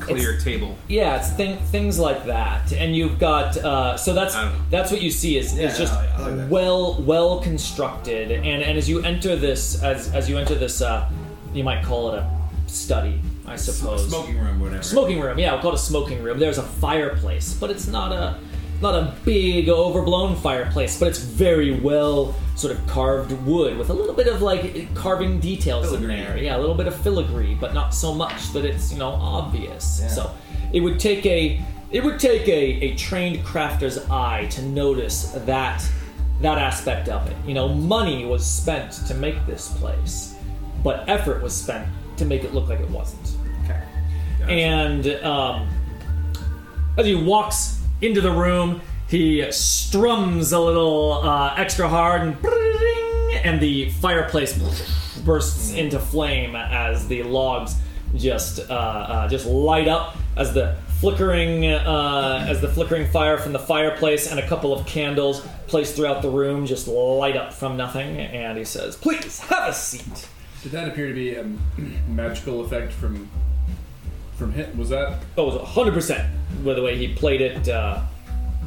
clear 0.00 0.38
table. 0.38 0.76
yeah, 0.88 1.16
it's 1.18 1.30
thing, 1.30 1.56
things 1.58 1.98
like 1.98 2.24
that, 2.26 2.72
and 2.72 2.94
you've 2.96 3.18
got 3.18 3.56
uh, 3.56 3.96
so 3.96 4.12
that's 4.14 4.34
I 4.34 4.44
don't 4.44 4.52
know. 4.54 4.64
that's 4.70 4.90
what 4.90 5.00
you 5.02 5.10
see 5.10 5.36
is, 5.38 5.56
Yeah, 5.56 5.66
is 5.68 5.78
just 5.78 5.92
no, 5.92 5.98
I 6.00 6.18
like 6.28 6.36
that. 6.36 6.50
well 6.50 7.00
well 7.02 7.40
constructed, 7.40 8.30
and 8.30 8.62
and 8.62 8.78
as 8.78 8.88
you 8.88 9.00
enter 9.02 9.36
this 9.36 9.82
as 9.82 10.12
as 10.14 10.28
you 10.28 10.38
enter 10.38 10.54
this, 10.54 10.82
uh, 10.82 11.08
you 11.52 11.62
might 11.64 11.84
call 11.84 12.12
it 12.12 12.18
a 12.18 12.30
study, 12.66 13.20
I 13.46 13.56
suppose. 13.56 14.08
smoking 14.08 14.38
room, 14.38 14.58
whatever. 14.60 14.82
Smoking 14.82 15.20
room, 15.20 15.38
yeah, 15.38 15.52
we'll 15.52 15.62
call 15.62 15.72
it 15.72 15.76
a 15.76 15.78
smoking 15.78 16.22
room. 16.22 16.38
There's 16.40 16.58
a 16.58 16.62
fireplace, 16.64 17.54
but 17.54 17.70
it's 17.70 17.86
not 17.86 18.12
a 18.12 18.38
not 18.80 18.94
a 18.94 19.14
big 19.24 19.68
overblown 19.68 20.36
fireplace, 20.36 20.98
but 20.98 21.08
it's 21.08 21.18
very 21.18 21.78
well 21.80 22.34
sort 22.56 22.76
of 22.76 22.86
carved 22.86 23.32
wood 23.44 23.76
with 23.76 23.90
a 23.90 23.92
little 23.92 24.14
bit 24.14 24.28
of 24.28 24.42
like 24.42 24.94
carving 24.94 25.40
details 25.40 25.92
in 25.92 26.06
there. 26.06 26.36
Yeah, 26.36 26.56
a 26.56 26.60
little 26.60 26.74
bit 26.74 26.86
of 26.86 26.94
filigree, 26.96 27.54
but 27.54 27.74
not 27.74 27.94
so 27.94 28.14
much 28.14 28.52
that 28.52 28.64
it's 28.64 28.92
you 28.92 28.98
know 28.98 29.10
obvious. 29.10 30.00
Yeah. 30.02 30.08
So 30.08 30.34
it 30.72 30.80
would 30.80 31.00
take 31.00 31.24
a 31.26 31.62
it 31.90 32.02
would 32.02 32.18
take 32.18 32.48
a, 32.48 32.84
a 32.84 32.96
trained 32.96 33.44
crafter's 33.44 33.98
eye 34.10 34.46
to 34.50 34.62
notice 34.62 35.30
that 35.46 35.88
that 36.40 36.58
aspect 36.58 37.08
of 37.08 37.26
it. 37.28 37.36
You 37.46 37.54
know, 37.54 37.68
money 37.68 38.24
was 38.24 38.44
spent 38.44 38.92
to 39.06 39.14
make 39.14 39.46
this 39.46 39.68
place, 39.78 40.34
but 40.82 41.08
effort 41.08 41.42
was 41.42 41.54
spent 41.54 41.88
to 42.16 42.24
make 42.24 42.44
it 42.44 42.54
look 42.54 42.68
like 42.68 42.80
it 42.80 42.90
wasn't. 42.90 43.36
Okay. 43.64 43.82
And 44.48 45.06
um, 45.24 45.68
as 46.98 47.06
he 47.06 47.14
walks 47.14 47.80
into 48.06 48.20
the 48.20 48.30
room, 48.30 48.80
he 49.08 49.50
strums 49.52 50.52
a 50.52 50.60
little 50.60 51.20
uh, 51.22 51.54
extra 51.56 51.88
hard, 51.88 52.22
and, 52.22 52.36
and 53.44 53.60
the 53.60 53.90
fireplace 54.00 54.58
bursts 55.24 55.72
into 55.72 55.98
flame 55.98 56.56
as 56.56 57.06
the 57.08 57.22
logs 57.22 57.76
just 58.16 58.60
uh, 58.70 58.72
uh, 58.72 59.28
just 59.28 59.46
light 59.46 59.88
up 59.88 60.16
as 60.36 60.54
the 60.54 60.76
flickering 61.00 61.66
uh, 61.66 62.46
as 62.48 62.60
the 62.60 62.68
flickering 62.68 63.06
fire 63.06 63.38
from 63.38 63.52
the 63.52 63.58
fireplace 63.58 64.30
and 64.30 64.38
a 64.38 64.46
couple 64.46 64.72
of 64.72 64.86
candles 64.86 65.46
placed 65.66 65.96
throughout 65.96 66.22
the 66.22 66.30
room 66.30 66.66
just 66.66 66.86
light 66.86 67.36
up 67.36 67.52
from 67.52 67.76
nothing. 67.76 68.18
And 68.18 68.56
he 68.56 68.64
says, 68.64 68.96
"Please 68.96 69.40
have 69.40 69.68
a 69.68 69.72
seat." 69.72 70.28
Did 70.62 70.72
that 70.72 70.88
appear 70.88 71.08
to 71.08 71.14
be 71.14 71.34
a 71.34 71.44
magical 72.08 72.64
effect 72.64 72.92
from 72.92 73.28
from 74.36 74.52
hit? 74.52 74.74
Was 74.76 74.88
that 74.90 75.22
Oh, 75.36 75.50
it 75.50 75.60
was 75.60 75.68
hundred 75.70 75.94
percent. 75.94 76.28
By 76.64 76.74
the 76.74 76.82
way 76.82 76.96
he 76.96 77.14
played 77.14 77.40
it, 77.40 77.68
uh, 77.68 78.00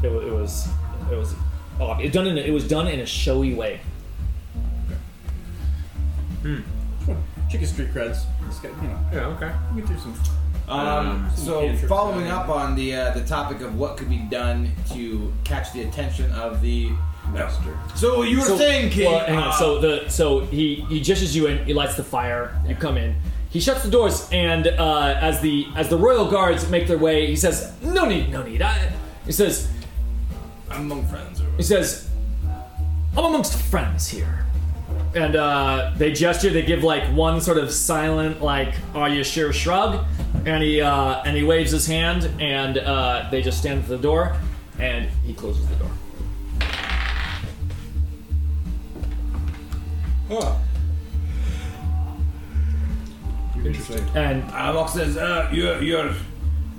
it, 0.04 0.12
wa- 0.12 0.20
it 0.20 0.32
was 0.32 0.68
it 1.12 1.16
was 1.16 1.34
off. 1.80 2.00
It 2.02 2.12
done 2.12 2.28
in 2.28 2.38
a, 2.38 2.42
it 2.42 2.52
was 2.52 2.68
done 2.68 2.88
in 2.88 3.00
a 3.00 3.06
showy 3.06 3.54
way. 3.54 3.80
chicken 7.52 7.68
street 7.68 7.94
creds? 7.94 8.24
It's 8.48 8.60
got, 8.60 8.72
you 8.82 8.88
know, 8.88 9.00
Yeah. 9.14 9.26
Okay. 9.28 9.52
we 9.76 9.82
can 9.82 9.94
do 9.94 10.00
some. 10.00 10.14
Um, 10.70 11.30
so 11.36 11.62
cantrips 11.62 11.88
following 11.88 12.28
up 12.28 12.50
on 12.50 12.76
the 12.76 12.94
uh, 12.94 13.12
the 13.12 13.24
topic 13.26 13.62
of 13.62 13.78
what 13.78 13.96
could 13.96 14.10
be 14.10 14.18
done 14.18 14.70
to 14.92 15.32
catch 15.46 15.72
the 15.72 15.84
attention 15.84 16.30
of 16.34 16.62
the 16.62 16.92
Master. 17.32 17.78
So 17.96 18.24
you 18.24 18.40
were 18.40 18.46
So- 18.46 18.58
saying, 18.58 18.90
King? 18.92 19.12
well, 19.12 19.26
hang 19.26 19.38
on. 19.38 19.48
uh, 19.50 19.52
so 19.54 19.80
the 19.80 20.10
so 20.10 20.40
he 20.42 20.76
he 20.90 21.00
gestures 21.02 21.36
you 21.36 21.48
in. 21.48 21.66
He 21.66 21.74
lights 21.74 21.96
the 21.96 22.04
fire. 22.04 22.58
You 22.68 22.76
come 22.76 22.98
in. 22.98 23.16
He 23.50 23.60
shuts 23.60 23.84
the 23.84 23.90
doors, 23.90 24.28
and 24.32 24.68
uh, 24.68 25.18
as 25.22 25.42
the 25.42 25.68
as 25.76 25.90
the 25.90 25.98
royal 25.98 26.30
guards 26.30 26.70
make 26.70 26.88
their 26.88 26.98
way, 26.98 27.28
he 27.28 27.36
says, 27.36 27.74
"No 27.82 28.06
need, 28.06 28.30
no 28.30 28.44
need." 28.44 28.62
I, 28.62 28.92
he 29.26 29.32
says, 29.32 29.70
I'm 30.70 30.92
among 30.92 31.06
friends. 31.08 31.42
He 31.58 31.64
says, 31.64 32.10
I'm 33.16 33.26
amongst 33.26 33.62
friends 33.64 34.08
here. 34.08 34.46
And 35.16 35.36
uh, 35.36 35.94
they 35.98 36.12
gesture, 36.14 36.50
they 36.50 36.62
give 36.62 36.84
like 36.84 37.04
one 37.16 37.42
sort 37.42 37.58
of 37.58 37.72
silent, 37.72 38.42
like, 38.42 38.74
are 38.94 39.10
you 39.10 39.24
sure 39.24 39.52
shrug? 39.52 40.06
And 40.46 40.64
he 40.64 40.82
uh, 40.82 41.24
and 41.26 41.36
he 41.36 41.44
waves 41.44 41.72
his 41.72 41.88
hand 41.88 42.30
and 42.40 42.78
uh, 42.78 43.28
they 43.32 43.42
just 43.42 43.58
stand 43.58 43.84
at 43.84 43.90
the 43.90 43.98
door 43.98 44.38
and 44.80 45.10
he 45.26 45.34
closes 45.34 45.68
the 45.68 45.76
door. 45.76 45.92
Interesting. 53.68 54.06
And 54.16 54.44
Uh, 54.52 54.74
Mox 54.74 54.94
says, 54.94 55.18
uh, 55.18 55.50
your, 55.52 55.82
your, 55.82 56.14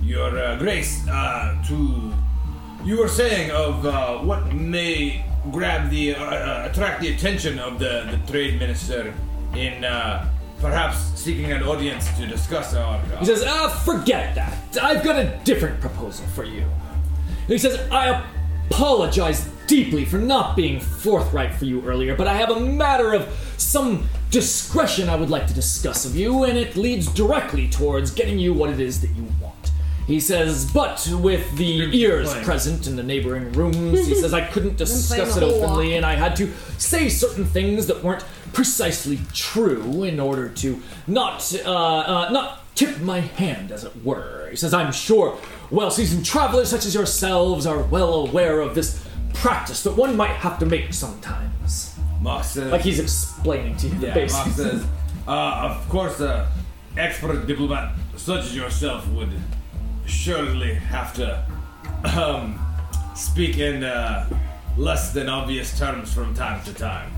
your 0.01 0.37
uh, 0.37 0.57
grace, 0.57 1.07
uh, 1.07 1.63
to, 1.67 2.13
you 2.83 2.97
were 2.97 3.07
saying 3.07 3.51
of 3.51 3.85
uh, 3.85 4.17
what 4.19 4.53
may 4.53 5.23
grab 5.51 5.89
the, 5.89 6.15
uh, 6.15 6.23
uh, 6.23 6.69
attract 6.71 7.01
the 7.01 7.13
attention 7.13 7.59
of 7.59 7.79
the, 7.79 8.07
the 8.11 8.31
trade 8.31 8.59
minister 8.59 9.13
in 9.55 9.83
uh, 9.83 10.27
perhaps 10.59 10.97
seeking 11.19 11.51
an 11.51 11.63
audience 11.63 12.09
to 12.17 12.25
discuss 12.27 12.73
our. 12.73 12.97
Uh, 12.97 13.19
he 13.19 13.25
says, 13.25 13.43
uh, 13.43 13.69
forget 13.69 14.35
that. 14.35 14.53
I've 14.81 15.03
got 15.03 15.17
a 15.17 15.39
different 15.43 15.79
proposal 15.79 16.25
for 16.27 16.43
you. 16.43 16.65
He 17.47 17.57
says, 17.57 17.79
I 17.91 18.23
apologize 18.69 19.49
deeply 19.67 20.05
for 20.05 20.17
not 20.17 20.55
being 20.55 20.79
forthright 20.79 21.53
for 21.53 21.65
you 21.65 21.81
earlier, 21.85 22.15
but 22.15 22.27
I 22.27 22.35
have 22.35 22.49
a 22.49 22.59
matter 22.59 23.13
of 23.13 23.27
some 23.57 24.07
discretion 24.31 25.09
I 25.09 25.15
would 25.15 25.29
like 25.29 25.47
to 25.47 25.53
discuss 25.53 26.05
of 26.05 26.15
you, 26.15 26.43
and 26.43 26.57
it 26.57 26.75
leads 26.75 27.07
directly 27.07 27.69
towards 27.69 28.11
getting 28.11 28.39
you 28.39 28.53
what 28.53 28.69
it 28.69 28.79
is 28.79 29.01
that 29.01 29.09
you 29.11 29.27
want. 29.41 29.71
He 30.07 30.19
says, 30.19 30.71
but 30.71 31.07
with 31.21 31.55
the 31.55 31.95
ears 31.95 32.31
playing. 32.31 32.45
present 32.45 32.87
in 32.87 32.95
the 32.95 33.03
neighboring 33.03 33.51
rooms, 33.51 34.07
he 34.07 34.15
says 34.15 34.33
I 34.33 34.43
couldn't 34.47 34.75
discuss 34.85 35.37
it 35.37 35.43
openly, 35.43 35.89
walk. 35.89 35.95
and 35.97 36.05
I 36.05 36.15
had 36.15 36.35
to 36.37 36.51
say 36.79 37.09
certain 37.09 37.45
things 37.45 37.85
that 37.87 38.03
weren't 38.03 38.25
precisely 38.51 39.19
true 39.33 40.03
in 40.03 40.19
order 40.19 40.49
to 40.49 40.81
not 41.05 41.53
uh, 41.63 41.69
uh, 41.69 42.29
not 42.31 42.63
tip 42.73 42.99
my 43.01 43.19
hand, 43.19 43.71
as 43.71 43.83
it 43.83 44.03
were. 44.03 44.47
He 44.49 44.55
says, 44.55 44.73
I'm 44.73 44.91
sure 44.91 45.37
well-seasoned 45.71 46.25
travelers 46.25 46.69
such 46.69 46.85
as 46.85 46.93
yourselves 46.95 47.65
are 47.65 47.83
well 47.83 48.13
aware 48.13 48.61
of 48.61 48.75
this 48.75 49.05
practice 49.33 49.83
that 49.83 49.95
one 49.95 50.15
might 50.15 50.31
have 50.31 50.59
to 50.59 50.65
make 50.65 50.93
sometimes. 50.93 51.95
Mock 52.21 52.43
says, 52.43 52.71
Like 52.71 52.81
he's 52.81 52.99
explaining 52.99 53.77
to 53.77 53.87
you 53.87 53.95
the 53.99 54.07
yeah, 54.07 54.13
basics. 54.13 54.45
Mock 54.45 54.55
says, 54.55 54.85
uh, 55.27 55.69
of 55.71 55.89
course, 55.89 56.19
a 56.19 56.51
expert 56.97 57.45
diplomat 57.45 57.95
such 58.17 58.45
as 58.45 58.55
yourself 58.55 59.07
would 59.09 59.31
surely 60.05 60.73
have 60.73 61.13
to 61.13 61.45
um, 62.17 62.59
speak 63.15 63.57
in 63.57 63.83
uh, 63.83 64.27
less 64.77 65.13
than 65.13 65.29
obvious 65.29 65.77
terms 65.77 66.13
from 66.13 66.33
time 66.33 66.63
to 66.65 66.73
time. 66.73 67.11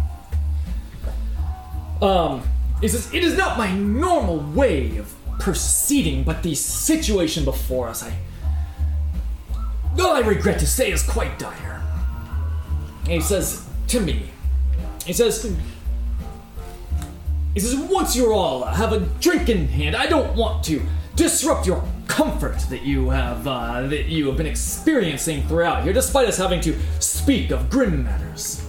Um, 2.01 2.43
he 2.81 2.87
says, 2.87 3.13
It 3.13 3.23
is 3.23 3.37
not 3.37 3.57
my 3.57 3.73
normal 3.73 4.39
way 4.39 4.97
of 4.97 5.13
proceeding, 5.39 6.23
but 6.23 6.43
the 6.43 6.55
situation 6.55 7.45
before 7.45 7.87
us, 7.87 8.03
I. 8.03 8.13
All 9.99 10.15
I 10.15 10.19
regret 10.19 10.59
to 10.59 10.67
say 10.67 10.91
is 10.91 11.03
quite 11.03 11.37
dire. 11.37 11.81
And 13.03 13.13
he 13.13 13.21
says 13.21 13.67
to 13.87 13.99
me, 13.99 14.31
he 15.05 15.13
says, 15.13 15.43
he 17.53 17.59
says, 17.59 17.75
once 17.75 18.15
you're 18.15 18.33
all 18.33 18.63
have 18.63 18.93
a 18.93 18.99
drink 19.19 19.49
in 19.49 19.67
hand, 19.67 19.95
I 19.95 20.05
don't 20.05 20.35
want 20.35 20.63
to 20.65 20.81
disrupt 21.15 21.67
your 21.67 21.83
comfort 22.07 22.59
that 22.69 22.83
you 22.83 23.09
have 23.09 23.47
uh, 23.47 23.81
that 23.87 24.05
you 24.07 24.27
have 24.27 24.37
been 24.37 24.45
experiencing 24.45 25.43
throughout 25.43 25.83
here, 25.83 25.93
despite 25.93 26.27
us 26.27 26.37
having 26.37 26.61
to 26.61 26.77
speak 26.99 27.51
of 27.51 27.69
grim 27.69 28.03
matters. 28.03 28.65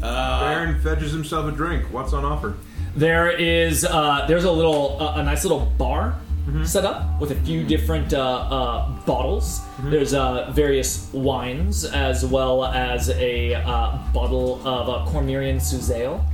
Baron 0.00 0.80
fetches 0.80 1.12
himself 1.12 1.52
a 1.52 1.56
drink. 1.56 1.84
What's 1.92 2.12
on 2.12 2.24
offer? 2.24 2.56
There 2.94 3.30
is 3.30 3.84
uh, 3.84 4.26
there's 4.26 4.44
a 4.44 4.52
little 4.52 5.00
uh, 5.00 5.20
a 5.20 5.22
nice 5.22 5.44
little 5.44 5.66
bar 5.78 6.18
set 6.64 6.84
up 6.84 7.20
with 7.20 7.30
a 7.30 7.34
few 7.36 7.64
different 7.64 8.12
uh, 8.14 8.20
uh, 8.20 8.90
bottles. 9.04 9.60
There's 9.84 10.14
uh, 10.14 10.50
various 10.52 11.12
wines 11.12 11.84
as 11.84 12.24
well 12.24 12.64
as 12.64 13.10
a 13.10 13.54
uh, 13.54 13.98
bottle 14.12 14.66
of 14.66 14.88
uh, 14.88 15.10
Cormyrean 15.10 15.56
Suzale 15.56 16.24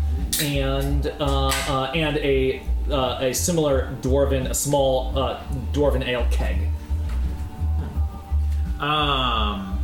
and 0.42 1.06
uh, 1.20 1.48
uh, 1.48 1.92
and 1.94 2.16
a 2.18 2.62
uh, 2.90 3.18
a 3.20 3.32
similar 3.32 3.96
dwarven 4.02 4.50
a 4.50 4.54
small 4.54 5.16
uh, 5.18 5.40
dwarven 5.72 6.06
ale 6.06 6.26
keg. 6.30 6.68
Um, 8.80 9.80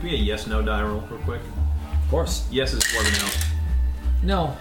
give 0.00 0.10
me 0.10 0.14
a 0.14 0.18
yes 0.18 0.46
no 0.46 0.62
die 0.62 0.82
roll 0.82 1.00
real 1.10 1.20
quick. 1.20 1.40
Of 2.04 2.10
course. 2.10 2.46
Yes 2.50 2.72
is 2.72 2.82
dwarven 2.84 3.22
ale. 3.22 3.52
No. 4.22 4.56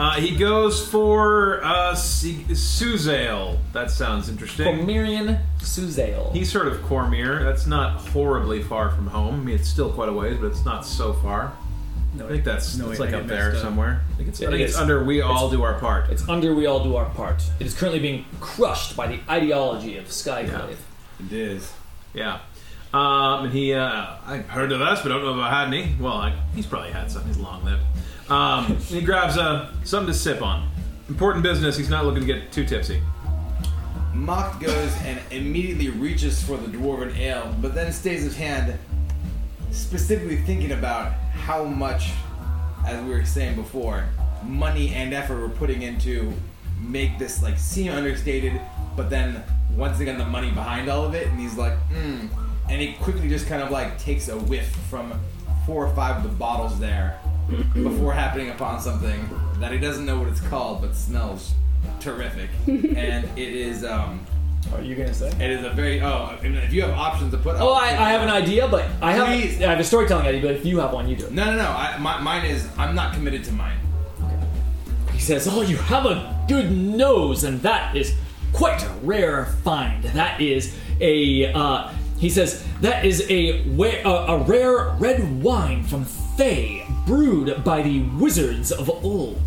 Uh, 0.00 0.14
he 0.14 0.34
goes 0.34 0.88
for 0.88 1.62
uh, 1.62 1.94
Se- 1.94 2.44
Suzale. 2.52 3.58
That 3.74 3.90
sounds 3.90 4.30
interesting. 4.30 4.66
Cormyrean 4.66 5.38
Suzale. 5.58 6.32
He's 6.32 6.50
sort 6.50 6.68
of 6.68 6.78
Cormyr. 6.78 7.42
That's 7.42 7.66
not 7.66 8.00
horribly 8.08 8.62
far 8.62 8.90
from 8.92 9.08
home. 9.08 9.34
I 9.34 9.44
mean, 9.44 9.54
it's 9.56 9.68
still 9.68 9.92
quite 9.92 10.08
a 10.08 10.12
ways, 10.14 10.38
but 10.40 10.46
it's 10.46 10.64
not 10.64 10.86
so 10.86 11.12
far. 11.12 11.52
No, 12.14 12.24
I 12.26 12.30
think 12.30 12.44
that's 12.44 12.78
no, 12.78 12.90
it's 12.90 12.98
like 12.98 13.12
up 13.12 13.26
there 13.26 13.50
up. 13.50 13.58
somewhere. 13.58 14.00
I 14.10 14.14
think 14.16 14.30
it's, 14.30 14.40
I 14.40 14.46
It 14.46 14.50
think 14.52 14.60
it's 14.62 14.76
under 14.78 15.04
We 15.04 15.20
All 15.20 15.50
Do 15.50 15.62
Our 15.62 15.78
Part. 15.78 16.08
It's 16.10 16.26
under 16.30 16.54
we 16.54 16.64
all 16.64 16.82
do 16.82 16.96
our 16.96 17.10
part. 17.10 17.42
It 17.60 17.66
is 17.66 17.74
currently 17.74 18.00
being 18.00 18.24
crushed 18.40 18.96
by 18.96 19.06
the 19.06 19.20
ideology 19.28 19.98
of 19.98 20.06
Skyclave. 20.06 20.76
It 21.26 21.32
is. 21.32 21.72
Yeah. 22.14 22.40
Um, 22.94 23.44
and 23.44 23.52
he, 23.52 23.74
uh, 23.74 24.16
I've 24.26 24.48
heard 24.48 24.72
of 24.72 24.80
us, 24.80 25.02
but 25.02 25.12
I 25.12 25.16
don't 25.16 25.24
know 25.26 25.34
if 25.34 25.44
I 25.44 25.50
had 25.60 25.68
any. 25.68 25.94
Well, 26.00 26.14
I, 26.14 26.32
he's 26.54 26.66
probably 26.66 26.90
had 26.90 27.10
some. 27.12 27.24
He's 27.26 27.36
long 27.36 27.64
lived. 27.66 27.82
Um, 28.30 28.76
he 28.76 29.00
grabs 29.00 29.36
uh, 29.36 29.72
something 29.84 30.12
to 30.12 30.18
sip 30.18 30.40
on. 30.40 30.70
Important 31.08 31.42
business. 31.42 31.76
He's 31.76 31.90
not 31.90 32.04
looking 32.04 32.20
to 32.20 32.26
get 32.26 32.52
too 32.52 32.64
tipsy. 32.64 33.02
Mock 34.14 34.60
goes 34.60 34.94
and 35.02 35.20
immediately 35.32 35.88
reaches 35.88 36.42
for 36.42 36.56
the 36.56 36.68
dwarven 36.68 37.16
ale, 37.18 37.54
but 37.60 37.74
then 37.74 37.92
stays 37.92 38.22
his 38.22 38.36
hand, 38.36 38.78
specifically 39.72 40.36
thinking 40.36 40.72
about 40.72 41.12
how 41.32 41.64
much, 41.64 42.10
as 42.86 43.02
we 43.02 43.10
were 43.10 43.24
saying 43.24 43.56
before, 43.56 44.04
money 44.44 44.94
and 44.94 45.12
effort 45.12 45.40
we're 45.40 45.48
putting 45.48 45.82
into 45.82 46.32
make 46.80 47.18
this 47.18 47.42
like 47.42 47.58
seem 47.58 47.92
understated, 47.92 48.60
but 48.96 49.10
then 49.10 49.42
once 49.76 50.00
again 50.00 50.18
the 50.18 50.24
money 50.24 50.50
behind 50.50 50.88
all 50.88 51.04
of 51.04 51.14
it, 51.14 51.26
and 51.26 51.38
he's 51.38 51.56
like, 51.56 51.74
mm. 51.90 52.28
and 52.68 52.80
he 52.80 52.94
quickly 52.94 53.28
just 53.28 53.46
kind 53.46 53.62
of 53.62 53.70
like 53.70 53.98
takes 53.98 54.28
a 54.28 54.38
whiff 54.38 54.68
from 54.88 55.12
four 55.66 55.86
or 55.86 55.94
five 55.94 56.16
of 56.16 56.22
the 56.22 56.36
bottles 56.36 56.78
there 56.80 57.19
before 57.74 58.12
happening 58.12 58.50
upon 58.50 58.80
something 58.80 59.28
that 59.58 59.72
he 59.72 59.78
doesn't 59.78 60.06
know 60.06 60.18
what 60.18 60.28
it's 60.28 60.40
called, 60.40 60.80
but 60.82 60.94
smells 60.94 61.52
terrific, 62.00 62.50
and 62.66 63.24
it 63.38 63.52
is 63.54 63.84
um, 63.84 64.24
Are 64.74 64.82
you 64.82 64.94
gonna 64.94 65.12
say? 65.14 65.28
it 65.28 65.50
is 65.50 65.64
a 65.64 65.70
very 65.70 66.00
oh, 66.00 66.36
I 66.38 66.42
mean, 66.42 66.56
if 66.56 66.72
you 66.72 66.82
have 66.82 66.90
options 66.90 67.32
to 67.32 67.38
put. 67.38 67.56
Oh, 67.58 67.72
I, 67.72 67.88
I 67.88 68.10
have 68.12 68.22
an 68.22 68.30
idea, 68.30 68.68
but 68.68 68.86
I 69.02 69.12
have 69.12 69.26
Please. 69.28 69.62
I 69.62 69.70
have 69.70 69.80
a 69.80 69.84
storytelling 69.84 70.26
idea. 70.26 70.42
But 70.42 70.52
if 70.52 70.64
you 70.64 70.78
have 70.80 70.92
one, 70.92 71.08
you 71.08 71.16
do 71.16 71.26
it. 71.26 71.32
No, 71.32 71.44
no, 71.46 71.56
no. 71.56 71.68
I, 71.70 71.96
my, 71.98 72.20
mine 72.20 72.46
is 72.46 72.68
I'm 72.78 72.94
not 72.94 73.14
committed 73.14 73.44
to 73.44 73.52
mine. 73.52 73.78
He 75.12 75.20
says, 75.20 75.46
"Oh, 75.50 75.62
you 75.62 75.76
have 75.76 76.06
a 76.06 76.44
good 76.48 76.70
nose, 76.72 77.44
and 77.44 77.60
that 77.62 77.96
is 77.96 78.14
quite 78.52 78.82
a 78.82 78.88
rare 79.02 79.46
find. 79.64 80.02
That 80.04 80.40
is 80.40 80.74
a." 81.00 81.52
Uh, 81.52 81.92
he 82.18 82.28
says 82.28 82.62
that 82.82 83.04
is 83.06 83.26
a 83.30 83.62
wa- 83.68 83.86
a, 84.04 84.36
a 84.36 84.38
rare 84.44 84.90
red 84.98 85.42
wine 85.42 85.82
from 85.84 86.04
Thay, 86.44 86.86
brewed 87.04 87.62
by 87.64 87.82
the 87.82 88.00
wizards 88.18 88.72
of 88.72 88.88
old. 89.04 89.42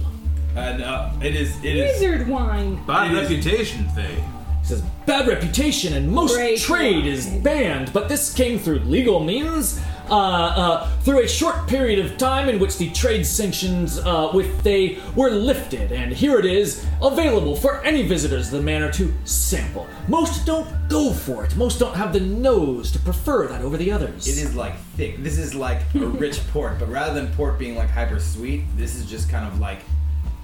And 0.56 0.84
uh, 0.84 1.10
it 1.24 1.36
is 1.36 1.58
it 1.64 1.76
is 1.76 2.00
Wizard 2.00 2.28
wine. 2.28 2.86
Bad 2.86 3.12
It 3.12 3.18
is- 3.18 3.30
reputation, 3.32 3.90
Faye. 3.96 4.24
He 4.62 4.68
says 4.68 4.84
bad 5.08 5.28
reputation 5.28 5.94
and 5.94 6.08
most 6.12 6.36
Great 6.36 6.60
trade 6.60 6.98
wine. 6.98 7.06
is 7.08 7.26
banned, 7.42 7.92
but 7.94 8.10
this 8.10 8.32
came 8.32 8.60
through 8.60 8.82
legal 8.82 9.20
means. 9.24 9.82
Uh, 10.14 10.16
uh, 10.16 10.90
through 11.00 11.24
a 11.24 11.28
short 11.28 11.68
period 11.68 11.98
of 11.98 12.20
time 12.20 12.48
in 12.48 12.60
which 12.60 12.78
the 12.78 12.88
trade 12.92 13.26
sanctions 13.26 13.98
uh, 13.98 14.30
with 14.32 14.62
Thay 14.62 15.00
were 15.16 15.32
lifted, 15.32 15.92
and 15.92 16.14
here 16.14 16.38
it 16.38 16.46
is, 16.46 16.86
available 17.02 17.56
for 17.56 17.84
any 17.84 18.04
visitors 18.04 18.52
to 18.52 18.58
the 18.58 18.62
manor 18.62 18.92
to 18.92 19.12
sample. 19.26 19.88
Most 20.08 20.46
don't 20.46 20.68
go 20.88 21.12
for 21.12 21.44
it. 21.44 21.56
Most 21.56 21.80
don't 21.80 21.96
have 21.96 22.14
the 22.14 22.20
nose 22.20 22.92
to 22.92 23.00
prefer 23.00 23.48
that 23.48 23.64
over 23.64 23.76
the 23.76 23.92
others. 23.92 24.28
it 24.28 24.38
is 24.38 24.56
like 24.56 24.78
thick. 24.98 25.24
This 25.24 25.40
is 25.40 25.56
like 25.56 25.80
a 25.96 26.06
rich 26.06 26.48
port, 26.50 26.78
but 26.78 26.90
rather 26.90 27.20
than 27.20 27.34
port 27.34 27.58
being 27.58 27.76
like 27.76 27.90
hyper 27.90 28.20
sweet, 28.20 28.66
this 28.78 28.94
is 28.94 29.08
just 29.08 29.32
kind 29.32 29.48
of 29.48 29.60
like 29.60 29.80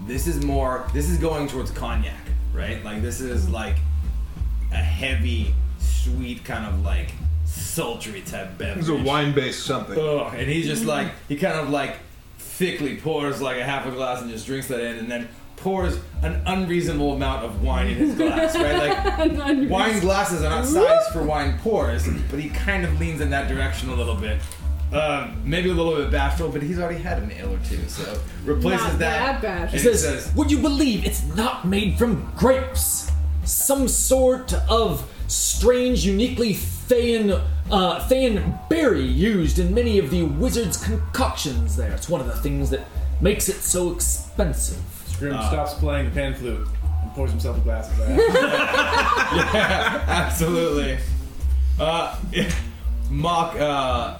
this 0.08 0.26
is 0.26 0.44
more. 0.44 0.90
This 0.96 1.12
is 1.12 1.20
going 1.20 1.48
towards 1.48 1.70
cognac, 1.70 2.24
right? 2.56 2.84
Like 2.84 3.04
this 3.04 3.22
is 3.22 3.48
like 3.48 3.76
a 4.72 4.78
heavy, 4.78 5.54
sweet 5.78 6.44
kind 6.44 6.66
of 6.66 6.84
like 6.84 7.12
sultry 7.60 8.22
type 8.22 8.58
beverage. 8.58 8.80
It's 8.80 8.90
a 8.90 8.96
wine-based 8.96 9.66
something. 9.66 9.98
Ugh, 9.98 10.34
and 10.36 10.50
he's 10.50 10.66
just 10.66 10.86
like 10.86 11.12
he 11.28 11.36
kind 11.36 11.60
of 11.60 11.70
like 11.70 11.98
thickly 12.38 12.98
pours 12.98 13.42
like 13.42 13.58
a 13.58 13.64
half 13.64 13.86
a 13.86 13.92
glass 13.92 14.22
and 14.22 14.30
just 14.32 14.46
drinks 14.46 14.68
that 14.68 14.80
in, 14.82 14.98
and 14.98 15.10
then 15.12 15.28
pours 15.58 16.00
an 16.24 16.42
unreasonable 16.46 17.14
amount 17.14 17.44
of 17.46 17.62
wine 17.62 17.88
in 17.88 17.96
his 17.96 18.16
glass, 18.16 18.56
right? 18.56 18.78
Like 19.38 19.70
wine 19.70 20.00
glasses 20.00 20.42
are 20.44 20.50
not 20.50 20.66
sized 20.66 21.12
for 21.12 21.24
wine 21.24 21.60
pours, 21.60 22.08
but 22.30 22.40
he 22.40 22.50
kind 22.50 22.86
of 22.86 23.00
leans 23.00 23.20
in 23.22 23.30
that 23.32 23.48
direction 23.50 23.90
a 23.90 23.96
little 23.96 24.16
bit. 24.16 24.40
Um, 24.92 25.44
maybe 25.46 25.70
a 25.70 25.74
little 25.74 25.96
bit 25.98 26.10
bashful, 26.12 26.50
but 26.50 26.64
he's 26.64 26.80
already 26.80 26.98
had 27.00 27.22
an 27.22 27.32
ale 27.34 27.54
or 27.54 27.60
two, 27.60 27.78
so 27.88 28.20
replaces 28.44 28.82
Not 28.88 29.00
that. 29.00 29.00
that 29.00 29.42
bad. 29.42 29.70
He 29.70 29.76
And 29.76 29.82
says, 29.84 30.02
says- 30.02 30.34
Would 30.36 30.50
you 30.50 30.58
believe 30.60 31.06
it's 31.06 31.24
not 31.36 31.68
made 31.68 31.98
from 32.00 32.32
grapes? 32.36 33.12
Some 33.44 33.88
sort 33.88 34.54
of 34.68 35.08
strange, 35.30 36.06
uniquely 36.06 36.54
Thayan, 36.54 37.42
uh, 37.72 38.00
Thayan 38.08 38.68
berry 38.70 39.04
used 39.06 39.60
in 39.60 39.74
many 39.74 39.98
of 40.00 40.10
the 40.10 40.24
wizard's 40.24 40.78
concoctions 40.78 41.76
there. 41.76 41.92
It's 41.92 42.10
one 42.10 42.20
of 42.22 42.28
the 42.28 42.36
things 42.38 42.70
that 42.72 42.82
makes 43.22 43.48
it 43.50 43.58
so 43.58 43.92
expensive. 43.94 44.82
Scrim 45.08 45.34
stops 45.34 45.74
playing 45.76 46.06
the 46.06 46.12
pan 46.12 46.34
flute 46.34 46.68
and 47.04 47.12
pours 47.14 47.30
himself 47.32 47.58
a 47.58 47.62
glass 47.62 47.90
of 47.92 47.98
that. 47.98 48.10
yeah, 49.54 50.04
Absolutely. 50.08 50.98
Uh, 51.80 52.18
Mock 53.10 53.56
uh, 53.56 54.18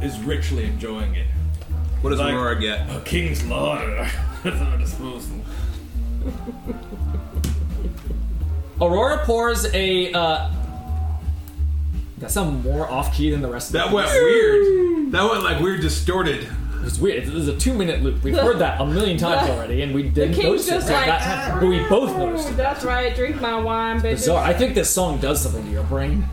is 0.00 0.18
richly 0.20 0.64
enjoying 0.64 1.14
it. 1.14 1.26
What 2.00 2.10
does 2.10 2.18
Like- 2.18 2.34
Aurora 2.34 2.60
get? 2.60 2.90
A 2.90 3.00
king's 3.00 3.44
larder 3.44 4.08
at 4.44 4.52
our 4.54 4.78
disposal. 4.78 5.36
Aurora 8.82 9.18
pours 9.24 9.64
a 9.74 10.12
uh, 10.12 10.50
That 12.18 12.30
sound 12.30 12.64
more 12.64 12.90
off 12.90 13.14
key 13.14 13.30
than 13.30 13.40
the 13.42 13.48
rest 13.48 13.68
of 13.70 13.72
That 13.74 13.88
the 13.90 13.94
went 13.96 14.10
weird. 14.10 15.12
That 15.12 15.30
went 15.30 15.42
like 15.44 15.60
weird 15.60 15.80
distorted. 15.80 16.48
It's 16.84 16.98
weird. 16.98 17.24
This 17.26 17.34
is 17.34 17.48
a 17.48 17.56
two 17.56 17.74
minute 17.74 18.02
loop. 18.02 18.22
We've 18.24 18.36
heard 18.36 18.58
that 18.58 18.80
a 18.80 18.86
million 18.86 19.16
times 19.16 19.48
already, 19.50 19.82
and 19.82 19.94
we 19.94 20.02
didn't 20.04 20.34
King's 20.34 20.44
notice 20.44 20.66
it 20.66 20.70
just 20.70 20.86
until 20.88 20.96
like, 21.00 21.06
that 21.06 21.48
time. 21.48 21.60
But 21.60 21.68
we 21.68 21.78
both 21.88 22.16
noticed 22.16 22.50
it. 22.50 22.56
That's 22.56 22.84
right. 22.84 23.14
Drink 23.14 23.40
my 23.40 23.56
wine, 23.60 23.98
bitch. 24.00 24.12
Bizarre. 24.16 24.42
I 24.42 24.52
think 24.52 24.74
this 24.74 24.90
song 24.90 25.18
does 25.20 25.40
something 25.40 25.64
to 25.64 25.70
your 25.70 25.84
brain. 25.84 26.24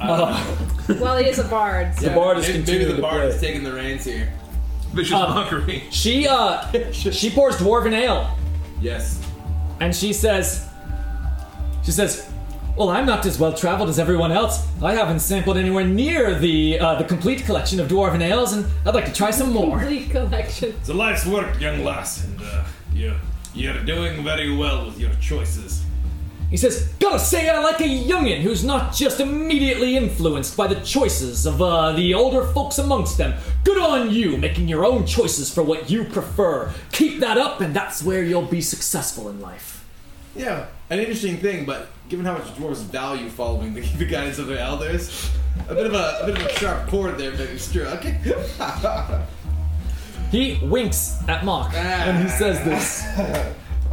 Uh, 0.00 0.56
Well, 1.00 1.18
he 1.18 1.26
is 1.28 1.38
a 1.38 1.44
bard. 1.44 1.94
So. 1.96 2.08
the 2.08 2.14
bard 2.14 2.38
is 2.38 2.46
Maybe, 2.48 2.58
maybe 2.58 2.66
continuing 2.66 2.88
the 2.90 2.96
to 2.96 3.02
bard 3.02 3.20
play. 3.20 3.28
is 3.28 3.40
taking 3.40 3.62
the 3.62 3.72
reins 3.72 4.04
here. 4.04 4.32
Vicious 4.92 5.12
Um, 5.12 5.34
mockery. 5.34 5.84
She 5.90 6.26
uh, 6.26 6.66
she 6.92 7.30
pours 7.30 7.56
dwarven 7.58 7.92
ale, 7.92 8.36
Yes. 8.80 9.22
and 9.78 9.94
she 9.94 10.12
says, 10.12 10.66
she 11.90 11.94
says, 11.96 12.30
"Well, 12.76 12.88
I'm 12.88 13.04
not 13.04 13.26
as 13.26 13.36
well 13.36 13.52
traveled 13.52 13.88
as 13.88 13.98
everyone 13.98 14.30
else. 14.30 14.64
I 14.80 14.94
haven't 14.94 15.18
sampled 15.18 15.56
anywhere 15.56 15.84
near 15.84 16.38
the 16.38 16.78
uh, 16.78 16.94
the 16.94 17.04
complete 17.04 17.44
collection 17.44 17.80
of 17.80 17.88
dwarven 17.88 18.22
ales, 18.22 18.52
and 18.52 18.64
I'd 18.86 18.94
like 18.94 19.06
to 19.06 19.12
try 19.12 19.32
some 19.32 19.52
more." 19.52 19.78
Complete 19.80 20.10
collection. 20.10 20.68
It's 20.78 20.88
a 20.88 20.94
life's 20.94 21.26
work, 21.26 21.60
young 21.60 21.82
lass, 21.82 22.24
and 22.24 22.40
uh, 22.40 22.64
you, 22.94 23.12
you're 23.54 23.82
doing 23.84 24.22
very 24.22 24.56
well 24.56 24.86
with 24.86 25.00
your 25.00 25.10
choices. 25.20 25.84
He 26.48 26.56
says, 26.56 26.92
Gotta 27.00 27.18
say, 27.18 27.48
I 27.48 27.60
like 27.60 27.80
a 27.80 27.84
youngin' 27.84 28.40
who's 28.40 28.64
not 28.64 28.92
just 28.92 29.18
immediately 29.20 29.96
influenced 29.96 30.56
by 30.56 30.68
the 30.68 30.80
choices 30.80 31.46
of 31.46 31.60
uh, 31.60 31.92
the 31.92 32.14
older 32.14 32.44
folks 32.44 32.78
amongst 32.78 33.18
them. 33.18 33.34
Good 33.64 33.78
on 33.78 34.10
you, 34.10 34.36
making 34.36 34.68
your 34.68 34.84
own 34.84 35.06
choices 35.06 35.52
for 35.52 35.62
what 35.62 35.90
you 35.90 36.04
prefer. 36.04 36.72
Keep 36.92 37.20
that 37.20 37.38
up, 37.38 37.60
and 37.60 37.74
that's 37.74 38.02
where 38.02 38.22
you'll 38.22 38.42
be 38.42 38.60
successful 38.60 39.28
in 39.28 39.40
life. 39.40 39.84
Yeah, 40.36 40.66
an 40.90 40.98
interesting 40.98 41.36
thing, 41.38 41.64
but 41.64 41.88
given 42.08 42.26
how 42.26 42.34
much 42.34 42.46
dwarves 42.54 42.82
value 42.82 43.28
following 43.28 43.74
the, 43.74 43.80
the 43.98 44.04
guidance 44.04 44.38
of 44.38 44.46
their 44.48 44.58
elders, 44.58 45.30
a 45.68 45.74
bit 45.74 45.86
of 45.86 45.94
a, 45.94 46.18
a 46.22 46.26
bit 46.26 46.38
of 46.38 46.46
a 46.46 46.52
sharp 46.54 46.88
chord 46.88 47.16
there 47.18 47.32
maybe 47.32 47.58
struck. 47.58 48.04
He 50.30 50.60
winks 50.62 51.20
at 51.28 51.44
Mock, 51.44 51.74
and 51.74 52.22
he 52.22 52.28
says 52.28 52.62
this. 52.64 53.04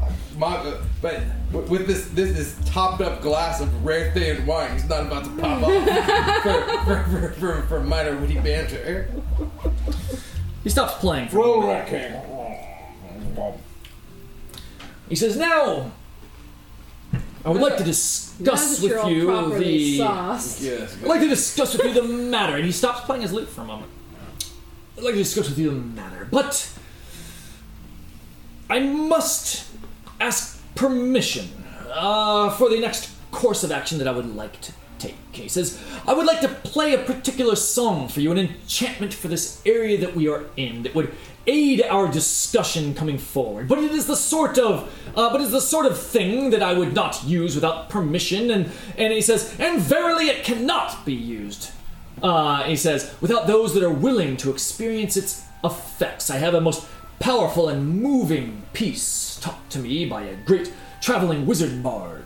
Mock- 0.37 0.81
but 1.01 1.23
with 1.51 1.87
this 1.87 2.09
this 2.09 2.37
this 2.37 2.69
topped 2.71 3.01
up 3.01 3.23
glass 3.23 3.59
of 3.59 3.83
rare 3.83 4.11
thin 4.13 4.45
wine, 4.45 4.71
he's 4.73 4.87
not 4.87 5.07
about 5.07 5.23
to 5.23 5.31
pop 5.41 5.63
off 5.63 6.43
for, 6.43 6.83
for, 6.83 7.03
for, 7.03 7.29
for, 7.39 7.61
for 7.63 7.79
minor 7.81 8.15
witty 8.17 8.35
banter. 8.35 9.09
He 10.63 10.69
stops 10.69 10.93
playing. 10.95 11.29
For 11.29 11.37
Roll 11.37 11.61
that. 11.61 11.87
He 15.09 15.15
says, 15.15 15.37
Now, 15.37 15.91
I 17.45 17.49
would 17.49 17.61
like 17.61 17.77
to 17.77 17.83
discuss 17.83 18.81
with 18.81 19.07
you 19.07 19.25
properly 19.25 19.63
the. 19.63 19.97
sauced. 19.97 20.61
Yes. 20.61 20.97
I'd 21.01 21.07
like 21.07 21.21
to 21.21 21.29
discuss 21.29 21.77
with 21.77 21.85
you 21.85 21.93
the 21.93 22.03
matter. 22.03 22.55
And 22.55 22.65
he 22.65 22.71
stops 22.71 23.01
playing 23.01 23.21
his 23.21 23.33
lute 23.33 23.47
for 23.47 23.61
a 23.61 23.65
moment. 23.65 23.91
I'd 24.97 25.03
like 25.03 25.13
to 25.13 25.19
discuss 25.19 25.49
with 25.49 25.59
you 25.59 25.69
the 25.69 25.75
matter, 25.75 26.27
but 26.31 26.69
I 28.69 28.79
must 28.79 29.69
ask 30.19 30.61
permission 30.75 31.49
uh, 31.91 32.49
for 32.51 32.69
the 32.69 32.79
next 32.79 33.11
course 33.31 33.63
of 33.63 33.71
action 33.71 33.99
that 33.99 34.07
I 34.07 34.11
would 34.11 34.35
like 34.35 34.59
to 34.61 34.73
take. 34.97 35.15
He 35.31 35.47
says, 35.47 35.79
I 36.07 36.13
would 36.13 36.25
like 36.25 36.41
to 36.41 36.47
play 36.47 36.93
a 36.93 36.97
particular 36.97 37.55
song 37.55 38.07
for 38.07 38.21
you, 38.21 38.31
an 38.31 38.39
enchantment 38.39 39.13
for 39.13 39.27
this 39.27 39.61
area 39.65 39.97
that 39.99 40.15
we 40.15 40.27
are 40.27 40.45
in 40.57 40.83
that 40.83 40.95
would 40.95 41.13
aid 41.47 41.81
our 41.83 42.07
discussion 42.07 42.93
coming 42.93 43.17
forward. 43.17 43.67
But 43.67 43.79
it 43.79 43.91
is 43.91 44.05
the 44.05 44.15
sort 44.15 44.57
of, 44.57 44.91
uh, 45.15 45.31
but 45.31 45.41
it's 45.41 45.51
the 45.51 45.61
sort 45.61 45.85
of 45.85 45.97
thing 45.97 46.49
that 46.51 46.61
I 46.61 46.73
would 46.73 46.93
not 46.93 47.23
use 47.23 47.55
without 47.55 47.89
permission. 47.89 48.51
And 48.51 48.71
and 48.97 49.13
he 49.13 49.21
says, 49.21 49.55
and 49.59 49.81
verily 49.81 50.25
it 50.25 50.43
cannot 50.43 51.05
be 51.05 51.13
used. 51.13 51.71
Uh, 52.21 52.63
he 52.63 52.75
says, 52.75 53.13
without 53.21 53.47
those 53.47 53.73
that 53.75 53.83
are 53.83 53.91
willing 53.91 54.37
to 54.37 54.49
experience 54.51 55.15
its 55.15 55.43
effects. 55.63 56.29
I 56.29 56.37
have 56.37 56.53
a 56.53 56.61
most 56.61 56.85
powerful 57.19 57.69
and 57.69 58.01
moving 58.01 58.63
piece 58.73 59.39
taught 59.41 59.69
to 59.71 59.79
me 59.79 60.05
by 60.05 60.23
a 60.23 60.35
great 60.35 60.71
traveling 61.01 61.45
wizard 61.45 61.81
bard. 61.83 62.25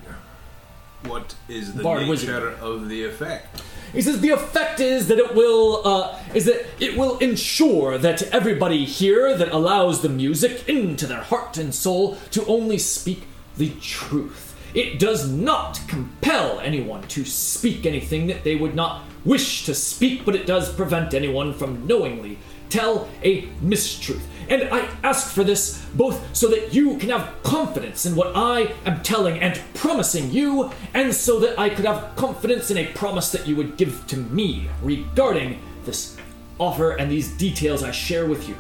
What 1.06 1.36
is 1.50 1.74
the 1.74 1.84
Bard 1.84 2.02
nature 2.02 2.10
wizard. 2.12 2.60
of 2.60 2.88
the 2.88 3.04
effect? 3.06 3.62
He 3.94 4.02
says 4.02 4.22
the 4.22 4.30
effect 4.30 4.80
is 4.80 5.08
that 5.08 5.18
it 5.18 5.36
will 5.36 5.82
uh, 5.86 6.18
is 6.34 6.46
that 6.46 6.66
it 6.80 6.98
will 6.98 7.18
ensure 7.18 7.98
that 7.98 8.24
everybody 8.24 8.86
here 8.86 9.36
that 9.36 9.52
allows 9.52 10.02
the 10.02 10.10
music 10.10 10.68
into 10.70 11.06
their 11.06 11.22
heart 11.22 11.58
and 11.58 11.74
soul 11.76 12.18
to 12.32 12.46
only 12.46 12.78
speak 12.78 13.24
the 13.58 13.72
truth. 13.82 14.56
It 14.74 15.00
does 15.00 15.30
not 15.30 15.82
compel 15.88 16.62
anyone 16.62 17.04
to 17.10 17.26
speak 17.26 17.86
anything 17.86 18.28
that 18.28 18.46
they 18.46 18.56
would 18.56 18.76
not 18.76 19.04
wish 19.26 19.66
to 19.66 19.76
speak, 19.76 20.24
but 20.24 20.36
it 20.36 20.46
does 20.46 20.74
prevent 20.74 21.14
anyone 21.14 21.54
from 21.54 21.86
knowingly 21.86 22.38
tell 22.70 23.10
a 23.22 23.44
mistruth. 23.62 24.22
And 24.52 24.64
I 24.64 24.86
ask 25.02 25.34
for 25.34 25.46
this 25.46 25.82
both 25.94 26.36
so 26.36 26.50
that 26.50 26.74
you 26.74 26.98
can 26.98 27.10
have 27.10 27.42
confidence 27.42 28.06
in 28.06 28.18
what 28.18 28.36
I 28.36 28.74
am 28.86 29.02
telling 29.02 29.40
and 29.40 29.62
promising 29.74 30.30
you, 30.30 30.70
and 30.94 31.16
so 31.16 31.40
that 31.40 31.58
I 31.58 31.70
could 31.70 31.86
have 31.86 32.14
confidence 32.18 32.70
in 32.70 32.78
a 32.78 32.88
promise 32.88 33.32
that 33.32 33.48
you 33.48 33.56
would 33.56 33.78
give 33.78 34.06
to 34.08 34.18
me 34.18 34.70
regarding 34.82 35.62
this 35.86 36.18
offer 36.60 36.92
and 36.92 37.10
these 37.10 37.30
details 37.38 37.82
I 37.82 37.92
share 37.92 38.26
with 38.26 38.50
you. 38.50 38.58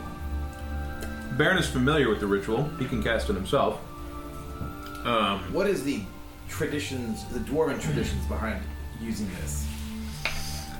Baron 1.38 1.57
is 1.57 1.68
familiar 1.68 2.07
with 2.07 2.22
the 2.22 2.27
ritual. 2.27 2.63
He 2.80 2.85
can 2.85 3.03
cast 3.03 3.30
it 3.30 3.34
himself. 3.34 3.81
Um, 5.03 5.53
What 5.53 5.68
is 5.68 5.84
the 5.84 6.03
traditions, 6.47 7.26
the 7.34 7.39
dwarven 7.39 7.81
traditions 7.81 8.26
behind 8.27 8.63
using 9.01 9.30
this? 9.41 9.68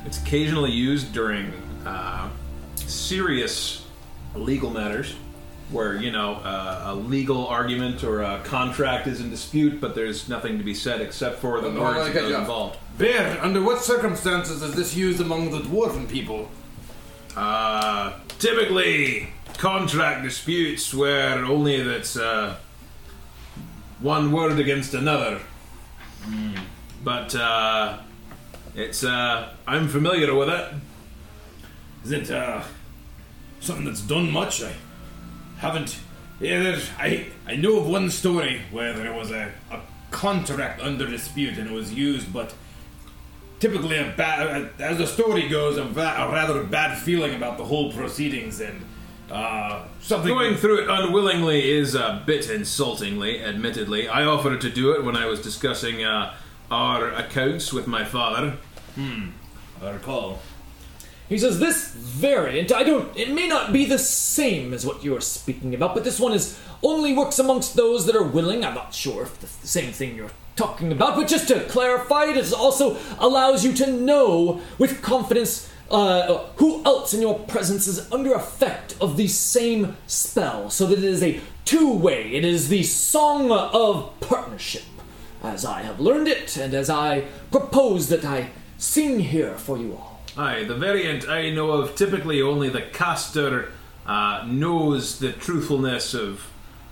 It's 0.06 0.22
occasionally 0.22 0.72
used 0.72 1.12
during 1.12 1.52
uh, 1.86 2.30
serious 2.76 3.81
legal 4.36 4.70
matters 4.70 5.16
where, 5.72 5.96
you 5.96 6.12
know, 6.12 6.36
uh, 6.36 6.84
a 6.88 6.96
legal 6.96 7.48
argument 7.48 8.04
or 8.04 8.22
a 8.22 8.42
contract 8.44 9.08
is 9.08 9.22
in 9.22 9.30
dispute, 9.30 9.80
but 9.80 9.96
there's 9.96 10.28
nothing 10.28 10.58
to 10.58 10.64
be 10.64 10.74
said 10.74 11.00
except 11.02 11.40
for 11.40 11.62
the 11.62 11.70
Oh, 11.70 11.82
words 11.82 12.00
I 12.00 12.08
of 12.10 12.14
those 12.14 12.32
involved. 12.34 12.78
Bear, 12.98 13.42
under 13.42 13.62
what 13.62 13.82
circumstances 13.82 14.62
is 14.62 14.76
this 14.76 14.96
used 14.96 15.22
among 15.22 15.52
the 15.52 15.60
dwarven 15.60 16.10
people? 16.10 16.50
Uh, 17.36 18.20
typically, 18.38 19.30
contract 19.58 20.24
disputes 20.24 20.94
where 20.94 21.46
only 21.46 21.82
that's 21.82 22.18
uh, 22.18 22.58
one 24.00 24.32
word 24.34 24.60
against 24.60 24.94
another. 24.94 25.40
But 27.04 27.34
uh, 27.34 28.00
it's 28.76 29.04
uh, 29.04 29.54
I'm 29.66 29.88
familiar 29.88 30.36
with 30.36 30.50
it. 30.50 30.74
Is 32.04 32.12
it 32.12 32.32
uh, 32.32 32.62
something 33.62 33.86
that's 33.86 34.02
done 34.02 34.30
much? 34.32 34.62
I 34.62 34.74
haven't. 35.60 35.98
Yeah, 36.42 36.78
I 37.00 37.28
I 37.48 37.56
know 37.56 37.78
of 37.80 37.88
one 37.88 38.10
story 38.10 38.62
where 38.72 38.94
there 38.94 39.14
was 39.14 39.32
a, 39.32 39.52
a 39.72 39.80
contract 40.10 40.82
under 40.82 41.08
dispute 41.08 41.58
and 41.58 41.70
it 41.70 41.74
was 41.74 41.94
used, 41.94 42.34
but 42.34 42.54
typically 43.60 43.98
a 43.98 44.12
bad, 44.18 44.72
as 44.80 44.98
the 44.98 45.06
story 45.08 45.48
goes, 45.48 45.78
a, 45.78 45.84
va- 45.84 46.16
a 46.18 46.32
rather 46.32 46.64
bad 46.64 46.98
feeling 46.98 47.36
about 47.36 47.58
the 47.60 47.64
whole 47.64 47.94
proceedings 47.94 48.60
and 48.60 48.82
uh, 49.32 49.86
something. 50.02 50.28
Going 50.34 50.56
through 50.56 50.82
it 50.84 50.90
unwillingly 50.90 51.70
is 51.72 51.94
a 51.96 52.24
bit 52.26 52.50
insultingly, 52.50 53.42
admittedly. 53.44 54.10
I 54.10 54.26
offered 54.26 54.60
to 54.62 54.70
do 54.70 54.94
it 54.94 55.06
when 55.06 55.16
I 55.16 55.28
was 55.28 55.40
discussing 55.42 56.04
uh, 56.04 56.34
our 56.72 57.10
accounts 57.12 57.72
with 57.72 57.86
my 57.88 58.04
father. 58.04 58.58
I 58.98 59.90
recall. 59.92 60.40
He 61.32 61.38
says 61.38 61.60
this 61.60 61.88
variant, 61.94 62.74
I 62.74 62.84
don't 62.84 63.16
it 63.16 63.32
may 63.32 63.48
not 63.48 63.72
be 63.72 63.86
the 63.86 63.98
same 63.98 64.74
as 64.74 64.86
what 64.86 65.02
you're 65.02 65.22
speaking 65.22 65.74
about, 65.74 65.96
but 65.96 66.04
this 66.04 66.20
one 66.20 66.34
is 66.34 66.60
only 66.84 67.14
works 67.14 67.40
amongst 67.40 67.78
those 67.78 68.06
that 68.06 68.18
are 68.18 68.22
willing. 68.22 68.66
I'm 68.66 68.76
not 68.76 68.94
sure 68.94 69.24
if 69.24 69.42
it's 69.42 69.56
the 69.56 69.68
same 69.68 69.94
thing 69.94 70.18
you're 70.18 70.32
talking 70.58 70.92
about, 70.92 71.16
but 71.16 71.30
just 71.30 71.48
to 71.48 71.64
clarify, 71.70 72.26
it 72.26 72.52
also 72.52 72.98
allows 73.18 73.64
you 73.64 73.72
to 73.76 73.90
know 73.94 74.60
with 74.78 75.02
confidence 75.02 75.72
uh, 75.90 76.48
who 76.58 76.84
else 76.84 77.14
in 77.14 77.22
your 77.22 77.40
presence 77.40 77.88
is 77.88 78.12
under 78.12 78.34
effect 78.34 78.98
of 79.00 79.16
the 79.16 79.30
same 79.30 79.96
spell, 80.08 80.70
so 80.70 80.86
that 80.86 80.98
it 80.98 81.06
is 81.06 81.24
a 81.24 81.40
two-way. 81.64 82.34
It 82.34 82.44
is 82.44 82.68
the 82.68 82.84
song 82.84 83.54
of 83.54 84.20
partnership, 84.20 84.84
as 85.42 85.64
I 85.64 85.84
have 85.84 86.02
learned 86.02 86.28
it, 86.28 86.58
and 86.58 86.74
as 86.74 86.90
I 86.90 87.22
propose 87.52 88.10
that 88.10 88.26
I 88.26 88.50
sing 88.78 89.22
here 89.22 89.58
for 89.58 89.78
you 89.78 89.94
all. 89.94 90.11
Aye, 90.38 90.64
the 90.64 90.76
variant 90.76 91.28
I 91.28 91.50
know 91.50 91.72
of, 91.72 91.96
typically 91.96 92.42
only 92.42 92.70
the 92.70 92.82
caster 92.82 93.72
uh, 94.06 94.46
knows 94.48 95.20
the 95.20 95.32
truthfulness 95.34 96.14
of 96.14 96.48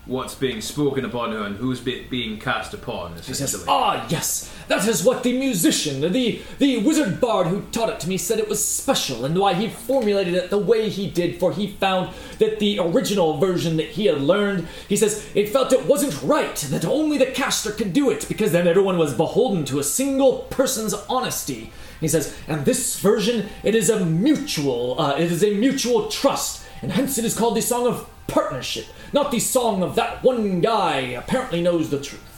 what's 0.05 0.33
being 0.33 0.59
spoken 0.59 1.05
upon 1.05 1.31
and 1.33 1.55
who's 1.57 1.79
be- 1.79 2.03
being 2.09 2.39
cast 2.39 2.73
upon, 2.73 3.15
He 3.15 3.33
says, 3.33 3.63
"Ah, 3.67 4.07
yes, 4.09 4.51
that 4.67 4.87
is 4.87 5.03
what 5.03 5.21
the 5.21 5.37
musician, 5.37 6.01
the 6.01 6.41
the 6.57 6.77
wizard 6.79 7.21
bard 7.21 7.45
who 7.47 7.61
taught 7.71 7.89
it 7.89 7.99
to 8.01 8.09
me, 8.09 8.17
said 8.17 8.39
it 8.39 8.49
was 8.49 8.65
special, 8.65 9.23
and 9.23 9.37
why 9.37 9.53
he 9.53 9.69
formulated 9.69 10.33
it 10.33 10.49
the 10.49 10.57
way 10.57 10.89
he 10.89 11.07
did. 11.07 11.39
For 11.39 11.53
he 11.53 11.67
found 11.67 12.13
that 12.39 12.59
the 12.59 12.79
original 12.79 13.37
version 13.37 13.77
that 13.77 13.89
he 13.89 14.07
had 14.07 14.19
learned, 14.19 14.67
he 14.87 14.97
says, 14.97 15.27
it 15.35 15.49
felt 15.49 15.71
it 15.73 15.85
wasn't 15.85 16.21
right 16.23 16.55
that 16.55 16.85
only 16.85 17.17
the 17.19 17.27
caster 17.27 17.71
could 17.71 17.93
do 17.93 18.09
it, 18.09 18.27
because 18.27 18.51
then 18.51 18.67
everyone 18.67 18.97
was 18.97 19.13
beholden 19.13 19.63
to 19.65 19.77
a 19.79 19.83
single 19.83 20.39
person's 20.49 20.93
honesty. 21.07 21.71
He 21.99 22.07
says, 22.07 22.35
and 22.47 22.65
this 22.65 22.99
version, 22.99 23.47
it 23.63 23.75
is 23.75 23.89
a 23.89 24.05
mutual, 24.05 24.99
uh, 24.99 25.17
it 25.17 25.31
is 25.31 25.43
a 25.43 25.53
mutual 25.55 26.09
trust, 26.09 26.65
and 26.81 26.91
hence 26.91 27.17
it 27.17 27.25
is 27.25 27.37
called 27.37 27.57
the 27.57 27.61
Song 27.61 27.87
of 27.87 28.09
Partnership, 28.27 28.85
not 29.11 29.31
the 29.31 29.39
Song 29.39 29.83
of 29.83 29.95
that 29.95 30.23
one 30.23 30.61
guy 30.61 30.99
apparently 30.99 31.61
knows 31.61 31.89
the 31.89 31.99
truth. 31.99 32.29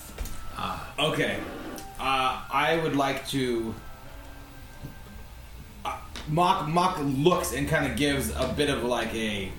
Okay. 1.01 1.39
Uh, 1.99 2.41
I 2.51 2.79
would 2.83 2.95
like 2.95 3.27
to. 3.29 3.73
Uh, 5.83 5.97
Mock 6.27 6.67
Mock 6.67 6.99
looks 7.01 7.53
and 7.53 7.67
kind 7.67 7.89
of 7.89 7.97
gives 7.97 8.29
a 8.35 8.53
bit 8.55 8.69
of 8.69 8.83
like 8.83 9.13
a 9.15 9.51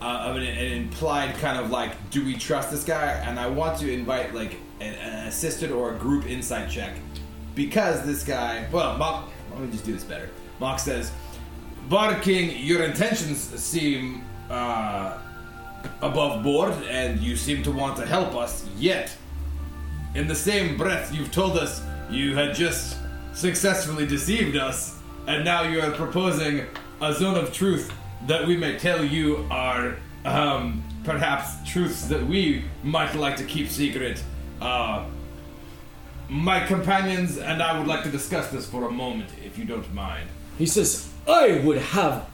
uh, 0.00 0.04
of 0.04 0.36
an, 0.36 0.42
an 0.42 0.72
implied 0.72 1.34
kind 1.36 1.58
of 1.58 1.70
like, 1.70 2.10
do 2.10 2.24
we 2.24 2.34
trust 2.34 2.70
this 2.70 2.84
guy? 2.84 3.12
And 3.26 3.38
I 3.38 3.46
want 3.46 3.78
to 3.80 3.92
invite 3.92 4.34
like 4.34 4.54
an, 4.80 4.94
an 4.94 5.28
assisted 5.28 5.70
or 5.70 5.94
a 5.94 5.98
group 5.98 6.26
insight 6.26 6.70
check 6.70 6.96
because 7.54 8.06
this 8.06 8.24
guy. 8.24 8.66
Well, 8.72 8.96
Mock. 8.96 9.29
Let 9.60 9.66
me 9.66 9.72
just 9.72 9.84
do 9.84 9.92
this 9.92 10.04
better. 10.04 10.30
Mock 10.58 10.78
says, 10.78 11.12
"Bard 11.90 12.22
King, 12.22 12.56
your 12.64 12.82
intentions 12.82 13.38
seem 13.38 14.24
uh, 14.48 15.18
above 16.00 16.42
board, 16.42 16.72
and 16.88 17.20
you 17.20 17.36
seem 17.36 17.62
to 17.64 17.70
want 17.70 17.98
to 17.98 18.06
help 18.06 18.34
us. 18.34 18.66
Yet." 18.78 19.14
In 20.14 20.26
the 20.26 20.34
same 20.34 20.78
breath, 20.78 21.14
you've 21.14 21.30
told 21.30 21.58
us 21.58 21.82
you 22.10 22.34
had 22.34 22.54
just 22.54 22.96
successfully 23.34 24.06
deceived 24.06 24.56
us, 24.56 24.98
and 25.26 25.44
now 25.44 25.62
you 25.62 25.80
are 25.80 25.90
proposing 25.90 26.64
a 27.02 27.12
zone 27.12 27.36
of 27.36 27.52
truth 27.52 27.92
that 28.26 28.46
we 28.46 28.56
may 28.56 28.78
tell 28.78 29.04
you 29.04 29.46
are 29.50 29.96
um, 30.24 30.82
perhaps 31.04 31.70
truths 31.70 32.06
that 32.08 32.26
we 32.26 32.64
might 32.82 33.14
like 33.14 33.36
to 33.36 33.44
keep 33.44 33.68
secret. 33.68 34.22
Uh, 34.60 35.04
my 36.30 36.64
companions 36.64 37.38
and 37.38 37.62
I 37.62 37.76
would 37.76 37.88
like 37.88 38.04
to 38.04 38.10
discuss 38.10 38.48
this 38.50 38.68
for 38.68 38.86
a 38.86 38.90
moment, 38.90 39.30
if 39.44 39.58
you 39.58 39.64
don't 39.64 39.92
mind. 39.92 40.28
He 40.56 40.66
says, 40.66 41.10
I 41.26 41.60
would 41.64 41.78
have 41.78 42.28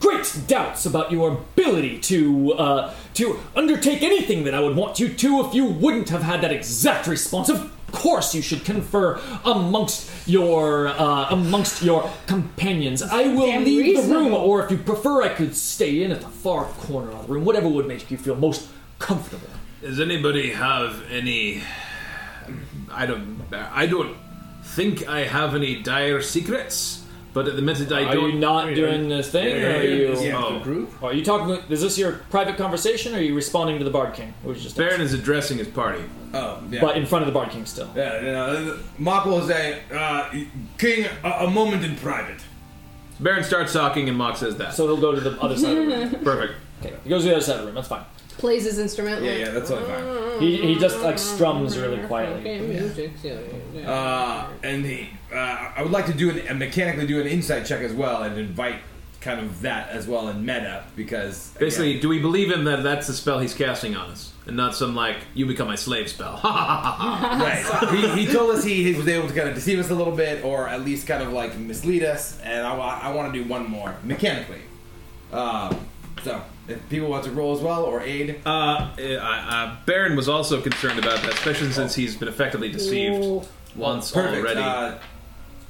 great 0.00 0.40
doubts 0.46 0.84
about 0.84 1.10
your 1.12 1.30
ability 1.32 1.98
to 1.98 2.52
uh, 2.54 2.94
to 3.14 3.38
undertake 3.54 4.02
anything 4.02 4.44
that 4.44 4.54
I 4.54 4.60
would 4.60 4.76
want 4.76 4.98
you 4.98 5.08
to 5.08 5.40
if 5.46 5.54
you 5.54 5.64
wouldn't 5.64 6.08
have 6.08 6.22
had 6.22 6.40
that 6.42 6.52
exact 6.52 7.06
response. 7.06 7.48
Of 7.48 7.72
course, 7.92 8.34
you 8.34 8.42
should 8.42 8.64
confer 8.64 9.20
amongst 9.44 10.10
your 10.28 10.88
uh, 10.88 11.28
amongst 11.30 11.82
your 11.82 12.10
companions. 12.26 13.00
I 13.00 13.28
will 13.28 13.46
Damn 13.46 13.64
leave 13.64 14.02
the 14.02 14.14
room, 14.14 14.34
or 14.34 14.64
if 14.64 14.70
you 14.70 14.78
prefer, 14.78 15.22
I 15.22 15.28
could 15.28 15.56
stay 15.56 16.02
in 16.02 16.10
at 16.10 16.20
the 16.20 16.28
far 16.28 16.64
corner 16.64 17.12
of 17.12 17.26
the 17.26 17.34
room. 17.34 17.44
Whatever 17.44 17.68
would 17.68 17.86
make 17.86 18.10
you 18.10 18.18
feel 18.18 18.34
most 18.34 18.68
comfortable. 18.98 19.48
Does 19.82 20.00
anybody 20.00 20.50
have 20.52 21.02
any? 21.10 21.62
I 22.96 23.06
don't. 23.06 23.42
I 23.52 23.86
don't 23.86 24.16
think 24.62 25.08
I 25.08 25.20
have 25.24 25.54
any 25.54 25.82
dire 25.82 26.20
secrets. 26.22 27.02
But 27.32 27.48
at 27.48 27.54
the 27.56 27.60
minute 27.60 27.92
I 27.92 28.04
Are 28.04 28.14
don't. 28.14 28.24
Are 28.24 28.28
you 28.30 28.38
not 28.38 28.74
doing 28.74 29.10
this 29.10 29.30
thing, 29.30 29.62
or 29.62 29.68
are 29.76 29.82
you? 29.82 30.18
Yeah, 30.18 30.42
Oh. 30.42 30.58
group. 30.60 31.02
Are 31.02 31.12
you 31.12 31.22
talking? 31.22 31.62
Is 31.70 31.82
this 31.82 31.98
your 31.98 32.12
private 32.30 32.56
conversation, 32.56 33.14
or 33.14 33.18
are 33.18 33.20
you 33.20 33.34
responding 33.34 33.76
to 33.78 33.84
the 33.84 33.90
Bard 33.90 34.14
King? 34.14 34.32
Which 34.42 34.56
is 34.56 34.62
just 34.62 34.76
Baron 34.78 35.02
is 35.02 35.12
addressing 35.12 35.58
his 35.58 35.68
party. 35.68 36.02
Oh, 36.32 36.62
yeah. 36.70 36.80
but 36.80 36.96
in 36.96 37.04
front 37.04 37.24
of 37.24 37.26
the 37.26 37.32
Bard 37.38 37.50
King 37.50 37.66
still. 37.66 37.90
yeah, 37.94 38.20
you 38.20 38.32
know, 38.32 38.78
Mock 38.96 39.26
will 39.26 39.46
say, 39.46 39.82
uh, 39.92 40.30
King, 40.78 41.06
a, 41.24 41.30
a 41.44 41.50
moment 41.50 41.84
in 41.84 41.94
private. 41.96 42.40
Baron 43.20 43.44
starts 43.44 43.72
talking 43.74 44.08
and 44.08 44.16
Mock 44.16 44.38
says 44.38 44.56
that. 44.56 44.72
So 44.72 44.86
he'll 44.86 44.96
go 44.96 45.14
to 45.14 45.20
the 45.20 45.38
other 45.40 45.56
side 45.58 45.76
of 45.76 45.86
the 45.86 45.96
room. 45.96 46.10
Perfect. 46.24 46.54
Okay, 46.82 46.94
he 47.04 47.10
goes 47.10 47.22
to 47.24 47.28
the 47.28 47.36
other 47.36 47.44
side 47.44 47.56
of 47.56 47.60
the 47.60 47.66
room. 47.66 47.74
That's 47.74 47.88
fine. 47.88 48.04
Plays 48.38 48.64
his 48.64 48.78
instrument. 48.78 49.22
Yeah, 49.22 49.30
like, 49.30 49.40
yeah, 49.40 49.50
that's 49.50 49.70
all 49.70 49.80
fine. 49.80 50.40
He, 50.40 50.56
he 50.58 50.74
just 50.78 51.00
like 51.00 51.18
strums 51.18 51.78
really 51.78 52.04
quietly. 52.06 52.58
Music. 52.60 53.12
Yeah, 53.22 53.38
yeah. 53.74 53.90
Uh, 53.90 54.48
and 54.62 54.84
he, 54.84 55.10
uh, 55.32 55.36
I 55.36 55.82
would 55.82 55.92
like 55.92 56.06
to 56.06 56.12
do 56.14 56.30
an, 56.30 56.58
mechanically 56.58 57.06
do 57.06 57.20
an 57.20 57.26
insight 57.26 57.64
check 57.66 57.80
as 57.80 57.92
well 57.92 58.22
and 58.22 58.38
invite 58.38 58.76
kind 59.22 59.40
of 59.40 59.62
that 59.62 59.88
as 59.88 60.06
well 60.06 60.28
in 60.28 60.44
meta 60.44 60.84
because 60.94 61.48
Basically, 61.58 61.90
again, 61.92 62.02
do 62.02 62.08
we 62.10 62.20
believe 62.20 62.50
him 62.50 62.64
that 62.64 62.82
that's 62.82 63.06
the 63.08 63.12
spell 63.12 63.40
he's 63.40 63.54
casting 63.54 63.96
on 63.96 64.10
us, 64.10 64.32
and 64.46 64.56
not 64.56 64.74
some 64.76 64.94
like 64.94 65.16
you 65.34 65.46
become 65.46 65.66
my 65.66 65.74
slave 65.74 66.08
spell? 66.08 66.36
Ha 66.36 66.52
ha 66.52 66.80
ha 66.92 67.16
ha. 67.16 67.88
right. 67.90 67.94
he, 68.16 68.26
he 68.26 68.32
told 68.32 68.54
us 68.54 68.62
he, 68.62 68.84
he 68.84 68.94
was 68.96 69.08
able 69.08 69.26
to 69.26 69.34
kind 69.34 69.48
of 69.48 69.54
deceive 69.54 69.78
us 69.80 69.90
a 69.90 69.94
little 69.94 70.14
bit 70.14 70.44
or 70.44 70.68
at 70.68 70.82
least 70.82 71.06
kind 71.06 71.22
of 71.22 71.32
like 71.32 71.56
mislead 71.56 72.04
us, 72.04 72.38
and 72.40 72.66
I, 72.66 72.76
wa- 72.76 73.00
I 73.02 73.12
want 73.14 73.32
to 73.32 73.42
do 73.42 73.48
one 73.48 73.68
more 73.68 73.96
mechanically. 74.04 74.60
Um, 75.32 75.86
so 76.22 76.40
if 76.68 76.88
people 76.88 77.08
want 77.08 77.24
to 77.24 77.30
roll 77.30 77.54
as 77.56 77.60
well 77.62 77.84
or 77.84 78.00
aid, 78.02 78.40
Uh, 78.46 78.90
uh, 78.98 79.02
uh, 79.20 79.76
Baron 79.86 80.16
was 80.16 80.28
also 80.28 80.60
concerned 80.60 80.98
about 80.98 81.20
that, 81.22 81.32
especially 81.34 81.72
since 81.72 81.94
he's 81.94 82.16
been 82.16 82.28
effectively 82.28 82.70
deceived 82.70 83.24
Ooh. 83.24 83.42
once 83.74 84.10
perfect. 84.10 84.38
already. 84.44 84.60
Uh, 84.60 84.94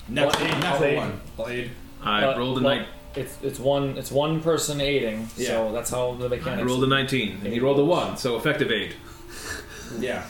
natural, 0.09 0.47
Well, 0.49 0.59
natural 0.61 0.91
I'll 0.91 0.97
one. 1.45 1.51
aid. 1.53 1.71
I'll 2.03 2.31
Uh, 2.31 2.39
rolled 2.39 2.59
a 2.59 2.63
well, 2.63 2.75
nine. 2.77 2.87
It's 3.15 3.37
it's 3.43 3.59
one 3.59 3.97
it's 3.97 4.11
one 4.13 4.43
person 4.43 4.81
aiding, 4.81 5.29
so 5.37 5.43
Yeah. 5.67 5.73
that's 5.73 5.91
how 5.91 6.13
the 6.19 6.27
I 6.27 6.29
mechanics. 6.29 6.67
rolled 6.69 6.85
a 6.85 6.87
19, 6.87 7.41
and 7.45 7.53
he 7.53 7.61
rolled 7.61 7.79
a 7.79 7.85
1, 7.85 8.17
so 8.19 8.37
effective 8.37 8.71
aid. 8.71 8.95
Yeah. 10.01 10.23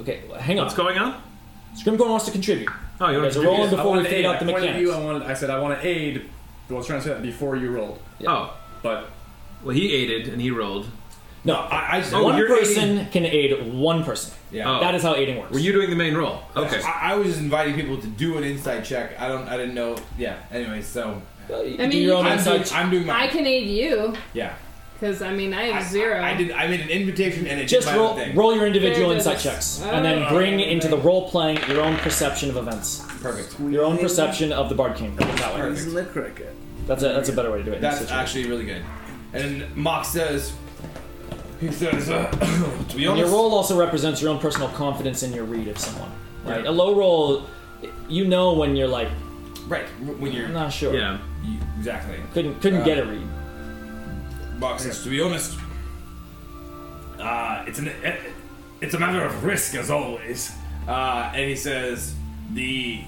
Okay, 0.00 0.20
hang 0.38 0.58
on. 0.58 0.64
What's 0.66 0.76
going 0.76 0.98
on? 0.98 1.22
Scrimcorn 1.76 2.10
wants 2.10 2.24
to 2.26 2.30
contribute. 2.32 2.68
Oh, 3.00 3.06
you 3.08 3.12
You 3.14 3.18
want 3.22 3.26
guys 3.28 3.34
to 3.34 3.40
are 3.40 3.44
rolling 3.44 3.66
I 3.68 3.70
before 3.70 3.84
we 3.84 3.88
wanted 3.90 4.02
to 4.04 4.08
fade 4.10 4.18
aid. 4.20 4.26
out 4.26 4.40
the 4.40 4.44
I 4.46 4.52
pointed 4.52 4.68
at 4.70 4.74
mechanics. 4.76 4.80
you. 4.82 4.92
I 4.92 4.98
wanted. 5.04 5.22
I 5.22 5.34
said 5.34 5.50
I 5.50 5.58
want 5.58 5.80
to 5.80 5.86
aid. 5.86 6.28
I 6.68 6.72
was 6.74 6.86
trying 6.86 7.00
to 7.00 7.06
say 7.06 7.12
that 7.14 7.22
before 7.22 7.56
you 7.56 7.70
rolled, 7.70 7.98
Oh, 8.26 8.52
but 8.82 9.10
well, 9.64 9.74
he 9.74 9.92
aided 9.94 10.28
and 10.28 10.40
he 10.40 10.50
rolled. 10.50 10.86
No, 11.44 11.54
I, 11.56 11.96
I 11.96 12.00
just, 12.00 12.14
Oh, 12.14 12.22
one 12.22 12.36
you're 12.38 12.46
person 12.46 13.06
can 13.10 13.24
aid 13.26 13.72
one 13.72 14.04
person. 14.04 14.32
yeah. 14.52 14.76
Oh. 14.76 14.80
That 14.80 14.94
is 14.94 15.02
how 15.02 15.16
aiding 15.16 15.38
works. 15.38 15.52
Were 15.52 15.58
you 15.58 15.72
doing 15.72 15.90
the 15.90 15.96
main 15.96 16.14
roll? 16.14 16.40
Okay. 16.54 16.80
I, 16.82 17.12
I 17.12 17.14
was 17.16 17.26
just 17.26 17.40
inviting 17.40 17.74
people 17.74 18.00
to 18.00 18.06
do 18.06 18.38
an 18.38 18.44
insight 18.44 18.84
check. 18.84 19.20
I 19.20 19.26
don't. 19.28 19.48
I 19.48 19.56
didn't 19.56 19.74
know. 19.74 19.96
Yeah. 20.16 20.38
Anyway, 20.52 20.82
so 20.82 21.20
you 21.48 21.54
I 21.54 21.58
do 21.66 21.88
mean, 21.88 22.02
your 22.04 22.16
own 22.18 22.24
you 22.26 22.30
I'm 22.30 22.44
doing. 22.44 22.64
I'm 22.72 22.90
doing 22.90 23.06
my. 23.06 23.22
I 23.24 23.26
can 23.26 23.44
aid 23.44 23.68
you 23.68 24.14
yeah. 24.34 24.54
because 24.94 25.20
I 25.20 25.34
mean 25.34 25.52
I 25.52 25.64
have 25.64 25.82
I- 25.82 25.88
zero. 25.88 26.20
I, 26.20 26.30
I 26.30 26.34
did. 26.36 26.52
I 26.52 26.68
made 26.68 26.80
an 26.80 26.90
invitation 26.90 27.48
and 27.48 27.60
it 27.60 27.66
Just 27.66 27.88
did 27.88 27.92
my 27.94 27.98
roll, 27.98 28.10
own 28.10 28.16
thing. 28.18 28.36
roll 28.36 28.54
your 28.54 28.66
individual 28.68 29.08
Very 29.08 29.18
insight 29.18 29.38
good. 29.38 29.42
checks, 29.50 29.80
and 29.82 29.96
oh. 29.96 30.02
then 30.04 30.22
Oh, 30.22 30.28
bring 30.28 30.54
okay. 30.60 30.70
into 30.70 30.86
the 30.86 30.98
role 30.98 31.28
playing 31.28 31.58
your 31.68 31.80
own 31.80 31.96
perception 31.96 32.50
of 32.50 32.56
events, 32.56 33.04
Perfect. 33.20 33.58
your 33.58 33.84
own 33.84 33.98
perception 33.98 34.52
of 34.52 34.68
the 34.68 34.76
Bard 34.76 34.94
King. 34.94 35.16
That 35.16 35.54
way. 35.56 35.60
Perfect. 35.60 35.92
the 35.92 36.04
cricket. 36.04 36.54
That's 36.86 37.02
a 37.02 37.08
that's 37.08 37.28
a 37.30 37.32
better 37.32 37.50
way 37.50 37.58
to 37.58 37.64
do 37.64 37.72
it. 37.72 37.76
in 37.76 37.80
this 37.82 37.98
That's 37.98 38.08
situation. 38.08 38.22
actually 38.24 38.46
really 38.48 38.64
good. 38.64 38.82
And 39.32 39.74
Mock 39.76 40.04
says, 40.04 40.52
he 41.60 41.70
says, 41.70 42.10
uh, 42.10 42.30
to 42.88 42.96
be 42.96 43.04
And 43.04 43.12
honest, 43.12 43.18
your 43.18 43.28
roll 43.28 43.54
also 43.54 43.78
represents 43.78 44.20
your 44.20 44.30
own 44.30 44.38
personal 44.40 44.68
confidence 44.68 45.22
in 45.22 45.32
your 45.32 45.44
read 45.44 45.68
of 45.68 45.78
someone. 45.78 46.10
Right? 46.44 46.66
A 46.66 46.70
low 46.70 46.94
roll, 46.94 47.46
you 48.08 48.24
know 48.26 48.52
when 48.54 48.74
you're 48.76 48.88
like, 48.88 49.08
right 49.68 49.86
when 50.18 50.32
you're 50.32 50.46
I'm 50.46 50.52
not 50.52 50.72
sure. 50.72 50.92
Yeah. 50.94 51.18
you- 51.44 51.58
exactly. 51.78 52.16
Couldn't 52.34 52.60
couldn't 52.60 52.82
Uh, 52.82 52.84
get 52.84 52.98
a 52.98 53.06
read. 53.06 53.26
Mock 54.58 54.80
says, 54.80 55.02
to 55.04 55.08
be 55.08 55.20
honest, 55.20 55.56
uh, 57.20 57.64
it's 57.66 57.78
an 57.78 57.90
it's 58.80 58.94
a 58.94 58.98
matter 58.98 59.24
of 59.24 59.44
risk 59.44 59.74
as 59.76 59.90
always. 59.90 60.52
Uh, 60.88 61.30
and 61.34 61.48
he 61.48 61.54
says, 61.56 62.14
The 62.54 63.00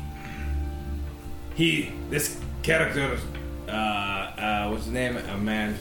he 1.55 1.92
this 2.10 2.38
character 2.62 3.18
uh, 3.68 3.70
uh, 3.70 4.68
what's 4.70 4.84
his 4.84 4.92
name? 4.92 5.16
a 5.16 5.36
man, 5.38 5.76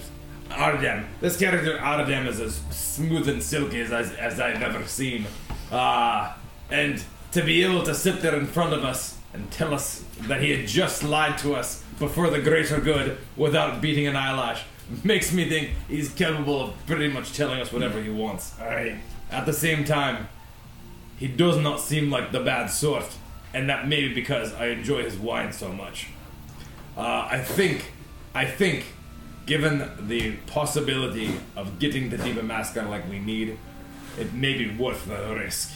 Ardam. 0.53 1.05
This 1.21 1.37
character 1.37 1.77
Ardam 1.77 2.27
is 2.27 2.39
as 2.39 2.55
smooth 2.71 3.27
and 3.27 3.41
silky 3.41 3.81
as, 3.81 3.91
as, 3.91 4.13
as 4.13 4.39
I've 4.39 4.61
ever 4.61 4.85
seen. 4.87 5.25
Uh, 5.71 6.33
and 6.69 7.03
to 7.31 7.43
be 7.43 7.63
able 7.63 7.83
to 7.83 7.95
sit 7.95 8.21
there 8.21 8.35
in 8.35 8.45
front 8.45 8.73
of 8.73 8.83
us 8.83 9.17
and 9.33 9.49
tell 9.51 9.73
us 9.73 10.03
that 10.21 10.41
he 10.41 10.51
had 10.51 10.67
just 10.67 11.03
lied 11.03 11.37
to 11.39 11.55
us 11.55 11.83
before 11.99 12.29
the 12.29 12.41
greater 12.41 12.79
good 12.79 13.17
without 13.35 13.81
beating 13.81 14.07
an 14.07 14.15
eyelash 14.15 14.63
makes 15.03 15.33
me 15.33 15.47
think 15.49 15.71
he's 15.87 16.09
capable 16.13 16.61
of 16.61 16.85
pretty 16.85 17.07
much 17.07 17.33
telling 17.33 17.59
us 17.59 17.71
whatever 17.71 18.01
he 18.01 18.09
wants. 18.09 18.59
I, 18.59 18.99
at 19.31 19.45
the 19.45 19.53
same 19.53 19.83
time, 19.85 20.27
he 21.17 21.27
does 21.27 21.57
not 21.57 21.79
seem 21.79 22.11
like 22.11 22.31
the 22.31 22.39
bad 22.39 22.67
sort, 22.67 23.05
and 23.53 23.69
that 23.69 23.87
may 23.87 24.07
be 24.07 24.13
because 24.13 24.53
I 24.53 24.67
enjoy 24.67 25.03
his 25.03 25.17
wine 25.17 25.53
so 25.53 25.71
much. 25.71 26.07
Uh, 26.97 27.27
I 27.31 27.39
think, 27.39 27.91
I 28.35 28.45
think, 28.45 28.85
given 29.45 29.89
the 30.07 30.33
possibility 30.47 31.31
of 31.55 31.79
getting 31.79 32.09
the 32.09 32.17
Deepa 32.17 32.41
Maskar 32.47 32.89
like 32.89 33.09
we 33.09 33.19
need, 33.19 33.57
it 34.19 34.33
may 34.33 34.57
be 34.57 34.75
worth 34.75 35.05
the 35.05 35.35
risk. 35.35 35.71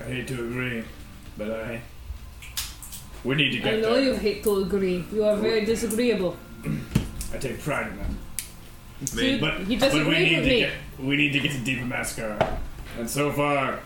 I 0.00 0.04
hate 0.04 0.28
to 0.28 0.34
agree, 0.34 0.84
but 1.36 1.50
I. 1.50 1.82
We 3.22 3.34
need 3.34 3.50
to 3.52 3.58
get 3.58 3.74
I 3.74 3.80
know 3.80 3.94
there. 3.94 4.02
you 4.04 4.14
hate 4.14 4.42
to 4.44 4.62
agree. 4.62 5.04
You 5.12 5.24
are 5.24 5.36
very 5.36 5.64
disagreeable. 5.66 6.36
I 7.34 7.36
take 7.38 7.60
pride 7.60 7.88
in 7.88 7.98
that. 7.98 9.08
See, 9.08 9.38
But, 9.38 9.60
he 9.60 9.76
but 9.76 9.92
we 9.92 10.00
need 10.10 10.34
to 10.36 10.40
me. 10.42 10.60
get 10.60 10.72
we 10.98 11.16
need 11.16 11.32
to 11.32 11.40
get 11.40 11.52
to 11.52 11.58
Deepa 11.58 11.88
Maskar, 11.88 12.58
and 12.98 13.08
so 13.08 13.32
far, 13.32 13.80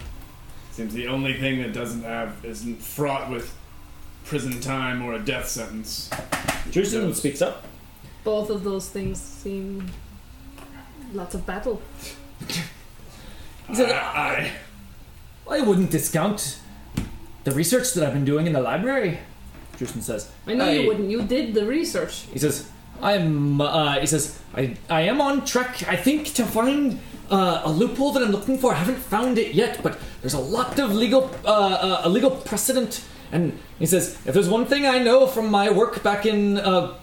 seems 0.73 0.93
the 0.93 1.07
only 1.09 1.35
thing 1.35 1.63
that 1.63 1.73
doesn't 1.73 2.03
have 2.03 2.45
isn't 2.45 2.83
fraught 2.83 3.31
with 3.31 3.55
prison 4.25 4.61
time 4.61 5.03
or 5.03 5.15
a 5.15 5.19
death 5.21 5.49
sentence. 5.49 6.11
Drustin 6.71 7.15
speaks 7.15 7.41
up. 7.43 7.65
Both 8.25 8.51
of 8.51 8.65
those 8.65 8.89
things 8.89 9.21
seem 9.21 9.91
lots 11.13 11.35
of 11.35 11.47
battle. 11.47 11.81
He 13.69 13.75
says, 13.75 13.93
I, 13.93 14.53
I 15.49 15.61
wouldn't 15.61 15.91
discount 15.91 16.59
the 17.45 17.53
research 17.53 17.93
that 17.95 18.05
I've 18.05 18.15
been 18.15 18.25
doing 18.25 18.47
in 18.47 18.55
the 18.55 18.61
library. 18.61 19.19
Drustin 19.77 20.03
says, 20.03 20.31
I 20.47 20.55
know 20.55 20.71
you 20.71 20.87
wouldn't. 20.89 21.11
You 21.11 21.23
did 21.23 21.55
the 21.55 21.67
research. 21.67 22.27
He 22.33 22.39
says, 22.39 22.71
I'm, 23.03 23.61
uh, 23.61 24.01
he 24.01 24.07
says, 24.07 24.39
I, 24.55 24.77
I 24.89 25.03
am 25.03 25.21
on 25.21 25.45
track, 25.45 25.87
I 25.89 25.97
think, 25.97 26.33
to 26.35 26.45
find 26.45 27.01
uh, 27.31 27.63
a 27.65 27.71
loophole 27.71 28.13
that 28.13 28.23
I'm 28.23 28.31
looking 28.31 28.57
for. 28.59 28.73
I 28.73 28.77
haven't 28.77 28.99
found 28.99 29.37
it 29.37 29.55
yet, 29.55 29.83
but 29.83 29.99
there's 30.21 30.35
a 30.35 30.41
lot 30.41 30.79
of 30.79 30.95
legal, 30.95 31.31
uh, 31.45 31.49
uh, 31.49 32.01
a 32.05 32.09
legal 32.09 32.31
precedent. 32.31 33.05
And 33.33 33.59
he 33.79 33.87
says, 33.87 34.19
if 34.25 34.35
there's 34.35 34.49
one 34.49 34.65
thing 34.65 34.87
I 34.87 34.99
know 34.99 35.27
from 35.27 35.51
my 35.51 35.71
work 35.71 36.03
back 36.03 36.25
in 36.25 36.59
uh, 36.59 36.95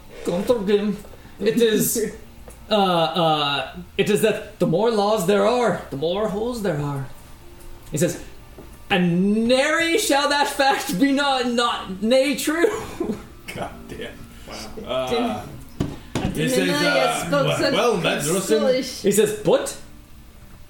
it 1.41 1.61
is, 1.61 2.13
uh, 2.69 2.75
uh, 2.75 3.75
it 3.97 4.09
is 4.09 4.21
that 4.21 4.59
the 4.59 4.67
more 4.67 4.91
laws 4.91 5.27
there 5.27 5.45
are, 5.45 5.81
the 5.89 5.97
more 5.97 6.29
holes 6.29 6.61
there 6.61 6.79
are. 6.79 7.07
He 7.91 7.97
says, 7.97 8.23
and 8.89 9.47
nary 9.47 9.97
shall 9.97 10.29
that 10.29 10.47
fact 10.47 10.99
be 10.99 11.11
not, 11.11 11.47
not 11.47 12.01
nay 12.01 12.35
true. 12.35 12.67
God 13.55 13.71
damn. 13.87 14.11
Uh, 14.85 15.45
Didn't 16.13 16.33
This 16.33 16.57
is, 16.57 16.69
uh, 16.69 17.29
well- 17.31 17.57
such 17.57 17.73
well, 17.73 17.97
Matt 17.97 18.21
Drustin. 18.21 19.03
He 19.03 19.11
says, 19.11 19.41
but 19.43 19.77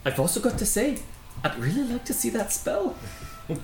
I've 0.05 0.19
also 0.19 0.39
got 0.39 0.57
to 0.59 0.65
say, 0.65 0.97
I'd 1.43 1.57
really 1.57 1.83
like 1.83 2.05
to 2.05 2.13
see 2.13 2.29
that 2.29 2.51
spell. 2.51 2.95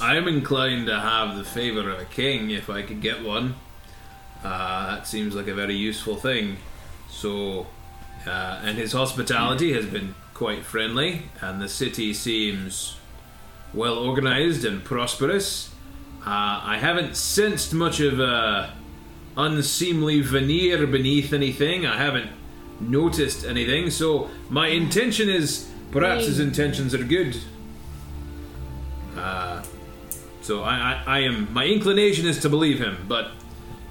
I'm 0.00 0.28
inclined 0.28 0.86
to 0.86 0.98
have 0.98 1.36
the 1.36 1.44
favor 1.44 1.90
of 1.90 1.98
a 1.98 2.04
king 2.04 2.50
if 2.50 2.70
I 2.70 2.82
could 2.82 3.00
get 3.02 3.22
one. 3.24 3.56
Uh, 4.44 4.94
that 4.94 5.06
seems 5.06 5.34
like 5.34 5.48
a 5.48 5.54
very 5.54 5.74
useful 5.74 6.16
thing. 6.16 6.56
So, 7.10 7.66
uh, 8.26 8.60
and 8.62 8.78
his 8.78 8.92
hospitality 8.92 9.72
has 9.72 9.86
been 9.86 10.14
quite 10.34 10.64
friendly, 10.64 11.22
and 11.40 11.60
the 11.60 11.68
city 11.68 12.14
seems 12.14 12.96
well 13.74 13.98
organized 13.98 14.64
and 14.64 14.84
prosperous. 14.84 15.70
Uh, 16.20 16.60
I 16.64 16.78
haven't 16.80 17.16
sensed 17.16 17.74
much 17.74 18.00
of 18.00 18.20
a 18.20 18.74
unseemly 19.36 20.20
veneer 20.20 20.86
beneath 20.86 21.32
anything. 21.32 21.86
I 21.86 21.96
haven't 21.96 22.30
noticed 22.80 23.44
anything. 23.44 23.90
So 23.90 24.28
my 24.48 24.68
intention 24.68 25.28
is 25.28 25.70
perhaps 25.90 26.26
his 26.26 26.38
intentions 26.38 26.94
are 26.94 27.04
good. 27.04 27.36
Uh, 29.16 29.62
so 30.42 30.62
I, 30.62 30.74
I, 30.74 31.02
I 31.06 31.18
am. 31.20 31.52
My 31.52 31.66
inclination 31.66 32.26
is 32.26 32.40
to 32.40 32.48
believe 32.48 32.78
him, 32.78 33.04
but 33.08 33.32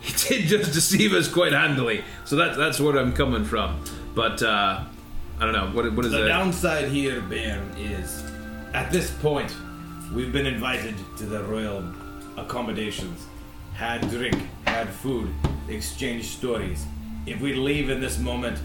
he 0.28 0.38
did 0.38 0.48
just 0.48 0.74
deceive 0.74 1.14
us 1.14 1.28
quite 1.28 1.54
handily. 1.54 2.04
So 2.26 2.36
that 2.38 2.58
that's 2.58 2.80
where 2.80 2.98
I'm 2.98 3.14
coming 3.14 3.44
from. 3.44 3.84
But 4.16 4.42
uh, 4.42 4.84
I 5.40 5.44
don't 5.44 5.54
know 5.54 5.68
what 5.68 5.92
what 5.94 6.06
is 6.06 6.12
the 6.12 6.20
that? 6.20 6.28
downside 6.28 6.90
here, 6.90 7.22
Bairn, 7.22 7.70
is 7.78 8.24
at 8.74 8.92
this 8.92 9.12
point 9.12 9.54
we've 10.14 10.32
been 10.32 10.46
invited 10.46 10.96
to 11.18 11.26
the 11.26 11.44
royal 11.44 11.84
accommodations, 12.38 13.26
had 13.74 14.02
drink, 14.10 14.38
had 14.66 14.90
food, 14.90 15.34
exchanged 15.68 16.26
stories. 16.26 16.86
If 17.26 17.42
we 17.42 17.54
leave 17.54 17.90
in 17.90 18.00
this 18.00 18.18
moment, 18.18 18.60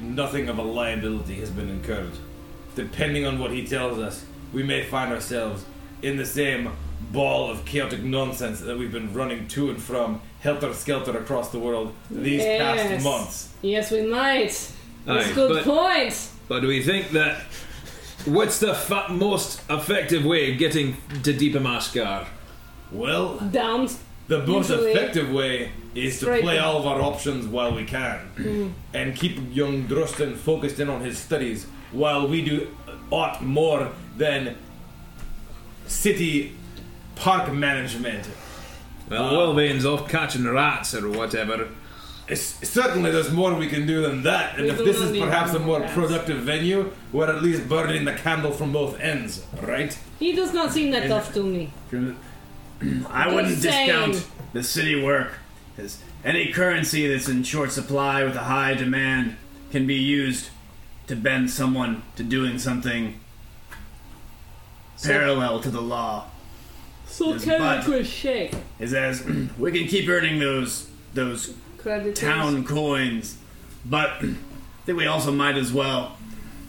nothing 0.00 0.48
of 0.48 0.58
a 0.58 0.62
liability 0.62 1.40
has 1.40 1.50
been 1.50 1.68
incurred. 1.68 2.12
Depending 2.76 3.26
on 3.26 3.38
what 3.38 3.50
he 3.50 3.66
tells 3.66 3.98
us, 3.98 4.24
we 4.52 4.62
may 4.62 4.84
find 4.84 5.12
ourselves 5.12 5.64
in 6.02 6.16
the 6.16 6.26
same 6.26 6.70
ball 7.12 7.50
of 7.50 7.64
chaotic 7.64 8.02
nonsense 8.02 8.60
that 8.60 8.78
we've 8.78 8.92
been 8.92 9.12
running 9.12 9.48
to 9.48 9.70
and 9.70 9.82
from, 9.82 10.20
helter 10.46 10.72
skelter 10.74 11.16
across 11.18 11.50
the 11.50 11.58
world 11.58 11.92
these 12.10 12.42
past 12.42 13.04
months. 13.04 13.36
Yes, 13.62 13.90
we 13.90 14.02
might. 14.06 14.54
That's 15.04 15.26
Aye, 15.26 15.30
a 15.30 15.34
good 15.34 15.52
but- 15.54 15.64
point. 15.64 16.14
But 16.48 16.62
we 16.62 16.80
think 16.82 17.10
that 17.10 17.34
what's 18.24 18.58
the 18.60 18.72
fa- 18.88 19.08
most 19.10 19.60
effective 19.68 20.24
way 20.24 20.52
of 20.52 20.58
getting 20.58 20.96
to 21.24 21.32
Deepa 21.34 21.60
Maskar? 21.68 22.26
Well, 22.92 23.38
Down. 23.50 23.88
The 24.28 24.38
most 24.46 24.70
Usually- 24.70 24.92
effective 24.92 25.28
way 25.32 25.72
is 25.94 26.18
to 26.20 26.26
play 26.26 26.56
down. 26.56 26.64
all 26.64 26.76
of 26.80 26.86
our 26.86 27.00
options 27.00 27.46
while 27.46 27.72
we 27.74 27.84
can, 27.84 28.18
mm. 28.36 28.72
and 28.92 29.14
keep 29.16 29.34
young 29.52 29.84
Drustin 29.90 30.36
focused 30.36 30.78
in 30.80 30.88
on 30.88 31.00
his 31.08 31.16
studies 31.18 31.66
while 31.92 32.26
we 32.32 32.38
do 32.50 32.56
aught 33.10 33.40
more 33.42 33.82
than 34.16 34.56
city 35.86 36.52
park 37.14 37.52
management. 37.52 38.24
Well, 39.08 39.24
Uh, 39.26 39.32
Wellvane's 39.32 39.86
off 39.86 40.08
catching 40.08 40.44
rats 40.46 40.94
or 40.94 41.08
whatever. 41.10 41.68
It's, 42.28 42.68
certainly, 42.68 43.12
there's 43.12 43.30
more 43.30 43.54
we 43.54 43.68
can 43.68 43.86
do 43.86 44.02
than 44.02 44.24
that, 44.24 44.56
and 44.56 44.64
We 44.64 44.70
if 44.70 44.78
this 44.78 44.98
is 45.00 45.16
perhaps 45.16 45.52
a 45.52 45.60
more 45.60 45.78
more 45.78 45.80
rats. 45.82 45.94
productive 45.94 46.38
venue, 46.38 46.90
we're 47.12 47.28
at 47.28 47.40
least 47.40 47.68
burning 47.68 48.04
the 48.04 48.14
candle 48.14 48.50
from 48.50 48.72
both 48.72 48.98
ends, 48.98 49.44
right? 49.62 49.96
He 50.18 50.32
does 50.32 50.52
not 50.52 50.72
seem 50.72 50.90
that 50.90 51.06
tough 51.08 51.32
to 51.34 51.42
me. 51.44 51.72
I 53.10 53.32
wouldn't 53.32 53.58
saying. 53.58 53.86
discount 54.12 54.26
the 54.52 54.64
city 54.64 55.00
work, 55.00 55.34
because 55.76 56.02
any 56.24 56.52
currency 56.52 57.06
that's 57.06 57.28
in 57.28 57.44
short 57.44 57.70
supply 57.70 58.24
with 58.24 58.34
a 58.34 58.40
high 58.44 58.74
demand 58.74 59.36
can 59.70 59.86
be 59.86 59.94
used 59.94 60.48
to 61.06 61.14
bend 61.14 61.48
someone 61.52 62.02
to 62.16 62.24
doing 62.24 62.58
something 62.58 63.20
parallel 65.04 65.60
to 65.60 65.70
the 65.70 65.80
law. 65.80 66.24
So 67.16 67.32
Yes, 67.32 67.44
can 67.44 67.58
but- 67.60 67.88
we 67.88 68.04
shake? 68.04 68.52
Is 68.78 68.92
as 68.92 69.24
we 69.58 69.72
can 69.72 69.88
keep 69.88 70.06
earning 70.06 70.38
those 70.38 70.86
those 71.14 71.54
Creditors. 71.78 72.18
town 72.18 72.62
coins, 72.64 73.36
but 73.86 74.10
I 74.20 74.34
think 74.84 74.98
we 74.98 75.06
also 75.06 75.32
might 75.32 75.56
as 75.56 75.72
well 75.72 76.18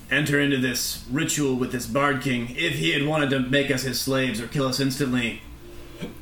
enter 0.10 0.40
into 0.40 0.56
this 0.57 1.03
ritual 1.11 1.56
with 1.56 1.74
this 1.74 1.86
Bard 1.86 2.22
King. 2.22 2.48
If 2.56 2.76
he 2.76 2.91
had 2.94 3.06
wanted 3.06 3.30
to 3.32 3.41
make 3.41 3.69
us 3.69 3.82
his 3.82 3.99
slaves 3.99 4.40
or 4.40 4.48
kill 4.48 4.68
us 4.68 4.80
instantly, 4.80 5.41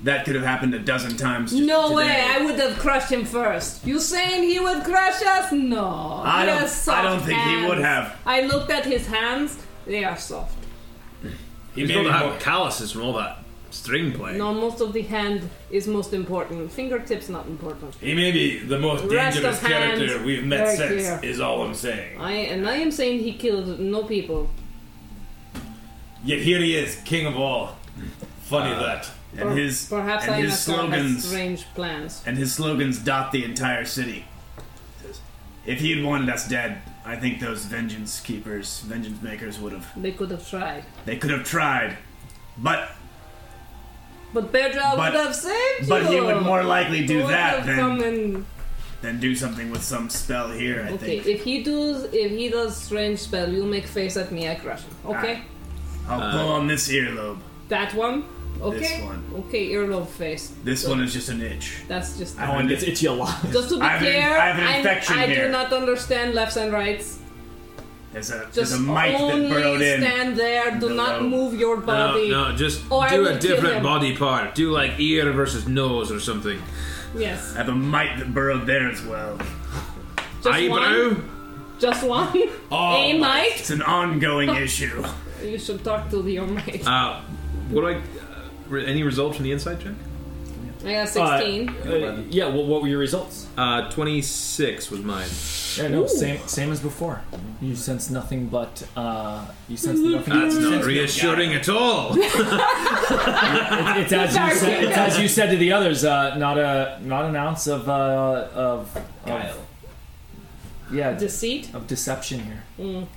that 0.01 0.25
could 0.25 0.33
have 0.33 0.43
happened 0.43 0.73
a 0.73 0.79
dozen 0.79 1.17
times. 1.17 1.51
just 1.51 1.61
No 1.61 1.89
today. 1.89 1.95
way! 1.95 2.25
I 2.27 2.43
would 2.43 2.59
have 2.59 2.79
crushed 2.79 3.11
him 3.11 3.25
first. 3.25 3.85
You 3.85 3.99
saying 3.99 4.41
he 4.41 4.59
would 4.59 4.83
crush 4.83 5.21
us? 5.21 5.51
No. 5.51 6.23
I 6.25 6.39
He 6.41 6.45
don't- 6.47 6.87
I 6.89 7.01
don't 7.03 7.21
think 7.21 7.39
he 7.43 7.67
would 7.67 7.77
have. 7.77 8.15
I 8.25 8.41
looked 8.41 8.71
at 8.71 8.85
his 8.85 9.05
hands. 9.05 9.55
They 9.85 10.03
are 10.03 10.17
soft. 10.17 10.57
He 11.75 11.81
He's 11.81 11.89
may 11.89 11.93
going 11.93 12.05
to 12.07 12.11
more- 12.11 12.31
have 12.31 12.39
calluses 12.41 12.91
from 12.91 13.03
all 13.03 13.13
that 13.13 13.43
string 13.75 14.11
playing. 14.13 14.37
No, 14.37 14.53
most 14.53 14.79
of 14.81 14.93
the 14.93 15.01
hand 15.01 15.49
is 15.71 15.87
most 15.87 16.13
important. 16.13 16.71
Fingertips 16.71 17.29
not 17.29 17.45
important. 17.47 17.95
he 17.95 18.13
may 18.13 18.31
be 18.31 18.59
the 18.59 18.79
most 18.79 19.03
Rest 19.05 19.35
dangerous 19.35 19.61
of 19.61 19.67
hand, 19.67 19.99
character 19.99 20.25
we've 20.25 20.45
met 20.45 20.59
very 20.65 20.77
since, 20.77 21.19
clear. 21.19 21.31
is 21.31 21.39
all 21.39 21.61
I'm 21.63 21.73
saying. 21.73 22.19
I 22.19 22.31
and 22.53 22.67
I 22.67 22.75
am 22.77 22.91
saying 22.91 23.19
he 23.19 23.33
killed 23.33 23.79
no 23.79 24.03
people. 24.03 24.49
Yet 26.23 26.39
here 26.41 26.59
he 26.59 26.75
is, 26.75 26.95
king 27.05 27.25
of 27.27 27.35
all. 27.37 27.77
Funny 28.43 28.73
Uh, 28.73 28.79
that. 28.79 29.09
Per- 29.37 29.49
And 29.49 29.59
his 29.59 29.87
perhaps 29.89 30.23
and 30.25 30.35
I 30.35 30.41
his 30.41 30.49
must 30.51 30.67
have 30.67 30.75
slogans 30.77 31.27
strange 31.27 31.65
plans. 31.75 32.21
and 32.25 32.37
his 32.37 32.53
slogans 32.53 32.99
dot 32.99 33.31
the 33.31 33.43
entire 33.43 33.85
city. 33.85 34.25
If 35.65 35.79
he 35.79 35.95
had 35.95 36.03
wanted 36.05 36.29
us 36.29 36.47
dead, 36.47 36.81
I 37.05 37.15
think 37.15 37.39
those 37.39 37.65
vengeance 37.65 38.19
keepers, 38.19 38.81
vengeance 38.81 39.21
makers 39.21 39.59
would 39.59 39.73
have. 39.73 39.85
They 40.01 40.11
could 40.11 40.31
have 40.31 40.47
tried, 40.47 40.83
They 41.05 41.17
could 41.17 41.31
have 41.31 41.43
tried, 41.43 41.97
but 42.57 42.91
but 44.35 44.51
Pedro 44.51 44.83
But- 44.95 45.13
would 45.13 45.19
have 45.25 45.35
saved 45.35 45.89
but 45.89 46.01
you. 46.03 46.09
he 46.13 46.17
would 46.27 46.41
more 46.51 46.63
likely 46.75 47.01
do 47.13 47.17
Would 47.23 47.29
that 47.33 47.51
have 47.57 47.65
than 47.65 47.75
come 47.83 47.97
and- 48.09 48.45
than 49.01 49.19
do 49.27 49.31
something 49.43 49.67
with 49.75 49.83
some 49.93 50.05
spell 50.09 50.47
here. 50.63 50.77
I 50.83 50.87
think. 50.89 51.01
Okay, 51.01 51.19
think 51.19 51.35
if 51.35 51.43
he 51.49 51.55
does, 51.63 51.97
if 52.25 52.31
he 52.39 52.45
does 52.57 52.71
strange 52.87 53.19
spell, 53.19 53.47
you 53.57 53.63
make 53.75 53.85
face 53.99 54.15
at 54.23 54.29
me. 54.35 54.41
I 54.53 54.55
crush 54.63 54.81
him. 54.87 54.93
Okay, 55.13 55.35
I'll 56.09 56.21
uh, 56.21 56.31
pull 56.35 56.49
on 56.57 56.63
this 56.67 56.83
earlobe. 56.99 57.39
that 57.69 57.93
one. 58.05 58.17
Okay. 58.61 58.79
This 58.79 58.93
one. 59.11 59.21
Okay, 59.41 59.63
earlobe 59.75 60.07
face. 60.07 60.45
This 60.63 60.87
one 60.87 60.99
is 61.05 61.11
just 61.17 61.27
an 61.29 61.41
itch. 61.41 61.67
That's 61.91 62.09
just. 62.17 62.39
I 62.39 62.43
Oh, 62.47 62.57
and 62.59 62.71
it's 62.71 62.83
itchy 62.91 63.05
a 63.07 63.11
lot. 63.23 63.35
Just 63.51 63.67
to 63.69 63.75
be 63.75 63.81
I 63.81 63.89
have 63.89 64.01
an- 64.01 64.07
clear, 64.07 64.29
I 64.43 64.45
have 64.51 64.59
an 64.63 64.67
I'm- 64.71 64.79
infection 64.79 65.15
I 65.19 65.27
here. 65.27 65.45
do 65.45 65.51
not 65.51 65.73
understand 65.81 66.33
lefts 66.33 66.55
and 66.57 66.71
rights. 66.71 67.19
There's 68.15 68.29
a 68.31 68.43
Just 68.45 68.55
there's 68.55 68.71
a 68.71 68.79
mite 68.79 69.17
that 69.17 69.49
burrowed 69.49 69.81
in. 69.81 69.99
stand 69.99 70.37
there. 70.37 70.79
Do 70.79 70.95
not 70.95 71.21
move 71.25 71.53
your 71.53 71.75
body. 71.75 72.29
no, 72.29 72.55
just 72.55 72.89
Or 72.89 73.03
I 73.03 73.09
do 73.09 73.19
will 73.23 73.27
a 73.27 73.31
kill 73.31 73.39
different 73.41 73.75
him. 73.75 73.83
body 73.83 74.15
part. 74.15 74.55
Do 74.55 74.71
like 74.71 74.93
ear 74.99 75.33
versus 75.33 75.67
nose 75.67 76.13
or 76.13 76.21
something. 76.21 76.61
Yes, 77.13 77.53
I 77.55 77.57
have 77.57 77.67
a 77.67 77.75
mite 77.75 78.17
that 78.19 78.33
burrowed 78.33 78.65
there 78.67 78.89
as 78.89 79.01
well. 79.03 79.37
just 80.41 80.47
Eyebrow? 80.47 81.09
one. 81.09 81.29
Just 81.77 82.07
one. 82.07 82.31
Oh, 82.71 82.95
A 82.95 83.19
mite. 83.19 83.59
It's 83.59 83.69
an 83.69 83.81
ongoing 83.81 84.47
issue. 84.65 85.03
You 85.43 85.59
should 85.59 85.83
talk 85.83 86.09
to 86.11 86.21
the 86.21 86.39
mate. 86.39 86.87
Uh, 86.87 87.19
what 87.69 87.81
do 87.81 87.87
I? 87.87 87.93
Uh, 87.95 87.99
re- 88.69 88.85
any 88.85 89.03
results 89.03 89.35
from 89.35 89.43
the 89.43 89.51
insight 89.51 89.81
check? 89.81 89.91
I 90.85 90.93
got 90.93 91.09
sixteen. 91.09 91.69
Uh, 91.69 92.23
yeah, 92.29 92.47
well, 92.47 92.65
what 92.65 92.81
were 92.81 92.87
your 92.87 92.99
results? 92.99 93.47
Uh, 93.57 93.89
twenty-six 93.89 94.91
was 94.91 95.01
mine. 95.01 95.27
Yeah, 95.77 95.87
no, 95.89 96.05
same 96.07 96.39
same 96.47 96.71
as 96.71 96.79
before. 96.79 97.21
You 97.61 97.75
sense 97.75 98.09
nothing 98.09 98.47
but 98.47 98.87
uh, 98.95 99.45
you 99.67 99.77
sense 99.77 99.99
nothing. 99.99 100.33
That's 100.33 100.55
you 100.55 100.61
not 100.61 100.71
sense- 100.73 100.85
reassuring 100.85 101.53
at 101.53 101.67
all. 101.69 102.15
It's, 103.97 104.11
it's 104.11 104.13
as 104.13 104.35
you 104.35 104.55
said. 104.59 104.83
It's 104.83 104.97
as 104.97 105.19
you 105.19 105.27
said 105.27 105.49
to 105.51 105.57
the 105.57 105.71
others. 105.71 106.03
Uh, 106.03 106.35
not 106.37 106.57
a 106.57 106.99
not 107.03 107.25
an 107.25 107.35
ounce 107.35 107.67
of 107.67 107.87
uh, 107.89 108.47
of, 108.53 108.95
of 109.25 109.67
yeah 110.91 111.13
Deceit. 111.13 111.73
of 111.73 111.87
deception 111.87 112.39
here. 112.41 112.63
Mm. 112.79 113.07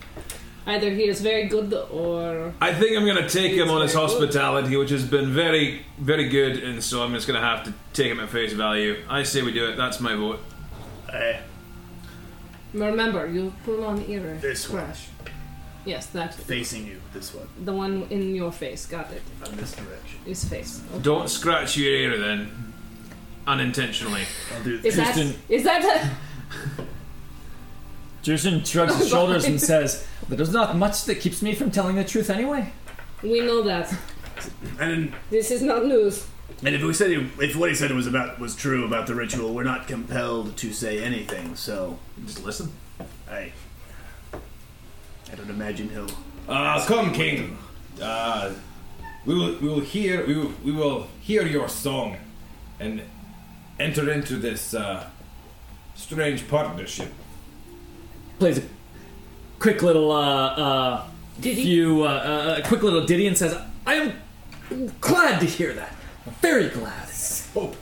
Either 0.69 0.91
he 0.91 1.05
is 1.05 1.23
very 1.23 1.45
good 1.49 1.73
or 1.91 2.53
I 2.61 2.75
think 2.75 2.95
I'm 2.95 3.07
going 3.07 3.23
to 3.23 3.29
take 3.29 3.53
him 3.53 3.71
on 3.71 3.81
his 3.81 3.95
hospitality, 3.95 4.77
which 4.77 4.91
has 4.91 5.03
been 5.03 5.33
very, 5.33 5.87
very 5.99 6.29
good, 6.29 6.63
and 6.63 6.85
so 6.85 7.03
I'm 7.03 7.15
just 7.15 7.27
going 7.27 7.41
to 7.41 7.47
have 7.47 7.65
to 7.65 7.73
take 7.95 8.13
him 8.13 8.21
at 8.21 8.29
face 8.29 8.53
value. 8.53 9.03
I 9.09 9.23
say 9.23 9.41
we 9.41 9.51
do 9.53 9.65
it. 9.71 9.77
That's 9.77 9.99
my 9.99 10.15
vote. 10.15 10.41
Eh, 11.11 11.39
remember 12.75 13.27
you 13.27 13.55
pull 13.65 13.83
on 13.83 14.05
ear. 14.09 14.37
This 14.43 14.69
one. 14.69 14.93
Yes, 15.87 16.05
that 16.09 16.35
facing 16.35 16.87
you, 16.87 17.01
this 17.15 17.35
one, 17.35 17.49
the 17.65 17.73
one 17.73 18.07
in 18.11 18.35
your 18.35 18.53
face. 18.53 18.85
Got 18.85 19.11
it. 19.11 19.23
on 19.47 19.57
this 19.57 19.73
direction. 19.73 20.19
His 20.27 20.45
face. 20.45 20.83
Okay. 20.93 21.03
Don't 21.03 21.31
scratch 21.31 21.79
your 21.79 21.95
ear 21.95 22.19
then, 22.19 22.75
unintentionally. 23.47 24.25
I'll 24.55 24.63
do 24.65 24.75
Is 24.75 24.83
this. 24.83 24.97
that 24.97 25.15
Drustin. 25.15 25.35
is 25.49 25.65
that 25.65 25.83
a, 25.83 26.83
Justin 28.29 28.63
shrugs 28.63 28.95
his 28.99 29.09
shoulders 29.09 29.47
and 29.47 29.59
says, 29.59 30.07
There's 30.29 30.53
not 30.53 30.77
much 30.77 31.05
that 31.05 31.15
keeps 31.19 31.41
me 31.41 31.55
from 31.55 31.71
telling 31.71 31.97
the 31.97 32.05
truth 32.05 32.29
anyway. 32.29 32.71
we 33.23 33.41
know 33.41 33.63
that 33.63 33.91
And 34.79 35.15
this 35.31 35.51
is 35.51 35.63
not 35.63 35.87
news. 35.87 36.27
and 36.63 36.75
if 36.75 36.83
we 36.83 36.93
said 36.93 37.11
he, 37.11 37.27
if 37.43 37.57
what 37.57 37.71
he 37.71 37.75
said 37.75 37.91
was 37.91 38.07
about 38.07 38.39
was 38.39 38.55
true 38.55 38.85
about 38.85 39.07
the 39.07 39.15
ritual, 39.15 39.55
we're 39.55 39.63
not 39.63 39.89
compelled 39.89 40.59
to 40.59 40.75
say 40.75 41.03
anything. 41.03 41.57
So 41.57 41.99
Just 42.27 42.45
listen. 42.45 42.71
I 43.31 43.51
I 45.33 45.35
don't 45.35 45.49
imagine 45.49 45.89
he'll. 45.89 46.11
Uh, 46.47 46.85
come, 46.85 47.15
King. 47.15 47.57
Uh, 48.01 48.53
we 49.25 49.35
will 49.35 49.59
we 49.59 49.69
will 49.69 49.81
hear 49.81 50.27
we 50.27 50.35
will, 50.35 50.53
we 50.63 50.73
will 50.73 51.07
hear 51.23 51.47
your 51.47 51.71
song, 51.71 52.19
and 52.79 53.01
enter 53.81 54.11
into 54.13 54.37
this 54.37 54.75
uh, 54.75 55.09
strange 55.95 56.47
partnership. 56.47 57.11
Plays 58.39 58.59
a 58.59 58.63
quick 59.59 59.83
little, 59.83 60.13
uh, 60.13 60.47
uh, 60.49 61.05
Ditty? 61.41 61.63
few, 61.63 62.05
uh, 62.05 62.07
uh, 62.07 62.63
a 62.63 62.69
quick 62.69 62.83
little 62.83 63.05
ditty 63.05 63.27
and 63.27 63.37
says, 63.37 63.57
I 63.87 63.95
am 63.95 64.93
glad 65.01 65.41
to 65.41 65.47
hear 65.47 65.73
that. 65.75 65.95
Very 66.41 66.69
glad. 66.69 67.09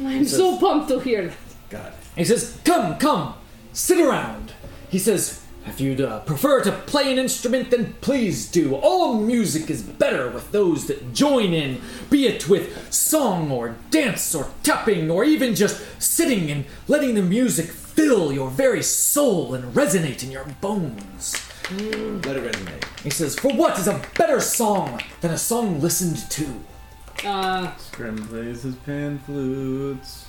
I'm 0.00 0.24
so 0.24 0.58
pumped 0.58 0.88
to 0.88 0.98
hear 1.00 1.26
that. 1.28 1.36
God. 1.70 1.92
He 2.16 2.24
says, 2.24 2.58
Come, 2.64 2.98
come, 2.98 3.34
sit 3.72 3.98
around. 3.98 4.52
He 4.88 4.98
says, 4.98 5.44
If 5.66 5.80
you'd 5.80 6.00
uh, 6.00 6.20
prefer 6.20 6.62
to 6.64 6.72
play 6.72 7.12
an 7.12 7.18
instrument, 7.18 7.70
then 7.70 7.94
please 8.00 8.50
do. 8.50 8.74
All 8.74 9.20
music 9.20 9.70
is 9.70 9.82
better 9.82 10.28
with 10.28 10.50
those 10.52 10.86
that 10.86 11.12
join 11.14 11.52
in, 11.52 11.80
be 12.10 12.26
it 12.26 12.48
with 12.48 12.92
song 12.92 13.50
or 13.50 13.76
dance 13.90 14.34
or 14.34 14.50
tapping 14.62 15.10
or 15.10 15.24
even 15.24 15.54
just 15.54 15.80
sitting 16.02 16.50
and 16.50 16.64
letting 16.88 17.14
the 17.14 17.22
music 17.22 17.70
fill 17.94 18.32
your 18.32 18.50
very 18.50 18.82
soul 18.82 19.54
and 19.54 19.74
resonate 19.74 20.22
in 20.22 20.30
your 20.30 20.44
bones. 20.60 21.36
Let 21.70 22.36
it 22.36 22.52
resonate. 22.52 22.84
He 23.02 23.10
says, 23.10 23.38
For 23.38 23.52
what 23.52 23.78
is 23.78 23.86
a 23.86 24.00
better 24.16 24.40
song 24.40 25.00
than 25.20 25.30
a 25.30 25.38
song 25.38 25.80
listened 25.80 26.30
to? 26.30 27.26
Uh, 27.26 27.74
Scrim 27.76 28.26
plays 28.26 28.62
his 28.62 28.74
pan 28.76 29.18
flutes. 29.20 30.26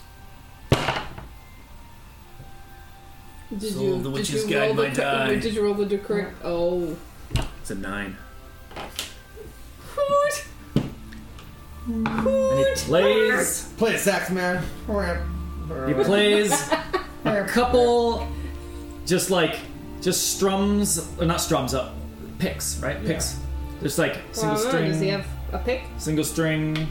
did 3.49 3.73
Soul 3.73 3.83
you 3.83 3.93
of 3.95 4.03
the 4.03 4.09
did 4.09 4.13
witch's 4.13 4.43
you 4.43 4.49
guide 4.49 4.65
roll 4.67 4.75
the 4.75 4.83
might 4.83 4.93
die. 4.95 5.35
Did 5.35 5.53
you 5.53 5.63
roll 5.63 5.73
the 5.73 5.97
correct? 5.97 6.35
Oh. 6.43 6.95
It's 7.61 7.71
a 7.71 7.75
nine. 7.75 8.17
Hoot. 9.95 10.45
And 11.85 12.07
he 12.59 12.65
plays 12.75 13.73
Play 13.77 13.95
a 13.95 13.99
sax, 13.99 14.29
man. 14.29 14.63
He 15.87 15.93
plays 15.93 16.51
a 17.25 17.45
couple, 17.45 18.27
just 19.05 19.29
like, 19.29 19.57
just 20.01 20.35
strums, 20.35 21.09
or 21.19 21.25
not 21.25 21.39
strums, 21.41 21.73
uh, 21.73 21.91
picks, 22.39 22.77
right? 22.79 23.03
Picks. 23.05 23.39
Just 23.81 23.97
like 23.97 24.17
single 24.31 24.55
Well, 24.55 24.59
I 24.59 24.63
don't 24.63 24.63
know, 24.63 24.69
string, 24.69 24.91
Does 24.91 24.99
he 25.01 25.07
have 25.09 25.25
a 25.51 25.59
pick? 25.59 25.81
single 25.97 26.23
string, 26.23 26.87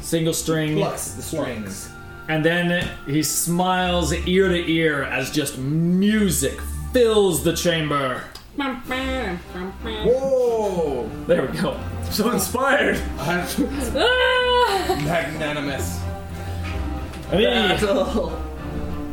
single 0.00 0.32
string, 0.34 0.76
Plucks 0.76 1.12
the 1.12 1.22
strings. 1.22 1.88
and 2.28 2.44
then 2.44 2.88
he 3.06 3.22
smiles 3.22 4.12
ear 4.12 4.48
to 4.48 4.70
ear 4.70 5.04
as 5.04 5.30
just 5.30 5.58
music 5.58 6.60
fills 6.92 7.44
the 7.44 7.52
chamber. 7.54 8.24
Whoa! 10.04 11.08
There 11.26 11.46
we 11.46 11.56
go. 11.58 11.78
So 12.10 12.30
inspired. 12.30 13.00
Ah! 13.18 15.00
Magnanimous. 15.04 16.00
And 17.30 17.40
he, 17.40 17.46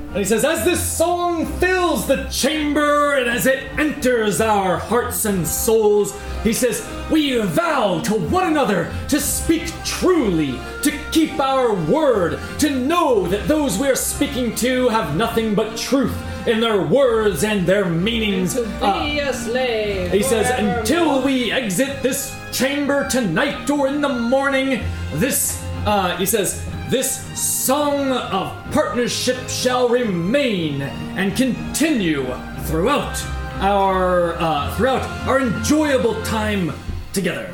and 0.10 0.18
he 0.18 0.24
says, 0.24 0.44
as 0.46 0.64
this 0.64 0.82
song 0.82 1.46
fills 1.60 2.08
the 2.08 2.24
chamber 2.32 3.16
and 3.16 3.30
as 3.30 3.46
it 3.46 3.64
enters 3.78 4.40
our 4.42 4.78
hearts 4.78 5.26
and 5.26 5.46
souls, 5.46 6.18
he 6.44 6.54
says, 6.54 6.88
we 7.12 7.38
vow 7.42 8.00
to 8.02 8.14
one 8.16 8.48
another 8.48 8.92
to 9.10 9.20
speak 9.20 9.72
truly, 9.84 10.60
to 10.84 10.92
keep 11.12 11.40
our 11.40 11.74
word, 11.74 12.40
to 12.60 12.70
know 12.70 13.28
that 13.28 13.48
those 13.48 13.78
we're 13.78 13.96
speaking 13.96 14.56
to 14.56 14.88
have 14.90 15.16
nothing 15.16 15.54
but 15.54 15.78
truth 15.78 16.16
in 16.48 16.62
their 16.62 16.82
words 16.82 17.44
and 17.44 17.68
their 17.68 17.86
meanings. 17.86 18.54
To 18.54 18.64
Uh, 18.82 19.04
be 19.04 19.20
a 19.20 19.34
slave. 19.34 20.12
he 20.12 20.24
says, 20.24 20.50
until 20.58 21.22
we 21.22 21.52
exit 21.52 22.02
this 22.02 22.34
chamber 22.54 23.08
tonight 23.10 23.70
or 23.70 23.88
in 23.90 24.00
the 24.02 24.10
morning, 24.10 24.82
this, 25.16 25.62
uh, 25.88 26.18
he 26.18 26.26
says, 26.26 26.64
this 26.90 27.26
song 27.40 28.12
of 28.12 28.72
partnership 28.72 29.38
shall 29.48 29.88
remain 29.88 30.82
and 30.82 31.36
continue 31.36 32.26
throughout 32.64 33.24
our, 33.62 34.34
uh, 34.34 34.76
throughout 34.76 35.04
our 35.28 35.40
enjoyable 35.40 36.22
time 36.24 36.74
together. 37.14 37.54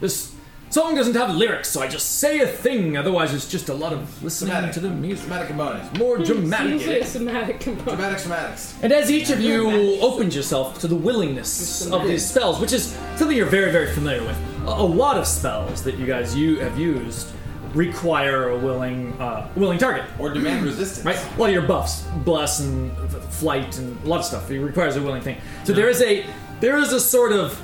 This 0.00 0.35
song 0.76 0.94
doesn't 0.94 1.14
have 1.14 1.34
lyrics, 1.34 1.70
so 1.70 1.80
I 1.80 1.88
just 1.88 2.18
say 2.18 2.40
a 2.40 2.46
thing, 2.46 2.98
otherwise 2.98 3.32
it's 3.32 3.48
just 3.48 3.70
a 3.70 3.74
lot 3.74 3.94
of 3.94 4.22
listening 4.22 4.50
Dramatic. 4.50 4.74
to 4.74 4.80
the 4.80 4.90
music. 4.90 5.24
Dramatic 5.24 5.48
components. 5.48 5.98
More 5.98 6.18
dramatic. 6.18 6.72
Usually 6.72 7.00
a 7.00 7.06
somatic 7.06 7.60
component. 7.60 7.96
Dramatic 7.96 8.18
schematics. 8.18 8.74
And 8.82 8.92
as 8.92 9.10
each 9.10 9.30
of 9.30 9.40
you 9.40 9.70
opens 10.02 10.36
yourself 10.36 10.78
to 10.80 10.86
the 10.86 10.94
willingness 10.94 11.90
of 11.90 12.06
these 12.06 12.28
spells, 12.28 12.60
which 12.60 12.74
is 12.74 12.94
something 13.16 13.34
you're 13.34 13.46
very, 13.46 13.72
very 13.72 13.90
familiar 13.90 14.22
with, 14.22 14.38
a, 14.66 14.68
a 14.68 14.88
lot 15.02 15.16
of 15.16 15.26
spells 15.26 15.82
that 15.82 15.96
you 15.96 16.04
guys 16.04 16.36
you 16.36 16.58
have 16.60 16.78
used 16.78 17.32
require 17.72 18.50
a 18.50 18.58
willing, 18.58 19.18
uh, 19.18 19.48
willing 19.56 19.78
target. 19.78 20.04
Or 20.18 20.28
demand 20.28 20.62
resistance. 20.62 21.06
Right? 21.06 21.16
A 21.16 21.40
lot 21.40 21.48
of 21.48 21.54
your 21.54 21.66
buffs, 21.66 22.02
bless 22.22 22.60
and 22.60 22.94
flight, 23.32 23.78
and 23.78 23.98
a 24.04 24.06
lot 24.06 24.20
of 24.20 24.26
stuff. 24.26 24.50
It 24.50 24.60
requires 24.60 24.96
a 24.96 25.02
willing 25.02 25.22
thing. 25.22 25.38
So 25.64 25.72
there 25.72 25.88
is 25.88 26.02
a 26.02 26.26
there 26.60 26.76
is 26.76 26.92
a 26.92 27.00
sort 27.00 27.32
of 27.32 27.58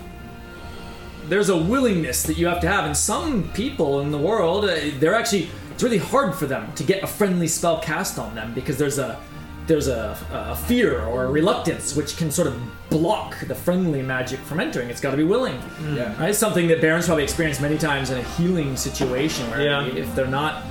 there's 1.29 1.49
a 1.49 1.57
willingness 1.57 2.23
that 2.25 2.37
you 2.39 2.47
have 2.47 2.61
to 2.61 2.69
have, 2.69 2.85
and 2.85 2.97
some 2.97 3.49
people 3.53 4.01
in 4.01 4.11
the 4.11 4.19
world, 4.19 4.65
uh, 4.65 4.77
they're 4.99 5.15
actually 5.15 5.49
it's 5.73 5.83
really 5.83 5.99
hard 5.99 6.35
for 6.35 6.47
them 6.47 6.71
to 6.75 6.85
get 6.85 7.03
a 7.03 7.07
friendly 7.07 7.49
spell 7.49 7.81
cast 7.81 8.19
on 8.19 8.35
them 8.35 8.53
because 8.55 8.77
there's 8.79 8.99
a 8.99 9.19
there's 9.67 9.87
a, 9.89 10.17
a 10.33 10.57
fear 10.57 11.01
or 11.03 11.25
a 11.25 11.31
reluctance 11.31 11.95
which 11.95 12.17
can 12.17 12.31
sort 12.33 12.49
of 12.49 12.61
block 12.91 13.39
the 13.47 13.55
friendly 13.55 14.03
magic 14.03 14.41
from 14.41 14.59
entering. 14.59 14.91
It's 14.91 15.01
got 15.01 15.13
to 15.13 15.17
be 15.17 15.23
willing. 15.25 15.59
Yeah. 15.95 16.21
Right? 16.21 16.35
Something 16.35 16.67
that 16.67 16.81
Baron's 16.81 17.07
probably 17.07 17.23
experienced 17.23 17.61
many 17.63 17.79
times 17.79 18.11
in 18.11 18.19
a 18.19 18.23
healing 18.35 18.77
situation 18.77 19.49
where 19.51 19.63
Yeah. 19.63 19.87
if 19.87 20.13
they're 20.17 20.27
not, 20.27 20.65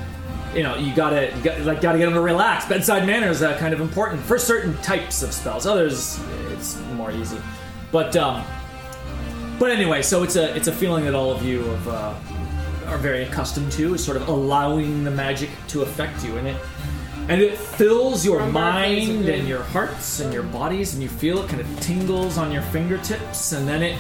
you 0.53 0.61
know, 0.64 0.76
you 0.76 0.94
gotta, 0.94 1.34
you 1.38 1.41
got, 1.41 1.61
like, 1.61 1.80
gotta 1.82 1.98
get 1.99 2.06
them 2.06 2.15
to 2.15 2.22
relax. 2.22 2.65
Bedside 2.65 3.06
manner 3.07 3.30
is 3.30 3.41
uh, 3.41 3.57
kind 3.60 3.73
of 3.73 3.80
important 3.80 4.22
for 4.23 4.38
certain 4.38 4.76
types 4.82 5.23
of 5.23 5.32
spells. 5.32 5.65
Others, 5.65 6.19
it's 6.52 6.78
more 6.95 7.11
easy. 7.14 7.38
But, 7.94 8.18
um, 8.18 8.44
but 9.62 9.70
anyway, 9.70 10.02
so 10.02 10.24
it's 10.24 10.38
a, 10.38 10.56
it's 10.56 10.68
a 10.68 10.72
feeling 10.72 11.06
that 11.06 11.14
all 11.14 11.32
of 11.32 11.46
you 11.46 11.62
have, 11.62 11.88
uh, 11.88 12.14
are 12.88 12.98
very 12.98 13.26
accustomed 13.26 13.72
to, 13.74 13.94
is 13.94 14.04
sort 14.04 14.18
of 14.18 14.28
allowing 14.28 15.04
the 15.04 15.12
magic 15.12 15.52
to 15.68 15.84
affect 15.84 16.26
you, 16.26 16.36
and 16.38 16.48
it, 16.48 16.56
and 17.30 17.40
it 17.40 17.56
fills 17.56 18.26
your 18.26 18.44
mind 18.48 19.30
and 19.30 19.48
your 19.48 19.62
hearts 19.62 20.20
and 20.20 20.34
your 20.34 20.42
bodies, 20.42 20.96
and 20.96 21.04
you 21.04 21.10
feel 21.10 21.44
it 21.44 21.48
kind 21.48 21.62
of 21.62 21.80
tingles 21.80 22.40
on 22.40 22.52
your 22.52 22.64
fingertips, 22.64 23.52
and 23.52 23.68
then 23.68 23.84
it 23.84 23.96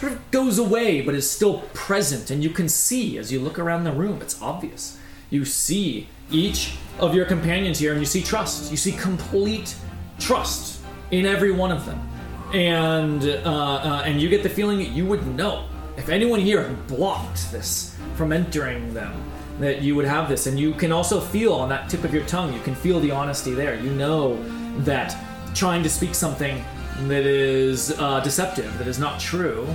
sort 0.00 0.10
of 0.10 0.30
goes 0.32 0.58
away, 0.58 1.02
but 1.02 1.14
is 1.14 1.30
still 1.30 1.60
present, 1.72 2.32
and 2.32 2.42
you 2.42 2.50
can 2.50 2.68
see 2.68 3.16
as 3.16 3.30
you 3.30 3.38
look 3.38 3.60
around 3.60 3.84
the 3.84 3.92
room. 3.92 4.20
It's 4.20 4.42
obvious. 4.42 4.98
You 5.30 5.44
see 5.44 6.08
each 6.32 6.74
of 6.98 7.14
your 7.14 7.26
companions 7.26 7.78
here, 7.78 7.92
and 7.92 8.00
you 8.00 8.06
see 8.06 8.24
trust. 8.24 8.72
You 8.72 8.76
see 8.76 8.90
complete 8.90 9.76
trust 10.18 10.80
in 11.12 11.26
every 11.26 11.52
one 11.52 11.70
of 11.70 11.86
them, 11.86 12.00
and 12.56 13.22
uh, 13.24 13.50
uh, 13.50 14.02
and 14.06 14.20
you 14.20 14.28
get 14.28 14.42
the 14.42 14.48
feeling 14.48 14.78
that 14.78 14.88
you 14.88 15.04
would 15.06 15.26
know. 15.26 15.68
If 15.96 16.08
anyone 16.08 16.40
here 16.40 16.76
blocked 16.88 17.52
this 17.52 17.96
from 18.16 18.32
entering 18.32 18.94
them 18.94 19.14
that 19.60 19.80
you 19.80 19.94
would 19.94 20.04
have 20.04 20.28
this. 20.28 20.46
And 20.46 20.58
you 20.58 20.74
can 20.74 20.92
also 20.92 21.18
feel 21.18 21.54
on 21.54 21.70
that 21.70 21.88
tip 21.88 22.04
of 22.04 22.12
your 22.12 22.24
tongue 22.26 22.52
you 22.52 22.60
can 22.60 22.74
feel 22.74 23.00
the 23.00 23.10
honesty 23.10 23.54
there. 23.54 23.74
You 23.74 23.90
know 23.90 24.42
that 24.80 25.16
trying 25.54 25.82
to 25.82 25.88
speak 25.88 26.14
something 26.14 26.62
that 27.08 27.26
is 27.26 27.98
uh, 27.98 28.20
deceptive 28.20 28.76
that 28.78 28.86
is 28.86 28.98
not 28.98 29.20
true 29.20 29.66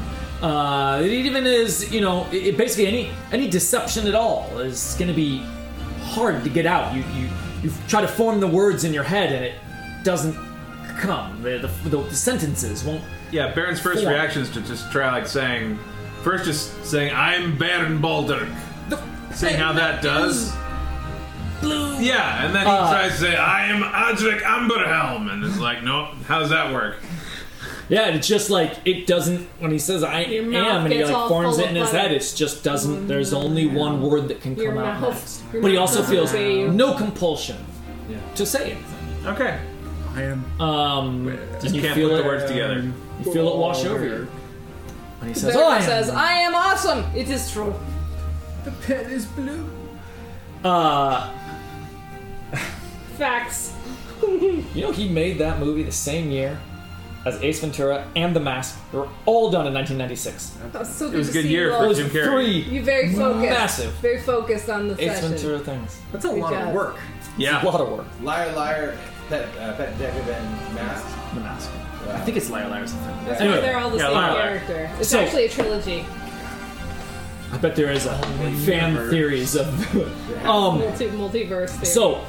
uh, 0.42 1.00
it 1.04 1.12
even 1.12 1.46
is 1.46 1.94
you 1.94 2.02
know 2.02 2.28
it, 2.32 2.58
basically 2.58 2.88
any 2.88 3.12
any 3.32 3.48
deception 3.48 4.08
at 4.08 4.16
all 4.16 4.58
is 4.58 4.96
going 4.98 5.08
to 5.08 5.14
be 5.14 5.38
hard 6.02 6.44
to 6.44 6.50
get 6.50 6.66
out. 6.66 6.96
You 6.96 7.04
you 7.14 7.30
you 7.62 7.72
try 7.88 8.02
to 8.02 8.08
form 8.08 8.40
the 8.40 8.48
words 8.48 8.84
in 8.84 8.94
your 8.94 9.04
head 9.04 9.32
and 9.32 9.46
it 9.46 9.54
doesn't 10.04 10.36
come. 11.00 11.42
The, 11.42 11.58
the, 11.84 11.90
the, 11.90 11.98
the 12.04 12.16
sentences 12.16 12.84
won't. 12.84 13.04
Yeah, 13.32 13.54
Baron's 13.54 13.80
first 13.80 14.02
Form. 14.04 14.14
reaction 14.14 14.42
is 14.42 14.50
to 14.52 14.62
just 14.62 14.92
try 14.92 15.12
like 15.12 15.28
saying, 15.28 15.80
first 16.24 16.46
just 16.46 16.86
saying, 16.86 17.14
"I'm 17.16 17.58
Baron 17.58 18.00
Baldur," 18.02 18.48
seeing 19.34 19.56
how 19.56 19.74
that 19.74 20.02
does. 20.02 20.52
Blue. 21.62 22.00
Yeah, 22.00 22.46
and 22.46 22.56
then 22.56 22.66
he 22.66 22.72
Uh, 22.72 22.90
tries 22.92 23.12
to 23.14 23.18
say, 23.20 23.36
"I 23.36 23.68
am 23.68 23.84
Adric 23.84 24.42
Amberhelm," 24.42 25.32
and 25.32 25.44
it's 25.46 25.60
like, 25.60 25.84
nope. 25.84 26.10
how 26.28 26.40
does 26.40 26.50
that 26.50 26.74
work? 26.74 26.96
Yeah, 27.88 28.04
and 28.08 28.16
it's 28.16 28.28
just 28.28 28.50
like 28.50 28.78
it 28.86 29.06
doesn't 29.06 29.48
when 29.60 29.70
he 29.72 29.78
says 29.78 30.02
I 30.04 30.22
am 30.22 30.54
and 30.56 30.92
he 30.94 31.04
like 31.04 31.28
forms 31.28 31.60
it 31.60 31.70
in 31.70 31.76
his 31.76 31.92
head. 31.92 32.12
It's 32.14 32.34
just 32.34 32.64
doesn't. 32.64 33.08
There's 33.08 33.34
only 33.34 33.68
one 33.68 34.02
word 34.02 34.30
that 34.30 34.42
can 34.42 34.56
Your 34.56 34.74
come 34.74 34.78
out 34.84 35.02
next. 35.02 35.44
But 35.52 35.70
he 35.72 35.78
also 35.78 36.02
feels 36.02 36.34
no 36.34 36.94
compulsion 36.96 37.58
Yeah. 38.10 38.18
to 38.36 38.46
say 38.46 38.72
anything. 38.72 39.28
Okay, 39.28 39.60
I 40.16 40.24
am. 40.24 40.62
Um, 40.62 41.38
just 41.62 41.74
you 41.76 41.82
can't 41.82 41.96
feel 41.96 42.10
put 42.10 42.16
it, 42.20 42.24
the 42.24 42.28
words 42.28 42.46
together. 42.46 42.82
You 43.24 43.34
feel 43.34 43.48
it 43.54 43.58
wash 43.58 43.86
over 43.86 44.04
you. 44.06 44.28
And 45.22 45.30
he 45.30 45.34
says, 45.36 45.56
"Oh, 45.56 45.70
I 45.70 45.78
am." 45.78 45.82
says, 45.84 46.10
"I 46.10 46.34
am 46.34 46.56
awesome. 46.56 47.04
It 47.16 47.30
is 47.30 47.52
true." 47.52 47.74
The 48.66 48.72
pen 48.72 49.06
is 49.12 49.26
blue. 49.26 49.70
uh, 50.64 51.32
Facts. 53.18 53.74
you 54.22 54.64
know, 54.76 54.92
he 54.92 55.08
made 55.10 55.38
that 55.40 55.60
movie 55.60 55.84
the 55.84 55.92
same 55.92 56.30
year 56.32 56.60
as 57.26 57.42
Ace 57.44 57.60
Ventura 57.60 58.08
and 58.16 58.36
The 58.36 58.40
Mask. 58.40 58.80
They 58.92 58.98
were 58.98 59.08
all 59.26 59.52
done 59.52 59.68
in 59.68 59.74
1996. 59.74 60.58
That's 60.72 60.90
so 60.94 61.06
good 61.08 61.16
It 61.16 61.18
was 61.20 61.30
a 61.30 61.32
to 61.32 61.38
good 61.40 61.44
see 61.46 61.52
year 61.52 61.66
you 61.66 61.70
for 61.72 61.76
all. 61.78 61.82
Those 61.84 61.98
Jim 61.98 62.10
Carrey. 62.10 62.26
three 62.26 62.74
You 62.74 62.84
very 62.84 63.14
focused. 63.14 63.50
Massive. 63.50 63.92
Very 63.94 64.22
focused 64.22 64.70
on 64.70 64.88
the 64.88 64.94
Ace 65.04 65.16
session. 65.20 65.30
Ventura 65.32 65.60
things. 65.60 66.02
That's 66.12 66.26
a 66.26 66.30
Good 66.30 66.40
lot 66.40 66.54
job. 66.54 66.68
of 66.70 66.74
work. 66.74 66.98
Yeah. 67.38 67.64
A 67.64 67.66
lot 67.66 67.80
of 67.82 67.90
work. 67.92 68.06
Liar, 68.22 68.52
liar, 68.56 68.98
pet, 69.32 69.48
uh, 69.58 69.74
pet 69.78 69.98
detective, 69.98 70.28
and 70.30 70.76
mask. 70.76 71.06
The 71.34 71.40
Mask. 71.40 71.72
Wow. 72.06 72.14
I 72.16 72.20
think 72.22 72.38
it's 72.38 72.50
Liar 72.50 72.68
Liar 72.70 72.84
or 72.84 72.88
something. 72.88 73.16
Yeah. 73.26 73.30
why 73.30 73.36
Anyway, 73.38 73.62
they're 73.62 73.78
all 73.80 73.90
the 73.90 73.98
Yeah, 73.98 74.04
same 74.08 74.14
Liar, 74.14 74.34
Liar. 74.34 74.60
character. 74.60 74.92
It's 75.00 75.10
So- 75.10 75.20
actually 75.20 75.46
a 75.46 75.50
trilogy. 75.50 76.06
I 77.54 77.58
bet 77.58 77.76
there 77.76 77.92
is 77.92 78.06
a 78.06 78.16
fan 78.66 78.92
universe. 78.94 79.12
theories 79.12 79.56
of. 79.56 79.96
um, 80.46 80.80
Multi- 80.80 81.08
multiverse. 81.10 81.70
Theory. 81.70 81.86
so 81.86 82.22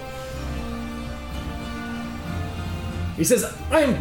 he 3.16 3.24
says, 3.24 3.44
"I 3.70 3.80
am 3.82 3.98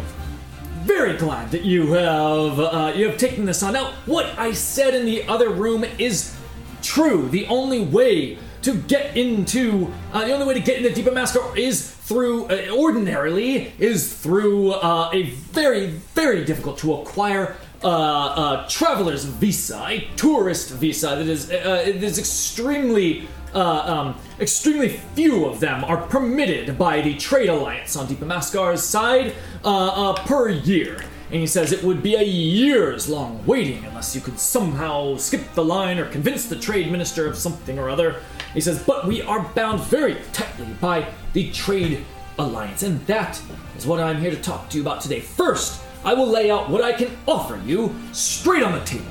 very 0.84 1.16
glad 1.16 1.50
that 1.52 1.62
you 1.62 1.92
have 1.92 2.58
uh, 2.58 2.92
you 2.96 3.06
have 3.08 3.18
taken 3.18 3.44
this 3.44 3.62
on. 3.62 3.72
Now, 3.74 3.92
what 4.06 4.26
I 4.38 4.52
said 4.52 4.94
in 4.94 5.04
the 5.06 5.24
other 5.28 5.48
room 5.50 5.84
is 5.98 6.34
true. 6.82 7.28
The 7.28 7.46
only 7.46 7.80
way 7.80 8.38
to 8.62 8.74
get 8.74 9.16
into 9.16 9.92
uh, 10.12 10.24
the 10.26 10.32
only 10.32 10.46
way 10.46 10.54
to 10.54 10.60
get 10.60 10.84
into 10.84 10.90
Deepa 11.02 11.12
Maskar 11.14 11.56
is 11.56 11.91
through 12.04 12.46
uh, 12.46 12.68
ordinarily 12.70 13.72
is 13.78 14.12
through 14.12 14.72
uh, 14.72 15.10
a 15.12 15.22
very 15.52 15.86
very 16.14 16.44
difficult 16.44 16.78
to 16.78 16.94
acquire 16.94 17.56
uh, 17.84 17.88
uh, 17.88 18.68
traveler's 18.68 19.24
visa, 19.24 19.84
a 19.88 20.08
tourist 20.16 20.70
visa 20.70 21.08
that 21.16 21.26
is 21.26 21.50
uh, 21.50 21.82
it 21.86 22.02
is 22.02 22.18
extremely. 22.18 23.28
Uh, 23.54 24.14
um, 24.14 24.20
extremely 24.40 24.88
few 25.14 25.44
of 25.44 25.60
them 25.60 25.84
are 25.84 25.98
permitted 26.06 26.78
by 26.78 27.02
the 27.02 27.14
Trade 27.18 27.50
Alliance 27.50 27.96
on 27.96 28.06
Deepa 28.06 28.24
Maskar's 28.26 28.82
side 28.82 29.34
uh, 29.62 30.12
uh, 30.12 30.14
per 30.24 30.48
year. 30.48 31.04
And 31.32 31.40
he 31.40 31.46
says 31.46 31.72
it 31.72 31.82
would 31.82 32.02
be 32.02 32.14
a 32.14 32.22
years 32.22 33.08
long 33.08 33.44
waiting 33.46 33.82
unless 33.86 34.14
you 34.14 34.20
could 34.20 34.38
somehow 34.38 35.16
skip 35.16 35.54
the 35.54 35.64
line 35.64 35.98
or 35.98 36.04
convince 36.10 36.46
the 36.46 36.56
trade 36.56 36.92
minister 36.92 37.26
of 37.26 37.38
something 37.38 37.78
or 37.78 37.88
other. 37.88 38.20
He 38.52 38.60
says, 38.60 38.82
but 38.82 39.06
we 39.06 39.22
are 39.22 39.42
bound 39.54 39.80
very 39.80 40.18
tightly 40.34 40.66
by 40.78 41.08
the 41.32 41.50
Trade 41.50 42.04
Alliance, 42.38 42.82
and 42.82 43.00
that 43.06 43.40
is 43.78 43.86
what 43.86 43.98
I'm 43.98 44.20
here 44.20 44.30
to 44.30 44.42
talk 44.42 44.68
to 44.68 44.76
you 44.76 44.82
about 44.82 45.00
today. 45.00 45.20
First, 45.20 45.82
I 46.04 46.12
will 46.12 46.26
lay 46.26 46.50
out 46.50 46.68
what 46.68 46.82
I 46.82 46.92
can 46.92 47.16
offer 47.26 47.58
you 47.64 47.94
straight 48.12 48.62
on 48.62 48.72
the 48.72 48.84
table. 48.84 49.06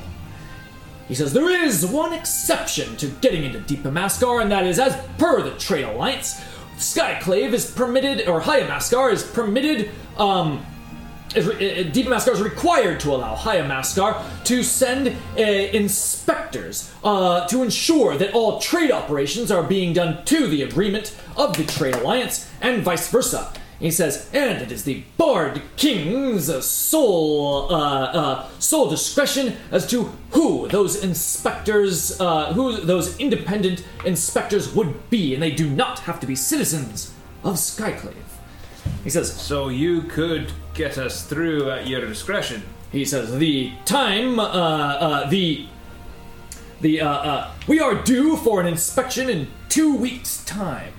He 1.08 1.16
says 1.16 1.32
there 1.32 1.50
is 1.50 1.84
one 1.84 2.12
exception 2.12 2.96
to 2.98 3.08
getting 3.20 3.42
into 3.42 3.58
Deepa 3.58 3.92
Maskar, 3.92 4.40
and 4.40 4.52
that 4.52 4.64
is 4.64 4.78
as 4.78 4.96
per 5.18 5.42
the 5.42 5.58
Trade 5.58 5.86
Alliance, 5.86 6.40
Skyclave 6.76 7.52
is 7.52 7.68
permitted, 7.68 8.28
or 8.28 8.40
Hayamaskar 8.40 9.12
is 9.12 9.24
permitted, 9.24 9.90
um, 10.16 10.64
uh, 11.36 11.40
Deepa 11.40 12.08
Maskar 12.08 12.32
is 12.32 12.42
required 12.42 13.00
to 13.00 13.12
allow 13.14 13.34
Hayamaskar 13.34 14.44
to 14.44 14.62
send 14.62 15.08
uh, 15.08 15.42
inspectors 15.42 16.92
uh, 17.04 17.46
to 17.48 17.62
ensure 17.62 18.16
that 18.16 18.34
all 18.34 18.60
trade 18.60 18.90
operations 18.90 19.50
are 19.50 19.62
being 19.62 19.92
done 19.92 20.24
to 20.26 20.46
the 20.46 20.62
agreement 20.62 21.16
of 21.36 21.56
the 21.56 21.64
Trade 21.64 21.94
Alliance 21.96 22.50
and 22.60 22.82
vice 22.82 23.08
versa. 23.08 23.52
He 23.82 23.90
says, 23.90 24.30
and 24.32 24.62
it 24.62 24.70
is 24.70 24.84
the 24.84 25.02
Bard 25.16 25.60
King's 25.76 26.64
sole 26.64 27.72
uh, 27.74 28.04
uh, 28.04 28.48
sole 28.60 28.88
discretion 28.88 29.56
as 29.72 29.88
to 29.90 30.04
who 30.30 30.68
those 30.68 31.02
inspectors, 31.02 32.20
uh, 32.20 32.52
who 32.52 32.76
those 32.80 33.18
independent 33.18 33.84
inspectors 34.04 34.72
would 34.72 35.10
be, 35.10 35.34
and 35.34 35.42
they 35.42 35.50
do 35.50 35.68
not 35.68 35.98
have 36.00 36.20
to 36.20 36.28
be 36.28 36.36
citizens 36.36 37.12
of 37.42 37.56
Skyclave. 37.56 38.31
He 39.04 39.10
says, 39.10 39.32
so 39.32 39.68
you 39.68 40.02
could 40.02 40.52
get 40.74 40.98
us 40.98 41.26
through 41.26 41.70
at 41.70 41.86
your 41.86 42.00
discretion. 42.06 42.62
he 42.90 43.04
says 43.04 43.36
the 43.38 43.72
time, 43.84 44.38
uh, 44.38 44.44
uh, 44.44 45.28
the 45.28 45.66
the 46.80 47.00
uh, 47.00 47.08
uh, 47.08 47.50
we 47.68 47.78
are 47.78 47.94
due 47.94 48.36
for 48.36 48.60
an 48.60 48.66
inspection 48.66 49.28
in 49.28 49.48
two 49.68 49.96
weeks' 49.96 50.44
time. 50.44 50.92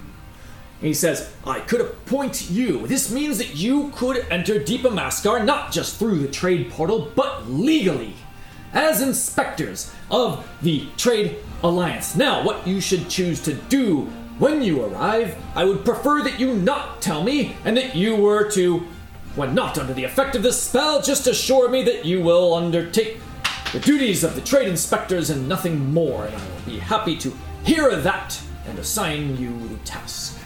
He 0.80 0.94
says, 0.94 1.34
I 1.46 1.62
could 1.62 1.80
appoint 1.80 2.50
you. 2.50 2.88
This 2.88 3.10
means 3.12 3.38
that 3.38 3.56
you 3.56 3.92
could 3.96 4.26
enter 4.30 4.56
Deepa 4.56 4.92
Maskar 4.92 5.44
not 5.44 5.72
just 5.72 5.98
through 5.98 6.20
the 6.20 6.28
trade 6.28 6.72
portal, 6.72 7.10
but 7.16 7.50
legally 7.50 8.16
as 8.74 9.02
inspectors 9.02 9.94
of 10.12 10.46
the 10.62 10.88
Trade 10.98 11.38
Alliance. 11.64 12.16
Now, 12.16 12.44
what 12.44 12.68
you 12.68 12.82
should 12.82 13.08
choose 13.08 13.42
to 13.44 13.54
do 13.54 14.12
when 14.40 14.64
you 14.64 14.84
arrive, 14.84 15.36
I 15.56 15.66
would 15.66 15.86
prefer 15.86 16.24
that 16.24 16.40
you 16.40 16.56
not 16.56 17.02
tell 17.02 17.24
me 17.24 17.56
and 17.66 17.78
that 17.78 17.96
you 17.96 18.16
were 18.16 18.50
to, 18.52 18.88
when 19.36 19.54
not 19.54 19.78
under 19.78 19.94
the 19.94 20.04
effect 20.04 20.36
of 20.36 20.44
this 20.44 20.62
spell, 20.62 21.02
just 21.02 21.28
assure 21.28 21.70
me 21.70 21.84
that 21.84 22.06
you 22.06 22.22
will 22.22 22.54
undertake 22.54 23.20
the 23.72 23.80
duties 23.80 24.24
of 24.24 24.36
the 24.36 24.42
trade 24.42 24.68
inspectors 24.68 25.30
and 25.30 25.48
nothing 25.48 25.94
more, 25.94 26.26
and 26.26 26.36
I 26.36 26.40
will 26.40 26.62
be 26.66 26.80
happy 26.80 27.16
to 27.18 27.34
hear 27.64 27.96
that 27.96 28.42
and 28.68 28.80
assign 28.80 29.38
you 29.38 29.68
the 29.68 29.78
task. 29.78 30.40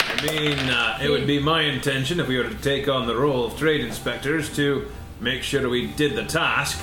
I 0.00 0.26
mean, 0.26 0.58
uh, 0.58 0.98
it 1.02 1.08
would 1.08 1.26
be 1.26 1.38
my 1.38 1.62
intention 1.62 2.20
if 2.20 2.28
we 2.28 2.36
were 2.36 2.48
to 2.48 2.54
take 2.56 2.88
on 2.88 3.06
the 3.06 3.16
role 3.16 3.44
of 3.44 3.56
trade 3.56 3.80
inspectors 3.82 4.54
to 4.56 4.88
make 5.20 5.42
sure 5.42 5.68
we 5.68 5.86
did 5.86 6.16
the 6.16 6.24
task. 6.24 6.80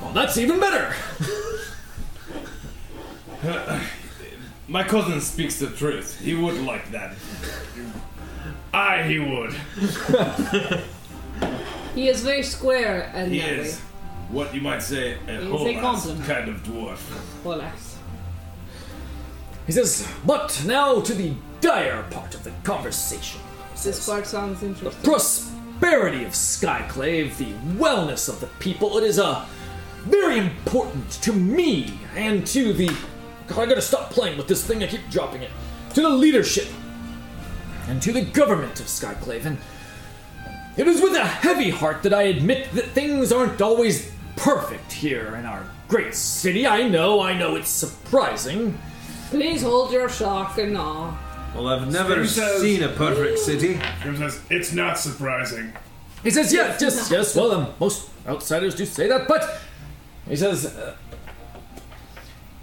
Well, 0.00 0.12
that's 0.12 0.36
even 0.36 0.60
better. 0.60 0.94
My 4.70 4.84
cousin 4.84 5.20
speaks 5.20 5.58
the 5.58 5.66
truth. 5.66 6.18
He 6.20 6.34
would 6.34 6.54
like 6.62 6.90
that. 6.92 7.14
Aye, 8.72 9.02
he 9.02 9.18
would. 9.18 9.52
he 11.96 12.08
is 12.08 12.22
very 12.22 12.44
square 12.44 13.10
and 13.12 13.32
He 13.32 13.40
that 13.40 13.48
is 13.50 13.74
way. 13.74 13.80
what 14.30 14.54
you 14.54 14.60
might 14.60 14.80
say 14.80 15.14
a 15.26 15.26
He 15.26 15.32
is 15.38 15.50
whole 15.50 15.68
ass 15.68 15.80
compliment. 15.80 16.24
kind 16.24 16.48
of 16.48 16.62
dwarf. 16.62 17.00
Relax. 17.44 17.96
He 19.66 19.72
says, 19.72 20.06
but 20.24 20.62
now 20.64 21.00
to 21.00 21.14
the 21.14 21.32
dire 21.60 22.04
part 22.10 22.36
of 22.36 22.44
the 22.44 22.52
conversation. 22.62 23.40
He 23.40 23.72
This 23.72 23.82
says, 23.96 24.06
part 24.06 24.24
sounds 24.26 24.62
interesting. 24.62 25.02
The 25.02 25.08
prosperity 25.08 26.22
of 26.24 26.30
Skyclave, 26.30 27.36
the 27.38 27.52
wellness 27.76 28.28
of 28.28 28.38
the 28.40 28.46
people, 28.60 28.98
it 28.98 29.04
is 29.04 29.18
uh, 29.18 29.44
very 30.04 30.38
important 30.38 31.10
to 31.22 31.32
me 31.32 31.98
and 32.14 32.46
to 32.48 32.72
the. 32.72 32.94
God, 33.50 33.58
I 33.62 33.66
gotta 33.66 33.82
stop 33.82 34.10
playing 34.10 34.38
with 34.38 34.46
this 34.46 34.64
thing, 34.64 34.82
I 34.82 34.86
keep 34.86 35.08
dropping 35.10 35.42
it. 35.42 35.50
To 35.94 36.02
the 36.02 36.08
leadership 36.08 36.68
and 37.88 38.00
to 38.02 38.12
the 38.12 38.22
government 38.22 38.78
of 38.78 38.86
Skyclave. 38.86 39.44
And 39.44 39.58
it 40.76 40.86
is 40.86 41.02
with 41.02 41.14
a 41.16 41.26
heavy 41.26 41.70
heart 41.70 42.04
that 42.04 42.14
I 42.14 42.22
admit 42.22 42.70
that 42.72 42.86
things 42.86 43.32
aren't 43.32 43.60
always 43.60 44.12
perfect 44.36 44.92
here 44.92 45.34
in 45.34 45.44
our 45.44 45.66
great 45.88 46.14
city. 46.14 46.64
I 46.66 46.88
know, 46.88 47.20
I 47.20 47.36
know 47.36 47.56
it's 47.56 47.68
surprising. 47.68 48.78
Please 49.30 49.62
hold 49.62 49.92
your 49.92 50.08
shock 50.08 50.58
and 50.58 50.76
awe. 50.78 51.16
Well, 51.54 51.66
I've 51.66 51.90
never 51.90 52.12
Scream 52.12 52.26
says- 52.28 52.60
seen 52.62 52.82
a 52.84 52.88
perfect 52.88 53.40
city. 53.40 53.80
Grim 54.02 54.16
says, 54.16 54.40
it's 54.48 54.72
not 54.72 54.96
surprising. 54.96 55.72
He 56.22 56.30
says, 56.30 56.52
yeah, 56.52 56.76
just, 56.78 57.10
yes, 57.10 57.34
well, 57.34 57.50
um, 57.50 57.74
most 57.80 58.10
outsiders 58.28 58.76
do 58.76 58.84
say 58.86 59.08
that, 59.08 59.26
but 59.26 59.58
he 60.28 60.36
says, 60.36 60.66
uh, 60.66 60.94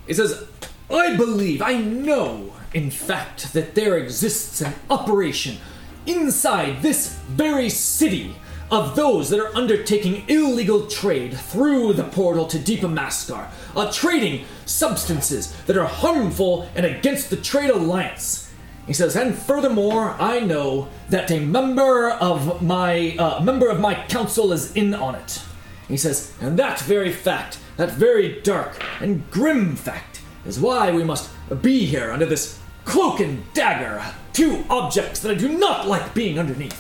he 0.06 0.14
says, 0.14 0.48
I 0.90 1.16
believe, 1.18 1.62
I 1.62 1.78
know, 1.78 2.54
in 2.74 2.92
fact, 2.92 3.54
that 3.54 3.76
there 3.76 3.98
exists 3.98 4.62
an 4.62 4.74
operation 4.90 5.58
inside 6.06 6.82
this 6.82 7.16
very 7.28 7.70
city 7.70 8.36
of 8.72 8.96
those 8.96 9.30
that 9.30 9.40
are 9.40 9.56
undertaking 9.56 10.24
illegal 10.28 10.88
trade 10.88 11.38
through 11.38 11.94
the 11.94 12.04
portal 12.04 12.46
to 12.48 12.58
Deepa 12.58 12.94
Maskar, 12.94 13.50
uh, 13.76 13.92
trading 13.92 14.46
substances 14.66 15.54
that 15.66 15.78
are 15.78 15.86
harmful 15.86 16.70
and 16.76 16.86
against 16.86 17.30
the 17.30 17.38
trade 17.38 17.70
alliance. 17.70 18.52
He 18.86 18.94
says, 18.94 19.16
and 19.16 19.36
furthermore, 19.38 20.16
I 20.20 20.40
know 20.40 20.88
that 21.10 21.30
a 21.32 21.40
member 21.40 22.10
of 22.10 22.62
my 22.62 23.16
uh, 23.18 23.42
member 23.42 23.70
of 23.70 23.82
my 23.82 23.96
council 24.08 24.54
is 24.54 24.74
in 24.74 24.94
on 24.94 25.16
it. 25.16 25.42
He 25.90 25.98
says, 25.98 26.34
and 26.42 26.58
that 26.60 26.80
very 26.80 27.12
fact, 27.12 27.60
that 27.76 27.92
very 27.92 28.42
dark 28.42 28.82
and 29.02 29.30
grim 29.30 29.76
fact, 29.76 30.17
is 30.46 30.60
why 30.60 30.92
we 30.92 31.04
must 31.04 31.30
be 31.62 31.86
here 31.86 32.12
under 32.12 32.26
this 32.26 32.60
cloak 32.86 33.20
and 33.20 33.44
dagger, 33.54 34.02
two 34.34 34.64
objects 34.70 35.20
that 35.22 35.32
I 35.32 35.36
do 35.36 35.50
not 35.58 35.88
like 35.88 36.14
being 36.14 36.38
underneath. 36.40 36.78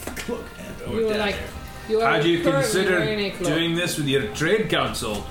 You 0.90 1.10
are 1.10 1.18
like. 1.18 1.36
You 1.90 2.02
are 2.02 2.16
How 2.16 2.22
do 2.22 2.30
you 2.30 2.44
currently 2.44 2.62
consider 2.64 3.00
wearing 3.00 3.26
a 3.26 3.32
cloak. 3.32 3.48
doing 3.54 3.76
this 3.76 3.98
with 3.98 4.08
your 4.08 4.24
trade 4.34 4.70
council? 4.70 5.26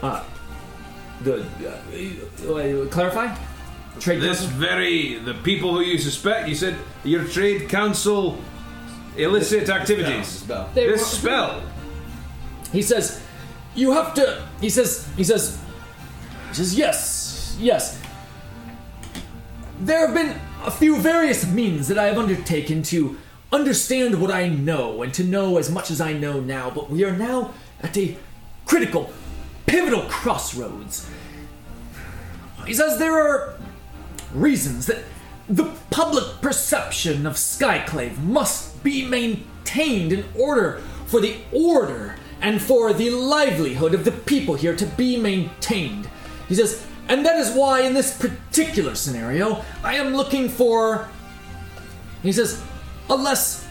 The 0.00 1.44
uh, 1.64 2.52
uh, 2.52 2.86
clarify 2.90 3.34
trade 4.00 4.20
This 4.22 4.40
council? 4.40 4.58
very 4.58 5.18
the 5.18 5.34
people 5.34 5.74
who 5.74 5.80
you 5.80 5.98
suspect. 5.98 6.48
You 6.48 6.54
said 6.54 6.76
your 7.04 7.24
trade 7.24 7.68
council 7.68 8.38
illicit 9.16 9.68
activities. 9.68 10.26
Spell. 10.28 10.70
They 10.74 10.86
This 10.86 11.00
were- 11.00 11.06
spell. 11.06 11.62
He 12.72 12.82
says, 12.82 13.20
"You 13.74 13.92
have 13.92 14.14
to." 14.14 14.42
He 14.60 14.70
says, 14.70 15.08
"He 15.16 15.24
says, 15.24 15.58
he 16.48 16.54
says, 16.54 16.74
yes, 16.76 17.56
yes." 17.60 18.00
There 19.80 20.06
have 20.06 20.14
been 20.14 20.40
a 20.64 20.70
few 20.70 20.96
various 20.96 21.46
means 21.46 21.88
that 21.88 21.98
I 21.98 22.06
have 22.06 22.18
undertaken 22.18 22.82
to 22.84 23.16
understand 23.52 24.20
what 24.20 24.30
I 24.30 24.48
know 24.48 25.02
and 25.02 25.14
to 25.14 25.24
know 25.24 25.56
as 25.56 25.70
much 25.70 25.90
as 25.90 26.00
I 26.00 26.12
know 26.12 26.40
now, 26.40 26.70
but 26.70 26.90
we 26.90 27.04
are 27.04 27.16
now 27.16 27.54
at 27.82 27.96
a 27.96 28.16
critical, 28.66 29.10
pivotal 29.66 30.02
crossroads. 30.02 31.08
He 32.66 32.74
says 32.74 32.98
there 32.98 33.18
are 33.18 33.58
reasons 34.34 34.86
that 34.86 35.04
the 35.48 35.72
public 35.90 36.42
perception 36.42 37.26
of 37.26 37.34
Skyclave 37.34 38.18
must 38.18 38.82
be 38.82 39.06
maintained 39.06 40.12
in 40.12 40.24
order 40.36 40.82
for 41.06 41.20
the 41.20 41.36
order 41.52 42.16
and 42.42 42.60
for 42.60 42.92
the 42.92 43.10
livelihood 43.10 43.94
of 43.94 44.04
the 44.04 44.12
people 44.12 44.54
here 44.54 44.76
to 44.76 44.84
be 44.84 45.16
maintained. 45.16 46.08
He 46.48 46.54
says, 46.54 46.84
and 47.08 47.24
that 47.24 47.36
is 47.36 47.50
why 47.52 47.82
in 47.82 47.94
this 47.94 48.16
particular 48.16 48.94
scenario, 48.94 49.64
I 49.82 49.96
am 49.96 50.14
looking 50.14 50.48
for, 50.48 51.08
he 52.22 52.32
says, 52.32 52.62
a 53.08 53.16
less, 53.16 53.66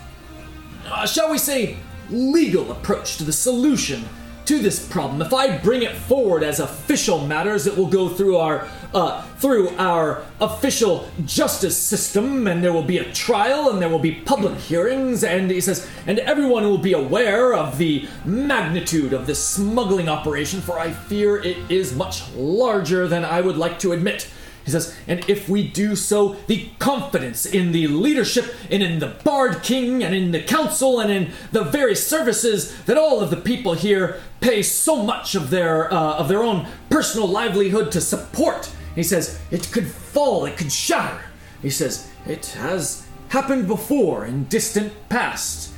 uh, 0.85 1.05
shall 1.05 1.31
we 1.31 1.37
say, 1.37 1.77
legal 2.09 2.71
approach 2.71 3.17
to 3.17 3.23
the 3.23 3.33
solution 3.33 4.05
to 4.47 4.59
this 4.59 4.85
problem. 4.85 5.21
If 5.21 5.33
I 5.33 5.57
bring 5.57 5.83
it 5.83 5.95
forward 5.95 6.41
as 6.41 6.59
official 6.59 7.25
matters, 7.27 7.67
it 7.67 7.77
will 7.77 7.87
go 7.87 8.09
through 8.09 8.37
our 8.37 8.67
uh, 8.93 9.21
through 9.37 9.69
our 9.77 10.23
official 10.39 11.09
justice 11.25 11.77
system, 11.77 12.47
and 12.47 12.63
there 12.63 12.71
will 12.71 12.83
be 12.83 12.97
a 12.97 13.11
trial, 13.11 13.69
and 13.69 13.81
there 13.81 13.89
will 13.89 13.99
be 13.99 14.13
public 14.13 14.57
hearings, 14.57 15.23
and 15.23 15.51
he 15.51 15.59
says, 15.59 15.87
and 16.07 16.19
everyone 16.19 16.63
will 16.63 16.77
be 16.77 16.93
aware 16.93 17.53
of 17.53 17.77
the 17.77 18.07
magnitude 18.23 19.11
of 19.11 19.27
this 19.27 19.45
smuggling 19.45 20.07
operation. 20.07 20.61
For 20.61 20.79
I 20.79 20.91
fear 20.91 21.37
it 21.37 21.57
is 21.69 21.93
much 21.93 22.31
larger 22.33 23.07
than 23.07 23.25
I 23.25 23.41
would 23.41 23.57
like 23.57 23.77
to 23.79 23.91
admit. 23.91 24.29
He 24.67 24.71
says, 24.71 24.93
and 25.07 25.23
if 25.29 25.47
we 25.47 25.65
do 25.65 25.95
so, 25.95 26.35
the 26.47 26.67
confidence 26.77 27.45
in 27.45 27.71
the 27.71 27.87
leadership 27.87 28.53
and 28.69 28.83
in 28.83 28.99
the 28.99 29.15
Bard 29.23 29.63
King 29.63 30.03
and 30.03 30.13
in 30.13 30.31
the 30.33 30.43
council 30.43 30.99
and 30.99 31.09
in 31.09 31.31
the 31.53 31.63
very 31.63 31.95
services 31.95 32.75
that 32.83 32.97
all 32.97 33.21
of 33.21 33.29
the 33.29 33.37
people 33.37 33.75
here 33.75 34.19
pay 34.41 34.61
so 34.61 35.01
much 35.01 35.35
of 35.35 35.51
their 35.51 35.89
uh, 35.93 36.17
of 36.17 36.27
their 36.27 36.43
own 36.43 36.67
personal 36.89 37.29
livelihood 37.29 37.93
to 37.93 38.01
support. 38.01 38.69
He 38.93 39.03
says 39.03 39.39
it 39.51 39.71
could 39.71 39.87
fall, 39.87 40.43
it 40.43 40.57
could 40.57 40.73
shatter. 40.73 41.23
He 41.61 41.69
says 41.69 42.11
it 42.25 42.47
has 42.47 43.07
happened 43.29 43.67
before 43.67 44.25
in 44.25 44.49
distant 44.49 44.91
past, 45.07 45.71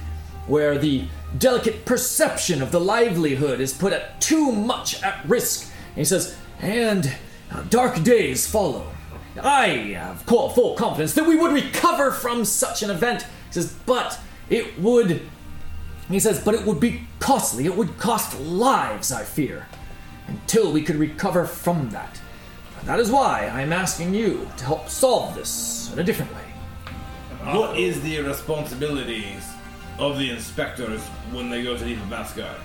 where 0.48 0.80
the 0.80 1.08
delicate 1.38 1.86
perception 1.86 2.60
of 2.60 2.72
the 2.72 2.82
livelihood 2.82 3.60
is 3.60 3.72
put 3.72 3.94
at 3.94 4.20
too 4.20 4.52
much 4.52 5.04
at 5.04 5.24
risk. 5.30 5.72
He 5.94 6.06
says, 6.06 6.36
and 6.60 7.14
dark 7.70 8.04
days 8.04 8.48
follow. 8.48 8.92
I 9.42 9.68
have 9.98 10.22
full 10.24 10.76
confidence 10.76 11.14
that 11.14 11.28
we 11.28 11.36
would 11.36 11.52
recover 11.52 12.12
from 12.12 12.46
such 12.46 12.84
an 12.84 12.90
event. 12.90 13.24
He 13.48 13.54
says, 13.54 13.74
but 13.86 14.20
it 14.50 14.80
would. 14.80 15.22
He 16.10 16.20
says, 16.20 16.44
but 16.44 16.56
it 16.56 16.66
would 16.66 16.80
be 16.80 17.08
costly. 17.20 17.66
It 17.66 17.76
would 17.76 17.98
cost 17.98 18.40
lives, 18.40 19.12
I 19.12 19.24
fear, 19.24 19.68
until 20.28 20.72
we 20.72 20.82
could 20.82 20.96
recover 20.96 21.46
from 21.46 21.90
that. 21.92 22.20
And 22.80 22.88
that 22.88 23.00
is 23.00 23.12
why 23.12 23.48
I'm 23.48 23.72
asking 23.72 24.14
you 24.14 24.48
to 24.58 24.66
help 24.66 24.90
solve 24.90 25.36
this 25.36 25.92
in 25.94 26.00
a 26.00 26.04
different 26.04 26.34
way. 26.34 26.42
What 27.54 27.78
is 27.78 28.02
the 28.02 28.20
responsibilities 28.22 29.44
of 29.98 30.18
the 30.18 30.30
inspectors 30.30 31.02
when 31.32 31.50
they 31.50 31.64
go 31.64 31.78
to 31.78 31.86
leave 31.86 32.02
a 32.12 32.56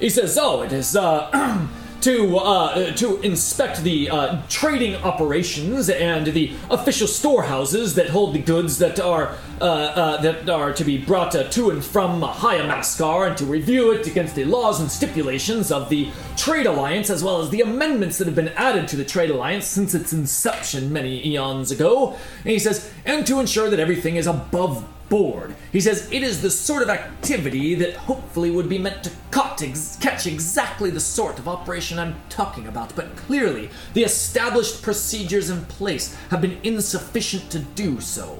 He 0.00 0.08
says, 0.10 0.38
"Oh, 0.40 0.62
it 0.62 0.72
is 0.72 0.96
uh, 0.96 1.30
to 2.02 2.38
uh, 2.38 2.92
to 2.92 3.20
inspect 3.20 3.82
the 3.82 4.10
uh, 4.10 4.42
trading 4.48 4.96
operations 4.96 5.88
and 5.88 6.28
the 6.28 6.52
official 6.70 7.06
storehouses 7.06 7.94
that 7.94 8.10
hold 8.10 8.34
the 8.34 8.38
goods 8.38 8.78
that 8.78 9.00
are 9.00 9.34
uh, 9.60 9.64
uh, 9.64 10.20
that 10.22 10.48
are 10.48 10.72
to 10.72 10.84
be 10.84 10.98
brought 10.98 11.34
uh, 11.34 11.44
to 11.44 11.70
and 11.70 11.84
from 11.84 12.20
Hayamaskar, 12.20 13.28
and 13.28 13.36
to 13.38 13.44
review 13.44 13.92
it 13.92 14.06
against 14.06 14.34
the 14.34 14.44
laws 14.44 14.80
and 14.80 14.90
stipulations 14.90 15.72
of 15.72 15.88
the 15.88 16.08
Trade 16.36 16.66
Alliance, 16.66 17.10
as 17.10 17.24
well 17.24 17.40
as 17.40 17.50
the 17.50 17.60
amendments 17.60 18.18
that 18.18 18.26
have 18.26 18.36
been 18.36 18.48
added 18.48 18.88
to 18.88 18.96
the 18.96 19.04
Trade 19.04 19.30
Alliance 19.30 19.66
since 19.66 19.94
its 19.94 20.12
inception 20.12 20.92
many 20.92 21.26
eons 21.26 21.70
ago." 21.70 22.16
And 22.44 22.52
he 22.52 22.58
says, 22.58 22.90
"And 23.04 23.26
to 23.26 23.40
ensure 23.40 23.70
that 23.70 23.80
everything 23.80 24.16
is 24.16 24.26
above." 24.26 24.84
board. 25.08 25.54
He 25.72 25.80
says 25.80 26.06
it 26.12 26.22
is 26.22 26.42
the 26.42 26.50
sort 26.50 26.82
of 26.82 26.90
activity 26.90 27.74
that 27.76 27.94
hopefully 27.94 28.50
would 28.50 28.68
be 28.68 28.78
meant 28.78 29.02
to 29.04 29.10
catch 29.30 30.26
exactly 30.26 30.90
the 30.90 31.00
sort 31.00 31.38
of 31.38 31.48
operation 31.48 31.98
I'm 31.98 32.16
talking 32.28 32.66
about, 32.66 32.94
but 32.94 33.16
clearly 33.16 33.70
the 33.94 34.04
established 34.04 34.82
procedures 34.82 35.50
in 35.50 35.64
place 35.64 36.14
have 36.30 36.40
been 36.40 36.58
insufficient 36.62 37.50
to 37.50 37.60
do 37.60 38.00
so. 38.00 38.38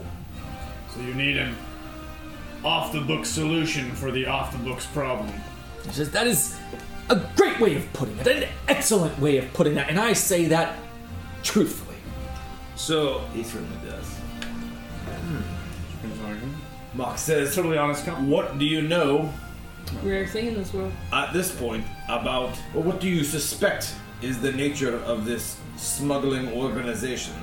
So 0.99 1.05
you 1.05 1.15
need 1.15 1.37
an 1.37 1.55
off 2.65 2.93
the 2.93 3.01
books 3.01 3.29
solution 3.29 3.93
for 3.93 4.11
the 4.11 4.27
off 4.27 4.51
the 4.51 4.59
books 4.59 4.85
problem. 4.87 5.33
He 5.85 5.93
says 5.93 6.11
that 6.11 6.27
is 6.27 6.59
a 7.09 7.25
great 7.37 7.61
way 7.61 7.77
of 7.77 7.93
putting 7.93 8.19
it, 8.19 8.27
an 8.27 8.49
excellent 8.67 9.17
way 9.21 9.37
of 9.37 9.53
putting 9.53 9.75
that, 9.75 9.91
and 9.91 10.01
I 10.01 10.13
say 10.13 10.47
that 10.47 10.77
truthfully. 11.45 11.95
So 12.75 13.21
He 13.33 13.45
certainly 13.45 13.77
does. 13.89 14.19
It's 16.03 16.21
like, 16.21 16.37
hmm, 16.39 16.99
Mock 16.99 17.17
says, 17.17 17.55
Totally 17.55 17.79
honest 17.79 18.05
comment. 18.05 18.29
What 18.29 18.59
do 18.59 18.65
you 18.65 18.83
know 18.83 19.33
Rare 20.03 20.27
thing 20.27 20.47
in 20.47 20.55
this 20.55 20.75
world. 20.75 20.93
at 21.13 21.33
this 21.33 21.55
point 21.55 21.85
about, 22.09 22.51
or 22.75 22.83
what 22.83 23.01
do 23.01 23.09
you 23.09 23.23
suspect 23.23 23.95
is 24.21 24.41
the 24.41 24.51
nature 24.51 24.97
of 25.05 25.25
this 25.25 25.59
smuggling 25.77 26.49
organization? 26.53 27.35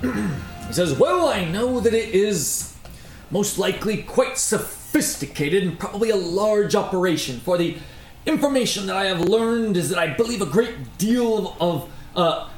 He 0.66 0.72
says, 0.72 0.98
Well, 0.98 1.28
I 1.28 1.44
know 1.44 1.80
that 1.80 1.94
it 1.94 2.14
is 2.14 2.74
most 3.30 3.58
likely 3.58 4.02
quite 4.02 4.38
sophisticated 4.38 5.62
and 5.62 5.78
probably 5.78 6.10
a 6.10 6.16
large 6.16 6.74
operation. 6.74 7.40
For 7.40 7.58
the 7.58 7.76
information 8.26 8.86
that 8.86 8.96
I 8.96 9.06
have 9.06 9.20
learned 9.20 9.76
is 9.76 9.88
that 9.90 9.98
I 9.98 10.14
believe 10.14 10.40
a 10.40 10.46
great 10.46 10.98
deal 10.98 11.56
of, 11.60 11.90
uh, 12.16 12.48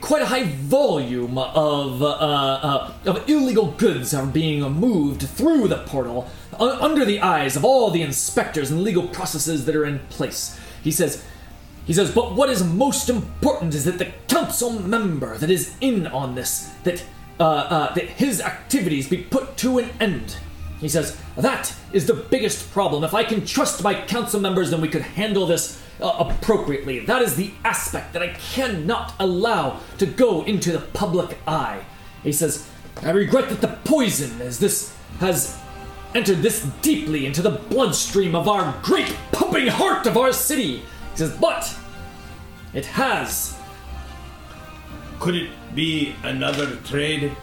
quite 0.00 0.22
a 0.22 0.26
high 0.26 0.44
volume 0.44 1.36
of, 1.36 2.02
uh, 2.02 2.06
uh, 2.06 2.92
of 3.04 3.28
illegal 3.28 3.72
goods 3.72 4.14
are 4.14 4.26
being 4.26 4.62
moved 4.62 5.22
through 5.22 5.68
the 5.68 5.78
portal 5.78 6.28
under 6.58 7.04
the 7.04 7.20
eyes 7.20 7.56
of 7.56 7.64
all 7.64 7.90
the 7.90 8.02
inspectors 8.02 8.70
and 8.70 8.82
legal 8.82 9.06
processes 9.08 9.66
that 9.66 9.76
are 9.76 9.84
in 9.84 9.98
place. 10.08 10.58
He 10.82 10.90
says, 10.90 11.24
he 11.86 11.92
says, 11.92 12.14
but 12.14 12.34
what 12.34 12.48
is 12.48 12.62
most 12.62 13.08
important 13.08 13.74
is 13.74 13.84
that 13.84 13.98
the 13.98 14.12
council 14.28 14.70
member 14.70 15.36
that 15.38 15.50
is 15.50 15.74
in 15.80 16.06
on 16.06 16.34
this, 16.34 16.72
that 16.84 17.04
uh, 17.40 17.44
uh, 17.44 17.94
that 17.94 18.04
his 18.04 18.40
activities 18.40 19.08
be 19.08 19.16
put 19.16 19.56
to 19.56 19.78
an 19.78 19.90
end. 19.98 20.36
He 20.80 20.88
says 20.88 21.16
that 21.36 21.74
is 21.92 22.06
the 22.06 22.14
biggest 22.14 22.70
problem. 22.72 23.02
If 23.02 23.14
I 23.14 23.24
can 23.24 23.44
trust 23.44 23.82
my 23.82 23.94
council 23.94 24.38
members, 24.38 24.70
then 24.70 24.80
we 24.80 24.88
could 24.88 25.02
handle 25.02 25.46
this 25.46 25.82
uh, 26.00 26.28
appropriately. 26.28 27.00
That 27.00 27.22
is 27.22 27.34
the 27.34 27.52
aspect 27.64 28.12
that 28.12 28.22
I 28.22 28.28
cannot 28.34 29.14
allow 29.18 29.80
to 29.98 30.06
go 30.06 30.42
into 30.42 30.72
the 30.72 30.80
public 30.80 31.38
eye. 31.46 31.84
He 32.22 32.32
says, 32.32 32.68
I 33.02 33.10
regret 33.10 33.48
that 33.48 33.60
the 33.60 33.78
poison, 33.84 34.40
as 34.40 34.58
this 34.58 34.96
has 35.18 35.58
entered 36.14 36.42
this 36.42 36.62
deeply 36.82 37.26
into 37.26 37.42
the 37.42 37.50
bloodstream 37.50 38.34
of 38.34 38.46
our 38.46 38.78
great 38.82 39.16
pumping 39.32 39.68
heart 39.68 40.06
of 40.06 40.16
our 40.16 40.32
city. 40.32 40.82
He 41.12 41.18
says, 41.18 41.36
but 41.36 41.74
it 42.74 42.86
has. 42.86 43.56
Could 45.20 45.36
it 45.36 45.50
be 45.74 46.14
another 46.24 46.76
trade 46.84 47.34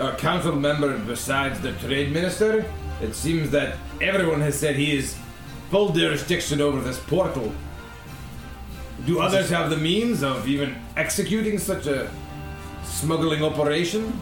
uh, 0.00 0.16
council 0.16 0.56
member 0.56 0.96
besides 0.98 1.60
the 1.60 1.72
trade 1.72 2.12
minister? 2.12 2.64
It 3.02 3.14
seems 3.14 3.50
that 3.50 3.76
everyone 4.00 4.40
has 4.40 4.58
said 4.58 4.76
he 4.76 4.96
is 4.96 5.18
full 5.70 5.92
jurisdiction 5.92 6.60
over 6.60 6.80
this 6.80 6.98
portal. 7.00 7.52
Do 9.06 9.20
others 9.20 9.50
have 9.50 9.70
the 9.70 9.76
means 9.76 10.22
of 10.22 10.46
even 10.46 10.76
executing 10.96 11.58
such 11.58 11.86
a 11.86 12.10
smuggling 12.84 13.42
operation? 13.42 14.20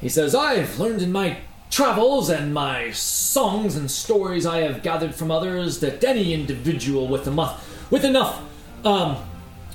He 0.00 0.08
says, 0.08 0.34
I've 0.34 0.78
learned 0.78 1.02
in 1.02 1.12
my 1.12 1.38
travels 1.72 2.28
and 2.28 2.52
my 2.52 2.90
songs 2.90 3.76
and 3.76 3.90
stories 3.90 4.44
I 4.44 4.60
have 4.60 4.82
gathered 4.82 5.14
from 5.14 5.30
others 5.30 5.80
that 5.80 6.04
any 6.04 6.34
individual 6.34 7.08
with 7.08 7.26
enough, 7.26 7.90
with 7.90 8.04
enough, 8.04 8.42
um, 8.84 9.16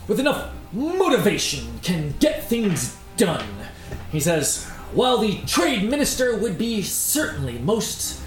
with 0.08 0.20
enough 0.20 0.54
motivation 0.72 1.80
can 1.82 2.14
get 2.20 2.44
things 2.44 2.96
done. 3.18 3.50
He 4.12 4.20
says, 4.20 4.66
while 4.94 5.18
the 5.18 5.40
trade 5.48 5.90
minister 5.90 6.38
would 6.38 6.56
be 6.56 6.84
certainly 6.84 7.58
most 7.58 8.22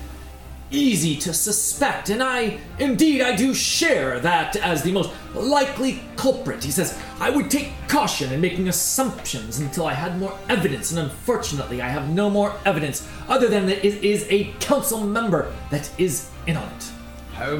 easy 0.71 1.17
to 1.17 1.33
suspect, 1.35 2.11
and 2.11 2.23
I, 2.23 2.59
indeed, 2.79 3.23
I 3.23 3.35
do 3.35 3.55
share 3.55 4.21
that 4.21 4.57
as 4.57 4.83
the 4.83 4.93
most 4.93 5.11
likely 5.35 6.03
culprit. 6.17 6.63
He 6.63 6.71
says, 6.71 6.99
I 7.19 7.31
would 7.31 7.51
take 7.51 7.73
caution 7.89 8.33
in 8.33 8.41
making 8.41 8.69
assumptions 8.69 9.59
until 9.59 9.87
I 9.87 9.95
had 9.95 10.19
more 10.19 10.37
evidence, 10.49 10.91
and 10.91 11.01
unfortunately, 11.01 11.83
I 11.83 11.89
have 11.89 12.09
no 12.11 12.31
more 12.31 12.55
evidence 12.65 13.09
other 13.29 13.49
than 13.49 13.67
that 13.67 13.85
it 13.85 14.05
is 14.05 14.27
a 14.31 14.53
council 14.61 15.01
member 15.01 15.53
that 15.71 15.91
is 15.99 16.29
in 16.47 16.57
on 16.57 16.69
it. 16.75 16.93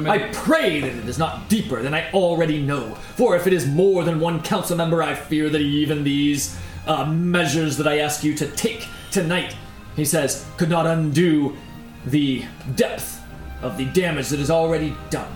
I 0.07 0.29
pray 0.31 0.79
that 0.79 0.95
it 0.95 1.09
is 1.09 1.17
not 1.17 1.49
deeper 1.49 1.81
than 1.81 1.93
I 1.93 2.11
already 2.11 2.61
know, 2.61 2.95
for 3.15 3.35
if 3.35 3.47
it 3.47 3.53
is 3.53 3.65
more 3.65 4.03
than 4.03 4.19
one 4.19 4.41
council 4.43 4.77
member, 4.77 5.01
I 5.01 5.15
fear 5.15 5.49
that 5.49 5.61
even 5.61 6.03
these 6.03 6.57
uh, 6.85 7.05
measures 7.05 7.77
that 7.77 7.87
I 7.87 7.99
ask 7.99 8.23
you 8.23 8.35
to 8.35 8.47
take 8.49 8.85
tonight, 9.09 9.55
he 9.95 10.05
says, 10.05 10.45
could 10.57 10.69
not 10.69 10.85
undo 10.85 11.57
the 12.05 12.43
depth 12.75 13.21
of 13.61 13.77
the 13.77 13.85
damage 13.85 14.29
that 14.29 14.39
is 14.39 14.49
already 14.49 14.95
done. 15.09 15.31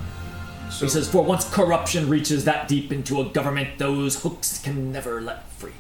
he 0.79 0.87
says, 0.89 1.09
for 1.09 1.23
once 1.23 1.47
corruption 1.53 2.09
reaches 2.09 2.45
that 2.45 2.67
deep 2.67 2.91
into 2.91 3.21
a 3.21 3.25
government, 3.25 3.77
those 3.77 4.21
hooks 4.23 4.59
can 4.63 4.91
never 4.91 5.21
let 5.21 5.47
free. 5.51 5.71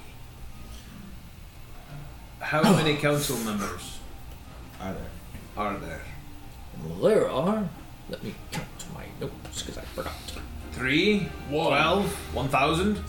How 2.39 2.61
many 2.61 2.95
council 2.97 3.37
members 3.37 3.99
Are 4.79 4.93
there? 4.93 5.09
are 5.57 5.77
there? 5.79 6.01
There 7.01 7.29
are. 7.29 7.67
Let 8.09 8.23
me 8.23 8.35
count 8.51 8.67
my 8.93 9.05
notes 9.19 9.63
because 9.63 9.77
I 9.79 9.81
forgot. 9.81 10.13
Three? 10.73 11.27
Twelve? 11.49 12.05
One 12.35 12.49
thousand? 12.49 12.99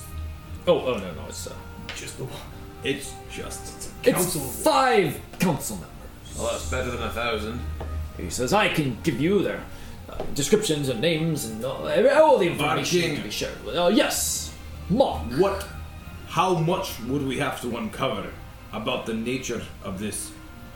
Oh, 0.66 0.80
oh 0.86 0.96
no, 0.96 1.12
no, 1.12 1.24
it's 1.28 1.46
uh, 1.48 1.52
Just 1.96 2.16
the 2.16 2.24
one. 2.24 2.40
It's 2.82 3.12
just. 3.30 3.90
it's 4.04 4.62
five 4.62 5.20
council 5.38 5.76
members. 5.76 5.95
Well, 6.38 6.52
that's 6.52 6.70
better 6.70 6.90
than 6.90 7.02
a 7.02 7.10
thousand. 7.10 7.60
He 8.16 8.30
says, 8.30 8.52
I 8.52 8.68
can 8.68 8.98
give 9.02 9.20
you 9.20 9.42
their 9.42 9.62
uh, 10.08 10.22
descriptions 10.34 10.88
and 10.88 11.00
names 11.00 11.46
and 11.46 11.64
all, 11.64 11.88
all 11.88 12.38
the 12.38 12.48
information 12.48 13.16
to 13.16 13.22
be 13.22 13.30
shared 13.30 13.64
with. 13.64 13.76
Uh, 13.76 13.90
yes, 13.92 14.54
Mark. 14.88 15.22
What? 15.38 15.66
How 16.28 16.54
much 16.54 17.00
would 17.00 17.26
we 17.26 17.38
have 17.38 17.60
to 17.62 17.76
uncover 17.76 18.30
about 18.72 19.06
the 19.06 19.14
nature 19.14 19.62
of 19.84 19.98
this 19.98 20.32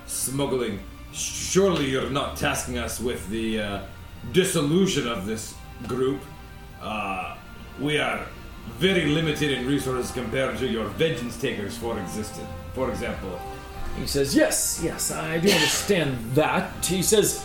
smuggling? 0.06 0.80
Surely 1.12 1.90
you're 1.90 2.10
not 2.10 2.36
tasking 2.36 2.78
us 2.78 3.00
with 3.00 3.28
the 3.28 3.60
uh, 3.60 3.82
dissolution 4.32 5.06
of 5.06 5.26
this 5.26 5.54
group. 5.86 6.20
Uh, 6.80 7.36
we 7.78 7.98
are 7.98 8.24
very 8.78 9.06
limited 9.06 9.50
in 9.50 9.66
resources 9.66 10.10
compared 10.12 10.56
to 10.58 10.66
your 10.66 10.86
vengeance 10.86 11.38
takers, 11.38 11.76
for 11.76 11.98
existed. 11.98 12.46
For 12.74 12.90
example, 12.90 13.38
He 13.98 14.06
says, 14.06 14.34
yes, 14.34 14.80
yes, 14.82 15.10
I 15.10 15.38
do 15.38 15.50
understand 15.50 16.16
that. 16.34 16.84
He 16.84 17.02
says, 17.02 17.44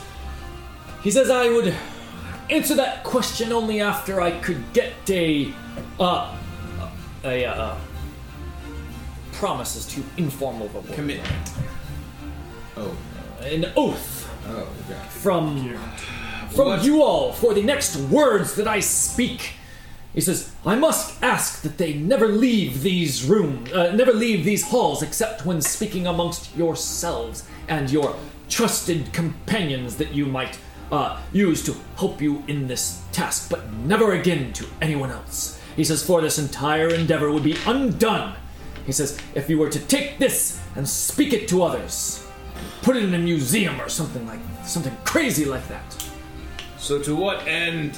he 1.02 1.12
says 1.12 1.30
I 1.30 1.50
would 1.50 1.74
answer 2.50 2.76
that 2.76 3.04
question 3.04 3.52
only 3.52 3.82
after 3.82 4.22
I 4.22 4.32
could 4.40 4.64
get 4.74 4.94
a, 5.10 5.54
uh, 6.00 6.36
a, 7.24 7.46
uh, 7.46 7.78
promise 9.34 9.76
is 9.76 9.86
too 9.86 10.04
informal 10.18 10.68
of 10.68 10.76
a 10.76 10.80
word. 10.80 10.94
Commitment. 10.94 11.52
Oh. 12.78 12.96
An 13.42 13.72
oath 13.76 14.26
Oh, 14.48 14.68
okay. 14.86 15.00
from 15.10 15.78
from 16.52 16.82
you 16.82 17.02
all 17.02 17.34
for 17.34 17.54
the 17.54 17.64
next 17.64 17.98
words 17.98 18.56
that 18.56 18.68
I 18.68 18.80
speak. 18.80 19.54
He 20.16 20.22
says, 20.22 20.50
"I 20.66 20.76
must 20.76 21.22
ask 21.22 21.62
that 21.62 21.78
they 21.78 21.94
never 21.94 22.30
leave 22.30 22.82
these 22.82 23.26
rooms, 23.26 23.72
uh, 23.74 23.92
never 23.92 24.14
leave 24.14 24.46
these 24.46 24.64
halls, 24.64 25.04
except 25.04 25.46
when 25.46 25.62
speaking 25.62 26.08
amongst 26.08 26.56
yourselves 26.56 27.44
and 27.68 27.92
your 27.92 28.16
trusted 28.50 29.12
companions 29.12 29.98
that 29.98 30.16
you 30.16 30.26
might 30.26 30.58
uh, 30.92 31.20
use 31.34 31.64
to 31.66 31.76
help 31.98 32.22
you 32.22 32.44
in 32.48 32.68
this 32.68 33.02
task, 33.12 33.50
but 33.50 33.74
never 33.74 34.14
again 34.14 34.54
to 34.54 34.66
anyone 34.82 35.12
else." 35.12 35.60
He 35.76 35.84
says, 35.84 36.02
"For 36.02 36.22
this 36.22 36.40
entire 36.40 36.88
endeavor 36.88 37.30
would 37.30 37.44
be 37.44 37.58
undone." 37.66 38.36
He 38.86 38.94
says, 38.94 39.18
"If 39.34 39.50
you 39.50 39.58
were 39.58 39.70
to 39.70 39.80
take 39.80 40.18
this 40.18 40.60
and 40.76 40.88
speak 40.88 41.34
it 41.34 41.48
to 41.50 41.62
others." 41.62 42.22
Put 42.84 42.96
it 42.96 43.04
in 43.04 43.14
a 43.14 43.20
museum 43.20 43.82
or 43.82 43.90
something 43.90 44.26
like 44.26 44.40
something 44.64 44.96
crazy 45.04 45.44
like 45.44 45.68
that. 45.68 45.84
So, 46.78 47.00
to 47.00 47.16
what 47.16 47.46
end? 47.48 47.98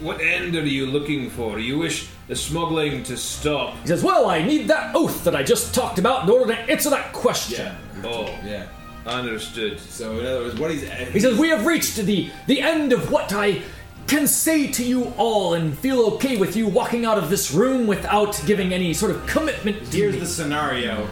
What 0.00 0.20
end 0.20 0.54
are 0.54 0.64
you 0.66 0.86
looking 0.86 1.28
for? 1.30 1.58
You 1.58 1.78
wish 1.78 2.08
the 2.28 2.36
smuggling 2.36 3.02
to 3.04 3.16
stop? 3.16 3.74
He 3.82 3.88
says, 3.88 4.02
Well, 4.04 4.30
I 4.30 4.42
need 4.42 4.68
that 4.68 4.94
oath 4.94 5.24
that 5.24 5.34
I 5.34 5.42
just 5.42 5.74
talked 5.74 5.98
about 5.98 6.24
in 6.24 6.30
order 6.30 6.54
to 6.54 6.58
answer 6.70 6.90
that 6.90 7.12
question. 7.12 7.66
Yeah. 7.66 8.08
Oh, 8.08 8.26
Yeah. 8.44 8.66
understood. 9.06 9.80
So 9.80 10.18
in 10.20 10.26
other 10.26 10.40
words, 10.44 10.58
what 10.60 10.70
he's 10.70 10.82
He 11.12 11.18
says, 11.20 11.36
We 11.38 11.48
have 11.48 11.66
reached 11.66 11.96
the, 11.96 12.30
the 12.46 12.60
end 12.60 12.92
of 12.92 13.10
what 13.10 13.32
I 13.32 13.62
can 14.06 14.26
say 14.26 14.68
to 14.68 14.84
you 14.84 15.12
all 15.18 15.54
and 15.54 15.76
feel 15.78 16.00
okay 16.14 16.36
with 16.36 16.56
you 16.56 16.66
walking 16.68 17.04
out 17.04 17.18
of 17.18 17.28
this 17.28 17.52
room 17.52 17.86
without 17.86 18.40
giving 18.46 18.72
any 18.72 18.94
sort 18.94 19.10
of 19.10 19.26
commitment 19.26 19.90
to 19.90 19.96
Here's 19.96 20.14
me. 20.14 20.20
the 20.20 20.26
scenario. 20.26 21.08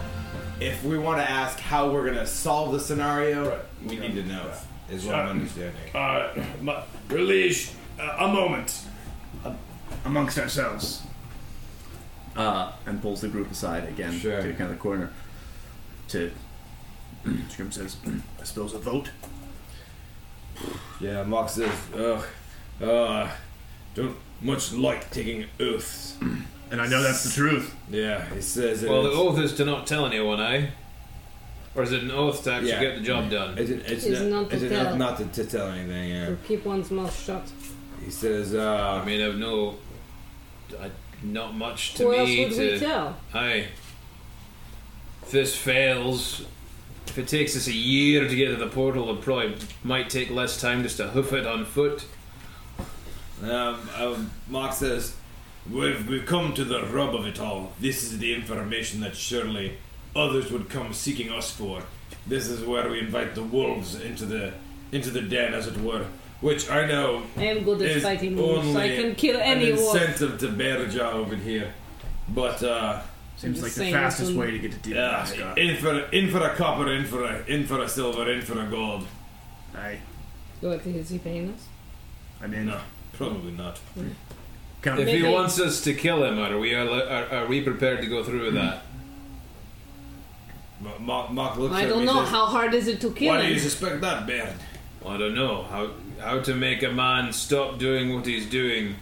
If 0.60 0.82
we 0.84 0.96
want 0.96 1.18
to 1.18 1.28
ask 1.30 1.58
how 1.58 1.90
we're 1.90 2.06
gonna 2.06 2.26
solve 2.26 2.72
the 2.72 2.80
scenario, 2.80 3.50
Right. 3.50 3.58
we 3.84 3.96
need 3.98 4.14
to 4.14 4.22
know. 4.22 4.50
Is 4.90 5.04
what 5.04 5.16
I'm 5.16 5.28
understanding. 5.30 5.74
Uh, 5.94 6.28
my, 6.62 6.82
Relish, 7.10 7.72
uh, 7.98 8.16
a 8.20 8.28
moment. 8.28 8.80
Uh, 9.44 9.54
amongst 10.04 10.38
ourselves. 10.38 11.02
Uh, 12.36 12.70
and 12.84 13.00
pulls 13.00 13.22
the 13.22 13.28
group 13.28 13.50
aside 13.50 13.88
again 13.88 14.12
Sure. 14.18 14.42
to 14.42 14.48
kind 14.50 14.64
of 14.64 14.70
the 14.70 14.76
corner. 14.76 15.10
To 16.08 16.30
Scrim 17.48 17.72
says, 17.72 17.96
I 18.40 18.44
suppose 18.44 18.74
a 18.74 18.78
vote. 18.78 19.10
yeah, 21.00 21.22
Mox 21.24 21.52
says, 21.54 21.70
ugh, 21.96 22.24
uh, 22.82 23.28
don't 23.94 24.16
much 24.42 24.72
like 24.72 25.10
taking 25.10 25.46
oaths. 25.60 26.16
And 26.68 26.80
I 26.80 26.88
know 26.88 27.00
that's 27.00 27.22
the 27.22 27.30
truth. 27.30 27.72
Yeah, 27.88 28.24
he 28.34 28.40
says 28.40 28.82
it 28.82 28.90
Well, 28.90 29.04
the 29.04 29.10
is- 29.12 29.16
oath 29.16 29.38
is 29.38 29.52
to 29.54 29.64
not 29.64 29.86
tell 29.86 30.04
anyone, 30.04 30.40
eh? 30.40 30.66
Or 31.76 31.84
is 31.84 31.92
it 31.92 32.02
an 32.02 32.10
oath 32.10 32.42
to 32.42 32.54
actually 32.54 32.70
Yeah. 32.70 32.80
get 32.80 32.94
the 32.96 33.02
job 33.02 33.30
done? 33.30 33.56
It's, 33.56 33.70
it's, 33.70 34.04
Is 34.04 34.20
not, 34.22 34.30
not 34.42 34.50
to 34.50 34.56
it's 34.56 34.68
tell. 34.74 34.84
not, 34.84 34.98
not 34.98 35.18
to, 35.18 35.26
to 35.44 35.44
tell 35.48 35.68
anything. 35.68 36.10
Yeah. 36.10 36.26
Or 36.26 36.36
keep 36.44 36.64
one's 36.66 36.90
mouth 36.90 37.16
shut. 37.16 37.44
He 38.04 38.10
says, 38.10 38.54
uh, 38.54 39.00
I 39.02 39.04
mean, 39.04 39.20
I've 39.20 39.36
no, 39.36 39.76
I, 40.80 40.90
not 41.22 41.54
much 41.54 41.94
to 41.94 42.04
Who 42.04 42.14
else 42.14 42.28
me 42.28 42.44
would 42.44 42.54
to. 42.54 42.72
we 42.72 42.78
tell? 42.78 43.16
Aye. 43.34 43.66
If 45.22 45.30
this 45.30 45.56
fails, 45.56 46.44
if 47.06 47.18
it 47.18 47.26
takes 47.28 47.56
us 47.56 47.66
a 47.66 47.72
year 47.72 48.28
to 48.28 48.36
get 48.36 48.50
to 48.50 48.56
the 48.56 48.68
portal, 48.68 49.12
it 49.16 49.22
probably 49.22 49.56
might 49.82 50.08
take 50.08 50.30
less 50.30 50.60
time 50.60 50.82
just 50.82 50.98
to 50.98 51.08
hoof 51.08 51.32
it 51.32 51.46
on 51.46 51.64
foot. 51.64 52.04
Um, 53.42 53.88
um, 53.96 54.30
Mark 54.48 54.72
says, 54.72 55.16
we've, 55.70 56.08
we've 56.08 56.26
come 56.26 56.54
to 56.54 56.64
the 56.64 56.84
rub 56.86 57.14
of 57.14 57.26
it 57.26 57.40
all. 57.40 57.72
This 57.80 58.02
is 58.04 58.18
the 58.18 58.32
information 58.34 59.00
that 59.00 59.16
surely 59.16 59.78
others 60.14 60.50
would 60.50 60.68
come 60.68 60.92
seeking 60.92 61.30
us 61.30 61.50
for. 61.50 61.82
This 62.26 62.48
is 62.48 62.64
where 62.64 62.88
we 62.88 63.00
invite 63.00 63.34
the 63.34 63.42
wolves 63.42 63.94
into 64.00 64.24
the 64.24 64.54
into 64.92 65.10
the 65.10 65.20
den, 65.20 65.52
as 65.52 65.66
it 65.66 65.76
were. 65.78 66.06
Which 66.40 66.68
I 66.70 66.86
know 66.86 67.22
I 67.36 67.44
am 67.44 67.64
good 67.64 67.80
at 67.82 67.88
is 67.96 68.02
fighting 68.02 68.36
wolves. 68.36 68.66
only 68.68 68.82
I 68.98 69.00
can 69.02 69.14
kill 69.14 69.36
an 69.36 69.42
any 69.42 69.72
wolf. 69.72 69.96
incentive 69.96 70.38
to 70.40 70.48
Bearjaw 70.48 71.12
over 71.14 71.34
here. 71.34 71.72
But 72.28 72.62
uh, 72.62 73.00
Seems 73.36 73.54
just 73.54 73.62
like 73.62 73.72
the 73.72 73.78
saying 73.80 73.94
fastest 73.94 74.28
some- 74.30 74.38
way 74.38 74.50
to 74.50 74.58
get 74.58 74.72
to 74.72 74.78
Deep 74.78 74.94
yeah, 74.96 75.10
Alaska. 75.22 75.54
in 75.56 75.76
for 75.78 75.98
in 76.10 76.30
for 76.30 76.40
a 76.42 76.54
copper, 76.54 76.92
in 76.92 77.04
for 77.06 77.24
a 77.24 77.42
in 77.46 77.64
for 77.66 77.80
a 77.80 77.88
silver, 77.88 78.30
in 78.30 78.42
for 78.42 78.60
a 78.60 78.66
gold. 78.66 79.06
I, 79.74 79.98
What 80.60 80.84
is 80.86 81.08
he 81.10 81.18
paying 81.18 81.50
us? 81.52 81.66
I 82.42 82.46
mean, 82.48 82.66
No, 82.66 82.80
probably 83.14 83.52
not. 83.52 83.78
kind 84.82 84.98
If 85.00 85.08
he 85.08 85.14
Maybe- 85.22 85.28
wants 85.32 85.58
us 85.58 85.80
to 85.84 85.94
kill 85.94 86.22
him, 86.24 86.38
are 86.38 86.58
we 86.58 86.74
are, 86.74 86.86
are, 86.88 87.28
are 87.34 87.46
we 87.46 87.62
prepared 87.62 88.00
to 88.02 88.06
go 88.08 88.22
through 88.24 88.44
with 88.46 88.54
that? 88.54 88.82
Mark, 91.00 91.30
Mark 91.30 91.56
looks 91.56 91.74
I 91.74 91.84
at 91.84 91.88
don't 91.88 92.00
me 92.00 92.04
know. 92.06 92.20
says, 92.22 92.28
How 92.30 92.46
hard 92.46 92.74
is 92.74 92.86
it 92.88 93.00
to 93.00 93.10
kill 93.12 93.28
Why 93.34 93.40
do 93.42 93.48
you 93.48 93.54
him? 93.54 93.60
suspect 93.60 94.00
that, 94.02 94.26
Baird? 94.26 94.52
I 95.06 95.16
don't 95.16 95.34
know 95.34 95.62
how 95.62 95.90
how 96.20 96.40
to 96.40 96.54
make 96.54 96.82
a 96.82 96.90
man 96.90 97.32
stop 97.32 97.78
doing 97.78 98.14
what 98.14 98.26
he's 98.26 98.46
doing 98.46 98.96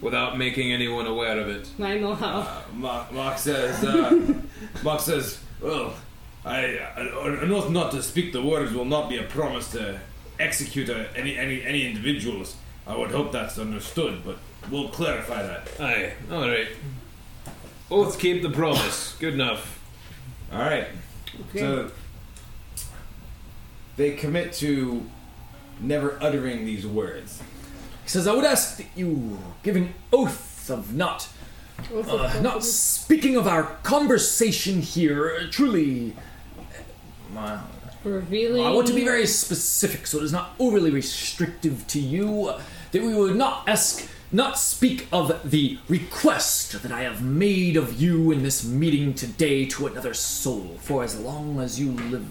without 0.00 0.36
making 0.36 0.72
anyone 0.72 1.06
aware 1.06 1.38
of 1.38 1.48
it. 1.48 1.68
I 1.80 1.98
know 1.98 2.14
how. 2.14 2.40
Uh, 2.40 2.62
Mark, 2.74 3.12
Mark 3.12 3.38
says, 3.38 3.82
uh, 3.84 4.34
Mark 4.82 5.00
says, 5.00 5.40
well, 5.60 5.94
I, 6.44 6.78
I, 6.78 7.00
an 7.42 7.50
oath 7.50 7.70
not 7.70 7.92
to 7.92 8.02
speak 8.02 8.32
the 8.32 8.42
words 8.42 8.72
will 8.72 8.84
not 8.84 9.08
be 9.08 9.16
a 9.16 9.22
promise 9.24 9.70
to 9.72 10.00
execute 10.38 10.88
a, 10.88 11.08
any, 11.16 11.36
any, 11.36 11.62
any 11.62 11.86
individuals. 11.86 12.56
I 12.86 12.96
would 12.96 13.10
hope 13.10 13.32
that's 13.32 13.58
understood, 13.58 14.22
but 14.24 14.38
we'll 14.70 14.88
clarify 14.90 15.42
that. 15.42 15.68
Aye, 15.80 16.12
alright. 16.30 16.68
Oath 17.90 18.18
keep 18.18 18.42
the 18.42 18.50
promise. 18.50 19.16
Good 19.18 19.34
enough. 19.34 19.80
All 20.52 20.60
right. 20.60 20.86
So 21.54 21.90
they 23.96 24.12
commit 24.12 24.52
to 24.54 25.04
never 25.80 26.18
uttering 26.20 26.64
these 26.64 26.86
words. 26.86 27.42
He 28.02 28.08
says, 28.08 28.26
I 28.26 28.34
would 28.34 28.44
ask 28.44 28.76
that 28.78 28.86
you 28.94 29.38
give 29.62 29.76
an 29.76 29.94
oath 30.12 30.70
of 30.70 30.94
not 30.94 31.28
uh, 31.92 32.38
not 32.42 32.64
speaking 32.64 33.36
of 33.36 33.46
our 33.46 33.64
conversation 33.82 34.80
here. 34.80 35.36
uh, 35.40 35.50
Truly, 35.50 36.16
uh, 37.36 37.60
Revealing. 38.04 38.64
I 38.64 38.70
want 38.70 38.86
to 38.86 38.94
be 38.94 39.04
very 39.04 39.26
specific, 39.26 40.06
so 40.06 40.18
it 40.18 40.24
is 40.24 40.32
not 40.32 40.54
overly 40.58 40.90
restrictive 40.90 41.86
to 41.88 42.00
you. 42.00 42.46
uh, 42.48 42.60
That 42.92 43.02
we 43.02 43.14
would 43.14 43.36
not 43.36 43.68
ask, 43.68 44.08
not 44.32 44.58
speak 44.58 45.06
of 45.12 45.50
the 45.50 45.78
request 45.88 46.80
that 46.82 46.92
I 46.92 47.02
have 47.02 47.20
made 47.22 47.76
of 47.76 48.00
you 48.00 48.30
in 48.30 48.42
this 48.42 48.64
meeting 48.64 49.12
today 49.12 49.66
to 49.66 49.86
another 49.88 50.14
soul 50.14 50.78
for 50.80 51.02
as 51.04 51.18
long 51.20 51.60
as 51.60 51.78
you 51.80 51.90
live. 51.92 52.26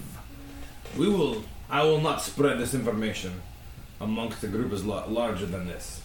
We 0.98 1.08
will. 1.10 1.44
I 1.70 1.84
will 1.84 2.00
not 2.02 2.22
spread 2.22 2.60
this 2.60 2.74
information 2.74 3.42
amongst 4.00 4.44
a 4.44 4.48
group 4.48 4.72
as 4.72 4.86
la- 4.86 5.06
larger 5.06 5.46
than 5.46 5.68
this. 5.68 6.02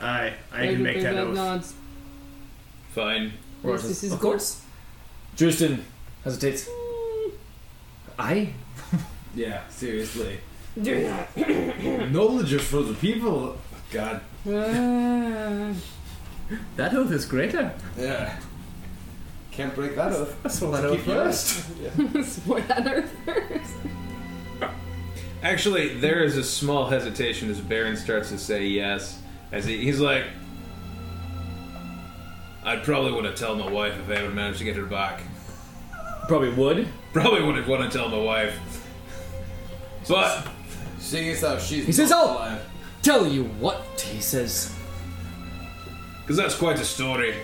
Aye, 0.00 0.34
I 0.52 0.66
can 0.66 0.82
make 0.82 1.02
that 1.02 1.14
bird 1.14 1.28
oath. 1.28 1.34
nods. 1.36 1.74
Fine. 2.94 3.32
Yes, 3.64 3.82
this 3.82 4.04
is 4.04 4.12
of 4.12 4.20
good. 4.20 4.26
course. 4.26 4.62
Justin 5.36 5.84
hesitates. 6.22 6.68
I? 8.18 8.50
Yeah, 9.34 9.66
seriously. 9.68 10.38
Yeah. 10.76 11.26
Knowledge 12.10 12.52
is 12.52 12.62
for 12.62 12.82
the 12.82 12.94
people. 12.94 13.56
God. 13.90 14.20
Ah. 14.46 15.72
That 16.76 16.94
oath 16.94 17.10
is 17.12 17.24
greater. 17.26 17.72
Yeah. 17.98 18.36
Can't 19.54 19.74
break 19.74 19.94
that 19.96 20.12
oath. 20.12 20.36
That's 20.42 20.60
what 20.60 20.72
that 20.72 20.84
oath 20.84 21.00
first. 21.02 21.64
is. 22.14 22.40
That 22.68 22.86
earth 22.86 23.14
first. 23.24 23.74
Actually, 25.42 25.98
there 25.98 26.22
is 26.24 26.36
a 26.36 26.42
small 26.44 26.88
hesitation 26.88 27.50
as 27.50 27.60
Baron 27.60 27.96
starts 27.96 28.30
to 28.30 28.38
say 28.38 28.66
yes. 28.66 29.20
As 29.52 29.64
he, 29.66 29.76
he's 29.84 30.00
like, 30.00 30.24
I'd 32.64 32.82
probably 32.82 33.12
want 33.12 33.26
to 33.26 33.34
tell 33.34 33.54
my 33.54 33.70
wife 33.70 33.92
if 33.98 34.08
I 34.08 34.14
ever 34.22 34.30
managed 34.30 34.58
to 34.58 34.64
get 34.64 34.74
her 34.76 34.86
back. 34.86 35.20
Probably 36.28 36.48
would. 36.48 36.88
Probably 37.12 37.42
would 37.42 37.56
have 37.56 37.68
want 37.68 37.90
to 37.90 37.96
tell 37.96 38.08
my 38.08 38.18
wife. 38.18 38.58
But 40.08 40.48
Seeing 40.98 41.28
as 41.30 41.42
how 41.42 41.58
she's 41.58 41.84
He 41.84 41.92
says, 41.92 42.08
not 42.10 42.24
"Oh." 42.26 42.32
alive. 42.32 42.60
Tell 43.02 43.26
you 43.26 43.44
what, 43.60 43.82
he 44.00 44.20
says. 44.20 44.74
because 46.22 46.38
that's 46.38 46.54
quite 46.56 46.80
a 46.80 46.84
story. 46.84 47.34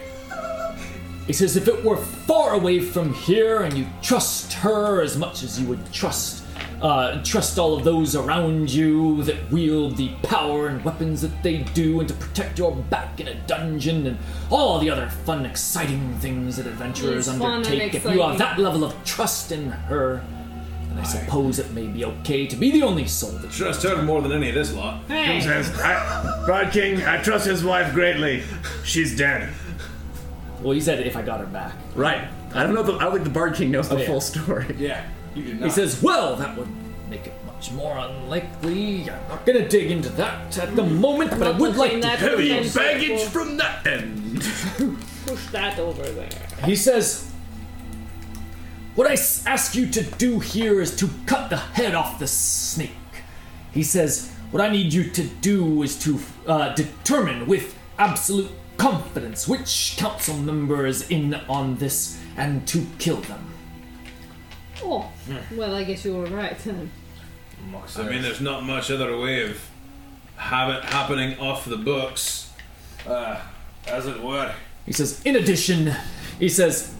He 1.30 1.34
says, 1.34 1.56
if 1.56 1.68
it 1.68 1.84
were 1.84 1.96
far 1.96 2.54
away 2.54 2.80
from 2.80 3.14
here 3.14 3.60
and 3.60 3.78
you 3.78 3.86
trust 4.02 4.52
her 4.52 5.00
as 5.00 5.16
much 5.16 5.44
as 5.44 5.60
you 5.60 5.68
would 5.68 5.92
trust, 5.92 6.44
uh, 6.82 7.22
trust 7.22 7.56
all 7.56 7.76
of 7.76 7.84
those 7.84 8.16
around 8.16 8.68
you 8.68 9.22
that 9.22 9.48
wield 9.48 9.96
the 9.96 10.08
power 10.24 10.66
and 10.66 10.84
weapons 10.84 11.22
that 11.22 11.40
they 11.44 11.58
do, 11.58 12.00
and 12.00 12.08
to 12.08 12.14
protect 12.16 12.58
your 12.58 12.74
back 12.74 13.20
in 13.20 13.28
a 13.28 13.34
dungeon, 13.46 14.08
and 14.08 14.18
all 14.50 14.80
the 14.80 14.90
other 14.90 15.08
fun, 15.08 15.46
exciting 15.46 16.12
things 16.16 16.56
that 16.56 16.66
adventurers 16.66 17.28
It's 17.28 17.38
fun 17.38 17.58
and 17.58 17.64
undertake, 17.64 17.94
if 17.94 18.02
you 18.06 18.22
have 18.22 18.36
that 18.38 18.58
level 18.58 18.82
of 18.82 18.92
trust 19.04 19.52
in 19.52 19.70
her, 19.70 20.24
then 20.88 20.98
I 20.98 21.04
suppose 21.04 21.60
it 21.60 21.70
may 21.70 21.86
be 21.86 22.04
okay 22.06 22.48
to 22.48 22.56
be 22.56 22.72
the 22.72 22.82
only 22.82 23.06
soul 23.06 23.30
that 23.30 23.52
Trust 23.52 23.84
her 23.84 24.02
more 24.02 24.20
than 24.20 24.32
any 24.32 24.48
of 24.48 24.56
this 24.56 24.74
lot. 24.74 25.04
Hey. 25.06 25.40
Says, 25.40 25.70
I, 25.78 26.44
Bard 26.44 26.72
King, 26.72 27.04
I 27.04 27.22
trust 27.22 27.46
his 27.46 27.62
wife 27.62 27.94
greatly. 27.94 28.42
She's 28.82 29.16
dead. 29.16 29.54
Well, 30.62 30.74
you 30.74 30.80
said 30.80 31.06
if 31.06 31.16
I 31.16 31.22
got 31.22 31.40
her 31.40 31.46
back. 31.46 31.72
Right. 31.94 32.28
I 32.54 32.62
don't 32.64 32.74
know. 32.74 32.82
The, 32.82 32.94
I 32.94 33.04
don't 33.04 33.12
think 33.12 33.24
the 33.24 33.30
Bard 33.30 33.54
King 33.54 33.70
knows 33.70 33.88
the 33.88 33.96
Oh, 33.96 33.98
yeah. 33.98 34.06
full 34.06 34.20
story. 34.20 34.66
Yeah, 34.78 35.06
you 35.34 35.44
did 35.44 35.60
not. 35.60 35.66
He 35.66 35.70
says, 35.70 36.02
well, 36.02 36.36
that 36.36 36.56
would 36.56 36.68
make 37.08 37.26
it 37.26 37.34
much 37.46 37.70
more 37.72 37.96
unlikely. 37.96 39.08
I'm 39.10 39.28
not 39.28 39.46
gonna 39.46 39.68
dig 39.68 39.90
into 39.90 40.08
that 40.10 40.56
at 40.58 40.74
the 40.76 40.82
moment, 40.84 41.30
but 41.30 41.42
I 41.42 41.50
would 41.58 41.76
like 41.76 41.92
to. 41.92 42.00
that 42.00 42.18
Heavy 42.18 42.48
potential. 42.48 42.82
baggage 42.82 43.22
from 43.28 43.56
that 43.58 43.86
end. 43.86 44.42
Push 45.26 45.46
that 45.52 45.78
over 45.78 46.02
there. 46.02 46.28
He 46.64 46.74
says, 46.76 47.30
"What 48.94 49.06
I 49.06 49.12
ask 49.46 49.74
you 49.74 49.86
to 49.90 50.02
do 50.02 50.40
here 50.40 50.80
is 50.80 50.96
to 50.96 51.08
cut 51.26 51.50
the 51.50 51.56
head 51.56 51.94
off 51.94 52.18
the 52.18 52.26
snake. 52.26 52.90
He 53.72 53.82
says, 53.82 54.32
What 54.50 54.60
I 54.62 54.68
need 54.70 54.92
you 54.92 55.04
to 55.10 55.22
do 55.22 55.82
is 55.84 55.96
to 56.04 56.18
uh, 56.46 56.74
determine 56.74 57.46
with 57.46 57.76
absolute 57.98 58.50
confidence 58.80 59.46
which 59.46 59.94
council 59.98 60.36
member 60.36 60.86
is 60.86 61.08
in 61.10 61.34
on 61.48 61.76
this 61.76 62.20
and 62.36 62.66
to 62.66 62.86
kill 62.98 63.20
them. 63.22 63.44
Oh, 64.82 65.10
well, 65.54 65.74
I 65.74 65.84
guess 65.84 66.04
you 66.04 66.16
were 66.16 66.26
right 66.26 66.58
then. 66.60 66.90
I 67.96 68.02
mean, 68.04 68.22
there's 68.22 68.40
not 68.40 68.64
much 68.64 68.90
other 68.90 69.18
way 69.18 69.42
of 69.42 69.68
have 70.36 70.70
it 70.70 70.82
happening 70.84 71.38
off 71.38 71.66
the 71.66 71.76
books. 71.76 72.50
Uh, 73.06 73.40
as 73.86 74.06
it 74.06 74.22
were. 74.22 74.54
He 74.86 74.92
says, 74.92 75.20
in 75.24 75.36
addition, 75.36 75.92
he 76.38 76.48
says, 76.48 76.94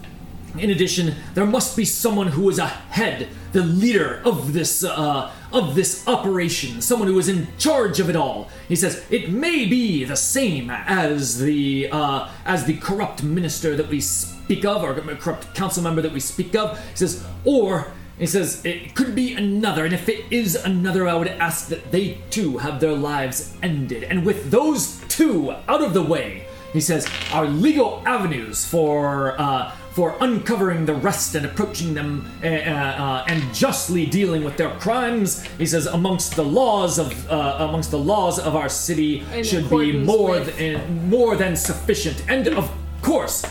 in 0.57 0.69
addition, 0.69 1.15
there 1.33 1.45
must 1.45 1.75
be 1.75 1.85
someone 1.85 2.27
who 2.27 2.49
is 2.49 2.59
ahead, 2.59 3.29
the 3.51 3.63
leader 3.63 4.21
of 4.25 4.53
this 4.53 4.83
uh, 4.83 5.31
of 5.51 5.75
this 5.75 6.07
operation, 6.07 6.81
someone 6.81 7.07
who 7.07 7.19
is 7.19 7.27
in 7.27 7.47
charge 7.57 7.99
of 7.99 8.09
it 8.09 8.15
all. 8.15 8.49
He 8.67 8.75
says 8.75 9.05
it 9.09 9.29
may 9.29 9.65
be 9.65 10.05
the 10.05 10.15
same 10.15 10.69
as 10.69 11.39
the 11.39 11.89
uh, 11.91 12.29
as 12.45 12.65
the 12.65 12.77
corrupt 12.77 13.23
minister 13.23 13.75
that 13.75 13.87
we 13.89 14.01
speak 14.01 14.65
of, 14.65 14.83
or 14.83 14.93
corrupt 15.15 15.53
council 15.55 15.83
member 15.83 16.01
that 16.01 16.13
we 16.13 16.19
speak 16.19 16.55
of. 16.55 16.79
He 16.91 16.97
says, 16.97 17.25
or 17.45 17.91
he 18.17 18.27
says 18.27 18.63
it 18.65 18.93
could 18.95 19.15
be 19.15 19.33
another, 19.33 19.85
and 19.85 19.93
if 19.93 20.07
it 20.07 20.25
is 20.31 20.55
another, 20.55 21.07
I 21.07 21.15
would 21.15 21.27
ask 21.27 21.67
that 21.69 21.91
they 21.91 22.19
too 22.29 22.57
have 22.59 22.79
their 22.79 22.93
lives 22.93 23.57
ended. 23.63 24.03
And 24.03 24.25
with 24.25 24.51
those 24.51 25.01
two 25.07 25.51
out 25.67 25.81
of 25.81 25.93
the 25.93 26.03
way, 26.03 26.45
he 26.71 26.79
says 26.79 27.07
our 27.33 27.47
legal 27.47 28.01
avenues 28.05 28.63
for 28.65 29.35
uh, 29.39 29.75
for 29.91 30.15
uncovering 30.21 30.85
the 30.85 30.93
rest 30.93 31.35
and 31.35 31.45
approaching 31.45 31.93
them 31.93 32.25
uh, 32.43 32.47
uh, 32.47 33.25
and 33.27 33.41
justly 33.53 34.05
dealing 34.05 34.43
with 34.43 34.55
their 34.57 34.71
crimes. 34.79 35.43
He 35.57 35.65
says 35.65 35.85
amongst 35.85 36.35
the 36.35 36.43
laws 36.45 36.97
of 36.97 37.29
uh, 37.29 37.57
amongst 37.67 37.91
the 37.91 37.99
laws 37.99 38.39
of 38.39 38.55
our 38.55 38.69
city 38.69 39.23
In 39.33 39.43
should 39.43 39.69
be 39.69 39.91
more 39.91 40.31
with- 40.39 40.57
than 40.57 41.09
more 41.09 41.35
than 41.35 41.55
sufficient, 41.55 42.23
and 42.29 42.47
of 42.49 42.71
course. 43.01 43.43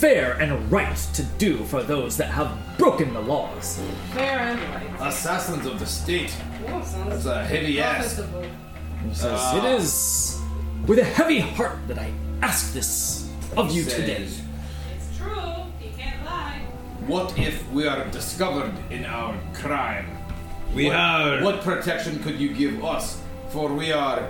Fair 0.00 0.32
and 0.40 0.72
right 0.72 0.96
to 1.12 1.22
do 1.36 1.58
for 1.64 1.82
those 1.82 2.16
that 2.16 2.28
have 2.28 2.50
broken 2.78 3.12
the 3.12 3.20
laws. 3.20 3.78
Fair 4.14 4.38
and 4.38 4.58
right. 4.98 5.08
Assassins 5.08 5.66
of 5.66 5.78
the 5.78 5.84
state. 5.84 6.34
Well, 6.64 6.80
That's 7.06 7.26
a 7.26 7.44
heavy 7.44 7.82
ask. 7.82 8.16
He 8.16 9.14
says, 9.14 9.38
Ah. 9.38 9.58
It 9.58 9.78
is 9.78 10.40
with 10.86 11.00
a 11.00 11.04
heavy 11.04 11.40
heart 11.40 11.76
that 11.86 11.98
I 11.98 12.14
ask 12.40 12.72
this 12.72 13.28
of 13.58 13.72
you 13.72 13.84
today. 13.84 14.26
It's 14.96 15.18
true. 15.18 15.52
You 17.10 17.16
can't 17.16 17.36
lie. 17.36 17.44
What 17.44 17.54
if 17.54 17.72
we 17.72 17.86
are 17.86 18.04
discovered 18.10 18.72
in 18.90 19.04
our 19.04 19.36
crime? 19.52 20.06
We 20.74 20.86
what, 20.86 20.96
are. 20.96 21.42
What 21.42 21.60
protection 21.62 22.22
could 22.22 22.38
you 22.40 22.54
give 22.54 22.84
us? 22.84 23.20
For 23.50 23.72
we 23.72 23.92
are 23.92 24.28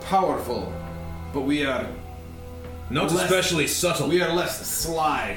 powerful, 0.00 0.72
but 1.32 1.42
we 1.42 1.64
are 1.64 1.86
Not 2.90 3.12
less- 3.12 3.24
especially 3.24 3.66
subtle. 3.66 4.08
we 4.08 4.22
are 4.22 4.32
less 4.34 4.66
sly 4.66 5.36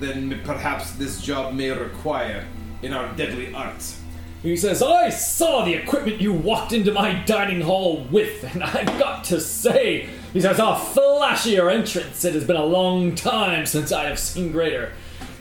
than 0.00 0.40
perhaps 0.44 0.92
this 0.92 1.20
job 1.22 1.54
may 1.54 1.70
require 1.70 2.44
in 2.82 2.92
our 2.92 3.08
deadly 3.16 3.54
arts. 3.54 4.00
He 4.42 4.56
says, 4.58 4.82
I 4.82 5.08
saw 5.08 5.64
the 5.64 5.72
equipment 5.72 6.20
you 6.20 6.34
walked 6.34 6.74
into 6.74 6.92
my 6.92 7.14
dining 7.24 7.62
hall 7.62 8.06
with, 8.10 8.44
and 8.52 8.62
I've 8.62 8.98
got 8.98 9.24
to 9.24 9.40
say, 9.40 10.06
he 10.34 10.40
says, 10.42 10.58
a 10.58 10.74
flashier 10.74 11.72
entrance. 11.72 12.26
It 12.26 12.34
has 12.34 12.44
been 12.44 12.56
a 12.56 12.64
long 12.64 13.14
time 13.14 13.64
since 13.64 13.90
I 13.90 14.04
have 14.04 14.18
seen 14.18 14.52
greater. 14.52 14.92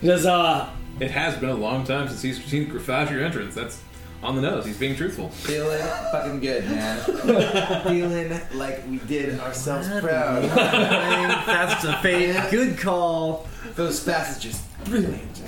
He 0.04 0.10
says, 0.10 0.26
uh, 0.26 0.70
It 1.00 1.12
has 1.12 1.38
been 1.38 1.48
a 1.48 1.56
long 1.56 1.86
time 1.86 2.10
since 2.10 2.22
he's 2.22 2.44
seen 2.44 2.70
Grafage 2.70 3.10
entrance. 3.24 3.56
That's 3.56 3.82
on 4.22 4.36
the 4.36 4.42
nose. 4.42 4.66
He's 4.66 4.78
being 4.78 4.98
truthful. 4.98 5.30
Feeling 5.30 5.82
fucking 6.12 6.42
good, 6.42 6.66
man. 6.66 7.00
Feeling 7.88 8.38
like 8.54 8.86
we 8.90 8.98
did 8.98 9.40
ourselves 9.40 9.88
proud. 10.02 10.44
That's 10.44 11.86
a 11.86 11.98
fate. 12.02 12.36
Good 12.52 12.78
call. 12.78 13.48
Those 13.76 14.04
passages, 14.04 14.62
brilliant. 14.84 15.42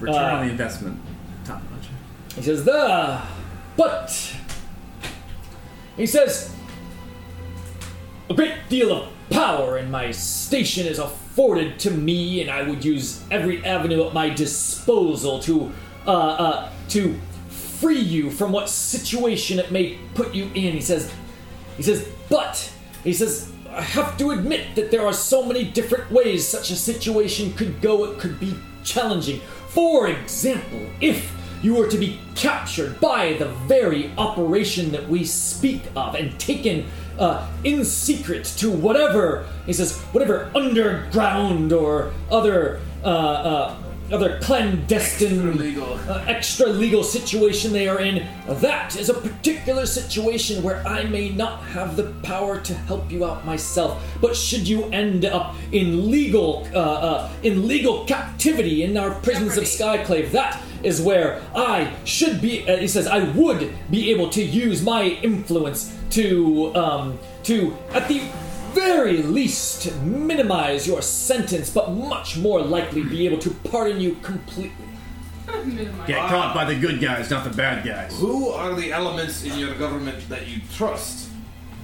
Return 0.00 0.18
Uh, 0.22 0.36
on 0.36 0.44
the 0.46 0.50
investment. 0.52 1.00
Top 1.46 1.62
notch. 1.70 1.88
He 2.34 2.42
says, 2.42 2.62
the, 2.62 3.22
but, 3.74 4.34
he 5.96 6.04
says, 6.06 6.54
a 8.28 8.34
great 8.34 8.68
deal 8.68 8.92
of 8.92 9.08
power 9.30 9.78
in 9.78 9.90
my 9.90 10.10
station 10.10 10.86
is 10.86 10.98
afforded 11.36 11.78
to 11.78 11.90
me, 11.90 12.40
and 12.40 12.50
I 12.50 12.62
would 12.62 12.82
use 12.82 13.22
every 13.30 13.62
avenue 13.62 14.06
at 14.06 14.14
my 14.14 14.30
disposal 14.30 15.38
to, 15.40 15.70
uh, 16.06 16.10
uh, 16.10 16.72
to 16.88 17.14
free 17.50 18.00
you 18.00 18.30
from 18.30 18.52
what 18.52 18.70
situation 18.70 19.58
it 19.58 19.70
may 19.70 19.98
put 20.14 20.34
you 20.34 20.44
in. 20.54 20.72
He 20.72 20.80
says, 20.80 21.12
he 21.76 21.82
says, 21.82 22.08
but 22.30 22.72
he 23.04 23.12
says, 23.12 23.52
I 23.68 23.82
have 23.82 24.16
to 24.16 24.30
admit 24.30 24.76
that 24.76 24.90
there 24.90 25.04
are 25.04 25.12
so 25.12 25.44
many 25.44 25.64
different 25.64 26.10
ways 26.10 26.48
such 26.48 26.70
a 26.70 26.74
situation 26.74 27.52
could 27.52 27.82
go. 27.82 28.04
It 28.04 28.18
could 28.18 28.40
be 28.40 28.56
challenging. 28.82 29.40
For 29.68 30.08
example, 30.08 30.86
if 31.02 31.30
you 31.62 31.74
were 31.74 31.88
to 31.88 31.98
be 31.98 32.18
captured 32.34 32.98
by 32.98 33.34
the 33.34 33.48
very 33.68 34.10
operation 34.16 34.90
that 34.92 35.06
we 35.06 35.22
speak 35.22 35.82
of 35.96 36.14
and 36.14 36.40
taken 36.40 36.86
uh, 37.18 37.46
in 37.64 37.84
secret 37.84 38.44
to 38.44 38.70
whatever 38.70 39.46
he 39.66 39.72
says, 39.72 39.98
whatever 40.12 40.50
underground 40.54 41.72
or 41.72 42.12
other 42.30 42.80
uh, 43.04 43.08
uh, 43.08 43.76
other 44.12 44.38
clandestine 44.40 45.76
uh, 45.80 46.24
extra 46.28 46.66
legal 46.66 47.02
situation 47.02 47.72
they 47.72 47.88
are 47.88 48.00
in. 48.00 48.26
That 48.46 48.96
is 48.96 49.08
a 49.08 49.14
particular 49.14 49.86
situation 49.86 50.62
where 50.62 50.86
I 50.86 51.04
may 51.04 51.30
not 51.30 51.62
have 51.64 51.96
the 51.96 52.14
power 52.22 52.60
to 52.60 52.74
help 52.74 53.10
you 53.10 53.24
out 53.24 53.44
myself. 53.44 54.02
But 54.20 54.36
should 54.36 54.68
you 54.68 54.84
end 54.86 55.24
up 55.24 55.54
in 55.72 56.10
legal 56.10 56.66
uh, 56.74 56.78
uh, 56.78 57.32
in 57.42 57.66
legal 57.66 58.04
captivity 58.04 58.82
in 58.84 58.96
our 58.96 59.10
prisons 59.20 59.56
of 59.56 59.64
Skyclave, 59.64 60.30
that 60.32 60.62
is 60.82 61.02
where 61.02 61.42
I 61.54 61.92
should 62.04 62.40
be. 62.40 62.68
Uh, 62.68 62.76
he 62.76 62.88
says 62.88 63.06
I 63.06 63.24
would 63.32 63.72
be 63.90 64.10
able 64.10 64.30
to 64.30 64.42
use 64.42 64.82
my 64.82 65.04
influence 65.22 65.96
to 66.10 66.74
um, 66.76 67.18
to 67.44 67.76
at 67.92 68.08
the 68.08 68.22
very 68.76 69.22
least 69.22 69.90
minimize 70.02 70.86
your 70.86 71.00
sentence, 71.00 71.70
but 71.70 71.92
much 71.92 72.36
more 72.36 72.60
likely 72.60 73.02
be 73.02 73.26
able 73.26 73.38
to 73.38 73.50
pardon 73.70 73.98
you 73.98 74.16
completely. 74.16 74.84
Get 76.06 76.28
caught 76.28 76.54
by 76.54 76.66
the 76.66 76.78
good 76.78 77.00
guys, 77.00 77.30
not 77.30 77.44
the 77.44 77.56
bad 77.56 77.86
guys. 77.86 78.18
Who 78.20 78.50
are 78.50 78.74
the 78.74 78.92
elements 78.92 79.44
in 79.44 79.58
your 79.58 79.74
government 79.76 80.28
that 80.28 80.46
you 80.46 80.60
trust? 80.74 81.30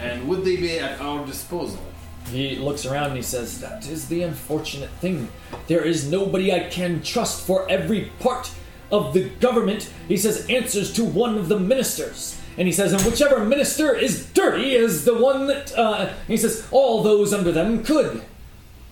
And 0.01 0.29
would 0.29 0.45
they 0.45 0.57
be 0.57 0.79
at 0.79 1.01
our 1.01 1.25
disposal? 1.25 1.81
He 2.27 2.57
looks 2.57 2.85
around 2.85 3.07
and 3.07 3.17
he 3.17 3.23
says, 3.23 3.61
That 3.61 3.89
is 3.89 4.09
the 4.09 4.23
unfortunate 4.25 4.91
thing. 5.01 5.31
There 5.69 5.85
is 5.85 6.11
nobody 6.11 6.53
I 6.53 6.69
can 6.69 7.03
trust 7.03 7.47
for 7.47 7.69
every 7.71 8.13
part 8.21 8.51
of 8.91 9.15
the 9.15 9.31
government. 9.41 9.91
He 10.09 10.19
says, 10.19 10.47
answers 10.51 10.93
to 10.95 11.05
one 11.05 11.39
of 11.39 11.49
the 11.49 11.59
ministers. 11.59 12.39
And 12.59 12.69
he 12.69 12.73
says, 12.73 12.93
and 12.93 13.03
whichever 13.03 13.45
minister 13.45 13.95
is 13.95 14.27
dirty 14.33 14.75
is 14.75 15.05
the 15.05 15.15
one 15.15 15.47
that, 15.47 15.77
uh, 15.77 16.13
he 16.27 16.37
says, 16.37 16.67
all 16.71 17.03
those 17.03 17.33
under 17.33 17.53
them 17.53 17.83
could. 17.83 18.23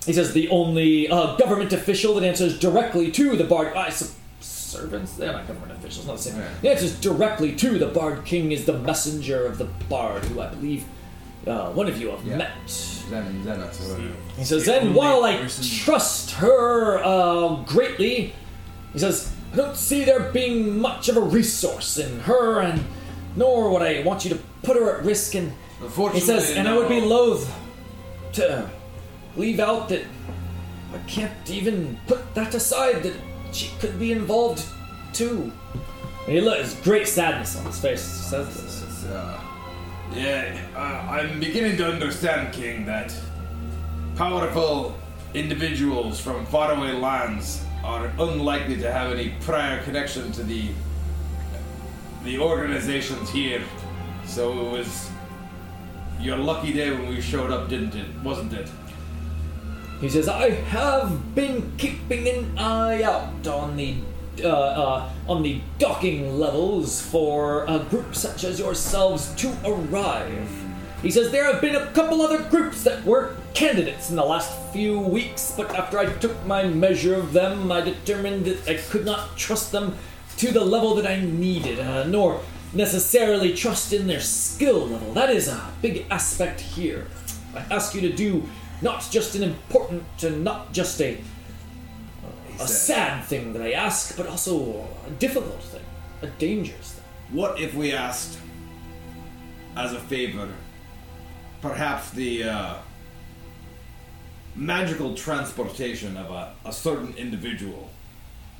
He 0.06 0.12
says, 0.12 0.32
the 0.32 0.48
only 0.48 1.08
uh, 1.08 1.36
government 1.36 1.72
official 1.72 2.14
that 2.14 2.24
answers 2.24 2.58
directly 2.58 3.10
to 3.12 3.36
the 3.36 3.44
Bard. 3.44 3.76
I 3.76 3.90
servants? 4.40 5.14
They're 5.14 5.32
not 5.32 5.46
government 5.46 5.72
officials, 5.72 6.06
not 6.06 6.16
the 6.16 6.22
same. 6.22 6.42
The 6.62 6.70
answers 6.70 6.98
directly 7.00 7.54
to 7.56 7.78
the 7.78 7.88
Bard 7.88 8.24
King 8.24 8.52
is 8.52 8.64
the 8.64 8.78
messenger 8.78 9.44
of 9.46 9.58
the 9.58 9.66
Bard, 9.88 10.24
who 10.24 10.40
I 10.40 10.48
believe 10.48 10.84
uh, 11.46 11.72
one 11.72 11.88
of 11.88 12.00
you 12.00 12.10
have 12.10 12.24
met. 12.24 12.52
Zen, 12.68 13.44
Zen, 13.44 14.12
He 14.36 14.44
says, 14.44 14.68
and 14.68 14.94
while 14.94 15.24
I 15.24 15.48
trust 15.82 16.32
her 16.32 16.98
uh, 17.02 17.56
greatly, 17.64 18.34
he 18.92 18.98
says, 18.98 19.32
I 19.52 19.56
don't 19.56 19.76
see 19.76 20.04
there 20.04 20.30
being 20.30 20.78
much 20.78 21.08
of 21.08 21.16
a 21.16 21.20
resource 21.20 21.98
in 21.98 22.20
her, 22.20 22.60
and 22.60 22.84
nor 23.36 23.70
would 23.70 23.82
I 23.82 24.02
want 24.02 24.24
you 24.24 24.30
to 24.30 24.38
put 24.62 24.76
her 24.76 24.98
at 24.98 25.04
risk. 25.04 25.34
And 25.34 25.52
he 26.12 26.20
says, 26.20 26.56
and 26.56 26.68
I 26.68 26.76
would 26.76 26.88
be 26.88 27.00
loath 27.00 27.52
to 28.34 28.68
leave 29.36 29.60
out 29.60 29.88
that 29.88 30.04
I 30.94 30.98
can't 31.06 31.50
even 31.50 31.98
put 32.06 32.34
that 32.34 32.54
aside 32.54 33.02
that 33.02 33.14
she 33.52 33.70
could 33.78 33.98
be 33.98 34.12
involved 34.12 34.64
too. 35.12 35.52
And 36.26 36.34
he 36.34 36.40
looks 36.40 36.74
great 36.82 37.08
sadness 37.08 37.56
on 37.56 37.64
his 37.64 37.80
face. 37.80 38.02
Says 38.02 38.46
this. 38.54 39.04
Uh, 39.04 39.40
yeah, 40.14 40.58
uh, 40.76 41.10
I'm 41.10 41.40
beginning 41.40 41.76
to 41.78 41.86
understand, 41.86 42.52
King, 42.52 42.84
that 42.86 43.14
powerful 44.16 44.96
individuals 45.34 46.20
from 46.20 46.44
faraway 46.46 46.92
lands 46.92 47.64
are 47.84 48.12
unlikely 48.18 48.76
to 48.76 48.92
have 48.92 49.12
any 49.12 49.30
prior 49.40 49.82
connection 49.84 50.30
to 50.32 50.42
the 50.42 50.70
the 52.24 52.38
organizations 52.38 53.30
here. 53.30 53.62
So 54.26 54.52
it 54.66 54.72
was 54.72 55.10
your 56.20 56.36
lucky 56.36 56.72
day 56.72 56.90
when 56.90 57.08
we 57.08 57.20
showed 57.20 57.50
up, 57.50 57.68
didn't 57.68 57.94
it? 57.94 58.06
Wasn't 58.22 58.52
it? 58.52 58.68
He 60.00 60.08
says, 60.08 60.28
I 60.28 60.50
have 60.50 61.34
been 61.34 61.72
keeping 61.76 62.28
an 62.28 62.58
eye 62.58 63.02
out 63.02 63.46
on 63.46 63.76
the 63.76 63.96
uh, 64.42 64.48
uh, 64.48 65.10
on 65.28 65.42
the 65.42 65.60
docking 65.78 66.38
levels 66.38 67.02
for 67.02 67.64
a 67.66 67.78
group 67.90 68.14
such 68.14 68.44
as 68.44 68.58
yourselves 68.58 69.34
to 69.34 69.54
arrive. 69.66 70.48
He 71.02 71.10
says 71.10 71.30
there 71.30 71.44
have 71.44 71.60
been 71.60 71.76
a 71.76 71.86
couple 71.92 72.22
other 72.22 72.42
groups 72.44 72.82
that 72.84 73.04
were 73.04 73.36
candidates 73.52 74.08
in 74.08 74.16
the 74.16 74.24
last 74.24 74.50
few 74.72 74.98
weeks, 74.98 75.52
but 75.56 75.74
after 75.74 75.98
I 75.98 76.06
took 76.06 76.46
my 76.46 76.62
measure 76.62 77.14
of 77.14 77.32
them, 77.34 77.70
I 77.72 77.80
determined 77.82 78.46
that 78.46 78.68
I 78.68 78.76
could 78.76 79.04
not 79.04 79.36
trust 79.36 79.72
them 79.72 79.96
to 80.40 80.50
the 80.50 80.64
level 80.64 80.94
that 80.94 81.06
I 81.06 81.20
needed, 81.20 81.78
uh, 81.78 82.04
nor 82.04 82.40
necessarily 82.72 83.54
trust 83.54 83.92
in 83.92 84.06
their 84.06 84.20
skill 84.20 84.86
level. 84.86 85.12
That 85.12 85.28
is 85.28 85.48
a 85.48 85.70
big 85.82 86.06
aspect 86.10 86.62
here. 86.62 87.08
I 87.54 87.58
ask 87.70 87.94
you 87.94 88.00
to 88.00 88.12
do 88.12 88.48
not 88.80 89.06
just 89.10 89.34
an 89.34 89.42
important 89.42 90.04
and 90.22 90.42
not 90.42 90.72
just 90.72 90.98
a 91.02 91.20
a 92.58 92.68
sad 92.68 93.24
thing 93.24 93.52
that 93.54 93.62
I 93.62 93.72
ask, 93.72 94.16
but 94.16 94.26
also 94.26 94.86
a 95.06 95.10
difficult 95.18 95.62
thing, 95.62 95.84
a 96.22 96.26
dangerous 96.26 96.92
thing. 96.92 97.04
What 97.32 97.58
if 97.58 97.74
we 97.74 97.92
asked, 97.92 98.38
as 99.76 99.92
a 99.92 100.00
favor, 100.00 100.48
perhaps 101.62 102.10
the 102.10 102.44
uh, 102.44 102.74
magical 104.54 105.14
transportation 105.14 106.16
of 106.18 106.30
a, 106.30 106.54
a 106.66 106.72
certain 106.72 107.14
individual 107.16 107.90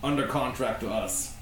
under 0.03 0.27
contract 0.27 0.81
to 0.81 0.91
us, 0.91 1.37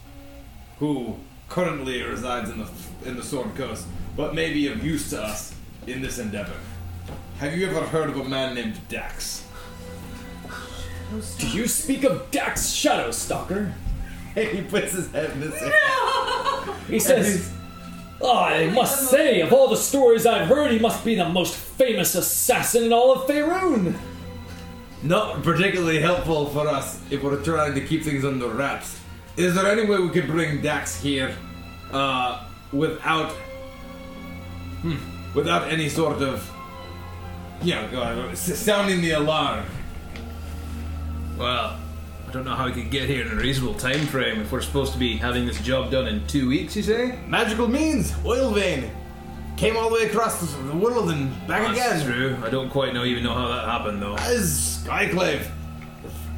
who 0.78 1.16
currently 1.48 2.02
resides 2.02 2.50
in 2.50 2.59
the 2.59 2.68
in 3.05 3.16
the 3.16 3.22
Sword 3.22 3.55
Coast, 3.56 3.86
but 4.16 4.34
may 4.34 4.52
be 4.52 4.68
of 4.68 4.84
use 4.84 5.10
to 5.10 5.22
us 5.22 5.55
in 5.86 6.02
this 6.02 6.18
endeavor? 6.18 6.56
Have 7.38 7.56
you 7.56 7.68
ever 7.68 7.80
heard 7.86 8.10
of 8.10 8.18
a 8.18 8.24
man 8.24 8.55
named 8.55 8.80
Dax? 8.88 9.46
Do 11.38 11.48
you 11.48 11.66
speak 11.66 12.05
of 12.05 12.30
Dax 12.30 12.66
Shadowstalker? 12.66 13.72
he 14.34 14.62
puts 14.62 14.92
his 14.92 15.10
head 15.10 15.30
in 15.30 15.40
his 15.40 15.59
hand. 15.59 15.72
He 16.88 16.98
says, 16.98 17.50
oh, 18.20 18.38
I 18.38 18.68
must 18.70 19.09
say, 19.09 19.40
of 19.40 19.52
all 19.52 19.68
the 19.68 19.76
stories 19.76 20.26
I've 20.26 20.48
heard, 20.48 20.70
he 20.70 20.78
must 20.78 21.05
be 21.05 21.14
the 21.14 21.28
most 21.28 21.56
famous 21.56 22.14
assassin 22.14 22.84
in 22.84 22.92
all 22.92 23.12
of 23.12 23.28
Faerun. 23.28 23.96
Not 25.02 25.42
particularly 25.42 26.00
helpful 26.00 26.46
for 26.46 26.66
us 26.66 27.00
if 27.10 27.22
we're 27.22 27.42
trying 27.42 27.74
to 27.74 27.80
keep 27.80 28.02
things 28.02 28.24
under 28.24 28.48
wraps. 28.48 28.97
Is 29.39 29.55
there 29.55 29.66
any 29.66 29.85
way 29.85 29.98
we 30.01 30.09
could 30.09 30.27
bring 30.27 30.60
Dax 30.60 31.01
here 31.01 31.32
uh, 31.93 32.44
without 32.73 33.31
hmm, 34.82 34.97
without 35.32 35.69
any 35.70 35.89
sort 35.89 36.20
of 36.20 36.51
you 37.62 37.77
know 37.77 38.35
sounding 38.35 39.01
the 39.01 39.12
alarm? 39.12 39.65
Well, 41.39 41.78
I 42.28 42.32
don't 42.32 42.44
know 42.44 42.56
how 42.56 42.66
we 42.66 42.73
could 42.73 42.90
get 42.90 43.09
here 43.09 43.24
in 43.24 43.31
a 43.31 43.36
reasonable 43.36 43.74
time 43.74 44.05
frame 44.06 44.40
if 44.40 44.51
we're 44.51 44.60
supposed 44.60 44.93
to 44.94 44.98
be 44.98 45.16
having 45.16 45.47
this 45.47 45.60
job 45.60 45.93
done 45.93 46.09
in 46.09 46.27
two 46.27 46.48
weeks, 46.48 46.74
you 46.74 46.82
say? 46.82 47.20
Magical 47.28 47.69
means 47.69 48.12
oil 48.27 48.51
vein 48.51 48.90
came 49.56 49.77
all 49.77 49.89
the 49.89 49.94
way 49.94 50.06
across 50.06 50.40
the 50.40 50.62
the 50.65 50.77
world 50.77 51.10
and 51.10 51.31
back 51.47 51.77
That's 51.77 52.02
again. 52.02 52.12
true. 52.12 52.36
I 52.44 52.51
don't 52.51 52.70
quite 52.70 52.93
know 52.93 53.05
even 53.05 53.23
know 53.23 53.35
how 53.35 53.47
that 53.47 53.69
happened 53.69 54.02
though. 54.02 54.16
As 54.16 54.82
Skyclave, 54.85 55.47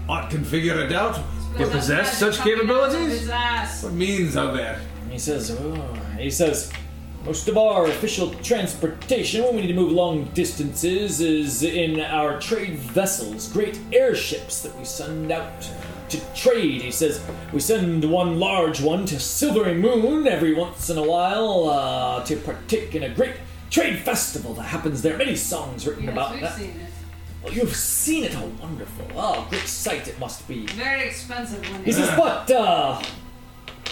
Art 0.06 0.28
can 0.30 0.44
figure 0.44 0.78
it 0.84 0.92
out. 0.92 1.18
You 1.58 1.66
possess 1.66 2.18
such 2.18 2.38
capabilities? 2.38 3.20
His. 3.20 3.82
What 3.82 3.92
means 3.92 4.36
are 4.36 4.52
there? 4.52 4.80
He 5.10 5.18
says, 5.18 5.50
oh, 5.50 5.94
he 6.18 6.30
says, 6.30 6.72
most 7.24 7.48
of 7.48 7.58
our 7.58 7.86
official 7.86 8.30
transportation 8.34 9.42
when 9.42 9.56
we 9.56 9.60
need 9.62 9.68
to 9.68 9.74
move 9.74 9.92
long 9.92 10.24
distances 10.32 11.20
is 11.20 11.62
in 11.62 12.00
our 12.00 12.40
trade 12.40 12.78
vessels, 12.78 13.52
great 13.52 13.78
airships 13.92 14.62
that 14.62 14.74
we 14.78 14.84
send 14.84 15.30
out 15.30 15.68
to 16.08 16.34
trade. 16.34 16.80
He 16.82 16.90
says 16.90 17.22
we 17.52 17.60
send 17.60 18.10
one 18.10 18.38
large 18.40 18.80
one 18.80 19.04
to 19.06 19.20
Silvery 19.20 19.74
Moon 19.74 20.26
every 20.26 20.54
once 20.54 20.88
in 20.88 20.96
a 20.98 21.02
while 21.02 21.68
uh, 21.68 22.24
to 22.24 22.36
partake 22.36 22.94
in 22.94 23.02
a 23.02 23.10
great 23.10 23.34
trade 23.70 23.98
festival 23.98 24.54
that 24.54 24.62
happens 24.64 25.02
there. 25.02 25.16
Many 25.16 25.36
songs 25.36 25.86
written 25.86 26.04
Yes, 26.04 26.12
about 26.12 26.32
we've 26.32 26.40
that. 26.42 26.58
Seen 27.44 27.48
it. 27.48 27.52
Oh, 27.52 27.62
you've 27.62 27.76
seen 27.76 28.24
it. 28.24 28.34
how 28.34 28.46
wonderful. 28.46 29.06
Oh, 29.14 29.46
great 29.50 29.66
sight 29.66 30.08
it 30.08 30.18
must 30.18 30.46
be. 30.48 30.66
Very 30.66 31.08
expensive 31.08 31.60
when 31.70 31.84
He 31.84 31.92
they 31.92 31.92
says, 31.92 32.10
but 32.16 32.50
uh, 32.50 33.02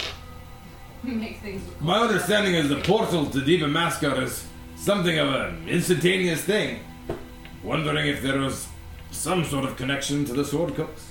make 1.03 1.39
things. 1.39 1.61
My 1.79 1.99
understanding 1.99 2.55
is 2.55 2.69
the 2.69 2.77
portal 2.81 3.25
to 3.27 3.39
Deepa 3.39 3.69
Maskar 3.71 4.21
is 4.23 4.45
something 4.75 5.17
of 5.17 5.29
an 5.33 5.67
instantaneous 5.67 6.41
thing. 6.41 6.81
Wondering 7.63 8.07
if 8.07 8.21
there 8.21 8.39
was 8.39 8.67
some 9.11 9.43
sort 9.43 9.65
of 9.65 9.75
connection 9.75 10.25
to 10.25 10.33
the 10.33 10.45
Sword 10.45 10.75
Coast. 10.75 11.05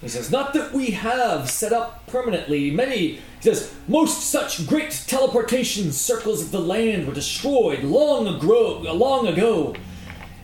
He 0.00 0.08
says, 0.08 0.30
Not 0.30 0.54
that 0.54 0.72
we 0.72 0.92
have 0.92 1.50
set 1.50 1.72
up 1.72 2.06
permanently. 2.06 2.70
Many, 2.70 2.96
he 2.96 3.20
says, 3.40 3.74
most 3.86 4.30
such 4.30 4.66
great 4.66 4.90
teleportation 5.06 5.92
circles 5.92 6.40
of 6.42 6.50
the 6.52 6.60
land 6.60 7.06
were 7.06 7.12
destroyed 7.12 7.84
long 7.84 8.26
ago. 8.26 8.78
Long 8.92 9.26
ago. 9.26 9.74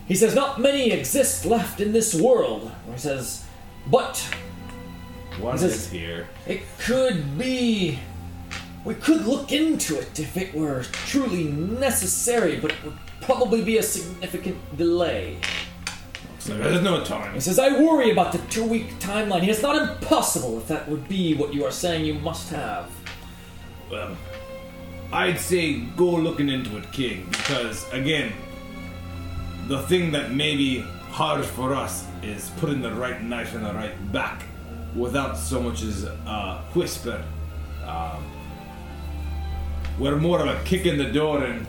He 0.06 0.14
says, 0.14 0.34
Not 0.34 0.60
many 0.60 0.90
exist 0.90 1.44
left 1.44 1.80
in 1.80 1.92
this 1.92 2.14
world. 2.14 2.70
He 2.92 2.98
says, 2.98 3.44
But 3.88 4.18
One 5.40 5.56
This- 5.56 5.86
is 5.86 5.90
here. 5.90 6.28
it 6.46 6.62
could 6.78 7.36
be. 7.38 7.98
We 8.84 8.94
could 8.94 9.26
look 9.26 9.50
into 9.50 9.98
it 9.98 10.18
if 10.20 10.36
it 10.36 10.54
were 10.54 10.84
truly 10.84 11.44
necessary, 11.44 12.56
but 12.60 12.70
it 12.70 12.76
would 12.84 12.96
probably 13.20 13.62
be 13.62 13.78
a 13.78 13.82
significant 13.82 14.56
delay. 14.78 15.38
So 16.38 16.56
there's 16.56 16.80
no 16.82 17.02
time. 17.04 17.34
He 17.34 17.40
says, 17.40 17.58
I 17.58 17.70
worry 17.80 18.12
about 18.12 18.30
the 18.30 18.38
two 18.48 18.62
week 18.64 18.96
timeline. 19.00 19.42
It's 19.48 19.60
not 19.62 19.74
impossible 19.76 20.56
if 20.58 20.68
that 20.68 20.88
would 20.88 21.08
be 21.08 21.34
what 21.34 21.52
you 21.52 21.64
are 21.64 21.72
saying 21.72 22.04
you 22.04 22.14
must 22.14 22.48
have. 22.50 22.88
Well, 23.90 24.16
I'd 25.12 25.40
say 25.40 25.80
go 25.96 26.04
looking 26.06 26.48
into 26.48 26.76
it, 26.78 26.90
King, 26.92 27.26
because 27.30 27.84
again, 27.92 28.32
the 29.68 29.82
thing 29.82 30.12
that 30.12 30.32
may 30.32 30.56
be 30.56 30.80
hard 31.10 31.44
for 31.44 31.74
us 31.74 32.06
is 32.22 32.50
putting 32.58 32.80
the 32.82 32.92
right 32.92 33.22
knife 33.22 33.54
in 33.54 33.62
the 33.62 33.72
right 33.72 34.12
back 34.12 34.42
without 34.94 35.36
so 35.36 35.60
much 35.60 35.82
as 35.82 36.04
a 36.04 36.62
whisper. 36.74 37.22
Um, 37.86 38.24
we're 39.98 40.16
more 40.16 40.40
of 40.40 40.48
a 40.48 40.62
kick 40.64 40.86
in 40.86 40.98
the 40.98 41.10
door 41.10 41.42
and 41.44 41.66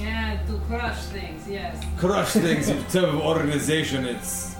Yeah, 0.00 0.38
to 0.46 0.58
crush 0.66 0.98
things, 1.06 1.48
yes. 1.48 1.84
crush 1.98 2.30
things 2.32 2.68
in 2.68 2.78
terms 2.84 2.96
of 3.14 3.20
organization. 3.20 4.04
It's 4.06 4.54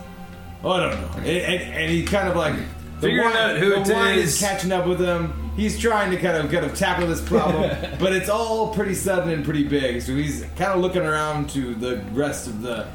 oh, 0.63 0.71
I 0.73 0.81
don't 0.91 1.01
know. 1.01 1.11
And, 1.19 1.27
and, 1.27 1.75
and 1.75 1.91
he 1.91 2.05
kind 2.05 2.29
of 2.29 2.37
like 2.37 2.55
Figuring 3.01 3.33
out 3.33 3.57
who 3.57 3.69
the 3.71 3.81
it 3.83 3.89
wine 3.95 4.19
is. 4.19 4.35
is 4.35 4.41
catching 4.41 4.73
up 4.73 4.85
with 4.87 4.99
him. 5.01 5.48
He's 5.59 5.77
trying 5.77 6.13
to 6.13 6.17
kind 6.19 6.37
of 6.37 6.53
kind 6.53 6.65
of 6.65 6.77
tackle 6.77 7.09
this 7.09 7.21
problem, 7.21 7.77
but 7.99 8.13
it's 8.13 8.29
all 8.29 8.73
pretty 8.73 8.95
sudden 8.95 9.31
and 9.31 9.45
pretty 9.45 9.65
big. 9.65 10.01
So 10.03 10.15
he's 10.15 10.43
kind 10.57 10.73
of 10.73 10.81
looking 10.81 11.03
around 11.03 11.51
to 11.51 11.75
the 11.75 11.97
rest 12.13 12.47
of 12.47 12.63
the 12.63 12.87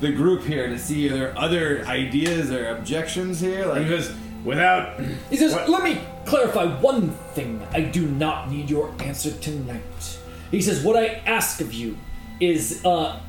the 0.00 0.10
group 0.10 0.42
here 0.42 0.68
to 0.68 0.78
see 0.80 1.08
are 1.08 1.12
there 1.12 1.38
other 1.38 1.84
ideas 1.86 2.50
or 2.50 2.70
objections 2.70 3.38
here. 3.38 3.66
Like 3.66 3.82
he 3.82 3.84
Because 3.84 4.12
without 4.44 5.00
He 5.30 5.36
says, 5.36 5.52
What? 5.52 5.68
Let 5.68 5.84
me 5.84 6.00
clarify 6.24 6.64
one 6.80 7.10
thing. 7.34 7.64
I 7.70 7.82
do 7.82 8.04
not 8.04 8.50
need 8.50 8.68
your 8.68 8.92
answer 9.00 9.30
tonight. 9.30 10.18
He 10.50 10.60
says, 10.60 10.82
What 10.82 10.96
I 10.96 11.22
ask 11.24 11.60
of 11.60 11.72
you 11.72 11.96
is, 12.40 12.84
uh, 12.84 13.20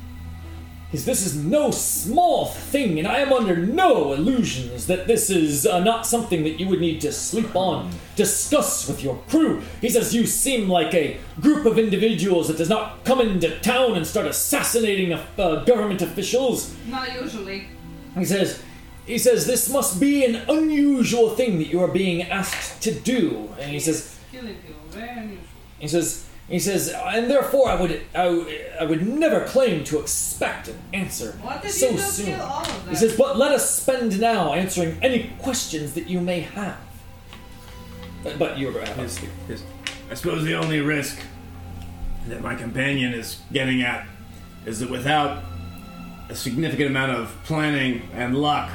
is 0.92 1.04
this 1.04 1.24
is 1.24 1.36
no 1.36 1.70
small 1.70 2.46
thing, 2.46 2.98
and 2.98 3.06
I 3.06 3.18
am 3.18 3.32
under 3.32 3.56
no 3.56 4.12
illusions 4.12 4.86
that 4.88 5.06
this 5.06 5.30
is 5.30 5.66
uh, 5.66 5.78
not 5.80 6.04
something 6.04 6.42
that 6.42 6.58
you 6.58 6.68
would 6.68 6.80
need 6.80 7.00
to 7.02 7.12
sleep 7.12 7.54
on, 7.54 7.90
discuss 8.16 8.88
with 8.88 9.02
your 9.02 9.16
crew. 9.28 9.62
He 9.80 9.88
says, 9.88 10.14
You 10.14 10.26
seem 10.26 10.68
like 10.68 10.92
a 10.94 11.18
group 11.40 11.64
of 11.64 11.78
individuals 11.78 12.48
that 12.48 12.58
does 12.58 12.68
not 12.68 13.04
come 13.04 13.20
into 13.20 13.58
town 13.60 13.96
and 13.96 14.06
start 14.06 14.26
assassinating 14.26 15.12
uh, 15.12 15.64
government 15.64 16.02
officials. 16.02 16.74
Not 16.88 17.12
usually. 17.14 17.68
He 18.16 18.24
says, 18.24 18.60
he 19.06 19.18
says 19.18 19.46
this 19.46 19.68
must 19.72 20.00
be 20.00 20.24
an 20.24 20.36
unusual 20.48 21.30
thing 21.30 21.58
that 21.58 21.68
you 21.68 21.80
are 21.82 21.88
being 21.88 22.22
asked 22.22 22.82
to 22.82 22.92
do. 22.92 23.48
And 23.60 23.70
he 23.70 23.80
says, 23.80 24.18
Killing 24.32 24.56
people, 24.56 24.82
very 24.90 25.08
unusual. 25.08 25.44
he 25.78 25.88
says, 25.88 26.28
he 26.50 26.58
says, 26.58 26.92
and 26.94 27.30
therefore 27.30 27.68
I 27.70 27.80
would, 27.80 28.02
I, 28.14 28.28
would- 28.28 28.60
I 28.80 28.84
would 28.84 29.06
never 29.06 29.44
claim 29.46 29.84
to 29.84 30.00
expect 30.00 30.68
an 30.68 30.78
answer 30.92 31.32
What 31.42 31.62
so 31.70 31.96
soon. 31.96 32.26
kill 32.26 32.40
all 32.42 32.62
of 32.62 32.84
them? 32.84 32.88
He 32.90 32.96
says, 32.96 33.16
but 33.16 33.38
let 33.38 33.52
us 33.52 33.70
spend 33.80 34.20
now 34.20 34.52
answering 34.52 34.98
any 35.02 35.30
questions 35.38 35.94
that 35.94 36.08
you 36.08 36.20
may 36.20 36.40
have. 36.40 36.76
But, 38.22 38.38
but 38.38 38.58
you're 38.58 38.72
right. 38.72 38.84
to 38.86 38.92
have. 38.94 39.62
I 40.10 40.14
suppose 40.14 40.44
the 40.44 40.54
only 40.54 40.80
risk 40.80 41.18
that 42.28 42.42
my 42.42 42.54
companion 42.54 43.14
is 43.14 43.38
getting 43.52 43.80
at 43.82 44.06
is 44.66 44.80
that 44.80 44.90
without 44.90 45.42
a 46.28 46.34
significant 46.34 46.90
amount 46.90 47.12
of 47.12 47.34
planning 47.44 48.08
and 48.12 48.36
luck, 48.36 48.70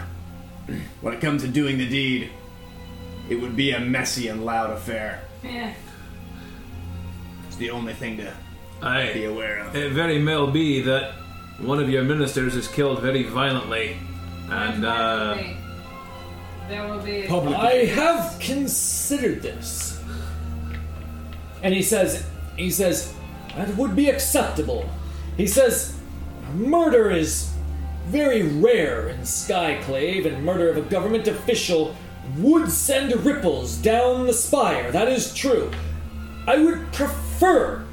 when 1.01 1.13
it 1.13 1.21
comes 1.21 1.41
to 1.43 1.47
doing 1.47 1.77
the 1.77 1.87
deed, 1.87 2.31
it 3.29 3.35
would 3.35 3.55
be 3.55 3.71
a 3.71 3.79
messy 3.79 4.29
and 4.29 4.45
loud 4.45 4.71
affair. 4.71 5.21
Yeah. 5.43 5.73
It's 7.55 7.61
the 7.61 7.71
only 7.71 7.93
thing 7.93 8.17
to 8.17 8.33
be 9.13 9.23
aware 9.23 9.59
of. 9.59 9.73
it 9.77 9.93
very 9.93 10.19
may 10.19 10.51
be 10.51 10.81
that 10.81 11.13
one 11.57 11.79
of 11.79 11.89
your 11.89 12.03
ministers 12.03 12.53
is 12.53 12.67
killed 12.67 12.99
very 12.99 13.23
violently, 13.23 13.95
and 14.49 14.83
uh, 14.83 15.41
there 16.67 16.85
will 16.85 16.99
be. 16.99 17.23
public. 17.29 17.55
I 17.55 17.85
have 17.85 18.37
considered 18.41 19.41
this. 19.41 20.03
And 21.63 21.73
he 21.73 21.81
says, 21.81 22.27
he 22.57 22.69
says, 22.69 23.13
that 23.55 23.73
would 23.77 23.95
be 23.95 24.09
acceptable. 24.09 24.89
He 25.37 25.47
says, 25.47 25.97
murder 26.55 27.09
is 27.09 27.53
very 28.07 28.43
rare 28.43 29.07
in 29.07 29.21
Skyclave, 29.21 30.25
and 30.25 30.43
murder 30.43 30.69
of 30.69 30.75
a 30.75 30.81
government 30.81 31.29
official 31.29 31.95
would 32.37 32.69
send 32.69 33.15
ripples 33.25 33.77
down 33.77 34.27
the 34.27 34.33
spire. 34.33 34.91
That 34.91 35.07
is 35.07 35.33
true. 35.33 35.71
I 36.47 36.57
would 36.57 36.91
prefer 36.91 37.85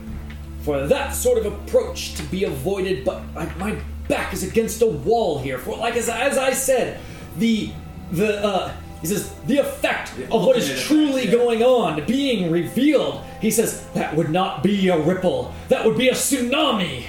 for 0.63 0.87
that 0.87 1.11
sort 1.11 1.39
of 1.39 1.47
approach 1.47 2.15
to 2.15 2.23
be 2.25 2.45
avoided, 2.45 3.05
but 3.05 3.23
I, 3.37 3.53
my 3.55 3.77
back 4.09 4.33
is 4.33 4.43
against 4.43 4.83
a 4.83 4.87
wall 4.87 5.39
here. 5.39 5.59
For 5.59 5.77
like 5.77 5.97
as, 5.97 6.09
as 6.09 6.39
I 6.39 6.53
said, 6.53 7.01
the 7.37 7.73
the 8.11 8.45
uh, 8.45 8.75
he 9.01 9.07
says 9.09 9.35
the 9.47 9.59
effect 9.59 10.13
of 10.31 10.45
what 10.45 10.57
is 10.57 10.83
truly 10.85 11.23
effect, 11.23 11.27
yeah. 11.27 11.33
going 11.33 11.63
on 11.63 12.07
being 12.07 12.51
revealed. 12.51 13.25
He 13.41 13.51
says 13.51 13.87
that 13.95 14.15
would 14.15 14.31
not 14.31 14.63
be 14.63 14.89
a 14.89 14.99
ripple. 14.99 15.53
That 15.69 15.85
would 15.85 15.97
be 15.97 16.09
a 16.09 16.13
tsunami. 16.13 17.07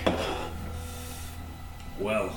well, 2.00 2.36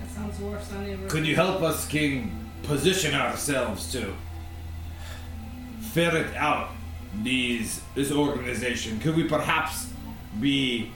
That 0.00 0.10
sounds 0.10 0.38
worse 0.38 0.68
than 0.68 0.90
ever. 0.90 1.08
Could 1.08 1.26
you 1.26 1.34
help 1.34 1.62
us, 1.62 1.88
King, 1.88 2.30
position 2.62 3.14
ourselves 3.14 3.90
to 3.92 4.14
ferret 5.80 6.34
out 6.36 6.70
these 7.22 7.80
this 7.94 8.10
organization? 8.10 9.00
Could 9.00 9.16
we 9.16 9.24
perhaps 9.24 9.88
be 10.40 10.90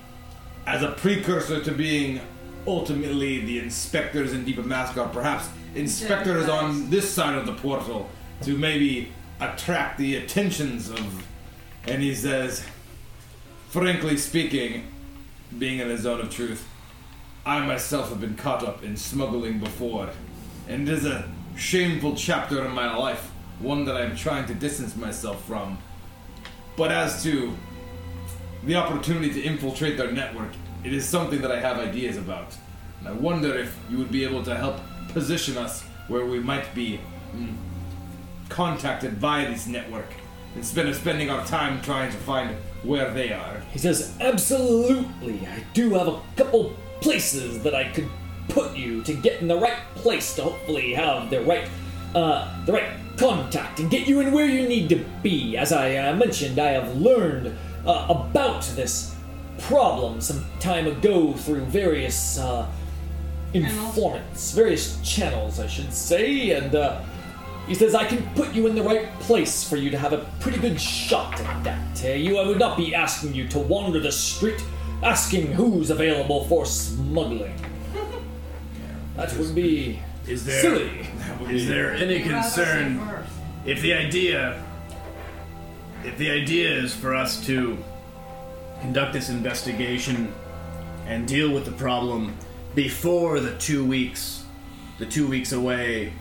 as 0.66 0.82
a 0.82 0.92
precursor 0.92 1.62
to 1.62 1.72
being 1.72 2.20
ultimately 2.66 3.44
the 3.44 3.58
inspectors 3.58 4.32
in 4.32 4.44
Deepa 4.44 4.64
Maskar, 4.64 5.12
perhaps 5.12 5.48
inspectors 5.74 6.48
on 6.48 6.90
this 6.90 7.10
side 7.10 7.36
of 7.36 7.46
the 7.46 7.54
portal 7.54 8.08
to 8.42 8.56
maybe 8.56 9.12
attract 9.40 9.98
the 9.98 10.16
attentions 10.16 10.90
of 10.90 11.24
and 11.86 12.02
he 12.02 12.14
says 12.14 12.64
frankly 13.68 14.16
speaking, 14.16 14.86
being 15.58 15.78
in 15.78 15.90
a 15.90 15.98
zone 15.98 16.20
of 16.20 16.30
truth, 16.30 16.66
I 17.44 17.64
myself 17.64 18.08
have 18.08 18.20
been 18.20 18.34
caught 18.34 18.64
up 18.64 18.82
in 18.82 18.96
smuggling 18.96 19.58
before, 19.58 20.10
and 20.68 20.88
it 20.88 20.92
is 20.92 21.06
a 21.06 21.28
shameful 21.56 22.14
chapter 22.16 22.64
in 22.64 22.72
my 22.72 22.94
life, 22.96 23.30
one 23.58 23.84
that 23.84 23.96
I 23.96 24.04
am 24.04 24.16
trying 24.16 24.46
to 24.46 24.54
distance 24.54 24.96
myself 24.96 25.44
from. 25.44 25.78
But 26.78 26.92
as 26.92 27.24
to 27.24 27.52
the 28.64 28.76
opportunity 28.76 29.30
to 29.32 29.42
infiltrate 29.42 29.96
their 29.96 30.12
network, 30.12 30.52
it 30.84 30.92
is 30.92 31.04
something 31.04 31.42
that 31.42 31.50
I 31.50 31.58
have 31.58 31.78
ideas 31.78 32.16
about. 32.16 32.56
And 33.00 33.08
I 33.08 33.12
wonder 33.12 33.52
if 33.58 33.76
you 33.90 33.98
would 33.98 34.12
be 34.12 34.22
able 34.24 34.44
to 34.44 34.54
help 34.54 34.76
position 35.08 35.58
us 35.58 35.82
where 36.06 36.24
we 36.24 36.38
might 36.38 36.72
be 36.76 37.00
mm, 37.34 37.52
contacted 38.48 39.14
via 39.14 39.50
this 39.50 39.66
network 39.66 40.06
instead 40.54 40.86
of 40.86 40.94
spending 40.94 41.30
our 41.30 41.44
time 41.46 41.82
trying 41.82 42.12
to 42.12 42.16
find 42.18 42.56
where 42.84 43.10
they 43.12 43.32
are. 43.32 43.60
He 43.72 43.80
says, 43.80 44.16
Absolutely. 44.20 45.46
I 45.48 45.64
do 45.74 45.90
have 45.94 46.06
a 46.06 46.22
couple 46.36 46.74
places 47.00 47.60
that 47.64 47.74
I 47.74 47.88
could 47.90 48.08
put 48.48 48.76
you 48.76 49.02
to 49.02 49.14
get 49.14 49.42
in 49.42 49.48
the 49.48 49.58
right 49.58 49.82
place 49.96 50.36
to 50.36 50.44
hopefully 50.44 50.94
have 50.94 51.28
the 51.28 51.40
right, 51.42 51.68
uh, 52.14 52.64
the 52.66 52.72
right 52.72 52.90
contact 53.16 53.80
and 53.80 53.90
get 53.90 54.06
you 54.06 54.20
in 54.20 54.32
where 54.32 54.46
you 54.46 54.68
need 54.68 54.88
to 54.88 55.04
be. 55.22 55.56
As 55.56 55.72
I 55.72 55.96
uh, 55.96 56.16
mentioned, 56.16 56.58
I 56.58 56.68
have 56.68 56.96
learned 56.96 57.56
uh, 57.86 58.06
about 58.08 58.62
this 58.76 59.14
problem 59.58 60.20
some 60.20 60.44
time 60.60 60.86
ago 60.86 61.32
through 61.32 61.64
various 61.64 62.38
uh, 62.38 62.66
informants, 63.54 64.52
various 64.52 65.00
channels, 65.02 65.58
I 65.58 65.66
should 65.66 65.92
say, 65.92 66.50
and 66.50 66.74
uh, 66.74 67.00
he 67.66 67.74
says 67.74 67.94
I 67.94 68.04
can 68.04 68.22
put 68.34 68.54
you 68.54 68.66
in 68.66 68.74
the 68.74 68.82
right 68.82 69.12
place 69.20 69.68
for 69.68 69.76
you 69.76 69.90
to 69.90 69.98
have 69.98 70.12
a 70.12 70.26
pretty 70.40 70.58
good 70.58 70.80
shot 70.80 71.38
at 71.40 71.64
that. 71.64 72.04
Uh, 72.04 72.08
you, 72.08 72.38
I 72.38 72.46
would 72.46 72.58
not 72.58 72.76
be 72.76 72.94
asking 72.94 73.34
you 73.34 73.48
to 73.48 73.58
wander 73.58 74.00
the 74.00 74.12
street 74.12 74.62
asking 75.02 75.52
who's 75.52 75.90
available 75.90 76.44
for 76.44 76.66
smuggling. 76.66 77.54
That 79.16 79.36
would 79.36 79.52
be 79.52 79.98
Is 80.28 80.44
there 80.44 80.60
silly. 80.60 81.08
Is 81.50 81.68
there 81.68 81.92
any 81.94 82.18
You'd 82.18 82.30
rather 82.32 82.48
say 82.48 82.64
concern 82.64 83.24
if 83.64 83.80
the 83.82 83.92
idea 83.92 84.62
if 86.04 86.16
the 86.16 86.30
idea 86.30 86.70
is 86.70 86.94
for 86.94 87.14
us 87.14 87.44
to 87.46 87.76
conduct 88.80 89.12
this 89.12 89.28
investigation 89.28 90.32
and 91.06 91.26
deal 91.26 91.50
with 91.52 91.64
the 91.64 91.72
problem 91.72 92.34
before 92.74 93.40
the 93.40 93.56
two 93.58 93.84
weeks 93.84 94.44
the 94.98 95.06
two 95.06 95.26
weeks 95.26 95.52
away 95.52 96.12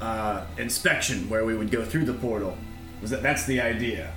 uh, 0.00 0.44
inspection 0.58 1.28
where 1.28 1.44
we 1.44 1.56
would 1.56 1.70
go 1.70 1.84
through 1.84 2.04
the 2.04 2.14
portal. 2.14 2.56
Was 3.00 3.10
that 3.10 3.22
that's 3.22 3.46
the 3.46 3.60
idea, 3.60 4.12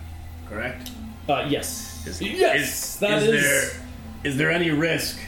correct? 0.50 0.92
Uh, 1.30 1.45
yes. 1.50 2.06
Is, 2.08 2.22
yes, 2.22 2.61
is, 2.95 3.00
that 3.00 3.24
is 3.24 3.24
is- 3.30 3.42
there 3.42 3.82
is 4.24 4.38
there 4.38 4.51
any 4.51 4.69
risk 4.72 5.19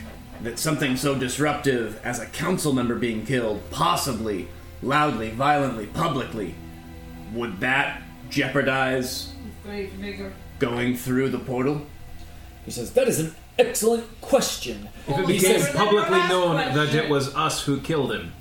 that 0.42 0.60
something 0.60 0.98
so 0.98 1.16
disruptive 1.16 2.00
as 2.04 2.20
a 2.20 2.26
council 2.28 2.74
member 2.74 2.96
being 2.96 3.26
killed, 3.26 3.62
possibly 3.72 4.48
loudly, 4.84 5.32
violently, 5.32 5.88
publicly, 5.88 6.56
would 7.34 7.60
that 7.62 8.02
jeopardize 8.30 9.34
going 10.60 10.96
through 10.96 11.30
the 11.30 11.40
portal? 11.40 11.86
He 12.66 12.72
says, 12.72 12.94
That 12.94 13.08
is 13.08 13.20
an 13.20 13.36
excellent 13.58 14.06
question. 14.22 14.90
If 15.08 15.10
it 15.10 15.18
Well, 15.18 15.28
became 15.28 15.60
so 15.60 15.66
then 15.66 15.76
publicly 15.76 16.20
our 16.20 16.20
last 16.20 16.30
known 16.30 16.76
that 16.76 16.96
it 16.96 17.10
was 17.10 17.34
us 17.36 17.64
who 17.64 17.80
killed 17.80 18.14
him, 18.14 18.34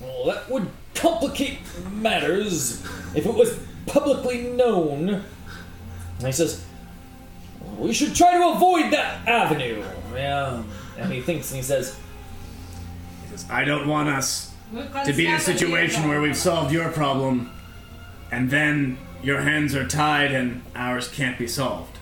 Well, 0.00 0.26
that 0.26 0.48
would 0.50 0.68
complicate 0.94 1.58
matters 1.92 2.84
if 3.14 3.26
it 3.26 3.34
was 3.34 3.58
publicly 3.86 4.42
known. 4.42 5.08
And 6.18 6.26
he 6.26 6.32
says, 6.32 6.64
We 7.76 7.92
should 7.92 8.14
try 8.14 8.38
to 8.38 8.48
avoid 8.56 8.92
that 8.92 9.26
avenue. 9.28 9.84
Yeah. 10.14 10.62
And 10.96 11.12
he 11.12 11.20
thinks 11.20 11.50
and 11.50 11.56
he 11.58 11.62
says, 11.62 11.96
He 13.24 13.30
says, 13.30 13.48
I 13.50 13.64
don't 13.64 13.86
want 13.86 14.08
us 14.08 14.48
We 14.48 14.57
to 15.04 15.12
be 15.12 15.26
in 15.26 15.34
a 15.34 15.40
situation 15.40 16.08
where 16.08 16.20
we've 16.20 16.36
solved 16.36 16.72
your 16.72 16.90
problem, 16.90 17.50
and 18.30 18.50
then 18.50 18.98
your 19.22 19.40
hands 19.40 19.74
are 19.74 19.86
tied 19.86 20.32
and 20.32 20.62
ours 20.74 21.08
can't 21.08 21.38
be 21.38 21.48
solved. 21.48 21.98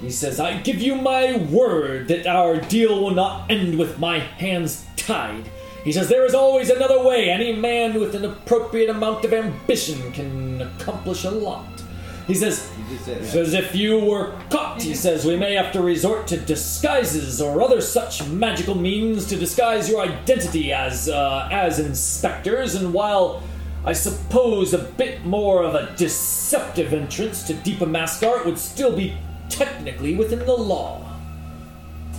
He 0.00 0.10
says, 0.10 0.40
I 0.40 0.58
give 0.60 0.80
you 0.80 0.94
my 0.94 1.36
word 1.36 2.08
that 2.08 2.26
our 2.26 2.58
deal 2.60 3.02
will 3.02 3.10
not 3.10 3.50
end 3.50 3.78
with 3.78 3.98
my 3.98 4.18
hands 4.18 4.86
tied. 4.96 5.44
He 5.84 5.92
says, 5.92 6.08
There 6.08 6.24
is 6.24 6.34
always 6.34 6.70
another 6.70 7.02
way. 7.02 7.30
Any 7.30 7.54
man 7.54 8.00
with 8.00 8.14
an 8.14 8.24
appropriate 8.24 8.90
amount 8.90 9.24
of 9.24 9.32
ambition 9.32 10.12
can 10.12 10.62
accomplish 10.62 11.24
a 11.24 11.30
lot. 11.30 11.79
He 12.26 12.34
says, 12.34 12.70
he 12.88 12.96
says, 12.98 13.54
If 13.54 13.74
you 13.74 13.98
were 13.98 14.38
caught, 14.50 14.82
he 14.82 14.94
says, 14.94 15.24
we 15.24 15.36
may 15.36 15.54
have 15.54 15.72
to 15.72 15.82
resort 15.82 16.26
to 16.28 16.36
disguises 16.36 17.40
or 17.40 17.60
other 17.60 17.80
such 17.80 18.26
magical 18.28 18.74
means 18.74 19.26
to 19.26 19.36
disguise 19.36 19.88
your 19.88 20.02
identity 20.02 20.72
as, 20.72 21.08
uh, 21.08 21.48
as 21.50 21.78
inspectors. 21.78 22.74
And 22.74 22.92
while 22.94 23.42
I 23.84 23.94
suppose 23.94 24.74
a 24.74 24.78
bit 24.78 25.24
more 25.24 25.62
of 25.62 25.74
a 25.74 25.94
deceptive 25.96 26.92
entrance 26.92 27.42
to 27.44 27.54
Deepa 27.54 27.88
Maskar 27.90 28.44
would 28.44 28.58
still 28.58 28.94
be 28.94 29.16
technically 29.48 30.14
within 30.16 30.40
the 30.40 30.54
law. 30.54 31.06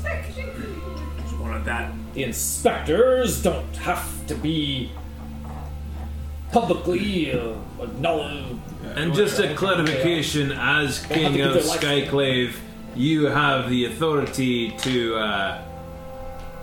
Just 0.03 1.37
wanted 1.37 1.65
that. 1.65 1.93
The 2.13 2.23
inspectors 2.23 3.43
don't 3.43 3.75
have 3.77 4.27
to 4.27 4.35
be 4.35 4.91
publicly 6.51 7.31
uh, 7.31 7.53
acknowledged. 7.79 8.59
And 8.83 9.13
just 9.13 9.39
a 9.39 9.53
clarification, 9.55 10.51
as 10.51 11.05
They 11.07 11.23
have 11.23 11.31
to 11.33 11.37
king 11.37 11.47
of 11.47 11.55
Skyclave, 11.63 12.55
you 12.95 13.25
have 13.25 13.69
the 13.69 13.85
authority 13.85 14.71
to 14.79 15.15
uh, 15.15 15.61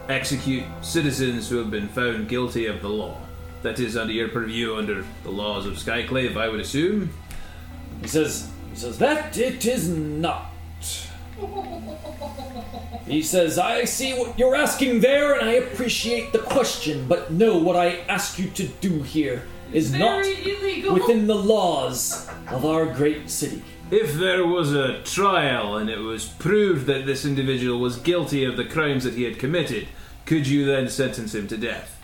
execute 0.09 0.65
citizens 0.83 1.49
who 1.49 1.57
have 1.59 1.71
been 1.71 1.89
found 1.89 2.29
guilty 2.29 2.67
of 2.67 2.83
the 2.83 2.89
law. 2.89 3.17
That 3.63 3.81
is 3.81 3.97
under 3.97 4.13
your 4.13 4.29
purview 4.29 4.77
under 4.77 5.05
the 5.23 5.31
laws 5.31 5.67
of 5.67 5.75
Skyclave, 5.75 6.37
I 6.37 6.49
would 6.49 6.61
assume. 6.61 7.11
He 8.03 8.09
says, 8.09 8.51
he 8.71 8.77
says 8.77 8.99
that 8.99 9.37
it 9.39 9.65
is 9.65 9.89
not. 9.89 10.47
He 13.07 13.23
says, 13.23 13.59
I 13.59 13.85
see 13.85 14.13
what 14.13 14.39
you're 14.39 14.55
asking 14.55 15.01
there, 15.01 15.33
and 15.41 15.49
I 15.49 15.55
appreciate 15.55 16.31
the 16.31 16.41
question, 16.41 17.09
but 17.09 17.33
no, 17.33 17.57
what 17.57 17.75
I 17.75 18.01
ask 18.01 18.39
you 18.39 18.51
to 18.51 18.69
do 18.69 19.03
here 19.03 19.45
is 19.73 19.93
not 19.93 20.25
illegal. 20.25 20.95
within 20.95 21.27
the 21.27 21.35
laws 21.35 22.29
of 22.51 22.65
our 22.65 22.87
great 22.87 23.31
city. 23.31 23.63
If 23.91 24.15
there 24.15 24.47
was 24.47 24.75
a 24.75 25.03
trial 25.03 25.77
and 25.77 25.89
it 25.89 25.99
was 25.99 26.27
proved 26.27 26.87
that 26.87 27.07
this 27.07 27.25
individual 27.25 27.79
was 27.81 27.97
guilty 27.97 28.45
of 28.45 28.57
the 28.57 28.65
crimes 28.65 29.05
that 29.05 29.15
he 29.15 29.25
had 29.25 29.39
committed, 29.39 29.89
could 30.27 30.47
you 30.47 30.67
then 30.67 30.89
sentence 30.89 31.35
him 31.35 31.49
to 31.49 31.57
death? 31.57 31.95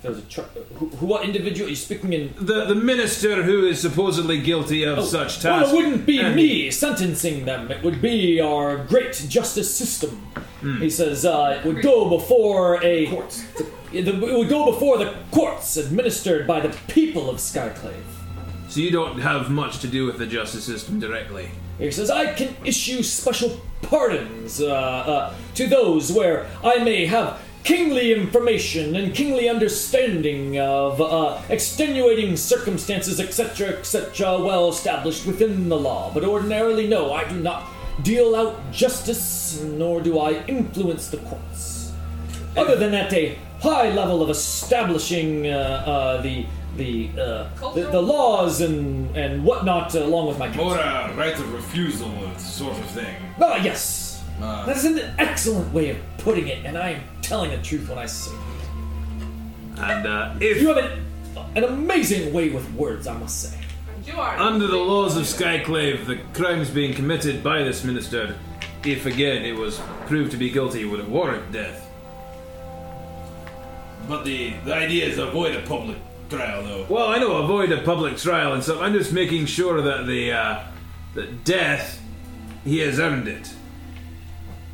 There 0.00 0.10
was 0.10 0.20
a 0.20 0.22
tr- 0.22 0.40
who, 0.76 0.86
who, 0.88 1.06
what 1.06 1.24
individual 1.24 1.66
are 1.66 1.70
you 1.70 1.76
speaking 1.76 2.14
in? 2.14 2.32
The 2.40 2.64
the 2.64 2.74
minister 2.74 3.42
who 3.42 3.66
is 3.66 3.78
supposedly 3.78 4.40
guilty 4.40 4.82
of 4.84 4.98
oh, 4.98 5.02
such 5.04 5.44
Well, 5.44 5.58
tasks. 5.60 5.72
it 5.72 5.76
wouldn't 5.76 6.06
be 6.06 6.20
and- 6.20 6.34
me 6.34 6.70
sentencing 6.70 7.44
them. 7.44 7.70
It 7.70 7.82
would 7.82 8.00
be 8.00 8.40
our 8.40 8.78
great 8.78 9.12
justice 9.28 9.74
system. 9.76 10.26
Hmm. 10.60 10.76
He 10.76 10.90
says 10.90 11.24
uh, 11.24 11.58
it 11.58 11.66
would 11.66 11.82
go 11.82 12.08
before 12.08 12.82
a 12.84 13.06
courts. 13.06 13.44
It 13.92 14.06
would 14.06 14.48
go 14.48 14.72
before 14.72 14.98
the 14.98 15.16
courts, 15.30 15.76
administered 15.76 16.46
by 16.46 16.60
the 16.60 16.76
people 16.86 17.28
of 17.28 17.36
Skyclave. 17.36 17.94
So 18.68 18.80
you 18.80 18.92
don't 18.92 19.18
have 19.18 19.50
much 19.50 19.80
to 19.80 19.88
do 19.88 20.06
with 20.06 20.18
the 20.18 20.26
justice 20.26 20.64
system 20.64 21.00
directly. 21.00 21.50
He 21.78 21.90
says 21.90 22.10
I 22.10 22.34
can 22.34 22.54
issue 22.64 23.02
special 23.02 23.60
pardons 23.82 24.60
uh, 24.60 24.66
uh, 24.68 25.34
to 25.54 25.66
those 25.66 26.12
where 26.12 26.46
I 26.62 26.84
may 26.84 27.06
have 27.06 27.40
kingly 27.64 28.12
information 28.12 28.96
and 28.96 29.14
kingly 29.14 29.48
understanding 29.48 30.58
of 30.58 31.00
uh, 31.00 31.40
extenuating 31.48 32.36
circumstances, 32.36 33.18
etc., 33.18 33.68
etc., 33.68 34.38
well 34.38 34.68
established 34.68 35.26
within 35.26 35.68
the 35.68 35.78
law. 35.78 36.10
But 36.12 36.24
ordinarily, 36.24 36.86
no, 36.86 37.12
I 37.12 37.28
do 37.28 37.40
not 37.40 37.68
deal 38.02 38.34
out 38.34 38.72
justice, 38.72 39.60
nor 39.62 40.00
do 40.00 40.18
I 40.18 40.44
influence 40.46 41.08
the 41.08 41.18
courts. 41.18 41.92
Other 42.56 42.76
than 42.76 42.94
at 42.94 43.12
a 43.12 43.38
high 43.60 43.90
level 43.90 44.22
of 44.22 44.30
establishing 44.30 45.46
uh, 45.46 45.84
uh, 45.86 46.22
the 46.22 46.46
the, 46.76 47.10
uh, 47.20 47.72
the 47.74 47.82
the 47.90 48.00
laws 48.00 48.60
and 48.60 49.14
and 49.16 49.44
whatnot, 49.44 49.94
along 49.94 50.28
with 50.28 50.38
my 50.38 50.48
More 50.56 50.76
a 50.76 51.12
right 51.16 51.34
of 51.34 51.52
refusal 51.52 52.10
sort 52.38 52.78
of 52.78 52.86
thing. 52.86 53.14
Ah, 53.40 53.56
yes. 53.56 54.22
Uh, 54.40 54.64
that 54.66 54.76
is 54.76 54.84
an 54.84 54.98
excellent 55.18 55.72
way 55.72 55.90
of 55.90 55.98
putting 56.18 56.48
it, 56.48 56.64
and 56.64 56.78
I 56.78 56.90
am 56.90 57.02
telling 57.20 57.50
the 57.50 57.58
truth 57.58 57.88
when 57.88 57.98
I 57.98 58.06
say 58.06 58.30
it. 58.32 59.78
And 59.80 60.06
uh, 60.06 60.34
if 60.40 60.60
You 60.62 60.68
have 60.68 60.78
an, 60.78 61.06
an 61.56 61.64
amazing 61.64 62.32
way 62.32 62.48
with 62.50 62.70
words, 62.74 63.06
I 63.06 63.16
must 63.18 63.42
say. 63.42 63.59
You 64.06 64.14
are. 64.14 64.36
under 64.38 64.66
the 64.66 64.76
laws 64.76 65.16
of 65.16 65.24
Skyclave, 65.24 66.06
the 66.06 66.16
crimes 66.32 66.70
being 66.70 66.94
committed 66.94 67.42
by 67.42 67.62
this 67.62 67.84
minister, 67.84 68.36
if 68.84 69.06
again 69.06 69.44
it 69.44 69.56
was 69.56 69.80
proved 70.06 70.30
to 70.32 70.36
be 70.36 70.50
guilty, 70.50 70.84
would 70.84 71.06
warrant 71.08 71.52
death. 71.52 71.86
but 74.08 74.24
the, 74.24 74.54
the 74.64 74.74
idea 74.74 75.06
is 75.06 75.18
avoid 75.18 75.54
a 75.54 75.62
public 75.62 75.98
trial, 76.28 76.62
though. 76.62 76.86
Well, 76.88 77.08
I 77.08 77.18
know 77.18 77.36
avoid 77.42 77.70
a 77.72 77.82
public 77.82 78.16
trial 78.16 78.52
and 78.54 78.62
stuff. 78.62 78.80
I'm 78.80 78.92
just 78.92 79.12
making 79.12 79.46
sure 79.46 79.80
that 79.82 80.06
the 80.06 80.32
uh, 80.32 80.64
the 81.14 81.26
death 81.26 82.00
he 82.64 82.78
has 82.78 82.98
earned 82.98 83.28
it. 83.28 83.52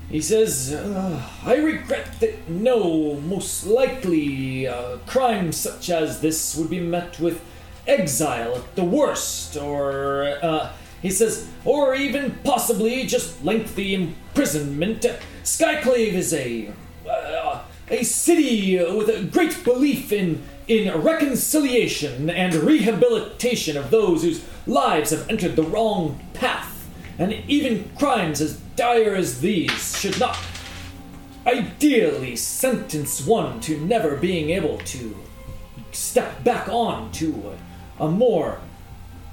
He 0.09 0.21
says, 0.21 0.73
uh, 0.73 1.21
I 1.45 1.57
regret 1.57 2.21
that 2.21 2.49
no, 2.49 3.15
most 3.15 3.67
likely, 3.67 4.69
uh, 4.69 4.99
crime 4.99 5.51
such 5.51 5.91
as 5.91 6.21
this 6.21 6.55
would 6.57 6.71
be 6.71 6.79
met 6.79 7.19
with 7.19 7.41
exile 7.87 8.57
at 8.57 8.77
the 8.77 8.85
worst, 8.85 9.57
or, 9.57 10.39
uh, 10.43 10.73
he 11.03 11.11
says, 11.11 11.49
or 11.65 11.95
even 11.95 12.33
possibly 12.45 13.07
just 13.07 13.45
lengthy 13.45 13.95
imprisonment. 13.95 15.07
Skyclave 15.45 16.15
is 16.15 16.33
a, 16.33 16.73
uh, 17.09 17.63
a 17.89 18.03
city 18.03 18.79
with 18.79 19.09
a 19.09 19.23
great 19.25 19.63
belief 19.65 20.13
in, 20.13 20.43
in 20.67 20.93
reconciliation 21.01 22.29
and 22.29 22.55
rehabilitation 22.55 23.77
of 23.77 23.91
those 23.91 24.23
whose 24.23 24.45
lives 24.67 25.11
have 25.11 25.29
entered 25.31 25.57
the 25.57 25.63
wrong 25.63 26.21
path. 26.35 26.89
And 27.19 27.33
even 27.49 27.91
crimes 27.97 28.41
as 28.41 28.57
dire 28.75 29.15
as 29.15 29.41
these 29.41 29.99
should 29.99 30.19
not 30.21 30.37
ideally 31.47 32.35
sentence 32.35 33.25
one 33.25 33.61
to 33.61 33.81
never 33.81 34.17
being 34.17 34.51
able 34.51 34.79
to 34.79 35.17
step 35.93 36.43
back 36.45 36.69
on 36.69 37.11
to 37.13 37.55
a, 37.99 38.05
a 38.05 38.11
more 38.11 38.61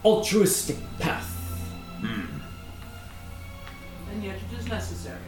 altruistic 0.03 0.77
path. 0.99 1.29
And 2.01 4.23
yet 4.23 4.35
it 4.35 4.59
is 4.59 4.67
necessary. 4.67 5.19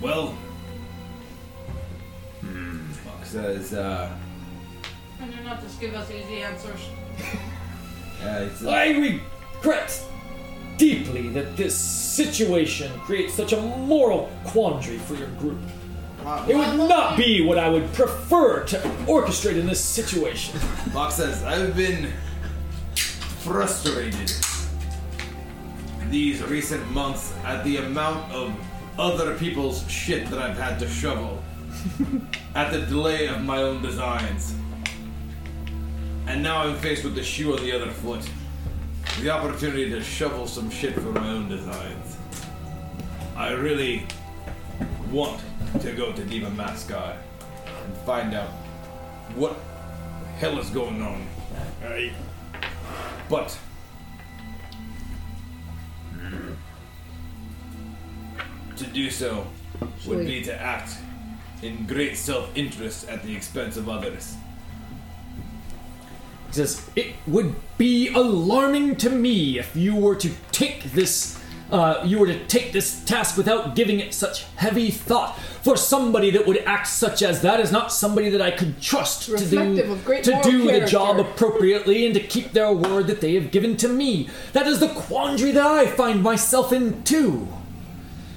Well, 0.00 0.36
Buck 2.42 3.24
says, 3.24 3.74
uh, 3.74 4.10
And 5.20 5.32
do 5.32 5.42
not 5.44 5.62
just 5.62 5.80
give 5.80 5.94
us 5.94 6.10
easy 6.10 6.42
answers. 6.42 6.80
uh, 8.22 8.44
he 8.44 8.50
says 8.50 8.66
I 8.66 8.88
regret 8.88 10.04
deeply 10.76 11.28
that 11.28 11.56
this 11.56 11.78
situation 11.78 12.90
creates 13.00 13.34
such 13.34 13.52
a 13.52 13.60
moral 13.60 14.30
quandary 14.44 14.98
for 14.98 15.14
your 15.14 15.28
group. 15.38 15.60
It 16.48 16.56
would 16.56 16.88
not 16.88 17.16
be 17.16 17.40
what 17.40 17.58
I 17.58 17.68
would 17.68 17.92
prefer 17.92 18.64
to 18.64 18.78
orchestrate 19.06 19.56
in 19.56 19.66
this 19.66 19.84
situation. 19.84 20.60
Mox 20.92 21.16
says, 21.16 21.42
I've 21.42 21.76
been 21.76 22.12
frustrated 23.40 24.32
these 26.10 26.42
recent 26.42 26.88
months 26.90 27.34
at 27.44 27.64
the 27.64 27.78
amount 27.78 28.30
of 28.32 28.54
other 28.98 29.36
people's 29.38 29.88
shit 29.90 30.28
that 30.30 30.38
I've 30.38 30.58
had 30.58 30.78
to 30.80 30.88
shovel. 30.88 31.42
at 32.54 32.70
the 32.72 32.80
delay 32.82 33.26
of 33.26 33.42
my 33.42 33.62
own 33.62 33.82
designs. 33.82 34.54
And 36.26 36.42
now 36.42 36.58
I'm 36.58 36.76
faced 36.76 37.04
with 37.04 37.14
the 37.14 37.22
shoe 37.22 37.56
on 37.56 37.62
the 37.62 37.72
other 37.72 37.90
foot. 37.90 38.28
The 39.20 39.30
opportunity 39.30 39.90
to 39.90 40.02
shovel 40.02 40.46
some 40.46 40.70
shit 40.70 40.94
for 40.94 41.12
my 41.12 41.28
own 41.28 41.48
designs. 41.48 42.16
I 43.36 43.52
really 43.52 44.06
want 45.10 45.40
to 45.80 45.92
go 45.92 46.12
to 46.12 46.22
Deepa 46.22 46.54
Maskar 46.54 47.16
and 47.84 47.96
find 47.98 48.34
out 48.34 48.50
what 49.34 49.56
the 50.20 50.28
hell 50.38 50.58
is 50.58 50.70
going 50.70 51.02
on. 51.02 51.26
Right. 51.82 52.12
But 53.28 53.58
to 58.76 58.84
do 58.84 59.10
so 59.10 59.46
would 60.06 60.26
be 60.26 60.42
to 60.42 60.60
act 60.60 60.96
in 61.62 61.86
great 61.86 62.16
self-interest 62.16 63.08
at 63.08 63.22
the 63.22 63.34
expense 63.34 63.76
of 63.76 63.88
others. 63.88 64.36
He 66.48 66.52
says, 66.54 66.90
It 66.96 67.14
would 67.26 67.54
be 67.78 68.08
alarming 68.12 68.96
to 68.96 69.10
me 69.10 69.58
if 69.58 69.74
you 69.76 69.96
were 69.96 70.16
to 70.16 70.30
take 70.50 70.92
this. 70.92 71.41
Uh, 71.72 72.02
you 72.04 72.18
were 72.18 72.26
to 72.26 72.46
take 72.48 72.70
this 72.72 73.02
task 73.06 73.38
without 73.38 73.74
giving 73.74 73.98
it 73.98 74.12
such 74.12 74.44
heavy 74.56 74.90
thought. 74.90 75.38
For 75.62 75.74
somebody 75.74 76.30
that 76.32 76.46
would 76.46 76.58
act 76.58 76.86
such 76.86 77.22
as 77.22 77.40
that 77.42 77.60
is 77.60 77.72
not 77.72 77.90
somebody 77.90 78.28
that 78.28 78.42
I 78.42 78.50
could 78.50 78.78
trust 78.82 79.22
to 79.30 79.38
do 79.38 79.76
to 80.22 80.40
do 80.42 80.70
the 80.70 80.86
job 80.86 81.18
appropriately 81.18 82.04
and 82.04 82.14
to 82.14 82.20
keep 82.20 82.52
their 82.52 82.70
word 82.72 83.06
that 83.06 83.22
they 83.22 83.34
have 83.36 83.50
given 83.50 83.78
to 83.78 83.88
me. 83.88 84.28
That 84.52 84.66
is 84.66 84.80
the 84.80 84.88
quandary 84.88 85.52
that 85.52 85.64
I 85.64 85.86
find 85.86 86.22
myself 86.22 86.74
in 86.74 87.02
too. 87.04 87.48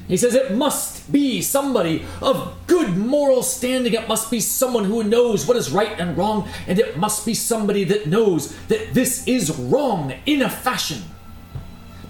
He 0.08 0.16
says 0.16 0.34
it 0.34 0.56
must 0.56 1.12
be 1.12 1.42
somebody 1.42 2.06
of 2.22 2.56
good 2.68 2.96
moral 2.96 3.44
standing. 3.44 3.94
It 3.94 4.08
must 4.08 4.32
be 4.32 4.40
someone 4.40 4.86
who 4.86 5.04
knows 5.04 5.46
what 5.48 5.58
is 5.58 5.72
right 5.72 6.00
and 6.00 6.16
wrong, 6.16 6.48
and 6.68 6.80
it 6.80 6.98
must 6.98 7.26
be 7.26 7.34
somebody 7.34 7.84
that 7.86 8.08
knows 8.08 8.56
that 8.68 8.94
this 8.94 9.28
is 9.28 9.50
wrong 9.58 10.14
in 10.26 10.42
a 10.42 10.50
fashion. 10.50 11.02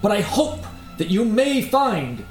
But 0.02 0.12
I 0.12 0.20
hope 0.20 0.64
that 0.98 1.10
you 1.10 1.24
may 1.24 1.62
find 1.62 2.24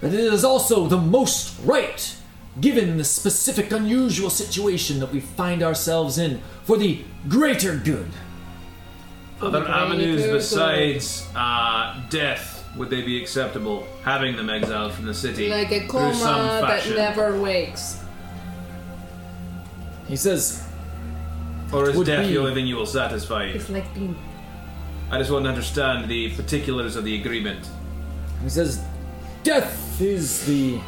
that 0.00 0.12
it 0.12 0.20
is 0.20 0.44
also 0.44 0.86
the 0.86 0.98
most 0.98 1.58
right, 1.64 2.16
given 2.60 2.96
the 2.96 3.04
specific 3.04 3.72
unusual 3.72 4.30
situation 4.30 5.00
that 5.00 5.12
we 5.12 5.20
find 5.20 5.62
ourselves 5.62 6.18
in, 6.18 6.40
for 6.64 6.76
the 6.76 7.02
greater 7.28 7.76
good. 7.76 8.08
Other 9.40 9.60
Greater 9.60 9.72
avenues 9.74 10.26
besides 10.26 11.26
uh, 11.34 12.00
death 12.08 12.56
would 12.76 12.90
they 12.90 13.02
be 13.02 13.20
acceptable? 13.20 13.86
Having 14.02 14.36
them 14.36 14.50
exiled 14.50 14.92
from 14.92 15.06
the 15.06 15.14
city 15.14 15.48
Like 15.48 15.72
a 15.72 15.80
through 15.80 15.88
coma 15.88 16.14
some 16.14 16.46
that 16.46 16.62
fashion, 16.62 16.96
never 16.96 17.40
wakes. 17.40 18.02
He 20.06 20.16
says, 20.16 20.66
or 21.72 21.90
is 21.90 21.96
would 21.96 22.06
death 22.06 22.26
be- 22.26 22.34
the 22.34 22.38
only 22.38 22.54
thing 22.54 22.66
you 22.66 22.76
will 22.76 22.86
satisfy? 22.86 23.44
It's 23.44 23.68
like 23.70 23.92
being 23.94 24.16
I 25.10 25.18
just 25.18 25.30
want 25.30 25.44
to 25.44 25.48
understand 25.48 26.10
the 26.10 26.34
particulars 26.34 26.96
of 26.96 27.04
the 27.04 27.18
agreement. 27.20 27.68
He 28.42 28.48
says, 28.48 28.84
Death 29.42 30.00
is 30.00 30.44
the 30.46 30.80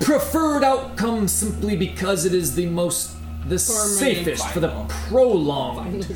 preferred 0.00 0.62
outcome 0.62 1.26
simply 1.28 1.76
because 1.76 2.24
it 2.24 2.34
is 2.34 2.54
the 2.54 2.66
most, 2.66 3.16
the 3.48 3.58
safest 3.58 4.48
for 4.50 4.60
the 4.60 4.86
prolonged 5.08 6.06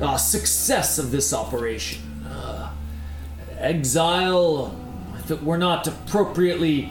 uh, 0.00 0.16
success 0.16 0.98
of 0.98 1.10
this 1.10 1.32
operation. 1.32 2.02
Uh, 2.28 2.70
exile, 3.58 4.78
if 5.18 5.30
it 5.30 5.42
were 5.42 5.58
not 5.58 5.86
appropriately 5.86 6.90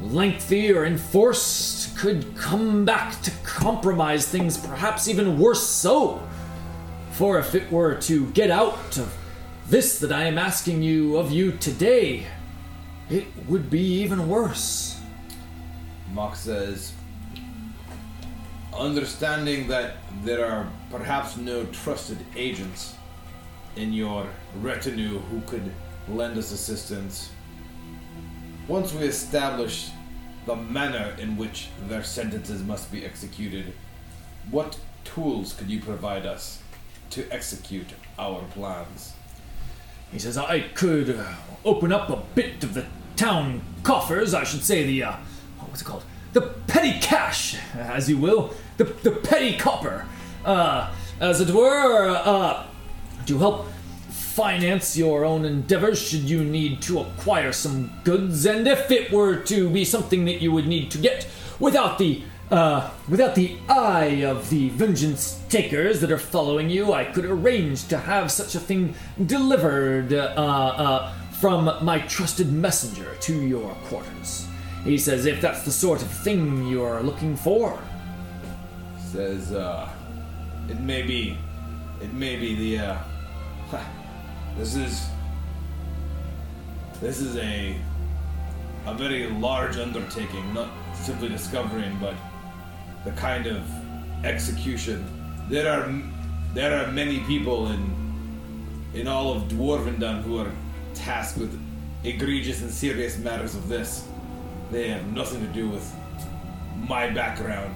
lengthy 0.00 0.72
or 0.72 0.84
enforced, 0.84 1.96
could 1.96 2.36
come 2.36 2.84
back 2.84 3.20
to 3.22 3.30
compromise 3.44 4.26
things, 4.26 4.56
perhaps 4.56 5.08
even 5.08 5.38
worse 5.38 5.66
so. 5.66 6.22
For 7.12 7.38
if 7.38 7.54
it 7.54 7.70
were 7.70 7.94
to 8.02 8.26
get 8.30 8.50
out 8.50 8.96
of 8.96 9.14
this 9.72 10.00
that 10.00 10.12
I 10.12 10.24
am 10.24 10.36
asking 10.36 10.82
you 10.82 11.16
of 11.16 11.32
you 11.32 11.52
today, 11.52 12.26
it 13.08 13.24
would 13.48 13.70
be 13.70 13.80
even 14.02 14.28
worse. 14.28 15.00
Mock 16.12 16.36
says, 16.36 16.92
understanding 18.74 19.68
that 19.68 19.96
there 20.24 20.44
are 20.44 20.68
perhaps 20.90 21.38
no 21.38 21.64
trusted 21.72 22.18
agents 22.36 22.96
in 23.74 23.94
your 23.94 24.26
retinue 24.60 25.20
who 25.20 25.40
could 25.46 25.72
lend 26.06 26.36
us 26.36 26.52
assistance, 26.52 27.30
once 28.68 28.92
we 28.92 29.06
establish 29.06 29.88
the 30.44 30.54
manner 30.54 31.16
in 31.18 31.38
which 31.38 31.70
their 31.88 32.04
sentences 32.04 32.62
must 32.62 32.92
be 32.92 33.06
executed, 33.06 33.72
what 34.50 34.78
tools 35.04 35.54
could 35.54 35.70
you 35.70 35.80
provide 35.80 36.26
us 36.26 36.62
to 37.08 37.26
execute 37.32 37.88
our 38.18 38.42
plans? 38.50 39.14
He 40.12 40.18
says, 40.18 40.36
I 40.36 40.60
could 40.60 41.10
uh, 41.10 41.24
open 41.64 41.92
up 41.92 42.10
a 42.10 42.22
bit 42.34 42.62
of 42.62 42.74
the 42.74 42.84
town 43.16 43.62
coffers, 43.82 44.34
I 44.34 44.44
should 44.44 44.62
say 44.62 44.84
the, 44.84 45.04
uh, 45.04 45.16
what's 45.60 45.80
it 45.80 45.84
called? 45.84 46.04
The 46.34 46.42
petty 46.42 46.98
cash, 47.00 47.56
as 47.74 48.08
you 48.08 48.18
will. 48.18 48.54
The, 48.76 48.84
the 48.84 49.10
petty 49.10 49.56
copper. 49.56 50.06
Uh, 50.44 50.92
as 51.20 51.40
it 51.40 51.50
were, 51.50 52.08
uh, 52.08 52.66
to 53.26 53.38
help 53.38 53.66
finance 54.10 54.96
your 54.96 55.24
own 55.24 55.44
endeavors 55.44 56.00
should 56.00 56.22
you 56.22 56.42
need 56.42 56.80
to 56.82 57.00
acquire 57.00 57.52
some 57.52 57.92
goods, 58.02 58.46
and 58.46 58.66
if 58.66 58.90
it 58.90 59.12
were 59.12 59.36
to 59.36 59.68
be 59.68 59.84
something 59.84 60.24
that 60.24 60.40
you 60.40 60.50
would 60.50 60.66
need 60.66 60.90
to 60.90 60.98
get 60.98 61.28
without 61.60 61.98
the 61.98 62.22
uh, 62.52 62.90
without 63.08 63.34
the 63.34 63.56
eye 63.68 64.24
of 64.24 64.50
the 64.50 64.68
vengeance 64.70 65.40
takers 65.48 66.02
that 66.02 66.12
are 66.12 66.18
following 66.18 66.68
you, 66.68 66.92
I 66.92 67.04
could 67.04 67.24
arrange 67.24 67.88
to 67.88 67.96
have 67.96 68.30
such 68.30 68.54
a 68.54 68.60
thing 68.60 68.94
delivered 69.24 70.12
uh, 70.12 70.16
uh, 70.16 71.12
from 71.40 71.64
my 71.82 72.00
trusted 72.00 72.52
messenger 72.52 73.16
to 73.20 73.40
your 73.46 73.74
quarters. 73.86 74.46
He 74.84 74.98
says, 74.98 75.24
if 75.24 75.40
that's 75.40 75.62
the 75.62 75.70
sort 75.70 76.02
of 76.02 76.08
thing 76.08 76.66
you're 76.66 77.02
looking 77.02 77.36
for. 77.36 77.78
says 78.98 79.52
uh 79.52 79.88
it 80.68 80.80
may 80.80 81.02
be 81.02 81.36
it 82.00 82.12
may 82.12 82.36
be 82.36 82.54
the 82.54 82.84
uh 82.84 82.98
this 84.58 84.74
is 84.74 85.06
this 87.00 87.20
is 87.20 87.36
a 87.36 87.76
a 88.86 88.94
very 88.94 89.28
large 89.28 89.76
undertaking 89.76 90.54
not 90.54 90.70
simply 90.94 91.28
discovering 91.28 91.96
but 92.00 92.14
the 93.04 93.12
kind 93.12 93.46
of 93.46 93.62
execution. 94.24 95.04
There 95.48 95.70
are 95.70 95.92
there 96.54 96.84
are 96.84 96.90
many 96.92 97.20
people 97.20 97.68
in 97.68 98.02
in 98.94 99.08
all 99.08 99.32
of 99.32 99.44
dwarvendom 99.44 100.22
who 100.22 100.38
are 100.38 100.50
tasked 100.94 101.38
with 101.38 101.58
egregious 102.04 102.62
and 102.62 102.70
serious 102.70 103.18
matters 103.18 103.54
of 103.54 103.68
this. 103.68 104.06
They 104.70 104.88
have 104.88 105.06
nothing 105.12 105.40
to 105.46 105.52
do 105.52 105.68
with 105.68 105.90
my 106.76 107.10
background. 107.10 107.74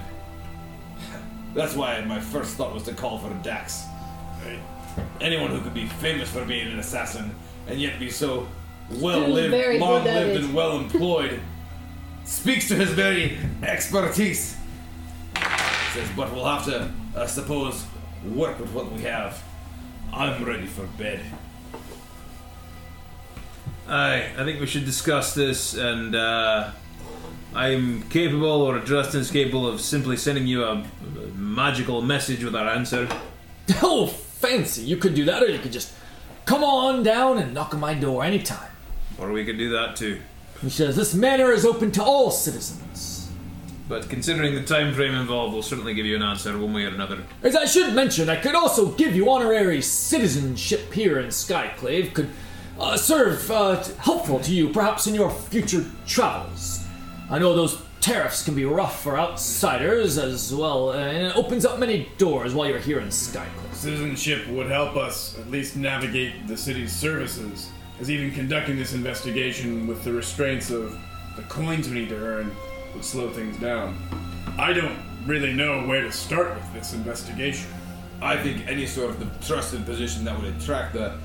That's 1.53 1.75
why 1.75 2.01
my 2.01 2.19
first 2.19 2.55
thought 2.55 2.73
was 2.73 2.83
to 2.83 2.93
call 2.93 3.17
for 3.17 3.33
Dax. 3.43 3.83
Anyone 5.21 5.51
who 5.51 5.61
could 5.61 5.73
be 5.73 5.87
famous 5.87 6.29
for 6.29 6.45
being 6.45 6.67
an 6.67 6.79
assassin 6.79 7.33
and 7.67 7.79
yet 7.79 7.99
be 7.99 8.09
so 8.09 8.47
well 8.91 9.27
lived, 9.27 9.79
long 9.79 10.03
lived, 10.03 10.43
and 10.43 10.53
well 10.53 10.77
employed 10.77 11.39
speaks 12.25 12.67
to 12.67 12.75
his 12.75 12.89
very 12.91 13.37
expertise. 13.63 14.56
Says, 15.97 16.09
but 16.15 16.31
we'll 16.31 16.45
have 16.45 16.63
to, 16.65 16.91
I 17.15 17.25
suppose, 17.25 17.83
work 18.23 18.59
with 18.59 18.71
what 18.71 18.91
we 18.91 19.01
have. 19.01 19.43
I'm 20.13 20.45
ready 20.45 20.67
for 20.67 20.85
bed. 20.95 21.21
Aye, 23.87 24.29
I 24.37 24.43
think 24.43 24.59
we 24.59 24.67
should 24.67 24.85
discuss 24.85 25.33
this, 25.33 25.73
and 25.73 26.15
uh, 26.15 26.69
I'm 27.55 28.03
capable, 28.09 28.61
or 28.61 28.77
just 28.77 29.15
as 29.15 29.31
capable, 29.31 29.67
of 29.67 29.81
simply 29.81 30.17
sending 30.17 30.45
you 30.45 30.65
a, 30.65 30.73
a 30.73 31.27
magical 31.35 32.03
message 32.03 32.43
with 32.43 32.55
our 32.55 32.67
answer. 32.67 33.09
Oh, 33.81 34.05
fancy! 34.05 34.83
You 34.83 34.97
could 34.97 35.15
do 35.15 35.25
that, 35.25 35.41
or 35.41 35.47
you 35.47 35.57
could 35.57 35.73
just 35.73 35.91
come 36.45 36.63
on 36.63 37.01
down 37.01 37.39
and 37.39 37.55
knock 37.55 37.73
on 37.73 37.79
my 37.79 37.95
door 37.95 38.23
anytime. 38.23 38.71
Or 39.17 39.31
we 39.31 39.43
could 39.43 39.57
do 39.57 39.71
that 39.71 39.95
too. 39.95 40.21
He 40.61 40.69
says, 40.69 40.95
This 40.95 41.15
manor 41.15 41.51
is 41.51 41.65
open 41.65 41.91
to 41.93 42.03
all 42.03 42.29
citizens. 42.29 43.16
But 43.87 44.09
considering 44.09 44.53
the 44.53 44.63
time 44.63 44.93
frame 44.93 45.13
involved, 45.13 45.53
we'll 45.53 45.63
certainly 45.63 45.93
give 45.93 46.05
you 46.05 46.15
an 46.15 46.21
answer 46.21 46.57
one 46.57 46.73
way 46.73 46.83
or 46.83 46.89
another. 46.89 47.23
As 47.41 47.55
I 47.55 47.65
should 47.65 47.93
mention, 47.93 48.29
I 48.29 48.35
could 48.35 48.55
also 48.55 48.91
give 48.91 49.15
you 49.15 49.29
honorary 49.29 49.81
citizenship 49.81 50.91
here 50.91 51.19
in 51.19 51.27
Skyclave. 51.27 52.13
Could 52.13 52.29
uh, 52.79 52.97
serve 52.97 53.49
uh, 53.49 53.81
t- 53.81 53.93
helpful 53.97 54.39
to 54.41 54.53
you, 54.53 54.69
perhaps 54.69 55.07
in 55.07 55.15
your 55.15 55.31
future 55.31 55.85
travels. 56.05 56.85
I 57.29 57.39
know 57.39 57.55
those 57.55 57.81
tariffs 58.01 58.43
can 58.43 58.55
be 58.55 58.65
rough 58.65 59.01
for 59.01 59.17
outsiders 59.17 60.17
as 60.17 60.53
well, 60.53 60.89
uh, 60.89 60.97
and 60.97 61.27
it 61.27 61.37
opens 61.37 61.65
up 61.65 61.79
many 61.79 62.09
doors 62.17 62.53
while 62.53 62.67
you're 62.67 62.79
here 62.79 62.99
in 62.99 63.07
Skyclave. 63.07 63.73
Citizenship 63.73 64.47
would 64.49 64.67
help 64.67 64.97
us 64.97 65.37
at 65.39 65.49
least 65.49 65.77
navigate 65.77 66.45
the 66.47 66.57
city's 66.57 66.91
services, 66.91 67.69
as 68.01 68.11
even 68.11 68.31
conducting 68.31 68.75
this 68.75 68.93
investigation 68.93 69.87
with 69.87 70.03
the 70.03 70.11
restraints 70.11 70.71
of 70.71 70.99
the 71.37 71.43
coins 71.43 71.87
we 71.87 71.95
need 71.95 72.09
to 72.09 72.17
earn 72.17 72.51
would 72.93 73.03
slow 73.03 73.29
things 73.29 73.57
down. 73.57 73.97
I 74.57 74.73
don't 74.73 74.97
really 75.25 75.53
know 75.53 75.85
where 75.85 76.01
to 76.01 76.11
start 76.11 76.55
with 76.55 76.73
this 76.73 76.93
investigation. 76.93 77.69
I 78.21 78.37
think 78.37 78.67
any 78.67 78.87
sort 78.87 79.11
of 79.11 79.45
trusted 79.45 79.85
position 79.85 80.25
that 80.25 80.39
would 80.39 80.53
attract 80.55 80.93
the 80.93 81.17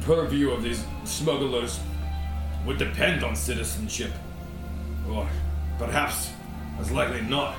purview 0.00 0.50
of 0.50 0.62
these 0.62 0.84
smugglers 1.04 1.78
would 2.66 2.78
depend 2.78 3.22
on 3.22 3.36
citizenship. 3.36 4.10
Or 5.08 5.28
perhaps, 5.78 6.30
as 6.80 6.90
likely 6.90 7.22
not. 7.22 7.54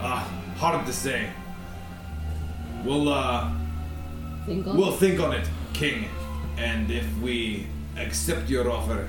Ah, 0.00 0.28
hard 0.56 0.86
to 0.86 0.92
say. 0.92 1.30
We'll, 2.84 3.08
uh, 3.08 3.52
Think 4.46 4.66
on 4.66 4.76
we'll 4.76 4.92
think 4.92 5.20
on 5.20 5.32
it, 5.32 5.48
King. 5.72 6.06
And 6.56 6.90
if 6.90 7.06
we 7.18 7.66
accept 7.96 8.48
your 8.48 8.70
offer, 8.70 9.08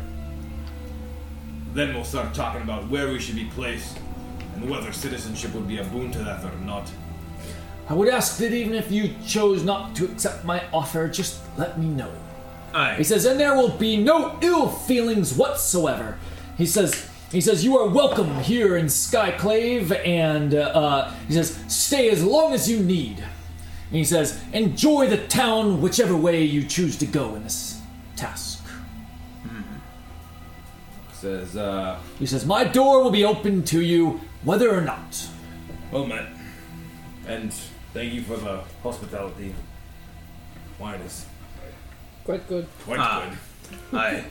then 1.74 1.94
we'll 1.94 2.04
start 2.04 2.34
talking 2.34 2.62
about 2.62 2.88
where 2.90 3.10
we 3.10 3.20
should 3.20 3.36
be 3.36 3.46
placed 3.46 3.98
and 4.56 4.70
whether 4.70 4.92
citizenship 4.92 5.54
would 5.54 5.68
be 5.68 5.78
a 5.78 5.84
boon 5.86 6.12
to 6.12 6.20
that 6.20 6.44
or 6.44 6.56
not. 6.66 6.92
I 7.90 7.94
would 7.94 8.10
ask 8.10 8.38
that 8.38 8.54
even 8.54 8.74
if 8.74 8.92
you 8.92 9.16
chose 9.26 9.64
not 9.64 9.96
to 9.96 10.06
accept 10.06 10.46
my 10.46 10.64
offer, 10.72 11.08
just 11.08 11.42
let 11.58 11.80
me 11.80 11.88
know. 11.88 12.12
Aye. 12.74 12.96
He 12.96 13.04
says, 13.04 13.26
and 13.26 13.40
there 13.40 13.56
will 13.56 13.70
be 13.70 13.98
no 13.98 14.38
ill 14.42 14.70
feelings 14.70 15.34
whatsoever. 15.34 16.18
He 16.58 16.66
says, 16.66 17.10
he 17.32 17.42
says, 17.42 17.64
you 17.64 17.78
are 17.78 17.88
welcome 17.88 18.40
here 18.42 18.78
in 18.78 18.86
Skyclave, 18.88 20.06
and 20.06 20.54
uh, 20.54 20.60
uh, 20.60 21.14
he 21.28 21.34
says, 21.34 21.58
stay 21.68 22.10
as 22.10 22.24
long 22.24 22.54
as 22.54 22.70
you 22.70 22.80
need. 22.80 23.20
And 23.20 23.98
he 23.98 24.04
says, 24.04 24.42
enjoy 24.54 25.08
the 25.08 25.26
town 25.28 25.82
whichever 25.82 26.16
way 26.16 26.44
you 26.44 26.64
choose 26.64 26.98
to 26.98 27.06
go 27.06 27.36
in 27.36 27.44
this 27.44 27.82
task. 28.16 28.51
Says, 31.22 31.56
uh, 31.56 32.00
He 32.18 32.26
says, 32.26 32.48
my 32.48 32.64
door 32.64 33.04
will 33.04 33.12
be 33.12 33.24
open 33.24 33.62
to 33.66 33.80
you, 33.80 34.22
whether 34.44 34.76
or 34.76 34.82
not. 34.82 35.28
well 35.92 36.08
met. 36.08 36.26
And 37.28 37.54
thank 37.94 38.12
you 38.14 38.24
for 38.24 38.38
the 38.38 38.64
hospitality. 38.82 39.54
Wine 40.80 41.00
is 41.02 41.28
quite 42.24 42.48
good. 42.50 42.66
quite 42.86 43.00
Ah. 43.00 43.30
good. 43.92 44.00
Aye. 44.00 44.24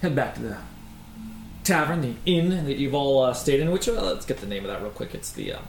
Head 0.00 0.14
back 0.16 0.34
to 0.36 0.40
the 0.40 0.56
tavern, 1.62 2.00
the 2.00 2.14
inn 2.24 2.64
that 2.64 2.78
you've 2.78 2.94
all 2.94 3.22
uh, 3.22 3.34
stayed 3.34 3.60
in. 3.60 3.70
Which 3.70 3.88
uh, 3.88 3.92
let's 4.00 4.24
get 4.24 4.38
the 4.38 4.46
name 4.46 4.64
of 4.64 4.70
that 4.70 4.80
real 4.80 4.90
quick. 4.90 5.14
It's 5.14 5.30
the 5.32 5.52
um, 5.54 5.64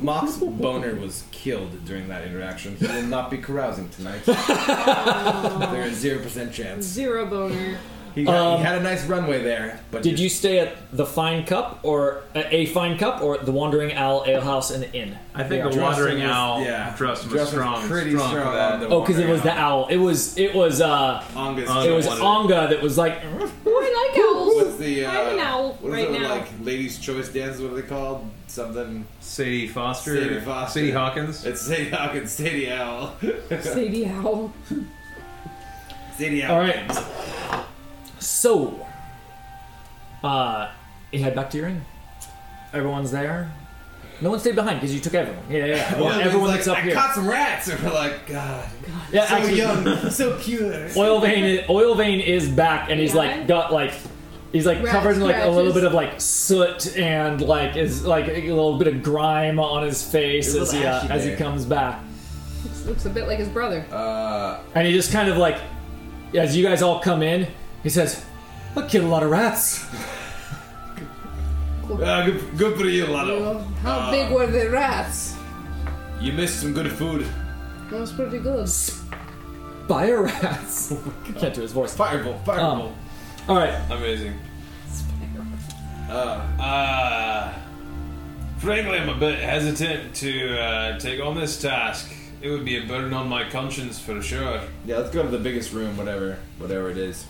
Mox 0.00 0.36
Boner 0.36 0.94
was 0.96 1.24
killed 1.32 1.84
during 1.84 2.08
that 2.08 2.24
interaction. 2.24 2.76
He 2.76 2.86
will 2.86 3.02
not 3.02 3.30
be 3.30 3.38
carousing 3.38 3.88
tonight. 3.90 4.24
there 4.26 5.82
is 5.82 5.96
zero 5.96 6.22
percent 6.22 6.52
chance. 6.52 6.84
Zero 6.84 7.26
boner. 7.26 7.78
He, 8.14 8.22
got, 8.24 8.34
Um, 8.36 8.58
he 8.60 8.64
had 8.64 8.78
a 8.78 8.82
nice 8.82 9.04
runway 9.06 9.42
there, 9.42 9.80
but 9.90 10.02
Did 10.04 10.10
just- 10.12 10.22
you 10.22 10.28
stay 10.28 10.60
at 10.60 10.76
the 10.92 11.04
Fine 11.04 11.46
Cup 11.46 11.80
or 11.82 12.22
uh, 12.34 12.42
a 12.50 12.66
Fine 12.66 12.96
Cup 12.98 13.20
or 13.22 13.38
the 13.38 13.50
Wandering 13.50 13.92
Owl 13.94 14.24
Ale 14.26 14.40
House 14.40 14.70
and 14.70 14.84
the 14.84 14.92
Inn? 14.92 15.18
I 15.34 15.42
think 15.42 15.64
Yeah. 15.64 15.70
the 15.70 15.80
Wandering 15.80 16.20
was- 16.22 16.30
Owl 16.30 16.62
yeah, 16.62 16.94
Drustin 16.96 17.06
was 17.06 17.24
Drustin 17.24 17.36
was 17.38 17.48
strong, 17.50 17.88
pretty 17.88 18.10
strong, 18.12 18.30
strong 18.30 18.54
that. 18.54 18.80
the- 18.80 18.88
Oh, 18.88 19.00
because 19.00 19.18
it 19.18 19.28
was 19.28 19.42
the 19.42 19.52
owl. 19.52 19.88
It 19.88 19.96
was 19.96 20.38
it 20.38 20.54
was 20.54 20.80
uh 20.80 21.22
Anga's 21.34 21.68
Anga 21.68 21.88
it 21.90 21.92
was 21.96 22.06
wanted. 22.06 22.22
Onga 22.22 22.68
that 22.70 22.80
was 22.82 22.96
like 22.96 23.14
I 23.24 24.10
like 24.12 24.24
owls. 24.24 24.54
What's 24.64 24.76
the 24.76 25.06
uh, 25.06 25.10
I'm 25.10 25.34
an 25.34 25.40
owl 25.40 25.72
what 25.80 25.88
is 25.98 26.06
right 26.06 26.14
it, 26.14 26.20
now. 26.20 26.28
like 26.36 26.48
ladies' 26.62 26.98
choice 27.00 27.28
dances? 27.30 27.60
What 27.60 27.72
are 27.72 27.76
they 27.76 27.82
called? 27.82 28.30
Something. 28.46 29.04
Sadie 29.20 29.66
Foster. 29.66 30.16
Sadie 30.22 30.40
Foster. 30.40 30.78
Sadie 30.78 30.92
Hawkins. 30.92 31.44
It's 31.44 31.62
Sadie 31.62 31.90
Hawkins, 31.90 32.30
Sadie 32.30 32.70
Owl, 32.70 33.16
Sadie 33.60 34.06
owl. 34.06 34.52
Sadie 36.16 36.44
Owl. 36.44 36.52
all 36.54 36.60
right. 36.60 37.64
So, 38.24 38.86
uh, 40.22 40.70
you 41.12 41.20
head 41.22 41.34
back 41.34 41.50
to 41.50 41.58
your 41.58 41.68
inn. 41.68 41.82
Everyone's 42.72 43.10
there. 43.10 43.52
No 44.20 44.30
one 44.30 44.38
stayed 44.38 44.54
behind 44.54 44.80
because 44.80 44.94
you 44.94 45.00
took 45.00 45.14
everyone. 45.14 45.44
Yeah, 45.50 45.66
yeah. 45.66 45.66
yeah. 45.66 45.82
Everyone, 45.90 46.10
Well, 46.10 46.20
everyone 46.20 46.54
it's 46.54 46.66
that's 46.66 46.68
like, 46.68 46.78
up 46.78 46.82
I 46.84 46.86
here. 46.86 46.94
caught 46.94 47.14
some 47.14 47.28
rats, 47.28 47.68
and 47.70 47.82
we're 47.82 47.92
like, 47.92 48.26
God, 48.26 48.70
God 48.86 49.02
yeah, 49.12 49.26
so 49.26 49.34
actually, 49.36 49.56
young, 49.56 50.10
so 50.10 50.38
pure. 50.38 50.88
Oil 50.96 51.20
vein, 51.20 51.44
is, 51.44 51.68
oil 51.68 51.94
vein 51.94 52.20
is 52.20 52.48
back, 52.48 52.90
and 52.90 52.98
he's 53.00 53.10
Yeah. 53.12 53.18
like 53.20 53.46
got 53.48 53.72
like 53.72 53.92
he's 54.52 54.66
like 54.66 54.82
Rat 54.82 54.92
covered 54.92 55.16
in 55.16 55.20
like 55.22 55.36
a 55.42 55.48
little 55.48 55.72
bit 55.72 55.84
of 55.84 55.92
like 55.92 56.20
soot 56.20 56.96
and 56.96 57.40
like 57.42 57.76
is 57.76 58.04
like 58.04 58.28
a 58.28 58.40
little 58.40 58.78
bit 58.78 58.86
of 58.88 59.02
grime 59.02 59.58
on 59.58 59.82
his 59.84 60.02
face 60.02 60.54
as 60.54 60.70
he 60.72 60.84
uh, 60.84 61.06
as 61.08 61.24
he 61.24 61.34
comes 61.34 61.64
back, 61.66 62.00
Looks, 62.64 62.84
looks 62.86 63.04
a 63.06 63.10
bit 63.10 63.26
like 63.26 63.38
his 63.40 63.48
brother. 63.48 63.84
Uh, 63.90 64.60
and 64.76 64.86
he 64.86 64.92
just 64.94 65.12
kind 65.12 65.28
of 65.28 65.36
like 65.36 65.58
as 66.34 66.56
you 66.56 66.64
guys 66.64 66.82
all 66.82 67.00
come 67.00 67.22
in, 67.22 67.48
he 67.84 67.90
says, 67.90 68.24
"I 68.76 68.82
killed 68.88 69.04
a 69.04 69.08
lot 69.08 69.22
of 69.22 69.30
rats." 69.30 69.86
uh, 71.90 72.26
good, 72.26 72.58
good 72.58 72.76
for 72.78 72.86
you, 72.86 73.06
Lalo. 73.06 73.58
How 73.82 73.98
Uh, 73.98 74.10
big 74.10 74.32
were 74.32 74.46
the 74.48 74.68
rats? 74.70 75.36
You 76.20 76.32
missed 76.32 76.60
some 76.60 76.72
good 76.72 76.90
food. 76.90 77.26
That 77.90 78.00
was 78.00 78.12
pretty 78.12 78.38
good. 78.38 78.68
Fire 79.88 80.22
rats. 80.22 80.94
Can't 81.38 81.54
do 81.54 81.60
his 81.60 81.72
voice. 81.72 81.94
Fireball, 81.94 82.38
fireball. 82.44 82.94
All 83.48 83.56
right, 83.56 83.74
Amazing. 83.90 84.34
Uh, 86.08 86.40
Uh, 86.58 87.52
frankly, 88.58 88.98
I'm 88.98 89.08
a 89.10 89.16
bit 89.16 89.38
hesitant 89.38 90.14
to 90.16 90.58
uh, 90.58 90.98
take 90.98 91.20
on 91.20 91.34
this 91.34 91.60
task. 91.60 92.10
It 92.40 92.48
would 92.50 92.64
be 92.64 92.76
a 92.82 92.86
burden 92.86 93.12
on 93.14 93.28
my 93.28 93.48
conscience 93.48 93.98
for 93.98 94.20
sure. 94.22 94.60
yeah, 94.86 94.96
let's 94.98 95.10
go 95.10 95.22
to 95.22 95.28
the 95.28 95.38
biggest 95.38 95.72
room, 95.72 95.96
whatever, 95.96 96.38
whatever 96.58 96.90
it 96.90 96.96
is. 96.98 97.26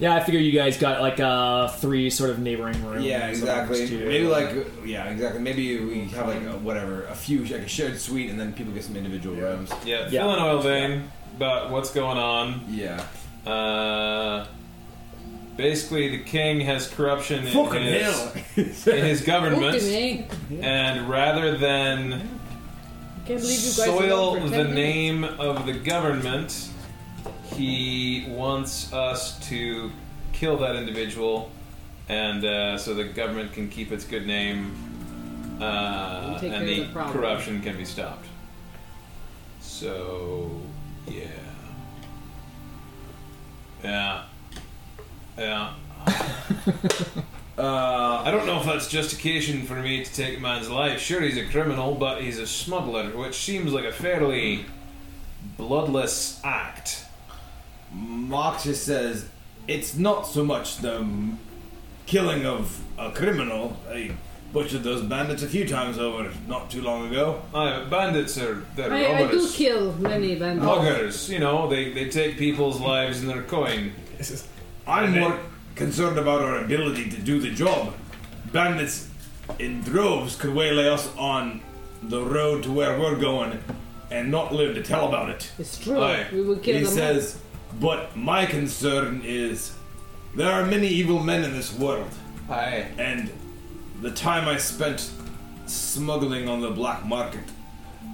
Yeah, 0.00 0.14
I 0.16 0.20
figure 0.24 0.40
you 0.40 0.50
guys 0.52 0.76
got 0.78 1.00
like 1.00 1.20
uh 1.20 1.68
three 1.68 2.10
sort 2.10 2.30
of 2.30 2.38
neighboring 2.40 2.84
rooms. 2.84 3.04
Yeah, 3.04 3.28
exactly. 3.28 3.84
amongst. 3.84 3.92
Maybe 3.92 4.26
like, 4.26 4.66
yeah, 4.84 5.04
exactly. 5.10 5.40
Maybe 5.40 5.78
we 5.84 6.04
have 6.08 6.26
like 6.26 6.42
a, 6.42 6.58
whatever, 6.58 7.04
a 7.04 7.14
few, 7.14 7.44
like 7.44 7.62
a 7.62 7.68
shared 7.68 7.98
suite, 8.00 8.30
and 8.30 8.40
then 8.40 8.52
people 8.52 8.72
get 8.72 8.82
some 8.84 8.96
individual 8.96 9.36
rooms. 9.36 9.70
Yeah, 9.84 10.08
Yeah. 10.10 10.22
filling 10.22 10.40
oil 10.42 10.60
vein. 10.60 11.10
But 11.38 11.70
what's 11.70 11.90
going 11.92 12.18
on? 12.18 12.64
Yeah. 12.68 13.02
Uh, 13.46 14.46
basically, 15.56 16.08
the 16.08 16.22
king 16.24 16.60
has 16.60 16.88
corruption 16.88 17.46
in 17.46 17.52
Fucking 17.52 17.82
his, 17.82 18.02
hell. 18.02 18.32
in 18.96 19.04
his 19.04 19.20
government, 19.34 19.82
and 20.62 21.08
rather 21.08 21.56
than 21.56 22.10
Can't 23.26 23.40
believe 23.40 23.60
you 23.60 23.66
guys 23.66 23.74
soil 23.74 24.32
were 24.34 24.40
for 24.40 24.48
10 24.50 24.68
the 24.68 24.74
name 24.74 25.24
of 25.24 25.66
the 25.66 25.72
government, 25.74 26.69
he 27.60 28.26
wants 28.28 28.92
us 28.92 29.38
to 29.48 29.90
kill 30.32 30.56
that 30.58 30.76
individual, 30.76 31.50
and 32.08 32.44
uh, 32.44 32.78
so 32.78 32.94
the 32.94 33.04
government 33.04 33.52
can 33.52 33.68
keep 33.68 33.92
its 33.92 34.04
good 34.04 34.26
name, 34.26 34.74
uh, 35.60 36.32
And 36.32 36.40
take 36.40 36.52
and 36.52 36.52
care 36.52 36.62
of 36.62 36.66
the 36.66 36.80
the 36.84 36.92
problem. 36.92 37.12
corruption 37.18 37.60
can 37.62 37.76
be 37.76 37.84
stopped. 37.84 38.26
So, 39.60 40.60
yeah, 41.06 41.26
yeah, 43.84 44.22
yeah. 45.38 45.74
Uh, 47.58 48.22
I 48.24 48.30
don't 48.30 48.46
know 48.46 48.58
if 48.58 48.64
that's 48.64 48.88
justification 48.88 49.64
for 49.64 49.74
me 49.74 50.02
to 50.02 50.10
take 50.14 50.38
a 50.38 50.40
man's 50.40 50.70
life. 50.70 50.98
Sure, 50.98 51.20
he's 51.20 51.36
a 51.36 51.44
criminal, 51.44 51.94
but 51.94 52.22
he's 52.22 52.38
a 52.38 52.46
smuggler, 52.46 53.10
which 53.10 53.34
seems 53.34 53.70
like 53.74 53.84
a 53.84 53.92
fairly 53.92 54.64
bloodless 55.58 56.40
act. 56.42 57.04
Mox 57.92 58.64
just 58.64 58.84
says 58.84 59.28
it's 59.66 59.96
not 59.96 60.26
so 60.26 60.44
much 60.44 60.78
the 60.78 61.06
killing 62.06 62.46
of 62.46 62.82
a 62.98 63.10
criminal. 63.12 63.76
I 63.88 64.12
butchered 64.52 64.82
those 64.82 65.02
bandits 65.02 65.42
a 65.42 65.48
few 65.48 65.66
times 65.66 65.98
over 65.98 66.32
not 66.48 66.70
too 66.70 66.82
long 66.82 67.08
ago. 67.08 67.42
Uh, 67.54 67.88
bandits 67.88 68.36
are 68.38 68.64
they're 68.74 68.92
I, 68.92 69.04
I 69.04 69.18
do 69.18 69.24
robbers, 69.24 69.54
kill 69.56 69.92
many 69.94 70.36
bandits. 70.36 70.66
muggers. 70.66 71.30
You 71.30 71.38
know, 71.38 71.68
they, 71.68 71.92
they 71.92 72.08
take 72.08 72.36
people's 72.36 72.80
lives 72.80 73.20
and 73.20 73.30
their 73.30 73.42
coin. 73.42 73.92
I'm 74.86 75.18
more 75.18 75.38
concerned 75.76 76.18
about 76.18 76.42
our 76.42 76.64
ability 76.64 77.10
to 77.10 77.20
do 77.20 77.40
the 77.40 77.50
job. 77.50 77.94
Bandits 78.52 79.08
in 79.58 79.82
droves 79.82 80.36
could 80.36 80.54
waylay 80.54 80.88
us 80.88 81.14
on 81.16 81.60
the 82.02 82.22
road 82.22 82.62
to 82.64 82.72
where 82.72 82.98
we're 82.98 83.16
going 83.16 83.62
and 84.10 84.30
not 84.30 84.52
live 84.52 84.74
to 84.74 84.82
tell 84.82 85.06
about 85.08 85.30
it. 85.30 85.52
It's 85.58 85.78
true. 85.78 86.02
Aye. 86.02 86.26
We 86.32 86.42
will 86.42 86.58
kill 86.58 86.76
he 86.78 86.84
them. 86.84 86.92
says, 86.92 87.38
but 87.78 88.16
my 88.16 88.46
concern 88.46 89.22
is 89.24 89.74
there 90.34 90.50
are 90.50 90.66
many 90.66 90.88
evil 90.88 91.20
men 91.20 91.44
in 91.44 91.52
this 91.52 91.72
world, 91.76 92.10
Aye. 92.48 92.88
and 92.98 93.30
the 94.00 94.10
time 94.10 94.48
I 94.48 94.56
spent 94.56 95.10
smuggling 95.66 96.48
on 96.48 96.60
the 96.60 96.70
black 96.70 97.04
market 97.04 97.44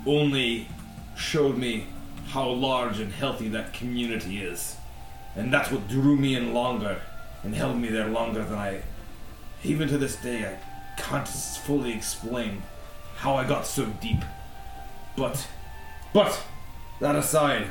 only 0.07 0.69
showed 1.17 1.57
me 1.57 1.87
how 2.29 2.49
large 2.49 3.01
and 3.01 3.13
healthy 3.13 3.49
that 3.49 3.73
community 3.73 4.43
is. 4.43 4.77
And 5.37 5.53
that's 5.53 5.71
what 5.71 5.89
drew 5.89 6.17
me 6.17 6.35
in 6.35 6.53
longer 6.53 7.01
and 7.43 7.55
held 7.55 7.79
me 7.79 7.89
there 7.89 8.09
longer 8.09 8.43
than 8.43 8.59
I. 8.59 8.83
Even 9.63 9.89
to 9.89 9.99
this 9.99 10.17
day, 10.17 10.45
I 10.45 11.01
can't 11.01 11.29
fully 11.29 11.93
explain 11.93 12.63
how 13.17 13.35
I 13.35 13.47
got 13.47 13.67
so 13.67 13.87
deep. 14.01 14.23
But, 15.17 15.47
but, 16.13 16.43
that 17.01 17.17
aside, 17.17 17.67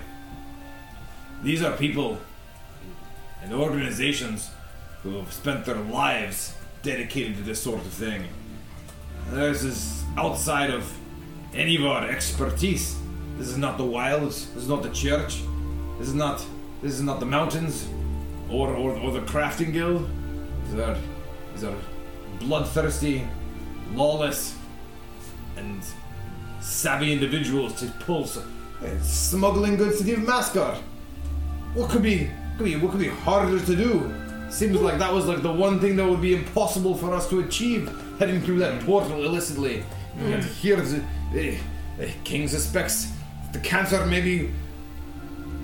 these 1.45 1.61
are 1.61 1.77
people 1.77 2.17
and 3.43 3.53
organizations 3.53 4.49
who 5.03 5.17
have 5.17 5.31
spent 5.31 5.63
their 5.63 5.75
lives 5.75 6.55
dedicated 6.81 7.37
to 7.37 7.43
this 7.43 7.61
sort 7.61 7.79
of 7.79 7.93
thing. 7.93 8.27
This 9.29 9.63
is 9.63 10.03
outside 10.17 10.71
of 10.71 10.91
any 11.53 11.75
of 11.75 11.85
our 11.85 12.09
expertise. 12.09 12.97
This 13.37 13.47
is 13.47 13.57
not 13.57 13.77
the 13.77 13.85
wilds. 13.85 14.51
This 14.53 14.63
is 14.63 14.69
not 14.69 14.81
the 14.81 14.89
church. 14.89 15.43
This 15.99 16.07
is 16.07 16.15
not. 16.15 16.43
This 16.81 16.93
is 16.93 17.03
not 17.03 17.19
the 17.19 17.27
mountains, 17.27 17.87
or 18.49 18.69
or, 18.69 18.97
or 18.97 19.11
the 19.11 19.21
crafting 19.21 19.71
guild. 19.71 20.09
These 20.65 20.79
are 20.79 20.97
these 21.53 21.63
are 21.63 21.75
bloodthirsty, 22.39 23.27
lawless, 23.93 24.55
and 25.57 25.83
savvy 26.59 27.13
individuals 27.13 27.73
to 27.81 27.85
pull 27.99 28.27
smuggling 29.01 29.77
goods 29.77 29.99
to 29.99 30.03
the 30.03 30.17
Mascot. 30.17 30.81
What 31.75 31.89
could 31.89 32.01
be, 32.01 32.29
could 32.57 32.63
be 32.63 32.75
what 32.77 32.91
could 32.91 33.01
be 33.01 33.09
harder 33.09 33.59
to 33.59 33.75
do? 33.75 34.13
Seems 34.49 34.79
like 34.79 34.97
that 34.99 35.11
was 35.11 35.25
like 35.25 35.41
the 35.41 35.51
one 35.51 35.81
thing 35.81 35.97
that 35.97 36.07
would 36.07 36.21
be 36.21 36.33
impossible 36.33 36.95
for 36.95 37.13
us 37.13 37.29
to 37.29 37.41
achieve 37.41 37.91
heading 38.17 38.41
through 38.41 38.59
that 38.59 38.81
portal 38.85 39.25
illicitly. 39.25 39.83
And 40.17 40.41
here 40.41 40.77
the, 40.77 41.03
the, 41.33 41.57
the 41.97 42.07
king 42.23 42.47
suspects 42.47 43.11
the 43.51 43.59
cancer 43.59 44.05
may 44.05 44.21
be 44.21 44.51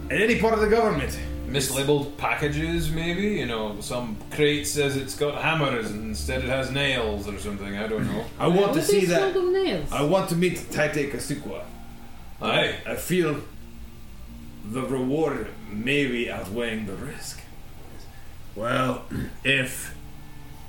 in 0.10 0.22
any 0.22 0.40
part 0.40 0.54
of 0.54 0.60
the 0.60 0.70
government. 0.70 1.18
Mislabeled 1.48 2.18
packages, 2.18 2.92
maybe? 2.92 3.24
You 3.40 3.46
know, 3.46 3.80
some 3.80 4.18
crate 4.32 4.68
says 4.68 4.98
it's 4.98 5.16
got 5.16 5.42
hammers 5.42 5.92
and 5.92 6.10
instead 6.10 6.44
it 6.44 6.50
has 6.50 6.72
nails 6.72 7.28
or 7.28 7.38
something. 7.40 7.78
I 7.78 7.88
don't 7.88 8.06
know. 8.06 8.26
I 8.40 8.48
want 8.48 8.74
to 8.74 8.82
see 8.82 9.06
that. 9.06 9.34
nails? 9.36 9.92
I 9.92 10.04
want 10.04 10.30
to 10.30 10.36
meet 10.36 10.58
Taite 10.58 11.12
Kasukwa. 11.12 11.64
Aye. 12.42 12.76
I 12.86 12.96
feel 12.96 13.42
the 14.70 14.82
reward 14.84 15.48
may 15.72 16.06
be 16.08 16.30
outweighing 16.32 16.86
the 16.86 16.94
risk. 16.94 17.42
Well, 18.56 19.06
if 19.44 19.96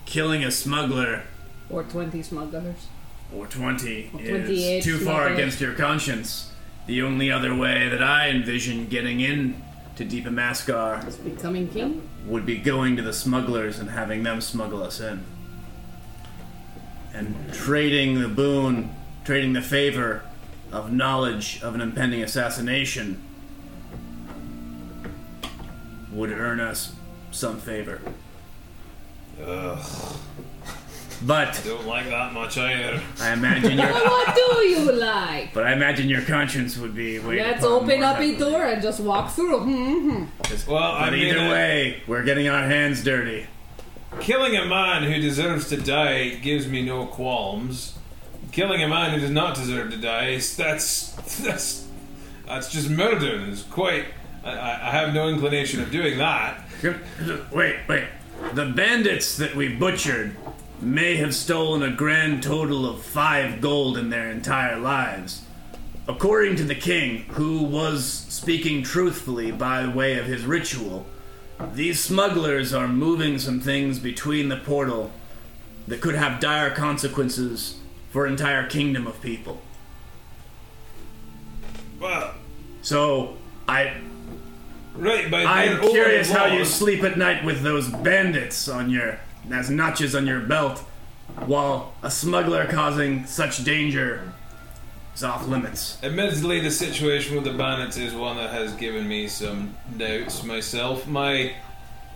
killing 0.07 0.45
a 0.45 0.51
smuggler 0.51 1.25
Or 1.71 1.83
20 1.83 2.23
smugglers. 2.23 2.87
or 3.35 3.47
20 3.47 4.11
Or 4.15 4.21
is 4.21 4.29
28 4.29 4.83
too 4.85 4.99
far 4.99 5.29
against 5.29 5.61
your 5.61 5.75
conscience, 5.75 6.53
the 6.87 7.03
only 7.03 7.31
other 7.31 7.55
way 7.55 7.89
that 7.89 8.03
I 8.03 8.29
envision 8.29 8.87
getting 8.89 9.21
in 9.21 9.63
to 9.97 10.05
Deepa 10.05 10.29
Maskar 10.29 11.07
Is 11.07 11.17
becoming 11.17 11.69
king? 11.69 12.09
would 12.27 12.47
be 12.47 12.57
going 12.59 12.97
to 12.97 13.03
the 13.03 13.13
smugglers 13.13 13.79
and 13.79 13.91
having 13.91 14.23
them 14.23 14.41
smuggle 14.41 14.83
us 14.83 15.01
in. 15.01 15.25
And 17.15 17.53
trading 17.53 18.21
the 18.21 18.29
boon, 18.29 18.95
trading 19.25 19.53
the 19.53 19.61
favor 19.63 20.23
of 20.71 20.91
knowledge 20.93 21.61
of 21.63 21.75
an 21.75 21.81
impending 21.83 22.23
assassination 22.23 23.23
would 26.13 26.31
earn 26.33 26.61
us 26.61 26.93
some 27.31 27.59
favor. 27.59 28.01
Ugh. 29.45 30.17
But 31.25 31.57
I 31.57 31.69
Don't 31.69 31.87
like 31.87 32.07
that 32.09 32.33
much 32.33 32.59
either. 32.59 33.01
I 33.21 33.33
imagine 33.33 33.79
your 33.79 33.87
what 33.93 34.35
do 34.35 34.67
you 34.67 34.91
like? 34.93 35.55
but 35.55 35.65
I 35.65 35.73
imagine 35.73 36.09
your 36.09 36.23
conscience 36.23 36.77
would 36.77 36.97
be. 36.97 37.21
Let's 37.21 37.63
open 37.65 38.01
more 38.01 38.05
up 38.09 38.19
a 38.19 38.37
door 38.37 38.65
and 38.65 38.83
just 38.83 38.99
walk 38.99 39.31
through. 39.31 39.61
Hmm. 39.61 40.25
Well, 40.69 40.83
I 40.83 41.05
But 41.07 41.13
mean, 41.13 41.29
either 41.29 41.39
uh, 41.39 41.51
way, 41.51 42.03
we're 42.09 42.25
getting 42.25 42.49
our 42.49 42.65
hands 42.65 43.05
dirty. 43.05 43.47
killing 44.21 44.57
a 44.57 44.65
man 44.67 45.05
who 45.05 45.21
deserves 45.21 45.69
to 45.69 45.77
die 45.77 46.31
gives 46.43 46.67
me 46.67 46.85
no 46.85 47.07
qualms. 47.07 47.97
Killing 48.51 48.83
a 48.83 48.89
man 48.89 49.13
who 49.15 49.21
does 49.21 49.31
not 49.31 49.55
deserve 49.55 49.93
to 49.93 49.97
die, 49.99 50.31
is- 50.31 50.57
that's 50.57 51.13
that's 51.41 51.87
that's 52.47 52.71
just 52.73 52.91
murder. 52.91 53.45
It's 53.49 53.63
quite. 53.63 54.07
I, 54.45 54.51
I 54.51 54.91
have 54.91 55.15
no 55.15 55.29
inclination 55.29 55.81
of 55.83 55.91
doing 55.91 56.19
that. 56.19 56.65
Wait, 57.53 57.77
wait. 57.89 58.05
The 58.55 58.67
bandits 58.67 59.37
that 59.37 59.55
we 59.55 59.69
butchered 59.69 60.37
may 60.81 61.17
have 61.17 61.35
stolen 61.35 61.83
a 61.83 61.95
grand 61.95 62.43
total 62.43 62.89
of 62.89 63.03
five 63.03 63.61
gold 63.61 63.97
in 63.97 64.11
their 64.11 64.31
entire 64.31 64.79
lives. 64.79 65.43
According 66.09 66.57
to 66.57 66.65
the 66.65 66.75
king, 66.75 67.23
who 67.31 67.63
was 67.63 68.05
speaking 68.05 68.83
truthfully 68.83 69.53
by 69.53 69.87
way 69.87 70.19
of 70.19 70.27
his 70.27 70.45
ritual, 70.45 71.07
these 71.75 72.01
smugglers 72.01 72.75
are 72.75 72.89
moving 72.89 73.39
some 73.39 73.61
things 73.61 74.01
between 74.01 74.49
the 74.49 74.57
portal 74.57 75.13
that 75.87 76.01
could 76.01 76.17
have 76.17 76.41
dire 76.41 76.71
consequences 76.71 77.79
for 78.11 78.27
an 78.27 78.33
entire 78.33 78.67
kingdom 78.69 79.07
of 79.07 79.21
people. 79.23 79.63
Well, 82.01 82.35
So, 82.83 83.37
I 83.69 83.95
right, 84.95 85.31
by 85.31 85.45
I'm 85.45 85.81
curious 85.81 86.31
how 86.31 86.47
you 86.47 86.65
sleep 86.65 87.03
at 87.03 87.17
night 87.19 87.45
with 87.45 87.63
those 87.63 87.89
bandits 87.89 88.69
on 88.69 88.91
your 88.91 89.19
as 89.51 89.71
notches 89.71 90.15
on 90.15 90.27
your 90.27 90.41
belt, 90.41 90.79
while 91.47 91.95
a 92.03 92.11
smuggler 92.11 92.67
causing 92.67 93.27
such 93.27 93.65
danger 93.65 94.33
is 95.15 95.25
off 95.25 95.47
limits. 95.49 95.99
Admittedly, 96.03 96.61
the 96.61 96.71
situation 96.71 97.35
with 97.35 97.45
the 97.45 97.53
bandits 97.53 97.97
is 97.97 98.15
one 98.15 98.37
that 98.37 98.51
has 98.51 98.73
given 98.75 99.07
me 99.09 99.27
some 99.27 99.75
doubts 99.97 100.43
myself. 100.45 101.07
My 101.07 101.55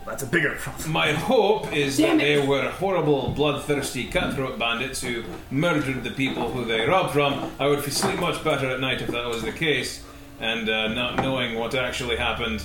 That's 0.06 0.22
a 0.22 0.26
bigger 0.26 0.54
problem. 0.54 0.92
my 0.92 1.12
hope 1.12 1.74
is 1.74 1.96
Damn 1.98 2.18
that 2.18 2.24
it. 2.26 2.40
they 2.40 2.46
were 2.46 2.70
horrible, 2.70 3.30
bloodthirsty, 3.30 4.06
cutthroat 4.06 4.58
bandits 4.58 5.02
who 5.02 5.24
murdered 5.50 6.04
the 6.04 6.12
people 6.12 6.50
who 6.52 6.64
they 6.64 6.86
robbed 6.86 7.12
from. 7.12 7.50
I 7.58 7.66
would 7.66 7.82
sleep 7.92 8.20
much 8.20 8.42
better 8.44 8.70
at 8.70 8.80
night 8.80 9.02
if 9.02 9.08
that 9.08 9.26
was 9.26 9.42
the 9.42 9.52
case. 9.52 10.04
And 10.40 10.68
uh, 10.68 10.88
not 10.88 11.16
knowing 11.16 11.54
what 11.58 11.74
actually 11.74 12.16
happened, 12.16 12.62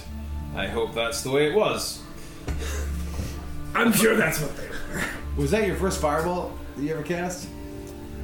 I 0.55 0.67
hope 0.67 0.93
that's 0.93 1.21
the 1.23 1.31
way 1.31 1.47
it 1.49 1.55
was. 1.55 2.01
I'm 3.73 3.93
sure 3.93 4.15
that's 4.15 4.41
what 4.41 4.55
they 4.57 4.67
were. 4.67 5.03
Was 5.37 5.51
that 5.51 5.65
your 5.65 5.77
first 5.77 6.01
fireball 6.01 6.51
that 6.75 6.83
you 6.83 6.93
ever 6.93 7.03
cast? 7.03 7.47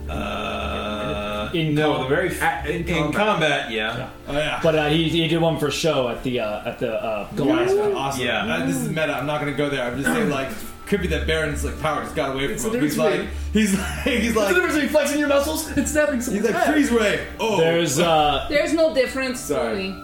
Uh, 0.09 1.49
In 1.53 1.75
no, 1.75 1.93
com- 1.93 2.03
the 2.03 2.07
very 2.15 2.29
f- 2.29 2.65
in, 2.65 2.87
in 2.87 3.11
combat, 3.11 3.71
yeah. 3.71 4.09
Oh 4.27 4.33
yeah. 4.33 4.59
But 4.63 4.75
uh, 4.75 4.87
he, 4.89 5.09
he 5.09 5.27
did 5.27 5.39
one 5.41 5.57
for 5.59 5.69
show 5.71 6.07
at 6.09 6.23
the 6.23 6.39
uh, 6.41 6.67
at 6.69 6.79
the 6.79 6.93
uh, 7.01 7.29
Goliath. 7.33 7.93
awesome. 7.95 8.25
Yeah. 8.25 8.45
Uh, 8.45 8.65
this 8.65 8.77
is 8.77 8.89
meta. 8.89 9.13
I'm 9.17 9.25
not 9.25 9.39
gonna 9.39 9.53
go 9.53 9.69
there. 9.69 9.83
I'm 9.83 9.97
just 10.01 10.13
saying 10.13 10.29
like 10.29 10.49
could 10.87 11.01
be 11.01 11.07
that 11.07 11.27
Baron's 11.27 11.63
like 11.65 11.79
power 11.81 12.01
just 12.03 12.15
got 12.15 12.33
away 12.33 12.55
from 12.57 12.71
the 12.71 12.77
him. 12.77 12.83
He's 12.83 12.97
like 12.97 13.27
he's 13.53 13.77
like 13.77 14.03
he's 14.05 14.33
What's 14.33 14.33
the 14.33 14.39
like 14.39 14.53
difference 14.55 14.73
between 14.75 14.89
flexing 14.89 15.19
your 15.19 15.27
muscles 15.29 15.67
and 15.77 15.87
snapping 15.87 16.15
he's 16.15 16.25
someone's 16.25 16.45
like 16.49 16.55
head? 16.55 16.73
freeze 16.73 16.91
ray. 16.91 17.25
Oh. 17.39 17.57
There's 17.57 17.99
uh, 17.99 18.45
There's 18.49 18.73
no 18.73 18.93
difference. 18.93 19.39
Sorry. 19.39 19.89
Tony. 19.89 20.03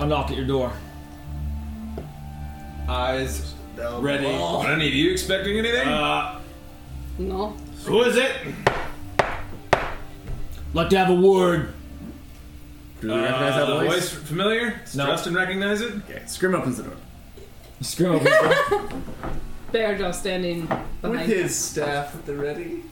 a 0.00 0.06
knock 0.06 0.30
at 0.30 0.36
your 0.36 0.46
door. 0.46 0.72
eyes 2.88 3.54
ready. 3.98 4.26
Are 4.26 4.66
any 4.70 4.88
of 4.88 4.94
you 4.94 5.10
expecting 5.10 5.58
anything? 5.58 5.88
Uh, 5.88 6.40
No. 7.18 7.56
who 7.84 8.02
is 8.02 8.16
it? 8.16 8.32
Like 10.74 10.88
to 10.90 10.98
have 10.98 11.10
a 11.10 11.14
word. 11.14 11.72
Do 13.00 13.08
we 13.08 13.14
recognize 13.14 13.54
that 13.54 13.62
Uh, 13.68 13.80
voice? 13.80 13.92
voice 13.92 14.08
familiar? 14.10 14.80
No. 14.94 15.04
Trust 15.06 15.26
and 15.26 15.36
recognize 15.36 15.80
it? 15.80 15.92
Okay, 16.08 16.22
Scrim 16.26 16.54
opens 16.54 16.76
the 16.78 16.84
door. 16.84 16.92
Scrim 17.80 18.12
opens. 18.12 19.02
Bear 19.72 19.98
just 19.98 20.20
standing 20.20 20.62
With 20.68 21.02
behind. 21.02 21.20
his 21.30 21.54
staff 21.56 22.14
at 22.14 22.24
the 22.26 22.34
ready. 22.36 22.82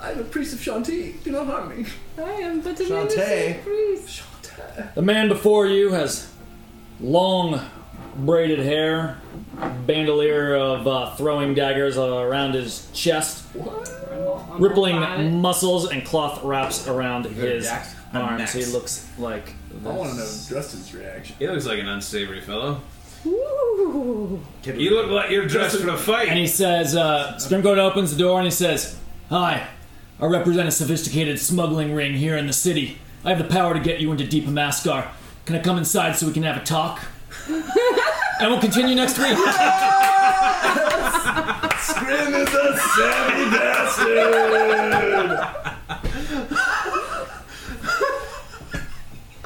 I'm 0.00 0.20
a 0.20 0.24
priest 0.24 0.52
of 0.54 0.60
Shanti. 0.60 1.22
Do 1.22 1.32
not 1.32 1.46
harm 1.46 1.68
me. 1.82 1.86
I 2.18 2.22
am 2.32 2.60
but 2.60 2.78
an 2.80 2.86
Shantae. 2.86 3.56
innocent 3.56 3.64
priest. 3.64 4.22
The 4.94 5.02
man 5.02 5.28
before 5.28 5.66
you 5.66 5.92
has 5.92 6.30
long 7.00 7.60
braided 8.16 8.58
hair, 8.58 9.18
bandolier 9.86 10.54
of 10.56 10.86
uh, 10.86 11.14
throwing 11.16 11.54
daggers 11.54 11.96
around 11.96 12.52
his 12.54 12.90
chest, 12.92 13.44
I'm 13.54 14.60
rippling 14.62 14.96
all 14.96 15.02
about 15.02 15.20
it. 15.20 15.30
muscles, 15.30 15.90
and 15.90 16.04
cloth 16.04 16.42
wraps 16.42 16.86
around 16.88 17.24
his 17.26 17.64
Jax? 17.66 17.94
I'm 18.12 18.22
arms. 18.22 18.38
Max. 18.40 18.52
He 18.52 18.64
looks 18.66 19.10
like. 19.18 19.54
I 19.84 19.88
want 19.88 20.10
to 20.10 20.16
know 20.16 20.22
this. 20.22 20.48
Justin's 20.48 20.94
reaction. 20.94 21.36
He 21.38 21.46
looks 21.48 21.66
like 21.66 21.78
an 21.78 21.88
unsavory 21.88 22.40
fellow. 22.40 22.80
Ooh. 23.26 24.40
You 24.64 24.90
look 24.90 25.10
like 25.10 25.30
you're 25.30 25.46
dressed 25.46 25.80
for 25.80 25.90
a 25.90 25.96
fight. 25.96 26.28
And 26.28 26.38
he 26.38 26.46
says, 26.46 26.96
uh, 26.96 27.34
Scrimcorn 27.36 27.78
opens 27.78 28.12
the 28.12 28.18
door 28.18 28.38
and 28.38 28.46
he 28.46 28.50
says, 28.50 28.98
Hi, 29.28 29.68
I 30.20 30.26
represent 30.26 30.68
a 30.68 30.70
sophisticated 30.70 31.38
smuggling 31.38 31.94
ring 31.94 32.14
here 32.14 32.36
in 32.36 32.46
the 32.46 32.52
city. 32.52 32.98
I 33.24 33.30
have 33.30 33.38
the 33.38 33.44
power 33.44 33.74
to 33.74 33.80
get 33.80 34.00
you 34.00 34.12
into 34.12 34.24
Deepa 34.24 34.48
Maskar. 34.48 35.08
Can 35.44 35.56
I 35.56 35.60
come 35.60 35.78
inside 35.78 36.16
so 36.16 36.26
we 36.26 36.32
can 36.32 36.42
have 36.42 36.56
a 36.56 36.64
talk? 36.64 37.00
and 37.48 38.50
we'll 38.50 38.60
continue 38.60 38.94
next 38.94 39.18
week. 39.18 39.36
Scrim 41.78 42.34
is 42.34 42.54
a 42.54 42.76
savvy 42.76 43.50
bastard! 43.50 45.62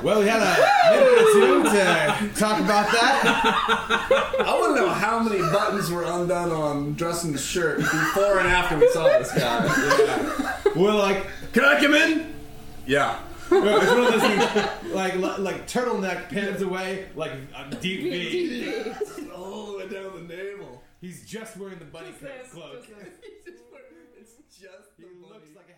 Well, 0.02 0.20
we 0.20 0.26
had 0.26 0.40
a 0.40 0.90
minute 0.90 1.18
or 1.18 1.32
two 1.32 1.62
to 1.64 2.40
talk 2.40 2.58
about 2.60 2.90
that. 2.90 4.36
I 4.40 4.58
want 4.58 4.76
to 4.76 4.82
know 4.82 4.88
how 4.88 5.18
many 5.22 5.38
buttons 5.40 5.90
were 5.90 6.04
undone 6.04 6.50
on 6.50 6.96
Justin's 6.96 7.44
shirt 7.44 7.78
before 7.78 8.38
and 8.38 8.48
after 8.48 8.78
we 8.78 8.88
saw 8.90 9.04
this 9.04 9.30
guy. 9.32 9.66
Yeah. 9.66 10.54
We're 10.74 10.94
like, 10.94 11.26
Can 11.52 11.64
I 11.64 11.80
come 11.80 11.94
in? 11.94 12.34
Yeah. 12.86 13.18
No, 13.50 13.78
it's 13.78 13.90
one 13.90 14.04
of 14.04 14.12
those 14.12 14.22
things 14.22 14.94
like 14.94 15.16
like 15.16 15.66
turtleneck 15.66 16.28
pans 16.28 16.62
away 16.62 17.08
like 17.16 17.32
a 17.56 17.74
deep 17.76 18.02
V. 18.02 18.92
All 19.34 19.72
the 19.72 19.78
way 19.78 19.88
down 19.88 20.26
the 20.28 20.34
navel. 20.34 20.82
He's 21.00 21.26
just 21.26 21.56
wearing 21.56 21.78
the 21.80 21.84
bunny 21.86 22.08
Just 22.10 22.20
this, 22.20 22.52
cloak. 22.52 22.86
just 22.86 22.88
this. 22.96 23.08
it's 24.20 24.58
just 24.60 24.90
He 24.96 25.04
looks 25.20 25.48
like 25.56 25.69